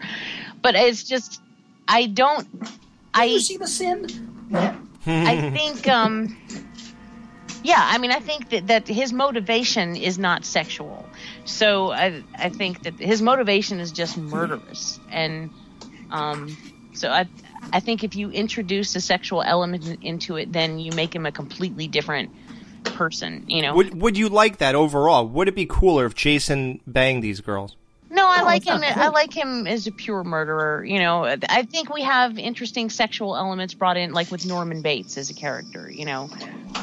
But 0.62 0.76
it's 0.76 1.04
just, 1.04 1.42
I 1.88 2.08
don't. 2.08 2.48
I 3.14 3.26
you 3.26 3.40
see 3.40 3.58
the 3.58 3.68
sin. 3.68 4.08
I 5.08 5.52
think, 5.52 5.88
um, 5.88 6.36
yeah, 7.64 7.80
I 7.80 7.98
mean, 8.00 8.12
I 8.12 8.20
think 8.20 8.50
that, 8.50 8.68
that 8.68 8.88
his 8.88 9.14
motivation 9.14 9.96
is 9.96 10.18
not 10.18 10.46
sexual. 10.46 11.06
So 11.46 11.92
I, 11.92 12.24
I 12.38 12.50
think 12.50 12.84
that 12.84 12.96
his 12.96 13.22
motivation 13.22 13.80
is 13.80 13.92
just 13.92 14.18
murderous. 14.18 15.00
And 15.12 15.52
um, 16.12 16.58
so 16.94 17.10
I, 17.10 17.28
I 17.72 17.80
think 17.80 18.04
if 18.04 18.16
you 18.16 18.32
introduce 18.32 18.96
a 18.96 19.02
sexual 19.02 19.44
element 19.44 20.00
into 20.02 20.38
it, 20.38 20.52
then 20.52 20.80
you 20.80 20.92
make 20.94 21.14
him 21.14 21.26
a 21.26 21.32
completely 21.32 21.88
different 21.88 22.32
person, 22.84 23.46
you 23.48 23.62
know? 23.62 23.76
Would 23.76 24.02
Would 24.02 24.18
you 24.18 24.30
like 24.30 24.58
that 24.58 24.76
overall? 24.76 25.28
Would 25.28 25.48
it 25.48 25.56
be 25.56 25.66
cooler 25.66 26.06
if 26.06 26.16
Jason 26.16 26.82
banged 26.88 27.24
these 27.24 27.42
girls? 27.42 27.76
No, 28.16 28.28
I 28.28 28.40
No, 28.40 28.46
like 28.46 28.64
him. 28.64 28.82
I 28.84 29.10
like 29.10 29.34
him 29.34 29.68
as 29.68 29.88
a 29.88 29.92
pure 29.92 30.24
murderer. 30.24 30.84
You 30.86 31.00
know, 31.00 31.26
I 31.26 31.64
think 31.64 31.94
we 31.94 32.02
have 32.04 32.38
interesting 32.40 32.90
sexual 32.90 33.36
elements 33.36 33.74
brought 33.74 33.98
in, 33.98 34.14
like 34.14 34.32
with 34.32 34.46
Norman 34.46 34.82
Bates 34.82 35.18
as 35.18 35.30
a 35.30 35.34
character. 35.34 35.90
You 35.92 36.06
know, 36.06 36.30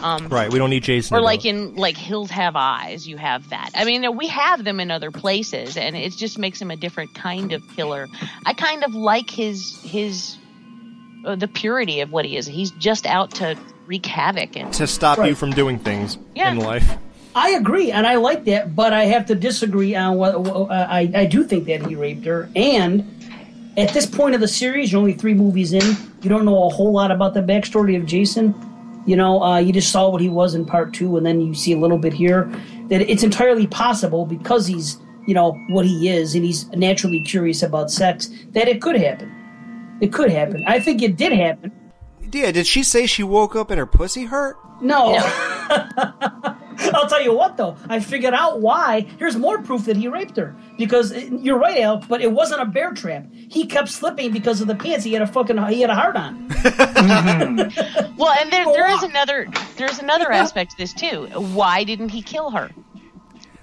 um, 0.02 0.28
Right. 0.28 0.52
We 0.52 0.58
don't 0.58 0.70
need 0.70 0.82
Jason. 0.84 1.16
or 1.16 1.20
like 1.20 1.44
in 1.44 1.74
like 1.74 1.96
Hills 1.96 2.30
Have 2.30 2.54
Eyes, 2.56 3.08
you 3.08 3.16
have 3.16 3.48
that. 3.50 3.70
I 3.74 3.84
mean, 3.84 4.16
we 4.16 4.28
have 4.28 4.62
them 4.64 4.78
in 4.78 4.90
other 4.90 5.10
places, 5.10 5.76
and 5.76 5.96
it 5.96 6.12
just 6.12 6.38
makes 6.38 6.60
him 6.60 6.70
a 6.70 6.76
different 6.76 7.14
kind 7.14 7.52
of 7.52 7.62
killer. 7.76 8.06
I 8.46 8.52
kind 8.52 8.84
of 8.84 8.94
like 8.94 9.30
his 9.30 9.80
his 9.82 10.36
uh, 11.24 11.36
the 11.36 11.48
purity 11.48 12.00
of 12.00 12.12
what 12.12 12.24
he 12.24 12.36
is. 12.36 12.46
He's 12.46 12.72
just 12.72 13.06
out 13.06 13.30
to 13.36 13.56
wreak 13.86 14.06
havoc 14.06 14.56
and 14.56 14.72
to 14.74 14.86
stop 14.86 15.18
you 15.26 15.34
from 15.34 15.50
doing 15.50 15.78
things 15.78 16.18
Yeah. 16.34 16.52
in 16.52 16.58
life. 16.58 16.96
I 17.34 17.50
agree, 17.50 17.90
and 17.90 18.06
I 18.06 18.16
like 18.16 18.44
that, 18.44 18.76
but 18.76 18.92
I 18.92 19.04
have 19.06 19.26
to 19.26 19.34
disagree 19.34 19.94
on 19.94 20.16
what 20.16 20.34
uh, 20.34 20.66
I, 20.70 21.10
I 21.14 21.26
do 21.26 21.44
think 21.44 21.64
that 21.66 21.86
he 21.86 21.94
raped 21.94 22.26
her. 22.26 22.50
And 22.54 23.08
at 23.76 23.90
this 23.94 24.04
point 24.04 24.34
of 24.34 24.40
the 24.40 24.48
series, 24.48 24.92
you're 24.92 25.00
only 25.00 25.14
three 25.14 25.32
movies 25.32 25.72
in. 25.72 25.96
You 26.20 26.28
don't 26.28 26.44
know 26.44 26.64
a 26.64 26.68
whole 26.68 26.92
lot 26.92 27.10
about 27.10 27.32
the 27.32 27.40
backstory 27.40 27.96
of 27.96 28.04
Jason. 28.04 28.54
You 29.06 29.16
know, 29.16 29.42
uh, 29.42 29.58
you 29.58 29.72
just 29.72 29.90
saw 29.90 30.10
what 30.10 30.20
he 30.20 30.28
was 30.28 30.54
in 30.54 30.66
part 30.66 30.92
two, 30.92 31.16
and 31.16 31.24
then 31.24 31.40
you 31.40 31.54
see 31.54 31.72
a 31.72 31.78
little 31.78 31.98
bit 31.98 32.12
here. 32.12 32.52
That 32.88 33.00
it's 33.00 33.22
entirely 33.22 33.66
possible 33.66 34.26
because 34.26 34.66
he's, 34.66 34.98
you 35.26 35.32
know, 35.32 35.52
what 35.70 35.86
he 35.86 36.10
is, 36.10 36.34
and 36.34 36.44
he's 36.44 36.68
naturally 36.68 37.24
curious 37.24 37.62
about 37.62 37.90
sex, 37.90 38.28
that 38.50 38.68
it 38.68 38.82
could 38.82 38.96
happen. 38.96 39.98
It 40.02 40.12
could 40.12 40.30
happen. 40.30 40.62
I 40.66 40.80
think 40.80 41.00
it 41.02 41.16
did 41.16 41.32
happen. 41.32 41.72
Yeah. 42.30 42.52
Did 42.52 42.66
she 42.66 42.82
say 42.82 43.06
she 43.06 43.22
woke 43.22 43.56
up 43.56 43.70
and 43.70 43.78
her 43.78 43.86
pussy 43.86 44.24
hurt? 44.24 44.56
No. 44.82 45.18
I'll 46.94 47.08
tell 47.08 47.22
you 47.22 47.34
what, 47.34 47.56
though. 47.56 47.76
I 47.88 48.00
figured 48.00 48.34
out 48.34 48.60
why. 48.60 49.06
Here's 49.18 49.36
more 49.36 49.62
proof 49.62 49.84
that 49.86 49.96
he 49.96 50.08
raped 50.08 50.36
her. 50.36 50.54
Because 50.78 51.12
uh, 51.12 51.28
you're 51.40 51.58
right, 51.58 51.78
Al, 51.78 51.98
but 51.98 52.20
it 52.20 52.32
wasn't 52.32 52.62
a 52.62 52.66
bear 52.66 52.92
trap. 52.92 53.26
He 53.32 53.66
kept 53.66 53.88
slipping 53.88 54.32
because 54.32 54.60
of 54.60 54.66
the 54.66 54.74
pants. 54.74 55.04
He 55.04 55.12
had 55.12 55.22
a 55.22 55.26
fucking 55.26 55.58
he 55.68 55.80
had 55.80 55.90
a 55.90 55.94
heart 55.94 56.16
on. 56.16 56.48
well, 58.16 58.32
and 58.38 58.52
there 58.52 58.64
there 58.64 58.90
is 58.90 59.02
another 59.02 59.48
there's 59.76 59.98
another 59.98 60.32
aspect 60.32 60.72
to 60.72 60.76
this 60.78 60.92
too. 60.92 61.26
Why 61.34 61.84
didn't 61.84 62.10
he 62.10 62.22
kill 62.22 62.50
her? 62.50 62.70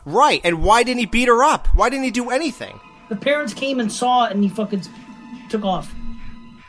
Right. 0.05 0.41
And 0.43 0.63
why 0.63 0.83
didn't 0.83 0.99
he 0.99 1.05
beat 1.05 1.27
her 1.27 1.43
up? 1.43 1.67
Why 1.75 1.89
didn't 1.89 2.05
he 2.05 2.11
do 2.11 2.29
anything? 2.29 2.79
The 3.09 3.15
parents 3.15 3.53
came 3.53 3.79
and 3.79 3.91
saw 3.91 4.25
it, 4.25 4.31
and 4.31 4.43
he 4.43 4.49
fucking 4.49 4.83
took 5.49 5.65
off. 5.65 5.93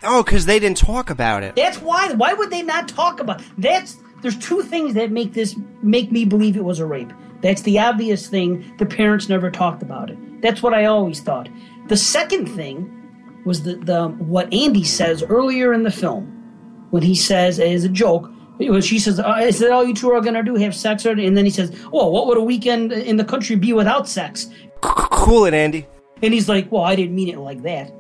Oh, 0.02 0.22
because 0.22 0.46
they 0.46 0.58
didn't 0.58 0.78
talk 0.78 1.10
about 1.10 1.42
it. 1.42 1.56
That's 1.56 1.80
why. 1.80 2.12
Why 2.12 2.32
would 2.32 2.50
they 2.50 2.62
not 2.62 2.88
talk 2.88 3.20
about? 3.20 3.42
That's 3.58 3.98
there's 4.22 4.38
two 4.38 4.62
things 4.62 4.94
that 4.94 5.10
make 5.10 5.32
this 5.32 5.56
make 5.82 6.12
me 6.12 6.24
believe 6.24 6.56
it 6.56 6.64
was 6.64 6.78
a 6.78 6.86
rape. 6.86 7.12
That's 7.42 7.62
the 7.62 7.78
obvious 7.78 8.28
thing. 8.28 8.74
The 8.78 8.86
parents 8.86 9.28
never 9.28 9.50
talked 9.50 9.82
about 9.82 10.10
it. 10.10 10.42
That's 10.42 10.62
what 10.62 10.74
I 10.74 10.84
always 10.86 11.20
thought. 11.20 11.48
The 11.88 11.96
second 11.96 12.46
thing 12.46 12.96
was 13.44 13.62
the, 13.62 13.76
the 13.76 14.08
what 14.08 14.52
Andy 14.52 14.84
says 14.84 15.22
earlier 15.22 15.72
in 15.72 15.82
the 15.82 15.90
film 15.90 16.26
when 16.90 17.02
he 17.02 17.14
says 17.14 17.58
as 17.58 17.84
a 17.84 17.88
joke. 17.88 18.30
When 18.58 18.82
she 18.82 18.98
says, 18.98 19.18
uh, 19.18 19.40
"Is 19.42 19.58
that 19.60 19.70
all 19.70 19.86
you 19.86 19.94
two 19.94 20.10
are 20.10 20.20
gonna 20.20 20.42
do? 20.42 20.54
Have 20.56 20.74
sex?" 20.74 21.06
Or, 21.06 21.12
and 21.12 21.34
then 21.34 21.46
he 21.46 21.50
says, 21.50 21.74
"Oh, 21.94 22.10
what 22.10 22.26
would 22.26 22.36
a 22.36 22.42
weekend 22.42 22.92
in 22.92 23.16
the 23.16 23.24
country 23.24 23.56
be 23.56 23.72
without 23.72 24.06
sex?" 24.06 24.50
Cool 24.82 25.46
it, 25.46 25.54
Andy. 25.54 25.86
And 26.22 26.34
he's 26.34 26.46
like, 26.46 26.70
"Well, 26.70 26.82
I 26.82 26.94
didn't 26.94 27.14
mean 27.14 27.30
it 27.30 27.38
like 27.38 27.62
that. 27.62 27.90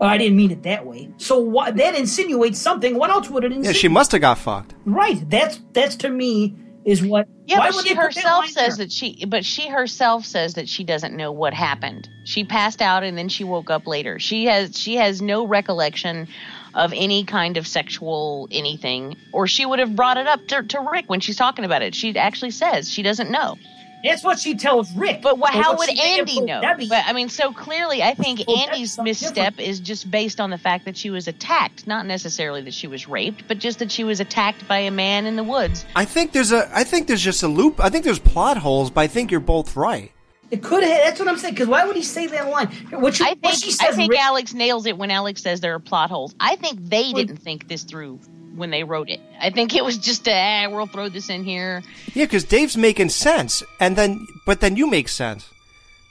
Or 0.00 0.06
I 0.08 0.18
didn't 0.18 0.36
mean 0.36 0.50
it 0.50 0.62
that 0.64 0.86
way." 0.86 1.10
So 1.18 1.38
what, 1.38 1.76
that 1.76 1.94
insinuates 1.94 2.58
something. 2.58 2.96
What 2.96 3.10
else 3.10 3.28
would 3.30 3.44
it 3.44 3.48
insinuate? 3.48 3.64
Yeah, 3.64 3.70
insinuate? 3.70 3.80
she 3.80 3.88
must 3.88 4.12
have 4.12 4.20
got 4.20 4.38
fucked. 4.38 4.74
Right. 4.84 5.28
That's 5.28 5.60
that's 5.72 5.96
to 5.96 6.08
me 6.08 6.56
is 6.84 7.02
what. 7.02 7.28
Yeah, 7.46 7.58
why 7.58 7.70
but 7.70 7.82
she 7.82 7.90
they 7.90 7.94
put 7.94 8.14
that 8.14 8.14
herself 8.14 8.46
says 8.46 8.76
there? 8.76 8.86
that 8.86 8.92
she 8.92 9.24
but 9.26 9.44
she 9.44 9.68
herself 9.68 10.24
says 10.24 10.54
that 10.54 10.68
she 10.68 10.84
doesn't 10.84 11.16
know 11.16 11.32
what 11.32 11.52
happened. 11.52 12.08
She 12.24 12.44
passed 12.44 12.80
out 12.80 13.02
and 13.02 13.18
then 13.18 13.28
she 13.28 13.44
woke 13.44 13.70
up 13.70 13.86
later. 13.86 14.18
She 14.18 14.46
has 14.46 14.78
she 14.78 14.96
has 14.96 15.20
no 15.20 15.46
recollection 15.46 16.28
of 16.74 16.92
any 16.94 17.24
kind 17.24 17.56
of 17.56 17.66
sexual 17.66 18.48
anything 18.52 19.16
or 19.32 19.46
she 19.46 19.66
would 19.66 19.80
have 19.80 19.96
brought 19.96 20.16
it 20.16 20.26
up 20.28 20.46
to, 20.46 20.62
to 20.62 20.80
Rick 20.92 21.06
when 21.08 21.20
she's 21.20 21.36
talking 21.36 21.64
about 21.64 21.82
it. 21.82 21.94
She 21.94 22.16
actually 22.16 22.52
says 22.52 22.90
she 22.90 23.02
doesn't 23.02 23.30
know. 23.30 23.58
That's 24.04 24.24
what 24.24 24.38
she 24.38 24.54
tells 24.54 24.92
Rick. 24.92 25.22
But 25.22 25.38
what, 25.38 25.52
But 25.52 25.62
how 25.62 25.70
what 25.70 25.78
would 25.80 25.88
she 25.90 25.96
may 25.96 26.10
have 26.18 26.28
Andy 26.28 26.40
know? 26.40 26.60
Debbie- 26.60 26.88
But 26.88 27.04
I 27.06 27.12
mean, 27.12 27.28
so 27.28 27.52
clearly, 27.52 28.02
I 28.02 28.14
think 28.14 28.42
Well, 28.46 28.58
Andy's 28.58 28.94
something 28.94 29.10
misstep 29.10 29.58
is 29.58 29.80
just 29.80 30.10
based 30.10 30.40
on 30.40 30.50
the 30.50 30.58
fact 30.58 30.84
that 30.86 30.96
she 30.96 31.10
was 31.10 31.28
attacked, 31.28 31.86
not 31.86 32.06
necessarily 32.06 32.62
that 32.62 32.74
she 32.74 32.86
was 32.86 33.08
raped, 33.08 33.44
but 33.48 33.58
just 33.58 33.78
that 33.80 33.92
she 33.92 34.04
was 34.04 34.20
attacked 34.20 34.66
by 34.66 34.78
a 34.78 34.90
man 34.90 35.26
in 35.26 35.36
the 35.36 35.44
woods. 35.44 35.84
I 35.94 36.04
think 36.04 36.32
there's 36.32 36.52
a. 36.52 36.70
I 36.76 36.84
think 36.84 37.06
there's 37.06 37.22
just 37.22 37.42
a 37.42 37.48
loop. 37.48 37.80
I 37.80 37.88
think 37.90 38.04
there's 38.04 38.18
plot 38.18 38.56
holes, 38.56 38.90
but 38.90 39.02
I 39.02 39.06
think 39.06 39.30
you're 39.30 39.40
both 39.40 39.76
right. 39.76 40.12
It 40.50 40.62
could 40.64 40.82
have. 40.82 41.04
That's 41.04 41.20
what 41.20 41.28
I'm 41.28 41.38
saying. 41.38 41.54
Because 41.54 41.68
why 41.68 41.84
would 41.84 41.94
he 41.94 42.02
say 42.02 42.26
that 42.26 42.48
line? 42.48 42.68
What, 42.90 43.14
she, 43.14 43.24
I 43.24 43.34
what 43.40 43.54
think 43.54 43.54
she 43.56 43.74
I 43.80 43.92
think 43.92 44.10
Rick, 44.10 44.20
Alex 44.20 44.52
nails 44.52 44.86
it 44.86 44.98
when 44.98 45.10
Alex 45.10 45.42
says 45.42 45.60
there 45.60 45.74
are 45.74 45.78
plot 45.78 46.10
holes. 46.10 46.34
I 46.40 46.56
think 46.56 46.78
they 46.88 47.12
didn't 47.12 47.36
think 47.36 47.68
this 47.68 47.84
through 47.84 48.18
when 48.56 48.70
they 48.70 48.84
wrote 48.84 49.08
it. 49.08 49.20
I 49.40 49.50
think 49.50 49.74
it 49.74 49.84
was 49.84 49.96
just 49.98 50.26
a, 50.28 50.32
eh, 50.32 50.66
we'll 50.66 50.86
throw 50.86 51.08
this 51.08 51.28
in 51.30 51.44
here. 51.44 51.82
Yeah, 52.14 52.24
because 52.24 52.44
Dave's 52.44 52.76
making 52.76 53.10
sense, 53.10 53.62
and 53.78 53.96
then 53.96 54.26
but 54.46 54.60
then 54.60 54.76
you 54.76 54.88
make 54.88 55.08
sense. 55.08 55.48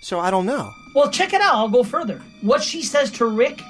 So 0.01 0.19
I 0.19 0.31
don't 0.31 0.45
know. 0.45 0.71
well, 0.95 1.09
check 1.09 1.33
it 1.33 1.41
out. 1.41 1.55
I'll 1.55 1.69
go 1.69 1.83
further. 1.83 2.21
What 2.41 2.63
she 2.63 2.81
says 2.81 3.11
to 3.11 3.25
Rick, 3.25 3.61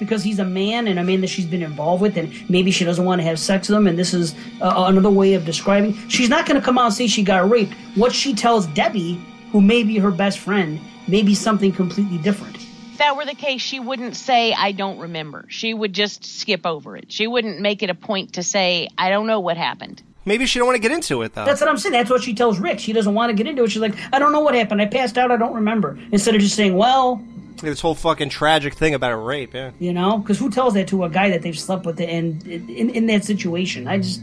because 0.00 0.22
he's 0.24 0.40
a 0.40 0.44
man 0.44 0.88
and 0.88 0.98
a 0.98 1.04
man 1.04 1.20
that 1.20 1.28
she's 1.28 1.46
been 1.46 1.62
involved 1.62 2.02
with, 2.02 2.16
and 2.16 2.32
maybe 2.50 2.70
she 2.72 2.84
doesn't 2.84 3.04
want 3.04 3.20
to 3.20 3.24
have 3.24 3.38
sex 3.38 3.68
with 3.68 3.78
him, 3.78 3.86
and 3.86 3.96
this 3.98 4.12
is 4.12 4.34
uh, 4.60 4.84
another 4.88 5.10
way 5.10 5.34
of 5.34 5.44
describing. 5.44 5.94
She's 6.08 6.28
not 6.28 6.44
going 6.44 6.60
to 6.60 6.64
come 6.64 6.76
out 6.76 6.86
and 6.86 6.94
say 6.94 7.06
she 7.06 7.22
got 7.22 7.48
raped. 7.48 7.72
What 7.94 8.12
she 8.12 8.34
tells 8.34 8.66
Debbie, 8.68 9.20
who 9.52 9.60
may 9.60 9.84
be 9.84 9.96
her 9.98 10.10
best 10.10 10.40
friend, 10.40 10.80
may 11.06 11.22
be 11.22 11.34
something 11.36 11.70
completely 11.72 12.18
different. 12.18 12.58
If 12.96 13.00
that 13.00 13.14
were 13.14 13.26
the 13.26 13.34
case, 13.34 13.60
she 13.60 13.78
wouldn't 13.78 14.16
say, 14.16 14.54
I 14.54 14.72
don't 14.72 14.98
remember. 14.98 15.44
She 15.50 15.74
would 15.74 15.92
just 15.92 16.24
skip 16.24 16.64
over 16.64 16.96
it. 16.96 17.12
She 17.12 17.26
wouldn't 17.26 17.60
make 17.60 17.82
it 17.82 17.90
a 17.90 17.94
point 17.94 18.32
to 18.32 18.42
say, 18.42 18.88
I 18.96 19.10
don't 19.10 19.26
know 19.26 19.38
what 19.38 19.58
happened. 19.58 20.02
Maybe 20.24 20.46
she 20.46 20.58
don't 20.58 20.64
want 20.64 20.76
to 20.76 20.80
get 20.80 20.92
into 20.92 21.20
it 21.20 21.34
though. 21.34 21.44
That's 21.44 21.60
what 21.60 21.68
I'm 21.68 21.76
saying. 21.76 21.92
That's 21.92 22.08
what 22.08 22.22
she 22.22 22.32
tells 22.32 22.58
Rick. 22.58 22.78
She 22.78 22.94
doesn't 22.94 23.12
want 23.12 23.28
to 23.28 23.34
get 23.36 23.46
into 23.46 23.64
it. 23.64 23.70
She's 23.70 23.82
like, 23.82 23.94
I 24.14 24.18
don't 24.18 24.32
know 24.32 24.40
what 24.40 24.54
happened. 24.54 24.80
I 24.80 24.86
passed 24.86 25.18
out. 25.18 25.30
I 25.30 25.36
don't 25.36 25.52
remember. 25.52 25.98
Instead 26.10 26.36
of 26.36 26.40
just 26.40 26.56
saying, 26.56 26.74
well, 26.74 27.22
this 27.60 27.82
whole 27.82 27.94
fucking 27.94 28.30
tragic 28.30 28.72
thing 28.72 28.94
about 28.94 29.12
a 29.12 29.16
rape. 29.18 29.52
Yeah. 29.52 29.72
you 29.78 29.92
know, 29.92 30.16
because 30.16 30.38
who 30.38 30.50
tells 30.50 30.72
that 30.72 30.88
to 30.88 31.04
a 31.04 31.10
guy 31.10 31.28
that 31.28 31.42
they've 31.42 31.58
slept 31.58 31.84
with 31.84 32.00
and 32.00 32.46
in, 32.46 32.88
in 32.88 33.06
that 33.08 33.26
situation? 33.26 33.88
I 33.88 33.98
just 33.98 34.22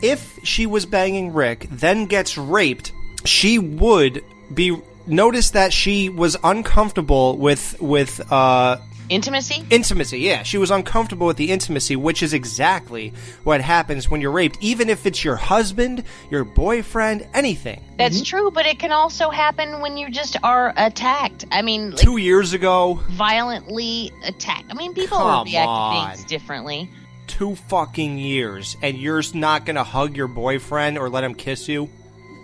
If 0.00 0.38
she 0.42 0.64
was 0.64 0.86
banging 0.86 1.34
Rick, 1.34 1.66
then 1.70 2.06
gets 2.06 2.38
raped, 2.38 2.92
she 3.26 3.58
would 3.58 4.24
be. 4.54 4.74
Notice 5.06 5.50
that 5.50 5.72
she 5.72 6.08
was 6.08 6.36
uncomfortable 6.42 7.36
with 7.36 7.80
with 7.80 8.20
uh 8.32 8.78
Intimacy? 9.08 9.64
intimacy. 9.70 10.18
Yeah, 10.18 10.42
she 10.42 10.58
was 10.58 10.72
uncomfortable 10.72 11.28
with 11.28 11.36
the 11.36 11.52
intimacy, 11.52 11.94
which 11.94 12.24
is 12.24 12.34
exactly 12.34 13.12
what 13.44 13.60
happens 13.60 14.10
when 14.10 14.20
you're 14.20 14.32
raped. 14.32 14.58
Even 14.60 14.90
if 14.90 15.06
it's 15.06 15.22
your 15.24 15.36
husband, 15.36 16.02
your 16.28 16.42
boyfriend, 16.42 17.24
anything. 17.32 17.84
That's 17.98 18.20
true, 18.22 18.50
but 18.50 18.66
it 18.66 18.80
can 18.80 18.90
also 18.90 19.30
happen 19.30 19.80
when 19.80 19.96
you 19.96 20.10
just 20.10 20.36
are 20.42 20.74
attacked. 20.76 21.44
I 21.52 21.62
mean, 21.62 21.90
like, 21.92 22.00
Two 22.00 22.16
years 22.16 22.52
ago, 22.52 23.00
violently 23.10 24.10
attacked. 24.24 24.66
I 24.70 24.74
mean, 24.74 24.92
people 24.92 25.18
Come 25.18 25.44
react 25.44 25.68
on. 25.68 26.10
to 26.10 26.16
things 26.16 26.28
differently. 26.28 26.90
two 27.28 27.54
fucking 27.54 28.18
years, 28.18 28.76
and 28.82 28.98
you're 28.98 29.22
not 29.34 29.64
gonna 29.66 29.84
hug 29.84 30.16
your 30.16 30.26
boyfriend 30.28 30.98
or 30.98 31.08
let 31.08 31.22
him 31.22 31.34
kiss 31.36 31.68
you. 31.68 31.88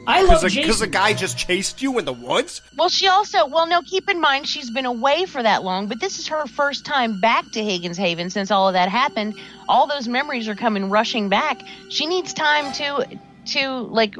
I 0.06 0.22
love 0.22 0.40
Because 0.40 0.52
Jason. 0.52 0.88
a 0.88 0.90
guy 0.90 1.12
just 1.12 1.38
chased 1.38 1.80
you 1.80 1.98
in 1.98 2.04
the 2.04 2.12
woods. 2.12 2.60
Well, 2.76 2.88
she 2.88 3.06
also, 3.06 3.46
well, 3.46 3.66
no, 3.66 3.82
keep 3.82 4.08
in 4.08 4.20
mind 4.20 4.46
she's 4.46 4.70
been 4.70 4.86
away 4.86 5.26
for 5.26 5.42
that 5.42 5.62
long, 5.62 5.86
but 5.86 6.00
this 6.00 6.18
is 6.18 6.28
her 6.28 6.46
first 6.46 6.84
time 6.84 7.20
back 7.20 7.50
to 7.52 7.62
Higgins 7.62 7.96
Haven 7.96 8.30
since 8.30 8.50
all 8.50 8.68
of 8.68 8.74
that 8.74 8.88
happened. 8.88 9.34
All 9.68 9.86
those 9.86 10.08
memories 10.08 10.48
are 10.48 10.56
coming 10.56 10.90
rushing 10.90 11.28
back. 11.28 11.62
She 11.88 12.06
needs 12.06 12.34
time 12.34 12.72
to, 12.74 13.18
to 13.52 13.68
like, 13.78 14.16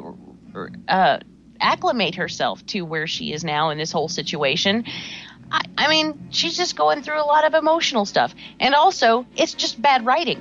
uh, 0.89 1.19
acclimate 1.61 2.15
herself 2.15 2.65
to 2.67 2.83
where 2.83 3.07
she 3.07 3.33
is 3.33 3.45
now 3.45 3.71
in 3.71 3.79
this 3.79 3.93
whole 3.93 4.09
situation. 4.09 4.85
I, 5.51 5.63
I 5.79 5.89
mean, 5.89 6.29
she's 6.31 6.57
just 6.57 6.77
going 6.77 7.03
through 7.03 7.21
a 7.21 7.27
lot 7.27 7.45
of 7.45 7.55
emotional 7.55 8.05
stuff, 8.05 8.35
and 8.61 8.75
also 8.75 9.27
it's 9.37 9.55
just 9.55 9.81
bad 9.81 10.05
writing. 10.07 10.41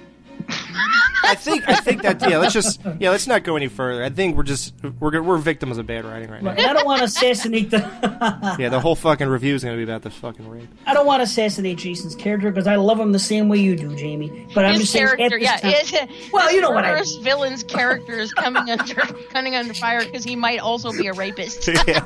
I 1.23 1.35
think 1.35 1.68
I 1.68 1.76
think 1.76 2.02
that 2.02 2.22
yeah. 2.30 2.38
Let's 2.38 2.53
just 2.53 2.81
yeah. 2.99 3.10
Let's 3.11 3.27
not 3.27 3.43
go 3.43 3.56
any 3.56 3.68
further. 3.68 4.03
I 4.03 4.10
think 4.10 4.35
we're 4.35 4.43
just 4.43 4.73
we're 4.99 5.22
we're 5.22 5.38
victims 5.38 5.77
of 5.77 5.88
bad 5.88 6.06
writing 6.06 6.30
right 6.30 6.41
now. 6.41 6.52
Right, 6.52 6.60
I 6.60 6.73
don't 6.73 6.85
want 6.85 6.99
to 6.99 7.06
assassinate 7.06 7.69
the. 7.72 7.81
Yeah, 8.60 8.69
the 8.69 8.80
whole 8.80 8.95
fucking 8.95 9.27
review 9.27 9.56
is 9.56 9.64
going 9.64 9.76
to 9.76 9.77
be 9.77 9.89
about 9.89 10.02
the 10.03 10.10
fucking 10.10 10.48
rape. 10.48 10.68
I 10.85 10.93
don't 10.93 11.06
want 11.06 11.19
to 11.19 11.23
assassinate 11.23 11.77
Jason's 11.77 12.15
character 12.15 12.52
because 12.52 12.68
I 12.68 12.76
love 12.76 12.99
him 12.99 13.11
the 13.11 13.19
same 13.19 13.49
way 13.49 13.57
you 13.57 13.76
do, 13.76 13.95
Jamie. 13.95 14.48
But 14.53 14.65
I'm 14.65 14.80
just 14.80 14.91
saying, 14.91 15.07
at 15.07 15.18
character, 15.18 15.39
this 15.39 15.64
yeah. 15.64 16.02
time- 16.02 16.10
it- 16.10 16.34
well, 16.34 16.52
you 16.52 16.61
know 16.61 16.72
what 16.72 16.85
I 16.85 16.91
murderous 16.91 17.15
villain's 17.18 17.64
character 17.64 18.19
is 18.19 18.34
coming 18.34 18.69
under 18.69 18.93
coming 19.31 19.56
under 19.56 19.73
fire 19.73 20.03
because 20.06 20.23
he 20.23 20.35
might 20.35 20.60
also 20.60 20.91
be 20.91 21.07
a 21.07 21.14
rapist. 21.14 21.68
yeah, 21.88 22.06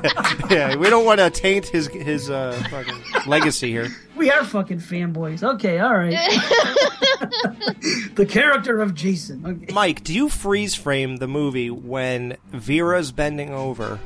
yeah. 0.50 0.76
We 0.76 0.88
don't 0.88 1.04
want 1.04 1.20
to 1.20 1.30
taint 1.30 1.66
his 1.66 1.88
his 1.88 2.30
uh, 2.30 2.52
fucking 2.70 2.96
legacy 3.26 3.70
here. 3.70 3.88
We 4.16 4.30
are 4.30 4.44
fucking 4.44 4.80
fanboys. 4.80 5.42
Okay, 5.42 5.78
all 5.78 5.96
right. 5.96 6.10
the 8.14 8.26
character 8.28 8.80
of 8.80 8.94
Jason. 8.94 9.44
Okay. 9.46 9.72
Mike, 9.72 10.04
do 10.04 10.14
you 10.14 10.28
freeze 10.28 10.74
frame 10.74 11.16
the 11.16 11.28
movie 11.28 11.70
when 11.70 12.36
Vera's 12.50 13.12
bending 13.12 13.52
over 13.52 14.00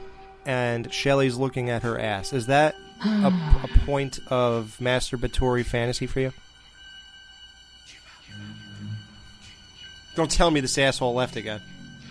and 0.44 0.92
Shelly's 0.92 1.36
looking 1.36 1.70
at 1.70 1.82
her 1.82 1.98
ass? 1.98 2.32
Is 2.32 2.46
that 2.46 2.74
a, 3.04 3.32
a 3.64 3.68
point 3.86 4.18
of 4.28 4.76
masturbatory 4.80 5.64
fantasy 5.64 6.06
for 6.06 6.20
you? 6.20 6.32
Don't 10.16 10.30
tell 10.30 10.50
me 10.50 10.60
this 10.60 10.76
asshole 10.76 11.14
left 11.14 11.36
again. 11.36 11.60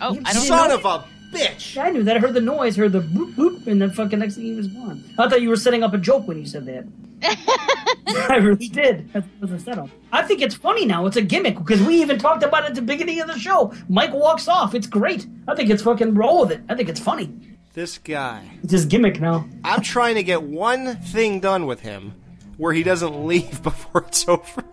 Oh, 0.00 0.18
I 0.24 0.32
don't 0.32 0.46
Son 0.46 0.68
know. 0.70 0.76
of 0.76 0.84
a 0.84 1.04
bitch! 1.32 1.76
I 1.76 1.90
knew 1.90 2.02
that. 2.04 2.16
I 2.16 2.20
heard 2.20 2.34
the 2.34 2.40
noise, 2.40 2.76
heard 2.76 2.92
the 2.92 3.00
boop 3.00 3.34
boop, 3.34 3.66
and 3.66 3.80
then 3.80 3.90
fucking 3.90 4.18
next 4.18 4.36
thing 4.36 4.44
he 4.44 4.54
was 4.54 4.68
gone. 4.68 5.02
I 5.18 5.28
thought 5.28 5.42
you 5.42 5.48
were 5.48 5.56
setting 5.56 5.82
up 5.82 5.94
a 5.94 5.98
joke 5.98 6.26
when 6.26 6.38
you 6.38 6.46
said 6.46 6.66
that. 6.66 6.86
I 8.30 8.36
really 8.36 8.68
did. 8.68 9.12
That 9.12 9.24
was 9.40 9.52
a 9.52 9.58
setup. 9.58 9.88
I 10.12 10.22
think 10.22 10.40
it's 10.40 10.54
funny 10.54 10.86
now. 10.86 11.06
It's 11.06 11.16
a 11.16 11.22
gimmick 11.22 11.58
because 11.58 11.82
we 11.82 12.00
even 12.00 12.18
talked 12.18 12.42
about 12.42 12.64
it 12.64 12.70
at 12.70 12.74
the 12.74 12.82
beginning 12.82 13.20
of 13.20 13.28
the 13.28 13.38
show. 13.38 13.72
Mike 13.88 14.12
walks 14.12 14.48
off. 14.48 14.74
It's 14.74 14.86
great. 14.86 15.26
I 15.46 15.54
think 15.54 15.70
it's 15.70 15.82
fucking 15.82 16.14
roll 16.14 16.40
with 16.42 16.52
it. 16.52 16.62
I 16.68 16.74
think 16.74 16.88
it's 16.88 17.00
funny. 17.00 17.32
This 17.72 17.98
guy. 17.98 18.50
It's 18.62 18.72
his 18.72 18.86
gimmick 18.86 19.20
now. 19.20 19.48
I'm 19.62 19.80
trying 19.80 20.16
to 20.16 20.22
get 20.22 20.42
one 20.42 20.96
thing 20.96 21.40
done 21.40 21.66
with 21.66 21.80
him 21.80 22.14
where 22.56 22.72
he 22.72 22.82
doesn't 22.82 23.26
leave 23.26 23.62
before 23.62 24.04
it's 24.08 24.28
over. 24.28 24.64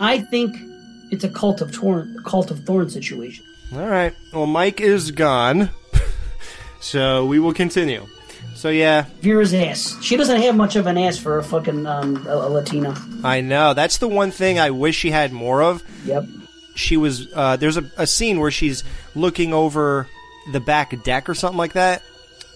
I 0.00 0.20
think 0.20 0.54
it's 1.10 1.24
a 1.24 1.30
cult 1.30 1.60
of 1.60 1.72
torn, 1.72 2.16
cult 2.26 2.50
of 2.50 2.64
thorn 2.64 2.90
situation. 2.90 3.44
All 3.72 3.86
right. 3.86 4.14
Well, 4.32 4.46
Mike 4.46 4.80
is 4.80 5.10
gone, 5.10 5.70
so 6.80 7.26
we 7.26 7.38
will 7.38 7.54
continue. 7.54 8.06
So 8.54 8.70
yeah, 8.70 9.04
Vera's 9.20 9.54
ass. 9.54 9.96
She 10.02 10.16
doesn't 10.16 10.40
have 10.42 10.56
much 10.56 10.74
of 10.74 10.86
an 10.86 10.98
ass 10.98 11.16
for 11.16 11.38
a 11.38 11.44
fucking 11.44 11.86
um, 11.86 12.26
a, 12.26 12.34
a 12.34 12.48
Latina. 12.48 13.00
I 13.22 13.40
know 13.40 13.72
that's 13.74 13.98
the 13.98 14.08
one 14.08 14.30
thing 14.32 14.58
I 14.58 14.70
wish 14.70 14.96
she 14.96 15.10
had 15.12 15.32
more 15.32 15.62
of. 15.62 15.82
Yep. 16.04 16.24
She 16.74 16.96
was 16.96 17.28
uh, 17.34 17.56
there's 17.56 17.76
a, 17.76 17.88
a 17.96 18.06
scene 18.06 18.40
where 18.40 18.50
she's 18.50 18.82
looking 19.14 19.52
over 19.52 20.08
the 20.52 20.60
back 20.60 21.02
deck 21.04 21.28
or 21.28 21.34
something 21.34 21.58
like 21.58 21.74
that, 21.74 22.02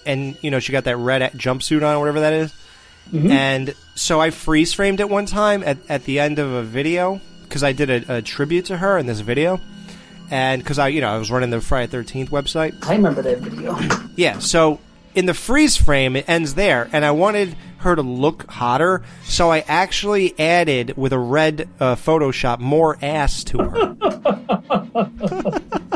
and 0.04 0.36
you 0.42 0.50
know 0.50 0.58
she 0.58 0.72
got 0.72 0.84
that 0.84 0.96
red 0.96 1.22
jumpsuit 1.34 1.86
on, 1.88 1.98
whatever 2.00 2.20
that 2.20 2.32
is. 2.32 2.54
Mhm. 3.12 3.30
And 3.30 3.74
so 3.94 4.20
I 4.20 4.30
freeze 4.30 4.72
framed 4.72 4.98
it 5.00 5.08
one 5.08 5.26
time 5.26 5.62
at, 5.64 5.78
at 5.88 6.04
the 6.04 6.18
end 6.20 6.38
of 6.38 6.50
a 6.50 6.62
video 6.62 7.20
because 7.44 7.62
I 7.62 7.72
did 7.72 7.90
a, 7.90 8.16
a 8.18 8.22
tribute 8.22 8.66
to 8.66 8.76
her 8.78 8.96
in 8.98 9.06
this 9.06 9.20
video, 9.20 9.60
and 10.32 10.62
because 10.62 10.78
I 10.80 10.88
you 10.88 11.00
know 11.00 11.14
I 11.14 11.18
was 11.18 11.30
running 11.30 11.50
the 11.50 11.60
Friday 11.60 11.92
Thirteenth 11.92 12.30
website. 12.30 12.74
I 12.88 12.94
remember 12.94 13.22
that 13.22 13.38
video. 13.38 13.78
Yeah, 14.14 14.40
so 14.40 14.78
in 15.14 15.24
the 15.24 15.32
freeze 15.32 15.78
frame, 15.78 16.16
it 16.16 16.28
ends 16.28 16.54
there, 16.54 16.90
and 16.92 17.02
I 17.02 17.12
wanted 17.12 17.56
her 17.78 17.96
to 17.96 18.02
look 18.02 18.50
hotter, 18.50 19.02
so 19.24 19.50
I 19.50 19.60
actually 19.60 20.38
added 20.38 20.98
with 20.98 21.14
a 21.14 21.18
red 21.18 21.66
uh, 21.80 21.94
Photoshop 21.94 22.58
more 22.58 22.98
ass 23.00 23.42
to 23.44 23.58
her. 23.58 23.96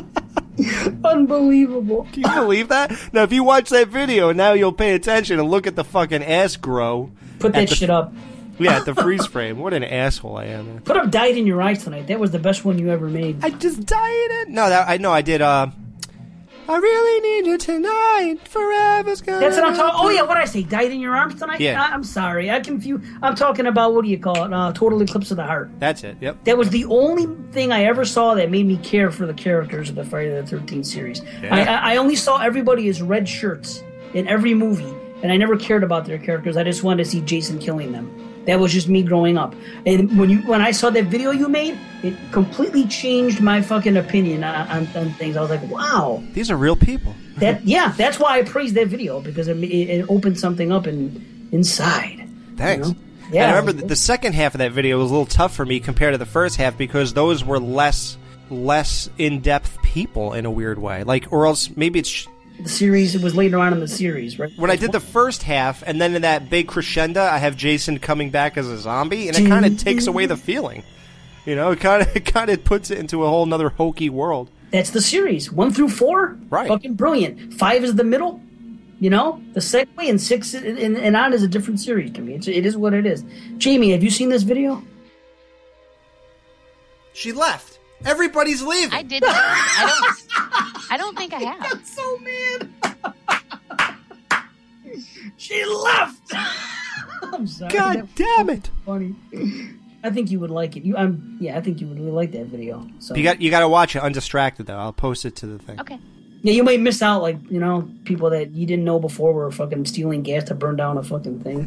Unbelievable. 1.05 2.09
Can 2.13 2.23
you 2.23 2.35
believe 2.35 2.69
that? 2.69 2.91
Now, 3.13 3.23
if 3.23 3.33
you 3.33 3.45
watch 3.45 3.69
that 3.69 3.89
video, 3.89 4.33
now 4.33 4.55
you'll 4.55 4.73
pay 4.73 4.95
attention 4.95 5.39
and 5.39 5.51
look 5.51 5.67
at 5.67 5.77
the 5.77 5.85
fucking 5.85 6.25
ass 6.25 6.57
grow. 6.57 7.11
Put 7.39 7.53
that 7.53 7.69
shit 7.69 7.91
up. 7.91 8.15
Yeah, 8.59 8.81
the 8.81 8.95
freeze 8.95 9.27
frame. 9.27 9.59
What 9.59 9.73
an 9.73 9.85
asshole 9.85 10.37
I 10.37 10.47
am. 10.47 10.81
Put 10.81 10.97
up 10.97 11.11
"Died 11.11 11.37
in 11.37 11.47
Your 11.47 11.61
Eyes" 11.63 11.85
tonight. 11.85 12.07
That 12.07 12.21
was 12.21 12.31
the 12.31 12.39
best 12.39 12.65
one 12.65 12.79
you 12.79 12.91
ever 12.91 13.09
made. 13.09 13.45
I 13.45 13.51
just 13.51 13.85
died 13.85 14.31
it. 14.31 14.49
No, 14.49 14.69
that 14.69 14.89
I 14.89 14.97
know 14.97 15.13
I 15.13 15.23
did. 15.23 15.43
Uh, 15.43 15.69
I 16.69 16.77
really 16.79 17.21
need 17.21 17.47
you 17.49 17.59
tonight. 17.59 18.39
Forever's 18.49 19.21
gonna. 19.21 19.39
That's 19.39 19.57
what 19.57 19.67
I'm 19.67 19.77
talking. 19.77 20.01
Oh 20.03 20.11
yeah, 20.11 20.23
what 20.23 20.37
I 20.37 20.47
say? 20.47 20.65
Died 20.65 20.91
in 20.91 20.99
your 20.99 21.17
arms 21.17 21.37
tonight? 21.37 21.61
Yeah. 21.61 21.81
I, 21.81 21.95
am 21.95 22.03
sorry, 22.03 22.51
I 22.51 22.59
confuse. 22.61 23.07
I'm 23.23 23.37
talking 23.37 23.67
about 23.67 23.95
what 23.95 24.05
do 24.05 24.11
you 24.11 24.19
call 24.19 24.45
it? 24.45 24.53
Uh, 24.53 24.73
Total 24.73 25.01
Eclipse 25.01 25.31
of 25.31 25.37
the 25.37 25.45
Heart. 25.45 25.71
That's 25.79 26.03
it. 26.03 26.17
Yep. 26.21 26.45
That 26.45 26.59
was 26.59 26.71
the 26.71 26.85
only 26.87 27.27
thing 27.53 27.71
I 27.71 27.85
ever 27.85 28.05
saw 28.05 28.35
that 28.35 28.51
made 28.51 28.67
me 28.67 28.79
care 28.79 29.13
for 29.13 29.27
the 29.27 29.35
characters 29.35 29.91
of 29.91 29.95
the 29.95 30.05
Friday 30.05 30.31
the 30.31 30.47
Thirteenth 30.47 30.87
series. 30.87 31.23
Yeah. 31.41 31.55
I, 31.55 31.61
I, 31.61 31.95
I 31.95 31.97
only 31.99 32.17
saw 32.17 32.41
everybody 32.41 32.89
as 32.89 33.01
red 33.01 33.29
shirts 33.29 33.85
in 34.15 34.27
every 34.27 34.55
movie, 34.55 34.93
and 35.23 35.31
I 35.31 35.37
never 35.37 35.57
cared 35.57 35.85
about 35.85 36.05
their 36.07 36.19
characters. 36.19 36.57
I 36.57 36.65
just 36.65 36.83
wanted 36.83 37.05
to 37.05 37.11
see 37.11 37.21
Jason 37.21 37.61
killing 37.61 37.93
them. 37.93 38.26
That 38.47 38.61
was 38.61 38.73
just 38.73 38.89
me 38.89 39.03
growing 39.03 39.37
up. 39.37 39.55
And 39.85 40.19
when 40.19 40.31
you 40.31 40.39
when 40.43 40.63
I 40.63 40.71
saw 40.71 40.91
that 40.91 41.05
video 41.07 41.31
you 41.31 41.49
made, 41.49 41.79
it 42.03 42.15
completely 42.33 42.87
changed 42.87 43.41
my 43.41 43.61
fucking 43.61 43.97
opinion 43.97 44.45
on, 44.45 44.69
on, 44.69 44.87
on 44.97 45.11
things. 45.13 45.37
I 45.37 45.41
was 45.41 45.51
like, 45.51 45.69
wow. 45.69 46.23
These 46.33 46.51
are 46.51 46.57
real 46.57 46.77
people. 46.77 47.15
That 47.39 47.65
yeah, 47.65 47.93
that's 47.97 48.19
why 48.19 48.39
I 48.39 48.43
praised 48.43 48.75
that 48.77 48.89
video 48.89 49.21
because 49.21 49.49
it, 49.49 49.57
it, 49.63 50.07
opened 50.09 50.39
something 50.39 50.73
up 50.73 50.87
in 50.87 51.49
inside. 51.53 52.29
Thanks. 52.57 52.89
You 52.89 52.95
know? 52.95 53.01
Yeah. 53.33 53.43
And 53.43 53.53
I 53.53 53.59
remember 53.59 53.81
the, 53.81 53.89
the 53.89 53.97
second 53.97 54.35
half 54.35 54.55
of 54.55 54.59
that 54.59 54.73
video 54.73 54.99
was 54.99 55.11
a 55.11 55.15
little 55.15 55.27
tough 55.27 55.55
for 55.55 55.67
me 55.67 55.81
compared 55.81 56.15
to 56.15 56.19
the 56.19 56.27
first 56.27 56.57
half 56.57 56.79
because 56.79 57.13
those 57.13 57.45
were 57.45 57.59
less 57.59 58.17
less 58.51 59.11
in 59.19 59.41
depth 59.41 59.83
people 59.83 60.33
in 60.33 60.47
a 60.47 60.51
weird 60.51 60.79
way. 60.79 61.03
Like, 61.03 61.33
or 61.33 61.47
else 61.47 61.71
maybe 61.77 61.99
it's 61.99 62.29
the 62.61 62.69
series. 62.69 63.15
It 63.15 63.23
was 63.23 63.35
later 63.35 63.59
on 63.59 63.73
in 63.73 63.81
the 63.81 63.89
series, 63.89 64.39
right? 64.39 64.53
when 64.57 64.71
I 64.71 64.77
did 64.77 64.93
the 64.93 65.01
first 65.01 65.43
half, 65.43 65.83
and 65.87 66.01
then 66.01 66.15
in 66.15 66.23
that 66.23 66.51
big 66.51 66.69
crescendo, 66.69 67.23
I 67.23 67.39
have 67.39 67.57
Jason 67.57 67.99
coming 67.99 68.31
back 68.31 68.57
as 68.57 68.69
a 68.69 68.79
zombie, 68.79 69.29
and 69.29 69.37
it 69.37 69.49
kind 69.49 69.67
of 69.67 69.79
takes 69.79 70.07
away 70.07 70.27
the 70.27 70.37
feeling. 70.37 70.83
You 71.45 71.55
know, 71.55 71.71
it 71.71 71.81
kind 71.81 72.03
of 72.03 72.09
it 72.17 72.27
kind 72.27 72.51
of 72.51 72.65
puts 72.65 72.91
it 72.91 72.99
into 72.99 73.25
a 73.25 73.29
whole 73.29 73.47
nother 73.47 73.71
hokey 73.71 74.11
world. 74.11 74.51
That's 74.71 74.91
the 74.91 75.01
series. 75.01 75.51
One 75.51 75.73
through 75.73 75.91
four, 75.91 76.37
right? 76.51 76.69
Fucking 76.69 76.95
brilliant. 76.95 77.55
Five 77.55 77.85
is 77.85 77.95
the 77.95 78.05
middle. 78.05 78.41
You 78.99 79.11
know, 79.11 79.43
the 79.53 79.61
segue 79.61 79.87
and 79.99 80.21
six 80.21 80.55
and, 80.55 80.79
and, 80.79 80.97
and 80.97 81.17
on 81.17 81.33
is 81.35 81.43
a 81.43 81.49
different 81.49 81.81
series 81.81 82.11
to 82.13 82.23
me. 82.23 82.35
It's, 82.35 82.49
it 82.49 82.65
is 82.65 82.77
what 82.77 82.95
it 82.95 83.05
is. 83.05 83.25
Jamie, 83.59 83.93
have 83.93 84.03
you 84.03 84.11
seen 84.11 84.31
this 84.31 84.43
video? 84.43 84.83
She 87.13 87.33
left. 87.33 87.76
Everybody's 88.05 88.63
leaving. 88.63 88.93
I 88.93 89.03
didn't. 89.03 89.29
I 89.33 90.01
don't. 90.01 90.27
I 90.91 90.97
don't 90.97 91.17
think 91.19 91.33
I 91.35 91.41
have. 91.41 91.73
I'm 91.73 91.85
so 91.85 92.19
mad. 92.19 92.71
she 95.37 95.65
left. 95.65 96.33
I'm 97.23 97.47
sorry. 97.47 97.73
God 97.73 97.97
That- 97.97 98.15
damn 98.15 98.51
it! 98.51 98.71
Funny. 98.85 99.15
I 100.05 100.11
think 100.11 100.31
you 100.31 100.39
would 100.39 100.51
like 100.51 100.77
it. 100.77 100.85
You, 100.85 100.97
I'm, 100.97 101.37
yeah, 101.41 101.57
I 101.59 101.61
think 101.61 101.81
you 101.81 101.89
would 101.89 101.99
really 101.99 102.13
like 102.13 102.31
that 102.33 102.47
video. 102.47 102.87
So 103.01 103.17
You 103.17 103.25
got 103.25 103.41
you 103.41 103.51
got 103.51 103.61
to 103.61 103.69
watch 103.69 103.97
it 103.97 104.03
undistracted 104.03 104.67
though. 104.67 104.77
I'll 104.79 104.93
post 104.93 105.25
it 105.25 105.35
to 105.37 105.47
the 105.47 105.59
thing. 105.59 105.81
Okay. 105.81 105.99
Yeah, 106.43 106.53
you 106.53 106.63
might 106.63 106.79
miss 106.81 107.03
out, 107.03 107.23
like 107.23 107.39
you 107.51 107.59
know, 107.59 107.91
people 108.05 108.31
that 108.31 108.53
you 108.53 108.67
didn't 108.67 108.85
know 108.85 109.01
before 109.01 109.33
were 109.33 109.51
fucking 109.51 109.85
stealing 109.87 110.23
gas 110.23 110.45
to 110.45 110.55
burn 110.55 110.77
down 110.77 110.97
a 110.97 111.03
fucking 111.03 111.41
thing. 111.41 111.67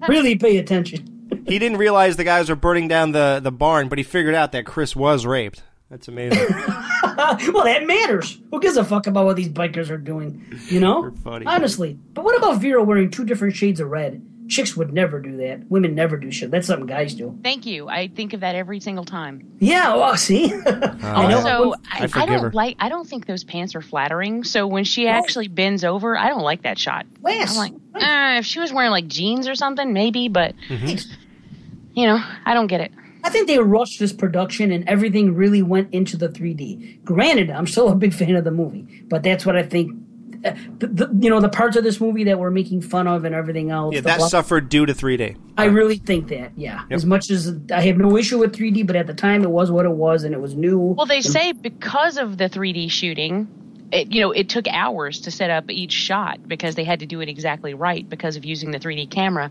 really 0.08 0.36
pay 0.36 0.58
attention. 0.58 1.21
He 1.46 1.58
didn't 1.58 1.78
realize 1.78 2.16
the 2.16 2.24
guys 2.24 2.48
were 2.48 2.56
burning 2.56 2.88
down 2.88 3.12
the 3.12 3.40
the 3.42 3.52
barn, 3.52 3.88
but 3.88 3.98
he 3.98 4.04
figured 4.04 4.34
out 4.34 4.52
that 4.52 4.64
Chris 4.66 4.94
was 4.96 5.26
raped. 5.26 5.62
That's 5.90 6.08
amazing. 6.08 6.38
well, 7.02 7.64
that 7.64 7.84
matters. 7.86 8.38
Who 8.50 8.60
gives 8.60 8.78
a 8.78 8.84
fuck 8.84 9.06
about 9.06 9.26
what 9.26 9.36
these 9.36 9.50
bikers 9.50 9.90
are 9.90 9.98
doing? 9.98 10.58
You 10.68 10.80
know, 10.80 11.12
funny. 11.22 11.44
honestly. 11.44 11.98
But 12.14 12.24
what 12.24 12.36
about 12.36 12.60
Vera 12.62 12.82
wearing 12.82 13.10
two 13.10 13.26
different 13.26 13.56
shades 13.56 13.78
of 13.78 13.90
red? 13.90 14.26
Chicks 14.48 14.74
would 14.76 14.92
never 14.92 15.20
do 15.20 15.36
that. 15.36 15.70
Women 15.70 15.94
never 15.94 16.16
do 16.16 16.30
shit. 16.30 16.50
That's 16.50 16.66
something 16.66 16.86
guys 16.86 17.14
do. 17.14 17.38
Thank 17.44 17.64
you. 17.64 17.88
I 17.88 18.08
think 18.08 18.32
of 18.32 18.40
that 18.40 18.54
every 18.54 18.80
single 18.80 19.04
time. 19.04 19.52
Yeah. 19.60 19.94
Well, 19.94 20.16
see. 20.16 20.52
I 20.66 21.28
know. 21.28 21.36
Also, 21.36 21.72
I 21.90 22.04
I, 22.04 22.22
I, 22.22 22.26
don't 22.26 22.42
her. 22.42 22.52
like. 22.52 22.76
I 22.80 22.88
don't 22.88 23.06
think 23.06 23.26
those 23.26 23.44
pants 23.44 23.74
are 23.74 23.82
flattering. 23.82 24.44
So 24.44 24.66
when 24.66 24.84
she 24.84 25.08
actually 25.08 25.48
bends 25.48 25.84
over, 25.84 26.16
I 26.16 26.28
don't 26.28 26.42
like 26.42 26.62
that 26.62 26.78
shot. 26.78 27.06
Lance. 27.20 27.52
I'm 27.52 27.56
like, 27.58 27.72
uh, 27.94 28.38
if 28.40 28.46
she 28.46 28.60
was 28.60 28.72
wearing 28.72 28.90
like 28.90 29.06
jeans 29.08 29.46
or 29.46 29.54
something, 29.54 29.92
maybe. 29.92 30.28
But 30.28 30.54
Mm-hmm. 30.68 31.12
You 31.94 32.06
know, 32.06 32.22
I 32.46 32.54
don't 32.54 32.66
get 32.68 32.80
it. 32.80 32.92
I 33.24 33.30
think 33.30 33.46
they 33.46 33.58
rushed 33.58 34.00
this 34.00 34.12
production 34.12 34.72
and 34.72 34.88
everything 34.88 35.34
really 35.34 35.62
went 35.62 35.92
into 35.94 36.16
the 36.16 36.28
3D. 36.28 37.04
Granted, 37.04 37.50
I'm 37.50 37.66
still 37.66 37.88
a 37.88 37.94
big 37.94 38.12
fan 38.14 38.34
of 38.34 38.44
the 38.44 38.50
movie, 38.50 39.04
but 39.08 39.22
that's 39.22 39.46
what 39.46 39.56
I 39.56 39.62
think. 39.62 39.92
uh, 40.44 40.54
The, 40.78 40.86
the, 40.88 41.18
you 41.20 41.30
know, 41.30 41.40
the 41.40 41.48
parts 41.48 41.76
of 41.76 41.84
this 41.84 42.00
movie 42.00 42.24
that 42.24 42.40
we're 42.40 42.50
making 42.50 42.80
fun 42.82 43.06
of 43.06 43.24
and 43.24 43.32
everything 43.32 43.70
else. 43.70 43.94
Yeah, 43.94 44.00
that 44.00 44.18
blo- 44.18 44.26
suffered 44.26 44.68
due 44.68 44.86
to 44.86 44.92
3D. 44.92 45.36
I 45.56 45.66
really 45.66 45.98
think 45.98 46.28
that, 46.28 46.50
yeah. 46.56 46.80
Yep. 46.90 46.90
As 46.90 47.06
much 47.06 47.30
as 47.30 47.54
I 47.72 47.80
have 47.82 47.96
no 47.96 48.16
issue 48.16 48.38
with 48.38 48.56
3D, 48.56 48.84
but 48.88 48.96
at 48.96 49.06
the 49.06 49.14
time 49.14 49.44
it 49.44 49.50
was 49.50 49.70
what 49.70 49.84
it 49.84 49.92
was 49.92 50.24
and 50.24 50.34
it 50.34 50.40
was 50.40 50.56
new. 50.56 50.78
Well, 50.80 51.06
they 51.06 51.16
And- 51.16 51.24
say 51.24 51.52
because 51.52 52.16
of 52.18 52.38
the 52.38 52.48
3D 52.48 52.90
shooting, 52.90 53.46
it, 53.92 54.12
you 54.12 54.20
know, 54.20 54.32
it 54.32 54.48
took 54.48 54.66
hours 54.66 55.20
to 55.20 55.30
set 55.30 55.50
up 55.50 55.70
each 55.70 55.92
shot 55.92 56.40
because 56.48 56.74
they 56.74 56.82
had 56.84 56.98
to 57.00 57.06
do 57.06 57.20
it 57.20 57.28
exactly 57.28 57.72
right 57.74 58.08
because 58.08 58.36
of 58.36 58.44
using 58.44 58.72
the 58.72 58.80
3D 58.80 59.10
camera. 59.10 59.48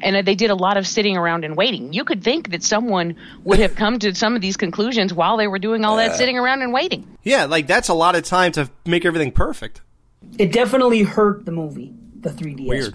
And 0.00 0.26
they 0.26 0.34
did 0.34 0.50
a 0.50 0.54
lot 0.54 0.76
of 0.76 0.86
sitting 0.86 1.16
around 1.16 1.44
and 1.44 1.56
waiting. 1.56 1.92
You 1.92 2.04
could 2.04 2.22
think 2.22 2.50
that 2.50 2.62
someone 2.62 3.16
would 3.44 3.58
have 3.58 3.74
come 3.74 3.98
to 4.00 4.14
some 4.14 4.34
of 4.36 4.42
these 4.42 4.56
conclusions 4.56 5.12
while 5.14 5.36
they 5.36 5.46
were 5.46 5.58
doing 5.58 5.84
all 5.84 5.96
that 5.96 6.12
Uh. 6.12 6.14
sitting 6.16 6.38
around 6.38 6.62
and 6.62 6.72
waiting. 6.72 7.06
Yeah, 7.22 7.44
like 7.44 7.66
that's 7.66 7.88
a 7.88 7.94
lot 7.94 8.14
of 8.16 8.24
time 8.24 8.52
to 8.52 8.70
make 8.86 9.04
everything 9.04 9.32
perfect. 9.32 9.80
It 10.38 10.52
definitely 10.52 11.02
hurt 11.02 11.44
the 11.44 11.52
movie, 11.52 11.92
the 12.20 12.30
3D. 12.30 12.66
Weird. 12.66 12.94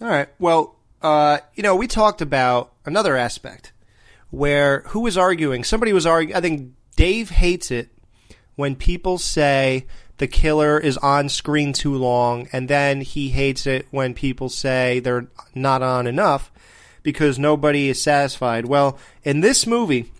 All 0.00 0.08
right. 0.08 0.28
Well, 0.38 0.76
uh, 1.02 1.38
you 1.54 1.62
know, 1.62 1.76
we 1.76 1.86
talked 1.86 2.20
about 2.20 2.72
another 2.84 3.16
aspect 3.16 3.72
where 4.30 4.80
who 4.88 5.00
was 5.00 5.16
arguing? 5.18 5.62
Somebody 5.64 5.92
was 5.92 6.06
arguing. 6.06 6.36
I 6.36 6.40
think 6.40 6.72
Dave 6.96 7.30
hates 7.30 7.70
it 7.70 7.90
when 8.56 8.74
people 8.76 9.18
say 9.18 9.86
the 10.18 10.26
killer 10.26 10.78
is 10.78 10.96
on 10.98 11.28
screen 11.28 11.72
too 11.72 11.94
long, 11.94 12.48
and 12.52 12.68
then 12.68 13.00
he 13.00 13.30
hates 13.30 13.66
it 13.66 13.86
when 13.90 14.14
people 14.14 14.48
say 14.48 15.00
they're 15.00 15.28
not 15.54 15.82
on 15.82 16.06
enough 16.06 16.52
because 17.02 17.38
nobody 17.38 17.88
is 17.88 18.00
satisfied. 18.00 18.66
Well, 18.66 18.98
in 19.24 19.40
this 19.40 19.66
movie, 19.66 20.12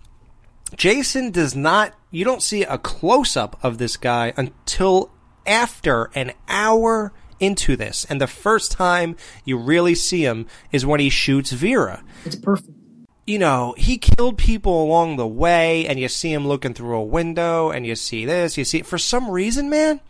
Jason 0.75 1.31
does 1.31 1.55
not. 1.55 1.93
You 2.11 2.25
don't 2.25 2.41
see 2.41 2.63
a 2.63 2.77
close 2.77 3.37
up 3.37 3.57
of 3.63 3.77
this 3.77 3.97
guy 3.97 4.33
until 4.35 5.11
after 5.45 6.09
an 6.15 6.33
hour 6.47 7.13
into 7.39 7.75
this, 7.75 8.05
and 8.05 8.21
the 8.21 8.27
first 8.27 8.71
time 8.71 9.15
you 9.43 9.57
really 9.57 9.95
see 9.95 10.25
him 10.25 10.47
is 10.71 10.85
when 10.85 10.99
he 10.99 11.09
shoots 11.09 11.51
Vera. 11.51 12.03
It's 12.25 12.35
perfect. 12.35 12.82
You 13.25 13.39
know, 13.39 13.73
he 13.77 13.97
killed 13.97 14.37
people 14.37 14.83
along 14.83 15.15
the 15.15 15.27
way, 15.27 15.87
and 15.87 15.97
you 15.97 16.09
see 16.09 16.33
him 16.33 16.45
looking 16.47 16.73
through 16.73 16.97
a 16.97 17.03
window, 17.03 17.69
and 17.69 17.85
you 17.85 17.95
see 17.95 18.25
this, 18.25 18.57
you 18.57 18.65
see. 18.65 18.79
it. 18.79 18.85
For 18.85 18.97
some 18.97 19.29
reason, 19.31 19.69
man, 19.69 20.01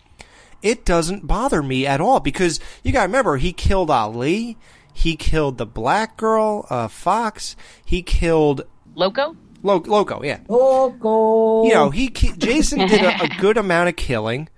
it 0.64 0.84
doesn't 0.84 1.28
bother 1.28 1.62
me 1.62 1.86
at 1.86 2.02
all 2.02 2.20
because 2.20 2.60
you 2.84 2.92
got 2.92 3.02
to 3.02 3.08
remember 3.08 3.38
he 3.38 3.54
killed 3.54 3.92
Ali, 3.92 4.58
he 4.94 5.16
killed 5.16 5.60
the 5.60 5.66
black 5.68 6.18
girl, 6.18 6.66
uh, 6.72 6.88
Fox, 6.88 7.56
he 7.86 8.02
killed 8.02 8.62
Loco. 8.96 9.36
Lo- 9.62 9.84
Loco, 9.86 10.24
yeah. 10.24 10.40
Loco. 10.48 11.66
You 11.66 11.74
know, 11.74 11.90
he 11.92 12.08
ki- 12.10 12.34
Jason 12.38 12.80
did 12.88 13.02
a, 13.04 13.24
a 13.26 13.28
good 13.40 13.58
amount 13.58 13.90
of 13.90 13.96
killing, 13.96 14.50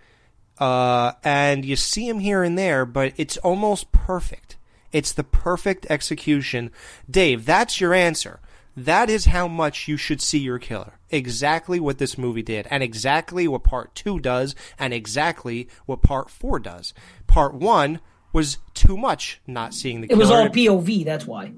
uh, 0.59 1.11
and 1.25 1.65
you 1.65 1.75
see 1.75 2.07
him 2.07 2.19
here 2.19 2.41
and 2.41 2.57
there, 2.57 2.85
but 2.85 3.11
it's 3.17 3.35
almost 3.37 3.91
perfect. 3.91 4.55
It's 4.93 5.11
the 5.11 5.25
perfect 5.25 5.85
execution. 5.89 6.71
Dave, 7.11 7.45
that's 7.45 7.81
your 7.81 7.93
answer. 7.93 8.39
That 8.77 9.09
is 9.09 9.25
how 9.25 9.47
much 9.47 9.87
you 9.87 9.95
should 9.95 10.21
see 10.21 10.39
your 10.39 10.59
killer. 10.59 10.99
Exactly 11.09 11.79
what 11.79 11.97
this 11.97 12.17
movie 12.17 12.43
did, 12.43 12.67
and 12.69 12.83
exactly 12.83 13.47
what 13.47 13.63
part 13.63 13.95
two 13.95 14.19
does, 14.19 14.53
and 14.77 14.93
exactly 14.93 15.69
what 15.85 16.01
part 16.01 16.29
four 16.29 16.59
does. 16.59 16.93
Part 17.25 17.53
one 17.53 18.01
was 18.33 18.57
too 18.73 18.97
much 18.97 19.39
not 19.47 19.73
seeing 19.73 20.01
the 20.01 20.07
killer. 20.07 20.17
It 20.17 20.21
was 20.21 20.31
all 20.31 20.49
POV. 20.49 21.05
That's 21.05 21.25
why. 21.25 21.53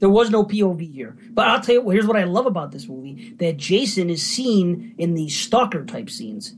There 0.00 0.10
was 0.10 0.30
no 0.30 0.44
POV 0.44 0.92
here. 0.92 1.16
But 1.30 1.48
I'll 1.48 1.60
tell 1.60 1.76
you, 1.76 1.90
here's 1.90 2.06
what 2.06 2.16
I 2.16 2.24
love 2.24 2.46
about 2.46 2.72
this 2.72 2.86
movie: 2.86 3.34
that 3.38 3.56
Jason 3.56 4.10
is 4.10 4.22
seen 4.22 4.94
in 4.98 5.14
these 5.14 5.34
stalker 5.34 5.84
type 5.84 6.10
scenes, 6.10 6.54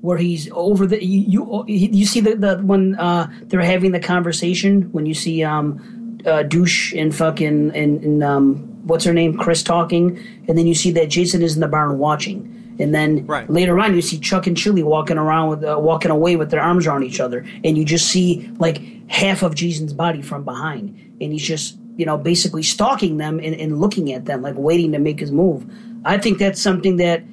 where 0.00 0.16
he's 0.16 0.48
over 0.52 0.86
the 0.86 1.04
you 1.04 1.64
you, 1.66 1.88
you 1.92 2.06
see 2.06 2.20
the, 2.20 2.36
the 2.36 2.58
when 2.58 2.94
uh, 2.94 3.28
they're 3.42 3.60
having 3.60 3.90
the 3.90 4.00
conversation 4.00 4.92
when 4.92 5.06
you 5.06 5.14
see 5.14 5.42
um 5.42 6.20
uh, 6.24 6.42
douche 6.44 6.94
and 6.94 7.14
fucking 7.14 7.72
and, 7.74 8.04
and 8.04 8.24
um 8.24 8.67
what's 8.84 9.04
her 9.04 9.12
name 9.12 9.36
Chris 9.36 9.62
talking, 9.62 10.18
and 10.48 10.56
then 10.56 10.66
you 10.66 10.74
see 10.74 10.90
that 10.92 11.08
Jason 11.08 11.42
is 11.42 11.54
in 11.54 11.60
the 11.60 11.68
barn 11.68 11.98
watching. 11.98 12.54
And 12.80 12.94
then 12.94 13.26
later 13.48 13.78
on, 13.80 13.94
you 13.94 14.02
see 14.02 14.20
Chuck 14.20 14.46
and 14.46 14.56
Chili 14.56 14.84
walking 14.84 15.18
around 15.18 15.50
with, 15.50 15.64
uh, 15.64 15.76
walking 15.78 16.12
away 16.12 16.36
with 16.36 16.50
their 16.50 16.60
arms 16.60 16.86
around 16.86 17.02
each 17.02 17.18
other, 17.18 17.44
and 17.64 17.76
you 17.76 17.84
just 17.84 18.08
see 18.08 18.50
like 18.58 18.80
half 19.10 19.42
of 19.42 19.54
Jason's 19.54 19.92
body 19.92 20.22
from 20.22 20.44
behind, 20.44 20.88
and 21.20 21.32
he's 21.32 21.42
just 21.42 21.76
you 21.96 22.06
know 22.06 22.16
basically 22.16 22.62
stalking 22.62 23.16
them 23.16 23.40
and, 23.40 23.54
and 23.54 23.80
looking 23.80 24.12
at 24.12 24.26
them, 24.26 24.42
like 24.42 24.54
waiting 24.56 24.92
to 24.92 24.98
make 24.98 25.18
his 25.18 25.32
move. 25.32 25.66
I 26.04 26.18
think 26.18 26.38
that's 26.38 26.62
something 26.62 26.96
that 26.98 27.24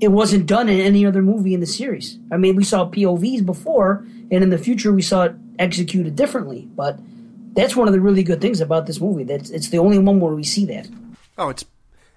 it 0.00 0.08
wasn't 0.08 0.46
done 0.46 0.68
in 0.68 0.80
any 0.80 1.04
other 1.04 1.22
movie 1.22 1.54
in 1.54 1.60
the 1.60 1.66
series. 1.66 2.18
I 2.30 2.36
mean, 2.36 2.56
we 2.56 2.64
saw 2.64 2.88
POVs 2.88 3.44
before, 3.44 4.06
and 4.30 4.42
in 4.42 4.50
the 4.50 4.58
future 4.58 4.92
we 4.92 5.02
saw 5.02 5.24
it 5.24 5.34
executed 5.58 6.16
differently. 6.16 6.68
But 6.76 6.98
that's 7.54 7.76
one 7.76 7.88
of 7.88 7.94
the 7.94 8.00
really 8.00 8.22
good 8.22 8.40
things 8.40 8.60
about 8.60 8.86
this 8.86 9.00
movie. 9.00 9.24
That's 9.24 9.50
it's 9.50 9.68
the 9.68 9.78
only 9.78 9.98
one 9.98 10.20
where 10.20 10.34
we 10.34 10.44
see 10.44 10.64
that. 10.66 10.88
Oh, 11.38 11.48
it's 11.48 11.64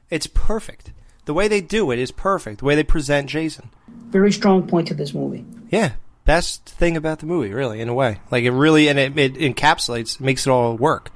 it's 0.09 0.27
perfect. 0.27 0.91
The 1.25 1.33
way 1.33 1.47
they 1.47 1.61
do 1.61 1.91
it 1.91 1.99
is 1.99 2.11
perfect. 2.11 2.59
The 2.59 2.65
way 2.65 2.75
they 2.75 2.83
present 2.83 3.29
Jason. 3.29 3.69
Very 3.87 4.31
strong 4.31 4.67
point 4.67 4.87
to 4.89 4.93
this 4.93 5.13
movie. 5.13 5.43
Yeah, 5.69 5.93
best 6.23 6.65
thing 6.65 6.95
about 6.95 7.19
the 7.19 7.25
movie, 7.25 7.53
really, 7.53 7.81
in 7.81 7.89
a 7.89 7.93
way. 7.93 8.19
Like 8.31 8.43
it 8.43 8.51
really, 8.51 8.87
and 8.87 8.99
it, 8.99 9.17
it 9.17 9.33
encapsulates, 9.35 10.19
makes 10.19 10.45
it 10.45 10.49
all 10.51 10.75
work. 10.75 11.11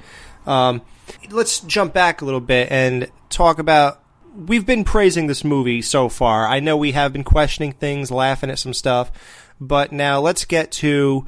Um, 0.45 0.81
let's 1.29 1.59
jump 1.59 1.93
back 1.93 2.21
a 2.21 2.25
little 2.25 2.39
bit 2.39 2.71
and 2.71 3.09
talk 3.29 3.59
about. 3.59 4.03
We've 4.35 4.65
been 4.65 4.83
praising 4.83 5.27
this 5.27 5.43
movie 5.43 5.81
so 5.81 6.07
far. 6.07 6.47
I 6.47 6.59
know 6.59 6.77
we 6.77 6.91
have 6.93 7.11
been 7.11 7.23
questioning 7.23 7.73
things, 7.73 8.11
laughing 8.11 8.49
at 8.49 8.59
some 8.59 8.73
stuff, 8.73 9.11
but 9.59 9.91
now 9.91 10.19
let's 10.19 10.45
get 10.45 10.71
to. 10.73 11.27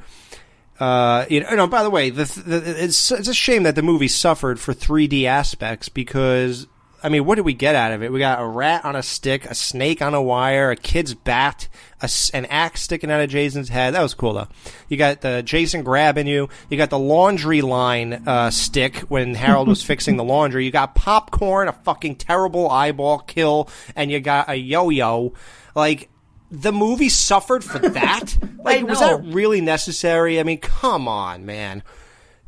Uh, 0.82 1.26
you 1.30 1.38
know, 1.38 1.54
no, 1.54 1.66
by 1.68 1.84
the 1.84 1.90
way, 1.90 2.10
the, 2.10 2.24
the, 2.44 2.84
it's 2.84 3.12
it's 3.12 3.28
a 3.28 3.34
shame 3.34 3.62
that 3.62 3.76
the 3.76 3.82
movie 3.82 4.08
suffered 4.08 4.58
for 4.58 4.74
3D 4.74 5.26
aspects 5.26 5.88
because 5.88 6.66
I 7.04 7.08
mean, 7.08 7.24
what 7.24 7.36
did 7.36 7.44
we 7.44 7.54
get 7.54 7.76
out 7.76 7.92
of 7.92 8.02
it? 8.02 8.10
We 8.10 8.18
got 8.18 8.42
a 8.42 8.44
rat 8.44 8.84
on 8.84 8.96
a 8.96 9.02
stick, 9.04 9.44
a 9.44 9.54
snake 9.54 10.02
on 10.02 10.12
a 10.12 10.20
wire, 10.20 10.72
a 10.72 10.76
kid's 10.76 11.14
bat, 11.14 11.68
a 12.00 12.10
an 12.34 12.46
axe 12.46 12.82
sticking 12.82 13.12
out 13.12 13.20
of 13.20 13.30
Jason's 13.30 13.68
head. 13.68 13.94
That 13.94 14.02
was 14.02 14.14
cool 14.14 14.32
though. 14.32 14.48
You 14.88 14.96
got 14.96 15.20
the 15.20 15.44
Jason 15.44 15.84
grabbing 15.84 16.26
you. 16.26 16.48
You 16.68 16.78
got 16.78 16.90
the 16.90 16.98
laundry 16.98 17.60
line 17.60 18.24
uh, 18.26 18.50
stick 18.50 18.96
when 19.02 19.36
Harold 19.36 19.68
was 19.68 19.82
fixing 19.84 20.16
the 20.16 20.24
laundry. 20.24 20.64
You 20.64 20.72
got 20.72 20.96
popcorn, 20.96 21.68
a 21.68 21.72
fucking 21.74 22.16
terrible 22.16 22.68
eyeball 22.68 23.20
kill, 23.20 23.68
and 23.94 24.10
you 24.10 24.18
got 24.18 24.50
a 24.50 24.56
yo-yo. 24.56 25.32
Like 25.76 26.10
the 26.52 26.70
movie 26.70 27.08
suffered 27.08 27.64
for 27.64 27.78
that. 27.78 28.36
like, 28.62 28.86
was 28.86 29.00
that 29.00 29.24
really 29.24 29.62
necessary? 29.62 30.38
I 30.38 30.42
mean, 30.42 30.58
come 30.58 31.08
on, 31.08 31.46
man. 31.46 31.82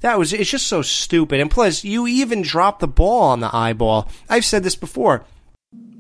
That 0.01 0.19
was 0.19 0.35
it's 0.35 0.51
just 0.51 0.67
so 0.67 0.83
stupid. 0.83 1.41
And 1.41 1.51
plus, 1.51 1.83
you 1.83 2.07
even 2.07 2.43
dropped 2.43 2.81
the 2.81 2.87
ball 2.89 3.23
on 3.31 3.41
the 3.41 3.55
eyeball. 3.55 4.11
I've 4.29 4.45
said 4.45 4.63
this 4.63 4.77
before. 4.77 5.25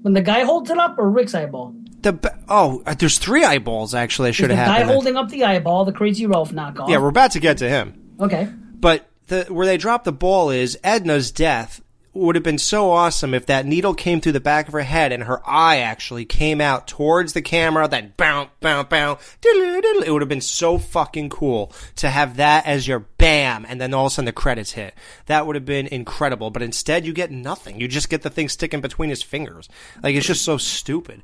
When 0.03 0.13
the 0.13 0.21
guy 0.21 0.45
holds 0.45 0.69
it 0.69 0.77
up, 0.77 0.99
or 0.99 1.09
Rick's 1.09 1.35
eyeball. 1.35 1.75
The 2.03 2.39
oh, 2.47 2.83
uh, 2.85 2.93
there's 2.93 3.17
three 3.17 3.43
eyeballs 3.43 3.95
actually. 3.95 4.29
I 4.29 4.33
should 4.33 4.51
the 4.51 4.57
have 4.57 4.67
guy 4.67 4.73
happened. 4.73 4.91
then. 4.91 4.95
holding 4.95 5.17
up 5.17 5.31
the 5.31 5.45
eyeball, 5.45 5.87
the 5.87 5.93
Crazy 5.93 6.27
Ralph 6.27 6.53
knockoff. 6.53 6.91
Yeah, 6.91 6.99
we're 6.99 7.09
about 7.09 7.31
to 7.31 7.41
get 7.41 7.59
to 7.59 7.69
him. 7.69 8.15
okay. 8.21 8.51
But 8.75 9.09
the 9.29 9.45
where 9.45 9.65
they 9.65 9.79
dropped 9.79 10.05
the 10.05 10.13
ball 10.13 10.51
is 10.51 10.79
Edna's 10.85 11.31
death 11.33 11.81
would 12.15 12.37
have 12.37 12.45
been 12.45 12.59
so 12.59 12.91
awesome 12.91 13.35
if 13.35 13.47
that 13.47 13.67
needle 13.67 13.95
came 13.95 14.21
through 14.21 14.33
the 14.33 14.41
back 14.41 14.69
of 14.69 14.73
her 14.73 14.83
head 14.83 15.13
and 15.13 15.25
her 15.25 15.41
eye 15.45 15.79
actually 15.79 16.25
came 16.25 16.61
out 16.61 16.87
towards 16.87 17.33
the 17.33 17.43
camera, 17.43 17.89
That 17.89 18.17
bounce, 18.17 18.51
bounce, 18.61 18.89
bounce. 18.89 19.37
It 19.43 20.11
would 20.13 20.23
have 20.23 20.29
been 20.29 20.41
so 20.41 20.79
fucking 20.79 21.31
cool 21.31 21.73
to 21.97 22.09
have 22.11 22.37
that 22.37 22.67
as 22.67 22.87
your 22.87 23.01
bam, 23.01 23.67
and 23.69 23.81
then 23.81 23.93
all 23.93 24.07
of 24.07 24.13
a 24.13 24.15
sudden 24.15 24.27
the 24.27 24.33
credits 24.33 24.73
hit. 24.73 24.95
That 25.27 25.47
would 25.47 25.57
have 25.57 25.65
been 25.65 25.87
incredible. 25.89 26.51
But 26.51 26.63
instead, 26.63 27.05
you 27.05 27.13
get 27.13 27.31
nothing. 27.31 27.81
You 27.81 27.89
just 27.89 28.09
get 28.09 28.23
the 28.23 28.31
thing 28.31 28.49
sticking 28.49 28.81
between 28.81 29.11
his 29.11 29.23
fingers. 29.23 29.69
Like 30.03 30.15
it's 30.15 30.27
just 30.27 30.45
so 30.45 30.57
stupid. 30.57 31.23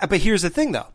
Uh, 0.00 0.06
But 0.06 0.20
here's 0.20 0.42
the 0.42 0.50
thing, 0.50 0.72
though 0.72 0.88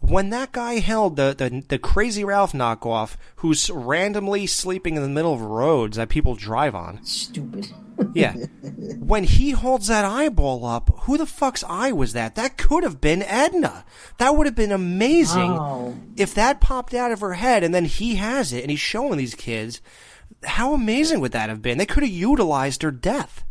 when 0.00 0.28
that 0.30 0.52
guy 0.52 0.80
held 0.80 1.16
the, 1.16 1.34
the 1.36 1.64
the 1.68 1.78
crazy 1.78 2.24
Ralph 2.24 2.52
knockoff, 2.52 3.16
who's 3.36 3.70
randomly 3.70 4.46
sleeping 4.46 4.96
in 4.96 5.02
the 5.02 5.08
middle 5.08 5.32
of 5.32 5.40
roads 5.40 5.96
that 5.96 6.10
people 6.10 6.34
drive 6.34 6.74
on, 6.74 7.02
stupid. 7.04 7.72
Yeah, 8.14 8.34
when 8.98 9.24
he 9.24 9.50
holds 9.50 9.86
that 9.88 10.04
eyeball 10.04 10.64
up, 10.64 10.90
who 11.02 11.16
the 11.16 11.26
fuck's 11.26 11.64
eye 11.68 11.92
was 11.92 12.12
that? 12.12 12.34
That 12.34 12.56
could 12.56 12.82
have 12.82 13.00
been 13.00 13.22
Edna. 13.22 13.84
That 14.18 14.36
would 14.36 14.46
have 14.46 14.54
been 14.56 14.72
amazing 14.72 15.52
Wow. 15.52 15.94
if 16.16 16.34
that 16.34 16.60
popped 16.60 16.94
out 16.94 17.12
of 17.12 17.20
her 17.20 17.34
head, 17.34 17.62
and 17.64 17.74
then 17.74 17.84
he 17.84 18.16
has 18.16 18.52
it, 18.52 18.62
and 18.62 18.70
he's 18.70 18.80
showing 18.80 19.18
these 19.18 19.34
kids. 19.34 19.80
How 20.44 20.74
amazing 20.74 21.20
would 21.20 21.32
that 21.32 21.48
have 21.48 21.62
been? 21.62 21.78
They 21.78 21.86
could 21.86 22.02
have 22.02 22.12
utilized 22.12 22.82
her 22.82 22.90
death, 22.90 23.44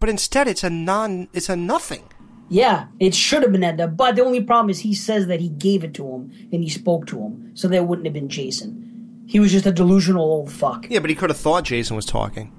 but 0.00 0.08
instead, 0.08 0.48
it's 0.48 0.64
a 0.64 0.70
non. 0.70 1.28
It's 1.32 1.48
a 1.48 1.56
nothing. 1.56 2.04
Yeah, 2.50 2.86
it 3.00 3.14
should 3.14 3.42
have 3.42 3.52
been 3.52 3.64
Edna, 3.64 3.88
but 3.88 4.16
the 4.16 4.24
only 4.24 4.42
problem 4.42 4.68
is 4.70 4.80
he 4.80 4.94
says 4.94 5.26
that 5.28 5.40
he 5.40 5.48
gave 5.48 5.82
it 5.82 5.94
to 5.94 6.06
him 6.06 6.30
and 6.52 6.62
he 6.62 6.68
spoke 6.68 7.06
to 7.06 7.18
him, 7.18 7.50
so 7.54 7.68
there 7.68 7.82
wouldn't 7.82 8.04
have 8.06 8.12
been 8.12 8.28
Jason. 8.28 9.24
He 9.26 9.40
was 9.40 9.50
just 9.52 9.64
a 9.64 9.72
delusional 9.72 10.22
old 10.22 10.52
fuck. 10.52 10.86
Yeah, 10.90 10.98
but 11.00 11.08
he 11.08 11.16
could 11.16 11.30
have 11.30 11.38
thought 11.38 11.64
Jason 11.64 11.96
was 11.96 12.04
talking. 12.04 12.52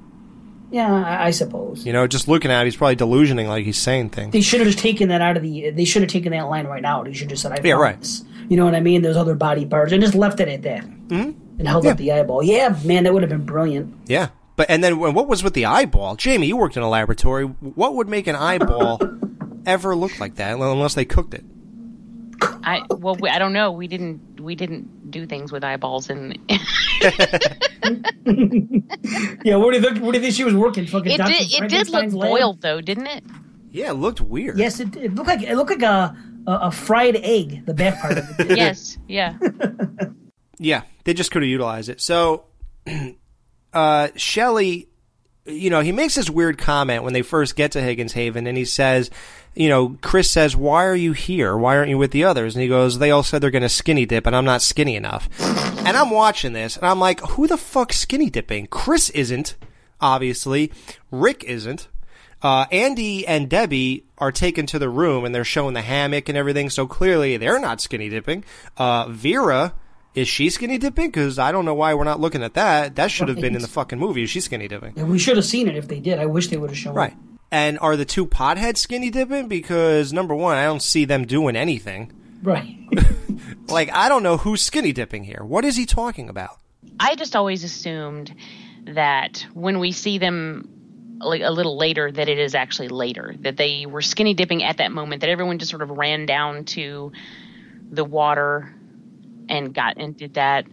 Yeah, 0.75 0.91
I, 0.93 1.27
I 1.27 1.31
suppose. 1.31 1.85
You 1.85 1.93
know, 1.93 2.05
just 2.05 2.27
looking 2.27 2.51
at 2.51 2.59
him, 2.59 2.65
he's 2.67 2.75
probably 2.75 2.97
delusioning 2.97 3.47
like 3.47 3.63
he's 3.63 3.77
saying 3.77 4.09
things. 4.09 4.33
They 4.33 4.41
should 4.41 4.59
have 4.59 4.67
just 4.67 4.79
taken 4.79 5.07
that 5.07 5.21
out 5.21 5.37
of 5.37 5.43
the. 5.43 5.69
They 5.69 5.85
should 5.85 6.01
have 6.01 6.11
taken 6.11 6.33
that 6.33 6.49
line 6.49 6.67
right 6.67 6.83
out. 6.83 7.07
He 7.07 7.13
should 7.13 7.23
have 7.23 7.29
just 7.29 7.43
said, 7.43 7.53
"I 7.53 7.55
Yeah, 7.63 7.75
found 7.75 7.81
right. 7.81 7.99
this." 8.01 8.25
You 8.49 8.57
know 8.57 8.65
what 8.65 8.75
I 8.75 8.81
mean? 8.81 9.01
Those 9.01 9.15
other 9.15 9.35
body 9.35 9.65
parts, 9.65 9.93
and 9.93 10.01
just 10.01 10.15
left 10.15 10.41
it 10.41 10.49
at 10.49 10.63
that, 10.63 10.83
Mhm. 11.07 11.33
and 11.59 11.67
held 11.67 11.87
up 11.87 11.97
the 11.97 12.11
eyeball. 12.11 12.43
Yeah, 12.43 12.75
man, 12.83 13.05
that 13.05 13.13
would 13.13 13.23
have 13.23 13.29
been 13.29 13.45
brilliant. 13.45 13.93
Yeah. 14.07 14.27
But 14.57 14.69
and 14.69 14.83
then 14.83 14.99
what 14.99 15.27
was 15.29 15.43
with 15.43 15.53
the 15.53 15.65
eyeball? 15.65 16.15
Jamie, 16.17 16.47
you 16.47 16.57
worked 16.57 16.75
in 16.75 16.83
a 16.83 16.89
laboratory. 16.89 17.45
What 17.45 17.95
would 17.95 18.09
make 18.09 18.27
an 18.27 18.35
eyeball 18.35 18.99
ever 19.65 19.95
look 19.95 20.19
like 20.19 20.35
that 20.35 20.57
unless 20.57 20.93
they 20.93 21.05
cooked 21.05 21.33
it? 21.33 21.45
I 22.41 22.81
well, 22.89 23.15
we, 23.15 23.29
I 23.29 23.39
don't 23.39 23.53
know. 23.53 23.71
We 23.71 23.87
didn't 23.87 24.39
we 24.41 24.55
didn't 24.55 25.11
do 25.11 25.25
things 25.25 25.51
with 25.51 25.63
eyeballs, 25.63 26.09
and 26.09 26.37
yeah, 29.43 29.55
where 29.55 29.71
do 29.71 29.77
you 29.77 29.81
think? 29.81 30.01
Where 30.01 30.11
do 30.11 30.17
you 30.17 30.21
think 30.21 30.33
she 30.33 30.43
was 30.43 30.55
working? 30.55 30.87
Fucking 30.87 31.11
it 31.11 31.17
Dr. 31.17 31.31
did 31.31 31.41
it 31.41 31.47
did 31.47 31.51
look 31.51 31.69
Frankenstein's 31.69 32.13
boiled 32.13 32.61
though, 32.61 32.81
didn't 32.81 33.07
it? 33.07 33.23
Yeah, 33.71 33.91
it 33.91 33.95
looked 33.95 34.21
weird. 34.21 34.57
Yes, 34.57 34.79
it. 34.79 34.95
It 34.95 35.15
looked 35.15 35.27
like 35.27 35.43
it 35.43 35.55
looked 35.55 35.69
like 35.69 35.83
a 35.83 36.15
a, 36.47 36.51
a 36.51 36.71
fried 36.71 37.17
egg. 37.17 37.65
The 37.65 37.73
back 37.73 38.01
part 38.01 38.17
of 38.17 38.39
it. 38.39 38.57
yes, 38.57 38.97
yeah. 39.07 39.37
Yeah, 40.57 40.83
they 41.03 41.13
just 41.13 41.31
could 41.31 41.41
have 41.41 41.49
utilized 41.49 41.89
it. 41.89 41.99
So, 42.01 42.45
uh, 43.73 44.07
Shelley, 44.15 44.87
you 45.45 45.69
know, 45.69 45.81
he 45.81 45.91
makes 45.91 46.15
this 46.15 46.29
weird 46.29 46.57
comment 46.57 47.03
when 47.03 47.13
they 47.13 47.21
first 47.21 47.55
get 47.55 47.71
to 47.73 47.81
Higgins 47.81 48.13
Haven, 48.13 48.47
and 48.47 48.57
he 48.57 48.65
says, 48.65 49.09
you 49.53 49.69
know, 49.69 49.97
Chris 50.01 50.29
says, 50.29 50.55
"Why 50.55 50.85
are 50.85 50.95
you 50.95 51.13
here? 51.13 51.55
Why 51.55 51.77
aren't 51.77 51.89
you 51.89 51.97
with 51.97 52.11
the 52.11 52.25
others?" 52.25 52.55
And 52.55 52.61
he 52.61 52.67
goes, 52.67 52.99
"They 52.99 53.11
all 53.11 53.23
said 53.23 53.41
they're 53.41 53.51
going 53.51 53.61
to 53.61 53.69
skinny 53.69 54.05
dip, 54.05 54.27
and 54.27 54.35
I'm 54.35 54.45
not 54.45 54.61
skinny 54.61 54.95
enough." 54.95 55.29
and 55.85 55.95
I'm 55.95 56.09
watching 56.09 56.53
this, 56.53 56.75
and 56.75 56.85
I'm 56.85 56.99
like, 56.99 57.21
"Who 57.21 57.47
the 57.47 57.57
fuck 57.57 57.93
skinny 57.93 58.29
dipping? 58.29 58.67
Chris 58.67 59.09
isn't, 59.11 59.55
obviously. 60.01 60.71
Rick 61.09 61.43
isn't." 61.45 61.87
Uh, 62.41 62.65
Andy 62.71 63.25
and 63.25 63.49
Debbie 63.49 64.03
are 64.17 64.31
taken 64.31 64.65
to 64.67 64.77
the 64.77 64.89
room 64.89 65.25
and 65.25 65.33
they're 65.33 65.43
showing 65.43 65.73
the 65.73 65.81
hammock 65.81 66.29
and 66.29 66.37
everything, 66.37 66.69
so 66.69 66.85
clearly 66.85 67.37
they're 67.37 67.59
not 67.59 67.81
skinny 67.81 68.09
dipping. 68.09 68.43
Uh, 68.77 69.07
Vera, 69.09 69.73
is 70.15 70.27
she 70.27 70.49
skinny 70.49 70.77
dipping? 70.77 71.07
Because 71.07 71.37
I 71.37 71.51
don't 71.51 71.65
know 71.65 71.73
why 71.73 71.93
we're 71.93 72.03
not 72.05 72.19
looking 72.19 72.41
at 72.43 72.53
that. 72.55 72.95
That 72.95 73.11
should 73.11 73.27
have 73.27 73.39
been 73.39 73.55
in 73.55 73.61
the 73.61 73.67
fucking 73.67 73.99
movie. 73.99 74.23
Is 74.23 74.29
she 74.29 74.39
skinny 74.39 74.67
dipping? 74.67 74.93
And 74.97 75.09
we 75.09 75.19
should 75.19 75.35
have 75.35 75.45
seen 75.45 75.67
it 75.67 75.75
if 75.75 75.87
they 75.87 75.99
did. 75.99 76.19
I 76.19 76.25
wish 76.25 76.47
they 76.47 76.57
would 76.57 76.69
have 76.69 76.77
shown 76.79 76.93
Right. 76.95 77.11
it. 77.11 77.17
And 77.51 77.77
are 77.79 77.95
the 77.95 78.05
two 78.05 78.25
potheads 78.25 78.77
skinny 78.77 79.09
dipping? 79.09 79.47
Because 79.47 80.11
number 80.11 80.33
one, 80.35 80.57
I 80.57 80.63
don't 80.63 80.81
see 80.81 81.05
them 81.05 81.25
doing 81.25 81.55
anything. 81.55 82.11
Right. 82.41 82.77
Like, 83.67 83.91
I 83.91 84.09
don't 84.09 84.21
know 84.21 84.37
who's 84.37 84.61
skinny 84.61 84.91
dipping 84.93 85.23
here. 85.23 85.41
What 85.43 85.65
is 85.65 85.75
he 85.75 85.85
talking 85.87 86.29
about? 86.29 86.59
I 86.99 87.15
just 87.15 87.35
always 87.35 87.63
assumed 87.63 88.33
that 88.85 89.45
when 89.53 89.79
we 89.79 89.91
see 89.91 90.19
them 90.19 90.69
like 91.19 91.41
a 91.41 91.49
little 91.49 91.75
later, 91.75 92.11
that 92.11 92.29
it 92.29 92.37
is 92.37 92.53
actually 92.53 92.89
later. 92.89 93.33
That 93.39 93.57
they 93.57 93.87
were 93.87 94.03
skinny 94.03 94.35
dipping 94.35 94.63
at 94.63 94.77
that 94.77 94.91
moment. 94.91 95.21
That 95.21 95.31
everyone 95.31 95.57
just 95.57 95.71
sort 95.71 95.81
of 95.81 95.89
ran 95.89 96.27
down 96.27 96.65
to 96.65 97.11
the 97.89 98.05
water 98.05 98.74
and 99.49 99.73
got 99.73 99.97
and 99.97 100.15
did 100.15 100.35
that. 100.35 100.65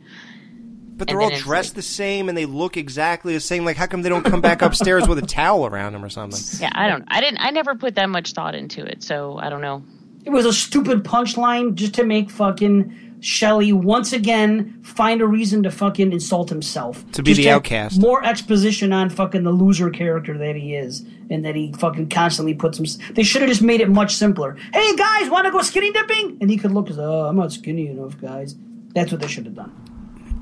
But 0.94 1.08
they're 1.08 1.20
all 1.20 1.28
then 1.28 1.36
it's 1.36 1.44
dressed 1.44 1.74
the 1.74 1.82
same 1.82 2.28
and 2.28 2.36
they 2.36 2.46
look 2.46 2.76
exactly 2.76 3.32
the 3.34 3.40
same. 3.40 3.64
Like, 3.64 3.76
how 3.76 3.86
come 3.86 4.02
they 4.02 4.08
don't 4.08 4.24
come 4.24 4.40
back 4.40 4.62
upstairs 4.62 5.08
with 5.08 5.18
a 5.18 5.26
towel 5.26 5.66
around 5.66 5.94
them 5.94 6.04
or 6.04 6.08
something? 6.10 6.38
Yeah, 6.60 6.70
I 6.74 6.88
don't. 6.88 7.04
I 7.08 7.20
didn't. 7.20 7.38
I 7.38 7.50
never 7.50 7.74
put 7.74 7.94
that 7.96 8.08
much 8.08 8.32
thought 8.32 8.54
into 8.54 8.84
it, 8.84 9.02
so 9.02 9.38
I 9.38 9.48
don't 9.48 9.62
know. 9.62 9.82
It 10.24 10.30
was 10.30 10.46
a 10.46 10.52
stupid 10.52 11.02
punchline 11.02 11.74
just 11.74 11.94
to 11.94 12.04
make 12.04 12.30
fucking 12.30 13.01
Shelley 13.22 13.72
once 13.72 14.12
again 14.12 14.80
find 14.82 15.20
a 15.20 15.26
reason 15.26 15.62
to 15.62 15.70
fucking 15.70 16.12
insult 16.12 16.48
himself. 16.48 17.08
To 17.12 17.22
be 17.22 17.30
Just 17.30 17.38
the 17.38 17.46
have 17.46 17.56
outcast. 17.58 18.00
More 18.00 18.24
exposition 18.24 18.92
on 18.92 19.10
fucking 19.10 19.44
the 19.44 19.52
loser 19.52 19.90
character 19.90 20.36
that 20.38 20.56
he 20.56 20.74
is, 20.74 21.04
and 21.30 21.44
that 21.44 21.54
he 21.54 21.72
fucking 21.78 22.08
constantly 22.08 22.52
puts 22.52 22.78
him. 22.78 23.14
They 23.14 23.22
should 23.22 23.42
have 23.42 23.48
just 23.48 23.62
made 23.62 23.80
it 23.80 23.88
much 23.88 24.16
simpler. 24.16 24.56
Hey 24.74 24.96
guys, 24.96 25.30
want 25.30 25.46
to 25.46 25.52
go 25.52 25.62
skinny 25.62 25.92
dipping? 25.92 26.38
And 26.40 26.50
he 26.50 26.56
could 26.56 26.72
look 26.72 26.90
as, 26.90 26.98
oh, 26.98 27.26
I'm 27.26 27.36
not 27.36 27.52
skinny 27.52 27.86
enough, 27.86 28.20
guys. 28.20 28.56
That's 28.92 29.12
what 29.12 29.20
they 29.20 29.28
should 29.28 29.46
have 29.46 29.54
done. 29.54 29.72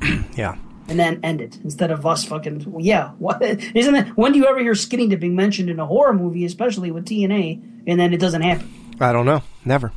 Yeah. 0.35 0.57
And 0.89 0.99
then 0.99 1.21
end 1.23 1.41
it 1.41 1.59
instead 1.63 1.91
of 1.93 2.05
us 2.07 2.25
fucking. 2.25 2.75
Yeah, 2.81 3.11
what 3.19 3.43
isn't 3.75 3.95
it? 3.95 4.09
When 4.17 4.33
do 4.33 4.39
you 4.39 4.47
ever 4.47 4.59
hear 4.59 4.75
skinny 4.75 5.07
dipping 5.07 5.37
mentioned 5.37 5.69
in 5.69 5.79
a 5.79 5.87
horror 5.87 6.15
movie, 6.15 6.47
especially 6.47 6.91
with 6.91 7.05
TNA, 7.05 7.85
and 7.87 8.01
then 8.01 8.15
it 8.15 8.19
doesn't 8.19 8.41
happen? 8.43 8.97
I 8.99 9.13
don't 9.13 9.27
know. 9.27 9.43
Never. 9.67 9.93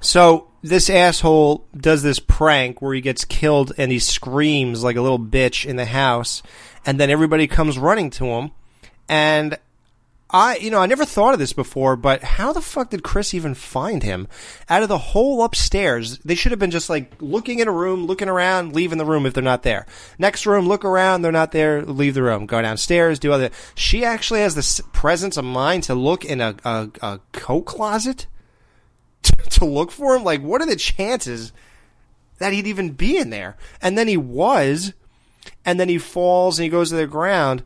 So 0.00 0.48
this 0.62 0.88
asshole 0.88 1.66
does 1.76 2.02
this 2.02 2.18
prank 2.18 2.80
where 2.80 2.94
he 2.94 3.00
gets 3.00 3.24
killed 3.24 3.72
and 3.76 3.90
he 3.90 3.98
screams 3.98 4.84
like 4.84 4.96
a 4.96 5.02
little 5.02 5.18
bitch 5.18 5.66
in 5.66 5.76
the 5.76 5.86
house, 5.86 6.42
and 6.86 6.98
then 6.98 7.10
everybody 7.10 7.46
comes 7.46 7.78
running 7.78 8.10
to 8.10 8.26
him. 8.26 8.52
And 9.08 9.58
I, 10.34 10.56
you 10.56 10.70
know, 10.70 10.78
I 10.80 10.86
never 10.86 11.04
thought 11.04 11.34
of 11.34 11.38
this 11.38 11.52
before, 11.52 11.94
but 11.94 12.22
how 12.22 12.54
the 12.54 12.62
fuck 12.62 12.88
did 12.88 13.02
Chris 13.02 13.34
even 13.34 13.54
find 13.54 14.02
him? 14.02 14.28
Out 14.70 14.82
of 14.82 14.88
the 14.88 14.96
whole 14.96 15.44
upstairs, 15.44 16.18
they 16.18 16.34
should 16.34 16.52
have 16.52 16.58
been 16.58 16.70
just 16.70 16.88
like 16.88 17.12
looking 17.20 17.58
in 17.58 17.68
a 17.68 17.72
room, 17.72 18.06
looking 18.06 18.30
around, 18.30 18.74
leaving 18.74 18.96
the 18.96 19.04
room 19.04 19.26
if 19.26 19.34
they're 19.34 19.42
not 19.42 19.62
there. 19.62 19.84
Next 20.18 20.46
room, 20.46 20.66
look 20.66 20.86
around, 20.86 21.20
they're 21.20 21.32
not 21.32 21.52
there, 21.52 21.82
leave 21.84 22.14
the 22.14 22.22
room. 22.22 22.46
Go 22.46 22.62
downstairs, 22.62 23.18
do 23.18 23.30
other. 23.30 23.50
She 23.74 24.06
actually 24.06 24.40
has 24.40 24.54
the 24.54 24.82
presence 24.92 25.36
of 25.36 25.44
mind 25.44 25.82
to 25.84 25.94
look 25.94 26.24
in 26.24 26.40
a, 26.40 26.54
a, 26.64 26.88
a 27.02 27.20
coat 27.32 27.66
closet 27.66 28.26
to, 29.22 29.36
to 29.50 29.64
look 29.64 29.90
for 29.90 30.14
him. 30.14 30.24
Like, 30.24 30.42
what 30.42 30.60
are 30.60 30.66
the 30.66 30.76
chances 30.76 31.52
that 32.38 32.52
he'd 32.52 32.66
even 32.66 32.90
be 32.90 33.16
in 33.16 33.30
there? 33.30 33.56
And 33.80 33.96
then 33.96 34.08
he 34.08 34.16
was, 34.16 34.92
and 35.64 35.78
then 35.78 35.88
he 35.88 35.98
falls 35.98 36.58
and 36.58 36.64
he 36.64 36.70
goes 36.70 36.90
to 36.90 36.96
the 36.96 37.06
ground, 37.06 37.64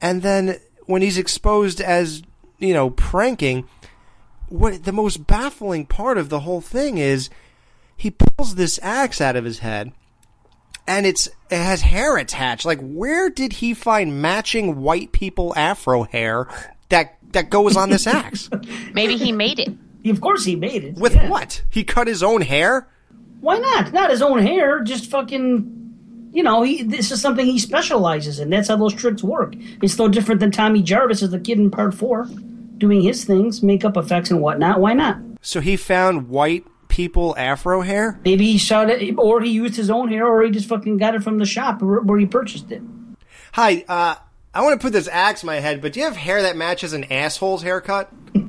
and 0.00 0.22
then 0.22 0.58
when 0.86 1.02
he's 1.02 1.18
exposed 1.18 1.80
as 1.80 2.22
you 2.58 2.74
know 2.74 2.90
pranking, 2.90 3.68
what 4.48 4.84
the 4.84 4.92
most 4.92 5.26
baffling 5.26 5.86
part 5.86 6.18
of 6.18 6.28
the 6.28 6.40
whole 6.40 6.60
thing 6.60 6.98
is 6.98 7.30
he 7.96 8.10
pulls 8.10 8.54
this 8.54 8.78
axe 8.82 9.20
out 9.20 9.36
of 9.36 9.44
his 9.44 9.60
head. 9.60 9.92
And 10.86 11.06
it's 11.06 11.28
it 11.48 11.58
has 11.58 11.82
hair 11.82 12.16
attached. 12.16 12.64
Like, 12.64 12.80
where 12.80 13.30
did 13.30 13.52
he 13.54 13.72
find 13.72 14.20
matching 14.20 14.80
white 14.82 15.12
people 15.12 15.54
afro 15.56 16.02
hair 16.02 16.48
that 16.88 17.16
that 17.30 17.50
goes 17.50 17.76
on 17.76 17.90
this 17.90 18.06
axe? 18.08 18.50
Maybe 18.92 19.16
he 19.16 19.30
made 19.30 19.60
it. 19.60 19.72
Of 20.06 20.20
course, 20.20 20.44
he 20.44 20.56
made 20.56 20.84
it. 20.84 20.96
With 20.96 21.16
what? 21.28 21.62
He 21.70 21.84
cut 21.84 22.06
his 22.06 22.22
own 22.22 22.42
hair? 22.42 22.88
Why 23.40 23.58
not? 23.58 23.92
Not 23.92 24.10
his 24.10 24.22
own 24.22 24.38
hair, 24.38 24.80
just 24.80 25.10
fucking. 25.10 26.30
You 26.32 26.42
know, 26.42 26.62
he, 26.62 26.82
this 26.82 27.10
is 27.10 27.20
something 27.20 27.44
he 27.44 27.58
specializes 27.58 28.38
in. 28.38 28.48
That's 28.48 28.68
how 28.68 28.76
those 28.76 28.94
tricks 28.94 29.22
work. 29.22 29.54
It's 29.82 29.98
no 29.98 30.08
different 30.08 30.40
than 30.40 30.50
Tommy 30.50 30.82
Jarvis 30.82 31.22
as 31.22 31.30
the 31.30 31.38
kid 31.38 31.58
in 31.58 31.70
part 31.70 31.92
four, 31.92 32.24
doing 32.78 33.02
his 33.02 33.24
things, 33.24 33.62
makeup 33.62 33.98
effects 33.98 34.30
and 34.30 34.40
whatnot. 34.40 34.80
Why 34.80 34.94
not? 34.94 35.18
So 35.42 35.60
he 35.60 35.76
found 35.76 36.30
white 36.30 36.64
people 36.88 37.34
afro 37.36 37.80
hair? 37.80 38.20
Maybe 38.24 38.52
he 38.52 38.58
shot 38.58 38.90
it, 38.90 39.14
or 39.18 39.40
he 39.40 39.50
used 39.50 39.76
his 39.76 39.90
own 39.90 40.08
hair, 40.08 40.26
or 40.26 40.42
he 40.42 40.50
just 40.50 40.68
fucking 40.68 40.98
got 40.98 41.14
it 41.14 41.22
from 41.22 41.38
the 41.38 41.46
shop 41.46 41.82
where, 41.82 42.00
where 42.00 42.18
he 42.18 42.26
purchased 42.26 42.70
it. 42.70 42.82
Hi, 43.52 43.84
uh, 43.88 44.14
I 44.54 44.60
want 44.62 44.78
to 44.78 44.84
put 44.84 44.92
this 44.92 45.08
axe 45.08 45.42
in 45.42 45.46
my 45.46 45.60
head, 45.60 45.80
but 45.80 45.94
do 45.94 46.00
you 46.00 46.06
have 46.06 46.16
hair 46.16 46.42
that 46.42 46.56
matches 46.56 46.92
an 46.92 47.04
asshole's 47.04 47.62
haircut? 47.62 48.10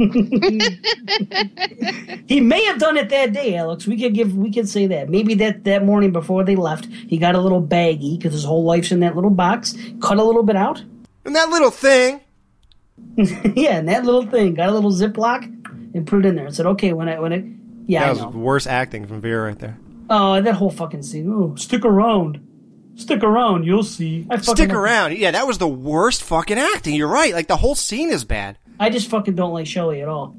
He 2.26 2.40
may 2.40 2.64
have 2.66 2.80
done 2.80 2.98
it 2.98 3.10
that 3.10 3.34
day, 3.34 3.56
Alex. 3.56 3.86
We 3.86 4.00
could 4.00 4.14
give, 4.14 4.36
we 4.36 4.52
could 4.52 4.68
say 4.68 4.88
that. 4.88 5.10
Maybe 5.10 5.34
that 5.36 5.66
that 5.66 5.84
morning 5.86 6.12
before 6.12 6.44
they 6.44 6.56
left, 6.56 6.86
he 6.86 7.18
got 7.18 7.36
a 7.36 7.40
little 7.40 7.60
baggy 7.60 8.18
because 8.18 8.34
his 8.34 8.44
whole 8.44 8.64
life's 8.64 8.92
in 8.92 9.02
that 9.02 9.16
little 9.16 9.30
box. 9.30 9.76
Cut 10.02 10.18
a 10.18 10.24
little 10.24 10.44
bit 10.44 10.56
out. 10.56 10.82
And 11.26 11.36
that 11.36 11.50
little 11.50 11.70
thing. 11.72 12.22
yeah, 13.16 13.78
and 13.78 13.88
that 13.90 14.06
little 14.06 14.26
thing 14.26 14.54
got 14.56 14.70
a 14.70 14.72
little 14.72 14.92
Ziploc 14.92 15.44
and 15.94 16.08
put 16.08 16.26
it 16.26 16.30
in 16.30 16.36
there. 16.36 16.46
and 16.46 16.56
said, 16.56 16.66
"Okay, 16.66 16.94
when 16.94 17.10
I 17.10 17.20
when 17.20 17.32
it, 17.34 17.46
yeah, 17.88 18.14
that 18.14 18.26
was 18.26 18.36
worse 18.36 18.68
acting 18.68 19.06
from 19.06 19.22
Vera 19.22 19.48
right 19.48 19.60
there. 19.60 19.78
Oh, 20.10 20.42
that 20.42 20.56
whole 20.56 20.72
fucking 20.72 21.04
scene. 21.04 21.28
Ooh, 21.28 21.56
stick 21.58 21.86
around, 21.86 22.40
stick 22.96 23.24
around. 23.24 23.66
You'll 23.66 23.84
see. 23.84 24.26
I 24.30 24.38
fucking 24.38 24.56
Stick 24.56 24.74
around. 24.74 25.18
Yeah, 25.18 25.32
that 25.32 25.48
was 25.48 25.58
the 25.58 25.68
worst 25.68 26.24
fucking 26.24 26.58
acting. 26.58 26.96
You're 26.96 27.08
right. 27.08 27.34
Like 27.34 27.48
the 27.48 27.58
whole 27.58 27.76
scene 27.76 28.10
is 28.12 28.24
bad. 28.26 28.58
I 28.80 28.90
just 28.90 29.10
fucking 29.10 29.36
don't 29.36 29.54
like 29.54 29.68
Shelley 29.68 30.02
at 30.02 30.08
all. 30.10 30.36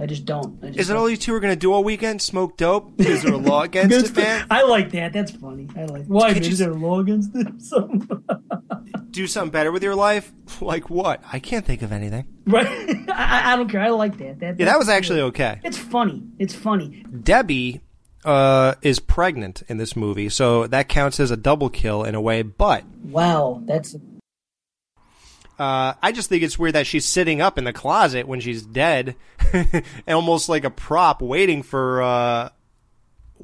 I 0.00 0.06
just 0.06 0.24
don't. 0.24 0.58
I 0.60 0.68
just 0.68 0.78
Is 0.80 0.90
it 0.90 0.96
all 0.96 1.08
you 1.08 1.16
two 1.16 1.32
are 1.34 1.38
gonna 1.40 1.54
do 1.54 1.72
all 1.72 1.84
weekend? 1.84 2.20
Smoke 2.20 2.56
dope? 2.56 3.00
Is 3.00 3.22
there 3.22 3.32
a 3.34 3.36
law 3.36 3.62
against 3.68 3.94
it, 4.10 4.16
man? 4.16 4.44
I 4.50 4.62
like 4.64 4.90
that. 4.90 5.12
That's 5.12 5.30
funny. 5.30 5.68
I 5.76 5.84
like. 5.84 6.06
Why 6.06 6.32
Can't 6.32 6.44
is 6.44 6.58
you- 6.58 6.66
there 6.66 6.72
a 6.74 6.76
law 6.76 6.98
against 6.98 7.30
it? 7.34 7.60
Something. 7.62 8.08
Do 9.12 9.28
something 9.28 9.52
better 9.52 9.70
with 9.70 9.84
your 9.84 9.94
life? 9.94 10.32
Like 10.60 10.90
what? 10.90 11.22
I 11.32 11.38
can't 11.38 11.64
think 11.64 11.82
of 11.82 11.92
anything. 11.92 12.26
Right? 12.44 12.66
I, 13.08 13.52
I 13.52 13.56
don't 13.56 13.68
care. 13.68 13.82
I 13.82 13.90
like 13.90 14.18
that. 14.18 14.40
that 14.40 14.58
Yeah, 14.58 14.64
that 14.66 14.78
was 14.78 14.88
actually 14.88 15.20
okay. 15.20 15.60
It's 15.62 15.78
funny. 15.78 16.24
It's 16.40 16.54
funny. 16.54 17.04
Debbie 17.22 17.80
uh, 18.24 18.74
is 18.82 18.98
pregnant 18.98 19.62
in 19.68 19.76
this 19.76 19.96
movie, 19.96 20.28
so 20.28 20.66
that 20.66 20.88
counts 20.88 21.20
as 21.20 21.30
a 21.30 21.36
double 21.36 21.68
kill 21.68 22.04
in 22.04 22.14
a 22.14 22.20
way. 22.20 22.42
But 22.42 22.84
Wow, 23.04 23.62
that's 23.64 23.94
uh, 25.58 25.94
I 26.02 26.10
just 26.12 26.28
think 26.28 26.42
it's 26.42 26.58
weird 26.58 26.74
that 26.74 26.86
she's 26.86 27.06
sitting 27.06 27.40
up 27.40 27.58
in 27.58 27.64
the 27.64 27.72
closet 27.72 28.26
when 28.26 28.40
she's 28.40 28.62
dead, 28.62 29.14
almost 30.08 30.48
like 30.48 30.64
a 30.64 30.70
prop, 30.70 31.22
waiting 31.22 31.62
for 31.62 32.02
uh, 32.02 32.48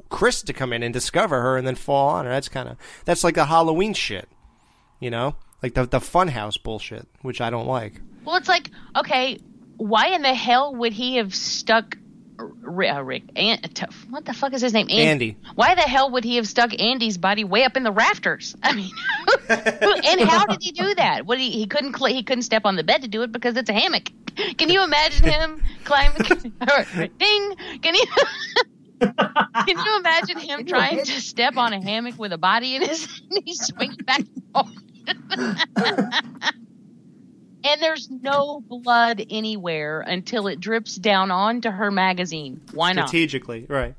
Chris 0.09 0.41
to 0.43 0.53
come 0.53 0.73
in 0.73 0.83
and 0.83 0.93
discover 0.93 1.41
her 1.41 1.57
and 1.57 1.65
then 1.65 1.75
fall 1.75 2.09
on 2.09 2.25
her. 2.25 2.31
That's 2.31 2.49
kind 2.49 2.67
of 2.67 2.77
that's 3.05 3.23
like 3.23 3.35
the 3.35 3.45
Halloween 3.45 3.93
shit, 3.93 4.27
you 4.99 5.09
know, 5.09 5.35
like 5.63 5.73
the 5.73 5.85
the 5.85 5.99
funhouse 5.99 6.61
bullshit, 6.61 7.07
which 7.21 7.39
I 7.39 7.49
don't 7.49 7.67
like. 7.67 8.01
Well, 8.25 8.35
it's 8.35 8.49
like, 8.49 8.69
okay, 8.97 9.39
why 9.77 10.07
in 10.07 10.21
the 10.21 10.33
hell 10.33 10.75
would 10.75 10.93
he 10.93 11.15
have 11.15 11.33
stuck 11.33 11.97
R- 12.41 12.83
uh, 12.83 13.01
Rick? 13.01 13.23
An- 13.35 13.61
t- 13.61 13.85
what 14.09 14.25
the 14.25 14.33
fuck 14.33 14.53
is 14.53 14.61
his 14.61 14.73
name? 14.73 14.87
An- 14.89 15.07
Andy. 15.07 15.37
Why 15.55 15.75
the 15.75 15.81
hell 15.81 16.11
would 16.11 16.23
he 16.23 16.37
have 16.37 16.47
stuck 16.47 16.79
Andy's 16.79 17.17
body 17.17 17.43
way 17.43 17.63
up 17.63 17.77
in 17.77 17.83
the 17.83 17.91
rafters? 17.91 18.55
I 18.63 18.73
mean, 18.73 18.91
and 19.49 20.21
how 20.21 20.45
did 20.45 20.61
he 20.61 20.71
do 20.71 20.95
that? 20.95 21.25
What 21.25 21.37
he 21.37 21.51
he 21.51 21.67
couldn't 21.67 21.95
cl- 21.97 22.13
he 22.13 22.23
couldn't 22.23 22.43
step 22.43 22.65
on 22.65 22.75
the 22.75 22.83
bed 22.83 23.01
to 23.03 23.07
do 23.07 23.21
it 23.23 23.31
because 23.31 23.55
it's 23.57 23.69
a 23.69 23.73
hammock. 23.73 24.09
Can 24.57 24.69
you 24.69 24.83
imagine 24.83 25.27
him 25.27 25.61
climbing? 25.83 26.21
Ding! 27.17 27.55
Can 27.81 27.95
you? 27.95 28.05
Can 29.01 29.79
you 29.83 29.97
imagine 29.97 30.37
him 30.37 30.65
trying 30.65 31.03
to 31.03 31.21
step 31.21 31.57
on 31.57 31.73
a 31.73 31.81
hammock 31.81 32.19
with 32.19 32.31
a 32.33 32.37
body 32.37 32.75
in 32.75 32.83
his 32.83 33.21
and 33.31 33.43
he's 33.43 33.65
swinging 33.65 33.97
back 34.05 34.19
and 34.19 34.43
forth? 34.53 34.77
And 37.63 37.81
there's 37.81 38.09
no 38.09 38.61
blood 38.67 39.25
anywhere 39.29 40.01
until 40.01 40.47
it 40.47 40.59
drips 40.59 40.95
down 40.95 41.31
onto 41.31 41.69
her 41.69 41.91
magazine. 41.91 42.61
Why 42.73 42.93
not? 42.93 43.07
Strategically, 43.07 43.65
right. 43.69 43.95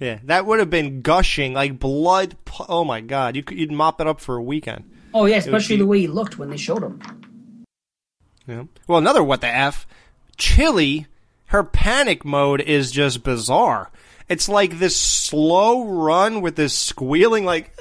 Yeah, 0.00 0.18
that 0.24 0.44
would 0.46 0.58
have 0.58 0.70
been 0.70 1.02
gushing 1.02 1.52
like 1.54 1.78
blood. 1.78 2.36
pu- 2.44 2.64
Oh 2.68 2.84
my 2.84 3.00
god, 3.00 3.36
you 3.36 3.42
could, 3.42 3.58
you'd 3.58 3.72
mop 3.72 4.00
it 4.00 4.06
up 4.06 4.20
for 4.20 4.36
a 4.36 4.42
weekend. 4.42 4.90
Oh 5.12 5.26
yeah, 5.26 5.36
especially 5.36 5.76
be- 5.76 5.82
the 5.82 5.86
way 5.86 6.00
he 6.00 6.06
looked 6.08 6.38
when 6.38 6.50
they 6.50 6.56
showed 6.56 6.82
him. 6.82 7.00
Yeah. 8.46 8.64
Well, 8.86 8.98
another 8.98 9.22
what 9.22 9.40
the 9.40 9.48
f, 9.48 9.86
Chili. 10.36 11.06
Her 11.48 11.62
panic 11.62 12.24
mode 12.24 12.60
is 12.62 12.90
just 12.90 13.22
bizarre. 13.22 13.90
It's 14.28 14.48
like 14.48 14.78
this 14.80 14.96
slow 14.96 15.84
run 15.84 16.40
with 16.40 16.56
this 16.56 16.76
squealing, 16.76 17.44
like 17.44 17.72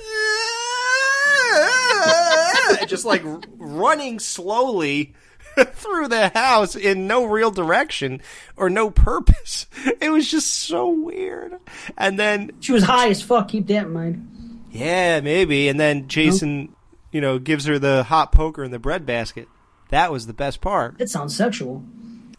just 2.88 3.06
like 3.06 3.24
running 3.58 4.20
slowly 4.20 5.14
through 5.74 6.08
the 6.08 6.30
house 6.30 6.76
in 6.76 7.08
no 7.08 7.26
real 7.26 7.52
direction 7.52 8.22
or 8.58 8.70
no 8.70 8.90
purpose. 8.90 9.68
It 10.02 10.10
was 10.10 10.30
just 10.30 10.50
so 10.50 10.90
weird. 10.90 11.58
And 11.98 12.18
then 12.20 12.52
She 12.60 12.72
was 12.72 12.84
high 12.84 13.10
as 13.10 13.22
fuck. 13.22 13.50
Keep 13.50 13.68
that 13.68 13.86
in 13.86 13.94
mind. 13.94 14.64
yeah, 14.72 15.20
maybe. 15.22 15.68
And 15.70 15.80
then 15.80 16.08
Jason, 16.08 16.76
you 17.12 17.22
know, 17.22 17.38
gives 17.40 17.66
her 17.66 17.78
the 17.80 18.04
hot 18.04 18.32
poker 18.32 18.64
in 18.64 18.72
the 18.72 18.80
bread 18.80 19.06
basket. 19.06 19.48
That 19.90 20.12
was 20.12 20.26
the 20.26 20.34
best 20.34 20.60
part. 20.62 21.00
It 21.00 21.10
sounds 21.10 21.36
sexual. 21.36 21.84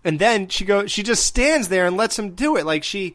And 0.02 0.18
then 0.18 0.48
she 0.48 0.64
go, 0.64 0.86
she 0.86 1.02
just 1.02 1.24
stands 1.24 1.68
there 1.68 1.86
and 1.86 1.96
lets 1.96 2.18
him 2.18 2.34
do 2.34 2.56
it. 2.56 2.66
Like 2.66 2.82
she, 2.84 3.14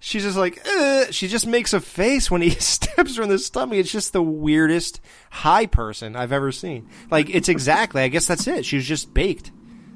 she's 0.00 0.22
just 0.22 0.36
like, 0.36 0.60
Ugh. 0.66 1.12
she 1.12 1.28
just 1.28 1.46
makes 1.46 1.72
a 1.72 1.80
face 1.80 2.30
when 2.30 2.42
he 2.42 2.50
steps 2.58 3.16
her 3.16 3.22
in 3.22 3.28
the 3.28 3.38
stomach. 3.38 3.78
It's 3.78 3.90
just 3.92 4.12
the 4.12 4.22
weirdest 4.22 5.00
high 5.30 5.66
person 5.66 6.16
I've 6.16 6.32
ever 6.32 6.52
seen. 6.52 6.88
Like 7.10 7.28
it's 7.30 7.48
exactly, 7.48 8.02
I 8.02 8.08
guess 8.08 8.26
that's 8.26 8.46
it. 8.46 8.64
She 8.64 8.76
was 8.76 8.86
just 8.86 9.12
baked, 9.14 9.50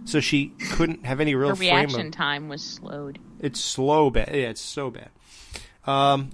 so 0.05 0.21
she 0.21 0.49
couldn't 0.73 1.07
have 1.07 1.21
any 1.21 1.35
real 1.35 1.51
Her 1.51 1.57
frame 1.57 1.75
reaction 1.77 2.07
of. 2.07 2.13
time 2.13 2.49
was 2.49 2.63
slowed. 2.63 3.19
It's 3.41 3.61
slow 3.61 4.11
bad. 4.11 4.29
Yeah, 4.35 4.49
it's 4.51 4.61
so 4.61 4.91
bad. 4.91 5.11
Um, 5.85 6.31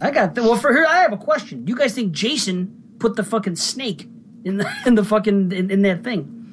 I 0.00 0.10
got 0.10 0.34
the 0.34 0.42
well 0.42 0.56
for 0.56 0.72
her. 0.72 0.86
I 0.86 0.98
have 1.02 1.12
a 1.12 1.16
question. 1.16 1.64
Do 1.64 1.70
you 1.72 1.78
guys 1.78 1.94
think 1.94 2.12
Jason 2.12 2.82
put 2.98 3.16
the 3.16 3.24
fucking 3.24 3.56
snake 3.56 4.08
in 4.44 4.58
the 4.58 4.70
in 4.86 4.94
the 4.94 5.04
fucking 5.04 5.52
in, 5.52 5.70
in 5.70 5.82
that 5.82 6.04
thing? 6.04 6.43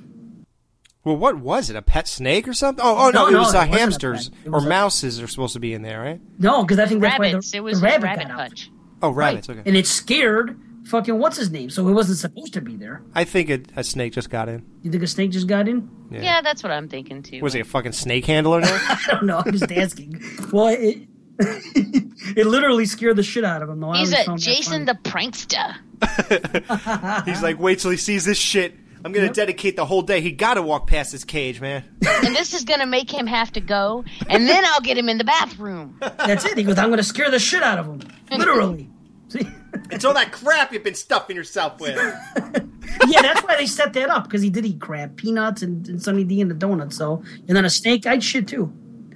Well, 1.03 1.17
what 1.17 1.39
was 1.39 1.69
it? 1.69 1.75
A 1.75 1.81
pet 1.81 2.07
snake 2.07 2.47
or 2.47 2.53
something? 2.53 2.83
Oh, 2.85 3.07
oh 3.07 3.09
no, 3.09 3.29
No, 3.29 3.35
it 3.35 3.39
was 3.39 3.53
it 3.53 3.57
uh, 3.57 3.59
wasn't 3.59 3.79
hamsters 3.79 4.29
pet. 4.29 4.47
Or 4.47 4.51
was 4.51 4.65
a- 4.65 4.69
mouses 4.69 5.21
are 5.21 5.27
supposed 5.27 5.53
to 5.53 5.59
be 5.59 5.73
in 5.73 5.81
there, 5.81 6.01
right? 6.01 6.21
No, 6.37 6.63
because 6.63 6.79
I 6.79 6.85
think 6.85 7.01
that's 7.01 7.19
Rabbits. 7.19 7.47
why 7.47 7.51
the, 7.51 7.57
it 7.57 7.63
was 7.63 7.79
the 7.81 7.85
rabbit, 7.87 8.05
rabbit 8.05 8.27
hutch. 8.27 8.71
Oh, 9.01 9.09
rabbits. 9.09 9.49
Right. 9.49 9.59
Okay. 9.59 9.67
And 9.69 9.77
it 9.77 9.87
scared 9.87 10.59
fucking 10.85 11.17
what's 11.17 11.37
his 11.37 11.51
name, 11.51 11.69
so 11.69 11.87
it 11.87 11.93
wasn't 11.93 12.19
supposed 12.19 12.53
to 12.53 12.61
be 12.61 12.75
there. 12.75 13.01
I 13.15 13.23
think 13.23 13.49
a, 13.49 13.61
a 13.75 13.83
snake 13.83 14.13
just 14.13 14.29
got 14.29 14.49
in. 14.49 14.65
You 14.83 14.91
think 14.91 15.03
a 15.03 15.07
snake 15.07 15.31
just 15.31 15.47
got 15.47 15.67
in? 15.67 15.89
Yeah. 16.11 16.41
that's 16.41 16.61
what 16.63 16.71
I'm 16.71 16.87
thinking 16.87 17.23
too. 17.23 17.41
Was 17.41 17.53
he 17.53 17.61
a 17.61 17.65
fucking 17.65 17.93
snake 17.93 18.25
handler 18.25 18.61
now? 18.61 18.73
I 18.89 18.99
don't 19.07 19.25
know. 19.25 19.41
I'm 19.45 19.51
just 19.51 19.71
asking. 19.71 20.21
well, 20.51 20.67
it 20.67 21.07
it 21.39 22.45
literally 22.45 22.85
scared 22.85 23.15
the 23.15 23.23
shit 23.23 23.43
out 23.43 23.63
of 23.63 23.69
him. 23.69 23.79
Though. 23.79 23.89
I 23.89 23.99
He's 23.99 24.13
a 24.13 24.37
Jason 24.37 24.85
the 24.85 24.93
prankster. 24.93 25.75
He's 27.25 27.41
like, 27.41 27.59
wait 27.59 27.79
till 27.79 27.91
he 27.91 27.97
sees 27.97 28.25
this 28.25 28.37
shit. 28.37 28.75
I'm 29.03 29.11
gonna 29.11 29.33
dedicate 29.33 29.75
the 29.75 29.85
whole 29.85 30.01
day. 30.01 30.21
He 30.21 30.31
gotta 30.31 30.61
walk 30.61 30.87
past 30.87 31.11
this 31.11 31.23
cage, 31.23 31.59
man. 31.59 31.83
and 32.23 32.35
this 32.35 32.53
is 32.53 32.63
gonna 32.63 32.85
make 32.85 33.11
him 33.11 33.27
have 33.27 33.51
to 33.53 33.61
go, 33.61 34.03
and 34.27 34.47
then 34.47 34.63
I'll 34.65 34.81
get 34.81 34.97
him 34.97 35.09
in 35.09 35.17
the 35.17 35.23
bathroom. 35.23 35.97
That's 35.99 36.45
it. 36.45 36.57
He 36.57 36.63
goes, 36.63 36.77
I'm 36.77 36.87
going 36.87 36.97
to 36.97 37.03
scare 37.03 37.31
the 37.31 37.39
shit 37.39 37.63
out 37.63 37.79
of 37.79 37.85
him. 37.85 38.01
Literally. 38.31 38.89
See? 39.27 39.47
It's 39.89 40.03
all 40.03 40.13
that 40.13 40.31
crap 40.31 40.73
you've 40.73 40.83
been 40.83 40.95
stuffing 40.95 41.35
yourself 41.35 41.79
with. 41.79 41.95
yeah, 43.07 43.21
that's 43.21 43.41
why 43.41 43.55
they 43.57 43.65
set 43.65 43.93
that 43.93 44.09
up 44.09 44.25
because 44.25 44.41
he 44.41 44.49
did 44.49 44.65
eat 44.65 44.81
crap, 44.81 45.15
peanuts 45.15 45.61
and, 45.61 45.87
and 45.87 46.01
Sunny 46.01 46.23
D 46.23 46.41
and 46.41 46.51
the 46.51 46.55
donuts. 46.55 46.97
So, 46.97 47.23
and 47.47 47.55
then 47.55 47.65
a 47.65 47.69
snake, 47.69 48.05
I'd 48.05 48.23
shit 48.23 48.47
too. 48.47 48.65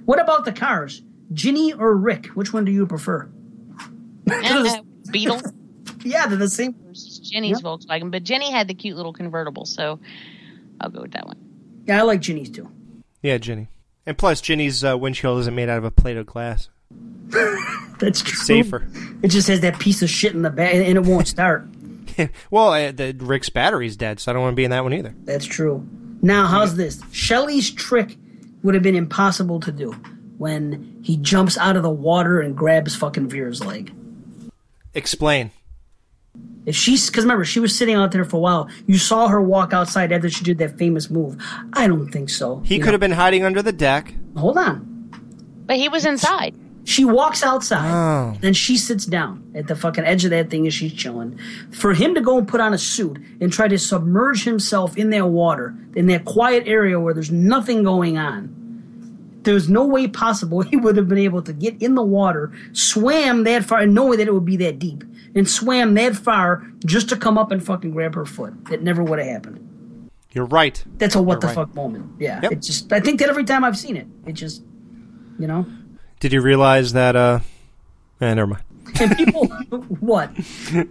What 0.04 0.20
about 0.20 0.44
the 0.44 0.52
cars, 0.52 1.02
Ginny 1.32 1.72
or 1.72 1.94
Rick? 1.94 2.28
Which 2.28 2.52
one 2.52 2.64
do 2.64 2.72
you 2.72 2.86
prefer? 2.86 3.28
Uh, 4.30 4.78
Beetle. 5.10 5.40
Yeah, 6.06 6.26
they're 6.26 6.38
the 6.38 6.48
same. 6.48 6.74
Ginny's 7.22 7.60
Volkswagen, 7.60 8.10
but 8.10 8.24
Ginny 8.24 8.50
had 8.50 8.68
the 8.68 8.74
cute 8.74 8.96
little 8.96 9.12
convertible, 9.12 9.64
so 9.64 10.00
I'll 10.80 10.90
go 10.90 11.02
with 11.02 11.12
that 11.12 11.26
one. 11.26 11.36
Yeah, 11.84 12.00
I 12.00 12.02
like 12.02 12.20
Ginny's 12.20 12.50
too. 12.50 12.70
Yeah, 13.22 13.38
Ginny. 13.38 13.68
And 14.06 14.16
plus, 14.16 14.40
Ginny's 14.40 14.84
uh, 14.84 14.96
windshield 14.96 15.40
isn't 15.40 15.54
made 15.54 15.68
out 15.68 15.78
of 15.78 15.84
a 15.84 15.90
plate 15.90 16.16
of 16.16 16.26
glass. 16.26 16.68
That's 17.98 18.22
true. 18.22 18.38
Safer. 18.38 18.86
It 19.22 19.28
just 19.28 19.48
has 19.48 19.60
that 19.60 19.78
piece 19.78 20.02
of 20.02 20.10
shit 20.10 20.34
in 20.34 20.42
the 20.42 20.50
back, 20.50 20.74
and 20.74 20.84
it 20.84 21.02
won't 21.02 21.26
start. 21.26 21.66
well, 22.50 22.72
uh, 22.72 22.92
the 22.92 23.16
Rick's 23.18 23.48
battery's 23.48 23.96
dead, 23.96 24.20
so 24.20 24.30
I 24.30 24.32
don't 24.32 24.42
want 24.42 24.52
to 24.52 24.56
be 24.56 24.64
in 24.64 24.70
that 24.70 24.82
one 24.82 24.94
either. 24.94 25.14
That's 25.24 25.44
true. 25.44 25.86
Now, 26.22 26.46
how's 26.46 26.76
this? 26.76 27.00
Shelley's 27.12 27.70
trick 27.70 28.16
would 28.62 28.74
have 28.74 28.82
been 28.82 28.96
impossible 28.96 29.60
to 29.60 29.72
do 29.72 29.92
when 30.38 31.00
he 31.02 31.16
jumps 31.16 31.56
out 31.58 31.76
of 31.76 31.82
the 31.82 31.90
water 31.90 32.40
and 32.40 32.56
grabs 32.56 32.96
fucking 32.96 33.28
Vera's 33.28 33.64
leg. 33.64 33.92
Explain. 34.94 35.50
If 36.66 36.74
she's, 36.76 37.06
because 37.08 37.24
remember, 37.24 37.44
she 37.44 37.60
was 37.60 37.76
sitting 37.76 37.94
out 37.94 38.10
there 38.12 38.24
for 38.24 38.36
a 38.36 38.40
while. 38.40 38.68
You 38.86 38.98
saw 38.98 39.28
her 39.28 39.40
walk 39.40 39.72
outside 39.72 40.10
after 40.12 40.28
she 40.28 40.42
did 40.44 40.58
that 40.58 40.76
famous 40.76 41.08
move. 41.08 41.40
I 41.72 41.86
don't 41.86 42.10
think 42.10 42.28
so. 42.28 42.60
He 42.64 42.78
could 42.78 42.86
know, 42.86 42.92
have 42.92 43.00
been 43.00 43.12
hiding 43.12 43.44
under 43.44 43.62
the 43.62 43.72
deck. 43.72 44.12
Hold 44.36 44.58
on. 44.58 45.10
But 45.66 45.76
he 45.76 45.88
was 45.88 46.04
inside. 46.04 46.54
She 46.84 47.04
walks 47.04 47.42
outside, 47.42 47.90
Oh. 47.92 48.36
then 48.40 48.52
she 48.52 48.76
sits 48.76 49.06
down 49.06 49.42
at 49.56 49.66
the 49.66 49.74
fucking 49.74 50.04
edge 50.04 50.24
of 50.24 50.30
that 50.30 50.50
thing 50.50 50.66
and 50.66 50.72
she's 50.72 50.92
chilling. 50.92 51.36
For 51.72 51.94
him 51.94 52.14
to 52.14 52.20
go 52.20 52.38
and 52.38 52.46
put 52.46 52.60
on 52.60 52.72
a 52.72 52.78
suit 52.78 53.18
and 53.40 53.52
try 53.52 53.66
to 53.66 53.76
submerge 53.76 54.44
himself 54.44 54.96
in 54.96 55.10
that 55.10 55.26
water, 55.28 55.74
in 55.96 56.06
that 56.06 56.24
quiet 56.24 56.62
area 56.68 57.00
where 57.00 57.12
there's 57.12 57.32
nothing 57.32 57.82
going 57.82 58.18
on, 58.18 58.52
there's 59.42 59.68
no 59.68 59.84
way 59.84 60.06
possible 60.06 60.60
he 60.62 60.76
would 60.76 60.96
have 60.96 61.08
been 61.08 61.18
able 61.18 61.42
to 61.42 61.52
get 61.52 61.80
in 61.82 61.96
the 61.96 62.02
water, 62.04 62.52
swam 62.72 63.42
that 63.44 63.64
far, 63.64 63.80
and 63.80 63.92
knowing 63.94 64.18
that 64.18 64.28
it 64.28 64.34
would 64.34 64.44
be 64.44 64.56
that 64.58 64.78
deep, 64.78 65.02
and 65.36 65.48
swam 65.48 65.94
that 65.94 66.16
far 66.16 66.66
just 66.84 67.08
to 67.10 67.16
come 67.16 67.38
up 67.38 67.52
and 67.52 67.64
fucking 67.64 67.92
grab 67.92 68.14
her 68.16 68.24
foot. 68.26 68.54
It 68.72 68.82
never 68.82 69.04
would 69.04 69.20
have 69.20 69.28
happened. 69.28 69.62
You're 70.32 70.46
right. 70.46 70.82
That's 70.98 71.14
a 71.14 71.22
what 71.22 71.34
You're 71.34 71.40
the 71.42 71.46
right. 71.48 71.54
fuck 71.54 71.74
moment. 71.74 72.10
Yeah. 72.18 72.40
Yep. 72.42 72.52
It 72.52 72.62
just 72.62 72.92
I 72.92 72.98
think 73.00 73.20
that 73.20 73.28
every 73.28 73.44
time 73.44 73.62
I've 73.62 73.78
seen 73.78 73.96
it. 73.96 74.06
It 74.26 74.32
just 74.32 74.62
you 75.38 75.46
know? 75.46 75.64
Did 76.20 76.32
you 76.32 76.40
realize 76.42 76.92
that? 76.94 77.14
uh 77.14 77.38
eh, 78.20 78.34
never 78.34 78.48
mind. 78.48 78.62
And 79.00 79.16
people 79.16 79.46
what? 80.00 80.30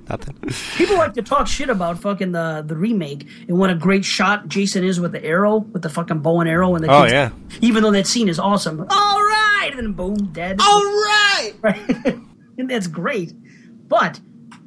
Nothing. 0.10 0.38
People 0.76 0.98
like 0.98 1.14
to 1.14 1.22
talk 1.22 1.48
shit 1.48 1.70
about 1.70 2.00
fucking 2.00 2.32
the 2.34 2.64
the 2.66 2.76
remake 2.76 3.28
and 3.48 3.58
what 3.58 3.70
a 3.70 3.76
great 3.76 4.04
shot 4.06 4.48
Jason 4.48 4.84
is 4.84 5.00
with 5.00 5.12
the 5.12 5.24
arrow, 5.24 5.58
with 5.58 5.82
the 5.82 5.90
fucking 5.90 6.20
bow 6.20 6.40
and 6.42 6.50
arrow 6.50 6.76
and 6.76 6.84
the 6.84 6.92
Oh, 6.92 7.02
kids- 7.04 7.14
yeah. 7.14 7.30
Even 7.62 7.84
though 7.84 7.92
that 7.92 8.06
scene 8.08 8.28
is 8.30 8.38
awesome. 8.40 8.86
All 8.90 9.20
right, 9.22 9.72
and 9.78 9.96
boom, 9.96 10.16
dead. 10.34 10.60
All 10.62 10.82
right. 10.84 11.54
Right. 11.62 12.18
and 12.58 12.70
that's 12.70 12.88
great. 12.88 13.34
But 13.88 14.20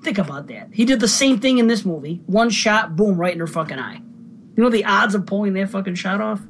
think 0.08 0.18
about 0.26 0.46
that. 0.48 0.68
He 0.72 0.84
did 0.84 1.00
the 1.00 1.08
same 1.08 1.38
thing 1.38 1.58
in 1.58 1.66
this 1.66 1.84
movie. 1.84 2.22
One 2.26 2.48
shot, 2.50 2.96
boom, 2.96 3.18
right 3.18 3.32
in 3.34 3.40
her 3.40 3.46
fucking 3.46 3.78
eye. 3.78 3.96
You 4.56 4.62
know 4.64 4.70
the 4.70 4.84
odds 4.86 5.14
of 5.14 5.26
pulling 5.26 5.52
that 5.54 5.68
fucking 5.68 5.94
shot 5.96 6.20
off? 6.20 6.40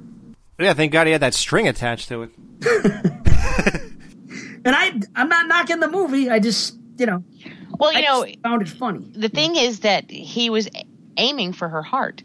Yeah, 0.60 0.74
thank 0.74 0.92
God 0.92 1.06
he 1.06 1.12
had 1.12 1.20
that 1.22 1.34
string 1.34 1.66
attached 1.68 2.08
to 2.08 2.22
it. 2.22 2.30
And 4.64 4.74
I 4.76 4.92
I'm 5.14 5.28
not 5.28 5.46
knocking 5.46 5.78
the 5.80 5.88
movie. 5.88 6.28
I 6.28 6.40
just, 6.40 6.76
you 6.98 7.06
know, 7.06 7.22
Well, 7.78 7.92
you 7.92 8.00
I 8.00 8.02
know, 8.02 8.26
found 8.42 8.60
it 8.60 8.68
funny. 8.68 9.06
the 9.14 9.28
thing 9.28 9.54
is 9.56 9.80
that 9.80 10.10
he 10.10 10.50
was 10.50 10.68
aiming 11.16 11.52
for 11.52 11.68
her 11.68 11.80
heart. 11.80 12.22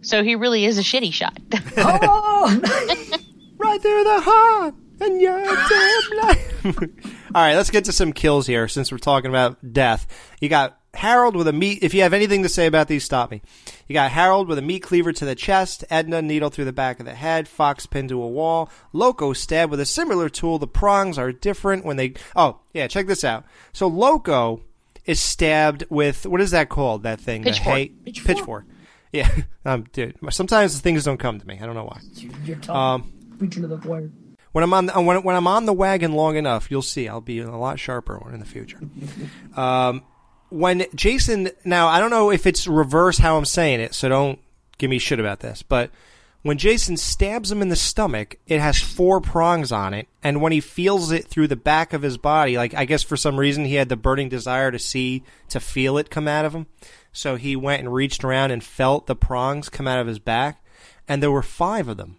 So 0.00 0.24
he 0.24 0.34
really 0.34 0.64
is 0.64 0.78
a 0.78 0.82
shitty 0.82 1.12
shot. 1.12 1.38
Oh, 1.76 2.48
right 3.58 3.82
there, 3.82 4.02
the 4.04 4.20
heart, 4.22 4.74
and 5.00 5.20
you're 5.20 5.42
damn 5.44 6.18
life. 6.22 6.64
All 7.34 7.42
right, 7.42 7.54
let's 7.56 7.70
get 7.70 7.84
to 7.86 7.92
some 7.92 8.12
kills 8.12 8.46
here 8.46 8.68
since 8.68 8.90
we're 8.92 8.98
talking 8.98 9.30
about 9.30 9.72
death. 9.72 10.06
You 10.40 10.48
got 10.48 10.78
Harold 10.94 11.36
with 11.36 11.46
a 11.48 11.52
meat. 11.52 11.80
If 11.82 11.94
you 11.94 12.02
have 12.02 12.12
anything 12.12 12.42
to 12.42 12.48
say 12.48 12.66
about 12.66 12.88
these, 12.88 13.04
stop 13.04 13.30
me. 13.30 13.42
You 13.86 13.92
got 13.94 14.10
Harold 14.10 14.48
with 14.48 14.58
a 14.58 14.62
meat 14.62 14.80
cleaver 14.82 15.12
to 15.12 15.24
the 15.24 15.34
chest, 15.34 15.84
Edna 15.90 16.20
needle 16.22 16.50
through 16.50 16.64
the 16.64 16.72
back 16.72 16.98
of 17.00 17.06
the 17.06 17.14
head, 17.14 17.46
Fox 17.48 17.86
pinned 17.86 18.08
to 18.08 18.20
a 18.22 18.28
wall, 18.28 18.70
Loco 18.92 19.32
stabbed 19.32 19.70
with 19.70 19.80
a 19.80 19.86
similar 19.86 20.28
tool. 20.28 20.58
The 20.58 20.66
prongs 20.66 21.18
are 21.18 21.32
different 21.32 21.84
when 21.84 21.96
they. 21.96 22.14
Oh, 22.34 22.60
yeah, 22.72 22.86
check 22.88 23.06
this 23.06 23.24
out. 23.24 23.44
So 23.72 23.86
Loco 23.86 24.62
is 25.04 25.20
stabbed 25.20 25.84
with 25.88 26.26
what 26.26 26.40
is 26.40 26.50
that 26.50 26.68
called? 26.68 27.02
That 27.04 27.20
thing, 27.20 27.44
Pitchfork. 27.44 27.64
the 27.64 27.70
hay 27.70 27.92
pitchfork. 28.24 28.66
Yeah, 29.12 29.30
um, 29.64 29.84
dude. 29.92 30.16
Sometimes 30.30 30.78
things 30.80 31.04
don't 31.04 31.16
come 31.18 31.38
to 31.40 31.46
me. 31.46 31.58
I 31.62 31.64
don't 31.66 31.74
know 31.74 31.84
why. 31.84 32.00
You're 32.44 32.56
talking 32.56 32.74
Um, 33.04 33.12
preaching 33.38 33.62
to 33.62 33.68
the 33.68 33.78
choir. 33.78 34.10
When 34.52 34.64
I'm 34.64 34.72
on 34.72 34.86
the, 34.86 34.92
when, 35.00 35.22
when 35.22 35.36
I'm 35.36 35.46
on 35.46 35.66
the 35.66 35.72
wagon 35.72 36.12
long 36.12 36.36
enough, 36.36 36.70
you'll 36.70 36.82
see 36.82 37.08
I'll 37.08 37.20
be 37.20 37.40
a 37.40 37.50
lot 37.50 37.78
sharper 37.78 38.30
in 38.32 38.40
the 38.40 38.46
future. 38.46 38.80
Um, 39.56 40.02
when 40.50 40.86
Jason, 40.94 41.50
now 41.64 41.88
I 41.88 41.98
don't 42.00 42.10
know 42.10 42.30
if 42.30 42.46
it's 42.46 42.66
reverse 42.66 43.18
how 43.18 43.36
I'm 43.36 43.44
saying 43.44 43.80
it, 43.80 43.92
so 43.94 44.08
don't 44.08 44.38
give 44.78 44.88
me 44.88 44.98
shit 44.98 45.20
about 45.20 45.40
this. 45.40 45.62
But 45.62 45.90
When 46.42 46.56
Jason 46.56 46.96
stabs 46.96 47.50
him 47.50 47.62
in 47.62 47.68
the 47.68 47.76
stomach, 47.76 48.38
it 48.46 48.60
has 48.60 48.80
four 48.80 49.20
prongs 49.20 49.72
on 49.72 49.92
it, 49.92 50.06
and 50.22 50.40
when 50.40 50.52
he 50.52 50.60
feels 50.60 51.10
it 51.10 51.26
through 51.26 51.48
the 51.48 51.56
back 51.56 51.92
of 51.92 52.02
his 52.02 52.16
body, 52.16 52.56
like 52.56 52.74
I 52.74 52.84
guess 52.84 53.02
for 53.02 53.16
some 53.16 53.38
reason 53.38 53.64
he 53.64 53.74
had 53.74 53.88
the 53.88 53.96
burning 53.96 54.28
desire 54.28 54.70
to 54.70 54.78
see, 54.78 55.24
to 55.48 55.58
feel 55.58 55.98
it 55.98 56.10
come 56.10 56.28
out 56.28 56.44
of 56.44 56.54
him, 56.54 56.66
so 57.12 57.34
he 57.34 57.56
went 57.56 57.80
and 57.80 57.92
reached 57.92 58.22
around 58.22 58.52
and 58.52 58.62
felt 58.62 59.08
the 59.08 59.16
prongs 59.16 59.68
come 59.68 59.88
out 59.88 59.98
of 59.98 60.06
his 60.06 60.20
back, 60.20 60.62
and 61.08 61.20
there 61.20 61.30
were 61.30 61.42
five 61.42 61.88
of 61.88 61.96
them. 61.96 62.16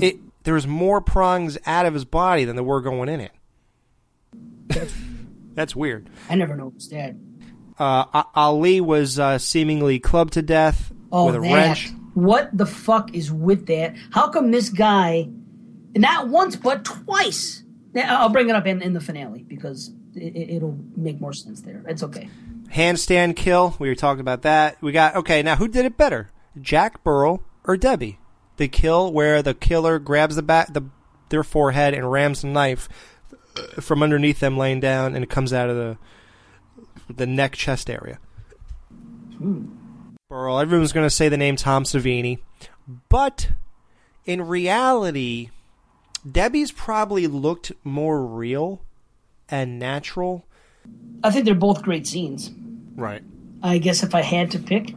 It 0.00 0.16
there 0.48 0.54
was 0.54 0.66
more 0.66 1.02
prongs 1.02 1.58
out 1.66 1.84
of 1.84 1.92
his 1.92 2.06
body 2.06 2.46
than 2.46 2.56
there 2.56 2.64
were 2.64 2.80
going 2.80 3.10
in 3.10 3.20
it. 3.20 3.32
That's 5.54 5.76
weird. 5.76 6.08
I 6.30 6.36
never 6.36 6.56
noticed 6.56 6.90
that. 6.90 7.14
Uh, 7.78 8.22
Ali 8.34 8.80
was 8.80 9.18
uh, 9.18 9.36
seemingly 9.36 9.98
clubbed 9.98 10.32
to 10.32 10.42
death 10.42 10.90
Oh, 11.12 11.26
with 11.26 11.34
a 11.36 11.40
that. 11.40 11.52
wrench. 11.54 11.90
What 12.14 12.48
the 12.56 12.64
fuck 12.64 13.14
is 13.14 13.30
with 13.30 13.66
that? 13.66 13.94
How 14.10 14.30
come 14.30 14.50
this 14.50 14.70
guy, 14.70 15.28
not 15.94 16.28
once 16.28 16.56
but 16.56 16.82
twice? 16.86 17.62
I'll 17.94 18.30
bring 18.30 18.48
it 18.48 18.56
up 18.56 18.66
in, 18.66 18.80
in 18.80 18.94
the 18.94 19.00
finale 19.00 19.42
because 19.46 19.92
it, 20.14 20.34
it- 20.34 20.50
it'll 20.56 20.78
make 20.96 21.20
more 21.20 21.34
sense 21.34 21.60
there. 21.60 21.84
It's 21.86 22.02
okay. 22.02 22.30
Handstand 22.72 23.36
kill. 23.36 23.76
We 23.78 23.88
were 23.88 23.94
talking 23.94 24.20
about 24.22 24.42
that. 24.42 24.80
We 24.82 24.92
got 24.92 25.14
okay. 25.16 25.42
Now, 25.42 25.56
who 25.56 25.68
did 25.68 25.84
it 25.84 25.96
better, 25.98 26.30
Jack 26.60 27.04
Burrell 27.04 27.42
or 27.64 27.76
Debbie? 27.76 28.18
The 28.58 28.68
kill 28.68 29.12
where 29.12 29.42
the 29.42 29.54
killer 29.54 29.98
grabs 29.98 30.36
the 30.36 30.42
back, 30.42 30.72
the 30.72 30.82
their 31.30 31.44
forehead 31.44 31.94
and 31.94 32.10
rams 32.10 32.42
the 32.42 32.48
knife 32.48 32.88
uh, 33.56 33.80
from 33.80 34.02
underneath 34.02 34.40
them, 34.40 34.56
laying 34.56 34.80
down, 34.80 35.14
and 35.14 35.24
it 35.24 35.30
comes 35.30 35.52
out 35.52 35.70
of 35.70 35.76
the 35.76 35.96
the 37.12 37.26
neck 37.26 37.54
chest 37.54 37.88
area. 37.88 38.18
Hmm. 39.38 39.66
Burrell. 40.28 40.58
Everyone's 40.58 40.92
going 40.92 41.06
to 41.06 41.10
say 41.10 41.28
the 41.30 41.38
name 41.38 41.56
Tom 41.56 41.84
Savini, 41.84 42.38
but 43.08 43.48
in 44.26 44.46
reality, 44.46 45.48
Debbie's 46.30 46.70
probably 46.70 47.26
looked 47.26 47.72
more 47.82 48.26
real 48.26 48.82
and 49.48 49.78
natural. 49.78 50.44
I 51.24 51.30
think 51.30 51.46
they're 51.46 51.54
both 51.54 51.82
great 51.82 52.06
scenes. 52.06 52.50
Right. 52.94 53.22
I 53.62 53.78
guess 53.78 54.02
if 54.02 54.14
I 54.14 54.20
had 54.20 54.50
to 54.52 54.58
pick, 54.58 54.94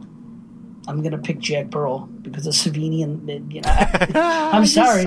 I'm 0.88 1.02
gonna 1.02 1.18
pick 1.18 1.38
Jack 1.38 1.66
Burrell 1.66 2.08
because 2.22 2.46
of 2.46 2.54
Savini 2.54 3.04
and 3.04 3.52
you 3.52 3.60
know. 3.60 3.70
I, 3.70 4.50
am 4.52 4.62
I 4.62 4.64
just 4.64 4.74
sorry, 4.74 5.06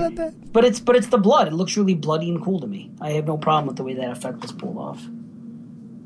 but 0.52 0.64
it's 0.64 0.80
but 0.80 0.96
it's 0.96 1.08
the 1.08 1.18
blood. 1.18 1.48
It 1.48 1.52
looks 1.52 1.76
really 1.76 1.94
bloody 1.94 2.30
and 2.30 2.42
cool 2.42 2.60
to 2.60 2.66
me. 2.66 2.90
I 3.00 3.10
have 3.12 3.26
no 3.26 3.36
problem 3.36 3.66
with 3.66 3.76
the 3.76 3.84
way 3.84 3.94
that 3.94 4.10
effect 4.10 4.40
was 4.40 4.52
pulled 4.52 4.78
off. 4.78 5.06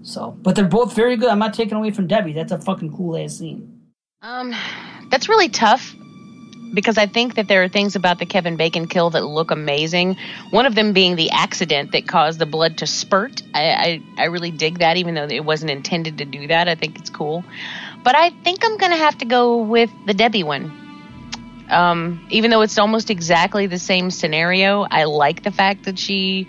So, 0.02 0.36
but 0.42 0.56
they're 0.56 0.64
both 0.64 0.94
very 0.94 1.16
good. 1.16 1.28
I'm 1.28 1.38
not 1.38 1.54
taking 1.54 1.76
away 1.76 1.90
from 1.90 2.06
Debbie. 2.06 2.32
That's 2.32 2.52
a 2.52 2.58
fucking 2.58 2.96
cool 2.96 3.16
ass 3.16 3.36
scene. 3.36 3.80
Um, 4.22 4.54
that's 5.10 5.28
really 5.28 5.48
tough 5.48 5.94
because 6.74 6.98
I 6.98 7.06
think 7.06 7.34
that 7.34 7.48
there 7.48 7.62
are 7.62 7.68
things 7.68 7.96
about 7.96 8.18
the 8.18 8.26
Kevin 8.26 8.56
Bacon 8.56 8.86
kill 8.86 9.10
that 9.10 9.24
look 9.24 9.50
amazing. 9.50 10.16
One 10.50 10.66
of 10.66 10.74
them 10.74 10.92
being 10.92 11.16
the 11.16 11.30
accident 11.30 11.92
that 11.92 12.06
caused 12.06 12.38
the 12.38 12.46
blood 12.46 12.78
to 12.78 12.86
spurt. 12.86 13.42
I, 13.54 13.70
I, 13.70 14.02
I 14.18 14.24
really 14.24 14.50
dig 14.50 14.78
that, 14.78 14.96
even 14.96 15.14
though 15.14 15.24
it 15.24 15.44
wasn't 15.44 15.70
intended 15.70 16.18
to 16.18 16.24
do 16.24 16.46
that. 16.46 16.68
I 16.68 16.74
think 16.74 16.98
it's 16.98 17.10
cool. 17.10 17.44
But 18.02 18.14
I 18.14 18.30
think 18.30 18.64
I'm 18.64 18.78
going 18.78 18.92
to 18.92 18.98
have 18.98 19.18
to 19.18 19.24
go 19.24 19.58
with 19.58 19.90
the 20.06 20.14
Debbie 20.14 20.42
one. 20.42 20.76
Um, 21.70 22.26
even 22.30 22.50
though 22.50 22.62
it's 22.62 22.78
almost 22.78 23.10
exactly 23.10 23.66
the 23.66 23.78
same 23.78 24.10
scenario, 24.10 24.86
I 24.90 25.04
like 25.04 25.44
the 25.44 25.52
fact 25.52 25.84
that 25.84 25.98
she 25.98 26.48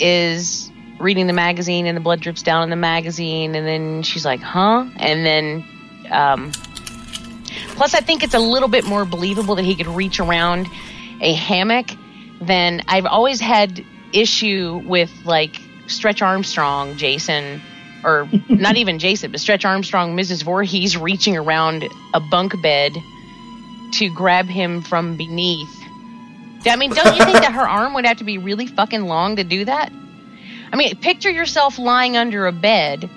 is 0.00 0.70
reading 0.98 1.26
the 1.26 1.32
magazine 1.32 1.86
and 1.86 1.96
the 1.96 2.00
blood 2.00 2.20
drips 2.20 2.42
down 2.42 2.62
in 2.62 2.70
the 2.70 2.76
magazine, 2.76 3.54
and 3.54 3.66
then 3.66 4.02
she's 4.02 4.24
like, 4.24 4.40
huh? 4.40 4.86
And 4.96 5.26
then, 5.26 5.64
um, 6.10 6.52
plus, 7.76 7.94
I 7.94 8.00
think 8.00 8.22
it's 8.22 8.34
a 8.34 8.38
little 8.38 8.68
bit 8.68 8.84
more 8.84 9.04
believable 9.04 9.56
that 9.56 9.64
he 9.64 9.74
could 9.74 9.86
reach 9.86 10.18
around 10.20 10.66
a 11.20 11.32
hammock 11.34 11.88
than 12.40 12.82
I've 12.88 13.06
always 13.06 13.40
had 13.40 13.84
issue 14.12 14.80
with 14.86 15.10
like 15.24 15.60
Stretch 15.88 16.22
Armstrong, 16.22 16.96
Jason, 16.96 17.60
or 18.08 18.28
not 18.48 18.76
even 18.76 18.98
Jason, 18.98 19.30
but 19.30 19.40
Stretch 19.40 19.64
Armstrong, 19.64 20.16
Mrs. 20.16 20.42
Voorhees 20.42 20.96
reaching 20.96 21.36
around 21.36 21.84
a 22.14 22.20
bunk 22.20 22.60
bed 22.62 22.96
to 23.92 24.08
grab 24.10 24.46
him 24.46 24.82
from 24.82 25.16
beneath. 25.16 25.68
I 26.66 26.76
mean, 26.76 26.90
don't 26.90 27.16
you 27.16 27.24
think 27.24 27.38
that 27.40 27.52
her 27.52 27.68
arm 27.68 27.94
would 27.94 28.04
have 28.04 28.18
to 28.18 28.24
be 28.24 28.38
really 28.38 28.66
fucking 28.66 29.02
long 29.02 29.36
to 29.36 29.44
do 29.44 29.64
that? 29.64 29.92
I 30.72 30.76
mean, 30.76 30.96
picture 30.96 31.30
yourself 31.30 31.78
lying 31.78 32.16
under 32.16 32.46
a 32.46 32.52
bed 32.52 33.08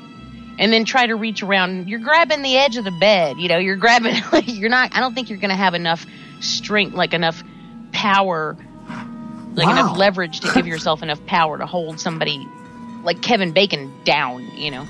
and 0.59 0.71
then 0.71 0.85
try 0.85 1.07
to 1.07 1.15
reach 1.15 1.41
around. 1.43 1.89
You're 1.89 1.99
grabbing 1.99 2.43
the 2.43 2.57
edge 2.57 2.77
of 2.77 2.85
the 2.85 2.91
bed, 2.91 3.37
you 3.39 3.49
know, 3.49 3.57
you're 3.57 3.75
grabbing, 3.75 4.15
like, 4.31 4.47
you're 4.47 4.69
not, 4.69 4.95
I 4.95 4.99
don't 4.99 5.13
think 5.13 5.29
you're 5.29 5.39
going 5.39 5.49
to 5.49 5.55
have 5.55 5.73
enough 5.73 6.05
strength, 6.39 6.93
like 6.93 7.13
enough 7.13 7.43
power, 7.91 8.55
like 9.53 9.67
Wow. 9.67 9.71
enough 9.73 9.97
leverage 9.97 10.39
to 10.41 10.53
give 10.53 10.65
yourself 10.67 11.03
enough 11.03 11.25
power 11.25 11.57
to 11.57 11.65
hold 11.65 11.99
somebody 11.99 12.47
like 13.03 13.21
Kevin 13.21 13.51
Bacon 13.51 13.93
down, 14.03 14.45
you 14.55 14.71
know. 14.71 14.87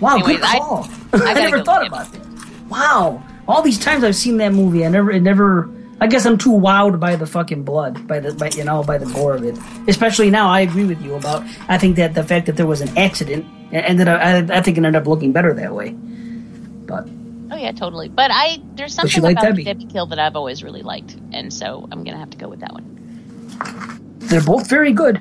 Wow, 0.00 0.16
Anyways, 0.16 0.36
good 0.38 0.44
I- 0.44 0.58
call. 0.58 0.84
I 0.84 0.88
I, 1.12 1.18
gotta 1.18 1.40
never 1.40 1.64
thought 1.64 1.86
about 1.86 2.12
that. 2.12 2.26
Wow, 2.68 3.22
all 3.46 3.62
these 3.62 3.78
times 3.78 4.02
I've 4.04 4.16
seen 4.16 4.38
that 4.38 4.52
movie, 4.52 4.84
I 4.84 4.88
never, 4.88 5.10
it 5.10 5.20
never. 5.20 5.70
I 6.00 6.08
guess 6.08 6.26
I'm 6.26 6.36
too 6.36 6.50
wowed 6.50 6.98
by 6.98 7.14
the 7.14 7.26
fucking 7.26 7.62
blood, 7.62 8.08
by 8.08 8.18
the, 8.18 8.34
by, 8.34 8.48
you 8.50 8.64
know, 8.64 8.82
by 8.82 8.98
the 8.98 9.06
gore 9.12 9.36
of 9.36 9.44
it. 9.44 9.56
Especially 9.86 10.30
now, 10.30 10.48
I 10.48 10.60
agree 10.60 10.84
with 10.84 11.00
you 11.00 11.14
about. 11.14 11.44
I 11.68 11.78
think 11.78 11.94
that 11.96 12.14
the 12.14 12.24
fact 12.24 12.46
that 12.46 12.56
there 12.56 12.66
was 12.66 12.80
an 12.80 12.96
accident 12.98 13.46
ended 13.72 14.08
up. 14.08 14.20
I, 14.20 14.38
I 14.38 14.62
think 14.62 14.78
it 14.78 14.84
ended 14.84 14.96
up 14.96 15.06
looking 15.06 15.32
better 15.32 15.54
that 15.54 15.74
way. 15.74 15.90
But 15.90 17.08
Oh 17.52 17.56
yeah, 17.56 17.70
totally. 17.72 18.08
But 18.08 18.30
I 18.32 18.62
there's 18.74 18.94
something 18.94 19.24
about 19.24 19.42
Debbie. 19.42 19.64
Debbie 19.64 19.84
kill 19.84 20.06
that 20.06 20.18
I've 20.18 20.36
always 20.36 20.62
really 20.64 20.80
liked, 20.80 21.16
and 21.32 21.52
so 21.52 21.86
I'm 21.92 22.02
gonna 22.02 22.18
have 22.18 22.30
to 22.30 22.38
go 22.38 22.48
with 22.48 22.60
that 22.60 22.72
one. 22.72 24.18
they're 24.20 24.40
both 24.40 24.68
very 24.68 24.92
good. 24.92 25.20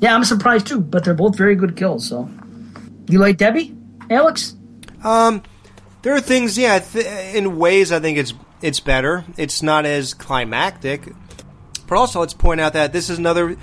Yeah, 0.00 0.14
I'm 0.14 0.24
surprised 0.24 0.66
too, 0.66 0.80
but 0.80 1.04
they're 1.04 1.14
both 1.14 1.36
very 1.36 1.54
good 1.54 1.76
kills. 1.76 2.08
So, 2.08 2.28
you 3.08 3.18
like 3.18 3.36
Debbie, 3.36 3.76
Alex? 4.10 4.56
Um, 5.02 5.42
there 6.02 6.14
are 6.14 6.20
things, 6.20 6.58
yeah. 6.58 6.78
Th- 6.78 7.34
in 7.34 7.58
ways, 7.58 7.92
I 7.92 8.00
think 8.00 8.18
it's 8.18 8.34
it's 8.60 8.80
better. 8.80 9.24
It's 9.36 9.62
not 9.62 9.86
as 9.86 10.14
climactic, 10.14 11.12
but 11.86 11.98
also 11.98 12.20
let's 12.20 12.34
point 12.34 12.60
out 12.60 12.72
that 12.72 12.92
this 12.92 13.10
is 13.10 13.18
another 13.18 13.56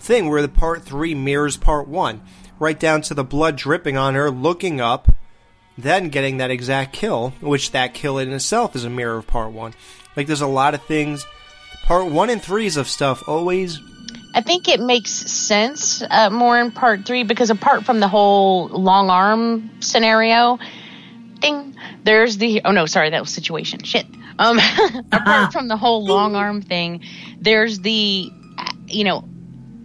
thing 0.00 0.28
where 0.28 0.42
the 0.42 0.48
part 0.48 0.82
three 0.84 1.14
mirrors 1.14 1.56
part 1.56 1.88
one, 1.88 2.20
right 2.58 2.78
down 2.78 3.02
to 3.02 3.14
the 3.14 3.24
blood 3.24 3.56
dripping 3.56 3.96
on 3.96 4.14
her, 4.14 4.30
looking 4.30 4.80
up, 4.80 5.12
then 5.76 6.08
getting 6.08 6.38
that 6.38 6.50
exact 6.50 6.92
kill, 6.92 7.30
which 7.40 7.70
that 7.72 7.94
kill 7.94 8.18
in 8.18 8.32
itself 8.32 8.76
is 8.76 8.84
a 8.84 8.90
mirror 8.90 9.18
of 9.18 9.26
part 9.26 9.52
one. 9.52 9.74
Like 10.16 10.26
there's 10.26 10.40
a 10.40 10.46
lot 10.46 10.74
of 10.74 10.82
things. 10.82 11.26
Part 11.84 12.06
one 12.10 12.28
and 12.28 12.42
threes 12.42 12.76
of 12.76 12.88
stuff 12.88 13.26
always 13.28 13.80
I 14.34 14.40
think 14.42 14.68
it 14.68 14.80
makes 14.80 15.10
sense 15.10 16.02
uh, 16.08 16.30
more 16.30 16.60
in 16.60 16.70
part 16.70 17.06
three 17.06 17.22
because 17.22 17.50
apart 17.50 17.84
from 17.84 18.00
the 18.00 18.08
whole 18.08 18.68
long 18.68 19.10
arm 19.10 19.70
scenario, 19.80 20.58
ding, 21.40 21.76
there's 22.04 22.36
the 22.36 22.62
oh 22.64 22.72
no, 22.72 22.86
sorry, 22.86 23.10
that 23.10 23.20
was 23.20 23.30
situation. 23.30 23.82
Shit. 23.82 24.06
Um, 24.38 24.58
apart 25.12 25.52
from 25.52 25.68
the 25.68 25.76
whole 25.76 26.04
long 26.04 26.36
arm 26.36 26.62
thing, 26.62 27.02
there's 27.40 27.80
the 27.80 28.30
you 28.86 29.04
know, 29.04 29.24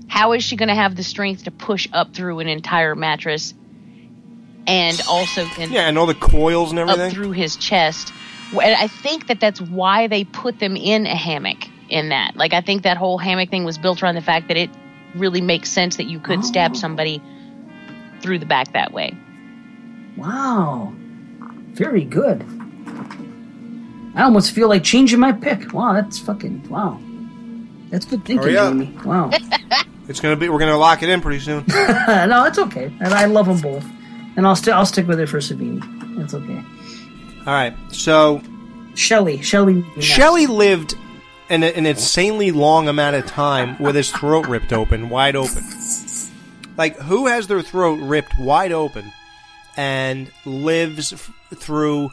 how 0.07 0.33
is 0.33 0.43
she 0.43 0.55
going 0.55 0.69
to 0.69 0.75
have 0.75 0.95
the 0.95 1.03
strength 1.03 1.45
to 1.45 1.51
push 1.51 1.87
up 1.91 2.13
through 2.13 2.39
an 2.39 2.47
entire 2.47 2.95
mattress, 2.95 3.53
and 4.67 5.01
also 5.07 5.45
can 5.45 5.71
yeah, 5.71 5.87
and 5.87 5.97
all 5.97 6.05
the 6.05 6.13
coils 6.13 6.71
and 6.71 6.79
up 6.79 6.89
everything. 6.89 7.11
through 7.11 7.31
his 7.31 7.55
chest. 7.55 8.13
And 8.51 8.75
I 8.75 8.87
think 8.87 9.27
that 9.27 9.39
that's 9.39 9.59
why 9.59 10.07
they 10.07 10.25
put 10.25 10.59
them 10.59 10.75
in 10.75 11.07
a 11.07 11.15
hammock. 11.15 11.67
In 11.93 12.09
that, 12.09 12.35
like, 12.35 12.53
I 12.53 12.61
think 12.61 12.81
that 12.83 12.97
whole 12.97 13.19
hammock 13.19 13.49
thing 13.51 13.65
was 13.65 13.77
built 13.77 14.01
around 14.01 14.15
the 14.15 14.21
fact 14.21 14.47
that 14.47 14.57
it 14.57 14.71
really 15.15 15.41
makes 15.41 15.69
sense 15.69 15.97
that 15.97 16.05
you 16.05 16.19
could 16.19 16.39
Oh. 16.39 16.41
stab 16.41 16.75
somebody 16.75 17.21
through 18.19 18.39
the 18.39 18.47
back 18.47 18.73
that 18.73 18.91
way. 18.91 19.15
Wow, 20.17 20.91
very 21.73 22.03
good. 22.03 22.43
I 24.15 24.23
almost 24.23 24.51
feel 24.53 24.69
like 24.69 24.83
changing 24.83 25.19
my 25.19 25.31
pick. 25.31 25.71
Wow, 25.73 25.93
that's 25.93 26.17
fucking 26.19 26.67
wow. 26.69 26.99
That's 27.89 28.05
good 28.05 28.25
thinking, 28.25 28.37
Hurry 28.43 28.57
up. 28.57 28.73
Jamie. 28.73 28.97
Wow. 29.05 29.29
It's 30.05 30.19
gonna 30.19 30.35
be. 30.35 30.49
We're 30.49 30.59
gonna 30.59 30.77
lock 30.77 31.01
it 31.01 31.07
in 31.07 31.21
pretty 31.21 31.39
soon. 31.39 31.63
no, 31.69 32.43
it's 32.45 32.59
okay. 32.59 32.93
And 32.99 33.13
I 33.13 33.23
love 33.23 33.45
them 33.45 33.61
both, 33.61 33.85
and 34.35 34.45
I'll 34.45 34.55
still 34.57 34.73
I'll 34.73 34.85
stick 34.85 35.07
with 35.07 35.17
it 35.17 35.29
for 35.29 35.37
Savini. 35.37 35.79
It's 36.21 36.33
okay. 36.33 36.61
All 37.47 37.53
right, 37.53 37.73
so 37.89 38.41
Shelley, 38.95 39.41
Shelley, 39.41 39.85
Shelley 40.01 40.45
lived 40.47 40.95
an, 41.49 41.63
an 41.63 41.85
insanely 41.85 42.51
long 42.51 42.87
amount 42.87 43.15
of 43.15 43.25
time 43.25 43.77
with 43.79 43.95
his 43.95 44.11
throat 44.11 44.47
ripped 44.47 44.73
open, 44.73 45.09
wide 45.09 45.35
open. 45.35 45.63
Like, 46.77 46.97
who 46.97 47.27
has 47.27 47.47
their 47.47 47.61
throat 47.61 47.99
ripped 48.01 48.37
wide 48.39 48.71
open 48.71 49.11
and 49.77 50.31
lives 50.45 51.13
f- 51.13 51.31
through 51.55 52.09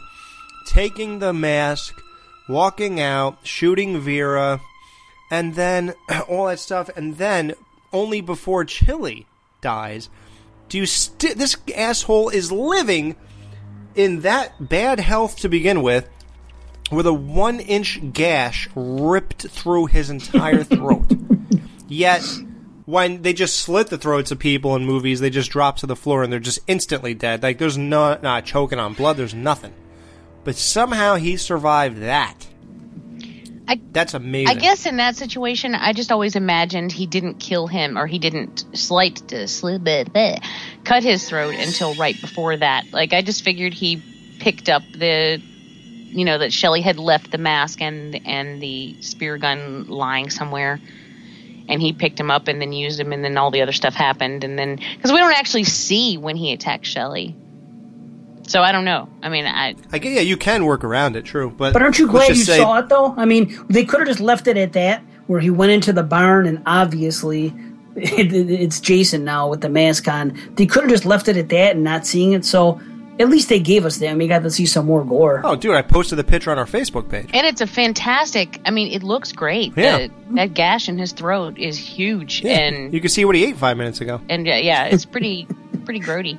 taking 0.66 1.18
the 1.18 1.32
mask, 1.32 2.00
walking 2.48 3.00
out, 3.00 3.38
shooting 3.42 3.98
Vera, 4.00 4.60
and 5.30 5.54
then 5.54 5.94
all 6.28 6.46
that 6.46 6.58
stuff, 6.58 6.90
and 6.96 7.16
then 7.16 7.54
only 7.92 8.20
before 8.20 8.64
Chili 8.64 9.26
dies, 9.60 10.08
do 10.68 10.78
you 10.78 10.86
st- 10.86 11.36
this 11.36 11.56
asshole 11.76 12.28
is 12.28 12.52
living 12.52 13.16
in 13.94 14.20
that 14.20 14.68
bad 14.68 15.00
health 15.00 15.36
to 15.38 15.48
begin 15.48 15.82
with, 15.82 16.08
with 16.90 17.06
a 17.06 17.12
one 17.12 17.60
inch 17.60 18.00
gash 18.12 18.68
ripped 18.74 19.48
through 19.48 19.86
his 19.86 20.10
entire 20.10 20.64
throat. 20.64 21.12
Yet, 21.88 22.24
when 22.86 23.22
they 23.22 23.32
just 23.32 23.56
slit 23.56 23.88
the 23.88 23.98
throats 23.98 24.30
of 24.30 24.38
people 24.38 24.76
in 24.76 24.84
movies, 24.84 25.20
they 25.20 25.30
just 25.30 25.50
drop 25.50 25.76
to 25.78 25.86
the 25.86 25.96
floor 25.96 26.22
and 26.22 26.32
they're 26.32 26.40
just 26.40 26.60
instantly 26.66 27.14
dead. 27.14 27.42
Like, 27.42 27.58
there's 27.58 27.78
no, 27.78 28.18
not 28.22 28.44
choking 28.44 28.78
on 28.78 28.94
blood, 28.94 29.16
there's 29.16 29.34
nothing. 29.34 29.72
But 30.44 30.56
somehow 30.56 31.16
he 31.16 31.36
survived 31.36 31.98
that. 31.98 32.46
I, 33.68 33.80
That's 33.92 34.14
amazing. 34.14 34.48
I 34.48 34.60
guess 34.60 34.84
in 34.84 34.96
that 34.96 35.14
situation, 35.14 35.76
I 35.76 35.92
just 35.92 36.10
always 36.10 36.34
imagined 36.34 36.90
he 36.90 37.06
didn't 37.06 37.34
kill 37.34 37.68
him 37.68 37.96
or 37.96 38.08
he 38.08 38.18
didn't 38.18 38.64
slight 38.76 39.20
uh, 39.32 39.46
sli- 39.46 39.78
bleh, 39.78 40.08
bleh, 40.08 40.44
cut 40.82 41.04
his 41.04 41.28
throat 41.28 41.54
until 41.54 41.94
right 41.94 42.20
before 42.20 42.56
that. 42.56 42.92
Like 42.92 43.12
I 43.12 43.22
just 43.22 43.44
figured 43.44 43.72
he 43.72 44.02
picked 44.40 44.68
up 44.68 44.82
the, 44.92 45.40
you 46.10 46.24
know, 46.24 46.38
that 46.38 46.52
Shelley 46.52 46.80
had 46.82 46.98
left 46.98 47.30
the 47.30 47.38
mask 47.38 47.80
and 47.80 48.20
and 48.26 48.60
the 48.62 48.96
spear 49.00 49.38
gun 49.38 49.86
lying 49.88 50.30
somewhere, 50.30 50.80
and 51.68 51.80
he 51.80 51.92
picked 51.92 52.18
him 52.18 52.30
up 52.30 52.48
and 52.48 52.60
then 52.60 52.72
used 52.72 52.98
him, 53.00 53.12
and 53.12 53.24
then 53.24 53.36
all 53.36 53.50
the 53.50 53.62
other 53.62 53.72
stuff 53.72 53.94
happened, 53.94 54.44
and 54.44 54.58
then 54.58 54.76
because 54.96 55.12
we 55.12 55.18
don't 55.18 55.32
actually 55.34 55.64
see 55.64 56.16
when 56.18 56.36
he 56.36 56.52
attacked 56.52 56.86
Shelley. 56.86 57.34
So 58.48 58.62
I 58.62 58.72
don't 58.72 58.84
know. 58.84 59.08
I 59.22 59.28
mean, 59.28 59.46
I 59.46 59.74
I 59.92 59.98
guess, 59.98 60.12
yeah, 60.12 60.22
you 60.22 60.36
can 60.36 60.64
work 60.64 60.82
around 60.82 61.14
it, 61.14 61.24
true. 61.24 61.50
But, 61.50 61.72
But 61.72 61.82
aren't 61.82 61.98
you 62.00 62.08
glad 62.08 62.30
you 62.30 62.34
say- 62.34 62.58
saw 62.58 62.78
it 62.78 62.88
though? 62.88 63.14
I 63.16 63.24
mean, 63.24 63.56
they 63.68 63.84
could 63.84 64.00
have 64.00 64.08
just 64.08 64.18
left 64.20 64.48
it 64.48 64.56
at 64.56 64.72
that, 64.72 65.02
where 65.28 65.38
he 65.40 65.50
went 65.50 65.70
into 65.70 65.92
the 65.92 66.02
barn 66.02 66.46
and 66.46 66.60
obviously 66.66 67.54
it, 67.96 68.32
it- 68.32 68.50
it's 68.50 68.80
Jason 68.80 69.24
now 69.24 69.48
with 69.48 69.60
the 69.60 69.68
mask 69.68 70.08
on. 70.08 70.36
They 70.56 70.66
could 70.66 70.82
have 70.82 70.90
just 70.90 71.04
left 71.04 71.28
it 71.28 71.36
at 71.36 71.48
that 71.50 71.76
and 71.76 71.84
not 71.84 72.06
seeing 72.06 72.32
it. 72.32 72.44
So 72.44 72.80
at 73.20 73.28
least 73.28 73.48
they 73.48 73.60
gave 73.60 73.84
us 73.84 73.98
that. 73.98 74.06
and 74.08 74.18
We 74.18 74.26
got 74.26 74.42
to 74.42 74.50
see 74.50 74.66
some 74.66 74.86
more 74.86 75.04
gore. 75.04 75.42
Oh, 75.44 75.54
dude, 75.54 75.76
I 75.76 75.82
posted 75.82 76.18
the 76.18 76.24
picture 76.24 76.50
on 76.50 76.58
our 76.58 76.64
Facebook 76.66 77.08
page. 77.08 77.28
and 77.32 77.46
it's 77.46 77.60
a 77.60 77.66
fantastic. 77.66 78.60
I 78.64 78.70
mean, 78.72 78.90
it 78.90 79.02
looks 79.02 79.30
great. 79.32 79.72
Yeah. 79.76 79.98
The- 79.98 80.10
that 80.36 80.54
gash 80.54 80.88
in 80.88 80.96
his 80.98 81.12
throat 81.12 81.58
is 81.58 81.76
huge, 81.76 82.42
yeah. 82.42 82.58
and 82.58 82.94
You 82.94 83.00
can 83.00 83.10
see 83.10 83.24
what 83.24 83.34
he 83.36 83.44
ate 83.44 83.56
five 83.56 83.76
minutes 83.76 84.00
ago. 84.00 84.20
and 84.28 84.46
uh, 84.48 84.52
yeah, 84.52 84.84
it's 84.86 85.04
pretty 85.04 85.46
pretty 85.84 86.00
grody. 86.00 86.38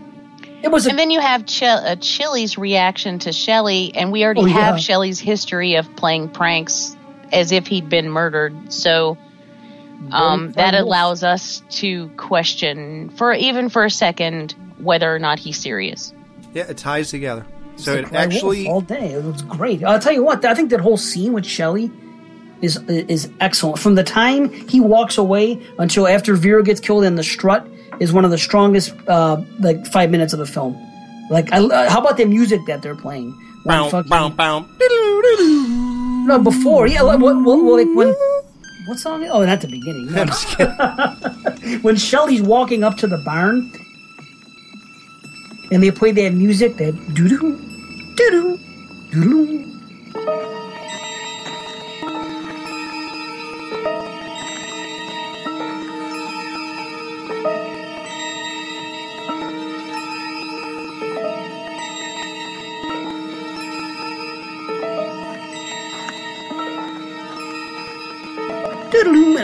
It 0.63 0.69
was, 0.71 0.85
and 0.85 0.97
then 0.99 1.09
you 1.11 1.19
have 1.19 1.45
Ch- 1.47 1.63
uh, 1.63 1.95
Chili's 1.99 2.57
reaction 2.57 3.17
to 3.19 3.31
Shelly, 3.33 3.93
and 3.95 4.11
we 4.11 4.23
already 4.23 4.41
Oh, 4.41 4.45
yeah. 4.45 4.53
have 4.71 4.79
Shelley's 4.79 5.19
history 5.19 5.73
of 5.75 5.93
playing 5.95 6.29
pranks 6.29 6.95
as 7.33 7.51
if 7.51 7.65
he'd 7.65 7.89
been 7.89 8.09
murdered. 8.11 8.71
So 8.71 9.17
um, 10.11 10.51
that 10.53 10.73
allows 10.75 11.23
us 11.23 11.61
to 11.71 12.09
question 12.17 13.09
for 13.09 13.33
even 13.33 13.69
for 13.69 13.85
a 13.85 13.89
second 13.89 14.53
whether 14.79 15.13
or 15.13 15.19
not 15.19 15.39
he's 15.39 15.57
serious. 15.57 16.13
Yeah, 16.53 16.63
it 16.69 16.77
ties 16.77 17.09
together. 17.09 17.45
So 17.77 17.93
It's 17.93 18.09
it 18.09 18.13
like 18.13 18.29
Wolf 18.29 18.33
actually 18.33 18.67
all 18.67 18.81
day. 18.81 19.13
It 19.13 19.23
was 19.23 19.41
great. 19.43 19.83
I'll 19.83 19.99
tell 19.99 20.13
you 20.13 20.23
what. 20.23 20.43
I 20.45 20.53
think 20.53 20.69
that 20.71 20.81
whole 20.81 20.97
scene 20.97 21.33
with 21.33 21.45
Shelley 21.45 21.89
is 22.61 22.77
is 22.87 23.29
excellent. 23.39 23.79
From 23.79 23.95
the 23.95 24.03
time 24.03 24.49
he 24.67 24.79
walks 24.79 25.17
away 25.17 25.59
until 25.79 26.07
after 26.07 26.35
Vera 26.35 26.63
gets 26.63 26.79
killed 26.79 27.03
in 27.03 27.15
the 27.15 27.23
strut 27.23 27.65
is 27.99 28.11
one 28.13 28.25
of 28.25 28.31
the 28.31 28.37
strongest 28.37 28.93
uh, 29.07 29.41
like 29.59 29.85
five 29.87 30.11
minutes 30.11 30.33
of 30.33 30.39
the 30.39 30.45
film. 30.45 30.75
Like, 31.29 31.51
I, 31.53 31.59
uh, 31.59 31.89
how 31.89 32.01
about 32.01 32.17
the 32.17 32.25
music 32.25 32.59
that 32.67 32.81
they're 32.81 32.95
playing? 32.95 33.31
Bow, 33.63 33.87
fucking- 33.89 34.09
bow, 34.09 34.29
bow. 34.29 34.65
No, 36.25 36.39
before. 36.39 36.87
Yeah, 36.87 37.03
like, 37.03 37.19
what, 37.19 37.35
what, 37.41 37.57
like 37.77 37.87
when. 37.95 38.13
What 38.87 38.97
song? 38.99 39.23
Oh, 39.25 39.45
not 39.45 39.61
the 39.61 39.67
beginning. 39.67 40.09
I'm 40.17 40.27
just 40.27 40.47
kidding. 40.57 41.79
when 41.81 41.95
Shelley's 41.95 42.41
walking 42.41 42.83
up 42.83 42.97
to 42.97 43.07
the 43.07 43.17
barn, 43.19 43.71
and 45.71 45.81
they 45.81 45.89
play 45.91 46.11
that 46.11 46.33
music, 46.33 46.77
that 46.77 46.93
doo 47.13 47.27
doo, 47.29 47.57
doo 48.15 48.31
doo, 48.31 48.59
doo 49.11 49.23
doo. 49.23 49.67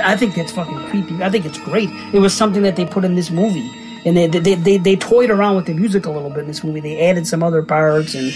I 0.04 0.16
think 0.16 0.36
that's 0.36 0.54
fucking 0.54 0.88
creepy. 0.88 1.22
I 1.22 1.30
think 1.30 1.46
it's 1.46 1.58
great. 1.60 1.90
It 2.14 2.20
was 2.20 2.34
something 2.34 2.64
that 2.64 2.78
they 2.78 2.86
put 2.86 3.04
in 3.04 3.16
this 3.16 3.30
movie. 3.30 3.87
And 4.08 4.16
they, 4.16 4.27
they, 4.27 4.56
they, 4.56 4.77
they 4.77 4.95
toyed 4.95 5.30
around 5.30 5.58
with 5.58 5.66
the 5.66 5.74
music 5.74 6.06
a 6.06 6.10
little 6.10 6.30
bit 6.30 6.40
in 6.40 6.48
this 6.48 6.64
movie. 6.64 6.80
They 6.80 7.10
added 7.10 7.27
some 7.27 7.44
other 7.44 7.61
parts 7.61 8.16
and 8.16 8.32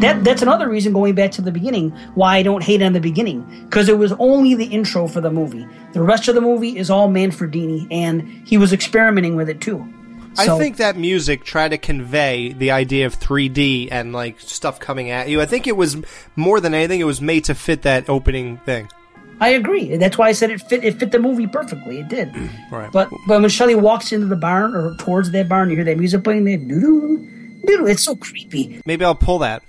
that 0.00 0.22
that's 0.22 0.42
another 0.42 0.68
reason 0.68 0.92
going 0.92 1.16
back 1.16 1.32
to 1.32 1.42
the 1.42 1.50
beginning 1.50 1.90
why 2.14 2.36
I 2.36 2.44
don't 2.44 2.62
hate 2.62 2.82
on 2.82 2.92
the 2.92 3.00
beginning 3.00 3.64
because 3.64 3.88
it 3.88 3.98
was 3.98 4.12
only 4.12 4.54
the 4.54 4.66
intro 4.66 5.08
for 5.08 5.20
the 5.20 5.32
movie. 5.32 5.66
The 5.92 6.02
rest 6.02 6.28
of 6.28 6.36
the 6.36 6.40
movie 6.40 6.78
is 6.78 6.88
all 6.88 7.08
Manfredini, 7.08 7.88
and 7.90 8.22
he 8.46 8.56
was 8.58 8.72
experimenting 8.72 9.34
with 9.34 9.48
it 9.48 9.60
too. 9.60 9.84
I 10.38 10.56
think 10.58 10.76
that 10.76 10.96
music 10.96 11.42
tried 11.42 11.70
to 11.70 11.78
convey 11.78 12.52
the 12.52 12.70
idea 12.70 13.06
of 13.06 13.18
3D 13.18 13.88
and 13.90 14.12
like 14.12 14.38
stuff 14.38 14.78
coming 14.78 15.10
at 15.10 15.28
you. 15.28 15.40
I 15.40 15.46
think 15.46 15.66
it 15.66 15.76
was 15.76 15.96
more 16.36 16.60
than 16.60 16.74
anything, 16.74 17.00
it 17.00 17.04
was 17.04 17.20
made 17.20 17.44
to 17.46 17.56
fit 17.56 17.82
that 17.82 18.08
opening 18.08 18.58
thing. 18.58 18.88
I 19.40 19.50
agree. 19.50 19.96
That's 19.96 20.16
why 20.16 20.28
I 20.28 20.32
said 20.32 20.50
it 20.50 20.60
fit. 20.62 20.84
It 20.84 20.98
fit 20.98 21.10
the 21.12 21.18
movie 21.18 21.46
perfectly. 21.46 22.00
It 22.00 22.08
did. 22.08 22.34
Right. 22.70 22.90
But 22.90 23.10
but 23.26 23.40
when 23.40 23.50
Shelley 23.50 23.74
walks 23.74 24.12
into 24.12 24.26
the 24.26 24.36
barn 24.36 24.74
or 24.74 24.94
towards 24.96 25.30
that 25.32 25.48
barn, 25.48 25.70
you 25.70 25.76
hear 25.76 25.84
that 25.84 25.98
music 25.98 26.24
playing. 26.24 26.44
There, 26.44 26.56
doo 26.56 26.80
doo 26.80 27.62
doo. 27.66 27.86
It's 27.86 28.02
so 28.02 28.16
creepy. 28.16 28.80
Maybe 28.86 29.04
I'll 29.04 29.14
pull 29.14 29.40
that. 29.40 29.62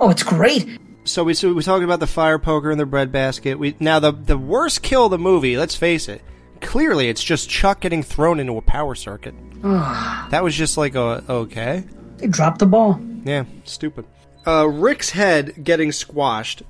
Oh, 0.00 0.10
it's 0.10 0.22
great. 0.22 0.66
So 1.04 1.24
we 1.24 1.34
so 1.34 1.52
we 1.52 1.62
talked 1.62 1.84
about 1.84 2.00
the 2.00 2.06
fire 2.06 2.38
poker 2.38 2.70
and 2.70 2.80
the 2.80 2.86
bread 2.86 3.12
basket. 3.12 3.58
We 3.58 3.76
now 3.80 3.98
the 3.98 4.12
the 4.12 4.38
worst 4.38 4.82
kill 4.82 5.06
of 5.06 5.10
the 5.10 5.18
movie. 5.18 5.56
Let's 5.56 5.76
face 5.76 6.08
it. 6.08 6.22
Clearly, 6.60 7.08
it's 7.08 7.22
just 7.22 7.50
Chuck 7.50 7.80
getting 7.80 8.02
thrown 8.02 8.40
into 8.40 8.56
a 8.56 8.62
power 8.62 8.94
circuit. 8.94 9.34
That 10.30 10.42
was 10.42 10.56
just 10.56 10.76
like 10.76 10.96
a 10.96 11.22
okay. 11.28 11.84
They 12.16 12.26
dropped 12.26 12.58
the 12.58 12.66
ball. 12.66 13.00
Yeah, 13.24 13.44
stupid. 13.64 14.04
Uh, 14.46 14.66
Rick's 14.66 15.10
head 15.10 15.62
getting 15.62 15.92
squashed. 15.92 16.62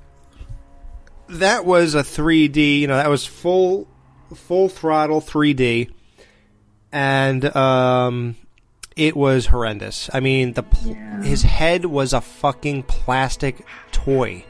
That 1.29 1.65
was 1.65 1.95
a 1.95 2.03
3D. 2.03 2.79
You 2.79 2.87
know, 2.87 2.95
that 2.97 3.09
was 3.09 3.25
full 3.25 3.87
full 4.33 4.69
throttle 4.69 5.21
3D, 5.21 5.89
and 6.91 7.55
um, 7.55 8.35
it 8.95 9.15
was 9.15 9.47
horrendous. 9.47 10.09
I 10.13 10.19
mean, 10.19 10.53
the 10.53 10.63
pl- 10.63 10.95
his 11.21 11.43
head 11.43 11.85
was 11.85 12.13
a 12.13 12.21
fucking 12.21 12.83
plastic 12.83 13.65
toy 13.91 14.45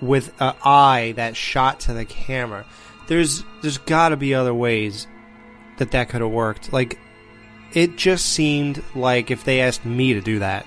with 0.00 0.32
an 0.40 0.54
eye 0.64 1.14
that 1.16 1.36
shot 1.36 1.80
to 1.80 1.92
the 1.94 2.04
camera. 2.04 2.66
There's 3.08 3.44
there's 3.62 3.78
got 3.78 4.10
to 4.10 4.16
be 4.16 4.34
other 4.34 4.54
ways 4.54 5.06
that 5.78 5.90
that 5.90 6.08
could 6.08 6.20
have 6.20 6.30
worked. 6.30 6.72
Like 6.72 6.98
it 7.72 7.96
just 7.96 8.26
seemed 8.26 8.82
like 8.94 9.30
if 9.30 9.44
they 9.44 9.60
asked 9.60 9.84
me 9.84 10.14
to 10.14 10.20
do 10.20 10.38
that, 10.38 10.66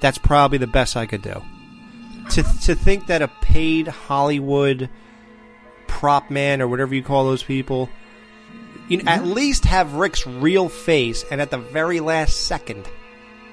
that's 0.00 0.18
probably 0.18 0.58
the 0.58 0.66
best 0.66 0.96
I 0.96 1.06
could 1.06 1.22
do. 1.22 1.42
To 2.30 2.42
to 2.62 2.74
think 2.74 3.06
that 3.06 3.22
a 3.22 3.28
paid 3.28 3.88
Hollywood 3.88 4.88
prop 5.86 6.30
man 6.30 6.60
or 6.60 6.68
whatever 6.68 6.94
you 6.94 7.02
call 7.02 7.24
those 7.24 7.42
people, 7.42 7.88
you 8.88 8.98
know, 8.98 9.10
at 9.10 9.20
mm-hmm. 9.20 9.32
least 9.32 9.64
have 9.66 9.94
Rick's 9.94 10.26
real 10.26 10.68
face, 10.68 11.24
and 11.30 11.40
at 11.40 11.50
the 11.50 11.58
very 11.58 12.00
last 12.00 12.46
second, 12.46 12.88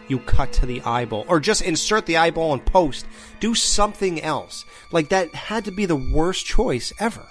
you 0.08 0.20
cut 0.20 0.52
to 0.54 0.66
the 0.66 0.82
eyeball, 0.82 1.26
or 1.28 1.40
just 1.40 1.62
insert 1.62 2.06
the 2.06 2.18
eyeball 2.18 2.54
in 2.54 2.60
post. 2.60 3.06
Do 3.40 3.56
something 3.56 4.22
else. 4.22 4.66
Like 4.92 5.10
that 5.10 5.34
had 5.34 5.66
to 5.66 5.72
be 5.72 5.86
the 5.86 5.96
worst 5.96 6.46
choice 6.46 6.92
ever. 7.00 7.26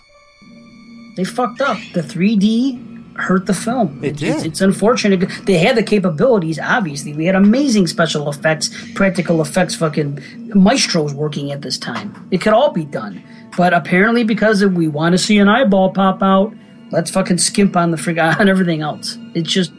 They 1.16 1.24
fucked 1.24 1.60
up. 1.60 1.78
The 1.92 2.02
3D 2.02 2.99
hurt 3.20 3.46
the 3.46 3.54
film. 3.54 4.00
It 4.02 4.08
It's- 4.08 4.20
did. 4.20 4.34
It's, 4.36 4.44
it's 4.44 4.60
unfortunate. 4.60 5.28
They 5.46 5.58
had 5.58 5.76
the 5.76 5.82
capabilities. 5.82 6.58
Obviously, 6.58 7.12
we 7.12 7.26
had 7.26 7.34
amazing 7.34 7.86
special 7.86 8.28
effects, 8.28 8.70
practical 8.94 9.40
effects, 9.40 9.74
fucking 9.74 10.18
maestros 10.54 11.14
working 11.14 11.52
at 11.52 11.62
this 11.62 11.78
time. 11.78 12.14
It 12.30 12.40
could 12.40 12.52
all 12.52 12.72
be 12.72 12.84
done, 12.84 13.22
but 13.56 13.72
apparently, 13.74 14.24
because 14.24 14.64
we 14.64 14.88
want 14.88 15.12
to 15.12 15.18
see 15.18 15.38
an 15.38 15.48
eyeball 15.48 15.90
pop 15.92 16.22
out, 16.22 16.52
let's 16.90 17.10
fucking 17.10 17.38
skimp 17.38 17.76
on 17.76 17.90
the 17.90 17.96
frig 17.96 18.18
on 18.40 18.48
everything 18.48 18.80
else. 18.82 19.18
It's 19.34 19.50
just. 19.50 19.72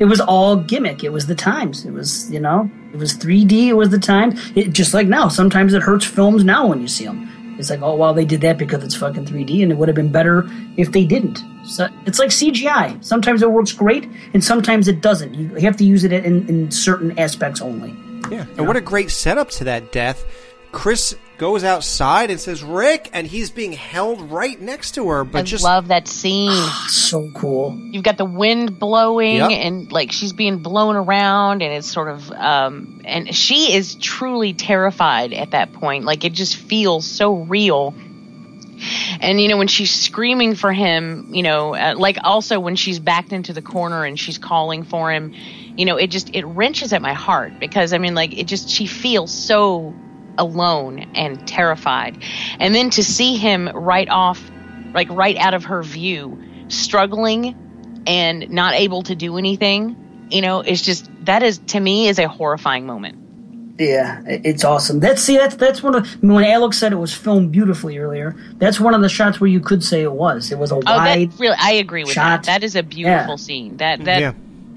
It 0.00 0.06
was 0.06 0.20
all 0.20 0.56
gimmick. 0.56 1.04
It 1.04 1.12
was 1.12 1.26
the 1.26 1.34
times. 1.36 1.84
It 1.84 1.92
was, 1.92 2.28
you 2.30 2.40
know, 2.40 2.68
it 2.92 2.96
was 2.98 3.14
3D. 3.14 3.68
It 3.68 3.74
was 3.74 3.90
the 3.90 3.98
times. 3.98 4.40
It, 4.56 4.72
just 4.72 4.92
like 4.92 5.06
now, 5.06 5.28
sometimes 5.28 5.72
it 5.72 5.82
hurts 5.82 6.04
films 6.04 6.44
now 6.44 6.66
when 6.66 6.80
you 6.80 6.88
see 6.88 7.04
them. 7.04 7.28
It's 7.58 7.70
like, 7.70 7.82
oh, 7.82 7.94
well, 7.94 8.14
they 8.14 8.24
did 8.24 8.40
that 8.42 8.58
because 8.58 8.82
it's 8.82 8.94
fucking 8.94 9.26
3D, 9.26 9.62
and 9.62 9.70
it 9.70 9.76
would 9.76 9.88
have 9.88 9.94
been 9.94 10.12
better 10.12 10.48
if 10.76 10.92
they 10.92 11.04
didn't. 11.04 11.42
So 11.64 11.88
it's 12.06 12.18
like 12.18 12.30
CGI. 12.30 13.02
Sometimes 13.04 13.42
it 13.42 13.50
works 13.50 13.72
great, 13.72 14.08
and 14.32 14.42
sometimes 14.42 14.88
it 14.88 15.00
doesn't. 15.00 15.34
You 15.34 15.48
have 15.56 15.76
to 15.78 15.84
use 15.84 16.04
it 16.04 16.12
in, 16.12 16.48
in 16.48 16.70
certain 16.70 17.18
aspects 17.18 17.60
only. 17.60 17.94
Yeah, 18.30 18.46
and 18.56 18.66
what 18.66 18.76
a 18.76 18.80
great 18.80 19.10
setup 19.10 19.50
to 19.50 19.64
that 19.64 19.92
death. 19.92 20.24
Chris 20.72 21.16
goes 21.38 21.64
outside 21.64 22.30
and 22.30 22.38
says, 22.40 22.62
Rick, 22.62 23.10
and 23.12 23.26
he's 23.26 23.50
being 23.50 23.72
held 23.72 24.30
right 24.30 24.60
next 24.60 24.92
to 24.92 25.08
her. 25.08 25.24
But 25.24 25.38
I 25.40 25.42
just 25.42 25.64
love 25.64 25.88
that 25.88 26.06
scene. 26.08 26.50
so 26.88 27.30
cool. 27.34 27.76
You've 27.76 28.04
got 28.04 28.16
the 28.18 28.24
wind 28.24 28.78
blowing 28.78 29.36
Yep. 29.36 29.50
and 29.50 29.92
like 29.92 30.12
she's 30.12 30.32
being 30.32 30.58
blown 30.58 30.96
around 30.96 31.62
and 31.62 31.72
it's 31.72 31.90
sort 31.90 32.08
of 32.08 32.30
um 32.30 33.00
and 33.04 33.34
she 33.34 33.72
is 33.74 33.96
truly 33.96 34.52
terrified 34.54 35.32
at 35.32 35.50
that 35.50 35.72
point. 35.72 36.04
Like 36.04 36.24
it 36.24 36.32
just 36.32 36.56
feels 36.56 37.04
so 37.06 37.34
real. 37.34 37.94
And 39.20 39.40
you 39.40 39.48
know 39.48 39.56
when 39.56 39.68
she's 39.68 39.94
screaming 39.94 40.54
for 40.56 40.72
him, 40.72 41.28
you 41.32 41.42
know, 41.42 41.74
uh, 41.74 41.94
like 41.96 42.18
also 42.22 42.58
when 42.60 42.76
she's 42.76 42.98
backed 42.98 43.32
into 43.32 43.52
the 43.52 43.62
corner 43.62 44.04
and 44.04 44.18
she's 44.18 44.36
calling 44.36 44.82
for 44.82 45.10
him, 45.12 45.32
you 45.76 45.84
know, 45.84 45.96
it 45.96 46.08
just 46.08 46.34
it 46.34 46.44
wrenches 46.44 46.92
at 46.92 47.00
my 47.00 47.12
heart 47.14 47.58
because 47.60 47.92
I 47.92 47.98
mean 47.98 48.14
like 48.14 48.36
it 48.36 48.46
just 48.46 48.68
she 48.68 48.86
feels 48.86 49.32
so 49.32 49.94
alone 50.38 51.00
and 51.14 51.46
terrified. 51.46 52.22
And 52.58 52.74
then 52.74 52.90
to 52.90 53.02
see 53.04 53.36
him 53.36 53.68
right 53.68 54.08
off 54.08 54.42
like 54.94 55.08
right 55.10 55.36
out 55.36 55.54
of 55.54 55.64
her 55.64 55.82
view, 55.82 56.40
struggling 56.68 57.56
and 58.06 58.48
not 58.50 58.74
able 58.74 59.02
to 59.04 59.14
do 59.14 59.38
anything, 59.38 59.96
you 60.30 60.40
know, 60.42 60.60
it's 60.60 60.82
just 60.82 61.10
that 61.24 61.42
is 61.42 61.58
to 61.68 61.80
me 61.80 62.08
is 62.08 62.18
a 62.18 62.28
horrifying 62.28 62.86
moment. 62.86 63.18
Yeah, 63.76 64.22
it's 64.26 64.62
awesome. 64.64 65.00
That's 65.00 65.20
see, 65.20 65.36
that's 65.36 65.56
that's 65.56 65.82
one 65.82 65.96
of 65.96 66.22
when 66.22 66.44
Alex 66.44 66.78
said 66.78 66.92
it 66.92 66.96
was 66.96 67.12
filmed 67.12 67.50
beautifully 67.50 67.98
earlier. 67.98 68.36
That's 68.58 68.78
one 68.78 68.94
of 68.94 69.00
the 69.00 69.08
shots 69.08 69.40
where 69.40 69.50
you 69.50 69.58
could 69.58 69.82
say 69.82 70.02
it 70.02 70.12
was. 70.12 70.52
It 70.52 70.58
was 70.58 70.70
a 70.70 70.76
Oh, 70.76 70.80
wide. 70.84 71.32
that 71.32 71.40
really, 71.40 71.56
I 71.58 71.72
agree 71.72 72.04
with 72.04 72.12
shot. 72.12 72.44
that. 72.44 72.60
That 72.60 72.64
is 72.64 72.76
a 72.76 72.84
beautiful 72.84 73.30
Yeah. 73.32 73.36
scene. 73.36 73.76
That 73.78 74.04
that 74.04 74.20
Yeah. 74.20 74.32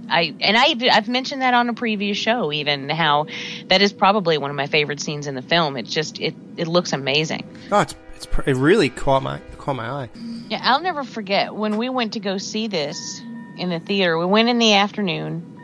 I 0.10 0.36
and 0.40 0.58
I 0.58 0.76
I've 0.96 1.08
mentioned 1.08 1.42
that 1.42 1.54
on 1.54 1.70
a 1.70 1.74
previous 1.74 2.18
show, 2.18 2.52
even 2.52 2.90
how 2.90 3.28
that 3.68 3.82
is 3.82 3.94
probably 3.94 4.38
one 4.38 4.50
of 4.50 4.56
my 4.56 4.68
favorite 4.68 5.00
scenes 5.00 5.28
in 5.28 5.36
the 5.36 5.42
film. 5.42 5.78
It 5.78 5.84
just 5.84 6.20
it 6.20 6.36
it 6.58 6.68
looks 6.68 6.94
amazing. 6.94 7.48
oh, 7.72 7.82
it's, 7.82 7.96
it's 8.16 8.26
pr- 8.26 8.50
it 8.50 8.56
really 8.56 8.90
caught 8.90 9.24
my 9.24 9.40
caught 9.58 9.76
my 9.76 9.90
eye. 9.90 10.10
Yeah, 10.50 10.62
I'll 10.64 10.82
never 10.82 11.04
forget 11.04 11.54
when 11.54 11.78
we 11.78 11.90
went 11.90 12.14
to 12.14 12.20
go 12.20 12.38
see 12.38 12.68
this 12.68 13.22
in 13.58 13.70
the 13.70 13.80
theater. 13.80 14.18
We 14.18 14.26
went 14.26 14.50
in 14.50 14.60
the 14.60 14.76
afternoon, 14.76 15.58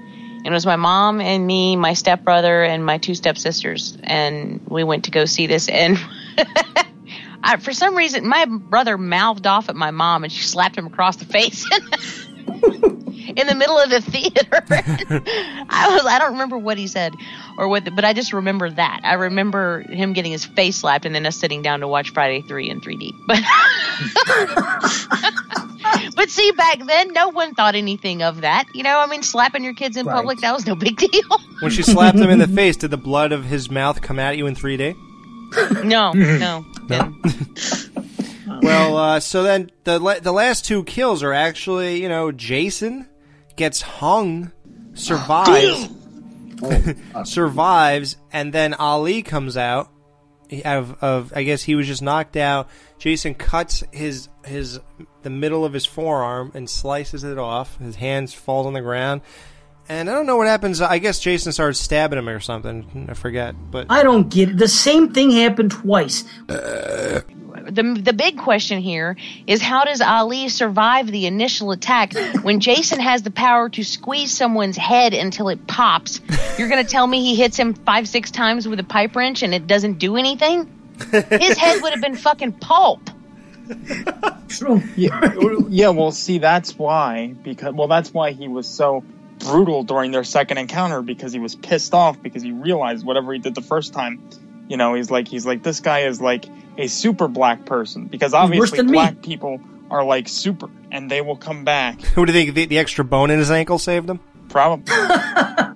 and 0.44 0.48
it 0.48 0.52
was 0.52 0.66
my 0.66 0.76
mom 0.76 1.22
and 1.22 1.46
me, 1.48 1.76
my 1.76 1.94
stepbrother, 1.94 2.64
and 2.64 2.86
my 2.86 2.98
two 2.98 3.16
stepsisters, 3.16 3.98
and 4.04 4.60
we 4.68 4.84
went 4.84 5.06
to 5.06 5.12
go 5.12 5.26
see 5.26 5.48
this. 5.48 5.70
And 5.70 5.98
I, 7.44 7.58
for 7.58 7.72
some 7.72 7.96
reason, 7.96 8.28
my 8.28 8.46
brother 8.46 8.98
mouthed 8.98 9.48
off 9.48 9.70
at 9.70 9.76
my 9.76 9.92
mom, 9.92 10.24
and 10.24 10.34
she 10.34 10.44
slapped 10.44 10.78
him 10.78 10.88
across 10.88 11.18
the 11.18 11.26
face. 11.26 11.66
In 12.64 13.48
the 13.48 13.56
middle 13.56 13.78
of 13.80 13.90
the 13.90 14.02
theater, 14.02 14.48
I 15.70 15.90
was 15.96 16.06
I 16.06 16.20
don't 16.20 16.34
remember 16.34 16.58
what 16.58 16.78
he 16.78 16.88
said 16.88 17.16
or 17.58 17.68
what, 17.68 17.86
the, 17.86 17.92
but 17.92 18.06
I 18.06 18.14
just 18.14 18.32
remember 18.34 18.70
that. 18.70 19.02
I 19.04 19.14
remember 19.14 19.82
him 19.90 20.14
getting 20.14 20.32
his 20.32 20.46
face 20.46 20.78
slapped, 20.78 21.06
and 21.06 21.14
then 21.16 21.26
us 21.26 21.36
sitting 21.38 21.62
down 21.62 21.80
to 21.82 21.88
watch 21.88 22.12
Friday 22.12 22.42
Three 22.42 22.70
in 22.70 22.82
3D. 22.82 23.12
But 23.28 23.40
but 26.16 26.30
see, 26.30 26.52
back 26.52 26.80
then, 26.86 27.14
no 27.14 27.30
one 27.30 27.54
thought 27.56 27.76
anything 27.76 28.22
of 28.24 28.42
that. 28.42 28.66
You 28.74 28.84
know, 28.84 29.00
I 29.00 29.08
mean, 29.08 29.24
slapping 29.24 29.64
your 29.64 29.74
kids 29.74 29.98
in 29.98 30.06
Right. 30.06 30.16
public, 30.16 30.40
that 30.40 30.54
was 30.54 30.66
no 30.66 30.76
big 30.76 30.98
deal. 30.98 31.40
When 31.60 31.72
she 31.72 31.84
slapped 31.84 32.18
him 32.18 32.30
in 32.30 32.40
the 32.40 32.48
face, 32.48 32.78
did 32.78 32.92
the 32.92 32.98
blood 32.98 33.32
of 33.32 33.46
his 33.46 33.70
mouth 33.72 34.02
come 34.02 34.20
at 34.20 34.38
you 34.38 34.48
in 34.48 34.56
3D? 34.56 34.96
no, 35.84 36.12
no. 36.14 36.66
No. 36.90 37.14
Well, 38.48 38.98
uh, 38.98 39.20
so 39.20 39.44
then 39.44 39.72
the 39.84 40.00
la- 40.00 40.20
the 40.20 40.32
last 40.32 40.66
two 40.66 40.84
kills 40.84 41.24
are 41.24 41.34
actually, 41.34 42.02
you 42.02 42.10
know, 42.10 42.32
Jason 42.32 43.08
gets 43.56 43.82
hung, 43.82 44.52
survives, 44.94 45.90
survives, 47.26 48.18
and 48.32 48.54
then 48.54 48.74
Ali 48.74 49.22
comes 49.22 49.58
out. 49.58 49.90
Of, 50.66 51.02
of 51.02 51.34
I 51.36 51.44
guess 51.44 51.64
he 51.64 51.74
was 51.74 51.88
just 51.88 52.04
knocked 52.04 52.38
out. 52.38 52.70
Jason 53.00 53.34
cuts 53.34 53.84
his 53.92 54.30
his 54.46 54.80
the 55.24 55.30
middle 55.32 55.66
of 55.66 55.74
his 55.74 55.86
forearm 55.86 56.52
and 56.54 56.70
slices 56.70 57.24
it 57.24 57.40
off. 57.40 57.78
His 57.80 57.96
hands 57.96 58.34
falls 58.34 58.68
on 58.68 58.74
the 58.74 58.82
ground, 58.82 59.22
and 59.90 60.10
I 60.10 60.14
don't 60.14 60.26
know 60.26 60.38
what 60.38 60.48
happens. 60.48 60.82
I 60.82 61.00
guess 61.00 61.20
Jason 61.20 61.52
starts 61.52 61.80
stabbing 61.80 62.20
him 62.20 62.30
or 62.30 62.40
something. 62.40 63.08
I 63.10 63.14
forget, 63.14 63.56
but 63.72 63.88
I 63.90 64.04
don't 64.04 64.30
get 64.30 64.50
it. 64.50 64.58
The 64.58 64.68
same 64.68 65.14
thing 65.14 65.32
happened 65.32 65.72
twice. 65.72 66.24
the 66.48 67.24
the 68.02 68.14
big 68.14 68.38
question 68.38 68.80
here 68.80 69.16
is 69.48 69.62
how 69.62 69.84
does 69.84 70.02
Ali 70.02 70.50
survive 70.50 71.08
the 71.08 71.26
initial 71.26 71.72
attack 71.72 72.14
when 72.44 72.60
Jason 72.60 73.00
has 73.00 73.24
the 73.24 73.32
power 73.32 73.70
to 73.70 73.84
squeeze 73.84 74.36
someone's 74.36 74.78
head 74.78 75.14
until 75.14 75.50
it 75.50 75.68
pops? 75.68 76.22
You're 76.58 76.70
going 76.70 76.84
to 76.84 76.90
tell 76.90 77.08
me 77.08 77.22
he 77.22 77.36
hits 77.36 77.58
him 77.58 77.74
5 77.74 78.08
6 78.08 78.32
times 78.32 78.68
with 78.68 78.80
a 78.80 78.84
pipe 78.84 79.16
wrench 79.16 79.44
and 79.44 79.54
it 79.54 79.68
doesn't 79.68 80.00
do 80.00 80.16
anything? 80.18 80.70
His 81.12 81.58
head 81.58 81.82
would 81.82 81.92
have 81.92 82.02
been 82.02 82.16
fucking 82.16 82.54
pulp. 82.54 83.10
True. 84.48 84.82
Yeah, 84.96 85.34
yeah. 85.70 85.90
Well, 85.90 86.12
see, 86.12 86.38
that's 86.38 86.78
why 86.78 87.34
because 87.44 87.74
well, 87.74 87.88
that's 87.88 88.14
why 88.14 88.32
he 88.32 88.48
was 88.48 88.68
so 88.68 89.04
brutal 89.40 89.84
during 89.84 90.12
their 90.12 90.24
second 90.24 90.58
encounter 90.58 91.02
because 91.02 91.34
he 91.34 91.40
was 91.40 91.56
pissed 91.56 91.94
off 91.94 92.22
because 92.22 92.44
he 92.44 92.52
realized 92.52 93.06
whatever 93.06 93.34
he 93.34 93.40
did 93.40 93.56
the 93.56 93.62
first 93.62 93.94
time. 93.94 94.28
You 94.68 94.78
know, 94.78 94.94
he's 94.94 95.12
like 95.12 95.28
he's 95.28 95.46
like 95.46 95.64
this 95.64 95.80
guy 95.80 96.02
is 96.02 96.22
like 96.22 96.46
a 96.78 96.88
super 96.88 97.28
black 97.28 97.66
person 97.66 98.06
because 98.06 98.34
obviously 98.34 98.78
than 98.78 98.88
me. 98.88 98.94
black 98.94 99.22
people 99.22 99.60
are 99.92 100.04
like 100.04 100.28
super 100.28 100.70
and 100.92 101.10
they 101.10 101.22
will 101.22 101.38
come 101.38 101.64
back. 101.64 102.02
who 102.16 102.26
do 102.26 102.32
you 102.32 102.40
think 102.40 102.56
the, 102.56 102.66
the 102.66 102.78
extra 102.78 103.04
bone 103.04 103.30
in 103.30 103.40
his 103.40 103.52
ankle 103.52 103.78
saved 103.78 104.10
him? 104.10 104.20
Probably. 104.50 104.94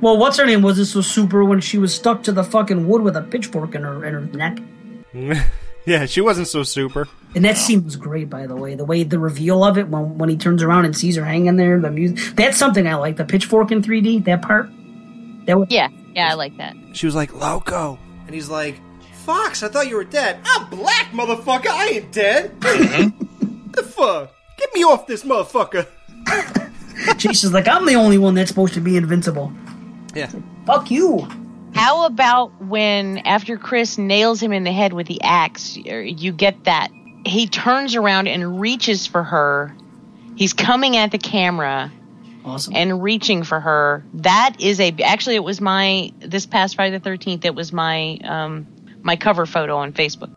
Well, 0.00 0.18
what's 0.18 0.38
her 0.38 0.46
name? 0.46 0.62
was 0.62 0.76
this 0.76 0.94
was 0.94 1.06
super 1.06 1.44
when 1.44 1.60
she 1.60 1.78
was 1.78 1.94
stuck 1.94 2.22
to 2.24 2.32
the 2.32 2.44
fucking 2.44 2.86
wood 2.86 3.02
with 3.02 3.16
a 3.16 3.22
pitchfork 3.22 3.74
in 3.74 3.82
her 3.82 4.04
in 4.04 4.14
her 4.14 4.20
neck. 4.20 4.58
yeah, 5.86 6.06
she 6.06 6.20
wasn't 6.20 6.48
so 6.48 6.62
super. 6.62 7.08
And 7.34 7.44
that 7.44 7.56
scene 7.56 7.84
was 7.84 7.96
great, 7.96 8.28
by 8.28 8.46
the 8.46 8.56
way. 8.56 8.74
The 8.74 8.84
way 8.84 9.02
the 9.04 9.18
reveal 9.18 9.64
of 9.64 9.78
it 9.78 9.88
when 9.88 10.18
when 10.18 10.28
he 10.28 10.36
turns 10.36 10.62
around 10.62 10.84
and 10.84 10.96
sees 10.96 11.16
her 11.16 11.24
hanging 11.24 11.56
there, 11.56 11.78
the 11.78 11.90
music. 11.90 12.34
That's 12.36 12.56
something 12.56 12.86
I 12.86 12.96
like. 12.96 13.16
The 13.16 13.24
pitchfork 13.24 13.70
in 13.70 13.82
3D. 13.82 14.24
That 14.24 14.42
part. 14.42 14.68
That 15.46 15.58
was, 15.58 15.68
Yeah, 15.70 15.88
yeah, 16.14 16.30
I 16.30 16.34
like 16.34 16.56
that. 16.58 16.76
She 16.92 17.06
was 17.06 17.14
like, 17.14 17.32
Loco. 17.32 17.98
And 18.26 18.34
he's 18.34 18.48
like, 18.48 18.80
Fox, 19.24 19.62
I 19.62 19.68
thought 19.68 19.88
you 19.88 19.96
were 19.96 20.04
dead. 20.04 20.40
I'm 20.44 20.68
black, 20.70 21.10
motherfucker. 21.12 21.68
I 21.68 21.86
ain't 21.86 22.12
dead. 22.12 22.60
the 22.60 23.82
fuck? 23.82 24.34
Get 24.58 24.74
me 24.74 24.82
off 24.84 25.06
this 25.06 25.22
motherfucker. 25.24 25.86
Jason's 27.16 27.52
like, 27.52 27.68
I'm 27.68 27.86
the 27.86 27.94
only 27.94 28.18
one 28.18 28.34
that's 28.34 28.48
supposed 28.48 28.74
to 28.74 28.80
be 28.80 28.96
invincible. 28.96 29.52
Yeah. 30.14 30.30
Fuck 30.66 30.90
you. 30.90 31.26
How 31.74 32.06
about 32.06 32.60
when 32.62 33.18
after 33.18 33.56
Chris 33.56 33.96
nails 33.98 34.42
him 34.42 34.52
in 34.52 34.64
the 34.64 34.72
head 34.72 34.92
with 34.92 35.06
the 35.06 35.22
axe, 35.22 35.76
you 35.76 36.32
get 36.32 36.64
that 36.64 36.90
he 37.24 37.46
turns 37.46 37.94
around 37.94 38.28
and 38.28 38.60
reaches 38.60 39.06
for 39.06 39.22
her. 39.22 39.74
He's 40.36 40.52
coming 40.52 40.96
at 40.96 41.10
the 41.12 41.18
camera 41.18 41.92
Awesome. 42.44 42.74
and 42.74 43.02
reaching 43.02 43.42
for 43.42 43.60
her. 43.60 44.04
That 44.14 44.56
is 44.58 44.80
a 44.80 44.94
actually 45.04 45.36
it 45.36 45.44
was 45.44 45.60
my 45.60 46.12
this 46.18 46.46
past 46.46 46.74
Friday 46.76 46.96
the 46.98 47.08
13th 47.10 47.44
it 47.44 47.54
was 47.54 47.72
my 47.72 48.18
um 48.24 48.66
my 49.02 49.16
cover 49.16 49.46
photo 49.46 49.76
on 49.76 49.92
Facebook. 49.92 50.34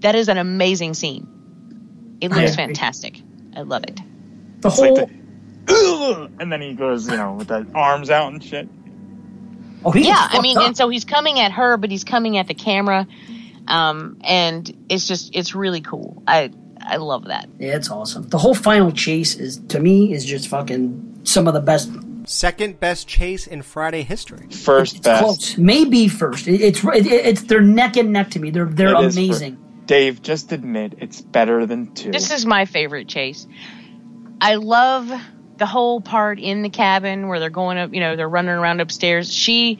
That 0.00 0.14
is 0.14 0.28
an 0.28 0.38
amazing 0.38 0.94
scene. 0.94 1.26
It 2.20 2.28
looks 2.30 2.52
agree. 2.52 2.66
fantastic. 2.66 3.20
I 3.56 3.62
love 3.62 3.82
it. 3.84 3.98
The 4.60 4.68
It's 4.68 4.78
like 4.78 4.88
whole. 4.96 5.06
the- 5.06 6.30
and 6.40 6.52
then 6.52 6.60
he 6.60 6.74
goes, 6.74 7.08
you 7.08 7.16
know, 7.16 7.34
with 7.34 7.48
the 7.48 7.66
arms 7.74 8.10
out 8.10 8.32
and 8.32 8.42
shit. 8.42 8.68
Oh, 9.84 9.90
he 9.90 10.06
yeah, 10.06 10.28
I 10.30 10.40
mean, 10.40 10.58
up. 10.58 10.64
and 10.64 10.76
so 10.76 10.88
he's 10.88 11.04
coming 11.04 11.40
at 11.40 11.52
her, 11.52 11.76
but 11.76 11.90
he's 11.90 12.04
coming 12.04 12.38
at 12.38 12.48
the 12.48 12.54
camera, 12.54 13.06
um, 13.68 14.18
and 14.22 14.84
it's 14.88 15.06
just 15.06 15.34
it's 15.34 15.54
really 15.54 15.80
cool. 15.80 16.22
I 16.26 16.50
I 16.80 16.96
love 16.96 17.26
that. 17.26 17.48
Yeah, 17.58 17.76
it's 17.76 17.90
awesome. 17.90 18.28
The 18.28 18.38
whole 18.38 18.54
final 18.54 18.90
chase 18.92 19.36
is, 19.36 19.58
to 19.68 19.80
me, 19.80 20.12
is 20.12 20.24
just 20.24 20.48
fucking 20.48 21.20
some 21.24 21.46
of 21.46 21.54
the 21.54 21.60
best. 21.60 21.90
Second 22.24 22.78
best 22.78 23.08
chase 23.08 23.48
in 23.48 23.62
Friday 23.62 24.02
history. 24.02 24.46
First 24.48 25.02
best. 25.02 25.24
Close, 25.24 25.58
maybe 25.58 26.06
first. 26.06 26.46
It's 26.46 26.84
it, 26.84 27.06
it's 27.06 27.42
they're 27.42 27.60
neck 27.60 27.96
and 27.96 28.12
neck 28.12 28.30
to 28.30 28.38
me. 28.38 28.50
They're 28.50 28.64
they're 28.64 28.94
It 28.94 29.06
is 29.06 29.14
fir- 29.16 29.20
amazing. 29.20 29.58
Dave, 29.86 30.22
just 30.22 30.52
admit 30.52 30.94
it's 30.98 31.20
better 31.20 31.66
than 31.66 31.92
two. 31.94 32.12
This 32.12 32.30
is 32.30 32.46
my 32.46 32.64
favorite 32.64 33.08
chase. 33.08 33.46
I 34.40 34.54
love 34.54 35.12
the 35.62 35.66
whole 35.66 36.00
part 36.00 36.40
in 36.40 36.62
the 36.62 36.68
cabin 36.68 37.28
where 37.28 37.38
they're 37.38 37.48
going 37.48 37.78
up, 37.78 37.94
you 37.94 38.00
know, 38.00 38.16
they're 38.16 38.28
running 38.28 38.50
around 38.50 38.80
upstairs. 38.80 39.32
She 39.32 39.78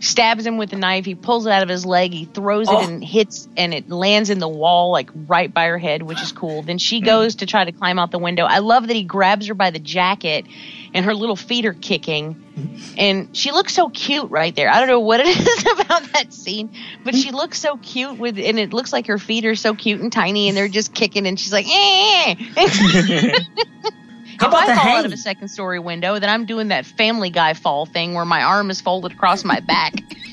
stabs 0.00 0.44
him 0.44 0.58
with 0.58 0.70
the 0.70 0.76
knife. 0.76 1.04
He 1.04 1.14
pulls 1.14 1.46
it 1.46 1.52
out 1.52 1.62
of 1.62 1.68
his 1.68 1.86
leg. 1.86 2.12
He 2.12 2.24
throws 2.24 2.68
Oh. 2.68 2.80
it 2.80 2.88
and 2.88 3.04
hits, 3.04 3.46
and 3.56 3.72
it 3.72 3.88
lands 3.88 4.30
in 4.30 4.40
the 4.40 4.48
wall, 4.48 4.90
like 4.90 5.10
right 5.14 5.54
by 5.54 5.66
her 5.66 5.78
head, 5.78 6.02
which 6.02 6.20
is 6.20 6.32
cool. 6.32 6.62
Then 6.62 6.78
she 6.78 6.98
hmm. 6.98 7.04
goes 7.04 7.36
to 7.36 7.46
try 7.46 7.64
to 7.64 7.70
climb 7.70 8.00
out 8.00 8.10
the 8.10 8.18
window. 8.18 8.46
I 8.46 8.58
love 8.58 8.88
that 8.88 8.96
he 8.96 9.04
grabs 9.04 9.46
her 9.46 9.54
by 9.54 9.70
the 9.70 9.78
jacket, 9.78 10.44
and 10.92 11.04
her 11.04 11.14
little 11.14 11.36
feet 11.36 11.66
are 11.66 11.72
kicking. 11.72 12.42
And 12.98 13.36
she 13.36 13.52
looks 13.52 13.72
so 13.74 13.90
cute 13.90 14.28
right 14.28 14.56
there. 14.56 14.70
I 14.70 14.80
don't 14.80 14.88
know 14.88 14.98
what 14.98 15.20
it 15.20 15.28
is 15.28 15.80
about 15.80 16.02
that 16.14 16.32
scene, 16.32 16.72
but 17.04 17.14
she 17.14 17.30
looks 17.30 17.60
so 17.60 17.76
cute 17.76 18.18
with, 18.18 18.40
and 18.40 18.58
it 18.58 18.72
looks 18.72 18.92
like 18.92 19.06
her 19.06 19.18
feet 19.18 19.44
are 19.44 19.54
so 19.54 19.72
cute 19.76 20.00
and 20.00 20.12
tiny, 20.12 20.48
and 20.48 20.56
they're 20.56 20.66
just 20.66 20.92
kicking, 20.92 21.28
and 21.28 21.38
she's 21.38 21.52
like, 21.52 21.66
eh. 21.68 22.34
eh, 22.56 22.68
eh. 23.06 23.38
How 24.42 24.48
if 24.48 24.52
about 24.52 24.68
I 24.68 24.74
the 24.74 24.80
fall 24.80 24.96
out 24.96 25.06
of 25.06 25.12
a 25.12 25.16
second 25.16 25.48
story 25.48 25.78
window, 25.78 26.18
then 26.18 26.28
I'm 26.28 26.44
doing 26.46 26.68
that 26.68 26.84
Family 26.84 27.30
Guy 27.30 27.54
fall 27.54 27.86
thing 27.86 28.14
where 28.14 28.24
my 28.24 28.42
arm 28.42 28.70
is 28.70 28.80
folded 28.80 29.12
across 29.12 29.44
my 29.44 29.60
back. 29.60 29.94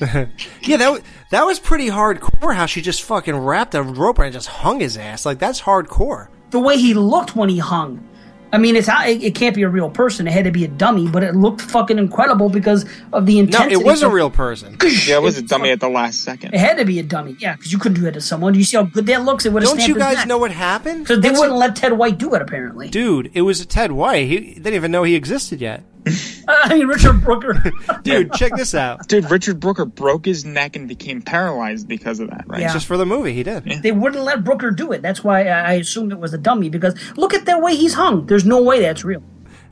yeah, 0.62 0.76
that 0.76 0.90
wa- 0.90 1.00
that 1.30 1.44
was 1.44 1.58
pretty 1.58 1.88
hardcore. 1.88 2.54
How 2.54 2.66
she 2.66 2.80
just 2.82 3.02
fucking 3.02 3.36
wrapped 3.36 3.74
a 3.74 3.82
rope 3.82 4.18
around 4.18 4.26
and 4.28 4.34
just 4.34 4.48
hung 4.48 4.80
his 4.80 4.96
ass. 4.96 5.24
Like 5.24 5.38
that's 5.38 5.60
hardcore. 5.62 6.28
The 6.50 6.60
way 6.60 6.76
he 6.78 6.94
looked 6.94 7.36
when 7.36 7.48
he 7.48 7.58
hung. 7.58 8.06
I 8.52 8.58
mean, 8.58 8.74
it's 8.76 8.88
it, 8.88 9.22
it 9.22 9.34
can't 9.34 9.54
be 9.54 9.62
a 9.62 9.68
real 9.68 9.90
person. 9.90 10.26
It 10.26 10.32
had 10.32 10.44
to 10.44 10.50
be 10.50 10.64
a 10.64 10.68
dummy, 10.68 11.08
but 11.08 11.22
it 11.22 11.34
looked 11.36 11.60
fucking 11.60 11.98
incredible 11.98 12.48
because 12.48 12.84
of 13.12 13.26
the 13.26 13.38
intensity. 13.38 13.74
No, 13.74 13.80
it 13.80 13.84
was 13.84 14.02
a 14.02 14.10
real 14.10 14.30
person. 14.30 14.76
Yeah, 15.06 15.16
it 15.16 15.22
was 15.22 15.38
a 15.38 15.42
dummy 15.42 15.70
at 15.70 15.80
the 15.80 15.88
last 15.88 16.22
second. 16.22 16.52
It 16.52 16.58
had 16.60 16.76
to 16.78 16.84
be 16.84 16.98
a 16.98 17.02
dummy, 17.02 17.36
yeah, 17.38 17.56
because 17.56 17.72
you 17.72 17.78
couldn't 17.78 17.94
do 17.94 18.02
that 18.02 18.14
to 18.14 18.20
someone. 18.20 18.54
You 18.54 18.64
see 18.64 18.76
how 18.76 18.82
good 18.82 19.06
that 19.06 19.24
looks? 19.24 19.46
It 19.46 19.52
would 19.52 19.62
have 19.62 19.76
Don't 19.78 19.88
you 19.88 19.96
guys 19.96 20.26
know 20.26 20.36
what 20.38 20.50
happened? 20.50 21.04
Because 21.04 21.20
they 21.20 21.28
That's 21.28 21.40
wouldn't 21.40 21.56
a- 21.56 21.58
let 21.58 21.76
Ted 21.76 21.92
White 21.94 22.18
do 22.18 22.34
it, 22.34 22.42
apparently. 22.42 22.88
Dude, 22.90 23.30
it 23.32 23.42
was 23.42 23.60
a 23.60 23.66
Ted 23.66 23.92
White. 23.92 24.26
He 24.26 24.38
they 24.38 24.54
didn't 24.54 24.74
even 24.74 24.90
know 24.90 25.04
he 25.04 25.14
existed 25.14 25.60
yet. 25.60 25.82
I 26.48 26.74
mean, 26.74 26.86
Richard 26.86 27.22
Brooker. 27.22 27.62
Dude, 28.02 28.32
check 28.32 28.52
this 28.56 28.74
out. 28.74 29.06
Dude, 29.08 29.30
Richard 29.30 29.60
Brooker 29.60 29.84
broke 29.84 30.24
his 30.24 30.44
neck 30.44 30.76
and 30.76 30.88
became 30.88 31.22
paralyzed 31.22 31.86
because 31.88 32.20
of 32.20 32.30
that, 32.30 32.44
right? 32.46 32.60
Yeah. 32.60 32.72
Just 32.72 32.86
for 32.86 32.96
the 32.96 33.06
movie, 33.06 33.32
he 33.32 33.42
did. 33.42 33.64
They 33.82 33.92
wouldn't 33.92 34.24
let 34.24 34.44
Brooker 34.44 34.70
do 34.70 34.92
it. 34.92 35.02
That's 35.02 35.22
why 35.22 35.46
I 35.48 35.70
I 35.70 35.72
assumed 35.74 36.12
it 36.12 36.18
was 36.18 36.32
a 36.34 36.38
dummy, 36.38 36.68
because 36.68 36.94
look 37.16 37.34
at 37.34 37.46
the 37.46 37.58
way 37.58 37.76
he's 37.76 37.94
hung. 37.94 38.26
There's 38.26 38.44
no 38.44 38.62
way 38.62 38.80
that's 38.80 39.04
real. 39.04 39.22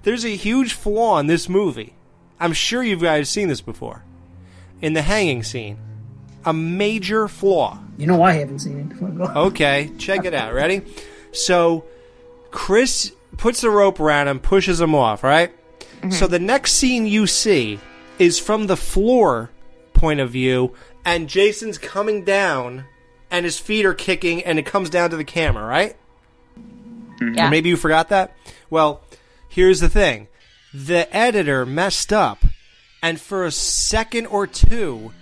There's 0.03 0.25
a 0.25 0.37
huge 0.37 0.73
flaw 0.73 1.19
in 1.19 1.27
this 1.27 1.49
movie. 1.49 1.95
I'm 2.41 2.53
sure 2.53 2.83
you 2.83 2.97
guys 2.97 3.29
seen 3.29 3.49
this 3.49 3.61
before. 3.61 4.05
In 4.81 4.93
the 4.93 5.03
hanging 5.03 5.43
scene. 5.43 5.79
A 6.45 6.53
major 6.53 7.27
flaw. 7.27 7.81
You 7.97 8.07
know 8.07 8.23
I 8.23 8.35
haven't 8.35 8.61
seen 8.61 8.79
it. 8.79 8.89
Okay, 9.37 9.91
check 9.99 10.25
it 10.25 10.35
out. 10.35 10.55
Ready? 10.55 10.83
So, 11.33 11.85
Chris 12.51 13.13
puts 13.37 13.61
the 13.61 13.71
rope 13.71 13.99
around 14.01 14.29
him, 14.29 14.39
pushes 14.39 14.81
him 14.81 14.95
off, 14.95 15.25
right? 15.25 15.53
So 16.11 16.27
the 16.27 16.39
next 16.39 16.73
scene 16.73 17.07
you 17.07 17.27
see 17.27 17.81
is 18.19 18.39
from 18.39 18.67
the 18.67 18.77
floor 18.77 19.51
point 19.93 20.21
of 20.21 20.31
view, 20.31 20.75
and 21.05 21.29
Jason's 21.29 21.79
coming 21.79 22.25
down, 22.25 22.85
and 23.31 23.45
his 23.45 23.59
feet 23.59 23.85
are 23.85 23.95
kicking, 23.95 24.43
and 24.45 24.59
it 24.59 24.67
comes 24.67 24.91
down 24.91 25.11
to 25.11 25.17
the 25.17 25.25
camera, 25.25 25.65
right? 25.65 25.97
Mm-hmm. 26.59 27.35
Yeah. 27.35 27.47
Or 27.47 27.51
maybe 27.51 27.69
you 27.69 27.77
forgot 27.77 28.09
that? 28.11 28.35
Well, 28.71 29.03
here's 29.49 29.81
the 29.81 29.89
thing 29.89 30.29
the 30.73 31.15
editor 31.15 31.67
messed 31.67 32.13
up, 32.13 32.45
and 33.03 33.21
for 33.21 33.45
a 33.45 33.51
second 33.51 34.27
or 34.27 34.47
two, 34.47 35.13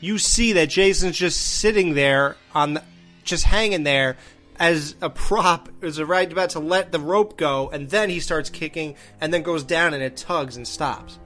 you 0.00 0.18
see 0.18 0.52
that 0.54 0.68
Jason's 0.68 1.16
just 1.16 1.40
sitting 1.40 1.94
there 1.94 2.36
on 2.54 2.74
the, 2.74 2.82
just 3.24 3.44
hanging 3.44 3.84
there 3.84 4.16
as 4.64 4.96
a 5.02 5.10
prop 5.10 5.68
is 5.82 6.00
right 6.00 6.32
about 6.32 6.48
to 6.48 6.58
let 6.58 6.90
the 6.90 6.98
rope 6.98 7.36
go 7.36 7.68
and 7.68 7.90
then 7.90 8.08
he 8.08 8.18
starts 8.18 8.48
kicking 8.48 8.96
and 9.20 9.32
then 9.32 9.42
goes 9.42 9.62
down 9.62 9.92
and 9.92 10.02
it 10.02 10.16
tugs 10.16 10.56
and 10.56 10.66
stops. 10.66 11.18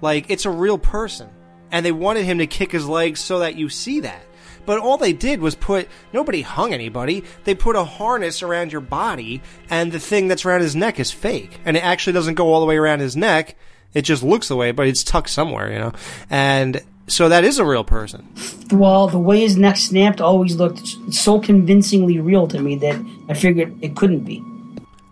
Like 0.00 0.30
it's 0.30 0.44
a 0.44 0.50
real 0.50 0.78
person. 0.78 1.28
And 1.72 1.84
they 1.84 1.90
wanted 1.90 2.24
him 2.24 2.38
to 2.38 2.46
kick 2.46 2.70
his 2.70 2.86
legs 2.86 3.18
so 3.18 3.40
that 3.40 3.56
you 3.56 3.68
see 3.68 3.98
that. 4.00 4.24
But 4.64 4.78
all 4.78 4.96
they 4.96 5.12
did 5.12 5.40
was 5.40 5.56
put 5.56 5.88
nobody 6.12 6.42
hung 6.42 6.72
anybody. 6.72 7.24
They 7.42 7.56
put 7.56 7.74
a 7.74 7.82
harness 7.82 8.44
around 8.44 8.70
your 8.70 8.80
body 8.80 9.42
and 9.70 9.90
the 9.90 9.98
thing 9.98 10.28
that's 10.28 10.44
around 10.44 10.60
his 10.60 10.76
neck 10.76 11.00
is 11.00 11.10
fake. 11.10 11.58
And 11.64 11.76
it 11.76 11.82
actually 11.82 12.12
doesn't 12.12 12.36
go 12.36 12.52
all 12.52 12.60
the 12.60 12.66
way 12.66 12.76
around 12.76 13.00
his 13.00 13.16
neck. 13.16 13.56
It 13.92 14.02
just 14.02 14.22
looks 14.22 14.46
the 14.46 14.56
way 14.56 14.70
but 14.70 14.86
it's 14.86 15.02
tucked 15.02 15.30
somewhere 15.30 15.72
you 15.72 15.80
know? 15.80 15.92
And 16.30 16.80
so 17.06 17.28
that 17.28 17.44
is 17.44 17.58
a 17.58 17.64
real 17.64 17.84
person 17.84 18.26
Well, 18.72 19.08
the 19.08 19.18
way 19.18 19.40
his 19.40 19.56
neck 19.56 19.76
snapped 19.76 20.20
always 20.20 20.56
looked 20.56 20.86
so 21.12 21.38
convincingly 21.38 22.18
real 22.18 22.46
to 22.48 22.60
me 22.60 22.76
that 22.76 23.00
I 23.28 23.34
figured 23.34 23.76
it 23.82 23.94
couldn't 23.94 24.24
be. 24.24 24.42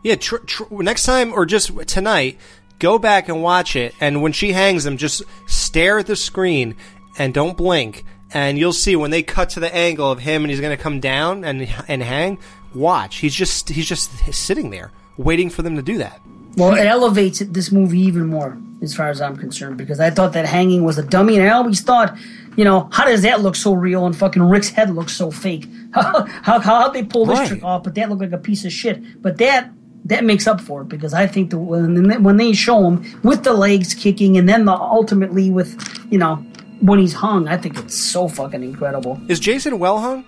Yeah, 0.03 0.17
tr- 0.17 0.39
tr- 0.39 0.65
next 0.83 1.05
time 1.05 1.33
or 1.33 1.47
just 1.47 1.71
tonight, 1.87 2.39
go 2.79 2.99
back 2.99 3.29
and 3.29 3.43
watch 3.43 3.77
it. 3.77 3.95
And 4.01 4.23
when 4.23 4.33
she 4.33 4.53
hangs 4.53 4.85
him, 4.85 4.97
just 4.97 5.23
stare 5.47 5.99
at 5.99 6.07
the 6.07 6.17
screen 6.17 6.75
and 7.19 7.33
don't 7.33 7.57
blink. 7.57 8.05
And 8.35 8.59
you'll 8.59 8.73
see 8.73 8.97
when 8.97 9.11
they 9.11 9.23
cut 9.23 9.51
to 9.51 9.61
the 9.61 9.73
angle 9.73 10.11
of 10.11 10.21
him 10.21 10.43
and 10.43 10.51
he's 10.51 10.61
going 10.61 10.77
to 10.77 10.83
come 10.83 10.99
down 10.99 11.45
and 11.45 11.69
and 11.89 12.03
hang. 12.03 12.39
Watch, 12.75 13.17
he's 13.19 13.35
just 13.35 13.69
he's 13.69 13.87
just 13.87 14.11
sitting 14.33 14.71
there 14.71 14.91
waiting 15.19 15.51
for 15.51 15.63
them 15.63 15.77
to 15.77 15.83
do 15.83 15.99
that. 15.99 16.21
Well, 16.57 16.75
it 16.75 16.87
elevates 16.87 17.39
this 17.41 17.73
movie 17.73 18.01
even 18.01 18.27
more, 18.27 18.59
as 18.83 18.95
far 18.95 19.09
as 19.09 19.21
I'm 19.21 19.37
concerned, 19.37 19.79
because 19.79 20.01
I 20.01 20.11
thought 20.11 20.33
that 20.35 20.47
hanging 20.47 20.85
was 20.85 20.99
a 20.99 21.03
dummy, 21.03 21.39
and 21.39 21.49
I 21.49 21.53
always 21.55 21.81
thought, 21.81 22.17
you 22.57 22.65
know, 22.65 22.89
how 22.93 23.07
does 23.07 23.23
that 23.23 23.41
look 23.41 23.57
so 23.57 23.73
real 23.73 24.05
and 24.05 24.15
fucking 24.15 24.43
Rick's 24.43 24.69
head 24.69 24.91
looks 24.95 25.17
so 25.17 25.31
fake? 25.31 25.67
How 25.95 26.25
how 26.43 26.59
how 26.61 26.89
they 26.89 27.03
pull 27.03 27.27
this 27.27 27.39
Right. 27.39 27.49
trick 27.49 27.65
off? 27.65 27.83
But 27.85 27.95
that 27.97 28.09
looked 28.09 28.23
like 28.23 28.33
a 28.33 28.39
piece 28.39 28.65
of 28.65 28.73
shit. 28.73 29.21
But 29.23 29.37
that 29.39 29.71
that 30.07 30.25
makes 30.25 30.47
up 30.47 30.59
for 30.61 30.81
it 30.83 30.89
because 30.89 31.13
I 31.15 31.27
think 31.27 31.51
the 31.51 31.59
when 31.59 32.09
they- 32.09 32.17
when 32.17 32.37
they 32.39 32.53
show 32.55 32.87
him 32.89 33.05
with 33.23 33.43
the 33.45 33.53
legs 33.53 33.93
kicking 33.95 34.37
and 34.39 34.49
then 34.49 34.65
the 34.65 34.73
ultimately 34.73 35.51
with 35.51 35.77
you 36.11 36.19
know 36.19 36.37
when 36.81 36.99
he's 36.99 37.13
hung, 37.13 37.47
I 37.49 37.57
think 37.59 37.77
it's 37.79 37.95
so 37.95 38.27
fucking 38.29 38.63
incredible. 38.63 39.21
Is 39.29 39.39
Jason 39.39 39.79
well 39.79 39.99
hung? 40.01 40.25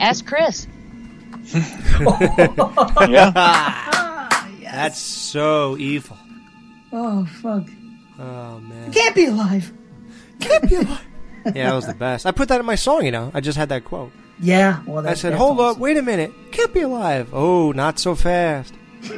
Ask 0.00 0.26
Chris. 0.26 0.66
That's 4.74 4.98
so 4.98 5.76
evil. 5.78 6.18
Oh 6.92 7.24
fuck! 7.26 7.64
Oh 8.18 8.60
man. 8.60 8.92
Can't 8.92 9.14
be 9.14 9.26
alive. 9.26 9.72
Can't 10.40 10.68
be 10.68 10.76
alive. 10.76 11.00
Yeah, 11.46 11.68
that 11.68 11.74
was 11.74 11.86
the 11.86 11.92
best. 11.92 12.24
I 12.24 12.30
put 12.30 12.48
that 12.48 12.58
in 12.58 12.64
my 12.64 12.74
song, 12.74 13.04
you 13.04 13.10
know. 13.10 13.30
I 13.34 13.42
just 13.42 13.58
had 13.58 13.68
that 13.68 13.84
quote. 13.84 14.10
Yeah. 14.40 14.82
Well, 14.86 15.02
that, 15.02 15.10
I 15.10 15.14
said, 15.14 15.34
"Hold 15.34 15.60
awesome. 15.60 15.76
up, 15.76 15.78
wait 15.78 15.98
a 15.98 16.02
minute. 16.02 16.32
Can't 16.52 16.72
be 16.72 16.80
alive." 16.80 17.28
Oh, 17.34 17.70
not 17.72 17.98
so 17.98 18.14
fast. 18.14 18.72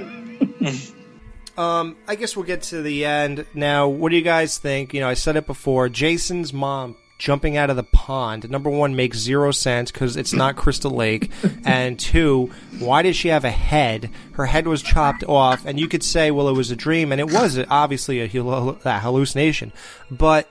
um, 1.57 1.97
I 2.09 2.17
guess 2.17 2.35
we'll 2.35 2.45
get 2.45 2.63
to 2.63 2.83
the 2.83 3.05
end 3.05 3.47
now. 3.55 3.87
What 3.87 4.11
do 4.11 4.17
you 4.17 4.23
guys 4.23 4.59
think? 4.59 4.93
You 4.93 5.03
know, 5.03 5.09
I 5.09 5.15
said 5.15 5.37
it 5.37 5.47
before. 5.47 5.89
Jason's 5.89 6.53
mom 6.53 6.97
jumping 7.19 7.57
out 7.57 7.71
of 7.71 7.77
the 7.77 7.83
pond. 7.83 8.49
Number 8.51 8.69
one 8.71 8.95
makes 8.97 9.19
zero 9.19 9.51
sense 9.51 9.91
because 9.91 10.17
it's 10.17 10.33
not 10.33 10.57
Crystal 10.57 10.91
Lake, 10.91 11.31
and 11.65 11.99
two, 11.99 12.51
why 12.79 13.03
did 13.03 13.17
she 13.17 13.29
have 13.29 13.45
a 13.45 13.51
head? 13.51 14.11
Her 14.33 14.47
head 14.47 14.67
was 14.67 14.83
chopped 14.83 15.25
off, 15.25 15.65
and 15.65 15.81
you 15.81 15.89
could 15.89 16.03
say, 16.03 16.31
well, 16.31 16.49
it 16.49 16.57
was 16.57 16.71
a 16.71 16.77
dream, 16.77 17.13
and 17.13 17.21
it 17.21 17.31
was 17.33 17.59
obviously 17.71 18.21
a 18.21 18.29
hallucination, 18.29 19.73
but 20.11 20.49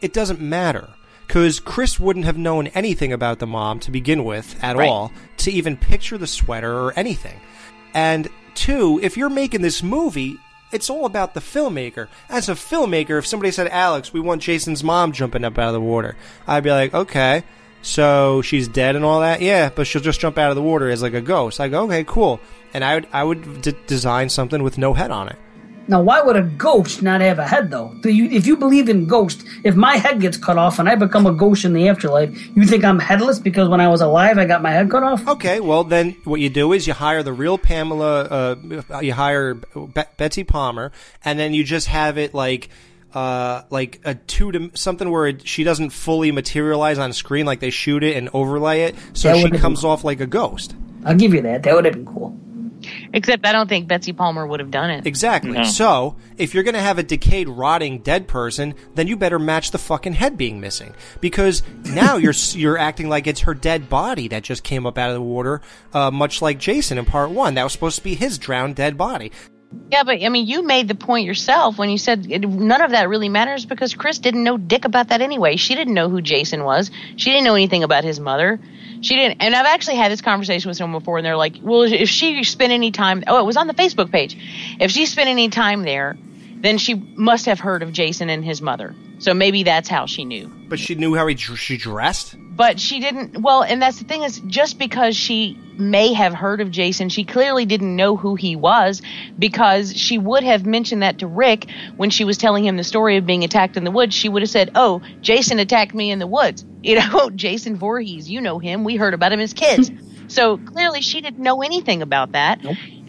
it 0.00 0.12
doesn't 0.12 0.40
matter 0.40 0.88
because 1.26 1.58
Chris 1.58 1.98
wouldn't 1.98 2.26
have 2.26 2.36
known 2.38 2.66
anything 2.68 3.12
about 3.12 3.38
the 3.38 3.46
mom 3.46 3.80
to 3.80 3.90
begin 3.90 4.24
with 4.24 4.56
at 4.62 4.76
Right. 4.76 4.88
all 4.88 5.10
to 5.38 5.50
even 5.50 5.76
picture 5.76 6.18
the 6.18 6.26
sweater 6.26 6.72
or 6.78 6.92
anything. 6.98 7.40
And 7.94 8.28
two, 8.54 9.00
if 9.02 9.16
you're 9.16 9.30
making 9.30 9.62
this 9.62 9.82
movie, 9.82 10.36
it's 10.74 10.90
all 10.90 11.06
about 11.06 11.34
the 11.34 11.40
filmmaker. 11.40 12.08
As 12.28 12.48
a 12.48 12.54
filmmaker, 12.54 13.18
if 13.18 13.26
somebody 13.26 13.52
said, 13.52 13.68
Alex, 13.68 14.12
we 14.12 14.20
want 14.20 14.42
Jason's 14.42 14.82
mom 14.82 15.12
jumping 15.12 15.44
up 15.44 15.56
out 15.56 15.68
of 15.68 15.74
the 15.74 15.80
water, 15.80 16.16
I'd 16.46 16.64
be 16.64 16.70
like, 16.70 16.92
okay. 16.92 17.44
So 17.80 18.42
she's 18.42 18.66
dead 18.66 18.96
and 18.96 19.04
all 19.04 19.20
that? 19.20 19.40
Yeah, 19.40 19.70
but 19.74 19.86
she'll 19.86 20.02
just 20.02 20.20
jump 20.20 20.36
out 20.36 20.50
of 20.50 20.56
the 20.56 20.62
water 20.62 20.90
as 20.90 21.00
like 21.00 21.14
a 21.14 21.20
ghost. 21.20 21.60
I 21.60 21.68
go, 21.68 21.84
okay, 21.84 22.02
cool. 22.04 22.40
And 22.72 22.82
I 22.82 22.96
would, 22.96 23.06
I 23.12 23.22
would 23.22 23.62
d- 23.62 23.76
design 23.86 24.28
something 24.28 24.62
with 24.62 24.76
no 24.78 24.94
head 24.94 25.10
on 25.10 25.28
it. 25.28 25.36
Now, 25.86 26.00
why 26.02 26.22
would 26.22 26.36
a 26.36 26.42
ghost 26.42 27.02
not 27.02 27.20
have 27.20 27.38
a 27.38 27.46
head, 27.46 27.70
though? 27.70 27.94
Do 28.00 28.08
you, 28.10 28.24
if 28.30 28.46
you 28.46 28.56
believe 28.56 28.88
in 28.88 29.06
ghosts, 29.06 29.44
if 29.64 29.74
my 29.76 29.96
head 29.96 30.20
gets 30.20 30.36
cut 30.36 30.56
off 30.56 30.78
and 30.78 30.88
I 30.88 30.94
become 30.94 31.26
a 31.26 31.32
ghost 31.32 31.64
in 31.64 31.74
the 31.74 31.88
afterlife, 31.88 32.30
you 32.56 32.64
think 32.64 32.84
I'm 32.84 32.98
headless 32.98 33.38
because 33.38 33.68
when 33.68 33.80
I 33.80 33.88
was 33.88 34.00
alive 34.00 34.38
I 34.38 34.46
got 34.46 34.62
my 34.62 34.70
head 34.70 34.90
cut 34.90 35.02
off? 35.02 35.26
Okay, 35.28 35.60
well 35.60 35.84
then, 35.84 36.16
what 36.24 36.40
you 36.40 36.48
do 36.48 36.72
is 36.72 36.86
you 36.86 36.94
hire 36.94 37.22
the 37.22 37.32
real 37.34 37.58
Pamela. 37.58 38.22
Uh, 38.24 39.00
you 39.00 39.12
hire 39.12 39.54
Be- 39.54 40.02
Betsy 40.16 40.44
Palmer, 40.44 40.90
and 41.24 41.38
then 41.38 41.52
you 41.54 41.64
just 41.64 41.88
have 41.88 42.18
it 42.18 42.34
like. 42.34 42.68
Uh, 43.12 43.62
like 43.70 44.00
a 44.04 44.16
two 44.16 44.50
to 44.50 44.72
something 44.74 45.08
where 45.08 45.28
it, 45.28 45.46
she 45.46 45.62
doesn't 45.62 45.90
fully 45.90 46.32
materialize 46.32 46.98
on 46.98 47.12
screen, 47.12 47.46
like 47.46 47.60
they 47.60 47.70
shoot 47.70 48.02
it 48.02 48.16
and 48.16 48.28
overlay 48.34 48.82
it, 48.82 48.96
so 49.12 49.28
That 49.28 49.36
she 49.38 49.50
comes 49.50 49.82
been- 49.82 49.90
off 49.90 50.02
like 50.02 50.18
a 50.18 50.26
ghost. 50.26 50.74
I'll 51.04 51.14
give 51.14 51.32
you 51.32 51.40
that. 51.42 51.62
That 51.62 51.76
would 51.76 51.84
have 51.84 51.94
been 51.94 52.06
cool. 52.06 52.36
Except 53.12 53.46
I 53.46 53.52
don't 53.52 53.68
think 53.68 53.88
Betsy 53.88 54.12
Palmer 54.12 54.46
would 54.46 54.60
have 54.60 54.70
done 54.70 54.90
it. 54.90 55.06
Exactly. 55.06 55.64
So, 55.64 56.16
if 56.36 56.54
you're 56.54 56.62
going 56.62 56.74
to 56.74 56.80
have 56.80 56.98
a 56.98 57.02
decayed, 57.02 57.48
rotting, 57.48 57.98
dead 57.98 58.28
person, 58.28 58.74
then 58.94 59.06
you 59.06 59.16
better 59.16 59.38
match 59.38 59.70
the 59.70 59.78
fucking 59.78 60.14
head 60.14 60.36
being 60.36 60.60
missing 60.60 60.94
because 61.20 61.62
now 61.84 62.16
you're 62.16 62.34
you're 62.52 62.78
acting 62.78 63.08
like 63.08 63.26
it's 63.26 63.40
her 63.40 63.54
dead 63.54 63.88
body 63.88 64.28
that 64.28 64.42
just 64.42 64.62
came 64.64 64.86
up 64.86 64.98
out 64.98 65.10
of 65.10 65.14
the 65.14 65.22
water, 65.22 65.60
uh, 65.92 66.10
much 66.10 66.42
like 66.42 66.58
Jason 66.58 66.98
in 66.98 67.04
part 67.04 67.30
one. 67.30 67.54
That 67.54 67.64
was 67.64 67.72
supposed 67.72 67.96
to 67.96 68.04
be 68.04 68.14
his 68.14 68.38
drowned 68.38 68.76
dead 68.76 68.96
body. 68.96 69.32
Yeah, 69.90 70.04
but 70.04 70.22
I 70.22 70.28
mean, 70.28 70.46
you 70.46 70.62
made 70.62 70.88
the 70.88 70.94
point 70.94 71.26
yourself 71.26 71.78
when 71.78 71.90
you 71.90 71.98
said 71.98 72.26
it, 72.30 72.48
none 72.48 72.80
of 72.80 72.92
that 72.92 73.08
really 73.08 73.28
matters 73.28 73.66
because 73.66 73.94
Chris 73.94 74.18
didn't 74.18 74.44
know 74.44 74.56
dick 74.56 74.84
about 74.84 75.08
that 75.08 75.20
anyway. 75.20 75.56
She 75.56 75.74
didn't 75.74 75.94
know 75.94 76.08
who 76.08 76.22
Jason 76.22 76.64
was. 76.64 76.90
She 77.16 77.30
didn't 77.30 77.44
know 77.44 77.54
anything 77.54 77.82
about 77.82 78.04
his 78.04 78.20
mother. 78.20 78.60
She 79.04 79.16
didn't. 79.16 79.36
And 79.40 79.54
I've 79.54 79.66
actually 79.66 79.96
had 79.96 80.10
this 80.10 80.22
conversation 80.22 80.70
with 80.70 80.78
someone 80.78 80.98
before, 80.98 81.18
and 81.18 81.26
they're 81.26 81.36
like, 81.36 81.56
"Well, 81.60 81.82
if 81.82 82.08
she 82.08 82.42
spent 82.42 82.72
any 82.72 82.90
time, 82.90 83.22
oh, 83.26 83.38
it 83.38 83.44
was 83.44 83.58
on 83.58 83.66
the 83.66 83.74
Facebook 83.74 84.10
page. 84.10 84.34
If 84.80 84.90
she 84.92 85.04
spent 85.04 85.28
any 85.28 85.50
time 85.50 85.82
there, 85.82 86.16
then 86.64 86.78
she 86.78 86.94
must 86.94 87.46
have 87.46 87.60
heard 87.60 87.82
of 87.82 87.92
Jason 87.92 88.30
and 88.30 88.44
his 88.44 88.62
mother. 88.62 88.94
So 89.18 89.34
maybe 89.34 89.62
that's 89.62 89.88
how 89.88 90.06
she 90.06 90.24
knew. 90.24 90.50
But 90.68 90.78
she 90.78 90.94
knew 90.94 91.14
how 91.14 91.26
he 91.26 91.36
she 91.36 91.76
dressed. 91.76 92.36
But 92.38 92.80
she 92.80 93.00
didn't. 93.00 93.42
Well, 93.42 93.62
and 93.62 93.82
that's 93.82 93.98
the 93.98 94.04
thing 94.04 94.22
is, 94.22 94.40
just 94.40 94.78
because 94.78 95.16
she 95.16 95.58
may 95.76 96.12
have 96.12 96.32
heard 96.34 96.60
of 96.60 96.70
Jason, 96.70 97.08
she 97.08 97.24
clearly 97.24 97.66
didn't 97.66 97.94
know 97.94 98.16
who 98.16 98.34
he 98.34 98.56
was 98.56 99.02
because 99.38 99.96
she 99.96 100.18
would 100.18 100.42
have 100.44 100.64
mentioned 100.64 101.02
that 101.02 101.18
to 101.18 101.26
Rick 101.26 101.66
when 101.96 102.10
she 102.10 102.24
was 102.24 102.38
telling 102.38 102.64
him 102.64 102.76
the 102.76 102.84
story 102.84 103.16
of 103.16 103.26
being 103.26 103.44
attacked 103.44 103.76
in 103.76 103.84
the 103.84 103.90
woods. 103.90 104.14
She 104.14 104.28
would 104.28 104.42
have 104.42 104.50
said, 104.50 104.70
"Oh, 104.74 105.02
Jason 105.20 105.58
attacked 105.58 105.94
me 105.94 106.10
in 106.10 106.18
the 106.18 106.26
woods." 106.26 106.64
You 106.84 107.00
know, 107.00 107.30
Jason 107.30 107.76
Voorhees. 107.76 108.28
You 108.28 108.42
know 108.42 108.58
him. 108.58 108.84
We 108.84 108.96
heard 108.96 109.14
about 109.14 109.32
him 109.32 109.40
as 109.40 109.54
kids. 109.54 109.90
so 110.28 110.58
clearly, 110.58 111.00
she 111.00 111.22
didn't 111.22 111.42
know 111.42 111.62
anything 111.62 112.02
about 112.02 112.32
that. 112.32 112.60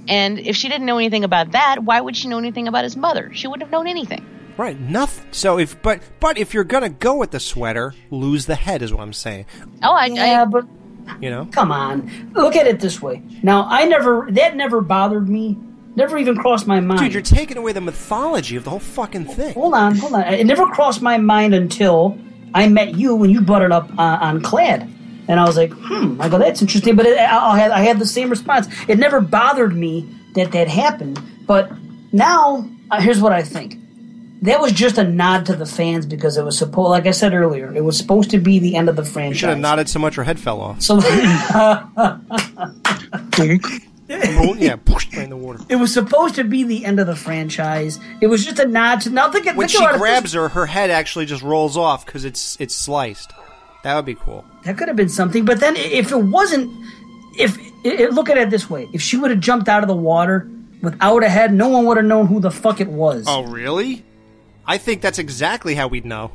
And 0.07 0.39
if 0.39 0.55
she 0.55 0.69
didn't 0.69 0.85
know 0.85 0.97
anything 0.97 1.23
about 1.23 1.51
that, 1.51 1.83
why 1.83 1.99
would 2.01 2.15
she 2.15 2.27
know 2.27 2.37
anything 2.37 2.67
about 2.67 2.83
his 2.83 2.95
mother? 2.95 3.31
She 3.33 3.47
wouldn't 3.47 3.63
have 3.63 3.71
known 3.71 3.87
anything. 3.87 4.25
Right, 4.57 4.79
nothing. 4.79 5.27
So 5.31 5.59
if 5.59 5.81
but 5.81 6.01
but 6.19 6.37
if 6.37 6.53
you're 6.53 6.63
gonna 6.63 6.89
go 6.89 7.15
with 7.15 7.31
the 7.31 7.39
sweater, 7.39 7.93
lose 8.09 8.45
the 8.45 8.55
head 8.55 8.81
is 8.81 8.93
what 8.93 9.01
I'm 9.01 9.11
saying. 9.13 9.45
Oh, 9.83 9.93
I, 9.93 10.05
yeah, 10.05 10.45
but 10.45 10.65
You 11.19 11.29
know. 11.29 11.49
come 11.51 11.71
on, 11.71 12.31
look 12.33 12.55
at 12.55 12.65
it 12.65 12.79
this 12.79 13.01
way. 13.01 13.21
Now, 13.43 13.65
I 13.69 13.85
never 13.85 14.27
that 14.31 14.55
never 14.55 14.79
bothered 14.81 15.27
me. 15.27 15.57
Never 15.97 16.17
even 16.17 16.35
crossed 16.37 16.67
my 16.67 16.79
mind. 16.79 16.99
Dude, 16.99 17.13
you're 17.13 17.21
taking 17.21 17.57
away 17.57 17.71
the 17.73 17.81
mythology 17.81 18.55
of 18.55 18.63
the 18.65 18.69
whole 18.69 18.79
fucking 18.79 19.25
thing. 19.25 19.53
Hold 19.53 19.73
on, 19.73 19.95
hold 19.95 20.13
on. 20.13 20.23
It 20.33 20.45
never 20.45 20.65
crossed 20.67 21.01
my 21.01 21.17
mind 21.17 21.53
until 21.53 22.17
I 22.53 22.67
met 22.69 22.95
you 22.95 23.15
when 23.15 23.29
you 23.29 23.41
brought 23.41 23.61
it 23.61 23.71
up 23.71 23.89
uh, 23.97 24.19
on 24.21 24.41
Clad, 24.41 24.89
and 25.27 25.39
I 25.39 25.45
was 25.45 25.57
like, 25.57 25.71
hmm. 25.73 26.21
I 26.21 26.29
go, 26.29 26.37
that's 26.37 26.61
interesting. 26.61 26.95
But 26.95 27.07
it, 27.07 27.17
I, 27.17 27.53
I 27.53 27.57
had 27.57 27.71
I 27.71 27.79
had 27.79 27.97
the 27.99 28.05
same 28.05 28.29
response. 28.29 28.67
It 28.87 28.99
never 28.99 29.21
bothered 29.21 29.75
me 29.75 30.07
that 30.33 30.51
that 30.51 30.67
happened. 30.67 31.19
But 31.47 31.71
now, 32.11 32.67
uh, 32.91 33.01
here's 33.01 33.21
what 33.21 33.31
I 33.31 33.41
think. 33.43 33.79
That 34.41 34.59
was 34.59 34.73
just 34.73 34.97
a 34.99 35.03
nod 35.03 35.45
to 35.47 35.55
the 35.55 35.65
fans 35.65 36.05
because 36.05 36.37
it 36.37 36.43
was 36.43 36.57
supposed, 36.57 36.89
like 36.89 37.07
I 37.07 37.11
said 37.11 37.33
earlier, 37.33 37.73
it 37.73 37.83
was 37.83 37.97
supposed 37.97 38.29
to 38.31 38.37
be 38.37 38.59
the 38.59 38.75
end 38.75 38.89
of 38.89 38.95
the 38.95 39.01
You 39.03 39.09
franchise. 39.09 39.39
should 39.39 39.49
have 39.49 39.57
nodded 39.57 39.89
so 39.89 39.97
much 39.97 40.15
her 40.15 40.23
head 40.23 40.39
fell 40.39 40.61
off. 40.61 40.81
So, 40.81 40.99
yeah, 44.07 44.75
pushed 44.75 45.13
in 45.13 45.29
the 45.29 45.37
water. 45.37 45.59
it 45.69 45.77
was 45.77 45.93
supposed 45.93 46.35
to 46.35 46.43
be 46.43 46.63
the 46.63 46.85
end 46.85 46.99
of 46.99 47.07
the 47.07 47.15
franchise. 47.15 47.99
It 48.21 48.27
was 48.27 48.45
just 48.45 48.59
a 48.59 48.67
nod 48.67 49.01
to. 49.01 49.09
Now 49.09 49.31
think, 49.31 49.45
When 49.45 49.67
think 49.67 49.71
she 49.71 49.97
grabs 49.97 50.33
her, 50.33 50.49
her 50.49 50.65
head 50.67 50.91
actually 50.91 51.25
just 51.25 51.41
rolls 51.41 51.75
off 51.77 52.05
because 52.05 52.25
it's 52.25 52.57
it's 52.59 52.75
sliced. 52.75 53.31
That 53.85 53.95
would 53.97 54.05
be 54.05 54.15
cool. 54.15 54.43
That 54.63 54.79
could 54.79 54.87
have 54.87 54.97
been 54.97 55.09
something. 55.09 55.45
But 55.45 55.59
then, 55.59 55.75
if 55.77 56.11
it 56.11 56.17
wasn't, 56.17 56.71
if 57.37 57.55
i 57.85 58.05
i- 58.05 58.07
look 58.07 58.31
at 58.31 58.37
it 58.39 58.49
this 58.49 58.67
way, 58.67 58.89
if 58.93 58.99
she 58.99 59.15
would 59.15 59.29
have 59.29 59.39
jumped 59.39 59.69
out 59.69 59.83
of 59.83 59.87
the 59.87 59.95
water 59.95 60.49
without 60.81 61.23
a 61.23 61.29
head, 61.29 61.53
no 61.53 61.67
one 61.69 61.85
would 61.85 61.97
have 61.97 62.05
known 62.07 62.25
who 62.25 62.39
the 62.39 62.49
fuck 62.49 62.81
it 62.81 62.87
was. 62.87 63.25
Oh, 63.27 63.43
really? 63.43 64.03
I 64.65 64.79
think 64.79 65.01
that's 65.03 65.19
exactly 65.19 65.75
how 65.75 65.87
we'd 65.87 66.03
know. 66.03 66.31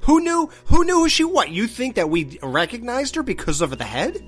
Who 0.00 0.20
knew? 0.20 0.50
Who 0.66 0.84
knew 0.84 0.96
who 0.96 1.08
she? 1.08 1.24
What 1.24 1.48
you 1.48 1.66
think 1.66 1.94
that 1.94 2.10
we 2.10 2.38
recognized 2.42 3.14
her 3.14 3.22
because 3.22 3.62
of 3.62 3.78
the 3.78 3.84
head? 3.84 4.22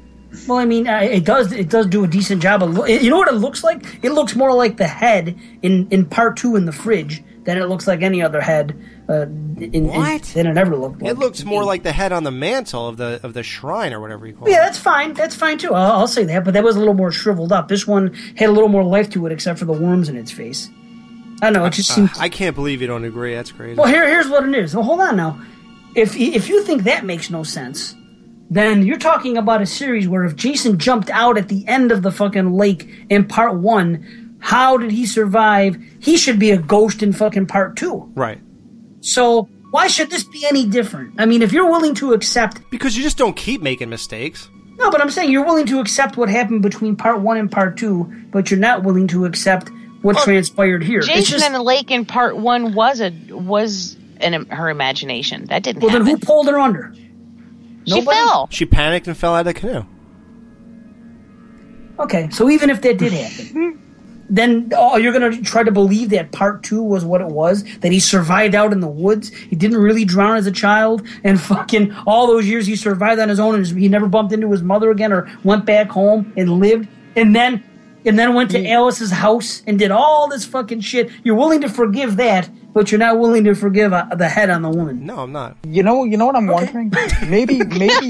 Well, 0.49 0.57
I 0.57 0.65
mean, 0.65 0.89
uh, 0.89 1.01
it 1.01 1.27
does 1.27 1.53
it 1.53 1.69
does 1.69 1.87
do 1.87 2.03
a 2.03 2.09
decent 2.09 2.41
job 2.41 2.63
of. 2.63 2.73
Lo- 2.79 2.87
you 2.87 3.11
know 3.11 3.19
what 3.19 3.29
it 3.29 3.35
looks 3.35 3.63
like? 3.63 4.03
It 4.03 4.13
looks 4.13 4.35
more 4.35 4.55
like 4.55 4.79
the 4.79 4.87
head 4.87 5.39
in 5.61 5.87
in 5.91 6.07
part 6.07 6.39
two 6.39 6.57
in 6.57 6.65
the 6.65 6.73
fridge 6.73 7.23
than 7.45 7.59
it 7.59 7.65
looks 7.69 7.87
like 7.87 8.03
any 8.03 8.23
other 8.23 8.41
head. 8.41 8.81
Uh, 9.09 9.23
in, 9.23 9.71
in- 9.75 9.87
What? 9.89 10.23
than 10.23 10.47
it 10.47 10.57
ever 10.57 10.77
looked 10.77 11.03
like. 11.03 11.11
It 11.13 11.19
looks 11.19 11.45
more 11.45 11.65
like 11.65 11.83
the 11.83 11.93
head 11.93 12.13
on 12.13 12.23
the 12.25 12.31
mantle 12.31 12.87
of 12.89 12.97
the 12.97 13.21
of 13.23 13.35
the 13.35 13.43
shrine 13.43 13.93
or 13.93 14.01
whatever 14.01 14.27
you 14.27 14.33
call 14.35 14.49
Yeah, 14.49 14.55
it. 14.55 14.57
Yeah, 14.59 14.65
that's 14.65 14.79
fine. 14.79 15.13
That's 15.15 15.35
fine 15.35 15.59
too. 15.59 15.75
I'll, 15.75 15.93
I'll 15.93 16.07
say 16.09 16.25
that. 16.25 16.45
But 16.45 16.55
that 16.55 16.63
was 16.65 16.77
a 16.77 16.79
little 16.79 16.95
more 16.95 17.11
shriveled 17.13 17.53
up. 17.53 17.69
This 17.69 17.87
one 17.87 18.15
had 18.37 18.49
a 18.49 18.53
little 18.53 18.69
more 18.69 18.85
life 18.85 19.11
to 19.11 19.27
it, 19.27 19.33
except 19.33 19.59
for 19.59 19.65
the 19.65 19.73
worms 19.73 20.09
in 20.09 20.17
its 20.17 20.31
face. 20.31 20.69
I 21.43 21.47
don't 21.47 21.55
know. 21.55 21.65
It 21.65 21.73
just 21.73 21.91
Uh, 21.91 21.95
seems. 21.95 22.19
I 22.19 22.29
can't 22.29 22.55
believe 22.55 22.81
you 22.81 22.87
don't 22.87 23.05
agree. 23.05 23.35
That's 23.35 23.51
crazy. 23.51 23.75
Well, 23.77 23.89
here, 23.89 24.07
here's 24.09 24.29
what 24.29 24.49
it 24.49 24.55
is. 24.55 24.75
Well, 24.75 24.85
hold 24.85 25.01
on 25.01 25.17
now. 25.17 25.41
If 25.97 26.17
if 26.17 26.49
you 26.49 26.63
think 26.63 26.85
that 26.85 27.05
makes 27.05 27.29
no 27.31 27.43
sense, 27.43 27.95
then 28.51 28.87
you're 28.87 28.99
talking 28.99 29.37
about 29.37 29.61
a 29.61 29.67
series 29.67 30.07
where 30.09 30.25
if 30.25 30.37
Jason 30.37 30.79
jumped 30.79 31.11
out 31.11 31.37
at 31.37 31.49
the 31.49 31.67
end 31.67 31.91
of 31.91 32.03
the 32.03 32.13
fucking 32.13 32.53
lake 32.53 32.89
in 33.11 33.25
part 33.27 33.57
one, 33.59 34.22
how 34.43 34.77
did 34.77 34.91
he 34.91 35.07
survive? 35.07 35.77
He 36.01 36.17
should 36.19 36.39
be 36.39 36.51
a 36.51 36.59
ghost 36.59 37.03
in 37.03 37.13
fucking 37.13 37.47
part 37.47 37.77
two. 37.77 38.11
right. 38.15 38.41
So 39.01 39.49
why 39.71 39.87
should 39.89 40.11
this 40.11 40.25
be 40.25 40.45
any 40.47 40.67
different? 40.67 41.15
I 41.19 41.27
mean, 41.27 41.43
if 41.43 41.53
you're 41.53 41.69
willing 41.71 41.95
to 41.97 42.13
accept, 42.13 42.61
Because 42.71 42.97
you 42.97 43.03
just 43.03 43.17
don't 43.17 43.35
keep 43.35 43.63
making 43.63 43.89
mistakes. 43.89 44.49
no, 44.79 44.91
but 44.91 45.01
I'm 45.01 45.11
saying 45.11 45.31
you're 45.31 45.45
willing 45.45 45.67
to 45.67 45.81
accept 45.81 46.17
what 46.17 46.29
happened 46.29 46.63
between 46.63 46.95
part 46.97 47.21
one 47.21 47.37
and 47.37 47.51
part 47.51 47.77
two, 47.79 48.13
but 48.31 48.51
you're 48.51 48.61
not 48.61 48.83
willing 48.85 49.07
to 49.09 49.25
accept 49.25 49.71
what 50.03 50.19
transpired 50.19 50.83
here. 50.85 50.99
It's 50.99 51.07
Jason 51.07 51.33
just 51.39 51.47
in 51.47 51.53
the 51.53 51.63
lake 51.63 51.91
in 51.91 52.05
part 52.05 52.37
one 52.37 52.75
was 52.75 53.01
a 53.01 53.11
was 53.31 53.97
in 54.21 54.47
her 54.51 54.69
imagination. 54.69 55.47
That 55.47 55.63
didn't 55.63 55.83
well, 55.83 55.93
then 55.93 56.05
who 56.07 56.19
pulled 56.19 56.49
her 56.49 56.59
under? 56.59 56.95
she 57.87 58.01
fell. 58.03 58.49
She 58.51 58.67
panicked 58.67 59.07
and 59.09 59.17
fell 59.17 59.35
out 59.35 59.47
of 59.47 59.55
the 59.55 59.55
canoe. 59.55 59.85
Okay, 61.99 62.29
so 62.31 62.49
even 62.51 62.71
if 62.71 62.81
that 62.83 62.99
did 62.99 63.13
happen, 63.13 63.79
then 64.33 64.71
oh, 64.75 64.97
you're 64.97 65.13
gonna 65.13 65.41
try 65.43 65.63
to 65.63 65.71
believe 65.71 66.09
that 66.11 66.33
part 66.33 66.63
two 66.63 66.83
was 66.83 67.05
what 67.05 67.21
it 67.21 67.27
was 67.27 67.65
that 67.81 67.93
he 67.93 68.01
survived 68.01 68.55
out 68.55 68.73
in 68.73 68.81
the 68.81 68.89
woods. 68.89 69.29
He 69.29 69.55
didn't 69.55 69.77
really 69.77 70.07
drown 70.07 70.39
as 70.39 70.47
a 70.47 70.51
child, 70.51 71.07
and 71.23 71.39
fucking 71.39 71.93
all 72.07 72.27
those 72.27 72.49
years 72.49 72.67
he 72.67 72.75
survived 72.75 73.21
on 73.21 73.29
his 73.29 73.39
own, 73.39 73.55
and 73.55 73.67
he 73.67 73.89
never 73.89 74.09
bumped 74.09 74.33
into 74.33 74.51
his 74.51 74.63
mother 74.63 74.91
again 74.91 75.13
or 75.13 75.31
went 75.45 75.67
back 75.67 75.91
home 75.91 76.33
and 76.37 76.59
lived, 76.59 76.89
and 77.15 77.37
then 77.37 77.63
and 78.07 78.19
then 78.19 78.35
went 78.35 78.51
to 78.53 78.67
Alice's 78.67 79.11
house 79.11 79.63
and 79.67 79.79
did 79.79 79.91
all 79.91 80.29
this 80.29 80.47
fucking 80.47 80.81
shit. 80.81 81.11
You're 81.23 81.37
willing 81.37 81.61
to 81.61 81.69
forgive 81.69 82.17
that, 82.17 82.49
but 82.73 82.91
you're 82.91 82.99
not 82.99 83.19
willing 83.19 83.45
to 83.45 83.55
forgive 83.55 83.93
uh, 83.93 84.07
the 84.15 84.31
head 84.31 84.49
on 84.49 84.63
the 84.63 84.71
woman. 84.71 85.05
No, 85.05 85.19
I'm 85.19 85.33
not. 85.33 85.59
You 85.67 85.83
know, 85.83 86.05
you 86.05 86.17
know 86.17 86.27
what 86.27 86.37
I'm 86.37 86.47
wondering? 86.47 86.91
Maybe, 87.29 87.59
maybe, 87.65 88.09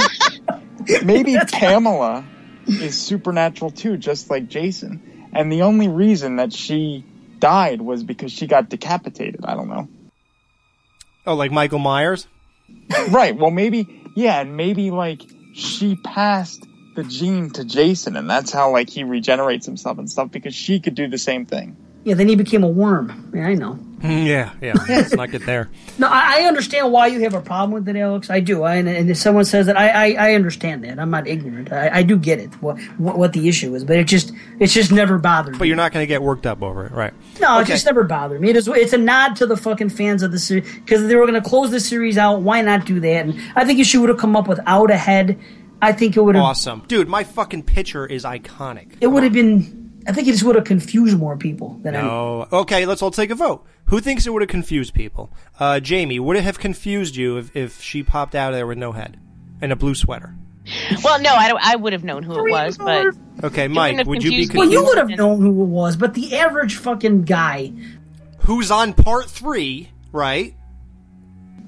maybe 1.04 1.36
Pamela 1.50 2.24
is 2.66 2.96
supernatural 2.96 3.72
too, 3.72 3.96
just 3.96 4.30
like 4.30 4.48
Jason. 4.48 5.02
And 5.32 5.50
the 5.50 5.62
only 5.62 5.88
reason 5.88 6.36
that 6.36 6.52
she 6.52 7.04
died 7.38 7.80
was 7.80 8.04
because 8.04 8.32
she 8.32 8.46
got 8.46 8.68
decapitated. 8.68 9.44
I 9.44 9.54
don't 9.54 9.68
know. 9.68 9.88
Oh, 11.26 11.34
like 11.34 11.52
Michael 11.52 11.78
Myers? 11.78 12.26
right. 13.08 13.36
Well, 13.36 13.50
maybe, 13.50 14.10
yeah, 14.14 14.40
and 14.40 14.56
maybe 14.56 14.90
like 14.90 15.22
she 15.54 15.96
passed 15.96 16.66
the 16.94 17.04
gene 17.04 17.50
to 17.50 17.64
Jason, 17.64 18.16
and 18.16 18.28
that's 18.28 18.52
how 18.52 18.72
like 18.72 18.90
he 18.90 19.04
regenerates 19.04 19.66
himself 19.66 19.98
and 19.98 20.10
stuff 20.10 20.30
because 20.30 20.54
she 20.54 20.80
could 20.80 20.94
do 20.94 21.08
the 21.08 21.18
same 21.18 21.46
thing. 21.46 21.76
Yeah, 22.04 22.14
then 22.14 22.28
he 22.28 22.34
became 22.36 22.64
a 22.64 22.68
worm. 22.68 23.30
Yeah, 23.34 23.46
I 23.46 23.54
know. 23.54 23.78
Mm, 24.00 24.26
Yeah, 24.26 24.52
yeah. 24.60 24.74
Let's 24.88 25.14
not 25.14 25.30
get 25.30 25.46
there. 25.46 25.70
No, 25.98 26.08
I, 26.08 26.40
I 26.40 26.42
understand 26.46 26.90
why 26.90 27.06
you 27.06 27.20
have 27.20 27.34
a 27.34 27.40
problem 27.40 27.70
with 27.70 27.88
it, 27.88 27.96
Alex. 27.98 28.30
I 28.30 28.40
do. 28.40 28.64
I, 28.64 28.74
and, 28.74 28.88
and 28.88 29.08
if 29.08 29.16
someone 29.16 29.44
says 29.44 29.66
that, 29.66 29.78
I, 29.78 30.14
I, 30.14 30.30
I 30.30 30.34
understand 30.34 30.82
that. 30.82 30.98
I'm 30.98 31.10
not 31.10 31.28
ignorant. 31.28 31.72
I, 31.72 31.98
I 31.98 32.02
do 32.02 32.16
get 32.16 32.40
it. 32.40 32.50
What, 32.60 32.80
what 32.98 33.16
what 33.16 33.32
the 33.32 33.48
issue 33.48 33.72
is, 33.76 33.84
but 33.84 33.96
it 33.96 34.08
just 34.08 34.32
it's 34.58 34.74
just 34.74 34.90
never 34.90 35.18
bothered 35.18 35.52
me. 35.52 35.58
But 35.58 35.64
me. 35.64 35.68
you're 35.68 35.76
not 35.76 35.92
going 35.92 36.02
to 36.02 36.08
get 36.08 36.20
worked 36.22 36.46
up 36.46 36.62
over 36.62 36.86
it, 36.86 36.92
right? 36.92 37.14
No, 37.40 37.60
it 37.60 37.66
just 37.68 37.86
never 37.86 38.02
bothered 38.02 38.40
me. 38.40 38.50
It 38.50 38.56
is, 38.56 38.66
it's 38.66 38.92
a 38.92 38.98
nod 38.98 39.36
to 39.36 39.46
the 39.46 39.56
fucking 39.56 39.90
fans 39.90 40.24
of 40.24 40.32
the 40.32 40.38
series 40.40 40.68
because 40.74 41.06
they 41.06 41.14
were 41.14 41.26
going 41.26 41.40
to 41.40 41.48
close 41.48 41.70
the 41.70 41.80
series 41.80 42.18
out. 42.18 42.42
Why 42.42 42.60
not 42.62 42.84
do 42.86 42.98
that? 42.98 43.26
And 43.26 43.40
I 43.54 43.64
think 43.64 43.78
if 43.78 43.86
she 43.86 43.98
would 43.98 44.08
have 44.08 44.18
come 44.18 44.34
up 44.34 44.48
without 44.48 44.90
a 44.90 44.96
head, 44.96 45.38
I 45.80 45.92
think 45.92 46.16
it 46.16 46.22
would 46.22 46.34
have. 46.34 46.42
Awesome. 46.44 46.82
Dude, 46.88 47.08
my 47.08 47.22
fucking 47.22 47.62
picture 47.62 48.04
is 48.04 48.24
iconic. 48.24 48.96
It 49.00 49.06
would 49.06 49.22
have 49.22 49.32
been. 49.32 49.81
I 50.06 50.12
think 50.12 50.28
it 50.28 50.32
just 50.32 50.42
would 50.44 50.56
have 50.56 50.64
confused 50.64 51.18
more 51.18 51.36
people 51.36 51.78
than 51.82 51.94
anything. 51.94 52.08
No. 52.10 52.48
Okay, 52.52 52.86
let's 52.86 53.02
all 53.02 53.10
take 53.10 53.30
a 53.30 53.34
vote. 53.34 53.64
Who 53.86 54.00
thinks 54.00 54.26
it 54.26 54.30
would 54.32 54.42
have 54.42 54.48
confused 54.48 54.94
people? 54.94 55.32
Uh, 55.60 55.80
Jamie, 55.80 56.18
would 56.18 56.36
it 56.36 56.44
have 56.44 56.58
confused 56.58 57.16
you 57.16 57.36
if, 57.38 57.54
if 57.56 57.80
she 57.80 58.02
popped 58.02 58.34
out 58.34 58.52
of 58.52 58.56
there 58.56 58.66
with 58.66 58.78
no 58.78 58.92
head 58.92 59.18
and 59.60 59.70
a 59.72 59.76
blue 59.76 59.94
sweater? 59.94 60.34
Well, 61.02 61.20
no, 61.20 61.30
I, 61.34 61.48
don't- 61.48 61.60
I 61.64 61.76
would 61.76 61.92
have 61.92 62.04
known 62.04 62.22
who 62.22 62.46
it 62.46 62.50
was, 62.50 62.78
but 62.78 63.14
Okay, 63.42 63.66
Mike, 63.68 64.06
would 64.06 64.22
you 64.22 64.30
be 64.30 64.46
confused. 64.46 64.54
Well, 64.56 64.70
you 64.70 64.84
would 64.84 64.98
have 64.98 65.08
known 65.10 65.40
who 65.40 65.48
it 65.62 65.66
was, 65.66 65.96
but 65.96 66.14
the 66.14 66.36
average 66.36 66.76
fucking 66.76 67.22
guy 67.24 67.72
Who's 68.40 68.70
on 68.70 68.92
part 68.94 69.28
three, 69.30 69.90
right? 70.12 70.54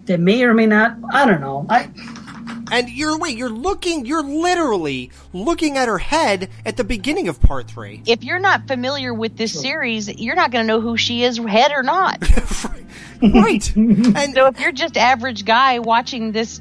that 0.07 0.21
may 0.21 0.43
or 0.43 0.53
may 0.55 0.67
not. 0.67 0.97
I 1.13 1.25
don't 1.25 1.41
know. 1.41 1.65
I. 1.69 1.89
And 2.73 2.89
you're 2.89 3.19
wait, 3.19 3.37
you're 3.37 3.49
looking, 3.51 4.07
you're 4.07 4.23
literally 4.23 5.11
looking 5.33 5.77
at 5.77 5.89
her 5.89 5.99
head 5.99 6.51
at 6.65 6.77
the 6.77 6.85
beginning 6.85 7.29
of 7.29 7.41
part 7.41 7.69
three. 7.69 8.03
if 8.07 8.25
you're 8.25 8.39
not 8.39 8.67
familiar 8.67 9.13
with 9.15 9.37
this 9.37 9.59
series, 9.59 10.09
you're 10.09 10.35
not 10.35 10.51
going 10.51 10.63
to 10.63 10.67
know 10.67 10.81
who 10.81 10.97
she 10.97 11.23
is, 11.25 11.39
head 11.39 11.73
or 11.73 11.83
not. 11.83 12.23
right. 13.23 13.73
And 13.77 14.35
so 14.35 14.47
if 14.47 14.61
you're 14.61 14.73
just 14.73 14.97
average 14.97 15.45
guy 15.45 15.79
watching 15.79 16.33
this, 16.33 16.61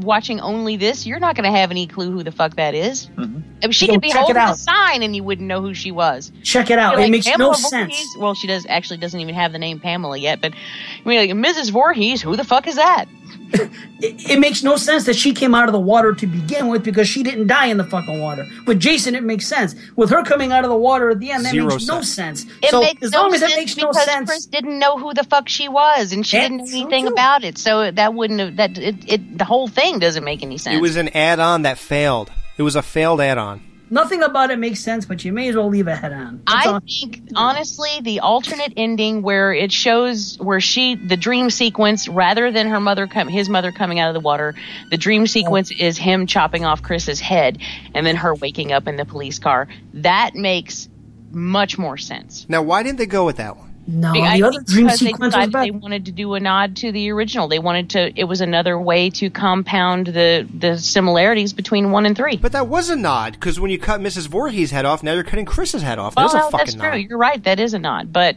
watching 0.00 0.40
only 0.40 0.76
this, 0.76 1.06
you're 1.06 1.18
not 1.20 1.36
going 1.36 1.50
to 1.50 1.58
have 1.58 1.70
any 1.70 1.86
clue 1.86 2.10
who 2.10 2.22
the 2.22 2.32
fuck 2.32 2.56
that 2.56 2.74
is. 2.74 3.06
Mm-hmm. 3.08 3.40
I 3.62 3.66
mean, 3.66 3.72
she 3.72 3.86
Yo, 3.86 3.92
could 3.94 4.00
be 4.00 4.10
holding 4.10 4.36
a 4.36 4.54
sign 4.54 5.02
and 5.02 5.14
you 5.14 5.22
wouldn't 5.22 5.46
know 5.46 5.60
who 5.60 5.74
she 5.74 5.90
was. 5.90 6.32
Check 6.42 6.70
it 6.70 6.78
out. 6.78 6.92
You're 6.92 7.00
It 7.00 7.04
like, 7.04 7.10
makes 7.10 7.26
no 7.26 7.32
Pamela 7.32 7.54
sense. 7.56 8.16
Well, 8.18 8.34
she 8.34 8.46
does 8.46 8.64
actually 8.68 8.98
doesn't 8.98 9.18
even 9.20 9.34
have 9.34 9.52
the 9.52 9.58
name 9.58 9.80
Pamela 9.80 10.16
yet, 10.16 10.40
but 10.40 10.52
I 10.54 11.08
mean, 11.08 11.18
like, 11.36 11.54
Mrs. 11.54 11.70
Voorhees, 11.70 12.22
who 12.22 12.36
the 12.36 12.44
fuck 12.44 12.66
is 12.66 12.76
that? 12.76 13.06
It, 13.52 14.30
it 14.30 14.38
makes 14.38 14.62
no 14.62 14.76
sense 14.76 15.04
that 15.06 15.16
she 15.16 15.32
came 15.32 15.54
out 15.54 15.68
of 15.68 15.72
the 15.72 15.80
water 15.80 16.12
to 16.14 16.26
begin 16.26 16.68
with 16.68 16.84
because 16.84 17.08
she 17.08 17.22
didn't 17.22 17.46
die 17.46 17.66
in 17.66 17.76
the 17.76 17.84
fucking 17.84 18.20
water. 18.20 18.46
With 18.66 18.80
Jason, 18.80 19.14
it 19.14 19.22
makes 19.22 19.46
sense. 19.46 19.74
With 19.96 20.10
her 20.10 20.22
coming 20.22 20.52
out 20.52 20.64
of 20.64 20.70
the 20.70 20.76
water 20.76 21.10
at 21.10 21.20
the 21.20 21.30
end, 21.30 21.44
that 21.44 21.52
Zero 21.52 21.68
makes 21.68 21.86
no 21.86 22.02
sense. 22.02 22.46
It 22.62 22.70
so 22.70 22.80
makes 22.80 23.02
as 23.02 23.12
no 23.12 23.22
long 23.22 23.34
as 23.34 23.40
sense 23.40 23.56
makes 23.56 23.76
no 23.76 23.88
because 23.88 24.04
sense, 24.04 24.30
Chris 24.30 24.46
didn't 24.46 24.78
know 24.78 24.98
who 24.98 25.14
the 25.14 25.24
fuck 25.24 25.48
she 25.48 25.68
was, 25.68 26.12
and 26.12 26.26
she 26.26 26.36
That's 26.36 26.50
didn't 26.50 26.66
know 26.66 26.80
anything 26.80 27.06
about 27.06 27.44
it. 27.44 27.58
So 27.58 27.90
that 27.90 28.14
wouldn't 28.14 28.40
have 28.40 28.56
that 28.56 28.78
it, 28.78 29.12
it 29.12 29.38
the 29.38 29.44
whole 29.44 29.68
thing 29.68 29.98
doesn't 29.98 30.24
make 30.24 30.42
any 30.42 30.58
sense. 30.58 30.76
It 30.76 30.82
was 30.82 30.96
an 30.96 31.08
add-on 31.08 31.62
that 31.62 31.78
failed. 31.78 32.30
It 32.56 32.62
was 32.62 32.76
a 32.76 32.82
failed 32.82 33.20
add-on. 33.20 33.62
Nothing 33.90 34.22
about 34.22 34.50
it 34.50 34.58
makes 34.58 34.80
sense. 34.80 35.04
But 35.04 35.24
you 35.24 35.32
may 35.32 35.48
as 35.48 35.56
well 35.56 35.68
leave 35.68 35.86
a 35.86 35.96
head 35.96 36.12
on. 36.12 36.42
That's 36.46 36.66
I 36.66 36.70
all. 36.70 36.80
think 36.80 37.22
honestly, 37.34 37.90
the 38.02 38.20
alternate 38.20 38.72
ending 38.76 39.22
where 39.22 39.52
it 39.52 39.72
shows 39.72 40.38
where 40.38 40.60
she 40.60 40.94
the 40.94 41.16
dream 41.16 41.50
sequence 41.50 42.08
rather 42.08 42.50
than 42.50 42.68
her 42.68 42.80
mother 42.80 43.06
come 43.06 43.28
his 43.28 43.48
mother 43.48 43.72
coming 43.72 43.98
out 43.98 44.08
of 44.08 44.14
the 44.14 44.20
water, 44.20 44.54
the 44.90 44.96
dream 44.96 45.26
sequence 45.26 45.70
is 45.70 45.98
him 45.98 46.26
chopping 46.26 46.64
off 46.64 46.82
Chris's 46.82 47.20
head 47.20 47.58
and 47.94 48.06
then 48.06 48.16
her 48.16 48.34
waking 48.34 48.72
up 48.72 48.88
in 48.88 48.96
the 48.96 49.04
police 49.04 49.38
car. 49.38 49.68
That 49.94 50.34
makes 50.34 50.88
much 51.32 51.78
more 51.78 51.96
sense. 51.96 52.46
Now, 52.48 52.62
why 52.62 52.82
didn't 52.82 52.98
they 52.98 53.06
go 53.06 53.24
with 53.24 53.36
that 53.36 53.56
one? 53.56 53.69
No, 53.92 54.12
I 54.12 54.38
the 54.38 54.46
other 54.46 54.60
dream 54.60 54.86
because 54.86 55.00
they 55.00 55.10
was 55.12 55.18
decided 55.18 55.52
bad. 55.52 55.64
They 55.66 55.70
wanted 55.72 56.04
to 56.06 56.12
do 56.12 56.34
a 56.34 56.40
nod 56.40 56.76
to 56.76 56.92
the 56.92 57.10
original. 57.10 57.48
They 57.48 57.58
wanted 57.58 57.90
to. 57.90 58.12
It 58.18 58.24
was 58.24 58.40
another 58.40 58.78
way 58.78 59.10
to 59.10 59.30
compound 59.30 60.06
the 60.06 60.46
the 60.52 60.78
similarities 60.78 61.52
between 61.52 61.90
one 61.90 62.06
and 62.06 62.16
three. 62.16 62.36
But 62.36 62.52
that 62.52 62.68
was 62.68 62.88
a 62.88 62.96
nod 62.96 63.32
because 63.32 63.58
when 63.58 63.70
you 63.70 63.78
cut 63.78 64.00
Mrs. 64.00 64.28
Voorhees' 64.28 64.70
head 64.70 64.84
off, 64.84 65.02
now 65.02 65.14
you're 65.14 65.24
cutting 65.24 65.44
Chris's 65.44 65.82
head 65.82 65.98
off. 65.98 66.14
Well, 66.14 66.28
That's 66.28 66.34
a 66.34 66.50
that's 66.50 66.50
fucking 66.74 66.80
true. 66.80 66.90
nod. 67.02 67.08
You're 67.10 67.18
right. 67.18 67.42
That 67.42 67.58
is 67.58 67.74
a 67.74 67.78
nod, 67.78 68.12
but 68.12 68.36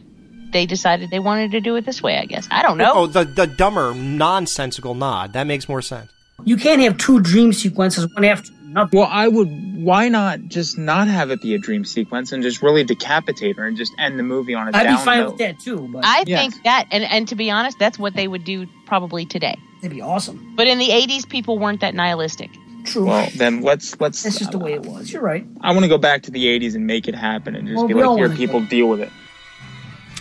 they 0.52 0.66
decided 0.66 1.10
they 1.10 1.20
wanted 1.20 1.52
to 1.52 1.60
do 1.60 1.76
it 1.76 1.84
this 1.86 2.02
way. 2.02 2.18
I 2.18 2.24
guess 2.24 2.48
I 2.50 2.62
don't 2.62 2.78
know. 2.78 2.92
Oh, 2.94 3.06
the 3.06 3.24
the 3.24 3.46
dumber, 3.46 3.94
nonsensical 3.94 4.94
nod. 4.94 5.34
That 5.34 5.46
makes 5.46 5.68
more 5.68 5.82
sense. 5.82 6.10
You 6.44 6.56
can't 6.56 6.80
have 6.82 6.98
two 6.98 7.20
dream 7.20 7.52
sequences 7.52 8.12
one 8.14 8.24
after 8.24 8.50
another. 8.74 8.90
Well, 8.92 9.08
I 9.10 9.28
would. 9.28 9.48
Why 9.84 10.08
not 10.08 10.40
just 10.48 10.78
not 10.78 11.08
have 11.08 11.30
it 11.30 11.42
be 11.42 11.54
a 11.54 11.58
dream 11.58 11.84
sequence 11.84 12.32
and 12.32 12.42
just 12.42 12.62
really 12.62 12.84
decapitate 12.84 13.56
her 13.56 13.66
and 13.66 13.76
just 13.76 13.92
end 13.98 14.18
the 14.18 14.22
movie 14.22 14.54
on 14.54 14.68
a 14.68 14.76
I'd 14.76 14.84
down 14.84 14.96
be 14.98 15.04
fine 15.04 15.18
note? 15.20 15.30
with 15.32 15.38
that 15.38 15.60
too. 15.60 15.88
But 15.92 16.04
I 16.04 16.24
Yes. 16.26 16.40
think 16.54 16.64
that, 16.64 16.86
and 16.90 17.04
and 17.04 17.28
to 17.28 17.34
be 17.34 17.50
honest, 17.50 17.78
that's 17.78 17.98
what 17.98 18.14
they 18.14 18.28
would 18.28 18.44
do 18.44 18.66
probably 18.86 19.24
today. 19.26 19.56
That'd 19.82 19.94
be 19.94 20.02
awesome. 20.02 20.52
But 20.56 20.66
in 20.66 20.78
the 20.78 20.88
'80s, 20.88 21.28
people 21.28 21.58
weren't 21.58 21.80
that 21.82 21.94
nihilistic. 21.94 22.50
True. 22.84 23.06
Well, 23.06 23.28
then 23.36 23.62
let's 23.62 23.98
let's. 24.00 24.22
That's 24.22 24.38
just 24.38 24.50
the 24.52 24.58
way 24.58 24.74
it 24.74 24.86
uh, 24.86 24.90
was. 24.90 25.12
You're 25.12 25.22
right. 25.22 25.46
I 25.60 25.72
want 25.72 25.84
to 25.84 25.88
go 25.88 25.98
back 25.98 26.22
to 26.24 26.30
the 26.30 26.44
'80s 26.46 26.74
and 26.74 26.86
make 26.86 27.08
it 27.08 27.14
happen 27.14 27.54
and 27.56 27.66
just 27.66 27.78
Well, 27.78 27.88
be 27.88 27.94
we 27.94 28.02
all 28.02 28.12
like, 28.12 28.18
here, 28.18 28.28
wanna 28.28 28.38
people 28.38 28.60
deal 28.60 28.88
with 28.88 29.00
it. 29.00 29.10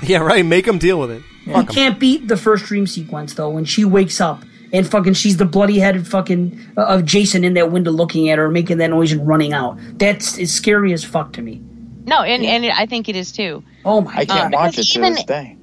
Yeah, 0.01 0.19
right. 0.19 0.45
Make 0.45 0.65
them 0.65 0.77
deal 0.79 0.99
with 0.99 1.11
it. 1.11 1.21
You 1.45 1.63
can't 1.65 1.99
beat 1.99 2.27
the 2.27 2.37
first 2.37 2.65
dream 2.65 2.87
sequence 2.87 3.33
though 3.33 3.49
when 3.49 3.65
she 3.65 3.83
wakes 3.85 4.21
up 4.21 4.43
and 4.73 4.89
fucking 4.89 5.13
she's 5.13 5.37
the 5.37 5.45
bloody 5.45 5.79
headed 5.79 6.05
fucking 6.07 6.59
uh, 6.75 6.81
of 6.81 7.05
Jason 7.05 7.43
in 7.45 7.53
that 7.53 7.71
window 7.71 7.91
looking 7.91 8.29
at 8.29 8.37
her 8.39 8.49
making 8.49 8.79
that 8.79 8.89
noise 8.89 9.11
and 9.13 9.25
running 9.27 9.53
out. 9.53 9.77
That's 9.99 10.37
as 10.39 10.51
scary 10.51 10.91
as 10.91 11.03
fuck 11.05 11.31
to 11.33 11.41
me. 11.41 11.61
No, 12.05 12.21
and 12.23 12.43
and 12.43 12.65
I 12.65 12.85
think 12.87 13.07
it 13.07 13.15
is 13.15 13.31
too. 13.31 13.63
Oh 13.85 14.01
my 14.01 14.13
I 14.13 14.25
can't 14.25 14.53
Uh, 14.53 14.57
watch 14.57 14.73
it 14.73 14.75
because 14.77 14.89
to 14.89 14.99
even- 14.99 15.13
this 15.13 15.23
day. 15.23 15.57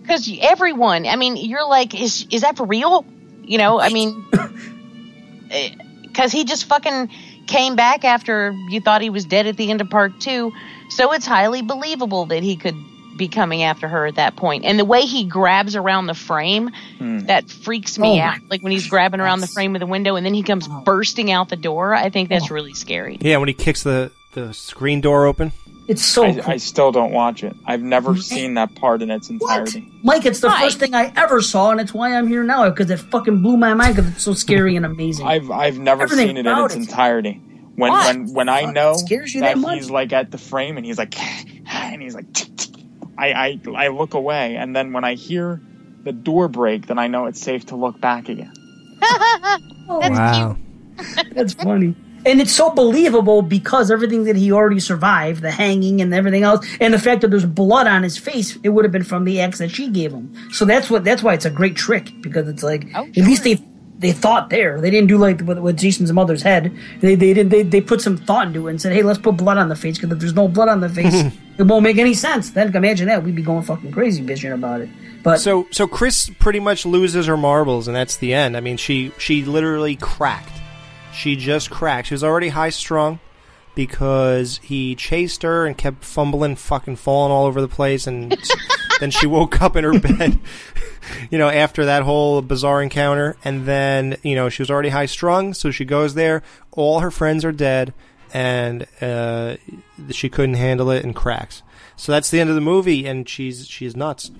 Because 0.00 0.30
everyone, 0.40 1.06
I 1.06 1.14
mean, 1.16 1.36
you're 1.36 1.66
like, 1.68 1.94
is 2.00 2.26
is 2.30 2.40
that 2.40 2.56
for 2.56 2.66
real? 2.66 3.04
You 3.44 3.58
know, 3.58 3.78
I 3.80 3.88
mean, 3.90 4.24
because 6.02 6.32
he 6.32 6.44
just 6.44 6.64
fucking 6.64 7.08
came 7.46 7.76
back 7.76 8.04
after 8.04 8.52
you 8.68 8.80
thought 8.80 9.02
he 9.02 9.10
was 9.10 9.24
dead 9.24 9.46
at 9.46 9.56
the 9.56 9.70
end 9.70 9.80
of 9.80 9.90
part 9.90 10.20
two, 10.20 10.52
so 10.90 11.12
it's 11.12 11.26
highly 11.26 11.62
believable 11.62 12.26
that 12.26 12.42
he 12.42 12.56
could 12.56 12.76
be 13.16 13.28
coming 13.28 13.62
after 13.62 13.88
her 13.88 14.06
at 14.06 14.16
that 14.16 14.36
point. 14.36 14.64
And 14.64 14.78
the 14.78 14.84
way 14.84 15.02
he 15.02 15.24
grabs 15.24 15.76
around 15.76 16.06
the 16.06 16.14
frame, 16.14 16.70
hmm. 16.98 17.20
that 17.20 17.50
freaks 17.50 17.98
me 17.98 18.18
Oh 18.18 18.22
out. 18.22 18.38
Like 18.50 18.62
when 18.62 18.72
he's 18.72 18.88
grabbing 18.88 19.20
around 19.20 19.40
the 19.40 19.46
frame 19.46 19.74
of 19.76 19.80
the 19.80 19.86
window 19.86 20.16
and 20.16 20.24
then 20.24 20.34
he 20.34 20.42
comes 20.42 20.68
bursting 20.84 21.30
out 21.30 21.48
the 21.48 21.56
door. 21.56 21.94
I 21.94 22.10
think 22.10 22.30
Oh. 22.30 22.34
that's 22.34 22.50
really 22.50 22.74
scary. 22.74 23.18
Yeah, 23.20 23.36
when 23.38 23.48
he 23.48 23.54
kicks 23.54 23.82
the 23.82 24.10
the 24.34 24.52
screen 24.54 25.00
door 25.00 25.26
open. 25.26 25.52
It's 25.88 26.02
so 26.04 26.24
I, 26.24 26.32
cool. 26.32 26.42
I 26.46 26.56
still 26.58 26.92
don't 26.92 27.10
watch 27.12 27.42
it. 27.42 27.54
I've 27.66 27.82
never 27.82 28.12
mm-hmm. 28.12 28.20
seen 28.20 28.54
that 28.54 28.74
part 28.76 29.02
in 29.02 29.10
its 29.10 29.28
entirety. 29.28 29.86
Mike, 30.02 30.24
it's 30.24 30.40
the 30.40 30.48
first 30.50 30.78
thing 30.78 30.94
I 30.94 31.12
ever 31.16 31.42
saw, 31.42 31.70
and 31.72 31.80
it's 31.80 31.92
why 31.92 32.14
I'm 32.14 32.28
here 32.28 32.44
now 32.44 32.70
because 32.70 32.88
it 32.88 32.98
fucking 33.00 33.42
blew 33.42 33.56
my 33.56 33.74
mind 33.74 33.96
because 33.96 34.10
it's 34.12 34.22
so 34.22 34.32
scary 34.32 34.76
and 34.76 34.86
amazing. 34.86 35.26
I've 35.26 35.50
I've 35.50 35.78
never 35.78 36.04
Everything 36.04 36.28
seen 36.28 36.36
it 36.38 36.46
in 36.46 36.58
its 36.64 36.74
it. 36.74 36.78
entirety. 36.78 37.42
When 37.74 37.90
What? 37.90 38.06
when 38.14 38.32
when 38.32 38.48
I 38.48 38.70
know 38.70 38.94
scares 38.94 39.34
you 39.34 39.40
that 39.40 39.60
that 39.60 39.74
he's 39.74 39.90
like 39.90 40.12
at 40.12 40.30
the 40.30 40.38
frame 40.38 40.76
and 40.76 40.86
he's 40.86 40.98
like 40.98 41.14
and 41.66 42.00
he's 42.00 42.14
like 42.14 42.26
I, 43.22 43.60
I 43.76 43.84
I 43.84 43.88
look 43.88 44.14
away 44.14 44.56
and 44.56 44.74
then 44.74 44.92
when 44.92 45.04
I 45.04 45.14
hear 45.14 45.60
the 46.02 46.12
door 46.12 46.48
break 46.48 46.86
then 46.86 46.98
I 46.98 47.06
know 47.06 47.26
it's 47.26 47.40
safe 47.40 47.66
to 47.66 47.76
look 47.76 48.00
back 48.00 48.28
again. 48.28 48.52
That's 49.00 50.18
wow. 50.18 50.56
That's 51.32 51.54
funny. 51.54 51.94
And 52.24 52.40
it's 52.40 52.52
so 52.52 52.70
believable 52.70 53.42
because 53.42 53.90
everything 53.90 54.24
that 54.24 54.36
he 54.36 54.52
already 54.52 54.78
survived, 54.78 55.42
the 55.42 55.50
hanging 55.50 56.00
and 56.00 56.14
everything 56.14 56.44
else, 56.44 56.64
and 56.80 56.94
the 56.94 56.98
fact 56.98 57.22
that 57.22 57.28
there's 57.28 57.44
blood 57.44 57.88
on 57.88 58.04
his 58.04 58.16
face, 58.16 58.56
it 58.62 58.68
would 58.68 58.84
have 58.84 58.92
been 58.92 59.02
from 59.02 59.24
the 59.24 59.40
axe 59.40 59.58
that 59.58 59.72
she 59.72 59.88
gave 59.88 60.12
him. 60.12 60.32
So 60.52 60.64
that's 60.64 60.88
what 60.88 61.02
that's 61.02 61.22
why 61.22 61.34
it's 61.34 61.44
a 61.44 61.50
great 61.50 61.74
trick 61.74 62.12
because 62.20 62.48
it's 62.48 62.62
like 62.62 62.86
oh, 62.94 63.06
at 63.06 63.16
least 63.16 63.42
they 63.42 63.56
they 64.02 64.12
thought 64.12 64.50
there. 64.50 64.80
They 64.80 64.90
didn't 64.90 65.08
do 65.08 65.16
like 65.16 65.40
with, 65.42 65.58
with 65.58 65.78
Jason's 65.78 66.12
mother's 66.12 66.42
head. 66.42 66.76
They 67.00 67.14
they 67.14 67.32
didn't 67.32 67.50
they, 67.50 67.62
they 67.62 67.80
put 67.80 68.00
some 68.00 68.16
thought 68.16 68.48
into 68.48 68.66
it 68.66 68.70
and 68.70 68.80
said, 68.82 68.92
hey, 68.92 69.02
let's 69.02 69.18
put 69.18 69.36
blood 69.36 69.56
on 69.56 69.68
the 69.68 69.76
face 69.76 69.96
because 69.96 70.12
if 70.12 70.18
there's 70.18 70.34
no 70.34 70.48
blood 70.48 70.68
on 70.68 70.80
the 70.80 70.88
face, 70.88 71.14
it 71.58 71.62
won't 71.62 71.84
make 71.84 71.98
any 71.98 72.12
sense. 72.12 72.50
Then 72.50 72.74
imagine 72.74 73.06
that 73.06 73.22
we'd 73.22 73.36
be 73.36 73.42
going 73.42 73.62
fucking 73.62 73.92
crazy 73.92 74.22
bitching 74.22 74.52
about 74.52 74.82
it. 74.82 74.90
But 75.22 75.38
so 75.38 75.68
so 75.70 75.86
Chris 75.86 76.30
pretty 76.38 76.60
much 76.60 76.84
loses 76.84 77.26
her 77.26 77.36
marbles, 77.36 77.86
and 77.86 77.96
that's 77.96 78.16
the 78.16 78.34
end. 78.34 78.56
I 78.56 78.60
mean, 78.60 78.76
she 78.76 79.12
she 79.18 79.44
literally 79.44 79.96
cracked. 79.96 80.60
She 81.14 81.36
just 81.36 81.70
cracked. 81.70 82.08
She 82.08 82.14
was 82.14 82.24
already 82.24 82.48
high 82.48 82.70
strung 82.70 83.20
because 83.74 84.58
he 84.62 84.96
chased 84.96 85.42
her 85.42 85.64
and 85.64 85.78
kept 85.78 86.04
fumbling, 86.04 86.56
fucking 86.56 86.96
falling 86.96 87.30
all 87.30 87.46
over 87.46 87.60
the 87.60 87.68
place, 87.68 88.06
and 88.06 88.36
then 89.00 89.12
she 89.12 89.26
woke 89.26 89.62
up 89.62 89.76
in 89.76 89.84
her 89.84 89.98
bed. 89.98 90.40
You 91.30 91.38
know, 91.38 91.48
after 91.48 91.84
that 91.86 92.02
whole 92.02 92.42
bizarre 92.42 92.82
encounter, 92.82 93.36
and 93.44 93.66
then 93.66 94.16
you 94.22 94.34
know 94.34 94.48
she 94.48 94.62
was 94.62 94.70
already 94.70 94.90
high 94.90 95.06
strung, 95.06 95.54
so 95.54 95.70
she 95.70 95.84
goes 95.84 96.14
there. 96.14 96.42
All 96.72 97.00
her 97.00 97.10
friends 97.10 97.44
are 97.44 97.52
dead, 97.52 97.92
and 98.32 98.86
uh, 99.00 99.56
she 100.10 100.28
couldn't 100.28 100.54
handle 100.54 100.90
it 100.90 101.04
and 101.04 101.14
cracks. 101.14 101.62
So 101.96 102.10
that's 102.12 102.30
the 102.30 102.40
end 102.40 102.48
of 102.50 102.54
the 102.56 102.60
movie, 102.62 103.06
and 103.06 103.28
she's 103.28 103.66
she's 103.68 103.94
nuts. 103.96 104.30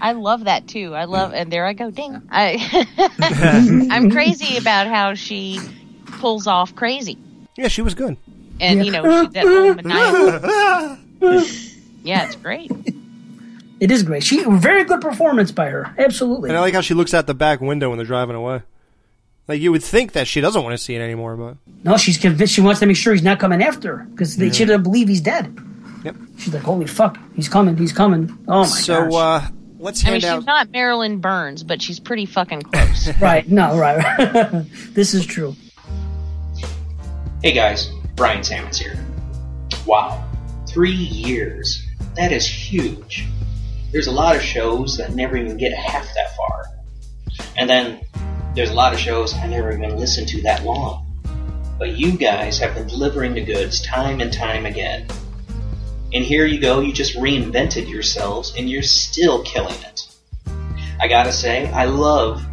I 0.00 0.12
love 0.12 0.44
that 0.44 0.66
too. 0.68 0.94
I 0.94 1.04
love, 1.04 1.32
and 1.32 1.52
there 1.52 1.66
I 1.66 1.72
go, 1.72 1.90
ding. 1.90 2.20
I, 2.30 2.86
I'm 3.90 4.10
crazy 4.10 4.56
about 4.56 4.86
how 4.88 5.14
she 5.14 5.58
pulls 6.06 6.46
off 6.46 6.74
crazy, 6.74 7.16
Yeah, 7.56 7.68
she 7.68 7.82
was 7.82 7.94
good. 7.94 8.16
and 8.60 8.84
you 8.84 8.90
know 8.92 9.02
she, 9.24 9.28
that 9.30 9.46
whole 9.46 9.74
maniacal. 9.74 10.98
Yeah, 12.04 12.24
it's 12.26 12.36
great. 12.36 12.70
It 13.80 13.90
is 13.90 14.02
great. 14.02 14.22
She 14.24 14.44
very 14.44 14.84
good 14.84 15.00
performance 15.00 15.52
by 15.52 15.68
her. 15.68 15.94
Absolutely. 15.98 16.50
And 16.50 16.56
I 16.56 16.60
like 16.60 16.74
how 16.74 16.80
she 16.80 16.94
looks 16.94 17.14
out 17.14 17.26
the 17.26 17.34
back 17.34 17.60
window 17.60 17.88
when 17.88 17.98
they're 17.98 18.06
driving 18.06 18.36
away. 18.36 18.62
Like 19.46 19.60
you 19.60 19.72
would 19.72 19.82
think 19.82 20.12
that 20.12 20.26
she 20.26 20.40
doesn't 20.40 20.62
want 20.62 20.74
to 20.74 20.78
see 20.78 20.94
it 20.94 21.00
anymore, 21.00 21.36
but 21.36 21.56
No, 21.84 21.96
she's 21.96 22.18
convinced. 22.18 22.52
She 22.54 22.60
wants 22.60 22.80
to 22.80 22.86
make 22.86 22.96
sure 22.96 23.12
he's 23.14 23.22
not 23.22 23.38
coming 23.38 23.62
after 23.62 23.98
her 23.98 24.04
because 24.04 24.36
Yeah. 24.38 24.50
she 24.52 24.64
doesn't 24.64 24.82
believe 24.82 25.08
he's 25.08 25.20
dead. 25.22 25.56
Yep. 26.04 26.16
She's 26.38 26.54
like, 26.54 26.62
"Holy 26.62 26.86
fuck, 26.86 27.18
he's 27.34 27.48
coming! 27.48 27.76
He's 27.76 27.92
coming!" 27.92 28.36
Oh 28.46 28.60
my 28.60 28.66
so 28.66 29.08
gosh. 29.08 29.14
uh, 29.44 29.48
let's 29.80 30.04
I 30.06 30.12
mean, 30.12 30.20
hand 30.20 30.40
she's 30.42 30.46
not 30.46 30.70
Marilyn 30.70 31.18
Burns, 31.18 31.64
but 31.64 31.82
she's 31.82 31.98
pretty 31.98 32.24
fucking 32.26 32.62
close. 32.62 33.08
right? 33.20 33.48
No, 33.50 33.76
right. 33.76 34.64
this 34.92 35.12
is 35.14 35.26
true. 35.26 35.56
Hey 37.42 37.52
guys, 37.52 37.90
Brian 38.16 38.44
Sammons 38.44 38.78
here. 38.78 38.96
Wow, 39.86 40.24
three 40.68 40.92
years. 40.92 41.84
That 42.16 42.30
is 42.32 42.46
huge. 42.46 43.26
There's 43.90 44.06
a 44.06 44.12
lot 44.12 44.36
of 44.36 44.42
shows 44.42 44.98
that 44.98 45.14
never 45.14 45.36
even 45.36 45.56
get 45.56 45.72
half 45.72 46.04
that 46.14 46.36
far. 46.36 46.64
And 47.56 47.68
then 47.68 48.00
there's 48.54 48.70
a 48.70 48.74
lot 48.74 48.92
of 48.92 48.98
shows 48.98 49.34
I 49.34 49.46
never 49.46 49.72
even 49.72 49.96
listened 49.96 50.28
to 50.28 50.42
that 50.42 50.62
long. 50.62 51.06
But 51.78 51.96
you 51.96 52.12
guys 52.18 52.58
have 52.58 52.74
been 52.74 52.86
delivering 52.86 53.34
the 53.34 53.44
goods 53.44 53.80
time 53.80 54.20
and 54.20 54.32
time 54.32 54.66
again. 54.66 55.06
And 56.12 56.24
here 56.24 56.44
you 56.44 56.60
go, 56.60 56.80
you 56.80 56.92
just 56.92 57.16
reinvented 57.16 57.88
yourselves 57.88 58.54
and 58.58 58.68
you're 58.68 58.82
still 58.82 59.42
killing 59.44 59.80
it. 59.82 60.08
I 61.00 61.08
gotta 61.08 61.32
say, 61.32 61.70
I 61.70 61.84
love 61.84 62.44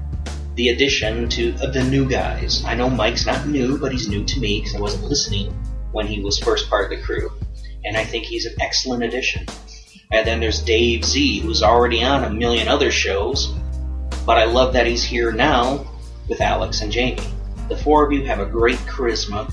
the 0.55 0.69
addition 0.69 1.27
to 1.29 1.55
of 1.61 1.73
the 1.73 1.83
new 1.83 2.07
guys. 2.07 2.63
I 2.63 2.75
know 2.75 2.89
Mike's 2.89 3.25
not 3.25 3.47
new, 3.47 3.77
but 3.77 3.91
he's 3.91 4.07
new 4.07 4.23
to 4.23 4.39
me 4.39 4.61
because 4.61 4.75
I 4.75 4.79
wasn't 4.79 5.05
listening 5.05 5.51
when 5.91 6.07
he 6.07 6.21
was 6.21 6.37
first 6.39 6.69
part 6.69 6.91
of 6.91 6.97
the 6.97 7.03
crew. 7.03 7.29
And 7.83 7.97
I 7.97 8.05
think 8.05 8.25
he's 8.25 8.45
an 8.45 8.55
excellent 8.61 9.03
addition. 9.03 9.45
And 10.11 10.25
then 10.25 10.39
there's 10.39 10.63
Dave 10.63 11.03
Z, 11.03 11.39
who's 11.39 11.63
already 11.63 12.03
on 12.03 12.23
a 12.23 12.29
million 12.29 12.67
other 12.67 12.91
shows, 12.91 13.53
but 14.25 14.37
I 14.37 14.45
love 14.45 14.73
that 14.73 14.87
he's 14.87 15.03
here 15.03 15.31
now 15.31 15.85
with 16.27 16.41
Alex 16.41 16.81
and 16.81 16.91
Jamie. 16.91 17.21
The 17.69 17.77
four 17.77 18.05
of 18.05 18.11
you 18.11 18.25
have 18.25 18.39
a 18.39 18.45
great 18.45 18.77
charisma. 18.79 19.51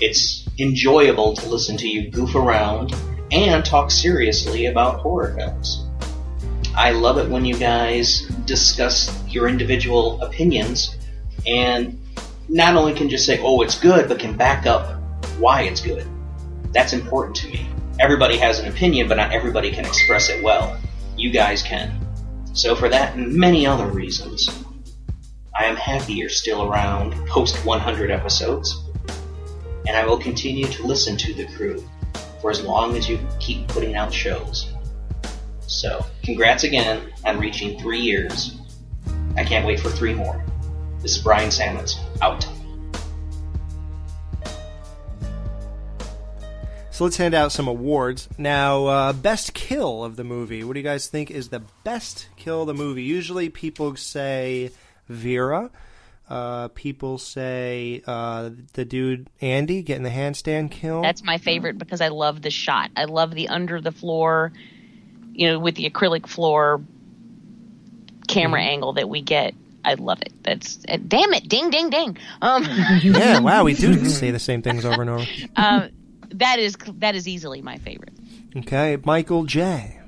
It's 0.00 0.46
enjoyable 0.58 1.34
to 1.34 1.48
listen 1.48 1.76
to 1.78 1.88
you 1.88 2.10
goof 2.10 2.34
around 2.34 2.94
and 3.30 3.64
talk 3.64 3.90
seriously 3.90 4.66
about 4.66 5.00
horror 5.00 5.34
films. 5.34 5.86
I 6.76 6.90
love 6.90 7.18
it 7.18 7.28
when 7.28 7.44
you 7.44 7.56
guys 7.56 8.22
discuss 8.46 9.16
your 9.28 9.48
individual 9.48 10.20
opinions 10.22 10.96
and 11.46 12.00
not 12.48 12.76
only 12.76 12.94
can 12.94 13.08
just 13.08 13.24
say, 13.24 13.40
oh, 13.42 13.62
it's 13.62 13.78
good, 13.78 14.08
but 14.08 14.18
can 14.18 14.36
back 14.36 14.66
up 14.66 15.00
why 15.38 15.62
it's 15.62 15.80
good. 15.80 16.06
That's 16.72 16.92
important 16.92 17.36
to 17.36 17.48
me. 17.48 17.68
Everybody 18.00 18.36
has 18.38 18.58
an 18.58 18.66
opinion, 18.66 19.08
but 19.08 19.16
not 19.16 19.32
everybody 19.32 19.70
can 19.70 19.84
express 19.84 20.28
it 20.28 20.42
well. 20.42 20.76
You 21.16 21.30
guys 21.30 21.62
can. 21.62 22.04
So, 22.52 22.74
for 22.74 22.88
that 22.88 23.14
and 23.14 23.32
many 23.32 23.66
other 23.66 23.86
reasons, 23.86 24.48
I 25.56 25.66
am 25.66 25.76
happy 25.76 26.14
you're 26.14 26.28
still 26.28 26.64
around 26.64 27.14
post 27.28 27.64
100 27.64 28.10
episodes, 28.10 28.82
and 29.86 29.96
I 29.96 30.04
will 30.04 30.18
continue 30.18 30.66
to 30.66 30.86
listen 30.86 31.16
to 31.18 31.34
the 31.34 31.46
crew 31.56 31.88
for 32.40 32.50
as 32.50 32.64
long 32.64 32.96
as 32.96 33.08
you 33.08 33.18
keep 33.38 33.68
putting 33.68 33.94
out 33.94 34.12
shows. 34.12 34.72
So, 35.66 36.04
congrats 36.24 36.64
again 36.64 37.12
on 37.24 37.38
reaching 37.38 37.78
three 37.78 38.00
years. 38.00 38.58
I 39.36 39.44
can't 39.44 39.64
wait 39.64 39.78
for 39.78 39.90
three 39.90 40.14
more. 40.14 40.44
This 41.00 41.16
is 41.16 41.22
Brian 41.22 41.50
Sammons, 41.50 41.98
out. 42.20 42.44
So 46.94 47.02
let's 47.02 47.16
hand 47.16 47.34
out 47.34 47.50
some 47.50 47.66
awards. 47.66 48.28
Now, 48.38 48.86
uh, 48.86 49.12
best 49.12 49.52
kill 49.52 50.04
of 50.04 50.14
the 50.14 50.22
movie. 50.22 50.62
What 50.62 50.74
do 50.74 50.78
you 50.78 50.84
guys 50.84 51.08
think 51.08 51.28
is 51.28 51.48
the 51.48 51.60
best 51.82 52.28
kill 52.36 52.60
of 52.60 52.68
the 52.68 52.74
movie? 52.74 53.02
Usually 53.02 53.48
people 53.48 53.96
say 53.96 54.70
Vera. 55.08 55.70
Uh, 56.30 56.68
people 56.68 57.18
say 57.18 58.00
uh, 58.06 58.50
the 58.74 58.84
dude 58.84 59.28
Andy 59.40 59.82
getting 59.82 60.04
the 60.04 60.10
handstand 60.10 60.70
kill. 60.70 61.02
That's 61.02 61.24
my 61.24 61.36
favorite 61.38 61.78
because 61.78 62.00
I 62.00 62.08
love 62.08 62.42
the 62.42 62.50
shot. 62.50 62.92
I 62.96 63.06
love 63.06 63.32
the 63.34 63.48
under 63.48 63.80
the 63.80 63.90
floor, 63.92 64.52
you 65.32 65.48
know, 65.48 65.58
with 65.58 65.74
the 65.74 65.90
acrylic 65.90 66.28
floor 66.28 66.80
camera 68.28 68.60
Mm-hmm. 68.60 68.68
angle 68.70 68.92
that 68.92 69.08
we 69.08 69.20
get. 69.20 69.52
I 69.84 69.94
love 69.94 70.22
it. 70.22 70.32
That's 70.44 70.78
uh, 70.88 70.96
damn 71.08 71.34
it, 71.34 71.48
ding, 71.48 71.70
ding, 71.70 71.90
ding. 71.90 72.16
Um, 72.40 72.64
yeah, 73.02 73.40
wow, 73.40 73.64
we 73.64 73.74
do 73.74 74.04
say 74.08 74.30
the 74.30 74.38
same 74.38 74.62
things 74.62 74.84
over 74.84 75.00
and 75.02 75.10
over. 75.10 75.24
um, 75.56 75.90
that 76.38 76.58
is 76.58 76.76
that 76.98 77.14
is 77.14 77.26
easily 77.28 77.62
my 77.62 77.78
favorite. 77.78 78.14
Okay, 78.56 78.98
Michael 79.04 79.44
J. 79.44 80.00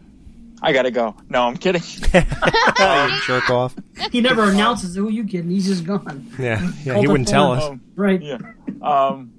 I 0.63 0.73
gotta 0.73 0.91
go. 0.91 1.15
No, 1.29 1.43
I'm 1.43 1.57
kidding. 1.57 1.83
you 2.15 3.21
jerk 3.27 3.51
off. 3.51 3.77
He 4.11 4.21
never 4.21 4.45
announces 4.45 4.95
who 4.95 5.09
you 5.11 5.25
kidding. 5.25 5.51
He's 5.51 5.67
just 5.67 5.85
gone. 5.85 6.33
Yeah, 6.39 6.71
yeah, 6.85 6.99
he 6.99 7.07
wouldn't 7.07 7.29
tell 7.29 7.53
us. 7.53 7.65
Thorns. 7.65 7.81
Right. 7.95 8.23
Yeah. 8.23 8.39
Um, 8.81 9.33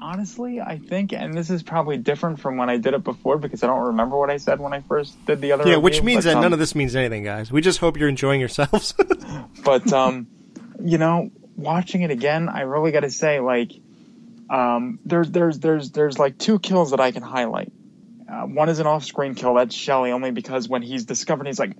honestly, 0.00 0.60
I 0.60 0.78
think, 0.78 1.12
and 1.12 1.34
this 1.34 1.50
is 1.50 1.62
probably 1.62 1.96
different 1.96 2.40
from 2.40 2.56
when 2.56 2.68
I 2.68 2.76
did 2.76 2.94
it 2.94 3.04
before 3.04 3.38
because 3.38 3.62
I 3.62 3.66
don't 3.66 3.86
remember 3.86 4.18
what 4.18 4.30
I 4.30 4.36
said 4.36 4.60
when 4.60 4.72
I 4.72 4.80
first 4.80 5.24
did 5.26 5.40
the 5.40 5.52
other. 5.52 5.68
Yeah, 5.68 5.76
which 5.76 6.02
means 6.02 6.24
but, 6.24 6.30
that 6.30 6.36
um, 6.36 6.42
none 6.42 6.52
of 6.52 6.58
this 6.58 6.74
means 6.74 6.94
anything, 6.94 7.24
guys. 7.24 7.50
We 7.50 7.60
just 7.60 7.78
hope 7.78 7.96
you're 7.96 8.08
enjoying 8.08 8.40
yourselves. 8.40 8.94
but 9.64 9.92
um, 9.92 10.26
you 10.82 10.98
know, 10.98 11.30
watching 11.56 12.02
it 12.02 12.10
again, 12.10 12.48
I 12.48 12.62
really 12.62 12.92
got 12.92 13.00
to 13.00 13.10
say, 13.10 13.40
like, 13.40 13.72
um, 14.52 14.98
there's 15.04 15.30
there's 15.30 15.58
there's 15.58 15.90
there's 15.90 16.18
like 16.18 16.38
two 16.38 16.58
kills 16.58 16.90
that 16.90 17.00
I 17.00 17.10
can 17.10 17.22
highlight. 17.22 17.72
Uh, 18.30 18.42
one 18.42 18.68
is 18.68 18.78
an 18.78 18.86
off-screen 18.86 19.34
kill. 19.34 19.54
That's 19.54 19.74
Shelly, 19.74 20.12
only 20.12 20.30
because 20.30 20.68
when 20.68 20.82
he's 20.82 21.04
discovered, 21.04 21.46
he's 21.46 21.58
like, 21.58 21.76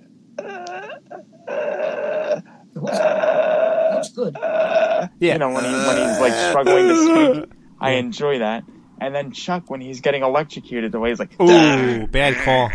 That's 2.75 4.09
good. 4.11 4.35
yeah. 4.41 5.09
you 5.19 5.37
know, 5.37 5.51
when 5.51 5.63
he 5.63 5.71
when 5.71 5.97
he's 5.97 6.19
like 6.19 6.33
struggling 6.49 6.87
to 6.87 6.97
speak. 7.43 7.51
I 7.79 7.91
enjoy 7.91 8.39
that. 8.39 8.63
And 8.99 9.13
then 9.13 9.31
Chuck, 9.31 9.69
when 9.69 9.81
he's 9.81 10.01
getting 10.01 10.23
electrocuted, 10.23 10.91
the 10.91 10.99
way 10.99 11.09
he's 11.09 11.19
like, 11.19 11.39
Ooh, 11.41 12.07
bad 12.07 12.35
call. 12.45 12.69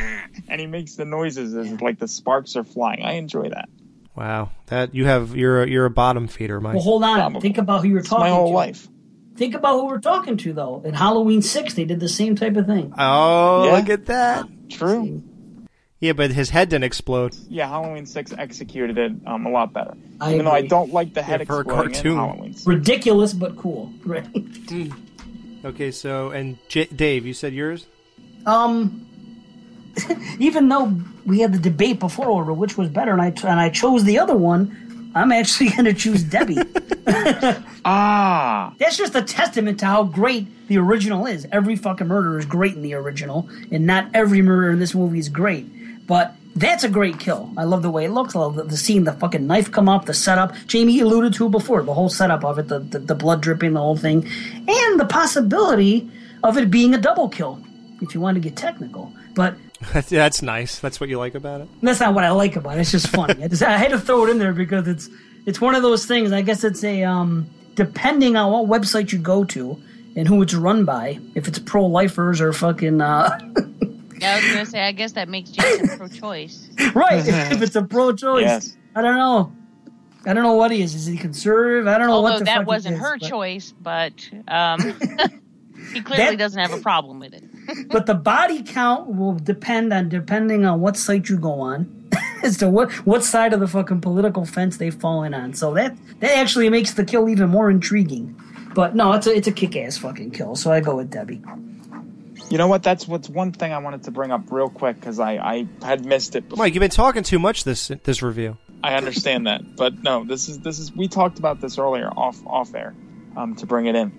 and 0.49 0.61
he 0.61 0.67
makes 0.67 0.97
the 0.97 1.05
noises 1.05 1.55
as 1.55 1.81
like 1.81 1.99
the 1.99 2.09
sparks 2.09 2.57
are 2.57 2.65
flying. 2.65 3.03
I 3.03 3.13
enjoy 3.13 3.49
that. 3.51 3.69
Wow, 4.15 4.51
that 4.67 4.95
you 4.95 5.05
have 5.07 5.37
you're 5.37 5.63
a, 5.63 5.69
you're 5.69 5.87
a 5.87 5.91
bottom 5.91 6.27
feeder, 6.27 6.61
Mike. 6.61 6.75
Well, 6.75 6.83
hold 6.83 7.05
on. 7.05 7.41
Think 7.41 7.59
about 7.59 7.83
who 7.83 7.89
you're 7.89 8.03
talking 8.03 8.25
my 8.25 8.31
whole 8.31 8.49
to. 8.49 8.55
life. 8.55 8.89
Think 9.39 9.55
about 9.55 9.75
who 9.75 9.87
we're 9.87 10.01
talking 10.01 10.37
to, 10.39 10.53
though. 10.53 10.83
In 10.85 10.95
Halloween 10.95 11.43
6, 11.43 11.75
they 11.75 11.85
did 11.85 12.01
the 12.01 12.09
same 12.09 12.35
type 12.35 12.57
of 12.57 12.67
thing. 12.67 12.93
Oh, 12.99 13.67
Yeah. 13.67 13.73
look 13.77 13.89
at 13.89 14.07
that. 14.07 14.49
True. 14.69 15.23
Yeah, 16.01 16.13
but 16.13 16.33
his 16.33 16.51
head 16.51 16.69
didn't 16.71 16.85
explode. 16.85 17.37
Yeah, 17.49 17.69
Halloween 17.69 18.07
Six 18.07 18.33
executed 18.37 18.99
it 18.99 19.13
um, 19.27 19.47
a 19.47 19.51
lot 19.51 19.73
better. 19.73 19.95
I 20.21 20.33
Even 20.35 20.45
though 20.45 20.53
I 20.53 20.63
don't 20.63 20.93
like 20.93 21.13
the 21.15 21.23
head 21.23 21.41
Yeah, 21.41 21.47
for 21.47 21.57
a 21.57 21.61
exploding 21.61 21.87
in 21.91 21.95
cartoon. 21.95 22.17
Halloween. 22.17 22.55
Ridiculous, 22.67 23.33
but 23.33 23.57
cool. 23.57 23.93
Right. 24.05 24.27
Okay, 25.65 25.91
so 25.91 26.31
and 26.31 26.57
J- 26.69 26.87
Dave, 26.87 27.27
you 27.27 27.35
said 27.35 27.53
yours. 27.53 27.87
Um, 28.47 29.07
even 30.39 30.69
though 30.69 30.95
we 31.27 31.41
had 31.41 31.53
the 31.53 31.59
debate 31.59 31.99
before 31.99 32.31
over 32.31 32.53
which 32.53 32.77
was 32.79 32.89
better, 32.89 33.13
and 33.13 33.21
I 33.21 33.29
and 33.49 33.59
I 33.61 33.69
chose 33.71 34.05
the 34.05 34.19
other 34.21 34.37
one, 34.37 34.88
I'm 35.15 35.33
actually 35.33 35.71
going 35.77 35.85
to 35.85 35.95
choose 35.95 36.23
Debbie. 36.23 36.59
ah, 37.85 38.75
That's 38.79 38.97
just 38.97 39.15
a 39.15 39.23
testament 39.23 39.81
to 39.81 39.87
how 39.87 40.05
great 40.05 40.47
the 40.69 40.79
original 40.79 41.27
is. 41.27 41.47
Every 41.51 41.77
fucking 41.77 42.07
murder 42.07 42.39
is 42.39 42.45
great 42.45 42.75
in 42.75 42.83
the 42.83 42.95
original, 42.95 43.49
and 43.71 43.87
not 43.87 44.11
every 44.15 44.43
murder 44.43 44.71
in 44.71 44.79
this 44.79 44.95
movie 44.95 45.19
is 45.19 45.29
great. 45.29 46.07
But 46.07 46.35
that's 46.57 46.85
a 46.85 46.89
great 46.89 47.21
kill. 47.21 47.53
I 47.57 47.65
love 47.65 47.83
the 47.83 47.91
way 47.91 48.07
it 48.07 48.11
looks. 48.11 48.35
I 48.35 48.41
love 48.41 48.57
the, 48.57 48.65
the 48.65 48.77
seeing 48.77 49.05
the 49.05 49.13
fucking 49.13 49.47
knife 49.47 49.71
come 49.71 49.89
up, 49.89 50.07
the 50.07 50.15
setup. 50.15 50.53
Jamie 50.67 51.01
alluded 51.01 51.35
to 51.35 51.47
it 51.47 51.51
before, 51.51 51.83
the 51.83 51.95
whole 51.95 52.09
setup 52.09 52.45
of 52.45 52.59
it, 52.59 52.69
the, 52.69 52.81
the, 52.81 52.99
the 52.99 53.15
blood 53.15 53.41
dripping, 53.41 53.75
the 53.75 53.81
whole 53.81 53.97
thing, 53.97 54.27
and 54.67 55.01
the 55.01 55.07
possibility 55.09 56.11
of 56.43 56.57
it 56.57 56.71
being 56.71 56.95
a 56.95 56.99
double 56.99 57.29
kill, 57.29 57.61
if 58.01 58.15
you 58.15 58.21
want 58.21 58.35
to 58.35 58.41
get 58.41 58.57
technical. 58.57 59.13
But 59.35 59.55
That's, 59.93 60.09
that's 60.11 60.43
nice. 60.43 60.79
That's 60.81 60.99
what 61.01 61.09
you 61.09 61.19
like 61.19 61.35
about 61.35 61.61
it. 61.61 61.69
that's 61.83 62.01
not 62.01 62.13
what 62.15 62.25
I 62.25 62.31
like 62.31 62.57
about 62.57 62.79
it. 62.79 62.81
It's 62.81 62.91
just 62.91 63.09
funny. 63.09 63.43
I, 63.45 63.49
just, 63.49 63.63
I 63.63 63.77
had 63.79 63.91
to 63.93 63.99
throw 64.01 64.27
it 64.27 64.31
in 64.31 64.39
there 64.39 64.53
because 64.53 64.89
it's 64.89 65.09
it's 65.47 65.61
one 65.61 65.75
of 65.75 65.83
those 65.83 66.05
things. 66.05 66.33
I 66.33 66.43
guess 66.43 66.65
it's 66.65 66.83
a 66.85 67.05
um, 67.05 67.49
depending 67.75 68.37
on 68.37 68.51
what 68.69 68.81
website 68.83 69.13
you 69.13 69.19
go 69.19 69.45
to 69.45 69.81
and 70.17 70.27
who 70.27 70.43
it's 70.43 70.53
run 70.55 70.85
by. 70.85 71.21
If 71.37 71.47
it's 71.47 71.59
pro 71.61 71.87
lifers 71.87 72.41
or 72.41 72.53
fucking 72.53 73.01
uh, 73.01 73.39
Yeah, 74.21 74.33
I 74.33 74.37
was 74.37 74.53
gonna 74.53 74.67
say. 74.67 74.81
I 74.81 74.93
guess 74.93 75.13
that 75.13 75.29
makes 75.29 75.51
Jason 75.51 75.97
pro-choice. 75.97 76.71
right. 76.95 77.25
if 77.27 77.63
it's 77.63 77.77
a 77.77 77.83
pro 77.83 78.13
choice, 78.13 78.43
Yes. 78.43 78.77
I 78.97 79.03
don't 79.03 79.17
know. 79.17 79.53
I 80.27 80.35
don't 80.35 80.43
know 80.43 80.55
what 80.55 80.73
he 80.73 80.83
is. 80.83 80.97
Is 80.97 81.07
he 81.07 81.17
conservative? 81.17 81.87
I 81.87 81.97
don't 81.99 82.09
know 82.09 82.15
Although 82.15 82.31
what 82.31 82.39
the 82.41 82.45
that 82.47 82.59
fuck 82.59 82.67
wasn't 82.67 82.97
is, 82.97 83.01
her 83.01 83.17
but- 83.19 83.29
choice, 83.29 83.73
but 83.81 84.29
um, 84.49 84.81
he 85.93 86.01
clearly 86.03 86.31
That- 86.31 86.39
doesn't 86.39 86.61
have 86.61 86.73
a 86.73 86.83
problem 86.83 87.21
with 87.21 87.33
it. 87.33 87.45
but 87.89 88.07
the 88.07 88.15
body 88.15 88.63
count 88.63 89.15
will 89.15 89.35
depend 89.35 89.93
on 89.93 90.09
depending 90.09 90.65
on 90.65 90.81
what 90.81 90.97
site 90.97 91.29
you 91.29 91.39
go 91.39 91.61
on 91.61 92.09
as 92.43 92.57
to 92.59 92.71
what 92.71 92.91
what 93.07 93.25
side 93.25 93.53
of 93.53 93.61
the 93.61 93.69
fucking 93.69 94.01
political 94.01 94.45
fence 94.45 94.77
they've 94.77 94.95
fallen 94.95 95.35
on. 95.35 95.55
So 95.55 95.75
that 95.75 95.97
that 96.21 96.37
actually 96.37 96.69
makes 96.71 96.95
the 96.95 97.05
kill 97.05 97.29
even 97.29 97.49
more 97.51 97.71
intriguing. 97.71 98.41
But 98.75 98.95
no, 98.95 99.13
it's 99.13 99.27
a 99.27 99.35
it's 99.35 99.49
a 99.49 99.53
kick 99.53 99.77
ass 99.77 99.99
fucking 99.99 100.31
kill. 100.31 100.55
So 100.57 100.73
I 100.73 100.81
go 100.81 100.97
with 100.97 101.11
Debbie. 101.11 101.43
you 102.51 102.59
know 102.59 102.69
what? 102.69 102.83
That's 102.83 103.09
what's 103.09 103.29
one 103.29 103.53
thing 103.53 103.73
I 103.73 103.79
wanted 103.79 104.05
to 104.05 104.11
bring 104.11 104.31
up 104.31 104.51
real 104.51 104.69
quick 104.69 104.97
because 105.01 105.19
I, 105.19 105.33
I 105.33 105.67
had 105.85 106.05
missed 106.05 106.37
it. 106.37 106.49
Before. 106.49 106.65
Mike, 106.65 106.75
you've 106.75 106.81
been 106.81 106.91
talking 106.91 107.23
too 107.23 107.39
much 107.39 107.65
this 107.65 107.89
this 108.05 108.23
review. 108.23 108.57
I 108.83 108.95
understand 108.95 109.49
that, 109.49 109.77
but 109.77 110.03
no, 110.03 110.25
this 110.25 110.49
is 110.49 110.61
this 110.61 110.79
is 110.79 110.95
we 110.95 111.09
talked 111.09 111.39
about 111.39 111.61
this 111.61 111.79
earlier 111.79 112.09
off 112.09 112.41
off 112.47 112.75
air 112.75 112.95
um, 113.37 113.57
to 113.57 113.67
bring 113.67 113.87
it 113.87 113.97
in. 113.97 114.11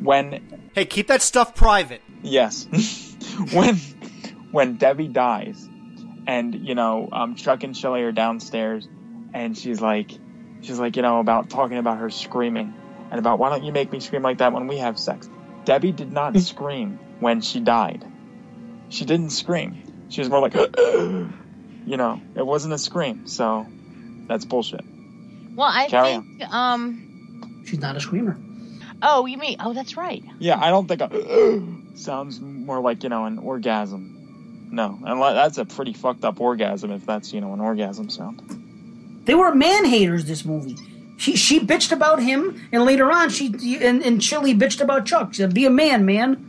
When 0.00 0.70
Hey, 0.74 0.84
keep 0.84 1.08
that 1.08 1.22
stuff 1.22 1.54
private. 1.54 2.02
Yes, 2.22 2.68
when 3.52 3.76
when 4.50 4.76
Debbie 4.76 5.08
dies, 5.08 5.68
and 6.26 6.54
you 6.54 6.74
know 6.74 7.08
um, 7.12 7.34
Chuck 7.34 7.62
and 7.64 7.76
Shelly 7.76 8.02
are 8.02 8.12
downstairs, 8.12 8.88
and 9.34 9.56
she's 9.56 9.80
like, 9.80 10.10
she's 10.62 10.78
like 10.78 10.96
you 10.96 11.02
know 11.02 11.20
about 11.20 11.50
talking 11.50 11.78
about 11.78 11.98
her 11.98 12.10
screaming 12.10 12.74
and 13.10 13.18
about 13.18 13.38
why 13.38 13.50
don't 13.50 13.64
you 13.64 13.72
make 13.72 13.92
me 13.92 14.00
scream 14.00 14.22
like 14.22 14.38
that 14.38 14.52
when 14.52 14.66
we 14.66 14.78
have 14.78 14.98
sex. 14.98 15.28
Debbie 15.64 15.92
did 15.92 16.12
not 16.12 16.36
scream 16.38 16.98
when 17.20 17.40
she 17.40 17.60
died. 17.60 18.04
She 18.88 19.04
didn't 19.04 19.30
scream. 19.30 20.06
She 20.08 20.20
was 20.20 20.30
more 20.30 20.40
like, 20.40 20.54
you 20.78 21.96
know, 21.96 22.20
it 22.34 22.46
wasn't 22.46 22.74
a 22.74 22.78
scream. 22.78 23.26
So 23.26 23.66
that's 24.26 24.44
bullshit. 24.44 24.84
Well, 25.54 25.70
I 25.70 25.88
Carry 25.88 26.12
think. 26.12 26.52
Um. 26.52 27.64
She's 27.66 27.80
not 27.80 27.96
a 27.96 28.00
screamer. 28.00 28.38
Oh, 29.02 29.26
you 29.26 29.36
mean? 29.36 29.56
Oh, 29.60 29.74
that's 29.74 29.96
right. 29.96 30.24
Yeah, 30.38 30.58
I 30.58 30.70
don't 30.70 30.88
think 30.88 31.00
a 31.02 31.08
sounds 31.98 32.40
more 32.40 32.80
like 32.80 33.02
you 33.02 33.08
know 33.08 33.24
an 33.24 33.38
orgasm. 33.38 34.68
No, 34.70 34.98
unless 35.04 35.34
that's 35.34 35.58
a 35.58 35.64
pretty 35.64 35.92
fucked 35.92 36.24
up 36.24 36.40
orgasm 36.40 36.90
if 36.90 37.04
that's 37.06 37.32
you 37.32 37.40
know 37.40 37.52
an 37.52 37.60
orgasm 37.60 38.10
sound. 38.10 39.22
They 39.24 39.34
were 39.34 39.54
man 39.54 39.84
haters. 39.84 40.24
This 40.24 40.44
movie. 40.44 40.76
She 41.16 41.36
she 41.36 41.60
bitched 41.60 41.92
about 41.92 42.22
him, 42.22 42.68
and 42.72 42.84
later 42.84 43.10
on 43.10 43.30
she 43.30 43.46
and, 43.82 44.02
and 44.02 44.20
Chili 44.20 44.54
bitched 44.54 44.80
about 44.80 45.06
Chuck. 45.06 45.34
She 45.34 45.38
said, 45.38 45.54
"Be 45.54 45.66
a 45.66 45.70
man, 45.70 46.04
man." 46.06 46.44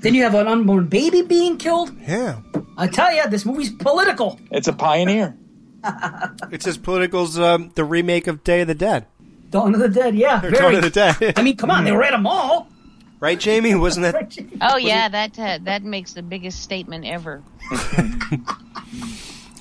Then 0.00 0.14
you 0.14 0.22
have 0.24 0.34
an 0.34 0.46
unborn 0.46 0.86
baby 0.86 1.22
being 1.22 1.56
killed. 1.56 1.90
Yeah. 2.06 2.40
I 2.76 2.86
tell 2.86 3.12
you, 3.12 3.26
this 3.28 3.46
movie's 3.46 3.72
political. 3.72 4.38
It's 4.50 4.68
a 4.68 4.72
pioneer. 4.72 5.36
It's 6.50 6.66
as 6.66 6.76
political 6.78 7.22
as 7.22 7.38
um, 7.38 7.70
the 7.76 7.84
remake 7.84 8.26
of 8.26 8.42
Day 8.42 8.62
of 8.62 8.66
the 8.66 8.74
Dead. 8.74 9.06
Dawn 9.50 9.72
of 9.72 9.80
the 9.80 9.88
Dead, 9.88 10.16
yeah. 10.16 10.40
Very. 10.40 10.52
Dawn 10.52 10.74
of 10.74 10.82
the 10.82 10.90
Dead. 10.90 11.34
I 11.36 11.42
mean, 11.42 11.56
come 11.56 11.70
on, 11.70 11.84
they 11.84 11.92
were 11.92 12.02
at 12.02 12.12
a 12.12 12.18
mall. 12.18 12.68
Right, 13.18 13.40
Jamie? 13.40 13.74
Wasn't 13.74 14.02
that? 14.02 14.36
Oh 14.60 14.76
yeah, 14.76 15.08
that 15.08 15.38
uh, 15.38 15.58
that 15.62 15.82
makes 15.82 16.12
the 16.12 16.22
biggest 16.22 16.62
statement 16.62 17.06
ever. 17.06 17.42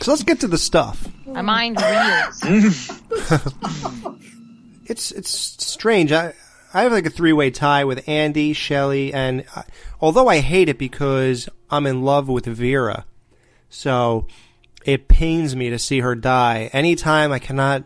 So 0.06 0.12
let's 0.12 0.24
get 0.24 0.42
to 0.42 0.48
the 0.48 0.60
stuff. 0.60 1.10
My 1.26 1.42
mind 1.42 1.82
reels. 1.82 2.40
it's 4.86 5.12
it's 5.12 5.66
strange. 5.66 6.12
I 6.12 6.36
I 6.76 6.84
have 6.84 6.92
like 6.92 7.08
a 7.08 7.10
three 7.10 7.34
way 7.34 7.50
tie 7.50 7.86
with 7.86 8.08
Andy, 8.08 8.54
Shelley, 8.54 9.12
and 9.14 9.46
uh, 9.56 9.64
although 10.00 10.28
I 10.28 10.42
hate 10.42 10.70
it 10.70 10.78
because 10.78 11.50
I'm 11.72 11.88
in 11.88 12.04
love 12.04 12.28
with 12.28 12.46
Vera, 12.46 13.06
so 13.68 14.28
it 14.86 15.08
pains 15.08 15.56
me 15.56 15.72
to 15.72 15.80
see 15.80 16.02
her 16.02 16.14
die. 16.14 16.70
Anytime 16.72 17.32
I 17.32 17.40
cannot 17.40 17.84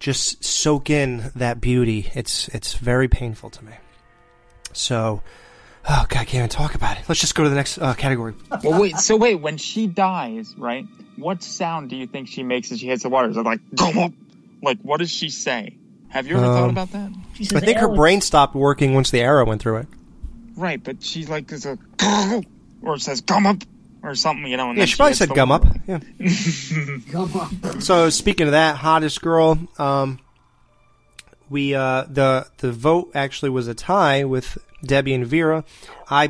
just 0.00 0.44
soak 0.44 0.90
in 0.90 1.30
that 1.34 1.58
beauty, 1.58 2.10
it's 2.14 2.48
it's 2.48 2.74
very 2.74 3.08
painful 3.08 3.48
to 3.48 3.64
me. 3.64 3.72
So, 4.78 5.22
oh 5.88 6.06
god, 6.08 6.18
I 6.20 6.24
can't 6.24 6.34
even 6.36 6.48
talk 6.48 6.74
about 6.74 6.98
it. 6.98 7.04
Let's 7.08 7.20
just 7.20 7.34
go 7.34 7.44
to 7.44 7.50
the 7.50 7.56
next 7.56 7.78
uh, 7.78 7.94
category. 7.94 8.34
Well, 8.62 8.80
wait. 8.80 8.96
So 8.98 9.16
wait, 9.16 9.36
when 9.36 9.56
she 9.56 9.86
dies, 9.86 10.54
right? 10.56 10.86
What 11.16 11.42
sound 11.42 11.90
do 11.90 11.96
you 11.96 12.06
think 12.06 12.28
she 12.28 12.42
makes 12.42 12.70
as 12.72 12.80
she 12.80 12.86
hits 12.86 13.02
the 13.02 13.08
water? 13.08 13.28
Is 13.28 13.36
it 13.36 13.42
like 13.44 13.60
come 13.76 13.98
up? 13.98 14.12
Like 14.62 14.78
what 14.82 14.98
does 14.98 15.10
she 15.10 15.30
say? 15.30 15.76
Have 16.10 16.26
you 16.26 16.36
ever 16.36 16.46
thought 16.46 16.64
Um, 16.64 16.70
about 16.70 16.92
that? 16.92 17.10
I 17.54 17.60
think 17.60 17.78
her 17.78 17.94
brain 17.94 18.20
stopped 18.20 18.54
working 18.54 18.94
once 18.94 19.10
the 19.10 19.20
arrow 19.20 19.44
went 19.44 19.60
through 19.60 19.78
it. 19.78 19.88
Right, 20.56 20.82
but 20.82 21.02
she 21.02 21.26
like 21.26 21.50
is 21.52 21.66
a 21.66 21.76
or 22.82 22.94
it 22.94 23.00
says 23.02 23.20
come 23.20 23.46
up 23.46 23.58
or 24.02 24.14
something, 24.14 24.46
you 24.46 24.56
know. 24.56 24.68
And 24.70 24.78
Yeah, 24.78 24.82
then 24.82 24.86
she 24.86 24.96
probably 24.96 25.10
hits 25.10 25.18
said 25.18 25.28
the 25.30 25.34
gum 25.34 25.50
up. 25.52 25.64
Yeah. 25.86 25.98
Come 27.10 27.32
on. 27.64 27.80
So 27.80 28.10
speaking 28.10 28.46
of 28.46 28.52
that, 28.52 28.76
hottest 28.76 29.20
girl, 29.22 29.58
um, 29.78 30.18
we 31.50 31.74
uh, 31.74 32.04
the 32.08 32.46
the 32.58 32.72
vote 32.72 33.10
actually 33.14 33.50
was 33.50 33.68
a 33.68 33.74
tie 33.74 34.24
with 34.24 34.56
Debbie 34.84 35.14
and 35.14 35.26
Vera. 35.26 35.64
I 36.10 36.28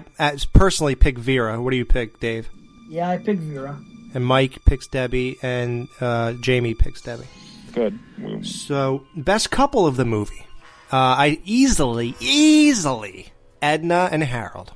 personally 0.52 0.94
pick 0.94 1.18
Vera. 1.18 1.60
What 1.60 1.70
do 1.70 1.76
you 1.76 1.84
pick, 1.84 2.18
Dave? 2.20 2.48
Yeah, 2.88 3.08
I 3.10 3.18
pick 3.18 3.38
Vera. 3.38 3.78
And 4.14 4.24
Mike 4.24 4.64
picks 4.64 4.86
Debbie, 4.86 5.36
and 5.42 5.88
uh, 6.00 6.32
Jamie 6.34 6.74
picks 6.74 7.02
Debbie. 7.02 7.26
Good. 7.72 7.98
So 8.42 9.04
best 9.14 9.50
couple 9.50 9.86
of 9.86 9.96
the 9.96 10.04
movie, 10.06 10.46
uh, 10.90 10.96
I 10.96 11.40
easily, 11.44 12.14
easily 12.18 13.28
Edna 13.60 14.08
and 14.10 14.22
Harold. 14.24 14.72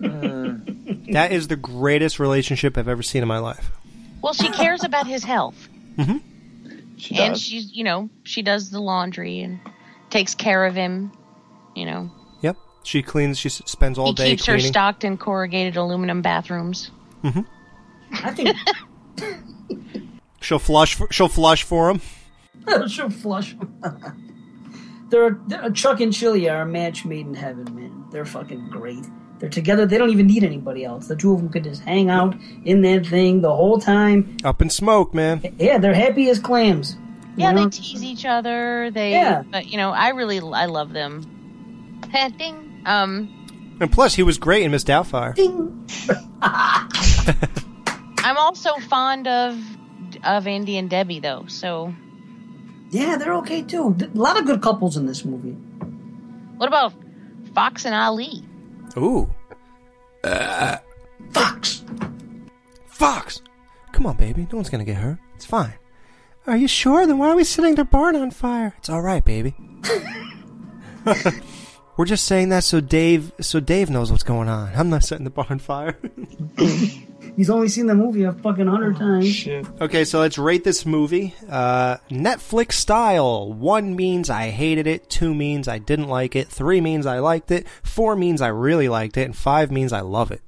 that 0.00 1.28
is 1.32 1.48
the 1.48 1.56
greatest 1.56 2.18
relationship 2.18 2.78
I've 2.78 2.88
ever 2.88 3.02
seen 3.02 3.22
in 3.22 3.28
my 3.28 3.38
life. 3.38 3.70
Well, 4.22 4.32
she 4.34 4.48
cares 4.50 4.84
about 4.84 5.06
his 5.06 5.24
health. 5.24 5.68
Mhm. 5.96 6.20
and 7.10 7.32
does. 7.34 7.40
she's, 7.42 7.72
you 7.74 7.84
know, 7.84 8.08
she 8.24 8.42
does 8.42 8.70
the 8.70 8.80
laundry 8.80 9.40
and 9.40 9.58
takes 10.10 10.34
care 10.34 10.64
of 10.66 10.74
him. 10.74 11.12
You 11.74 11.86
know, 11.86 12.10
Yep, 12.10 12.15
she 12.86 13.02
cleans. 13.02 13.38
She 13.38 13.48
spends 13.48 13.98
all 13.98 14.12
day. 14.12 14.24
he 14.24 14.30
day 14.30 14.36
keeps 14.36 14.46
her 14.46 14.58
stocked 14.60 15.04
in 15.04 15.16
corrugated 15.18 15.76
aluminum 15.76 16.22
bathrooms. 16.22 16.90
hmm 17.22 17.40
I 18.12 18.30
think 18.32 18.56
She'll 20.40 20.60
flush. 20.60 20.94
For, 20.94 21.08
she'll 21.10 21.28
flush 21.28 21.64
for 21.64 21.90
him. 21.90 22.00
she'll 22.88 23.10
flush. 23.10 23.56
they're, 25.10 25.38
they're 25.48 25.70
Chuck 25.70 26.00
and 26.00 26.12
Chili 26.12 26.48
are 26.48 26.62
a 26.62 26.66
match 26.66 27.04
made 27.04 27.26
in 27.26 27.34
heaven, 27.34 27.64
man. 27.74 28.04
They're 28.12 28.24
fucking 28.24 28.68
great. 28.70 29.04
They're 29.40 29.48
together. 29.48 29.86
They 29.86 29.98
don't 29.98 30.10
even 30.10 30.28
need 30.28 30.44
anybody 30.44 30.84
else. 30.84 31.08
The 31.08 31.16
two 31.16 31.32
of 31.32 31.38
them 31.38 31.48
could 31.48 31.64
just 31.64 31.82
hang 31.82 32.08
out 32.08 32.36
in 32.64 32.82
that 32.82 33.06
thing 33.06 33.40
the 33.40 33.54
whole 33.54 33.80
time. 33.80 34.36
Up 34.44 34.62
in 34.62 34.70
smoke, 34.70 35.12
man. 35.12 35.56
Yeah, 35.58 35.78
they're 35.78 35.92
happy 35.94 36.30
as 36.30 36.38
clams. 36.38 36.96
Yeah, 37.36 37.50
know? 37.52 37.64
they 37.64 37.70
tease 37.70 38.02
each 38.04 38.24
other. 38.24 38.90
They, 38.92 39.10
Yeah. 39.12 39.42
but 39.42 39.66
you 39.66 39.76
know, 39.76 39.90
I 39.90 40.10
really, 40.10 40.38
I 40.38 40.66
love 40.66 40.92
them. 40.92 42.00
Heh, 42.12 42.28
Ding. 42.30 42.65
Um, 42.86 43.76
And 43.80 43.92
plus, 43.92 44.14
he 44.14 44.22
was 44.22 44.38
great 44.38 44.62
in 44.62 44.70
Miss 44.70 44.84
Doubtfire. 44.84 45.34
I'm 48.18 48.36
also 48.38 48.74
fond 48.88 49.28
of 49.28 49.58
of 50.24 50.46
Andy 50.46 50.78
and 50.78 50.88
Debbie 50.88 51.20
though. 51.20 51.44
So, 51.48 51.92
Yeah, 52.90 53.16
they're 53.16 53.34
okay 53.36 53.62
too. 53.62 53.96
A 54.00 54.16
lot 54.16 54.38
of 54.38 54.46
good 54.46 54.62
couples 54.62 54.96
in 54.96 55.06
this 55.06 55.24
movie. 55.24 55.52
what 56.56 56.68
about 56.68 56.92
Fox 57.54 57.84
and 57.84 57.94
Ali? 57.94 58.44
Ooh. 58.96 59.28
Fox. 61.32 61.84
Fox. 62.86 63.42
Come 63.92 64.06
on, 64.06 64.16
baby. 64.16 64.42
No 64.50 64.56
one's 64.58 64.70
gonna 64.70 64.84
get 64.84 64.96
hurt. 64.96 65.18
It's 65.34 65.44
fine. 65.44 65.74
Are 66.46 66.56
you 66.56 66.68
sure? 66.68 67.06
Then 67.06 67.18
why 67.18 67.30
are 67.30 67.36
we 67.36 67.44
setting 67.44 67.74
the 67.74 67.84
barn 67.84 68.16
on 68.16 68.30
fire? 68.30 68.74
It's 68.78 68.88
all 68.88 69.02
right, 69.02 69.24
baby. 69.24 69.54
We're 71.96 72.04
just 72.04 72.26
saying 72.26 72.50
that 72.50 72.64
so 72.64 72.80
Dave, 72.80 73.32
so 73.40 73.58
Dave 73.60 73.88
knows 73.88 74.10
what's 74.10 74.22
going 74.22 74.48
on. 74.48 74.72
I'm 74.74 74.90
not 74.90 75.02
setting 75.02 75.24
the 75.24 75.30
barn 75.30 75.48
on 75.50 75.58
fire. 75.58 75.98
He's 77.36 77.50
only 77.50 77.68
seen 77.68 77.86
the 77.86 77.94
movie 77.94 78.22
a 78.22 78.32
fucking 78.32 78.66
hundred 78.66 78.96
times. 78.96 79.46
Okay, 79.80 80.04
so 80.04 80.20
let's 80.20 80.38
rate 80.38 80.64
this 80.64 80.86
movie. 80.86 81.34
Uh, 81.48 81.96
Netflix 82.10 82.72
style. 82.72 83.52
One 83.52 83.94
means 83.94 84.30
I 84.30 84.48
hated 84.48 84.86
it. 84.86 85.10
Two 85.10 85.34
means 85.34 85.68
I 85.68 85.78
didn't 85.78 86.08
like 86.08 86.34
it. 86.34 86.48
Three 86.48 86.80
means 86.80 87.04
I 87.04 87.18
liked 87.18 87.50
it. 87.50 87.66
Four 87.82 88.16
means 88.16 88.40
I 88.40 88.48
really 88.48 88.88
liked 88.88 89.18
it. 89.18 89.24
And 89.24 89.36
five 89.36 89.70
means 89.70 89.92
I 89.92 90.00
love 90.00 90.30
it. 90.30 90.40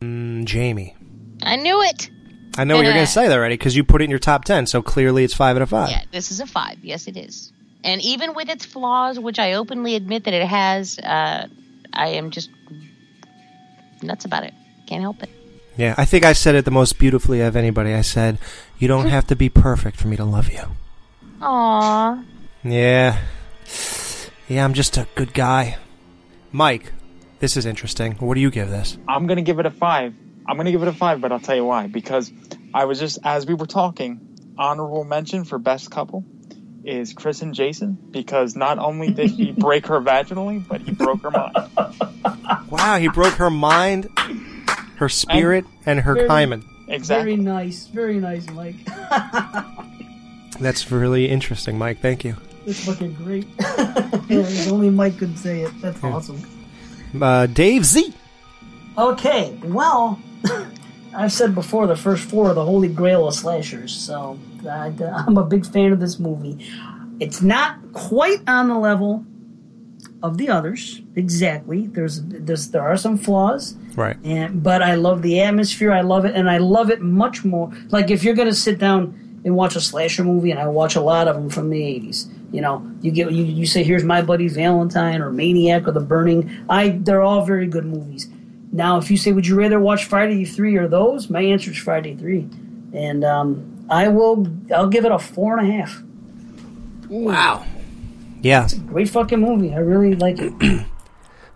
Mm, 0.00 0.46
Jamie. 0.46 0.96
I 1.42 1.56
knew 1.56 1.82
it. 1.82 2.10
I 2.56 2.64
know 2.64 2.76
what 2.76 2.84
you're 2.84 2.94
going 2.94 3.06
to 3.06 3.10
say 3.10 3.28
that 3.28 3.36
already 3.36 3.54
because 3.54 3.76
you 3.76 3.84
put 3.84 4.00
it 4.00 4.04
in 4.04 4.10
your 4.10 4.18
top 4.18 4.44
10, 4.44 4.66
so 4.66 4.82
clearly 4.82 5.24
it's 5.24 5.34
5 5.34 5.56
out 5.56 5.62
of 5.62 5.70
5. 5.70 5.90
Yeah, 5.90 6.02
this 6.10 6.30
is 6.30 6.40
a 6.40 6.46
five. 6.46 6.78
Yes, 6.82 7.06
it 7.06 7.16
is. 7.16 7.52
And 7.82 8.00
even 8.02 8.34
with 8.34 8.48
its 8.48 8.64
flaws, 8.64 9.18
which 9.18 9.38
I 9.38 9.54
openly 9.54 9.94
admit 9.94 10.24
that 10.24 10.34
it 10.34 10.46
has, 10.46 10.98
uh, 10.98 11.46
I 11.92 12.08
am 12.08 12.30
just 12.30 12.50
nuts 14.02 14.24
about 14.24 14.44
it. 14.44 14.54
Can't 14.86 15.00
help 15.00 15.22
it. 15.22 15.30
Yeah, 15.76 15.94
I 15.96 16.04
think 16.04 16.24
I 16.24 16.32
said 16.32 16.54
it 16.54 16.64
the 16.64 16.70
most 16.70 16.98
beautifully 16.98 17.40
of 17.40 17.56
anybody. 17.56 17.94
I 17.94 18.02
said, 18.02 18.38
You 18.78 18.88
don't 18.88 19.06
have 19.16 19.26
to 19.28 19.36
be 19.36 19.48
perfect 19.48 19.96
for 19.96 20.08
me 20.08 20.16
to 20.16 20.24
love 20.24 20.50
you. 20.50 20.64
Aww. 21.40 22.24
Yeah. 22.64 23.18
Yeah, 24.48 24.64
I'm 24.64 24.74
just 24.74 24.96
a 24.96 25.06
good 25.14 25.32
guy. 25.32 25.78
Mike, 26.52 26.92
this 27.38 27.56
is 27.56 27.64
interesting. 27.64 28.14
What 28.14 28.34
do 28.34 28.40
you 28.40 28.50
give 28.50 28.68
this? 28.68 28.98
I'm 29.08 29.26
gonna 29.26 29.42
give 29.42 29.58
it 29.58 29.66
a 29.66 29.70
five. 29.70 30.14
I'm 30.46 30.56
gonna 30.56 30.72
give 30.72 30.82
it 30.82 30.88
a 30.88 30.92
five, 30.92 31.20
but 31.20 31.32
I'll 31.32 31.40
tell 31.40 31.56
you 31.56 31.64
why. 31.64 31.86
Because 31.86 32.30
I 32.74 32.84
was 32.84 32.98
just 32.98 33.18
as 33.24 33.46
we 33.46 33.54
were 33.54 33.66
talking, 33.66 34.20
honorable 34.58 35.04
mention 35.04 35.44
for 35.44 35.58
best 35.58 35.90
couple 35.90 36.24
is 36.84 37.12
Chris 37.12 37.42
and 37.42 37.54
Jason 37.54 37.98
because 38.10 38.56
not 38.56 38.78
only 38.78 39.10
did 39.10 39.30
he 39.30 39.52
break 39.52 39.86
her 39.86 40.00
vaginally, 40.00 40.66
but 40.66 40.80
he 40.80 40.92
broke 40.92 41.22
her 41.22 41.30
mind. 41.30 41.56
Wow, 42.70 42.98
he 42.98 43.08
broke 43.08 43.34
her 43.34 43.50
mind, 43.50 44.08
her 44.96 45.08
spirit, 45.08 45.64
and, 45.86 46.00
her 46.00 46.14
Very- 46.14 46.28
hymen. 46.28 46.64
Very 46.88 47.36
nice. 47.36 47.86
Very 47.86 48.18
nice, 48.18 48.48
Mike. 48.50 48.76
That's 50.60 50.90
really 50.90 51.28
interesting, 51.28 51.78
Mike. 51.78 52.00
Thank 52.00 52.24
you. 52.24 52.36
That's 52.66 52.84
fucking 52.84 53.14
great. 53.14 53.46
If 54.28 54.70
Only 54.70 54.90
Mike 54.90 55.18
could 55.18 55.36
say 55.38 55.62
it. 55.62 55.72
That's 55.80 56.02
awesome. 56.04 56.40
Uh, 57.20 57.46
Dave 57.46 57.84
Z. 57.84 58.14
Okay, 58.96 59.56
well, 59.64 60.20
I've 61.14 61.32
said 61.32 61.54
before 61.54 61.86
the 61.88 61.96
first 61.96 62.24
four 62.24 62.50
are 62.50 62.54
the 62.54 62.64
holy 62.64 62.88
grail 62.88 63.26
of 63.26 63.34
slashers, 63.34 63.92
so 63.92 64.38
I, 64.66 64.92
I'm 65.26 65.36
a 65.36 65.44
big 65.44 65.66
fan 65.66 65.92
of 65.92 66.00
this 66.00 66.18
movie. 66.18 66.58
It's 67.18 67.42
not 67.42 67.76
quite 67.92 68.40
on 68.48 68.68
the 68.68 68.78
level 68.78 69.24
of 70.22 70.36
the 70.38 70.48
others, 70.48 71.00
exactly. 71.16 71.86
There's, 71.86 72.22
there's 72.22 72.70
there 72.70 72.82
are 72.82 72.96
some 72.96 73.16
flaws, 73.16 73.74
Right. 73.96 74.16
and 74.24 74.62
but 74.62 74.82
I 74.82 74.94
love 74.94 75.22
the 75.22 75.40
atmosphere. 75.40 75.92
I 75.92 76.00
love 76.02 76.24
it, 76.24 76.34
and 76.34 76.48
I 76.50 76.58
love 76.58 76.90
it 76.90 77.00
much 77.00 77.44
more. 77.44 77.72
Like 77.90 78.10
if 78.10 78.22
you're 78.24 78.34
gonna 78.34 78.54
sit 78.54 78.78
down 78.78 79.14
and 79.44 79.56
watch 79.56 79.76
a 79.76 79.80
slasher 79.80 80.24
movie, 80.24 80.50
and 80.50 80.60
I 80.60 80.66
watch 80.68 80.94
a 80.96 81.00
lot 81.00 81.26
of 81.28 81.36
them 81.36 81.48
from 81.50 81.70
the 81.70 81.80
'80s. 81.80 82.28
You 82.52 82.60
know, 82.60 82.90
you 83.00 83.10
get 83.12 83.30
you, 83.32 83.44
you 83.44 83.64
say, 83.66 83.82
"Here's 83.82 84.04
My 84.04 84.20
Bloody 84.22 84.48
Valentine" 84.48 85.22
or 85.22 85.30
"Maniac" 85.30 85.86
or 85.88 85.92
"The 85.92 86.00
Burning." 86.00 86.50
I 86.68 86.88
they're 87.00 87.22
all 87.22 87.44
very 87.46 87.66
good 87.66 87.86
movies. 87.86 88.28
Now, 88.72 88.98
if 88.98 89.10
you 89.10 89.16
say, 89.16 89.32
"Would 89.32 89.46
you 89.46 89.56
rather 89.56 89.80
watch 89.80 90.04
Friday 90.04 90.44
Three 90.44 90.76
or 90.76 90.86
those?" 90.88 91.30
My 91.30 91.40
answer 91.42 91.70
is 91.70 91.78
Friday 91.78 92.14
Three, 92.14 92.46
and 92.92 93.24
um, 93.24 93.79
I 93.90 94.08
will. 94.08 94.46
I'll 94.74 94.88
give 94.88 95.04
it 95.04 95.12
a 95.12 95.18
four 95.18 95.58
and 95.58 95.68
a 95.68 95.72
half. 95.72 96.02
Wow. 97.08 97.66
Yeah. 98.40 98.64
It's 98.64 98.74
a 98.74 98.78
Great 98.78 99.08
fucking 99.08 99.40
movie. 99.40 99.74
I 99.74 99.78
really 99.78 100.14
like 100.14 100.38
it. 100.38 100.86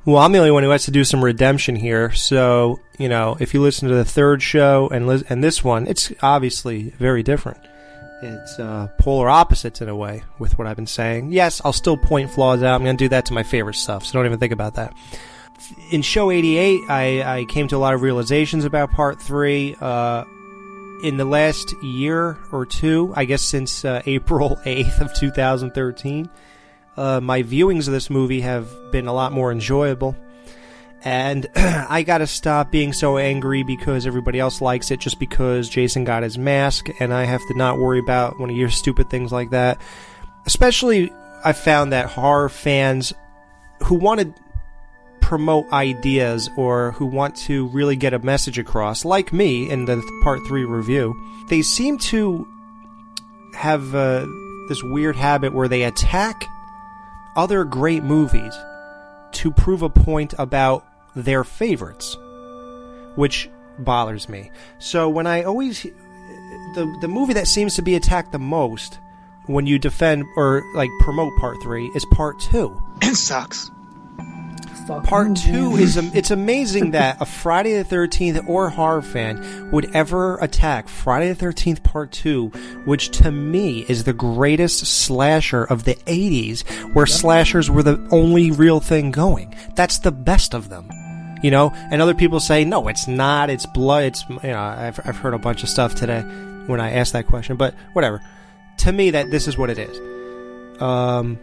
Well, 0.07 0.19
I'm 0.19 0.33
the 0.33 0.39
only 0.39 0.51
one 0.51 0.63
who 0.63 0.69
has 0.69 0.85
to 0.85 0.91
do 0.91 1.03
some 1.03 1.25
redemption 1.25 1.77
here. 1.77 2.13
So, 2.13 2.79
you 2.99 3.09
know, 3.09 3.39
if 3.41 3.55
you 3.55 3.63
listen 3.63 3.89
to 3.89 3.95
the 3.95 4.05
third 4.05 4.43
show 4.43 4.87
and 4.93 5.07
lis- 5.07 5.25
and 5.31 5.43
this 5.43 5.65
one, 5.65 5.87
it's 5.87 6.13
obviously 6.21 6.91
very 6.99 7.23
different. 7.23 7.57
It's 8.23 8.59
uh, 8.59 8.89
polar 8.99 9.31
opposites 9.31 9.81
in 9.81 9.89
a 9.89 9.97
way 9.97 10.23
with 10.39 10.59
what 10.59 10.67
I've 10.67 10.77
been 10.77 10.87
saying. 10.87 11.33
Yes, 11.33 11.63
I'll 11.65 11.73
still 11.73 11.97
point 11.97 12.31
flaws 12.31 12.63
out. 12.63 12.75
I'm 12.75 12.85
going 12.85 12.99
to 12.99 13.05
do 13.05 13.09
that 13.09 13.25
to 13.27 13.33
my 13.33 13.43
favorite 13.43 13.77
stuff, 13.77 14.05
so 14.05 14.13
don't 14.13 14.27
even 14.27 14.39
think 14.39 14.53
about 14.53 14.75
that. 14.75 14.95
In 15.91 16.03
show 16.03 16.31
88, 16.31 16.81
I, 16.91 17.39
I 17.41 17.45
came 17.47 17.67
to 17.69 17.77
a 17.77 17.79
lot 17.79 17.95
of 17.95 18.03
realizations 18.03 18.67
about 18.67 18.91
part 18.91 19.23
three. 19.23 19.75
Uh, 19.81 20.25
in 21.05 21.19
the 21.19 21.25
last 21.27 21.75
year 21.83 22.39
or 22.51 22.65
two, 22.65 23.13
I 23.15 23.27
guess 23.27 23.43
since 23.43 23.85
uh, 23.85 24.03
April 24.07 24.59
8th 24.65 25.01
of 25.03 25.15
2013, 25.15 26.31
uh, 26.97 27.21
my 27.21 27.43
viewings 27.43 27.87
of 27.87 27.93
this 27.93 28.09
movie 28.09 28.41
have 28.41 28.71
been 28.91 29.07
a 29.07 29.13
lot 29.13 29.31
more 29.31 29.53
enjoyable. 29.53 30.17
And 31.05 31.47
I 31.57 32.03
gotta 32.05 32.27
stop 32.27 32.71
being 32.71 32.95
so 32.95 33.19
angry 33.19 33.63
because 33.63 34.07
everybody 34.07 34.41
else 34.41 34.63
likes 34.63 34.91
it 34.91 34.99
just 34.99 35.21
because 35.21 35.69
Jason 35.69 36.05
got 36.05 36.23
his 36.23 36.39
mask, 36.39 36.89
and 37.01 37.13
I 37.13 37.25
have 37.25 37.43
to 37.49 37.55
not 37.55 37.79
worry 37.79 37.99
about 37.99 38.41
one 38.41 38.49
of 38.49 38.57
your 38.57 38.71
stupid 38.71 39.11
things 39.11 39.31
like 39.31 39.51
that. 39.51 39.79
Especially, 40.47 41.13
I 41.45 41.53
found 41.53 41.93
that 41.93 42.07
horror 42.07 42.49
fans 42.49 43.13
who 43.83 43.97
want 43.97 44.21
to 44.21 44.35
promote 45.25 45.73
ideas 45.73 46.51
or 46.55 46.93
who 46.93 47.07
want 47.07 47.35
to 47.35 47.67
really 47.69 47.97
get 47.97 48.13
a 48.13 48.19
message 48.19 48.59
across, 48.59 49.07
like 49.07 49.33
me 49.33 49.71
in 49.71 49.87
the 49.87 50.03
part 50.23 50.39
three 50.47 50.67
review, 50.67 51.19
they 51.49 51.63
seem 51.63 51.97
to 51.97 52.47
have 53.55 53.95
uh, 53.95 54.27
this 54.69 54.83
weird 54.83 55.17
habit 55.17 55.55
where 55.55 55.67
they 55.67 55.85
attack 55.85 56.45
other 57.37 57.65
great 57.65 58.05
movies 58.05 58.55
to 59.33 59.51
prove 59.51 59.81
a 59.81 59.89
point 59.89 60.35
about 60.39 60.87
their 61.17 61.43
favorites, 61.43 62.19
which 63.17 63.49
bothers 63.79 64.29
me. 64.29 64.51
So 64.79 65.09
when 65.09 65.27
I 65.27 65.45
always 65.45 65.85
the 66.75 66.99
the 67.01 67.09
movie 67.09 67.33
that 67.33 67.47
seems 67.47 67.75
to 67.77 67.83
be 67.83 67.95
attacked 67.95 68.33
the 68.33 68.39
most 68.39 68.99
when 69.47 69.67
you 69.67 69.79
defend 69.79 70.27
or 70.37 70.63
like 70.75 70.91
promote 71.01 71.35
part 71.39 71.57
3 71.63 71.91
is 71.95 72.05
part 72.13 72.39
2. 72.41 72.79
It 73.01 73.17
sucks. 73.17 73.71
Part 74.87 75.37
two 75.37 75.77
is 75.77 75.97
it's 75.97 76.31
amazing 76.31 76.91
that 76.91 77.17
a 77.21 77.25
Friday 77.25 77.79
the 77.79 77.85
Thirteenth 77.85 78.47
or 78.47 78.69
horror 78.69 79.01
fan 79.01 79.71
would 79.71 79.95
ever 79.95 80.37
attack 80.39 80.89
Friday 80.89 81.29
the 81.29 81.35
Thirteenth 81.35 81.83
Part 81.83 82.13
Two, 82.13 82.49
which 82.85 83.11
to 83.19 83.31
me 83.31 83.87
is 83.89 84.05
the 84.05 84.13
greatest 84.13 84.87
slasher 84.87 85.65
of 85.65 85.85
the 85.85 85.95
'80s, 85.95 86.65
where 86.95 87.07
slashers 87.07 87.71
were 87.71 87.83
the 87.83 88.07
only 88.11 88.51
real 88.51 88.79
thing 88.79 89.11
going. 89.11 89.55
That's 89.75 90.01
the 90.01 90.13
best 90.13 90.53
of 90.55 90.69
them, 90.69 90.91
you 91.43 91.51
know. 91.51 91.71
And 91.91 92.03
other 92.03 92.15
people 92.15 92.39
say 92.39 92.65
no, 92.65 92.89
it's 92.89 93.09
not. 93.09 93.49
It's 93.49 93.65
blood. 93.67 94.05
It's 94.05 94.29
you 94.29 94.51
know. 94.51 94.61
I've 94.61 95.01
I've 95.07 95.17
heard 95.17 95.33
a 95.33 95.39
bunch 95.39 95.63
of 95.63 95.71
stuff 95.71 95.95
today 95.95 96.21
when 96.67 96.81
I 96.81 96.93
asked 96.93 97.15
that 97.15 97.27
question, 97.27 97.57
but 97.57 97.75
whatever. 97.95 98.21
To 98.79 98.93
me, 98.93 99.11
that 99.11 99.31
this 99.31 99.49
is 99.49 99.57
what 99.57 99.71
it 99.71 99.79
is. 99.79 100.83
Um. 100.83 101.39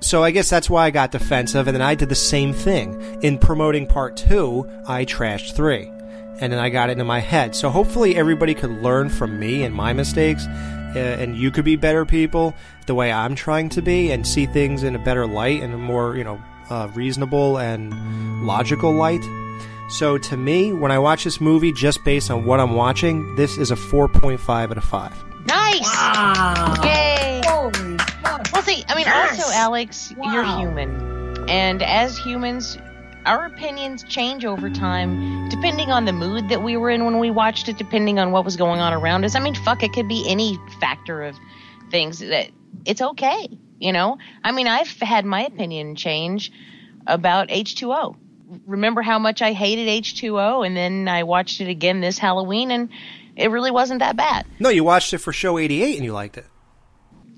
So 0.00 0.22
I 0.22 0.30
guess 0.30 0.50
that's 0.50 0.68
why 0.68 0.86
I 0.86 0.90
got 0.90 1.12
defensive, 1.12 1.66
and 1.66 1.74
then 1.74 1.82
I 1.82 1.94
did 1.94 2.08
the 2.08 2.14
same 2.14 2.52
thing. 2.52 3.00
In 3.22 3.38
promoting 3.38 3.86
part 3.86 4.16
two, 4.16 4.68
I 4.86 5.04
trashed 5.04 5.56
three. 5.56 5.90
And 6.40 6.52
then 6.52 6.58
I 6.58 6.68
got 6.68 6.90
it 6.90 6.92
into 6.92 7.04
my 7.04 7.20
head. 7.20 7.54
So 7.54 7.70
hopefully 7.70 8.16
everybody 8.16 8.54
could 8.54 8.82
learn 8.82 9.08
from 9.08 9.38
me 9.38 9.62
and 9.62 9.74
my 9.74 9.92
mistakes, 9.92 10.46
uh, 10.46 10.98
and 11.18 11.36
you 11.36 11.50
could 11.50 11.64
be 11.64 11.76
better 11.76 12.04
people 12.04 12.54
the 12.86 12.94
way 12.94 13.10
I'm 13.10 13.34
trying 13.34 13.68
to 13.70 13.82
be, 13.82 14.10
and 14.10 14.26
see 14.26 14.46
things 14.46 14.82
in 14.82 14.94
a 14.94 14.98
better 14.98 15.26
light 15.26 15.62
and 15.62 15.72
a 15.72 15.78
more, 15.78 16.16
you 16.16 16.24
know, 16.24 16.42
uh, 16.70 16.88
reasonable 16.94 17.58
and 17.58 18.46
logical 18.46 18.92
light. 18.92 19.22
So 19.88 20.18
to 20.18 20.36
me, 20.36 20.72
when 20.72 20.90
I 20.90 20.98
watch 20.98 21.24
this 21.24 21.40
movie, 21.40 21.72
just 21.72 22.02
based 22.04 22.30
on 22.30 22.44
what 22.44 22.58
I'm 22.58 22.74
watching, 22.74 23.36
this 23.36 23.58
is 23.58 23.70
a 23.70 23.76
4.5 23.76 24.48
out 24.48 24.76
of 24.76 24.84
5. 24.84 25.24
Nice. 25.46 25.80
Wow. 25.82 26.74
Yay. 26.82 27.42
Holy 27.46 27.70
Well, 27.70 27.74
see, 27.74 27.93
I 28.88 28.94
mean, 28.94 29.04
Yes. 29.06 29.40
also, 29.40 29.52
Alex, 29.52 30.12
you're 30.22 30.44
human. 30.44 31.48
And 31.48 31.82
as 31.82 32.16
humans, 32.18 32.78
our 33.26 33.46
opinions 33.46 34.02
change 34.04 34.44
over 34.44 34.68
time, 34.70 35.48
depending 35.48 35.90
on 35.90 36.04
the 36.04 36.12
mood 36.12 36.48
that 36.50 36.62
we 36.62 36.76
were 36.76 36.90
in 36.90 37.04
when 37.04 37.18
we 37.18 37.30
watched 37.30 37.68
it, 37.68 37.78
depending 37.78 38.18
on 38.18 38.32
what 38.32 38.44
was 38.44 38.56
going 38.56 38.80
on 38.80 38.92
around 38.92 39.24
us. 39.24 39.34
I 39.34 39.40
mean, 39.40 39.54
fuck, 39.54 39.82
it 39.82 39.92
could 39.92 40.08
be 40.08 40.24
any 40.28 40.58
factor 40.80 41.22
of 41.22 41.36
things 41.90 42.18
that 42.18 42.50
it's 42.84 43.00
okay, 43.00 43.48
you 43.78 43.92
know? 43.92 44.18
I 44.42 44.52
mean, 44.52 44.66
I've 44.66 44.88
had 45.00 45.24
my 45.24 45.44
opinion 45.44 45.96
change 45.96 46.52
about 47.06 47.48
H2O. 47.48 48.16
Remember 48.66 49.02
how 49.02 49.18
much 49.18 49.42
I 49.42 49.52
hated 49.52 49.88
H2O, 49.88 50.66
and 50.66 50.76
then 50.76 51.08
I 51.08 51.22
watched 51.22 51.60
it 51.60 51.68
again 51.68 52.00
this 52.00 52.18
Halloween, 52.18 52.70
and 52.70 52.88
it 53.36 53.50
really 53.50 53.70
wasn't 53.70 54.00
that 54.00 54.16
bad. 54.16 54.46
No, 54.58 54.68
you 54.68 54.84
watched 54.84 55.12
it 55.12 55.18
for 55.18 55.32
show 55.32 55.58
88 55.58 55.96
and 55.96 56.04
you 56.04 56.12
liked 56.12 56.36
it. 56.36 56.46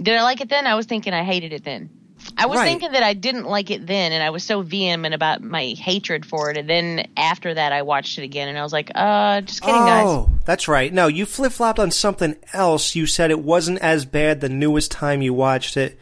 Did 0.00 0.16
I 0.16 0.22
like 0.22 0.40
it 0.40 0.48
then? 0.48 0.66
I 0.66 0.74
was 0.74 0.86
thinking 0.86 1.12
I 1.14 1.22
hated 1.24 1.52
it 1.52 1.64
then. 1.64 1.90
I 2.36 2.46
was 2.46 2.58
Right. 2.58 2.64
thinking 2.66 2.92
that 2.92 3.02
I 3.02 3.12
didn't 3.14 3.44
like 3.44 3.70
it 3.70 3.86
then, 3.86 4.12
and 4.12 4.22
I 4.22 4.30
was 4.30 4.42
so 4.42 4.60
vehement 4.62 5.14
about 5.14 5.42
my 5.42 5.74
hatred 5.78 6.26
for 6.26 6.50
it. 6.50 6.56
And 6.56 6.68
then 6.68 7.06
after 7.16 7.54
that, 7.54 7.72
I 7.72 7.82
watched 7.82 8.18
it 8.18 8.24
again, 8.24 8.48
and 8.48 8.58
I 8.58 8.62
was 8.62 8.72
like, 8.72 8.90
"Uh, 8.94 9.40
just 9.42 9.62
kidding, 9.62 9.84
guys." 9.84 10.06
oh, 10.06 10.30
that's 10.44 10.66
right. 10.68 10.92
No, 10.92 11.06
you 11.06 11.24
flip 11.24 11.52
flopped 11.52 11.78
on 11.78 11.90
something 11.90 12.34
else. 12.52 12.94
You 12.94 13.06
said 13.06 13.30
it 13.30 13.40
wasn't 13.40 13.78
as 13.78 14.04
bad 14.04 14.40
the 14.40 14.48
newest 14.48 14.90
time 14.90 15.22
you 15.22 15.32
watched 15.34 15.76
it. 15.76 15.98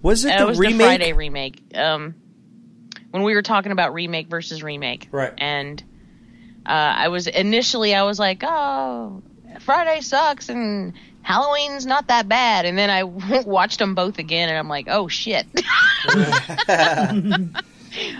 Was 0.00 0.24
it 0.24 0.32
Uh, 0.32 0.38
the 0.38 0.42
it 0.44 0.46
was 0.48 0.58
remake? 0.58 0.78
the 0.78 0.84
Friday 0.84 1.12
remake. 1.12 1.62
Um, 1.76 2.14
when 3.10 3.22
we 3.24 3.34
were 3.34 3.42
talking 3.42 3.72
about 3.72 3.92
remake 3.94 4.28
versus 4.28 4.62
remake, 4.62 5.08
Right. 5.12 5.32
And 5.38 5.82
uh, 6.64 6.70
I 6.70 7.08
was 7.08 7.26
initially 7.26 7.94
I 7.94 8.04
was 8.04 8.18
like, 8.18 8.42
"Oh, 8.44 9.22
Friday 9.60 10.00
sucks," 10.00 10.48
and 10.48 10.94
Halloween's 11.22 11.86
not 11.86 12.08
that 12.08 12.28
bad. 12.28 12.66
And 12.66 12.76
then 12.76 12.90
I 12.90 13.04
watched 13.04 13.78
them 13.78 13.94
both 13.94 14.18
again, 14.18 14.48
and 14.48 14.58
I'm 14.58 14.68
like, 14.68 14.86
"Oh 14.88 15.08
shit." 15.08 15.46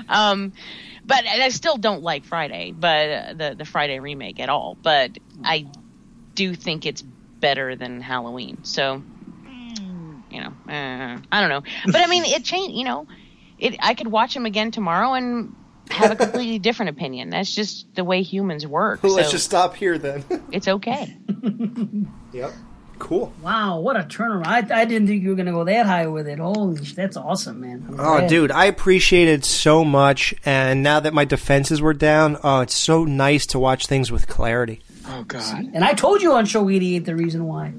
um, 0.08 0.52
but 1.04 1.24
and 1.24 1.42
I 1.42 1.48
still 1.48 1.76
don't 1.76 2.02
like 2.02 2.24
Friday, 2.24 2.72
but 2.72 3.10
uh, 3.10 3.34
the 3.34 3.54
the 3.58 3.64
Friday 3.64 3.98
remake 3.98 4.40
at 4.40 4.48
all. 4.48 4.76
But 4.80 5.18
I 5.44 5.66
do 6.34 6.54
think 6.54 6.86
it's 6.86 7.02
better 7.02 7.76
than 7.76 8.00
Halloween. 8.00 8.58
So 8.62 9.02
you 10.30 10.40
know, 10.40 10.52
uh, 10.68 11.18
I 11.30 11.40
don't 11.40 11.50
know. 11.50 11.62
But 11.86 11.96
I 11.96 12.06
mean, 12.06 12.24
it 12.24 12.44
changed. 12.44 12.76
You 12.76 12.84
know, 12.84 13.06
it. 13.58 13.76
I 13.80 13.94
could 13.94 14.08
watch 14.08 14.34
them 14.34 14.46
again 14.46 14.70
tomorrow 14.70 15.14
and 15.14 15.54
have 15.90 16.10
a 16.10 16.16
completely 16.16 16.58
different 16.58 16.90
opinion. 16.90 17.30
That's 17.30 17.54
just 17.54 17.94
the 17.94 18.04
way 18.04 18.22
humans 18.22 18.66
work. 18.66 19.04
Let's 19.04 19.30
just 19.30 19.44
stop 19.44 19.74
here 19.74 19.98
then. 19.98 20.24
it's 20.50 20.68
okay. 20.68 21.16
yep. 22.32 22.52
Cool. 23.02 23.32
Wow, 23.42 23.80
what 23.80 23.96
a 23.96 24.04
turnaround! 24.04 24.46
I, 24.46 24.58
I 24.58 24.84
didn't 24.84 25.08
think 25.08 25.24
you 25.24 25.30
were 25.30 25.34
gonna 25.34 25.50
go 25.50 25.64
that 25.64 25.86
high 25.86 26.06
with 26.06 26.28
it. 26.28 26.38
Holy, 26.38 26.82
sh- 26.84 26.94
that's 26.94 27.16
awesome, 27.16 27.60
man. 27.60 27.84
I'm 27.88 27.94
Oh, 27.94 28.18
glad. 28.18 28.28
dude, 28.28 28.52
I 28.52 28.66
appreciate 28.66 29.26
it 29.26 29.44
so 29.44 29.84
much. 29.84 30.32
And 30.44 30.84
now 30.84 31.00
that 31.00 31.12
my 31.12 31.24
defenses 31.24 31.82
were 31.82 31.94
down, 31.94 32.38
oh, 32.44 32.60
it's 32.60 32.74
so 32.74 33.04
nice 33.04 33.44
to 33.46 33.58
watch 33.58 33.86
things 33.88 34.12
with 34.12 34.28
clarity. 34.28 34.80
Oh 35.08 35.24
God. 35.24 35.70
And 35.74 35.82
I 35.84 35.94
told 35.94 36.22
you 36.22 36.32
on 36.32 36.46
show 36.46 36.70
88 36.70 37.04
the 37.04 37.16
reason 37.16 37.44
why. 37.46 37.72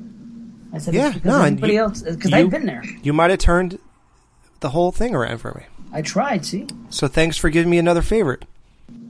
I 0.73 0.79
said 0.79 0.93
Yeah, 0.93 1.05
it's 1.07 1.15
because 1.15 1.25
no, 1.31 1.37
and 1.41 1.45
everybody 1.55 1.73
you- 1.73 1.79
else 1.79 2.01
because 2.01 2.29
you- 2.31 2.37
I've 2.37 2.49
been 2.49 2.65
there. 2.65 2.83
You 3.01 3.13
might 3.13 3.29
have 3.29 3.39
turned 3.39 3.79
the 4.59 4.69
whole 4.71 4.91
thing 4.91 5.15
around 5.15 5.37
for 5.37 5.53
me. 5.53 5.63
I 5.93 6.01
tried. 6.01 6.45
See, 6.45 6.67
So 6.89 7.07
thanks 7.07 7.37
for 7.37 7.49
giving 7.49 7.69
me 7.69 7.77
another 7.77 8.01
favorite. 8.01 8.43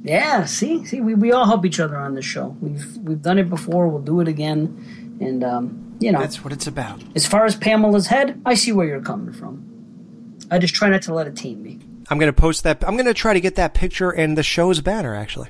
yeah. 0.04 0.46
See, 0.46 0.86
see, 0.86 1.02
we, 1.02 1.16
we 1.16 1.32
all 1.32 1.46
help 1.48 1.66
each 1.66 1.80
other 1.80 1.98
on 1.98 2.14
this 2.14 2.26
show. 2.26 2.56
We've 2.62 2.98
we've 2.98 3.22
done 3.22 3.40
it 3.40 3.50
before. 3.50 3.88
We'll 3.88 4.02
do 4.02 4.20
it 4.20 4.28
again. 4.28 5.00
And 5.22 5.44
um, 5.44 5.93
you 6.04 6.12
know, 6.12 6.20
That's 6.20 6.44
what 6.44 6.52
it's 6.52 6.68
about. 6.68 7.02
as 7.16 7.26
far 7.26 7.46
as 7.46 7.56
Pamela's 7.56 8.08
head, 8.08 8.42
I 8.46 8.56
see 8.56 8.72
where 8.72 8.86
you're 8.86 9.02
coming 9.02 9.34
from. 9.34 10.38
I 10.52 10.60
just 10.60 10.76
try 10.76 10.90
not 10.90 11.02
to 11.04 11.14
let 11.14 11.28
it 11.28 11.36
tame 11.36 11.64
me. 11.64 11.80
I'm 12.10 12.20
going 12.20 12.32
to 12.32 12.40
post 12.40 12.64
that. 12.64 12.84
I'm 12.86 12.96
going 12.96 13.06
to 13.06 13.14
try 13.14 13.34
to 13.34 13.40
get 13.40 13.56
that 13.56 13.74
picture 13.74 14.12
and 14.12 14.38
the 14.38 14.44
show's 14.44 14.82
banner, 14.82 15.16
actually. 15.16 15.50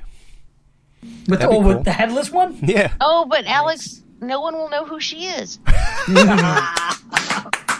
With, 1.02 1.40
That'd 1.40 1.46
oh, 1.46 1.60
cool. 1.60 1.62
with 1.62 1.84
the 1.84 1.92
headless 1.92 2.30
one? 2.30 2.58
Yeah. 2.62 2.94
Oh, 3.00 3.26
but 3.28 3.44
Alex, 3.46 4.02
no 4.20 4.40
one 4.40 4.54
will 4.54 4.70
know 4.70 4.86
who 4.86 5.00
she 5.00 5.26
is. 5.26 5.58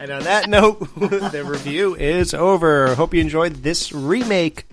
And 0.00 0.12
on 0.12 0.22
that 0.22 0.48
note, 0.48 0.78
the 0.96 1.44
review 1.44 1.96
is 1.96 2.32
over. 2.32 2.94
Hope 2.94 3.14
you 3.14 3.20
enjoyed 3.20 3.54
this 3.64 3.90
remake 3.90 4.64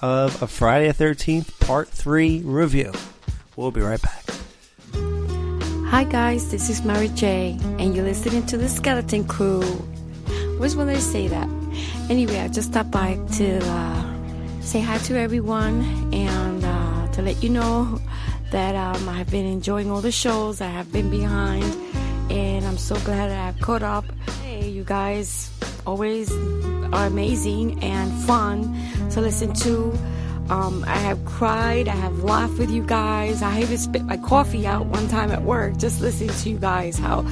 of 0.00 0.42
a 0.42 0.46
Friday 0.46 0.90
the 0.90 1.04
13th 1.04 1.60
Part 1.60 1.90
3 1.90 2.40
review. 2.40 2.92
We'll 3.54 3.70
be 3.70 3.82
right 3.82 4.00
back. 4.00 4.24
Hi 5.92 6.04
guys, 6.04 6.50
this 6.50 6.70
is 6.70 6.86
Mary 6.86 7.08
J, 7.08 7.58
and 7.78 7.94
you're 7.94 8.06
listening 8.06 8.46
to 8.46 8.56
the 8.56 8.66
Skeleton 8.66 9.24
Crew. 9.24 9.62
Always 10.54 10.74
wanted 10.74 10.94
to 10.94 11.02
say 11.02 11.28
that. 11.28 11.46
Anyway, 12.08 12.40
I 12.40 12.48
just 12.48 12.70
stopped 12.70 12.90
by 12.90 13.20
to 13.32 13.58
uh, 13.62 14.62
say 14.62 14.80
hi 14.80 14.96
to 14.96 15.18
everyone 15.18 15.82
and 16.14 16.64
uh, 16.64 17.08
to 17.12 17.20
let 17.20 17.42
you 17.42 17.50
know 17.50 18.00
that 18.52 18.74
um, 18.74 19.06
I 19.06 19.18
have 19.18 19.30
been 19.30 19.44
enjoying 19.44 19.90
all 19.90 20.00
the 20.00 20.10
shows. 20.10 20.62
I 20.62 20.68
have 20.68 20.90
been 20.90 21.10
behind, 21.10 21.62
and 22.30 22.64
I'm 22.64 22.78
so 22.78 22.94
glad 23.00 23.28
that 23.28 23.48
I've 23.48 23.60
caught 23.60 23.82
up. 23.82 24.06
Hey, 24.42 24.70
you 24.70 24.84
guys 24.84 25.50
always 25.86 26.32
are 26.94 27.04
amazing 27.04 27.84
and 27.84 28.10
fun 28.24 28.74
to 29.10 29.20
listen 29.20 29.52
to. 29.56 29.92
Um, 30.52 30.84
I 30.86 30.98
have 30.98 31.24
cried, 31.24 31.88
I 31.88 31.94
have 31.94 32.24
laughed 32.24 32.58
with 32.58 32.70
you 32.70 32.82
guys. 32.82 33.40
I 33.40 33.62
even 33.62 33.78
spit 33.78 34.04
my 34.04 34.18
coffee 34.18 34.66
out 34.66 34.84
one 34.84 35.08
time 35.08 35.30
at 35.30 35.44
work 35.44 35.78
just 35.78 36.02
listening 36.02 36.28
to 36.28 36.50
you 36.50 36.58
guys. 36.58 36.98
How 36.98 37.26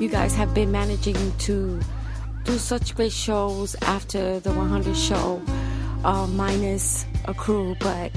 you 0.00 0.08
guys 0.08 0.34
have 0.36 0.54
been 0.54 0.72
managing 0.72 1.36
to 1.40 1.78
do 2.44 2.56
such 2.56 2.94
great 2.94 3.12
shows 3.12 3.76
after 3.82 4.40
the 4.40 4.54
100 4.54 4.96
show, 4.96 5.42
uh, 6.02 6.26
minus 6.28 7.04
a 7.26 7.34
crew. 7.34 7.76
But 7.78 8.10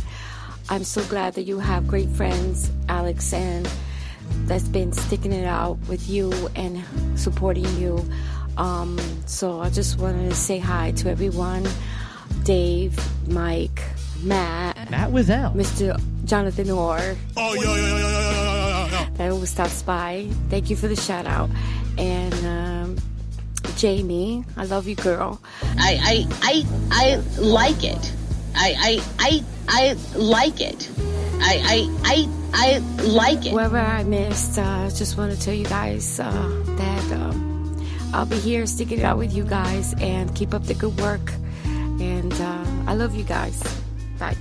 I'm 0.70 0.86
so 0.86 1.04
glad 1.04 1.34
that 1.34 1.44
you 1.44 1.60
have 1.60 1.86
great 1.86 2.08
friends, 2.08 2.72
Alex, 2.88 3.34
and 3.34 3.70
that's 4.46 4.70
been 4.70 4.94
sticking 4.94 5.34
it 5.34 5.46
out 5.46 5.78
with 5.90 6.08
you 6.08 6.32
and 6.56 6.82
supporting 7.20 7.68
you. 7.76 8.10
Um, 8.56 8.98
so 9.26 9.60
I 9.60 9.70
just 9.70 10.00
wanted 10.00 10.30
to 10.30 10.36
say 10.36 10.60
hi 10.60 10.92
to 10.92 11.10
everyone 11.10 11.68
Dave, 12.44 12.98
Mike, 13.28 13.82
Matt. 14.24 14.90
Matt 14.90 15.12
Wiesel. 15.12 15.54
Mr. 15.56 16.00
Jonathan 16.26 16.70
Orr. 16.72 17.16
Oh, 17.38 17.54
yeah 17.54 17.62
yeah 17.64 17.76
yeah 17.76 17.98
yeah 17.98 18.10
yeah 18.10 18.88
yeah 18.88 18.92
yeah. 18.92 19.10
Then 19.18 19.40
we 19.40 19.46
stop 19.46 19.72
by. 19.86 20.28
Thank 20.50 20.70
you 20.70 20.76
for 20.76 20.88
the 20.88 20.96
shout 20.96 21.26
out. 21.26 21.50
And 21.98 22.34
um, 22.46 22.98
Jamie, 23.78 24.44
I 24.58 24.66
love 24.66 24.88
you, 24.88 24.96
girl. 24.96 25.42
I, 25.78 26.00
I, 26.02 26.28
I, 26.42 26.66
I 26.92 27.40
like 27.40 27.84
it. 27.84 28.12
I, 28.56 28.76
I, 28.78 29.02
I, 29.20 29.44
I 29.68 29.94
like 30.16 30.62
it. 30.62 30.90
I, 31.38 31.62
I, 31.64 31.90
I, 32.04 32.30
I 32.54 32.78
like 33.06 33.46
it. 33.46 33.52
Whoever 33.52 33.78
I 33.78 34.04
missed, 34.04 34.58
uh, 34.58 34.90
just 34.90 35.18
want 35.18 35.34
to 35.34 35.40
tell 35.40 35.54
you 35.54 35.66
guys 35.66 36.20
uh, 36.20 36.64
that 36.78 37.12
um, 37.12 37.86
I'll 38.14 38.26
be 38.26 38.38
here 38.38 38.66
sticking 38.66 39.00
it 39.00 39.04
out 39.04 39.18
with 39.18 39.34
you 39.34 39.44
guys 39.44 39.94
and 40.00 40.34
keep 40.36 40.54
up 40.54 40.64
the 40.64 40.74
good 40.74 40.98
work. 41.00 41.34
And 41.66 42.34
uh, 42.34 42.66
I 42.88 42.96
love 42.96 43.16
you 43.16 43.24
guys. 43.24 43.62
Bye. 44.20 44.36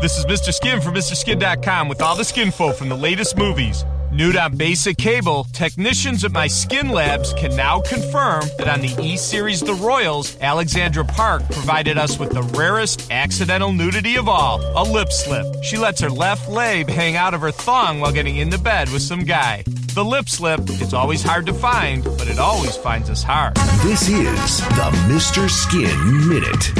This 0.00 0.16
is 0.16 0.26
Mr. 0.26 0.54
Skin 0.54 0.80
from 0.80 0.94
MrSkin.com 0.94 1.88
with 1.88 2.00
all 2.00 2.14
the 2.14 2.22
skinfo 2.22 2.72
from 2.74 2.88
the 2.88 2.96
latest 2.96 3.36
movies. 3.36 3.84
Nude 4.12 4.36
on 4.36 4.56
basic 4.56 4.96
cable, 4.96 5.44
technicians 5.52 6.24
at 6.24 6.32
my 6.32 6.46
skin 6.46 6.88
labs 6.88 7.34
can 7.34 7.54
now 7.56 7.80
confirm 7.80 8.44
that 8.56 8.68
on 8.68 8.80
the 8.80 8.96
E 9.02 9.16
Series 9.16 9.60
The 9.60 9.74
Royals, 9.74 10.38
Alexandra 10.40 11.04
Park 11.04 11.42
provided 11.50 11.98
us 11.98 12.18
with 12.18 12.30
the 12.30 12.42
rarest 12.42 13.10
accidental 13.10 13.72
nudity 13.72 14.16
of 14.16 14.28
all 14.28 14.60
a 14.76 14.84
lip 14.88 15.12
slip. 15.12 15.44
She 15.62 15.76
lets 15.76 16.00
her 16.00 16.08
left 16.08 16.48
leg 16.48 16.88
hang 16.88 17.16
out 17.16 17.34
of 17.34 17.42
her 17.42 17.50
thong 17.50 18.00
while 18.00 18.12
getting 18.12 18.36
into 18.36 18.56
bed 18.56 18.88
with 18.90 19.02
some 19.02 19.24
guy. 19.24 19.62
The 19.94 20.04
lip 20.04 20.28
slip, 20.28 20.60
it's 20.68 20.92
always 20.92 21.22
hard 21.22 21.46
to 21.46 21.52
find, 21.54 22.04
but 22.04 22.28
it 22.28 22.38
always 22.38 22.76
finds 22.76 23.10
us 23.10 23.22
hard. 23.22 23.56
This 23.82 24.08
is 24.08 24.58
the 24.60 24.90
Mr. 25.08 25.50
Skin 25.50 26.28
Minute. 26.28 26.72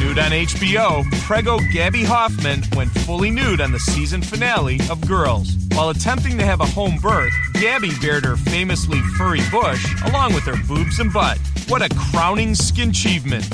Nude 0.00 0.18
on 0.18 0.32
HBO, 0.32 1.04
Prego 1.22 1.58
Gaby 1.72 2.02
Hoffmann 2.02 2.62
went 2.74 2.90
fully 2.90 3.30
nude 3.30 3.60
on 3.60 3.70
the 3.70 3.78
season 3.78 4.22
finale 4.22 4.80
of 4.90 5.06
Girls. 5.06 5.54
While 5.74 5.90
attempting 5.90 6.38
to 6.38 6.44
have 6.44 6.60
a 6.60 6.66
home 6.66 6.96
birth, 6.96 7.32
Gaby 7.54 7.92
bared 8.00 8.24
her 8.24 8.36
famously 8.36 9.00
furry 9.16 9.40
bush 9.50 9.86
along 10.06 10.34
with 10.34 10.44
her 10.44 10.56
boobs 10.66 10.98
and 10.98 11.12
butt. 11.12 11.38
What 11.68 11.82
a 11.82 11.94
crowning 12.10 12.54
skin 12.54 12.90
achievement! 12.90 13.44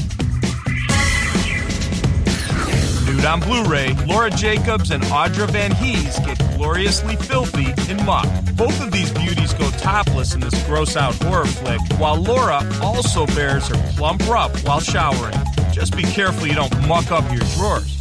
Nude 3.27 3.33
on 3.33 3.41
Blu-ray, 3.41 3.93
Laura 4.07 4.31
Jacobs 4.31 4.93
and 4.93 5.03
Audra 5.05 5.51
Van 5.51 5.73
Hees 5.73 6.19
get 6.21 6.39
gloriously 6.57 7.17
filthy 7.17 7.75
in 7.91 8.05
muck. 8.05 8.29
Both 8.55 8.81
of 8.81 8.93
these 8.93 9.11
beauties 9.13 9.53
go 9.55 9.69
topless 9.73 10.35
in 10.35 10.41
this 10.41 10.63
gross-out 10.67 11.15
horror 11.17 11.47
flick, 11.47 11.81
while 11.99 12.17
Laura 12.17 12.63
also 12.81 13.27
bears 13.27 13.67
her 13.69 13.93
plump 13.97 14.27
rup 14.29 14.57
while 14.65 14.81
showering. 14.81 15.35
Just 15.73 15.97
be 15.97 16.05
careful 16.05 16.47
you 16.47 16.55
don't 16.55 16.87
muck 16.87 17.11
up 17.11 17.25
your 17.33 17.43
drawers. 17.57 17.97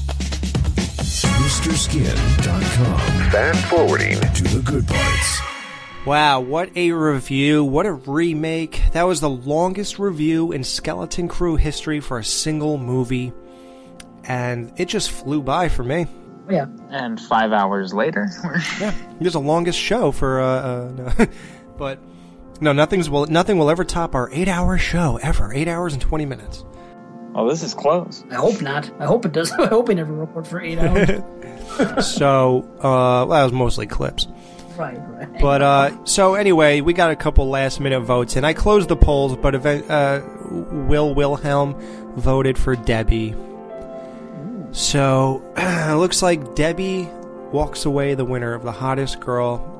MrSkin.com. 1.66 3.00
Fast 3.32 3.66
forwarding 3.66 4.20
to 4.20 4.44
the 4.44 4.62
good 4.64 4.88
parts. 4.88 5.40
Wow, 6.06 6.42
what 6.42 6.70
a 6.76 6.92
review. 6.92 7.64
What 7.64 7.88
a 7.88 7.94
remake. 7.94 8.84
That 8.92 9.04
was 9.04 9.22
the 9.22 9.30
longest 9.30 9.98
review 9.98 10.52
in 10.52 10.64
Skeleton 10.64 11.28
Crew 11.28 11.56
history 11.56 12.00
for 12.00 12.20
a 12.20 12.24
single 12.24 12.78
movie. 12.78 13.34
And 14.28 14.72
it 14.78 14.86
just 14.86 15.12
flew 15.12 15.42
by 15.42 15.70
for 15.70 15.84
me. 15.84 16.08
Yeah. 16.50 16.68
And 16.90 17.20
five 17.20 17.52
hours 17.52 17.94
later, 17.94 18.28
yeah, 18.80 18.94
it 19.20 19.24
was 19.24 19.34
the 19.34 19.40
longest 19.40 19.80
show 19.80 20.12
for. 20.12 20.42
Uh, 20.42 20.46
uh, 20.46 20.92
no. 20.92 21.28
but 21.78 22.00
no, 22.62 22.72
nothing's 22.72 23.10
will 23.10 23.26
nothing 23.26 23.58
will 23.58 23.70
ever 23.70 23.84
top 23.84 24.16
our 24.16 24.30
eight-hour 24.32 24.78
show 24.78 25.18
ever. 25.22 25.52
Eight 25.54 25.68
hours 25.68 25.94
and 25.94 26.02
twenty 26.02 26.26
minutes. 26.26 26.64
Oh, 27.34 27.50
this 27.50 27.64
is 27.64 27.74
close. 27.74 28.24
I 28.32 28.36
hope 28.36 28.62
not. 28.62 28.90
I 29.00 29.06
hope 29.06 29.26
it 29.26 29.34
does. 29.34 29.52
I 29.60 29.68
hope 29.68 29.88
we 29.90 29.96
never 29.96 30.14
record 30.14 30.48
for 30.48 30.62
eight 30.62 30.78
hours. 30.78 32.06
so 32.14 32.60
uh, 32.78 33.26
well, 33.26 33.28
that 33.28 33.44
was 33.44 33.52
mostly 33.52 33.88
clips. 33.88 34.28
right, 34.78 34.98
right. 35.10 35.42
But 35.42 35.62
uh, 35.62 36.06
so 36.06 36.36
anyway, 36.36 36.82
we 36.82 36.94
got 36.94 37.12
a 37.12 37.16
couple 37.16 37.50
last 37.50 37.80
minute 37.80 38.02
votes, 38.02 38.36
and 38.36 38.46
I 38.46 38.54
closed 38.54 38.88
the 38.88 38.96
polls. 38.96 39.36
But 39.36 39.56
event, 39.56 39.90
uh, 39.90 40.22
Will 40.50 41.14
Wilhelm 41.14 41.76
voted 42.16 42.58
for 42.58 42.76
Debbie. 42.76 43.36
So 44.76 45.42
it 45.58 45.96
looks 45.96 46.22
like 46.22 46.54
Debbie 46.54 47.10
walks 47.52 47.86
away 47.86 48.14
the 48.14 48.26
winner 48.26 48.54
of 48.54 48.64
the 48.64 48.72
hottest 48.74 49.20
girl. 49.20 49.72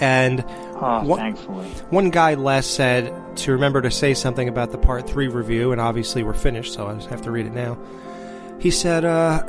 And 0.00 0.44
Oh, 0.76 1.04
one, 1.04 1.18
thankfully. 1.20 1.66
one 1.90 2.10
guy 2.10 2.34
Les 2.34 2.66
said 2.66 3.12
to 3.38 3.52
remember 3.52 3.80
to 3.82 3.90
say 3.90 4.12
something 4.14 4.48
about 4.48 4.72
the 4.72 4.78
part 4.78 5.08
three 5.08 5.28
review, 5.28 5.70
and 5.72 5.80
obviously 5.80 6.22
we're 6.24 6.32
finished, 6.34 6.74
so 6.74 6.88
I 6.88 6.94
just 6.94 7.08
have 7.10 7.22
to 7.22 7.30
read 7.30 7.46
it 7.46 7.52
now. 7.52 7.78
He 8.58 8.70
said, 8.70 9.04
uh, 9.04 9.42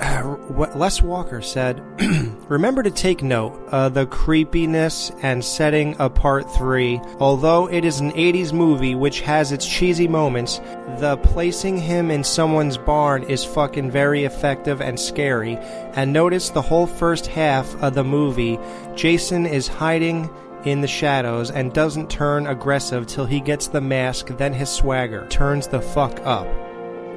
Les 0.76 1.02
Walker 1.02 1.42
said, 1.42 1.82
remember 2.50 2.84
to 2.84 2.92
take 2.92 3.24
note 3.24 3.58
uh, 3.72 3.88
the 3.88 4.06
creepiness 4.08 5.12
and 5.22 5.44
setting 5.44 5.96
of 5.98 6.16
part 6.16 6.52
three. 6.52 7.00
Although 7.20 7.70
it 7.70 7.86
is 7.86 8.02
an 8.02 8.12
80s 8.12 8.52
movie 8.52 8.94
which 8.94 9.22
has 9.22 9.54
its 9.54 9.66
cheesy 9.66 10.08
moments, 10.08 10.60
the 11.00 11.18
placing 11.24 11.78
him 11.78 12.12
in 12.12 12.24
someone's 12.24 12.78
barn 12.78 13.24
is 13.24 13.46
fucking 13.46 13.90
very 13.90 14.26
effective 14.26 14.82
and 14.82 15.00
scary. 15.00 15.56
And 15.94 16.12
notice 16.12 16.50
the 16.50 16.62
whole 16.62 16.88
first 16.88 17.28
half 17.28 17.74
of 17.82 17.94
the 17.96 18.04
movie, 18.04 18.60
Jason 18.96 19.46
is 19.46 19.68
hiding 19.68 20.30
in 20.66 20.82
the 20.82 20.88
shadows 20.88 21.52
and 21.52 21.72
doesn't 21.72 22.10
turn 22.10 22.48
aggressive 22.48 23.08
till 23.08 23.26
he 23.26 23.40
gets 23.40 23.68
the 23.68 23.82
mask, 23.82 24.28
then 24.38 24.52
his 24.52 24.70
swagger 24.70 25.26
turns 25.28 25.68
the 25.68 25.80
fuck 25.80 26.20
up. 26.26 26.48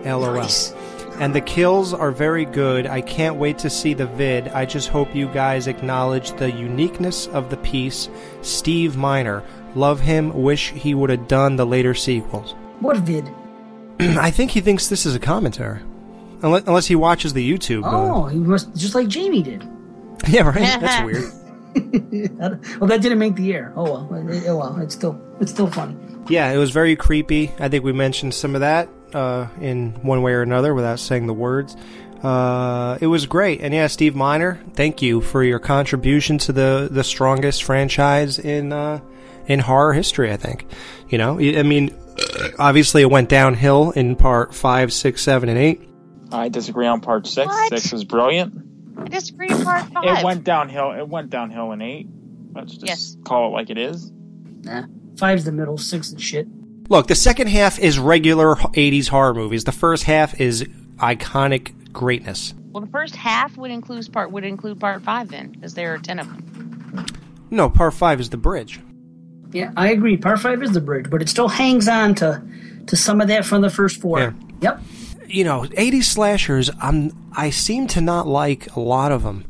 LOL. 0.05 0.47
And 1.21 1.35
the 1.35 1.41
kills 1.41 1.93
are 1.93 2.11
very 2.13 2.45
good. 2.45 2.87
I 2.87 3.01
can't 3.01 3.37
wait 3.37 3.59
to 3.59 3.71
see 3.71 3.93
the 3.93 4.07
vid. 4.07 4.49
I 4.49 4.65
just 4.65 4.89
hope 4.89 5.15
you 5.15 5.27
guys 5.29 5.67
acknowledge 5.67 6.33
the 6.33 6.51
uniqueness 6.51 7.27
of 7.29 7.51
the 7.51 7.57
piece. 7.59 8.09
Steve 8.43 8.97
Miner. 8.97 9.43
Love 9.75 10.01
him. 10.01 10.33
Wish 10.43 10.71
he 10.71 10.95
would 10.95 11.11
have 11.11 11.27
done 11.29 11.57
the 11.57 11.67
later 11.67 11.93
sequels. 11.95 12.55
What 12.81 12.99
vid? 12.99 13.29
I 14.01 14.31
think 14.31 14.53
he 14.53 14.61
thinks 14.61 14.87
this 14.89 15.07
is 15.07 15.15
a 15.17 15.19
commentary. 15.19 15.81
Unless, 16.43 16.65
unless 16.69 16.87
he 16.87 16.95
watches 16.95 17.33
the 17.33 17.51
YouTube. 17.59 17.85
uh, 17.85 17.91
Oh, 17.91 18.27
he 18.27 18.39
must 18.39 18.75
just 18.77 18.95
like 18.95 19.09
Jamie 19.09 19.43
did. 19.43 19.69
yeah, 20.29 20.43
right? 20.43 20.55
That's 20.81 21.05
weird. 21.05 21.33
well, 22.81 22.89
that 22.89 23.01
didn't 23.03 23.19
make 23.19 23.35
the 23.35 23.53
air. 23.55 23.73
Oh 23.77 23.85
well. 23.85 24.09
Oh, 24.11 24.57
well, 24.57 24.81
it's 24.81 24.95
still 24.95 25.21
it's 25.41 25.51
still 25.51 25.69
funny. 25.71 25.97
Yeah, 26.29 26.51
it 26.53 26.57
was 26.59 26.71
very 26.71 26.95
creepy. 26.97 27.53
I 27.59 27.69
think 27.69 27.85
we 27.85 27.93
mentioned 27.93 28.35
some 28.35 28.55
of 28.55 28.61
that 28.61 28.89
uh, 29.15 29.47
in 29.61 29.93
one 30.03 30.23
way 30.23 30.33
or 30.33 30.43
another 30.43 30.75
without 30.75 30.99
saying 30.99 31.27
the 31.27 31.35
words. 31.35 31.77
Uh, 32.23 32.99
it 33.01 33.07
was 33.07 33.27
great, 33.27 33.61
and 33.61 33.73
yeah, 33.73 33.87
Steve 33.87 34.17
Miner, 34.17 34.61
thank 34.75 35.01
you 35.03 35.21
for 35.21 35.45
your 35.45 35.61
contribution 35.61 36.37
to 36.39 36.53
the 36.53 36.89
the 36.91 37.05
strongest 37.05 37.63
franchise 37.63 38.39
in 38.41 38.73
uh, 38.73 39.01
in 39.47 39.61
horror 39.61 39.93
history. 39.93 40.33
I 40.33 40.37
think, 40.37 40.67
you 41.09 41.17
know, 41.19 41.39
I 41.39 41.63
mean, 41.63 41.95
obviously 42.59 43.03
it 43.03 43.11
went 43.11 43.29
downhill 43.29 43.93
in 43.93 44.17
part 44.17 44.53
five, 44.53 44.93
six, 44.93 45.23
seven, 45.23 45.49
and 45.49 45.59
eight. 45.59 45.81
I 46.33 46.49
disagree 46.49 46.87
on 46.89 47.01
part 47.01 47.27
six. 47.29 47.47
What? 47.47 47.69
Six 47.71 47.93
was 47.93 48.05
brilliant. 48.05 48.53
I 48.99 49.05
disagree 49.05 49.47
with 49.49 49.65
part 49.65 49.85
five. 49.93 50.19
It 50.19 50.25
went 50.25 50.43
downhill. 50.43 50.91
It 50.99 51.09
went 51.09 51.31
downhill 51.31 51.71
in 51.71 51.81
eight. 51.81 52.09
Let's 52.53 52.73
just 52.73 52.87
Yes. 52.87 53.17
call 53.25 53.49
it 53.49 53.53
like 53.53 53.71
it 53.71 53.79
is. 53.79 54.11
Nah, 54.65 54.87
five's 55.17 55.45
the 55.45 55.53
middle, 55.53 55.79
six 55.79 56.13
is 56.13 56.21
shit. 56.21 56.49
Look, 56.89 57.07
the 57.07 57.15
second 57.15 57.49
half 57.49 57.79
is 57.79 57.99
regular 57.99 58.55
'80s 58.55 59.09
horror 59.09 59.35
movies. 59.35 59.65
The 59.65 59.73
first 59.73 60.05
half 60.05 60.41
is 60.41 60.63
iconic 60.97 61.93
greatness. 61.93 62.55
Well, 62.71 62.85
the 62.85 62.91
first 62.91 63.15
half 63.17 63.57
would 63.57 63.71
include 63.71 64.11
part 64.13 64.31
would 64.33 64.45
include 64.45 64.81
part 64.81 65.03
five 65.03 65.29
then, 65.29 65.53
because 65.53 65.75
there 65.75 65.93
are 65.95 65.99
ten 65.99 66.19
of 66.19 66.27
them. 66.29 67.07
No, 67.51 67.69
part 67.71 67.95
five 67.95 68.21
is 68.21 68.31
the 68.31 68.37
bridge. 68.37 68.81
Yeah, 69.53 69.73
I 69.77 69.91
agree. 69.91 70.17
Part 70.17 70.41
five 70.41 70.63
is 70.63 70.73
the 70.73 70.81
bridge, 70.81 71.11
but 71.11 71.23
it 71.23 71.29
still 71.29 71.49
hangs 71.49 71.89
on 71.89 72.15
to 72.17 72.43
to 72.87 72.97
some 72.97 73.21
of 73.21 73.29
that 73.29 73.45
from 73.45 73.61
the 73.63 73.71
first 73.71 74.01
four. 74.01 74.19
Yeah. 74.21 74.33
Yep. 74.61 74.81
you 75.29 75.45
know, 75.45 75.63
80s 75.63 76.05
slashers, 76.05 76.71
I'm, 76.81 77.13
I 77.37 77.51
seem 77.51 77.87
to 77.89 78.01
not 78.01 78.27
like 78.27 78.75
a 78.75 78.81
lot 78.81 79.13
of 79.13 79.23
them. 79.23 79.45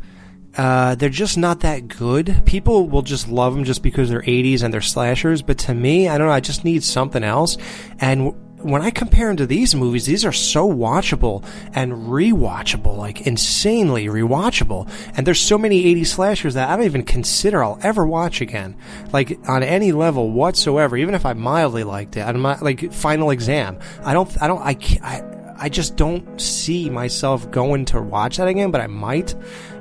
Uh, 0.58 0.96
they're 0.96 1.08
just 1.08 1.38
not 1.38 1.60
that 1.60 1.86
good. 1.86 2.42
People 2.44 2.88
will 2.88 3.02
just 3.02 3.28
love 3.28 3.54
them 3.54 3.62
just 3.62 3.80
because 3.80 4.10
they're 4.10 4.22
80s 4.22 4.64
and 4.64 4.74
they're 4.74 4.80
slashers, 4.80 5.40
but 5.40 5.56
to 5.58 5.74
me, 5.74 6.08
I 6.08 6.18
don't 6.18 6.26
know, 6.26 6.32
I 6.32 6.40
just 6.40 6.64
need 6.64 6.82
something 6.82 7.22
else. 7.22 7.56
And 8.00 8.32
w- 8.32 8.44
when 8.62 8.82
I 8.82 8.90
compare 8.90 9.28
them 9.28 9.36
to 9.36 9.46
these 9.46 9.76
movies, 9.76 10.06
these 10.06 10.24
are 10.24 10.32
so 10.32 10.68
watchable 10.68 11.44
and 11.74 11.92
rewatchable, 11.92 12.96
like 12.96 13.24
insanely 13.24 14.06
rewatchable. 14.06 14.90
And 15.16 15.24
there's 15.24 15.40
so 15.40 15.58
many 15.58 15.84
80s 15.94 16.08
slashers 16.08 16.54
that 16.54 16.68
I 16.68 16.74
don't 16.74 16.86
even 16.86 17.04
consider 17.04 17.62
I'll 17.62 17.78
ever 17.82 18.04
watch 18.04 18.40
again, 18.40 18.76
like 19.12 19.38
on 19.48 19.62
any 19.62 19.92
level 19.92 20.32
whatsoever. 20.32 20.96
Even 20.96 21.14
if 21.14 21.24
I 21.24 21.34
mildly 21.34 21.84
liked 21.84 22.16
it, 22.16 22.22
I'm 22.22 22.42
not 22.42 22.62
like 22.62 22.92
Final 22.92 23.30
Exam. 23.30 23.78
I 24.02 24.12
don't, 24.12 24.42
I 24.42 24.48
don't, 24.48 24.60
I. 24.60 24.76
I, 25.02 25.34
I 25.60 25.68
just 25.68 25.96
don't 25.96 26.40
see 26.40 26.88
myself 26.88 27.50
going 27.50 27.84
to 27.86 28.00
watch 28.00 28.36
that 28.36 28.46
again, 28.46 28.70
but 28.70 28.80
I 28.80 28.86
might, 28.86 29.34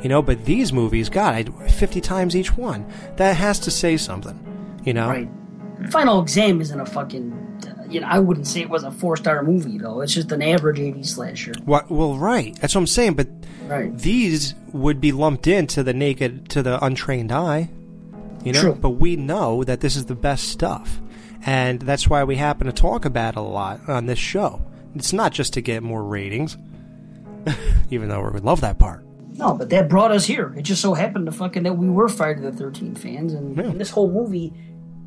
you 0.07 0.09
know. 0.09 0.21
But 0.21 0.45
these 0.45 0.71
movies, 0.71 1.09
God, 1.09 1.35
I 1.35 1.43
fifty 1.67 1.99
times 1.99 2.33
each 2.33 2.55
one. 2.55 2.89
That 3.17 3.35
has 3.35 3.59
to 3.59 3.71
say 3.71 3.97
something, 3.97 4.79
you 4.85 4.93
know. 4.93 5.09
Right. 5.09 5.29
Final 5.91 6.21
exam 6.21 6.61
isn't 6.61 6.79
a 6.79 6.85
fucking. 6.85 7.33
Uh, 7.67 7.83
you 7.89 7.99
know, 7.99 8.07
I 8.07 8.19
wouldn't 8.19 8.47
say 8.47 8.61
it 8.61 8.69
was 8.69 8.83
a 8.83 8.91
four 8.91 9.17
star 9.17 9.43
movie 9.43 9.77
though. 9.77 9.99
It's 9.99 10.13
just 10.13 10.31
an 10.31 10.41
average 10.41 10.77
80s 10.79 11.07
slasher. 11.07 11.51
What? 11.65 11.91
Well, 11.91 12.17
right. 12.17 12.55
That's 12.61 12.73
what 12.73 12.79
I'm 12.81 12.87
saying. 12.87 13.15
But 13.15 13.27
Right. 13.67 13.95
these 13.97 14.55
would 14.71 15.01
be 15.01 15.11
lumped 15.11 15.45
into 15.45 15.83
the 15.83 15.93
naked, 15.93 16.47
to 16.51 16.63
the 16.63 16.81
untrained 16.83 17.33
eye. 17.33 17.69
You 18.45 18.53
know. 18.53 18.61
True. 18.61 18.75
But 18.75 18.91
we 18.91 19.17
know 19.17 19.65
that 19.65 19.81
this 19.81 19.97
is 19.97 20.05
the 20.05 20.15
best 20.15 20.47
stuff, 20.47 21.01
and 21.45 21.81
that's 21.81 22.07
why 22.07 22.23
we 22.23 22.37
happen 22.37 22.67
to 22.67 22.73
talk 22.73 23.03
about 23.03 23.33
it 23.33 23.39
a 23.39 23.41
lot 23.41 23.81
on 23.89 24.05
this 24.05 24.19
show. 24.19 24.61
It's 24.95 25.11
not 25.11 25.33
just 25.33 25.51
to 25.53 25.61
get 25.61 25.83
more 25.83 26.01
ratings, 26.03 26.55
even 27.91 28.07
though 28.07 28.21
we 28.23 28.29
would 28.31 28.45
love 28.45 28.61
that 28.61 28.79
part. 28.79 29.03
No, 29.37 29.53
but 29.53 29.69
that 29.69 29.87
brought 29.87 30.11
us 30.11 30.25
here. 30.25 30.53
It 30.57 30.63
just 30.63 30.81
so 30.81 30.95
happened 30.95 31.27
to 31.27 31.31
fucking 31.31 31.63
that 31.63 31.77
we 31.77 31.89
were 31.89 32.09
Friday 32.09 32.41
the 32.41 32.51
Thirteenth 32.51 32.97
fans, 32.97 33.33
and, 33.33 33.57
and 33.59 33.79
this 33.79 33.91
whole 33.91 34.11
movie 34.11 34.51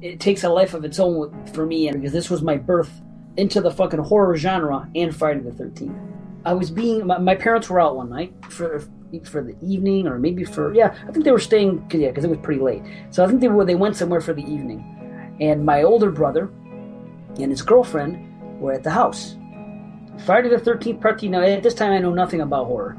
it 0.00 0.20
takes 0.20 0.44
a 0.44 0.49
life 0.49 0.73
of 0.73 0.84
its 0.84 0.99
own 1.00 1.47
for 1.52 1.67
me, 1.67 1.89
and 1.89 2.00
because 2.00 2.12
this 2.12 2.31
was 2.31 2.41
my 2.41 2.57
birth 2.57 2.91
into 3.36 3.60
the 3.60 3.70
fucking 3.70 4.00
horror 4.00 4.36
genre 4.36 4.89
and 4.94 5.15
Friday 5.15 5.41
the 5.41 5.52
Thirteenth. 5.52 5.99
I 6.44 6.55
was 6.55 6.70
being 6.70 7.07
my, 7.07 7.18
my 7.18 7.34
parents 7.34 7.68
were 7.68 7.81
out 7.81 7.97
one 7.97 8.09
night 8.09 8.33
for 8.49 8.84
for 9.25 9.42
the 9.42 9.57
evening, 9.60 10.07
or 10.07 10.18
maybe 10.18 10.44
for 10.44 10.73
yeah, 10.73 10.94
I 11.09 11.10
think 11.10 11.25
they 11.25 11.33
were 11.33 11.41
staying 11.41 11.89
cause, 11.89 12.00
yeah, 12.00 12.09
because 12.09 12.25
it 12.25 12.31
was 12.31 12.39
pretty 12.39 12.60
late. 12.60 12.83
So 13.10 13.25
I 13.25 13.26
think 13.26 13.41
they 13.41 13.49
were 13.49 13.65
they 13.65 13.75
went 13.75 13.97
somewhere 13.97 14.20
for 14.20 14.33
the 14.33 14.44
evening, 14.44 15.36
and 15.41 15.67
my 15.67 15.83
older 15.83 16.12
brother 16.12 16.49
and 17.41 17.50
his 17.50 17.62
girlfriend 17.62 18.60
were 18.60 18.73
at 18.73 18.84
the 18.84 18.91
house. 18.91 19.36
Friday 20.25 20.50
the 20.50 20.59
Thirteenth 20.60 21.00
Part. 21.00 21.20
You 21.20 21.31
know, 21.31 21.42
at 21.42 21.65
this 21.65 21.75
time 21.75 21.91
I 21.91 21.99
know 21.99 22.15
nothing 22.15 22.41
about 22.42 22.67
horror 22.67 22.97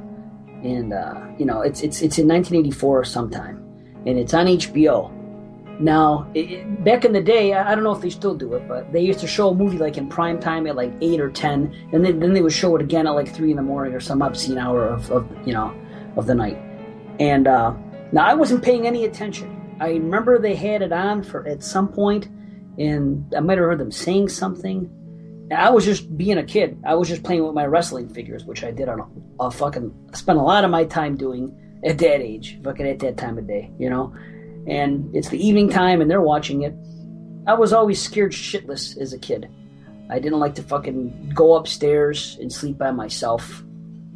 and 0.64 0.94
uh, 0.94 1.20
you 1.38 1.46
know 1.46 1.62
it's 1.62 1.82
it's 1.82 2.02
it's 2.02 2.18
in 2.18 2.28
1984 2.28 3.00
or 3.00 3.04
sometime, 3.04 3.58
and 4.06 4.18
it's 4.18 4.34
on 4.34 4.46
HBO. 4.46 5.18
Now, 5.80 6.30
it, 6.36 6.84
back 6.84 7.06
in 7.06 7.14
the 7.14 7.22
day, 7.22 7.54
I, 7.54 7.72
I 7.72 7.76
don't 7.76 7.84
know 7.84 7.96
if 7.96 8.02
they 8.02 8.12
still 8.12 8.36
do 8.36 8.54
it, 8.54 8.68
but 8.68 8.94
they 8.94 9.02
used 9.02 9.20
to 9.22 9.28
show 9.28 9.50
a 9.50 9.56
movie 9.56 9.80
like 9.80 9.98
in 9.98 10.08
prime 10.08 10.40
time 10.40 10.68
at 10.68 10.76
like 10.76 10.94
eight 11.02 11.20
or 11.20 11.32
ten, 11.32 11.74
and 11.92 12.06
then 12.06 12.20
then 12.20 12.34
they 12.34 12.42
would 12.42 12.54
show 12.54 12.76
it 12.76 12.82
again 12.82 13.08
at 13.08 13.12
like 13.12 13.34
three 13.34 13.52
in 13.52 13.58
the 13.58 13.64
morning 13.64 13.94
or 13.94 14.00
some 14.00 14.22
obscene 14.22 14.58
hour 14.58 14.88
of, 14.88 15.10
of 15.12 15.28
you 15.46 15.54
know 15.54 15.74
of 16.18 16.28
the 16.28 16.36
night. 16.36 16.58
And 17.20 17.48
uh, 17.48 17.74
now 18.12 18.26
I 18.26 18.34
wasn't 18.34 18.64
paying 18.64 18.86
any 18.86 19.06
attention. 19.06 19.58
I 19.80 19.90
remember 19.90 20.38
they 20.38 20.56
had 20.56 20.84
it 20.84 20.92
on 20.92 21.24
for 21.24 21.48
at 21.48 21.64
some 21.64 21.88
point, 21.88 22.28
and 22.78 23.34
I 23.36 23.40
might 23.40 23.58
have 23.58 23.66
heard 23.66 23.80
them 23.80 23.92
saying 23.92 24.30
something. 24.30 24.90
I 25.52 25.70
was 25.70 25.86
just 25.86 26.16
being 26.18 26.38
a 26.38 26.44
kid. 26.44 26.82
I 26.86 26.96
was 26.96 27.10
just 27.10 27.24
playing 27.24 27.46
with 27.46 27.54
my 27.54 27.66
wrestling 27.66 28.10
figures, 28.10 28.46
which 28.46 28.64
I 28.64 28.72
did 28.72 28.88
on 28.88 29.00
a, 29.00 29.44
a 29.46 29.52
fucking 29.52 29.94
spent 30.14 30.40
a 30.40 30.42
lot 30.42 30.64
of 30.64 30.72
my 30.72 30.86
time 30.86 31.18
doing 31.18 31.58
at 31.84 31.98
that 31.98 32.22
age, 32.22 32.60
fucking 32.64 32.88
at 32.88 33.00
that 33.00 33.18
time 33.18 33.38
of 33.38 33.48
day, 33.48 33.72
you 33.78 33.90
know. 33.90 34.14
And 34.68 35.14
it's 35.16 35.30
the 35.30 35.46
evening 35.46 35.70
time, 35.70 36.02
and 36.02 36.10
they're 36.10 36.22
watching 36.22 36.62
it. 36.62 36.74
I 37.48 37.56
was 37.56 37.74
always 37.74 38.02
scared 38.02 38.32
shitless 38.32 38.98
as 38.98 39.14
a 39.14 39.20
kid. 39.20 39.50
I 40.10 40.20
didn't 40.20 40.40
like 40.40 40.56
to 40.56 40.64
fucking 40.64 41.32
go 41.34 41.56
upstairs 41.56 42.38
and 42.40 42.52
sleep 42.52 42.78
by 42.78 42.92
myself. 42.92 43.64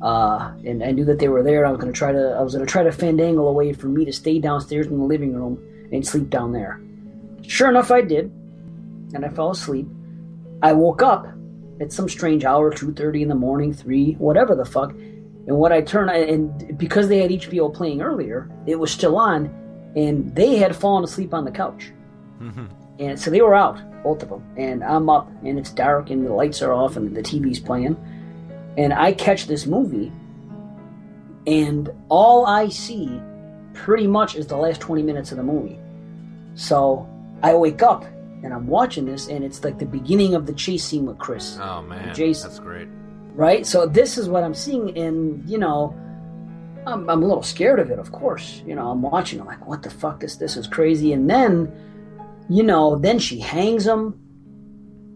Uh, 0.01 0.53
and 0.65 0.83
I 0.83 0.91
knew 0.91 1.05
that 1.05 1.19
they 1.19 1.30
were 1.30 1.41
there. 1.41 1.65
I 1.65 1.72
was 1.72 1.80
gonna 1.80 1.91
try 1.91 2.11
to. 2.11 2.35
I 2.38 2.41
was 2.41 2.53
gonna 2.53 2.65
try 2.65 2.83
to 2.83 2.91
fandangle 2.91 3.49
a 3.49 3.53
way 3.53 3.73
for 3.73 3.88
me 3.88 4.05
to 4.05 4.14
stay 4.14 4.39
downstairs 4.39 4.88
in 4.88 4.97
the 4.97 5.05
living 5.05 5.33
room 5.33 5.57
and 5.91 6.05
sleep 6.05 6.30
down 6.30 6.51
there. 6.51 6.80
Sure 7.41 7.69
enough, 7.69 7.91
I 7.91 8.01
did, 8.01 8.25
and 9.14 9.25
I 9.25 9.30
fell 9.30 9.51
asleep. 9.51 9.88
I 10.61 10.74
woke 10.74 11.01
up 11.01 11.27
at 11.82 11.92
some 11.92 12.08
strange 12.09 12.45
hour, 12.45 12.72
two 12.72 12.93
thirty 12.93 13.22
in 13.22 13.30
the 13.30 13.35
morning, 13.35 13.74
three, 13.74 14.14
whatever 14.14 14.56
the 14.56 14.66
fuck. 14.66 14.92
And 14.92 15.58
what 15.58 15.72
I 15.72 15.82
turned, 15.82 16.09
and 16.09 16.77
because 16.77 17.08
they 17.08 17.19
had 17.19 17.30
HBO 17.30 17.74
playing 17.74 18.01
earlier, 18.01 18.50
it 18.66 18.80
was 18.80 18.92
still 18.92 19.17
on, 19.17 19.45
and 19.95 20.35
they 20.35 20.58
had 20.58 20.75
fallen 20.75 21.03
asleep 21.03 21.34
on 21.34 21.45
the 21.45 21.51
couch. 21.51 21.92
Mm-hmm. 22.42 22.66
And 23.00 23.19
so 23.19 23.30
they 23.30 23.42
were 23.42 23.53
out, 23.53 23.80
both 24.03 24.24
of 24.24 24.30
them. 24.30 24.43
And 24.58 24.84
I'm 24.84 25.09
up, 25.09 25.30
and 25.43 25.59
it's 25.59 25.72
dark, 25.72 26.09
and 26.09 26.25
the 26.25 26.34
lights 26.34 26.61
are 26.61 26.74
off, 26.74 26.95
and 26.95 27.16
the 27.16 27.22
TV's 27.22 27.59
playing. 27.59 27.95
And 28.77 28.93
I 28.93 29.14
catch 29.14 29.48
this 29.48 29.66
movie, 29.66 30.11
and 31.45 31.90
all 32.09 32.45
I 32.45 32.69
see 32.69 33.22
pretty 33.74 34.08
much 34.08 34.35
is 34.35 34.48
the 34.48 34.58
last 34.58 34.82
20 34.82 35.03
minutes 35.03 35.32
of 35.32 35.38
the 35.38 35.43
movie. 35.43 35.80
So 36.56 37.08
I 37.43 37.53
wake 37.53 37.84
up, 37.84 38.06
and 38.45 38.53
I'm 38.53 38.67
watching 38.67 39.06
this, 39.06 39.27
and 39.27 39.43
it's 39.43 39.64
like 39.64 39.80
the 39.80 39.88
beginning 39.88 40.35
of 40.35 40.45
the 40.45 40.53
chase 40.53 40.85
scene 40.85 41.07
with 41.07 41.17
Chris. 41.17 41.57
Oh 41.59 41.82
man, 41.82 42.14
Jason. 42.14 42.48
that's 42.48 42.59
great. 42.59 42.88
Right? 43.33 43.65
So 43.65 43.88
this 43.88 44.19
is 44.19 44.30
what 44.30 44.43
I'm 44.43 44.53
seeing, 44.53 44.95
and, 44.95 45.49
you 45.49 45.57
know, 45.57 45.95
I'm, 46.85 47.09
I'm 47.09 47.24
a 47.24 47.25
little 47.25 47.43
scared 47.43 47.80
of 47.80 47.90
it, 47.90 47.98
of 47.98 48.11
course. 48.11 48.61
You 48.65 48.75
know, 48.75 48.91
I'm 48.91 49.01
watching, 49.01 49.41
I'm 49.41 49.48
like, 49.48 49.65
what 49.65 49.82
the 49.82 49.90
fuck? 49.90 50.19
This, 50.19 50.35
this 50.35 50.56
is 50.56 50.67
crazy. 50.67 51.11
And 51.11 51.27
then, 51.27 51.74
you 52.48 52.61
know, 52.61 52.98
then 52.98 53.17
she 53.17 53.40
hangs 53.40 53.85
him. 53.85 54.22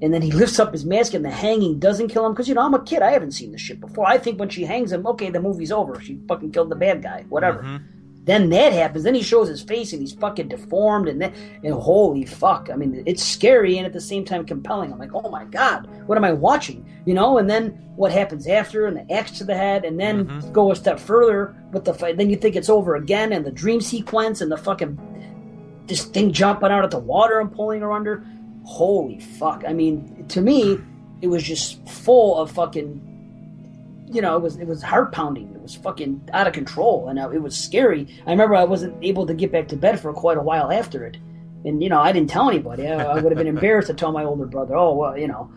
And 0.01 0.11
then 0.11 0.23
he 0.23 0.31
lifts 0.41 0.59
up 0.59 0.73
his 0.73 0.83
mask, 0.83 1.13
and 1.13 1.23
the 1.23 1.29
hanging 1.29 1.77
doesn't 1.77 2.07
kill 2.07 2.25
him 2.25 2.33
because 2.33 2.47
you 2.47 2.55
know 2.55 2.65
I'm 2.65 2.73
a 2.73 2.83
kid. 2.83 3.03
I 3.03 3.11
haven't 3.11 3.33
seen 3.33 3.51
this 3.51 3.61
shit 3.61 3.79
before. 3.79 4.07
I 4.07 4.17
think 4.17 4.39
when 4.39 4.49
she 4.49 4.63
hangs 4.63 4.91
him, 4.91 5.05
okay, 5.05 5.29
the 5.29 5.39
movie's 5.39 5.71
over. 5.71 6.01
She 6.01 6.19
fucking 6.27 6.51
killed 6.51 6.71
the 6.71 6.75
bad 6.75 7.03
guy, 7.03 7.25
whatever. 7.29 7.61
Mm-hmm. 7.61 7.98
Then 8.29 8.49
that 8.51 8.73
happens. 8.73 9.05
Then 9.05 9.15
he 9.15 9.23
shows 9.23 9.47
his 9.47 9.63
face, 9.63 9.91
and 9.91 9.99
he's 9.99 10.13
fucking 10.13 10.49
deformed, 10.49 11.07
and 11.07 11.19
then 11.19 11.33
and 11.63 11.73
holy 11.73 12.25
fuck! 12.25 12.69
I 12.71 12.75
mean, 12.75 13.01
it's 13.07 13.23
scary 13.23 13.75
and 13.79 13.87
at 13.87 13.93
the 13.93 13.99
same 13.99 14.23
time 14.23 14.45
compelling. 14.45 14.93
I'm 14.93 14.99
like, 14.99 15.15
oh 15.15 15.31
my 15.31 15.45
god, 15.45 15.89
what 16.05 16.15
am 16.15 16.23
I 16.23 16.33
watching? 16.33 16.85
You 17.07 17.15
know? 17.15 17.39
And 17.39 17.49
then 17.49 17.69
what 17.95 18.11
happens 18.11 18.45
after, 18.45 18.85
and 18.85 18.95
the 18.95 19.11
axe 19.11 19.39
to 19.39 19.45
the 19.45 19.57
head, 19.57 19.83
and 19.83 19.99
then 19.99 20.27
mm-hmm. 20.27 20.51
go 20.51 20.71
a 20.71 20.75
step 20.75 20.99
further 20.99 21.55
with 21.71 21.85
the 21.85 21.93
fight. 21.95 22.17
Then 22.17 22.29
you 22.29 22.35
think 22.35 22.55
it's 22.55 22.69
over 22.69 22.95
again, 22.95 23.33
and 23.33 23.43
the 23.43 23.51
dream 23.51 23.81
sequence, 23.81 24.41
and 24.41 24.51
the 24.51 24.57
fucking 24.57 25.83
this 25.87 26.05
thing 26.05 26.31
jumping 26.31 26.69
out 26.69 26.85
of 26.85 26.91
the 26.91 26.99
water 26.99 27.39
and 27.39 27.51
pulling 27.51 27.81
her 27.81 27.91
under. 27.91 28.23
Holy 28.63 29.19
fuck! 29.21 29.63
I 29.67 29.73
mean, 29.73 30.27
to 30.27 30.39
me, 30.39 30.77
it 31.23 31.29
was 31.29 31.41
just 31.41 31.83
full 31.89 32.37
of 32.37 32.51
fucking. 32.51 34.05
You 34.13 34.21
know, 34.21 34.35
it 34.35 34.43
was 34.43 34.57
it 34.57 34.67
was 34.67 34.83
heart 34.83 35.13
pounding. 35.13 35.58
Was 35.69 35.83
fucking 35.83 36.29
out 36.33 36.47
of 36.47 36.53
control, 36.53 37.09
and 37.09 37.19
uh, 37.19 37.29
it 37.29 37.37
was 37.43 37.55
scary. 37.55 38.07
I 38.25 38.31
remember 38.31 38.55
I 38.55 38.63
wasn't 38.63 38.95
able 39.03 39.27
to 39.27 39.35
get 39.35 39.51
back 39.51 39.67
to 39.67 39.75
bed 39.75 39.99
for 39.99 40.11
quite 40.13 40.37
a 40.37 40.41
while 40.41 40.71
after 40.71 41.05
it, 41.05 41.17
and 41.63 41.83
you 41.83 41.89
know 41.89 41.99
I 41.99 42.11
didn't 42.11 42.31
tell 42.31 42.49
anybody. 42.49 42.87
I, 42.87 43.03
I 43.03 43.19
would 43.19 43.31
have 43.31 43.37
been 43.37 43.45
embarrassed 43.55 43.87
to 43.89 43.93
tell 43.93 44.11
my 44.11 44.23
older 44.23 44.47
brother. 44.47 44.75
Oh 44.75 44.95
well, 44.95 45.15
you 45.15 45.27
know, 45.27 45.51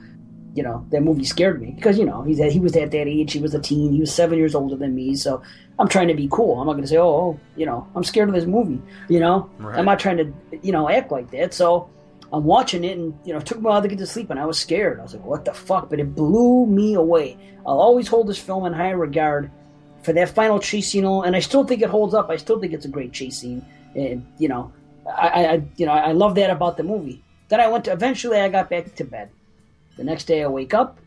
you 0.55 0.62
know 0.62 0.86
that 0.91 1.00
movie 1.02 1.24
scared 1.24 1.62
me 1.62 1.70
because 1.70 1.99
you 1.99 2.05
know 2.05 2.20
he's 2.24 2.41
at, 2.41 2.52
he 2.52 2.60
was 2.60 2.76
at 2.76 2.91
that 2.91 3.08
age. 3.08 3.32
He 3.32 3.41
was 3.41 3.55
a 3.55 3.58
teen. 3.58 3.91
He 3.94 4.00
was 4.00 4.15
seven 4.15 4.36
years 4.36 4.55
older 4.55 4.76
than 4.76 4.94
me. 4.94 5.15
So 5.16 5.41
I'm 5.78 5.89
trying 5.89 6.08
to 6.08 6.15
be 6.15 6.28
cool. 6.31 6.60
I'm 6.60 6.66
not 6.66 6.74
going 6.74 6.84
to 6.84 6.89
say, 6.89 6.99
oh, 6.99 7.08
oh, 7.08 7.41
you 7.57 7.65
know, 7.65 7.89
I'm 7.97 8.05
scared 8.05 8.28
of 8.28 8.34
this 8.34 8.44
movie. 8.44 8.82
You 9.08 9.20
know, 9.20 9.49
Right. 9.57 9.78
I'm 9.78 9.86
not 9.86 9.99
trying 9.99 10.18
to 10.18 10.31
you 10.60 10.73
know 10.73 10.91
act 10.91 11.10
like 11.10 11.31
that. 11.31 11.55
So 11.55 11.89
I'm 12.34 12.44
watching 12.44 12.84
it, 12.84 12.99
and 12.99 13.18
you 13.24 13.32
know, 13.32 13.39
it 13.39 13.47
took 13.47 13.57
me 13.60 13.65
a 13.65 13.68
while 13.68 13.81
to 13.81 13.89
get 13.89 13.97
to 13.97 14.07
sleep, 14.07 14.28
and 14.28 14.39
I 14.39 14.44
was 14.44 14.58
scared. 14.58 15.00
I 15.00 15.05
was 15.05 15.15
like, 15.15 15.24
what 15.24 15.47
the 15.47 15.55
fuck? 15.55 15.89
But 15.89 16.00
it 16.00 16.15
blew 16.15 16.66
me 16.66 16.92
away. 16.97 17.39
I'll 17.65 17.81
always 17.81 18.08
hold 18.08 18.26
this 18.26 18.39
film 18.39 18.66
in 18.66 18.73
high 18.74 18.91
regard 18.91 19.49
for 20.02 20.12
that 20.12 20.31
final 20.31 20.58
chase 20.58 20.90
scene, 20.90 21.05
and 21.05 21.36
I 21.36 21.40
still 21.40 21.64
think 21.64 21.82
it 21.82 21.89
holds 21.89 22.14
up. 22.14 22.31
I 22.31 22.36
still 22.36 22.60
think 22.60 22.72
it's 22.72 22.84
a 22.84 22.89
great 22.89 23.12
chase 23.12 23.39
scene, 23.39 23.64
and 23.94 24.26
you 24.39 24.48
know, 24.48 24.72
I, 25.06 25.47
I 25.47 25.62
you 25.76 25.86
know 25.86 25.92
I 25.92 26.12
love 26.12 26.34
that 26.36 26.50
about 26.50 26.76
the 26.76 26.82
movie. 26.82 27.22
Then 27.48 27.60
I 27.60 27.68
went 27.68 27.84
to 27.84 27.92
eventually 27.92 28.39
I 28.39 28.48
got 28.48 28.70
back 28.70 28.94
to 28.97 29.05
bed. 29.05 29.31
The 29.97 30.05
next 30.05 30.24
day 30.24 30.42
I 30.42 30.47
wake 30.47 30.74
up, 30.74 30.98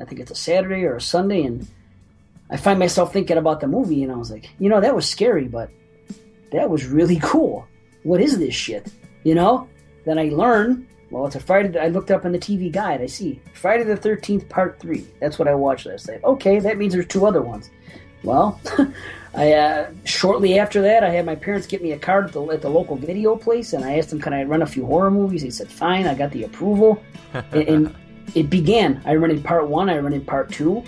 I 0.00 0.04
think 0.04 0.20
it's 0.20 0.30
a 0.30 0.36
Saturday 0.36 0.84
or 0.84 0.96
a 0.96 1.00
Sunday, 1.00 1.42
and 1.42 1.66
I 2.50 2.56
find 2.56 2.78
myself 2.78 3.12
thinking 3.12 3.36
about 3.36 3.60
the 3.60 3.66
movie, 3.66 4.02
and 4.02 4.12
I 4.12 4.16
was 4.16 4.30
like, 4.30 4.50
you 4.58 4.68
know, 4.68 4.80
that 4.80 4.94
was 4.94 5.08
scary, 5.08 5.48
but 5.48 5.70
that 6.52 6.70
was 6.70 6.86
really 6.86 7.18
cool. 7.22 7.66
What 8.02 8.20
is 8.20 8.38
this 8.38 8.54
shit? 8.54 8.92
You 9.24 9.34
know? 9.34 9.68
Then 10.04 10.18
I 10.18 10.24
learn. 10.24 10.86
Well, 11.10 11.26
it's 11.26 11.36
a 11.36 11.40
Friday. 11.40 11.78
I 11.78 11.88
looked 11.88 12.10
up 12.10 12.24
in 12.24 12.32
the 12.32 12.38
TV 12.38 12.72
guide. 12.72 13.00
I 13.00 13.06
see 13.06 13.40
Friday 13.54 13.84
the 13.84 13.96
Thirteenth 13.96 14.48
Part 14.48 14.80
Three. 14.80 15.06
That's 15.20 15.38
what 15.38 15.46
I 15.46 15.54
watched 15.54 15.86
last 15.86 16.08
night. 16.08 16.24
Okay, 16.24 16.58
that 16.58 16.78
means 16.78 16.94
there's 16.94 17.06
two 17.06 17.26
other 17.26 17.42
ones. 17.42 17.70
Well, 18.22 18.60
I 19.34 19.52
uh, 19.52 19.90
shortly 20.04 20.58
after 20.58 20.82
that, 20.82 21.02
I 21.02 21.10
had 21.10 21.24
my 21.24 21.34
parents 21.34 21.66
get 21.66 21.82
me 21.82 21.92
a 21.92 21.98
card 21.98 22.26
at 22.26 22.32
the, 22.32 22.44
at 22.46 22.62
the 22.62 22.68
local 22.68 22.96
video 22.96 23.36
place, 23.36 23.72
and 23.72 23.84
I 23.84 23.98
asked 23.98 24.10
them, 24.10 24.20
"Can 24.20 24.32
I 24.32 24.44
run 24.44 24.62
a 24.62 24.66
few 24.66 24.84
horror 24.86 25.10
movies?" 25.10 25.42
They 25.42 25.50
said, 25.50 25.68
"Fine." 25.68 26.06
I 26.06 26.14
got 26.14 26.30
the 26.32 26.44
approval, 26.44 27.02
and, 27.32 27.68
and 27.68 27.94
it 28.34 28.50
began. 28.50 29.02
I 29.06 29.14
rented 29.14 29.44
part 29.44 29.68
one. 29.68 29.88
I 29.88 29.96
rented 29.96 30.26
part 30.26 30.50
two, 30.50 30.84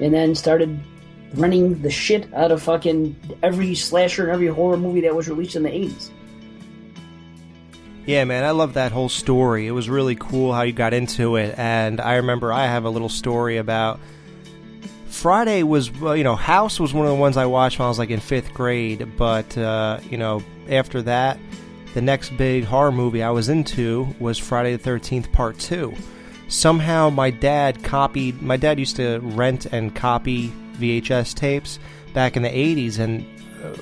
and 0.00 0.14
then 0.14 0.34
started 0.34 0.78
running 1.34 1.82
the 1.82 1.90
shit 1.90 2.32
out 2.34 2.50
of 2.50 2.62
fucking 2.62 3.14
every 3.42 3.74
slasher 3.74 4.24
and 4.24 4.32
every 4.32 4.46
horror 4.46 4.76
movie 4.76 5.02
that 5.02 5.14
was 5.14 5.28
released 5.28 5.56
in 5.56 5.64
the 5.64 5.74
eighties. 5.74 6.10
Yeah, 8.06 8.24
man, 8.24 8.44
I 8.44 8.52
love 8.52 8.72
that 8.74 8.90
whole 8.90 9.10
story. 9.10 9.66
It 9.66 9.72
was 9.72 9.90
really 9.90 10.14
cool 10.14 10.54
how 10.54 10.62
you 10.62 10.72
got 10.72 10.94
into 10.94 11.36
it, 11.36 11.58
and 11.58 12.00
I 12.00 12.14
remember 12.16 12.52
I 12.52 12.64
have 12.64 12.84
a 12.84 12.90
little 12.90 13.10
story 13.10 13.58
about 13.58 14.00
Friday 15.18 15.64
was 15.64 15.88
you 15.88 16.22
know 16.22 16.36
House 16.36 16.78
was 16.78 16.94
one 16.94 17.04
of 17.04 17.10
the 17.10 17.18
ones 17.18 17.36
I 17.36 17.46
watched 17.46 17.80
when 17.80 17.86
I 17.86 17.88
was 17.88 17.98
like 17.98 18.10
in 18.10 18.20
fifth 18.20 18.54
grade, 18.54 19.16
but 19.16 19.58
uh, 19.58 19.98
you 20.08 20.16
know 20.16 20.44
after 20.70 21.02
that, 21.02 21.40
the 21.94 22.00
next 22.00 22.36
big 22.36 22.62
horror 22.62 22.92
movie 22.92 23.24
I 23.24 23.30
was 23.30 23.48
into 23.48 24.14
was 24.20 24.38
Friday 24.38 24.76
the 24.76 24.78
Thirteenth 24.78 25.32
Part 25.32 25.58
Two. 25.58 25.92
Somehow 26.46 27.10
my 27.10 27.30
dad 27.30 27.82
copied. 27.82 28.40
My 28.40 28.56
dad 28.56 28.78
used 28.78 28.94
to 28.96 29.18
rent 29.18 29.66
and 29.66 29.92
copy 29.92 30.52
VHS 30.74 31.34
tapes 31.34 31.80
back 32.14 32.36
in 32.36 32.44
the 32.44 32.48
'80s, 32.48 33.00
and 33.00 33.26
uh, 33.64 33.74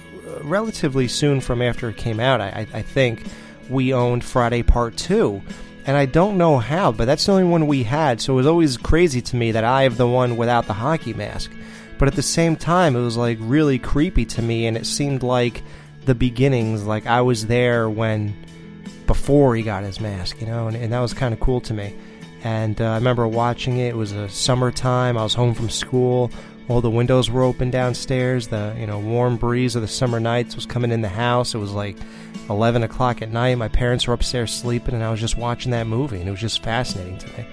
relatively 0.43 1.07
soon 1.07 1.43
from 1.43 1.61
after 1.61 1.91
it 1.91 1.99
came 1.99 2.19
out, 2.19 2.41
I, 2.41 2.67
I 2.73 2.79
I 2.79 2.83
think 2.83 3.23
we 3.69 3.93
owned 3.93 4.25
Friday 4.25 4.63
Part 4.63 4.97
Two, 4.97 5.43
and 5.87 5.97
I 5.97 6.05
don't 6.05 6.37
know 6.37 6.59
how, 6.59 6.91
but 6.91 7.05
that's 7.05 7.25
the 7.25 7.33
only 7.33 7.45
one 7.45 7.69
we 7.69 7.85
had. 7.85 8.21
So 8.21 8.33
it 8.33 8.37
was 8.37 8.47
always 8.47 8.77
crazy 8.77 9.23
to 9.23 9.37
me 9.37 9.53
that 9.53 9.65
I 9.65 9.85
have 9.85 9.97
the 9.97 10.09
one 10.09 10.37
without 10.37 10.67
the 10.67 10.73
hockey 10.73 11.15
mask. 11.15 11.53
But 11.97 12.09
at 12.09 12.15
the 12.15 12.23
same 12.23 12.57
time, 12.57 12.97
it 12.97 13.01
was 13.01 13.17
like 13.17 13.39
really 13.41 13.79
creepy 13.79 14.25
to 14.27 14.43
me, 14.43 14.67
and 14.67 14.77
it 14.77 14.85
seemed 14.85 15.23
like 15.23 15.63
the 16.05 16.15
beginnings, 16.15 16.85
like 16.85 17.07
I 17.07 17.23
was 17.23 17.47
there 17.47 17.89
when 17.89 18.37
before 19.07 19.55
he 19.55 19.63
got 19.63 19.85
his 19.85 20.01
mask, 20.01 20.41
you 20.41 20.47
know, 20.47 20.67
and, 20.67 20.77
and 20.77 20.93
that 20.93 21.01
was 21.01 21.15
kind 21.15 21.33
of 21.33 21.41
cool 21.41 21.61
to 21.63 21.73
me. 21.73 21.97
And 22.43 22.81
uh, 22.81 22.91
I 22.91 22.95
remember 22.97 23.27
watching 23.27 23.79
it. 23.79 23.91
It 23.91 23.97
was 23.97 24.13
a 24.13 24.29
summertime. 24.29 25.17
I 25.17 25.23
was 25.23 25.35
home 25.35 25.55
from 25.55 25.71
school. 25.71 26.31
All 26.69 26.81
the 26.81 26.91
windows 26.91 27.31
were 27.31 27.43
open 27.43 27.71
downstairs. 27.71 28.49
The 28.49 28.75
you 28.79 28.87
know 28.87 28.99
warm 28.99 29.37
breeze 29.37 29.77
of 29.77 29.83
the 29.83 29.89
summer 29.89 30.19
nights 30.19 30.57
was 30.57 30.67
coming 30.67 30.91
in 30.91 31.01
the 31.01 31.09
house. 31.09 31.55
It 31.55 31.59
was 31.59 31.73
like 31.73 31.97
11 32.51 32.83
o'clock 32.83 33.23
at 33.23 33.31
night. 33.31 33.57
My 33.57 33.69
parents 33.69 34.07
were 34.07 34.15
upstairs 34.15 34.53
sleeping, 34.53 34.95
and 34.95 35.05
I 35.05 35.11
was 35.11 35.21
just 35.21 35.37
watching 35.37 35.71
that 35.73 35.87
movie, 35.87 36.19
and 36.19 36.29
it 36.29 36.31
was 36.31 36.41
just 36.41 36.63
fascinating 36.63 37.19
to 37.19 37.29
me. 37.39 37.47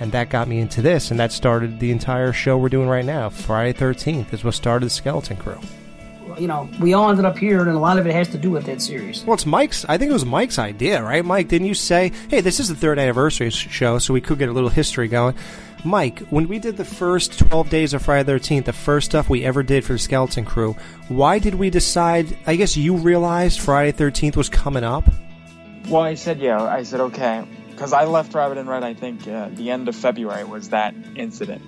And 0.00 0.12
that 0.12 0.28
got 0.28 0.48
me 0.48 0.60
into 0.60 0.80
this, 0.80 1.10
and 1.10 1.18
that 1.18 1.32
started 1.32 1.80
the 1.80 1.90
entire 1.90 2.32
show 2.32 2.56
we're 2.56 2.68
doing 2.68 2.88
right 2.88 3.04
now. 3.04 3.30
Friday 3.30 3.76
13th 3.76 4.32
is 4.32 4.44
what 4.44 4.54
started 4.54 4.86
the 4.86 4.90
Skeleton 4.90 5.36
Crew. 5.36 5.58
You 6.38 6.46
know, 6.46 6.68
we 6.78 6.94
all 6.94 7.10
ended 7.10 7.24
up 7.24 7.36
here, 7.36 7.60
and 7.60 7.70
a 7.70 7.78
lot 7.78 7.98
of 7.98 8.06
it 8.06 8.14
has 8.14 8.28
to 8.28 8.38
do 8.38 8.50
with 8.50 8.66
that 8.66 8.80
series. 8.80 9.24
Well, 9.24 9.34
it's 9.34 9.46
Mike's. 9.46 9.84
I 9.86 9.98
think 9.98 10.10
it 10.10 10.12
was 10.12 10.24
Mike's 10.26 10.58
idea, 10.58 11.02
right? 11.02 11.24
Mike, 11.24 11.48
didn't 11.48 11.66
you 11.66 11.74
say, 11.74 12.12
"Hey, 12.28 12.42
this 12.42 12.60
is 12.60 12.68
the 12.68 12.76
third 12.76 12.98
anniversary 12.98 13.50
show, 13.50 13.98
so 13.98 14.14
we 14.14 14.20
could 14.20 14.38
get 14.38 14.48
a 14.48 14.52
little 14.52 14.68
history 14.68 15.08
going"? 15.08 15.34
Mike, 15.84 16.20
when 16.30 16.48
we 16.48 16.58
did 16.58 16.76
the 16.76 16.84
first 16.84 17.38
12 17.38 17.70
days 17.70 17.94
of 17.94 18.02
Friday 18.02 18.24
the 18.24 18.32
13th, 18.38 18.64
the 18.64 18.72
first 18.72 19.06
stuff 19.10 19.28
we 19.28 19.44
ever 19.44 19.62
did 19.62 19.84
for 19.84 19.96
Skeleton 19.96 20.44
Crew, 20.44 20.74
why 21.08 21.38
did 21.38 21.54
we 21.54 21.70
decide? 21.70 22.36
I 22.46 22.56
guess 22.56 22.76
you 22.76 22.96
realized 22.96 23.60
Friday 23.60 23.92
13th 23.92 24.36
was 24.36 24.48
coming 24.48 24.84
up. 24.84 25.04
Well, 25.88 26.02
I 26.02 26.14
said 26.14 26.40
yeah. 26.40 26.62
I 26.62 26.82
said 26.82 27.00
okay 27.00 27.44
because 27.70 27.92
I 27.92 28.04
left 28.04 28.34
Rabbit 28.34 28.58
and 28.58 28.68
Red. 28.68 28.82
I 28.82 28.94
think 28.94 29.26
uh, 29.28 29.50
the 29.52 29.70
end 29.70 29.88
of 29.88 29.94
February 29.94 30.44
was 30.44 30.70
that 30.70 30.94
incident. 31.14 31.62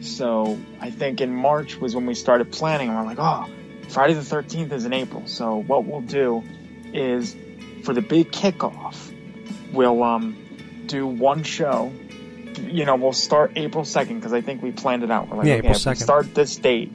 So 0.00 0.58
I 0.80 0.90
think 0.90 1.20
in 1.20 1.34
March 1.34 1.76
was 1.76 1.94
when 1.94 2.06
we 2.06 2.14
started 2.14 2.52
planning. 2.52 2.88
And 2.88 2.96
we're 2.96 3.04
like, 3.04 3.18
oh, 3.18 3.46
Friday 3.88 4.14
the 4.14 4.20
13th 4.20 4.72
is 4.72 4.84
in 4.84 4.92
April. 4.92 5.26
So 5.26 5.56
what 5.56 5.84
we'll 5.84 6.02
do 6.02 6.44
is 6.92 7.36
for 7.82 7.92
the 7.92 8.00
big 8.00 8.30
kickoff, 8.30 9.12
we'll 9.72 10.02
um, 10.02 10.36
do 10.86 11.06
one 11.06 11.42
show. 11.42 11.92
You 12.58 12.84
know, 12.84 12.96
we'll 12.96 13.12
start 13.12 13.52
April 13.56 13.84
2nd 13.84 14.16
because 14.16 14.32
I 14.32 14.40
think 14.40 14.62
we 14.62 14.72
planned 14.72 15.02
it 15.04 15.10
out. 15.10 15.28
We're 15.28 15.38
like, 15.38 15.46
Yeah, 15.46 15.54
okay, 15.54 15.68
April 15.68 15.76
if 15.76 15.86
we 15.86 15.92
2nd. 15.92 16.02
start 16.02 16.34
this 16.34 16.56
date 16.56 16.92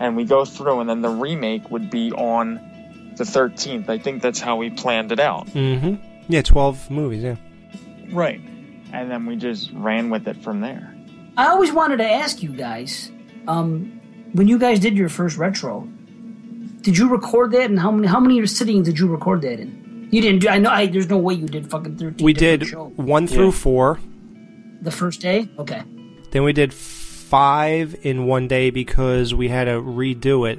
and 0.00 0.16
we 0.16 0.24
go 0.24 0.44
through, 0.44 0.80
and 0.80 0.88
then 0.90 1.02
the 1.02 1.08
remake 1.10 1.70
would 1.70 1.90
be 1.90 2.12
on 2.12 2.54
the 3.16 3.24
13th. 3.24 3.88
I 3.88 3.98
think 3.98 4.22
that's 4.22 4.40
how 4.40 4.56
we 4.56 4.70
planned 4.70 5.12
it 5.12 5.20
out. 5.20 5.46
Mm-hmm. 5.48 5.94
Yeah, 6.28 6.42
12 6.42 6.90
movies. 6.90 7.22
Yeah. 7.22 7.36
Right. 8.10 8.40
And 8.92 9.10
then 9.10 9.26
we 9.26 9.36
just 9.36 9.70
ran 9.72 10.10
with 10.10 10.26
it 10.28 10.42
from 10.42 10.60
there. 10.60 10.94
I 11.36 11.48
always 11.48 11.72
wanted 11.72 11.98
to 11.98 12.10
ask 12.10 12.42
you 12.42 12.50
guys, 12.50 13.10
um, 13.48 14.00
when 14.32 14.48
you 14.48 14.58
guys 14.58 14.80
did 14.80 14.96
your 14.96 15.08
first 15.08 15.36
retro, 15.38 15.88
did 16.82 16.98
you 16.98 17.08
record 17.08 17.52
that, 17.52 17.70
and 17.70 17.78
how 17.78 17.90
many 17.90 18.06
how 18.08 18.20
many 18.20 18.44
sittings 18.46 18.86
did 18.86 18.98
you 18.98 19.06
record 19.06 19.42
that 19.42 19.60
in? 19.60 20.08
You 20.10 20.20
didn't 20.20 20.40
do. 20.40 20.48
I 20.48 20.58
know. 20.58 20.68
I, 20.70 20.86
there's 20.86 21.08
no 21.08 21.16
way 21.16 21.34
you 21.34 21.46
did 21.46 21.70
fucking 21.70 21.96
thirteen. 21.96 22.24
We 22.24 22.32
did 22.32 22.66
shows. 22.66 22.92
one 22.96 23.26
through 23.26 23.52
four. 23.52 23.98
The 24.82 24.90
first 24.90 25.20
day. 25.20 25.48
Okay. 25.58 25.82
Then 26.30 26.42
we 26.44 26.52
did 26.52 26.72
five 26.74 27.94
in 28.02 28.26
one 28.26 28.46
day 28.48 28.70
because 28.70 29.34
we 29.34 29.48
had 29.48 29.64
to 29.64 29.80
redo 29.80 30.50
it 30.50 30.58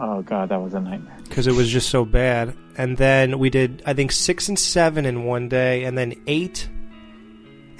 Oh 0.00 0.22
god, 0.22 0.48
that 0.50 0.60
was 0.62 0.74
a 0.74 0.80
nightmare. 0.80 1.16
because 1.24 1.46
it 1.48 1.52
was 1.54 1.68
just 1.68 1.90
so 1.90 2.04
bad. 2.04 2.54
And 2.76 2.96
then 2.96 3.38
we 3.40 3.50
did, 3.50 3.82
I 3.84 3.92
think, 3.94 4.12
six 4.12 4.48
and 4.48 4.56
seven 4.56 5.04
in 5.04 5.24
one 5.24 5.48
day, 5.48 5.82
and 5.82 5.98
then 5.98 6.14
eight, 6.28 6.68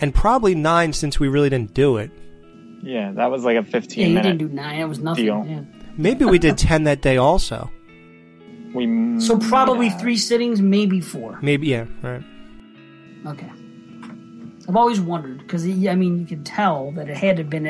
and 0.01 0.13
probably 0.13 0.57
nine 0.57 0.93
since 0.93 1.21
we 1.21 1.29
really 1.29 1.49
didn't 1.49 1.73
do 1.75 1.97
it. 1.99 2.11
Yeah, 2.83 3.13
that 3.13 3.31
was 3.31 3.45
like 3.45 3.57
a 3.57 3.63
15 3.63 4.01
Yeah, 4.01 4.09
you 4.09 4.15
minute 4.15 4.37
didn't 4.39 4.49
do 4.51 4.55
nine. 4.57 4.81
It 4.81 4.85
was 4.89 4.99
nothing. 4.99 5.25
deal. 5.27 5.45
yeah. 5.49 5.63
Maybe 5.97 6.25
we 6.25 6.41
did 6.41 6.59
ten 6.59 6.85
that 6.85 7.01
day 7.03 7.17
also. 7.19 7.71
We 8.75 9.21
So 9.21 9.39
probably 9.39 9.89
mm, 9.89 10.01
three 10.01 10.17
sittings, 10.17 10.61
maybe 10.61 11.01
four. 11.01 11.39
Maybe 11.41 11.69
yeah, 11.69 11.87
right. 12.03 12.23
Okay. 13.27 13.51
I've 14.69 14.77
always 14.77 15.01
wondered 15.01 15.39
because 15.39 15.65
I 15.65 15.95
mean 15.95 16.19
you 16.21 16.27
can 16.27 16.45
tell 16.45 16.91
that 16.93 17.09
it 17.09 17.17
had 17.17 17.37
to 17.37 17.43
have 17.43 17.51
been. 17.51 17.67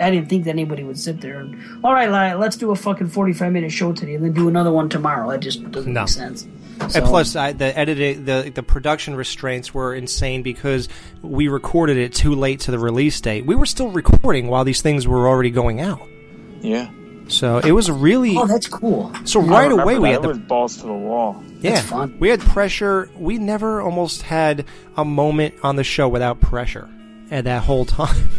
I 0.00 0.10
didn't 0.10 0.28
think 0.28 0.44
that 0.44 0.50
anybody 0.50 0.82
would 0.82 0.98
sit 0.98 1.20
there 1.20 1.38
and 1.38 1.84
all 1.84 1.92
right, 1.94 2.10
li- 2.10 2.34
let's 2.38 2.56
do 2.56 2.72
a 2.72 2.76
fucking 2.76 3.06
forty-five 3.08 3.52
minute 3.52 3.70
show 3.70 3.92
today 3.92 4.14
and 4.14 4.24
then 4.24 4.32
do 4.32 4.48
another 4.48 4.72
one 4.72 4.88
tomorrow. 4.88 5.30
That 5.30 5.40
just 5.40 5.70
doesn't 5.70 5.92
No. 5.92 6.00
make 6.00 6.08
sense. 6.08 6.48
And 6.94 7.04
plus, 7.04 7.36
I, 7.36 7.52
the 7.52 7.76
editing, 7.78 8.24
the 8.24 8.50
the 8.54 8.62
production 8.64 9.14
restraints 9.14 9.72
were 9.72 9.94
insane 9.94 10.42
because 10.42 10.88
we 11.22 11.46
recorded 11.46 11.98
it 11.98 12.14
too 12.14 12.34
late 12.34 12.60
to 12.60 12.70
the 12.72 12.78
release 12.78 13.20
date. 13.20 13.46
We 13.46 13.54
were 13.54 13.66
still 13.66 13.90
recording 13.90 14.48
while 14.48 14.64
these 14.64 14.80
things 14.82 15.06
were 15.06 15.28
already 15.28 15.50
going 15.50 15.80
out. 15.80 16.00
Yeah. 16.62 16.90
So 17.30 17.58
it 17.58 17.72
was 17.72 17.90
really. 17.90 18.36
Oh, 18.36 18.46
that's 18.46 18.66
cool. 18.68 19.12
So 19.24 19.40
right 19.40 19.64
remember 19.64 19.82
away 19.82 19.98
we 19.98 20.08
that. 20.08 20.14
had 20.14 20.18
it 20.18 20.22
the 20.22 20.28
was 20.28 20.38
balls 20.38 20.76
to 20.78 20.82
the 20.86 20.92
wall. 20.92 21.42
yeah 21.60 22.06
we 22.18 22.28
had 22.28 22.40
pressure. 22.40 23.08
We 23.16 23.38
never 23.38 23.80
almost 23.80 24.22
had 24.22 24.64
a 24.96 25.04
moment 25.04 25.54
on 25.62 25.76
the 25.76 25.84
show 25.84 26.08
without 26.08 26.40
pressure 26.40 26.88
at 27.30 27.44
that 27.44 27.62
whole 27.62 27.84
time. 27.84 28.28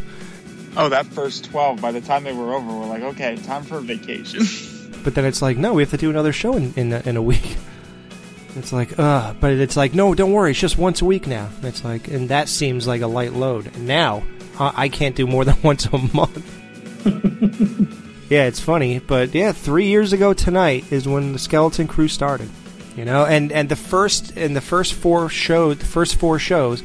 Oh, 0.77 0.87
that 0.87 1.05
first 1.05 1.43
12, 1.51 1.81
by 1.81 1.91
the 1.91 1.99
time 1.99 2.23
they 2.23 2.31
were 2.31 2.53
over, 2.53 2.65
we're 2.65 2.85
like, 2.87 3.01
okay, 3.03 3.35
time 3.35 3.63
for 3.63 3.79
a 3.79 3.81
vacation. 3.81 4.45
But 5.03 5.15
then 5.15 5.25
it's 5.25 5.41
like, 5.41 5.57
no, 5.57 5.73
we 5.73 5.81
have 5.81 5.89
to 5.89 5.97
do 5.97 6.09
another 6.09 6.31
show 6.31 6.55
in 6.55 6.73
in 6.77 6.93
a, 6.93 7.01
in 7.05 7.17
a 7.17 7.21
week. 7.21 7.57
It's 8.55 8.71
like, 8.71 8.97
uh, 8.99 9.33
but 9.39 9.51
it's 9.51 9.75
like, 9.75 9.93
no, 9.93 10.13
don't 10.15 10.31
worry, 10.31 10.51
it's 10.51 10.59
just 10.59 10.77
once 10.77 11.01
a 11.01 11.05
week 11.05 11.25
now. 11.27 11.49
It's 11.63 11.83
like, 11.83 12.07
and 12.07 12.29
that 12.29 12.47
seems 12.49 12.85
like 12.87 13.01
a 13.01 13.07
light 13.07 13.33
load. 13.33 13.67
And 13.67 13.85
now 13.87 14.23
I, 14.59 14.73
I 14.83 14.89
can't 14.89 15.15
do 15.15 15.25
more 15.27 15.43
than 15.45 15.55
once 15.61 15.85
a 15.87 15.97
month. 15.97 16.45
Yeah, 18.31 18.45
it's 18.45 18.61
funny, 18.61 18.99
but 18.99 19.35
yeah, 19.35 19.51
three 19.51 19.87
years 19.87 20.13
ago 20.13 20.31
tonight 20.31 20.89
is 20.89 21.05
when 21.05 21.33
the 21.33 21.39
Skeleton 21.39 21.89
Crew 21.89 22.07
started. 22.07 22.49
You 22.95 23.03
know, 23.03 23.25
and 23.25 23.51
and 23.51 23.67
the 23.67 23.75
first 23.75 24.37
in 24.37 24.53
the 24.53 24.61
first 24.61 24.93
four 24.93 25.27
show, 25.27 25.73
the 25.73 25.85
first 25.85 26.15
four 26.15 26.39
shows, 26.39 26.81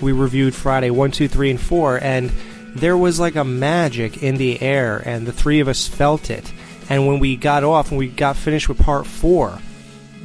we 0.00 0.12
reviewed 0.12 0.54
Friday 0.54 0.88
one, 0.88 1.10
two, 1.10 1.28
three, 1.28 1.50
and 1.50 1.60
four, 1.60 2.02
and 2.02 2.30
there 2.74 2.96
was 2.96 3.20
like 3.20 3.36
a 3.36 3.44
magic 3.44 4.22
in 4.22 4.38
the 4.38 4.60
air, 4.62 5.02
and 5.04 5.26
the 5.26 5.32
three 5.32 5.60
of 5.60 5.68
us 5.68 5.86
felt 5.86 6.30
it. 6.30 6.50
And 6.88 7.06
when 7.06 7.18
we 7.18 7.36
got 7.36 7.62
off, 7.62 7.90
and 7.90 7.98
we 7.98 8.08
got 8.08 8.36
finished 8.36 8.66
with 8.66 8.78
part 8.78 9.06
four, 9.06 9.58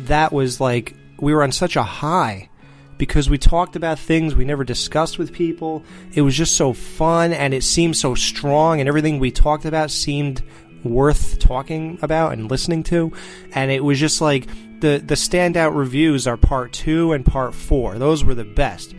that 0.06 0.32
was 0.32 0.62
like 0.62 0.96
we 1.20 1.34
were 1.34 1.44
on 1.44 1.52
such 1.52 1.76
a 1.76 1.84
high 1.84 2.48
because 3.02 3.32
we 3.32 3.38
talked 3.40 3.76
about 3.76 3.98
things 3.98 4.36
we 4.36 4.46
never 4.46 4.64
discussed 4.64 5.18
with 5.18 5.34
people. 5.34 5.84
It 6.14 6.22
was 6.22 6.38
just 6.38 6.56
so 6.56 6.72
fun 6.72 7.34
and 7.34 7.52
it 7.52 7.64
seemed 7.64 7.98
so 7.98 8.14
strong, 8.14 8.80
and 8.80 8.88
everything 8.88 9.18
we 9.18 9.32
talked 9.32 9.66
about 9.66 9.90
seemed 9.90 10.44
worth 10.84 11.40
talking 11.40 11.98
about 12.04 12.34
and 12.34 12.48
listening 12.48 12.84
to. 12.84 13.12
And 13.54 13.72
it 13.72 13.84
was 13.84 14.00
just 14.00 14.22
like 14.22 14.46
the 14.82 15.02
the 15.04 15.16
standout 15.16 15.76
reviews 15.76 16.28
are 16.28 16.38
part 16.38 16.74
two 16.74 17.12
and 17.12 17.26
part 17.26 17.56
four. 17.56 17.98
Those 17.98 18.24
were 18.24 18.36
the 18.36 18.46
best. 18.46 18.94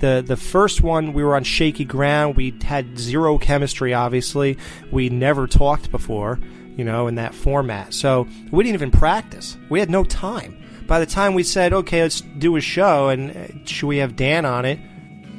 The 0.00 0.22
the 0.24 0.36
first 0.36 0.82
one 0.82 1.14
we 1.14 1.24
were 1.24 1.34
on 1.34 1.42
shaky 1.42 1.86
ground. 1.86 2.36
We 2.36 2.54
had 2.62 2.98
zero 2.98 3.38
chemistry. 3.38 3.94
Obviously, 3.94 4.58
we 4.92 5.08
never 5.08 5.46
talked 5.46 5.90
before, 5.90 6.38
you 6.76 6.84
know, 6.84 7.06
in 7.06 7.14
that 7.14 7.34
format. 7.34 7.94
So 7.94 8.28
we 8.50 8.64
didn't 8.64 8.74
even 8.74 8.90
practice. 8.90 9.56
We 9.70 9.80
had 9.80 9.88
no 9.88 10.04
time. 10.04 10.58
By 10.86 11.00
the 11.00 11.06
time 11.06 11.34
we 11.34 11.42
said, 11.42 11.72
okay, 11.72 12.02
let's 12.02 12.20
do 12.20 12.56
a 12.56 12.60
show, 12.60 13.08
and 13.08 13.30
uh, 13.36 13.64
should 13.64 13.86
we 13.86 13.98
have 13.98 14.16
Dan 14.16 14.44
on 14.44 14.64
it? 14.64 14.78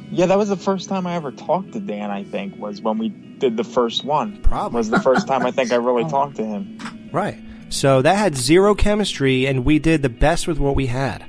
yeah, 0.10 0.26
that 0.26 0.38
was 0.38 0.50
the 0.50 0.58
first 0.58 0.88
time 0.90 1.06
I 1.06 1.16
ever 1.16 1.32
talked 1.32 1.74
to 1.74 1.80
Dan, 1.80 2.12
I 2.12 2.24
think, 2.24 2.56
was 2.58 2.82
when 2.82 2.98
we 2.98 3.10
did 3.10 3.58
the 3.58 3.64
first 3.64 4.04
one. 4.06 4.42
Probably. 4.42 4.78
Was 4.78 4.90
the 4.90 5.02
first 5.02 5.28
time 5.28 5.46
I 5.46 5.52
think 5.52 5.72
I 5.72 5.76
really 5.76 6.06
talked 6.10 6.38
to 6.38 6.46
him. 6.46 7.10
Right. 7.12 7.38
So 7.70 8.02
that 8.02 8.16
had 8.16 8.36
zero 8.36 8.74
chemistry, 8.74 9.46
and 9.46 9.66
we 9.66 9.80
did 9.80 10.02
the 10.02 10.10
best 10.10 10.48
with 10.48 10.60
what 10.60 10.76
we 10.76 10.88
had. 10.88 11.26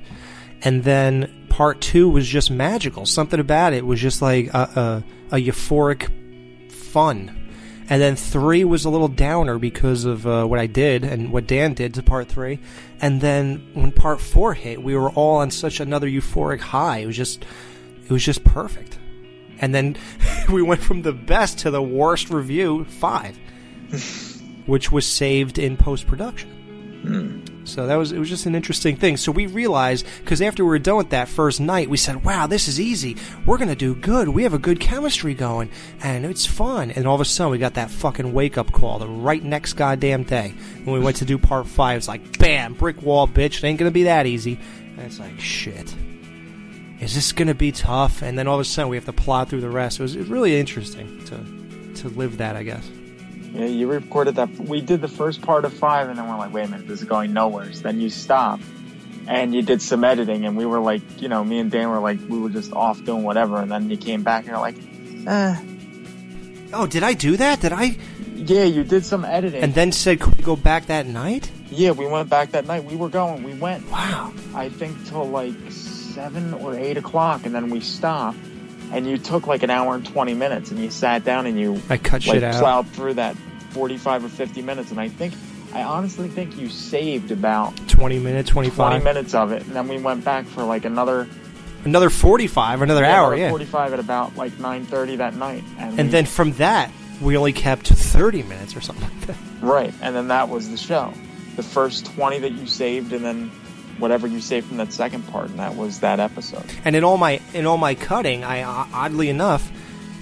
And 0.63 0.85
then 0.85 1.47
part 1.49 1.81
two 1.81 2.09
was 2.09 2.27
just 2.27 2.51
magical. 2.51 3.07
Something 3.07 3.41
about 3.41 3.73
it 3.73 3.85
was 3.85 4.01
just 4.01 4.23
like 4.23 4.47
a, 4.55 5.05
a, 5.31 5.37
a 5.37 5.41
euphoric 5.41 6.73
fun. 6.73 7.38
And 7.91 8.03
then 8.03 8.17
three 8.17 8.65
was 8.65 8.85
a 8.85 8.91
little 8.91 9.09
downer 9.09 9.59
because 9.59 10.05
of 10.05 10.27
uh, 10.27 10.45
what 10.45 10.59
I 10.59 10.67
did 10.67 11.05
and 11.05 11.33
what 11.33 11.47
Dan 11.47 11.73
did 11.73 11.95
to 11.95 12.03
part 12.03 12.29
three. 12.29 12.59
And 13.01 13.21
then 13.21 13.67
when 13.73 13.93
part 13.93 14.21
four 14.21 14.53
hit, 14.53 14.83
we 14.83 14.95
were 14.95 15.11
all 15.11 15.37
on 15.37 15.51
such 15.51 15.81
another 15.81 16.07
euphoric 16.07 16.61
high. 16.61 16.99
It 16.99 17.07
was 17.07 17.17
just, 17.17 17.45
it 18.05 18.11
was 18.11 18.25
just 18.25 18.45
perfect. 18.45 18.99
And 19.61 19.75
then 19.75 19.97
we 20.51 20.63
went 20.63 20.83
from 20.83 21.03
the 21.03 21.13
best 21.13 21.61
to 21.61 21.71
the 21.71 21.83
worst 21.83 22.29
review, 22.29 22.85
five, 22.85 23.39
which 24.67 24.93
was 24.93 25.07
saved 25.07 25.59
in 25.59 25.79
post 25.79 26.07
production. 26.07 26.58
So 27.65 27.87
that 27.87 27.97
was 27.97 28.13
it 28.13 28.19
was 28.19 28.29
just 28.29 28.47
an 28.47 28.55
interesting 28.55 28.97
thing. 28.97 29.17
So 29.17 29.31
we 29.31 29.47
realized 29.47 30.07
because 30.21 30.41
after 30.41 30.65
we 30.65 30.69
were 30.69 30.79
done 30.79 30.97
with 30.97 31.11
that 31.11 31.29
first 31.29 31.61
night, 31.61 31.91
we 31.91 31.97
said, 31.97 32.25
"Wow, 32.25 32.47
this 32.47 32.67
is 32.67 32.81
easy. 32.81 33.17
We're 33.45 33.59
gonna 33.59 33.77
do 33.77 33.95
good. 33.95 34.29
We 34.29 34.43
have 34.45 34.55
a 34.55 34.59
good 34.59 34.81
chemistry 34.81 35.35
going, 35.35 35.71
and 36.03 36.25
it's 36.25 36.47
fun." 36.47 36.91
And 36.91 37.07
all 37.07 37.15
of 37.15 37.21
a 37.21 37.27
sudden, 37.27 37.53
we 37.53 37.59
got 37.59 37.75
that 37.75 37.91
fucking 37.91 38.33
wake 38.33 38.57
up 38.57 38.73
call 38.73 38.99
the 38.99 39.07
right 39.07 39.43
next 39.43 39.75
goddamn 39.75 40.23
day 40.25 40.55
when 40.85 40.95
we 40.99 41.05
went 41.05 41.17
to 41.19 41.25
do 41.25 41.37
part 41.39 41.67
five. 41.67 41.99
It's 41.99 42.09
like, 42.09 42.39
bam, 42.39 42.75
brick 42.75 43.03
wall, 43.03 43.29
bitch. 43.29 43.59
It 43.59 43.65
ain't 43.65 43.79
gonna 43.79 43.91
be 43.91 44.05
that 44.05 44.27
easy. 44.27 44.59
And 44.97 45.01
it's 45.01 45.21
like, 45.21 45.39
shit. 45.39 45.95
is 47.01 47.15
this 47.15 47.33
to 47.33 47.55
be 47.55 47.71
tough? 47.71 48.23
And 48.23 48.39
then 48.39 48.49
all 48.49 48.55
of 48.55 48.61
a 48.61 48.65
sudden 48.65 48.89
we 48.89 48.97
have 48.97 49.05
to 49.05 49.13
plot 49.13 49.51
through 49.51 49.61
the 49.61 49.71
rest. 49.71 50.01
It 50.01 50.03
was, 50.03 50.17
it 50.17 50.21
was 50.21 50.29
really 50.29 50.59
interesting 50.59 51.25
to 51.27 51.59
to 52.03 52.09
live 52.11 52.39
that, 52.39 52.57
I 52.57 52.63
guess. 52.63 52.89
Yeah, 53.53 53.67
you 53.67 53.87
recorded 53.89 54.37
that. 54.37 54.51
We 54.59 54.81
did 54.81 55.01
the 55.01 55.09
first 55.09 55.43
part 55.43 55.65
of 55.65 55.73
five, 55.73 56.09
and 56.09 56.19
then 56.19 56.29
we're 56.29 56.37
like, 56.37 56.53
wait 56.53 56.67
a 56.67 56.71
minute, 56.71 56.87
this 56.87 57.01
is 57.03 57.09
going 57.09 57.33
nowhere. 57.33 57.73
So 57.73 57.83
then 57.83 58.01
you 58.01 58.11
stopped, 58.11 58.63
and 59.27 59.55
you 59.55 59.63
did 59.63 59.81
some 59.83 60.05
editing, 60.05 60.45
and 60.45 60.57
we 60.57 60.67
were 60.67 60.81
like, 60.81 61.03
you 61.21 61.29
know, 61.29 61.43
me 61.45 61.59
and 61.59 61.71
Dan 61.71 61.89
were 61.89 61.99
like, 61.99 62.19
we 62.29 62.39
were 62.39 62.51
just 62.51 62.73
off 62.73 63.03
doing 63.05 63.23
whatever, 63.23 63.61
and 63.61 63.71
then 63.71 63.91
you 63.91 63.97
came 63.97 64.23
back, 64.23 64.45
and 64.45 64.49
you're 64.49 64.61
like, 64.61 64.77
eh. 65.27 65.57
Oh, 66.73 66.87
did 66.87 67.03
I 67.03 67.15
do 67.15 67.37
that? 67.39 67.61
Did 67.61 67.73
I? 67.73 67.97
Yeah, 68.35 68.65
you 68.65 68.85
did 68.85 69.05
some 69.05 69.25
editing. 69.25 69.63
And 69.63 69.75
then 69.75 69.91
said, 69.93 70.21
could 70.21 70.37
we 70.37 70.45
go 70.45 70.55
back 70.55 70.87
that 70.87 71.07
night? 71.07 71.51
Yeah, 71.71 71.91
we 71.91 72.07
went 72.07 72.29
back 72.29 72.53
that 72.53 72.67
night. 72.67 72.85
We 72.85 72.97
were 72.97 73.09
going. 73.09 73.43
We 73.43 73.55
went. 73.55 73.91
Wow. 73.91 74.33
I 74.55 74.69
think 74.69 75.07
till 75.07 75.25
like 75.29 75.55
seven 75.71 76.55
or 76.55 76.75
eight 76.75 76.97
o'clock, 76.97 77.45
and 77.45 77.55
then 77.55 77.71
we 77.71 77.81
stopped. 77.81 78.39
And 78.93 79.07
you 79.07 79.19
took 79.19 79.47
like 79.47 79.63
an 79.63 79.71
hour 79.71 79.95
and 79.95 80.05
twenty 80.07 80.35
minutes, 80.35 80.71
and 80.71 80.81
you 80.81 80.91
sat 80.91 81.25
down 81.25 81.47
and 81.47 81.59
you 81.59 81.81
I 81.91 81.97
cut 81.99 82.13
like, 82.27 82.35
shit 82.37 82.43
out. 82.43 82.55
plowed 82.61 82.89
through 82.89 83.15
that 83.15 83.37
forty-five 83.71 84.25
or 84.25 84.29
fifty 84.29 84.63
minutes. 84.63 84.91
And 84.91 84.99
I 85.01 85.09
think, 85.09 85.35
I 85.75 85.83
honestly 85.83 86.29
think 86.29 86.57
you 86.57 86.69
saved 86.69 87.31
about 87.31 87.77
20 87.89 88.19
minutes, 88.19 88.49
25. 88.51 88.77
twenty 88.77 89.05
minutes 89.05 89.35
of 89.35 89.53
it. 89.53 89.63
And 89.67 89.73
then 89.77 89.89
we 89.89 89.99
went 89.99 90.25
back 90.25 90.47
for 90.47 90.65
like 90.65 90.85
another 90.85 91.29
Another 91.85 92.11
45, 92.11 92.83
another 92.83 93.03
yeah, 93.03 93.15
hour, 93.21 93.27
another 93.35 93.43
yeah. 93.43 93.51
forty-five 93.51 93.93
at 93.93 94.01
about 94.01 94.37
like 94.37 94.59
nine 94.59 94.85
thirty 94.85 95.17
that 95.17 95.35
night. 95.37 95.63
And, 95.79 95.99
And 96.01 96.09
we- 96.09 96.13
then 96.13 96.27
from 96.27 96.53
that, 96.55 96.91
we 97.21 97.37
only 97.37 97.53
kept 97.53 97.89
30 97.89 98.43
minutes 98.45 98.75
or 98.77 98.81
something 98.81 99.05
like 99.05 99.27
that. 99.29 99.37
right, 99.61 99.95
and 100.03 100.15
then 100.17 100.29
that 100.29 100.49
was 100.49 100.71
the 100.71 100.77
show. 100.77 101.13
The 101.57 101.63
first 101.63 102.07
twenty 102.15 102.39
that 102.41 102.53
you 102.53 102.67
saved, 102.67 103.13
and 103.13 103.25
then 103.25 103.51
whatever 103.99 104.27
you 104.27 104.41
say 104.41 104.61
from 104.61 104.79
that 104.79 104.93
second 104.93 105.27
part, 105.29 105.51
and 105.51 105.59
that 105.59 105.77
was 105.77 106.01
that 106.01 106.21
episode. 106.21 106.65
And 106.85 106.97
in 106.97 107.05
all 107.05 107.17
my 107.17 107.41
in 107.55 107.67
all 107.67 107.79
my 107.79 107.95
cutting, 107.95 108.45
I 108.45 108.63
oddly 108.63 109.29
enough, 109.29 109.69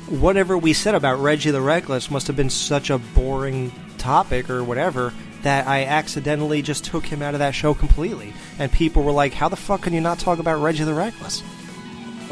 whatever 0.08 0.56
we 0.58 0.72
said 0.72 0.94
about 0.94 1.18
Reggie 1.20 1.50
the 1.50 1.60
Reckless 1.60 2.10
must 2.10 2.26
have 2.26 2.36
been 2.36 2.50
such 2.50 2.90
a 2.90 2.98
boring 2.98 3.72
topic 3.98 4.50
or 4.50 4.62
whatever 4.64 5.12
that 5.42 5.66
I 5.66 5.84
accidentally 5.84 6.62
just 6.62 6.84
took 6.84 7.06
him 7.06 7.22
out 7.22 7.34
of 7.34 7.38
that 7.40 7.54
show 7.54 7.74
completely. 7.74 8.32
And 8.58 8.72
people 8.72 9.02
were 9.02 9.12
like, 9.12 9.34
"How 9.34 9.48
the 9.48 9.56
fuck 9.56 9.82
can 9.82 9.92
you 9.92 10.00
not 10.00 10.18
talk 10.18 10.38
about 10.38 10.60
Reggie 10.60 10.84
the 10.84 10.94
Reckless?" 10.94 11.42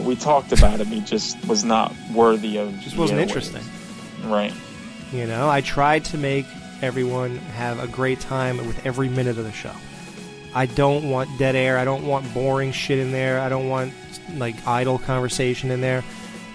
We 0.01 0.17
talked 0.17 0.51
about 0.53 0.81
him. 0.81 0.87
He 0.87 1.01
just 1.01 1.37
was 1.47 1.65
not 1.65 1.95
worthy 2.13 2.57
of. 2.57 2.81
Just 2.81 2.97
wasn't 2.97 3.21
interesting. 3.21 3.63
Right. 4.25 4.53
You 5.13 5.27
know, 5.27 5.49
I 5.49 5.61
tried 5.61 6.05
to 6.07 6.19
make 6.19 6.47
everyone 6.83 7.37
have 7.37 7.79
a 7.79 7.87
great 7.87 8.19
time 8.19 8.57
with 8.67 8.85
every 8.85 9.09
minute 9.09 9.39
of 9.39 9.45
the 9.45 9.53
show. 9.53 9.71
I 10.55 10.67
don't 10.67 11.11
want 11.11 11.39
dead 11.39 11.57
air. 11.57 11.79
I 11.79 11.85
don't 11.85 12.07
want 12.07 12.33
boring 12.33 12.73
shit 12.73 12.99
in 12.99 13.11
there. 13.13 13.41
I 13.41 13.49
don't 13.49 13.69
want 13.69 13.93
like 14.35 14.67
idle 14.67 14.99
conversation 14.99 15.71
in 15.71 15.81
there. 15.81 16.05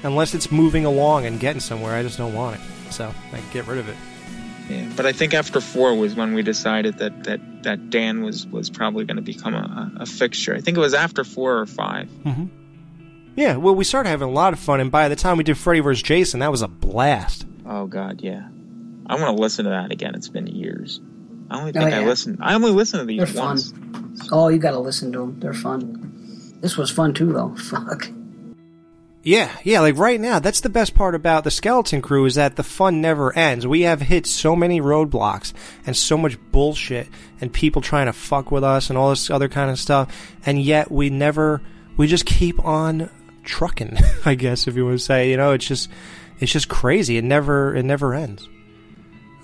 Unless 0.03 0.33
it's 0.33 0.51
moving 0.51 0.85
along 0.85 1.25
and 1.25 1.39
getting 1.39 1.59
somewhere, 1.59 1.93
I 1.93 2.03
just 2.03 2.17
don't 2.17 2.33
want 2.33 2.55
it. 2.55 2.61
So 2.91 3.13
I 3.33 3.41
get 3.51 3.67
rid 3.67 3.77
of 3.77 3.89
it. 3.89 3.97
Yeah, 4.69 4.87
but 4.95 5.05
I 5.05 5.11
think 5.11 5.33
after 5.33 5.59
four 5.59 5.95
was 5.95 6.15
when 6.15 6.33
we 6.33 6.43
decided 6.43 6.99
that 6.99 7.23
that, 7.23 7.63
that 7.63 7.89
Dan 7.89 8.23
was 8.23 8.45
was 8.47 8.69
probably 8.69 9.03
going 9.03 9.17
to 9.17 9.23
become 9.23 9.55
a, 9.55 9.91
a 9.97 10.05
fixture. 10.05 10.55
I 10.55 10.61
think 10.61 10.77
it 10.77 10.79
was 10.79 10.93
after 10.93 11.23
four 11.23 11.57
or 11.57 11.65
five. 11.65 12.07
Mm-hmm. 12.23 12.45
Yeah, 13.35 13.55
well, 13.55 13.73
we 13.73 13.83
started 13.83 14.09
having 14.09 14.27
a 14.27 14.31
lot 14.31 14.53
of 14.53 14.59
fun, 14.59 14.79
and 14.79 14.91
by 14.91 15.09
the 15.09 15.15
time 15.15 15.37
we 15.37 15.43
did 15.43 15.57
Freddy 15.57 15.79
vs. 15.79 16.03
Jason, 16.03 16.39
that 16.41 16.51
was 16.51 16.61
a 16.61 16.67
blast. 16.67 17.45
Oh 17.65 17.87
God, 17.87 18.21
yeah. 18.21 18.47
I 19.07 19.15
want 19.15 19.35
to 19.35 19.41
listen 19.41 19.65
to 19.65 19.71
that 19.71 19.91
again. 19.91 20.13
It's 20.13 20.29
been 20.29 20.45
years. 20.45 21.01
I 21.49 21.59
only 21.59 21.71
Oh, 21.75 21.81
think 21.81 21.93
I 21.93 22.05
listened. 22.05 22.37
I 22.41 22.53
only 22.55 22.71
listened 22.71 23.01
to 23.01 23.05
these 23.05 23.17
They're 23.17 23.27
fun. 23.27 23.45
once. 23.45 23.73
Oh, 24.31 24.49
you 24.49 24.57
gotta 24.59 24.79
listen 24.79 25.11
to 25.13 25.19
them. 25.19 25.39
They're 25.39 25.53
fun. 25.53 26.57
This 26.61 26.77
was 26.77 26.91
fun 26.91 27.13
too, 27.13 27.31
though. 27.33 27.55
Fuck. 27.57 28.09
Yeah, 29.21 29.51
yeah, 29.63 29.81
like 29.81 29.97
right 29.97 30.19
now, 30.19 30.39
that's 30.39 30.61
the 30.61 30.69
best 30.69 30.95
part 30.95 31.13
about 31.13 31.43
the 31.43 31.51
Skeleton 31.51 32.01
Crew 32.01 32.23
is 32.25 32.35
that 32.35 32.55
the 32.55 32.63
fun 32.63 33.01
never 33.01 33.35
ends. 33.37 33.67
We 33.67 33.81
have 33.81 33.99
hit 33.99 34.25
so 34.25 34.55
many 34.55 34.79
roadblocks 34.79 35.51
and 35.85 35.95
so 35.95 36.17
much 36.17 36.37
bullshit 36.53 37.09
and 37.41 37.51
people 37.51 37.81
trying 37.81 38.05
to 38.05 38.13
fuck 38.13 38.49
with 38.49 38.63
us 38.63 38.89
and 38.89 38.97
all 38.97 39.09
this 39.09 39.29
other 39.29 39.49
kind 39.49 39.69
of 39.69 39.77
stuff, 39.77 40.15
and 40.45 40.61
yet 40.61 40.89
we 40.89 41.09
never, 41.09 41.61
we 41.97 42.07
just 42.07 42.25
keep 42.25 42.63
on 42.63 43.09
trucking, 43.43 43.97
I 44.25 44.35
guess 44.35 44.67
if 44.69 44.75
you 44.77 44.85
want 44.85 44.99
to 44.99 45.03
say, 45.05 45.29
you 45.29 45.35
know, 45.37 45.51
it's 45.51 45.67
just, 45.67 45.89
it's 46.39 46.53
just 46.53 46.69
crazy. 46.69 47.17
It 47.17 47.25
never, 47.25 47.75
it 47.75 47.83
never 47.83 48.13
ends. 48.13 48.47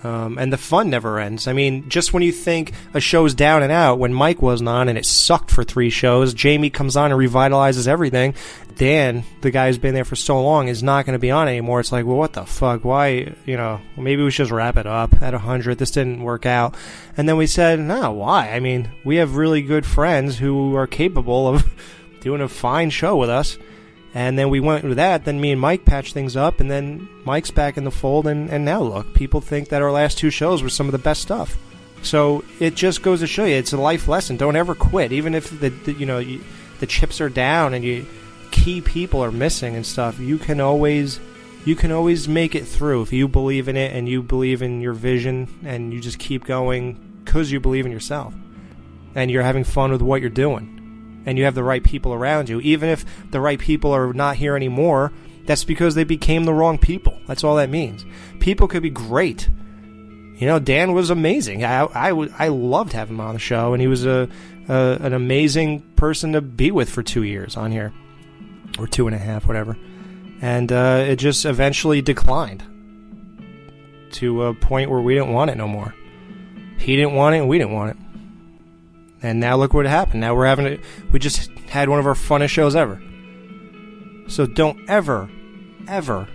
Um, 0.05 0.37
and 0.37 0.53
the 0.53 0.57
fun 0.57 0.91
never 0.91 1.17
ends. 1.17 1.47
I 1.47 1.53
mean, 1.53 1.89
just 1.89 2.13
when 2.13 2.21
you 2.21 2.31
think 2.31 2.73
a 2.93 2.99
show's 2.99 3.33
down 3.33 3.63
and 3.63 3.71
out, 3.71 3.97
when 3.97 4.13
Mike 4.13 4.39
wasn't 4.39 4.69
on 4.69 4.87
and 4.87 4.99
it 4.99 5.05
sucked 5.05 5.49
for 5.49 5.63
three 5.63 5.89
shows, 5.89 6.35
Jamie 6.35 6.69
comes 6.69 6.95
on 6.95 7.11
and 7.11 7.19
revitalizes 7.19 7.87
everything. 7.87 8.35
Dan, 8.75 9.23
the 9.41 9.49
guy 9.49 9.65
who's 9.65 9.79
been 9.79 9.95
there 9.95 10.05
for 10.05 10.15
so 10.15 10.43
long, 10.43 10.67
is 10.67 10.83
not 10.83 11.07
going 11.07 11.13
to 11.15 11.19
be 11.19 11.31
on 11.31 11.47
anymore. 11.47 11.79
It's 11.79 11.91
like, 11.91 12.05
well, 12.05 12.17
what 12.17 12.33
the 12.33 12.45
fuck? 12.45 12.85
Why, 12.85 13.33
you 13.47 13.57
know, 13.57 13.81
maybe 13.97 14.21
we 14.21 14.29
should 14.29 14.43
just 14.43 14.51
wrap 14.51 14.77
it 14.77 14.85
up 14.85 15.23
at 15.23 15.33
100. 15.33 15.79
This 15.79 15.89
didn't 15.91 16.21
work 16.21 16.45
out. 16.45 16.75
And 17.17 17.27
then 17.27 17.37
we 17.37 17.47
said, 17.47 17.79
no, 17.79 18.11
why? 18.11 18.51
I 18.51 18.59
mean, 18.59 18.91
we 19.03 19.15
have 19.15 19.37
really 19.37 19.63
good 19.63 19.87
friends 19.87 20.37
who 20.37 20.75
are 20.75 20.85
capable 20.85 21.47
of 21.47 21.65
doing 22.19 22.41
a 22.41 22.47
fine 22.47 22.91
show 22.91 23.15
with 23.17 23.31
us. 23.31 23.57
And 24.15 24.39
then 24.39 24.49
we 24.49 24.61
went 24.61 24.85
with 24.85 24.95
that. 24.95 25.25
Then 25.25 25.41
me 25.41 25.51
and 25.51 25.59
Mike 25.59 25.83
patched 25.83 26.13
things 26.13 26.37
up, 26.37 26.61
and 26.61 26.71
then 26.71 27.07
Mike's 27.25 27.51
back 27.51 27.77
in 27.77 27.83
the 27.83 27.91
fold. 27.91 28.27
And, 28.27 28.49
and 28.49 28.63
now 28.63 28.81
look, 28.81 29.13
people 29.13 29.41
think 29.41 29.69
that 29.69 29.81
our 29.81 29.91
last 29.91 30.17
two 30.17 30.29
shows 30.29 30.63
were 30.63 30.69
some 30.69 30.87
of 30.87 30.93
the 30.93 30.97
best 30.97 31.21
stuff. 31.21 31.57
So 32.01 32.45
it 32.59 32.75
just 32.75 33.01
goes 33.01 33.19
to 33.19 33.27
show 33.27 33.43
you, 33.43 33.55
it's 33.55 33.73
a 33.73 33.77
life 33.77 34.07
lesson. 34.07 34.37
Don't 34.37 34.55
ever 34.55 34.73
quit, 34.73 35.11
even 35.11 35.35
if 35.35 35.59
the, 35.59 35.69
the 35.69 35.93
you 35.93 36.05
know 36.05 36.19
you, 36.19 36.41
the 36.79 36.87
chips 36.87 37.19
are 37.19 37.29
down 37.29 37.73
and 37.73 37.83
you 37.83 38.05
key 38.51 38.79
people 38.79 39.21
are 39.21 39.31
missing 39.31 39.75
and 39.75 39.85
stuff. 39.85 40.17
You 40.17 40.37
can 40.37 40.61
always 40.61 41.19
you 41.65 41.75
can 41.75 41.91
always 41.91 42.27
make 42.27 42.55
it 42.55 42.65
through 42.65 43.01
if 43.01 43.11
you 43.11 43.27
believe 43.27 43.67
in 43.67 43.75
it 43.75 43.93
and 43.93 44.07
you 44.07 44.21
believe 44.21 44.61
in 44.61 44.79
your 44.81 44.93
vision 44.93 45.49
and 45.65 45.91
you 45.91 45.99
just 45.99 46.19
keep 46.19 46.45
going 46.45 46.93
because 47.25 47.51
you 47.51 47.59
believe 47.59 47.85
in 47.85 47.91
yourself 47.91 48.33
and 49.15 49.31
you're 49.31 49.43
having 49.43 49.63
fun 49.63 49.91
with 49.91 50.01
what 50.01 50.21
you're 50.21 50.29
doing 50.29 50.74
and 51.25 51.37
you 51.37 51.45
have 51.45 51.55
the 51.55 51.63
right 51.63 51.83
people 51.83 52.13
around 52.13 52.49
you. 52.49 52.59
Even 52.61 52.89
if 52.89 53.05
the 53.31 53.41
right 53.41 53.59
people 53.59 53.91
are 53.91 54.13
not 54.13 54.35
here 54.35 54.55
anymore, 54.55 55.11
that's 55.45 55.63
because 55.63 55.95
they 55.95 56.03
became 56.03 56.45
the 56.45 56.53
wrong 56.53 56.77
people. 56.77 57.19
That's 57.27 57.43
all 57.43 57.55
that 57.55 57.69
means. 57.69 58.05
People 58.39 58.67
could 58.67 58.83
be 58.83 58.89
great. 58.89 59.49
You 60.35 60.47
know, 60.47 60.59
Dan 60.59 60.93
was 60.93 61.09
amazing. 61.09 61.63
I 61.63 61.83
I 61.83 62.47
loved 62.49 62.93
having 62.93 63.15
him 63.15 63.21
on 63.21 63.35
the 63.35 63.39
show, 63.39 63.73
and 63.73 63.81
he 63.81 63.87
was 63.87 64.05
a, 64.05 64.27
a 64.67 64.97
an 65.01 65.13
amazing 65.13 65.81
person 65.95 66.33
to 66.33 66.41
be 66.41 66.71
with 66.71 66.89
for 66.89 67.03
two 67.03 67.23
years 67.23 67.55
on 67.55 67.71
here, 67.71 67.93
or 68.77 68.87
two 68.87 69.07
and 69.07 69.15
a 69.15 69.19
half, 69.19 69.47
whatever. 69.47 69.77
And 70.41 70.71
uh, 70.71 71.05
it 71.07 71.15
just 71.15 71.45
eventually 71.45 72.01
declined 72.01 72.63
to 74.13 74.43
a 74.43 74.53
point 74.53 74.89
where 74.89 74.99
we 74.99 75.13
didn't 75.13 75.31
want 75.31 75.51
it 75.51 75.57
no 75.57 75.67
more. 75.67 75.95
He 76.77 76.97
didn't 76.97 77.13
want 77.13 77.35
it, 77.35 77.39
and 77.39 77.49
we 77.49 77.57
didn't 77.57 77.73
want 77.73 77.91
it. 77.91 78.04
And 79.25 79.39
now 79.39 79.55
look 79.57 79.73
what 79.73 79.87
happened. 79.87 80.21
Now 80.21 80.35
we're 80.35 80.45
having 80.45 80.67
it. 80.67 80.81
We 81.11 81.17
just 81.17 81.49
had 81.67 81.89
one 81.89 81.97
of 81.97 82.05
our 82.05 82.13
funnest 82.13 82.49
shows 82.49 82.75
ever. 82.75 83.01
So 84.27 84.45
don't 84.45 84.87
ever, 84.87 85.27
ever 85.87 86.27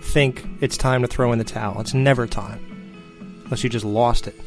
think 0.00 0.46
it's 0.62 0.78
time 0.78 1.02
to 1.02 1.08
throw 1.08 1.32
in 1.32 1.38
the 1.38 1.44
towel. 1.44 1.78
It's 1.82 1.92
never 1.92 2.26
time. 2.26 3.42
Unless 3.44 3.62
you 3.62 3.68
just 3.68 3.84
lost 3.84 4.26
it. 4.26 4.40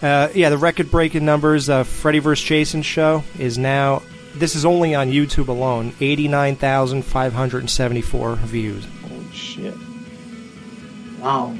Uh, 0.00 0.30
yeah, 0.34 0.48
the 0.48 0.56
record 0.56 0.90
breaking 0.90 1.26
numbers. 1.26 1.68
Uh, 1.68 1.84
Freddy 1.84 2.20
vs. 2.20 2.42
Jason 2.42 2.80
show 2.80 3.22
is 3.38 3.58
now. 3.58 4.02
This 4.34 4.56
is 4.56 4.64
only 4.64 4.94
on 4.94 5.10
YouTube 5.10 5.48
alone. 5.48 5.92
89,574 6.00 8.36
views. 8.36 8.86
Holy 9.06 9.30
shit. 9.30 9.74
Wow. 11.20 11.54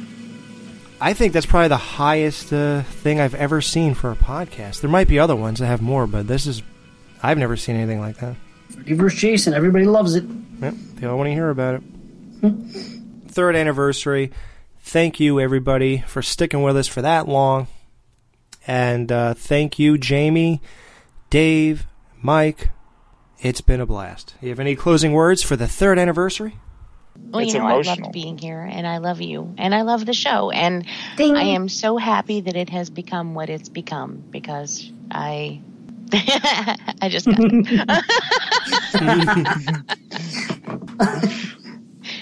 I 1.05 1.13
think 1.13 1.35
that's 1.35 1.45
probably 1.45 1.69
the 1.69 1.77
highest 1.77 2.51
uh, 2.51 2.81
thing 2.81 3.21
I've 3.21 3.35
ever 3.35 3.61
seen 3.61 3.93
for 3.93 4.11
a 4.11 4.17
podcast. 4.17 4.81
There 4.81 4.89
might 4.89 5.07
be 5.07 5.19
other 5.19 5.37
ones 5.37 5.59
that 5.59 5.67
have 5.67 5.83
more, 5.83 6.07
but 6.07 6.27
this 6.27 6.47
is. 6.47 6.63
I've 7.23 7.37
never 7.37 7.59
seen 7.59 7.77
anything 7.77 8.01
like 8.01 8.17
that. 8.21 8.37
Freddy 8.71 8.95
vs. 8.95 9.21
Jason. 9.21 9.53
Everybody 9.53 9.85
loves 9.85 10.15
it. 10.15 10.25
Yep, 10.63 10.75
they 10.95 11.07
all 11.07 11.19
want 11.19 11.29
to 11.29 11.35
hear 11.35 11.51
about 11.51 11.75
it. 11.75 12.53
Third 13.29 13.55
anniversary. 13.55 14.33
Thank 14.81 15.21
you, 15.21 15.39
everybody, 15.41 15.99
for 16.07 16.23
sticking 16.23 16.63
with 16.63 16.75
us 16.75 16.89
for 16.89 17.03
that 17.03 17.29
long. 17.29 17.67
And 18.67 19.13
uh, 19.13 19.35
thank 19.35 19.79
you, 19.79 19.99
Jamie, 19.99 20.63
Dave, 21.29 21.87
Mike. 22.23 22.71
It's 23.41 23.61
been 23.61 23.83
a 23.83 23.85
blast. 23.85 24.37
You 24.41 24.49
have 24.49 24.59
any 24.59 24.75
closing 24.75 25.13
words 25.13 25.43
for 25.43 25.55
the 25.55 25.69
third 25.69 25.99
anniversary? 25.99 26.57
Well, 27.17 27.43
It's 27.43 27.53
you 27.53 27.59
know, 27.61 27.67
I 27.67 27.73
emotional. 27.75 27.97
loved 28.07 28.13
being 28.13 28.39
here, 28.39 28.61
and 28.61 28.87
I 28.87 28.99
love 28.99 29.21
you, 29.21 29.55
and 29.59 29.75
I 29.75 29.83
love 29.83 30.07
the 30.07 30.13
show, 30.15 30.51
and 30.51 30.85
I 31.19 31.43
am 31.43 31.69
so 31.69 31.97
happy 31.97 32.41
that 32.43 32.55
it 32.57 32.71
has 32.71 32.91
become 32.91 33.35
what 33.35 33.51
it's 33.51 33.69
become 33.69 34.23
because 34.31 34.91
I, 35.11 35.61
I 36.13 37.09
just 37.11 37.27
got 37.27 37.39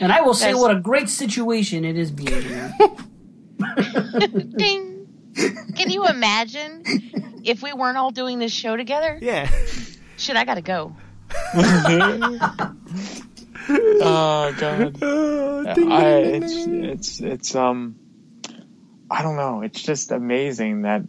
And 0.00 0.12
I 0.12 0.20
will 0.22 0.34
say 0.34 0.46
That's- 0.46 0.60
what 0.60 0.70
a 0.76 0.80
great 0.80 1.08
situation 1.08 1.84
it 1.84 1.96
is 1.96 2.10
being 2.10 2.42
here. 2.42 2.72
Ding. 4.56 5.06
Can 5.76 5.90
you 5.90 6.06
imagine 6.06 6.82
if 7.44 7.62
we 7.62 7.72
weren't 7.72 7.96
all 7.96 8.10
doing 8.10 8.38
this 8.38 8.52
show 8.52 8.76
together? 8.76 9.18
Yeah. 9.20 9.48
Shit, 10.16 10.36
I 10.36 10.44
gotta 10.44 10.62
go. 10.62 10.94
oh 14.02 14.54
god. 14.58 15.02
I, 15.92 16.04
it's 16.18 16.54
it's 16.66 17.20
it's 17.20 17.54
um 17.54 17.96
I 19.10 19.22
don't 19.22 19.36
know. 19.36 19.62
It's 19.62 19.82
just 19.82 20.10
amazing 20.10 20.82
that 20.82 21.02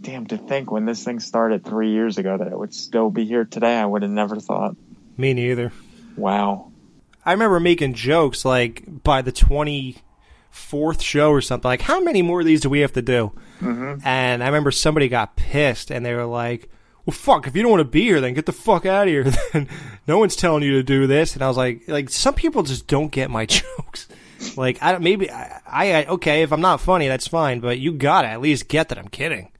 damn 0.00 0.26
to 0.26 0.38
think 0.38 0.70
when 0.70 0.84
this 0.86 1.04
thing 1.04 1.20
started 1.20 1.64
three 1.64 1.90
years 1.92 2.18
ago 2.18 2.36
that 2.36 2.46
it 2.48 2.58
would 2.58 2.74
still 2.74 3.10
be 3.10 3.24
here 3.24 3.44
today. 3.44 3.76
I 3.76 3.84
would 3.86 4.02
have 4.02 4.10
never 4.10 4.36
thought. 4.40 4.76
Me 5.16 5.34
neither. 5.34 5.72
Wow. 6.16 6.72
I 7.24 7.32
remember 7.32 7.60
making 7.60 7.94
jokes 7.94 8.44
like 8.44 9.02
by 9.04 9.22
the 9.22 9.32
twenty 9.32 9.96
fourth 10.50 11.02
show 11.02 11.30
or 11.30 11.40
something. 11.40 11.68
Like, 11.68 11.82
how 11.82 12.00
many 12.00 12.22
more 12.22 12.40
of 12.40 12.46
these 12.46 12.60
do 12.60 12.70
we 12.70 12.80
have 12.80 12.92
to 12.94 13.02
do? 13.02 13.32
Mhm. 13.60 14.00
And 14.04 14.42
I 14.42 14.46
remember 14.46 14.70
somebody 14.70 15.08
got 15.08 15.36
pissed 15.36 15.90
and 15.90 16.04
they 16.04 16.14
were 16.14 16.24
like, 16.24 16.70
"Well, 17.08 17.14
fuck! 17.14 17.46
If 17.46 17.56
you 17.56 17.62
don't 17.62 17.70
want 17.70 17.80
to 17.80 17.84
be 17.84 18.02
here, 18.02 18.20
then 18.20 18.34
get 18.34 18.44
the 18.44 18.52
fuck 18.52 18.84
out 18.84 19.08
of 19.08 19.08
here. 19.08 19.24
Then 19.52 19.66
no 20.06 20.18
one's 20.18 20.36
telling 20.36 20.62
you 20.62 20.72
to 20.72 20.82
do 20.82 21.06
this." 21.06 21.32
And 21.32 21.42
I 21.42 21.48
was 21.48 21.56
like, 21.56 21.88
"Like 21.88 22.10
some 22.10 22.34
people 22.34 22.62
just 22.62 22.86
don't 22.86 23.10
get 23.10 23.30
my 23.30 23.46
jokes. 23.46 24.08
Like, 24.56 24.82
I 24.82 24.92
don't. 24.92 25.02
Maybe 25.02 25.30
I, 25.30 25.62
I 25.66 26.04
okay. 26.04 26.42
If 26.42 26.52
I'm 26.52 26.60
not 26.60 26.82
funny, 26.82 27.08
that's 27.08 27.26
fine. 27.26 27.60
But 27.60 27.78
you 27.78 27.92
gotta 27.92 28.28
at 28.28 28.42
least 28.42 28.68
get 28.68 28.90
that 28.90 28.98
I'm 28.98 29.08
kidding." 29.08 29.50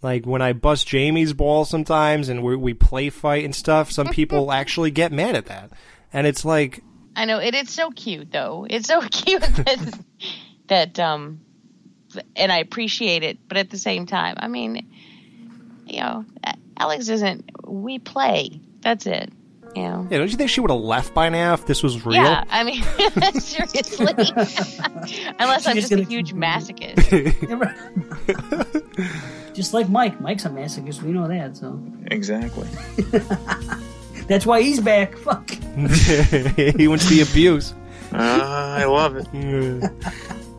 Like 0.00 0.24
when 0.24 0.40
I 0.40 0.52
bust 0.52 0.88
Jamie's 0.88 1.32
ball 1.32 1.64
sometimes 1.64 2.28
and 2.28 2.42
we, 2.42 2.56
we 2.56 2.74
play 2.74 3.08
fight 3.08 3.44
and 3.44 3.54
stuff, 3.54 3.92
some 3.92 4.08
people 4.08 4.50
actually 4.52 4.90
get 4.90 5.12
mad 5.12 5.36
at 5.36 5.46
that. 5.46 5.70
And 6.12 6.26
it's 6.26 6.44
like, 6.44 6.82
I 7.14 7.24
know 7.26 7.38
it. 7.38 7.54
It's 7.54 7.72
so 7.72 7.90
cute, 7.90 8.32
though. 8.32 8.66
It's 8.68 8.88
so 8.88 9.00
cute 9.02 9.42
that 9.42 9.98
that 10.68 10.98
um, 10.98 11.40
and 12.34 12.50
I 12.50 12.58
appreciate 12.58 13.22
it. 13.22 13.38
But 13.46 13.58
at 13.58 13.70
the 13.70 13.78
same 13.78 14.06
time, 14.06 14.36
I 14.38 14.48
mean, 14.48 14.90
you 15.86 16.00
know, 16.00 16.24
Alex 16.78 17.08
isn't. 17.08 17.50
We 17.66 17.98
play. 17.98 18.60
That's 18.80 19.06
it. 19.06 19.32
You 19.74 19.82
know. 19.84 20.06
yeah, 20.10 20.18
don't 20.18 20.30
you 20.30 20.36
think 20.36 20.50
she 20.50 20.60
would 20.60 20.70
have 20.70 20.80
left 20.80 21.14
by 21.14 21.30
now 21.30 21.54
if 21.54 21.64
this 21.64 21.82
was 21.82 22.04
real? 22.04 22.16
Yeah, 22.22 22.44
I 22.50 22.62
mean, 22.62 22.82
seriously. 23.40 24.06
Unless 25.38 25.66
I'm 25.66 25.74
She's 25.76 25.88
just 25.88 25.92
a 25.92 25.96
gonna 25.96 26.08
huge 26.08 26.34
masochist. 26.34 26.98
Just 29.54 29.72
like 29.72 29.88
Mike. 29.88 30.20
Mike's 30.20 30.44
a 30.44 30.50
masochist. 30.50 31.02
We 31.02 31.12
know 31.12 31.26
that. 31.28 31.56
So 31.56 31.82
Exactly. 32.10 32.68
that's 34.26 34.44
why 34.44 34.60
he's 34.60 34.80
back. 34.80 35.16
Fuck. 35.16 35.50
he 35.50 36.86
wants 36.88 37.08
the 37.08 37.26
abuse. 37.28 37.72
Uh, 38.12 38.16
I 38.78 38.84
love 38.84 39.16
it. 39.16 39.26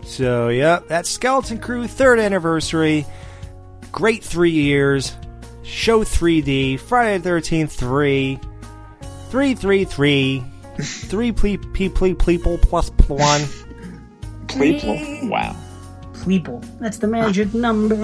So, 0.08 0.50
yeah, 0.50 0.80
that's 0.88 1.08
Skeleton 1.10 1.60
Crew 1.60 1.86
third 1.88 2.18
anniversary. 2.20 3.06
Great 3.92 4.24
three 4.24 4.50
years. 4.52 5.16
Show 5.64 6.04
3D. 6.04 6.80
Friday 6.80 7.18
the 7.18 7.30
13th 7.30 7.72
3. 7.72 8.40
333. 9.30 10.44
3 10.82 11.32
ple- 11.32 11.58
pe- 11.74 11.90
ple- 11.90 12.16
people 12.16 12.58
plus 12.58 12.90
1. 13.08 13.42
Pleeple. 14.48 15.30
Wow. 15.30 15.56
Pleeple. 16.14 16.64
That's 16.80 16.98
the 17.00 17.08
magic 17.08 17.54
number. 17.54 17.96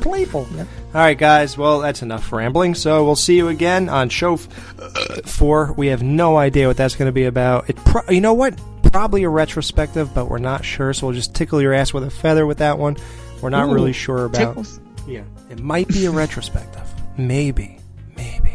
Pleeple. 0.00 0.46
All 0.58 0.66
right, 0.94 1.16
guys. 1.16 1.56
Well, 1.56 1.80
that's 1.80 2.02
enough 2.02 2.32
rambling. 2.32 2.74
So 2.74 3.04
we'll 3.04 3.14
see 3.16 3.36
you 3.36 3.48
again 3.48 3.88
on 3.88 4.08
show 4.08 4.34
f- 4.34 4.48
uh, 4.80 5.22
four. 5.26 5.72
We 5.76 5.88
have 5.88 6.02
no 6.02 6.36
idea 6.36 6.66
what 6.66 6.76
that's 6.76 6.96
going 6.96 7.06
to 7.08 7.12
be 7.12 7.24
about. 7.24 7.68
It, 7.70 7.76
pro- 7.76 8.08
you 8.10 8.20
know 8.20 8.34
what? 8.34 8.58
Probably 8.90 9.22
a 9.24 9.28
retrospective, 9.28 10.14
but 10.14 10.28
we're 10.30 10.38
not 10.38 10.64
sure. 10.64 10.92
So 10.92 11.06
we'll 11.06 11.14
just 11.14 11.34
tickle 11.34 11.60
your 11.60 11.72
ass 11.74 11.92
with 11.92 12.04
a 12.04 12.10
feather 12.10 12.46
with 12.46 12.58
that 12.58 12.78
one. 12.78 12.96
We're 13.42 13.50
not 13.50 13.68
Ooh, 13.68 13.74
really 13.74 13.92
sure 13.92 14.24
about. 14.24 14.38
tickles. 14.48 14.80
Yeah, 15.06 15.22
it 15.50 15.60
might 15.60 15.88
be 15.88 16.06
a 16.06 16.10
retrospective. 16.10 16.87
Maybe. 17.18 17.78
Maybe 18.16 18.48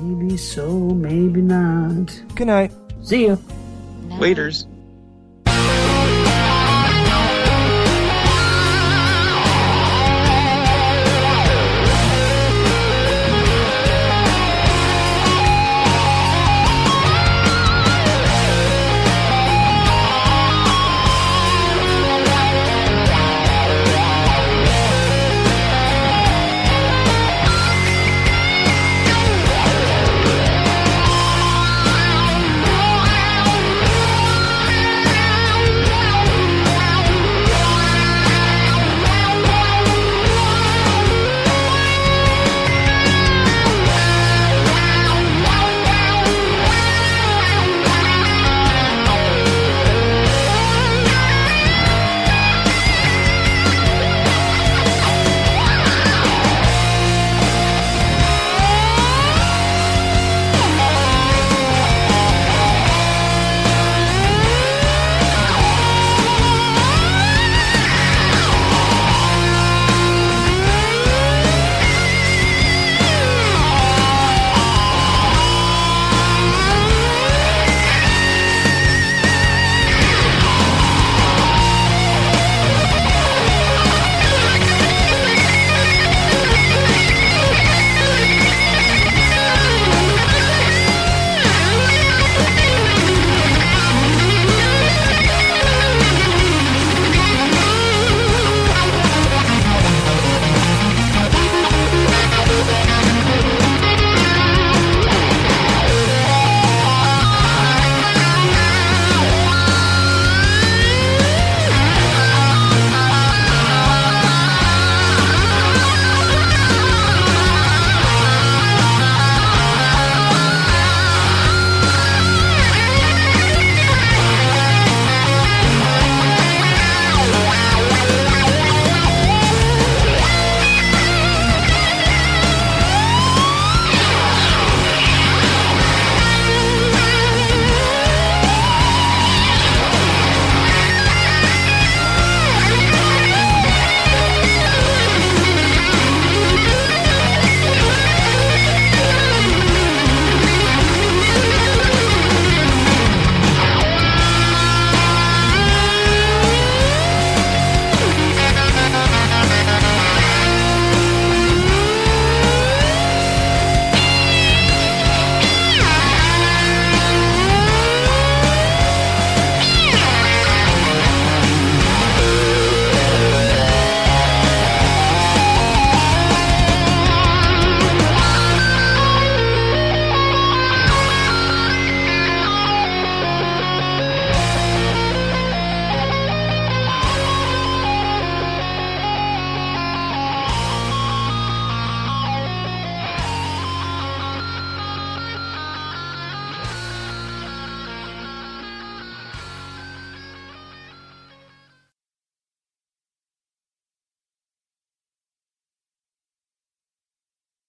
Maybe 0.00 0.36
so, 0.36 0.68
maybe 0.68 1.40
not. 1.42 2.10
Good 2.34 2.48
night. 2.48 2.72
See 3.02 3.26
ya. 3.26 3.36
Waiters. 4.18 4.66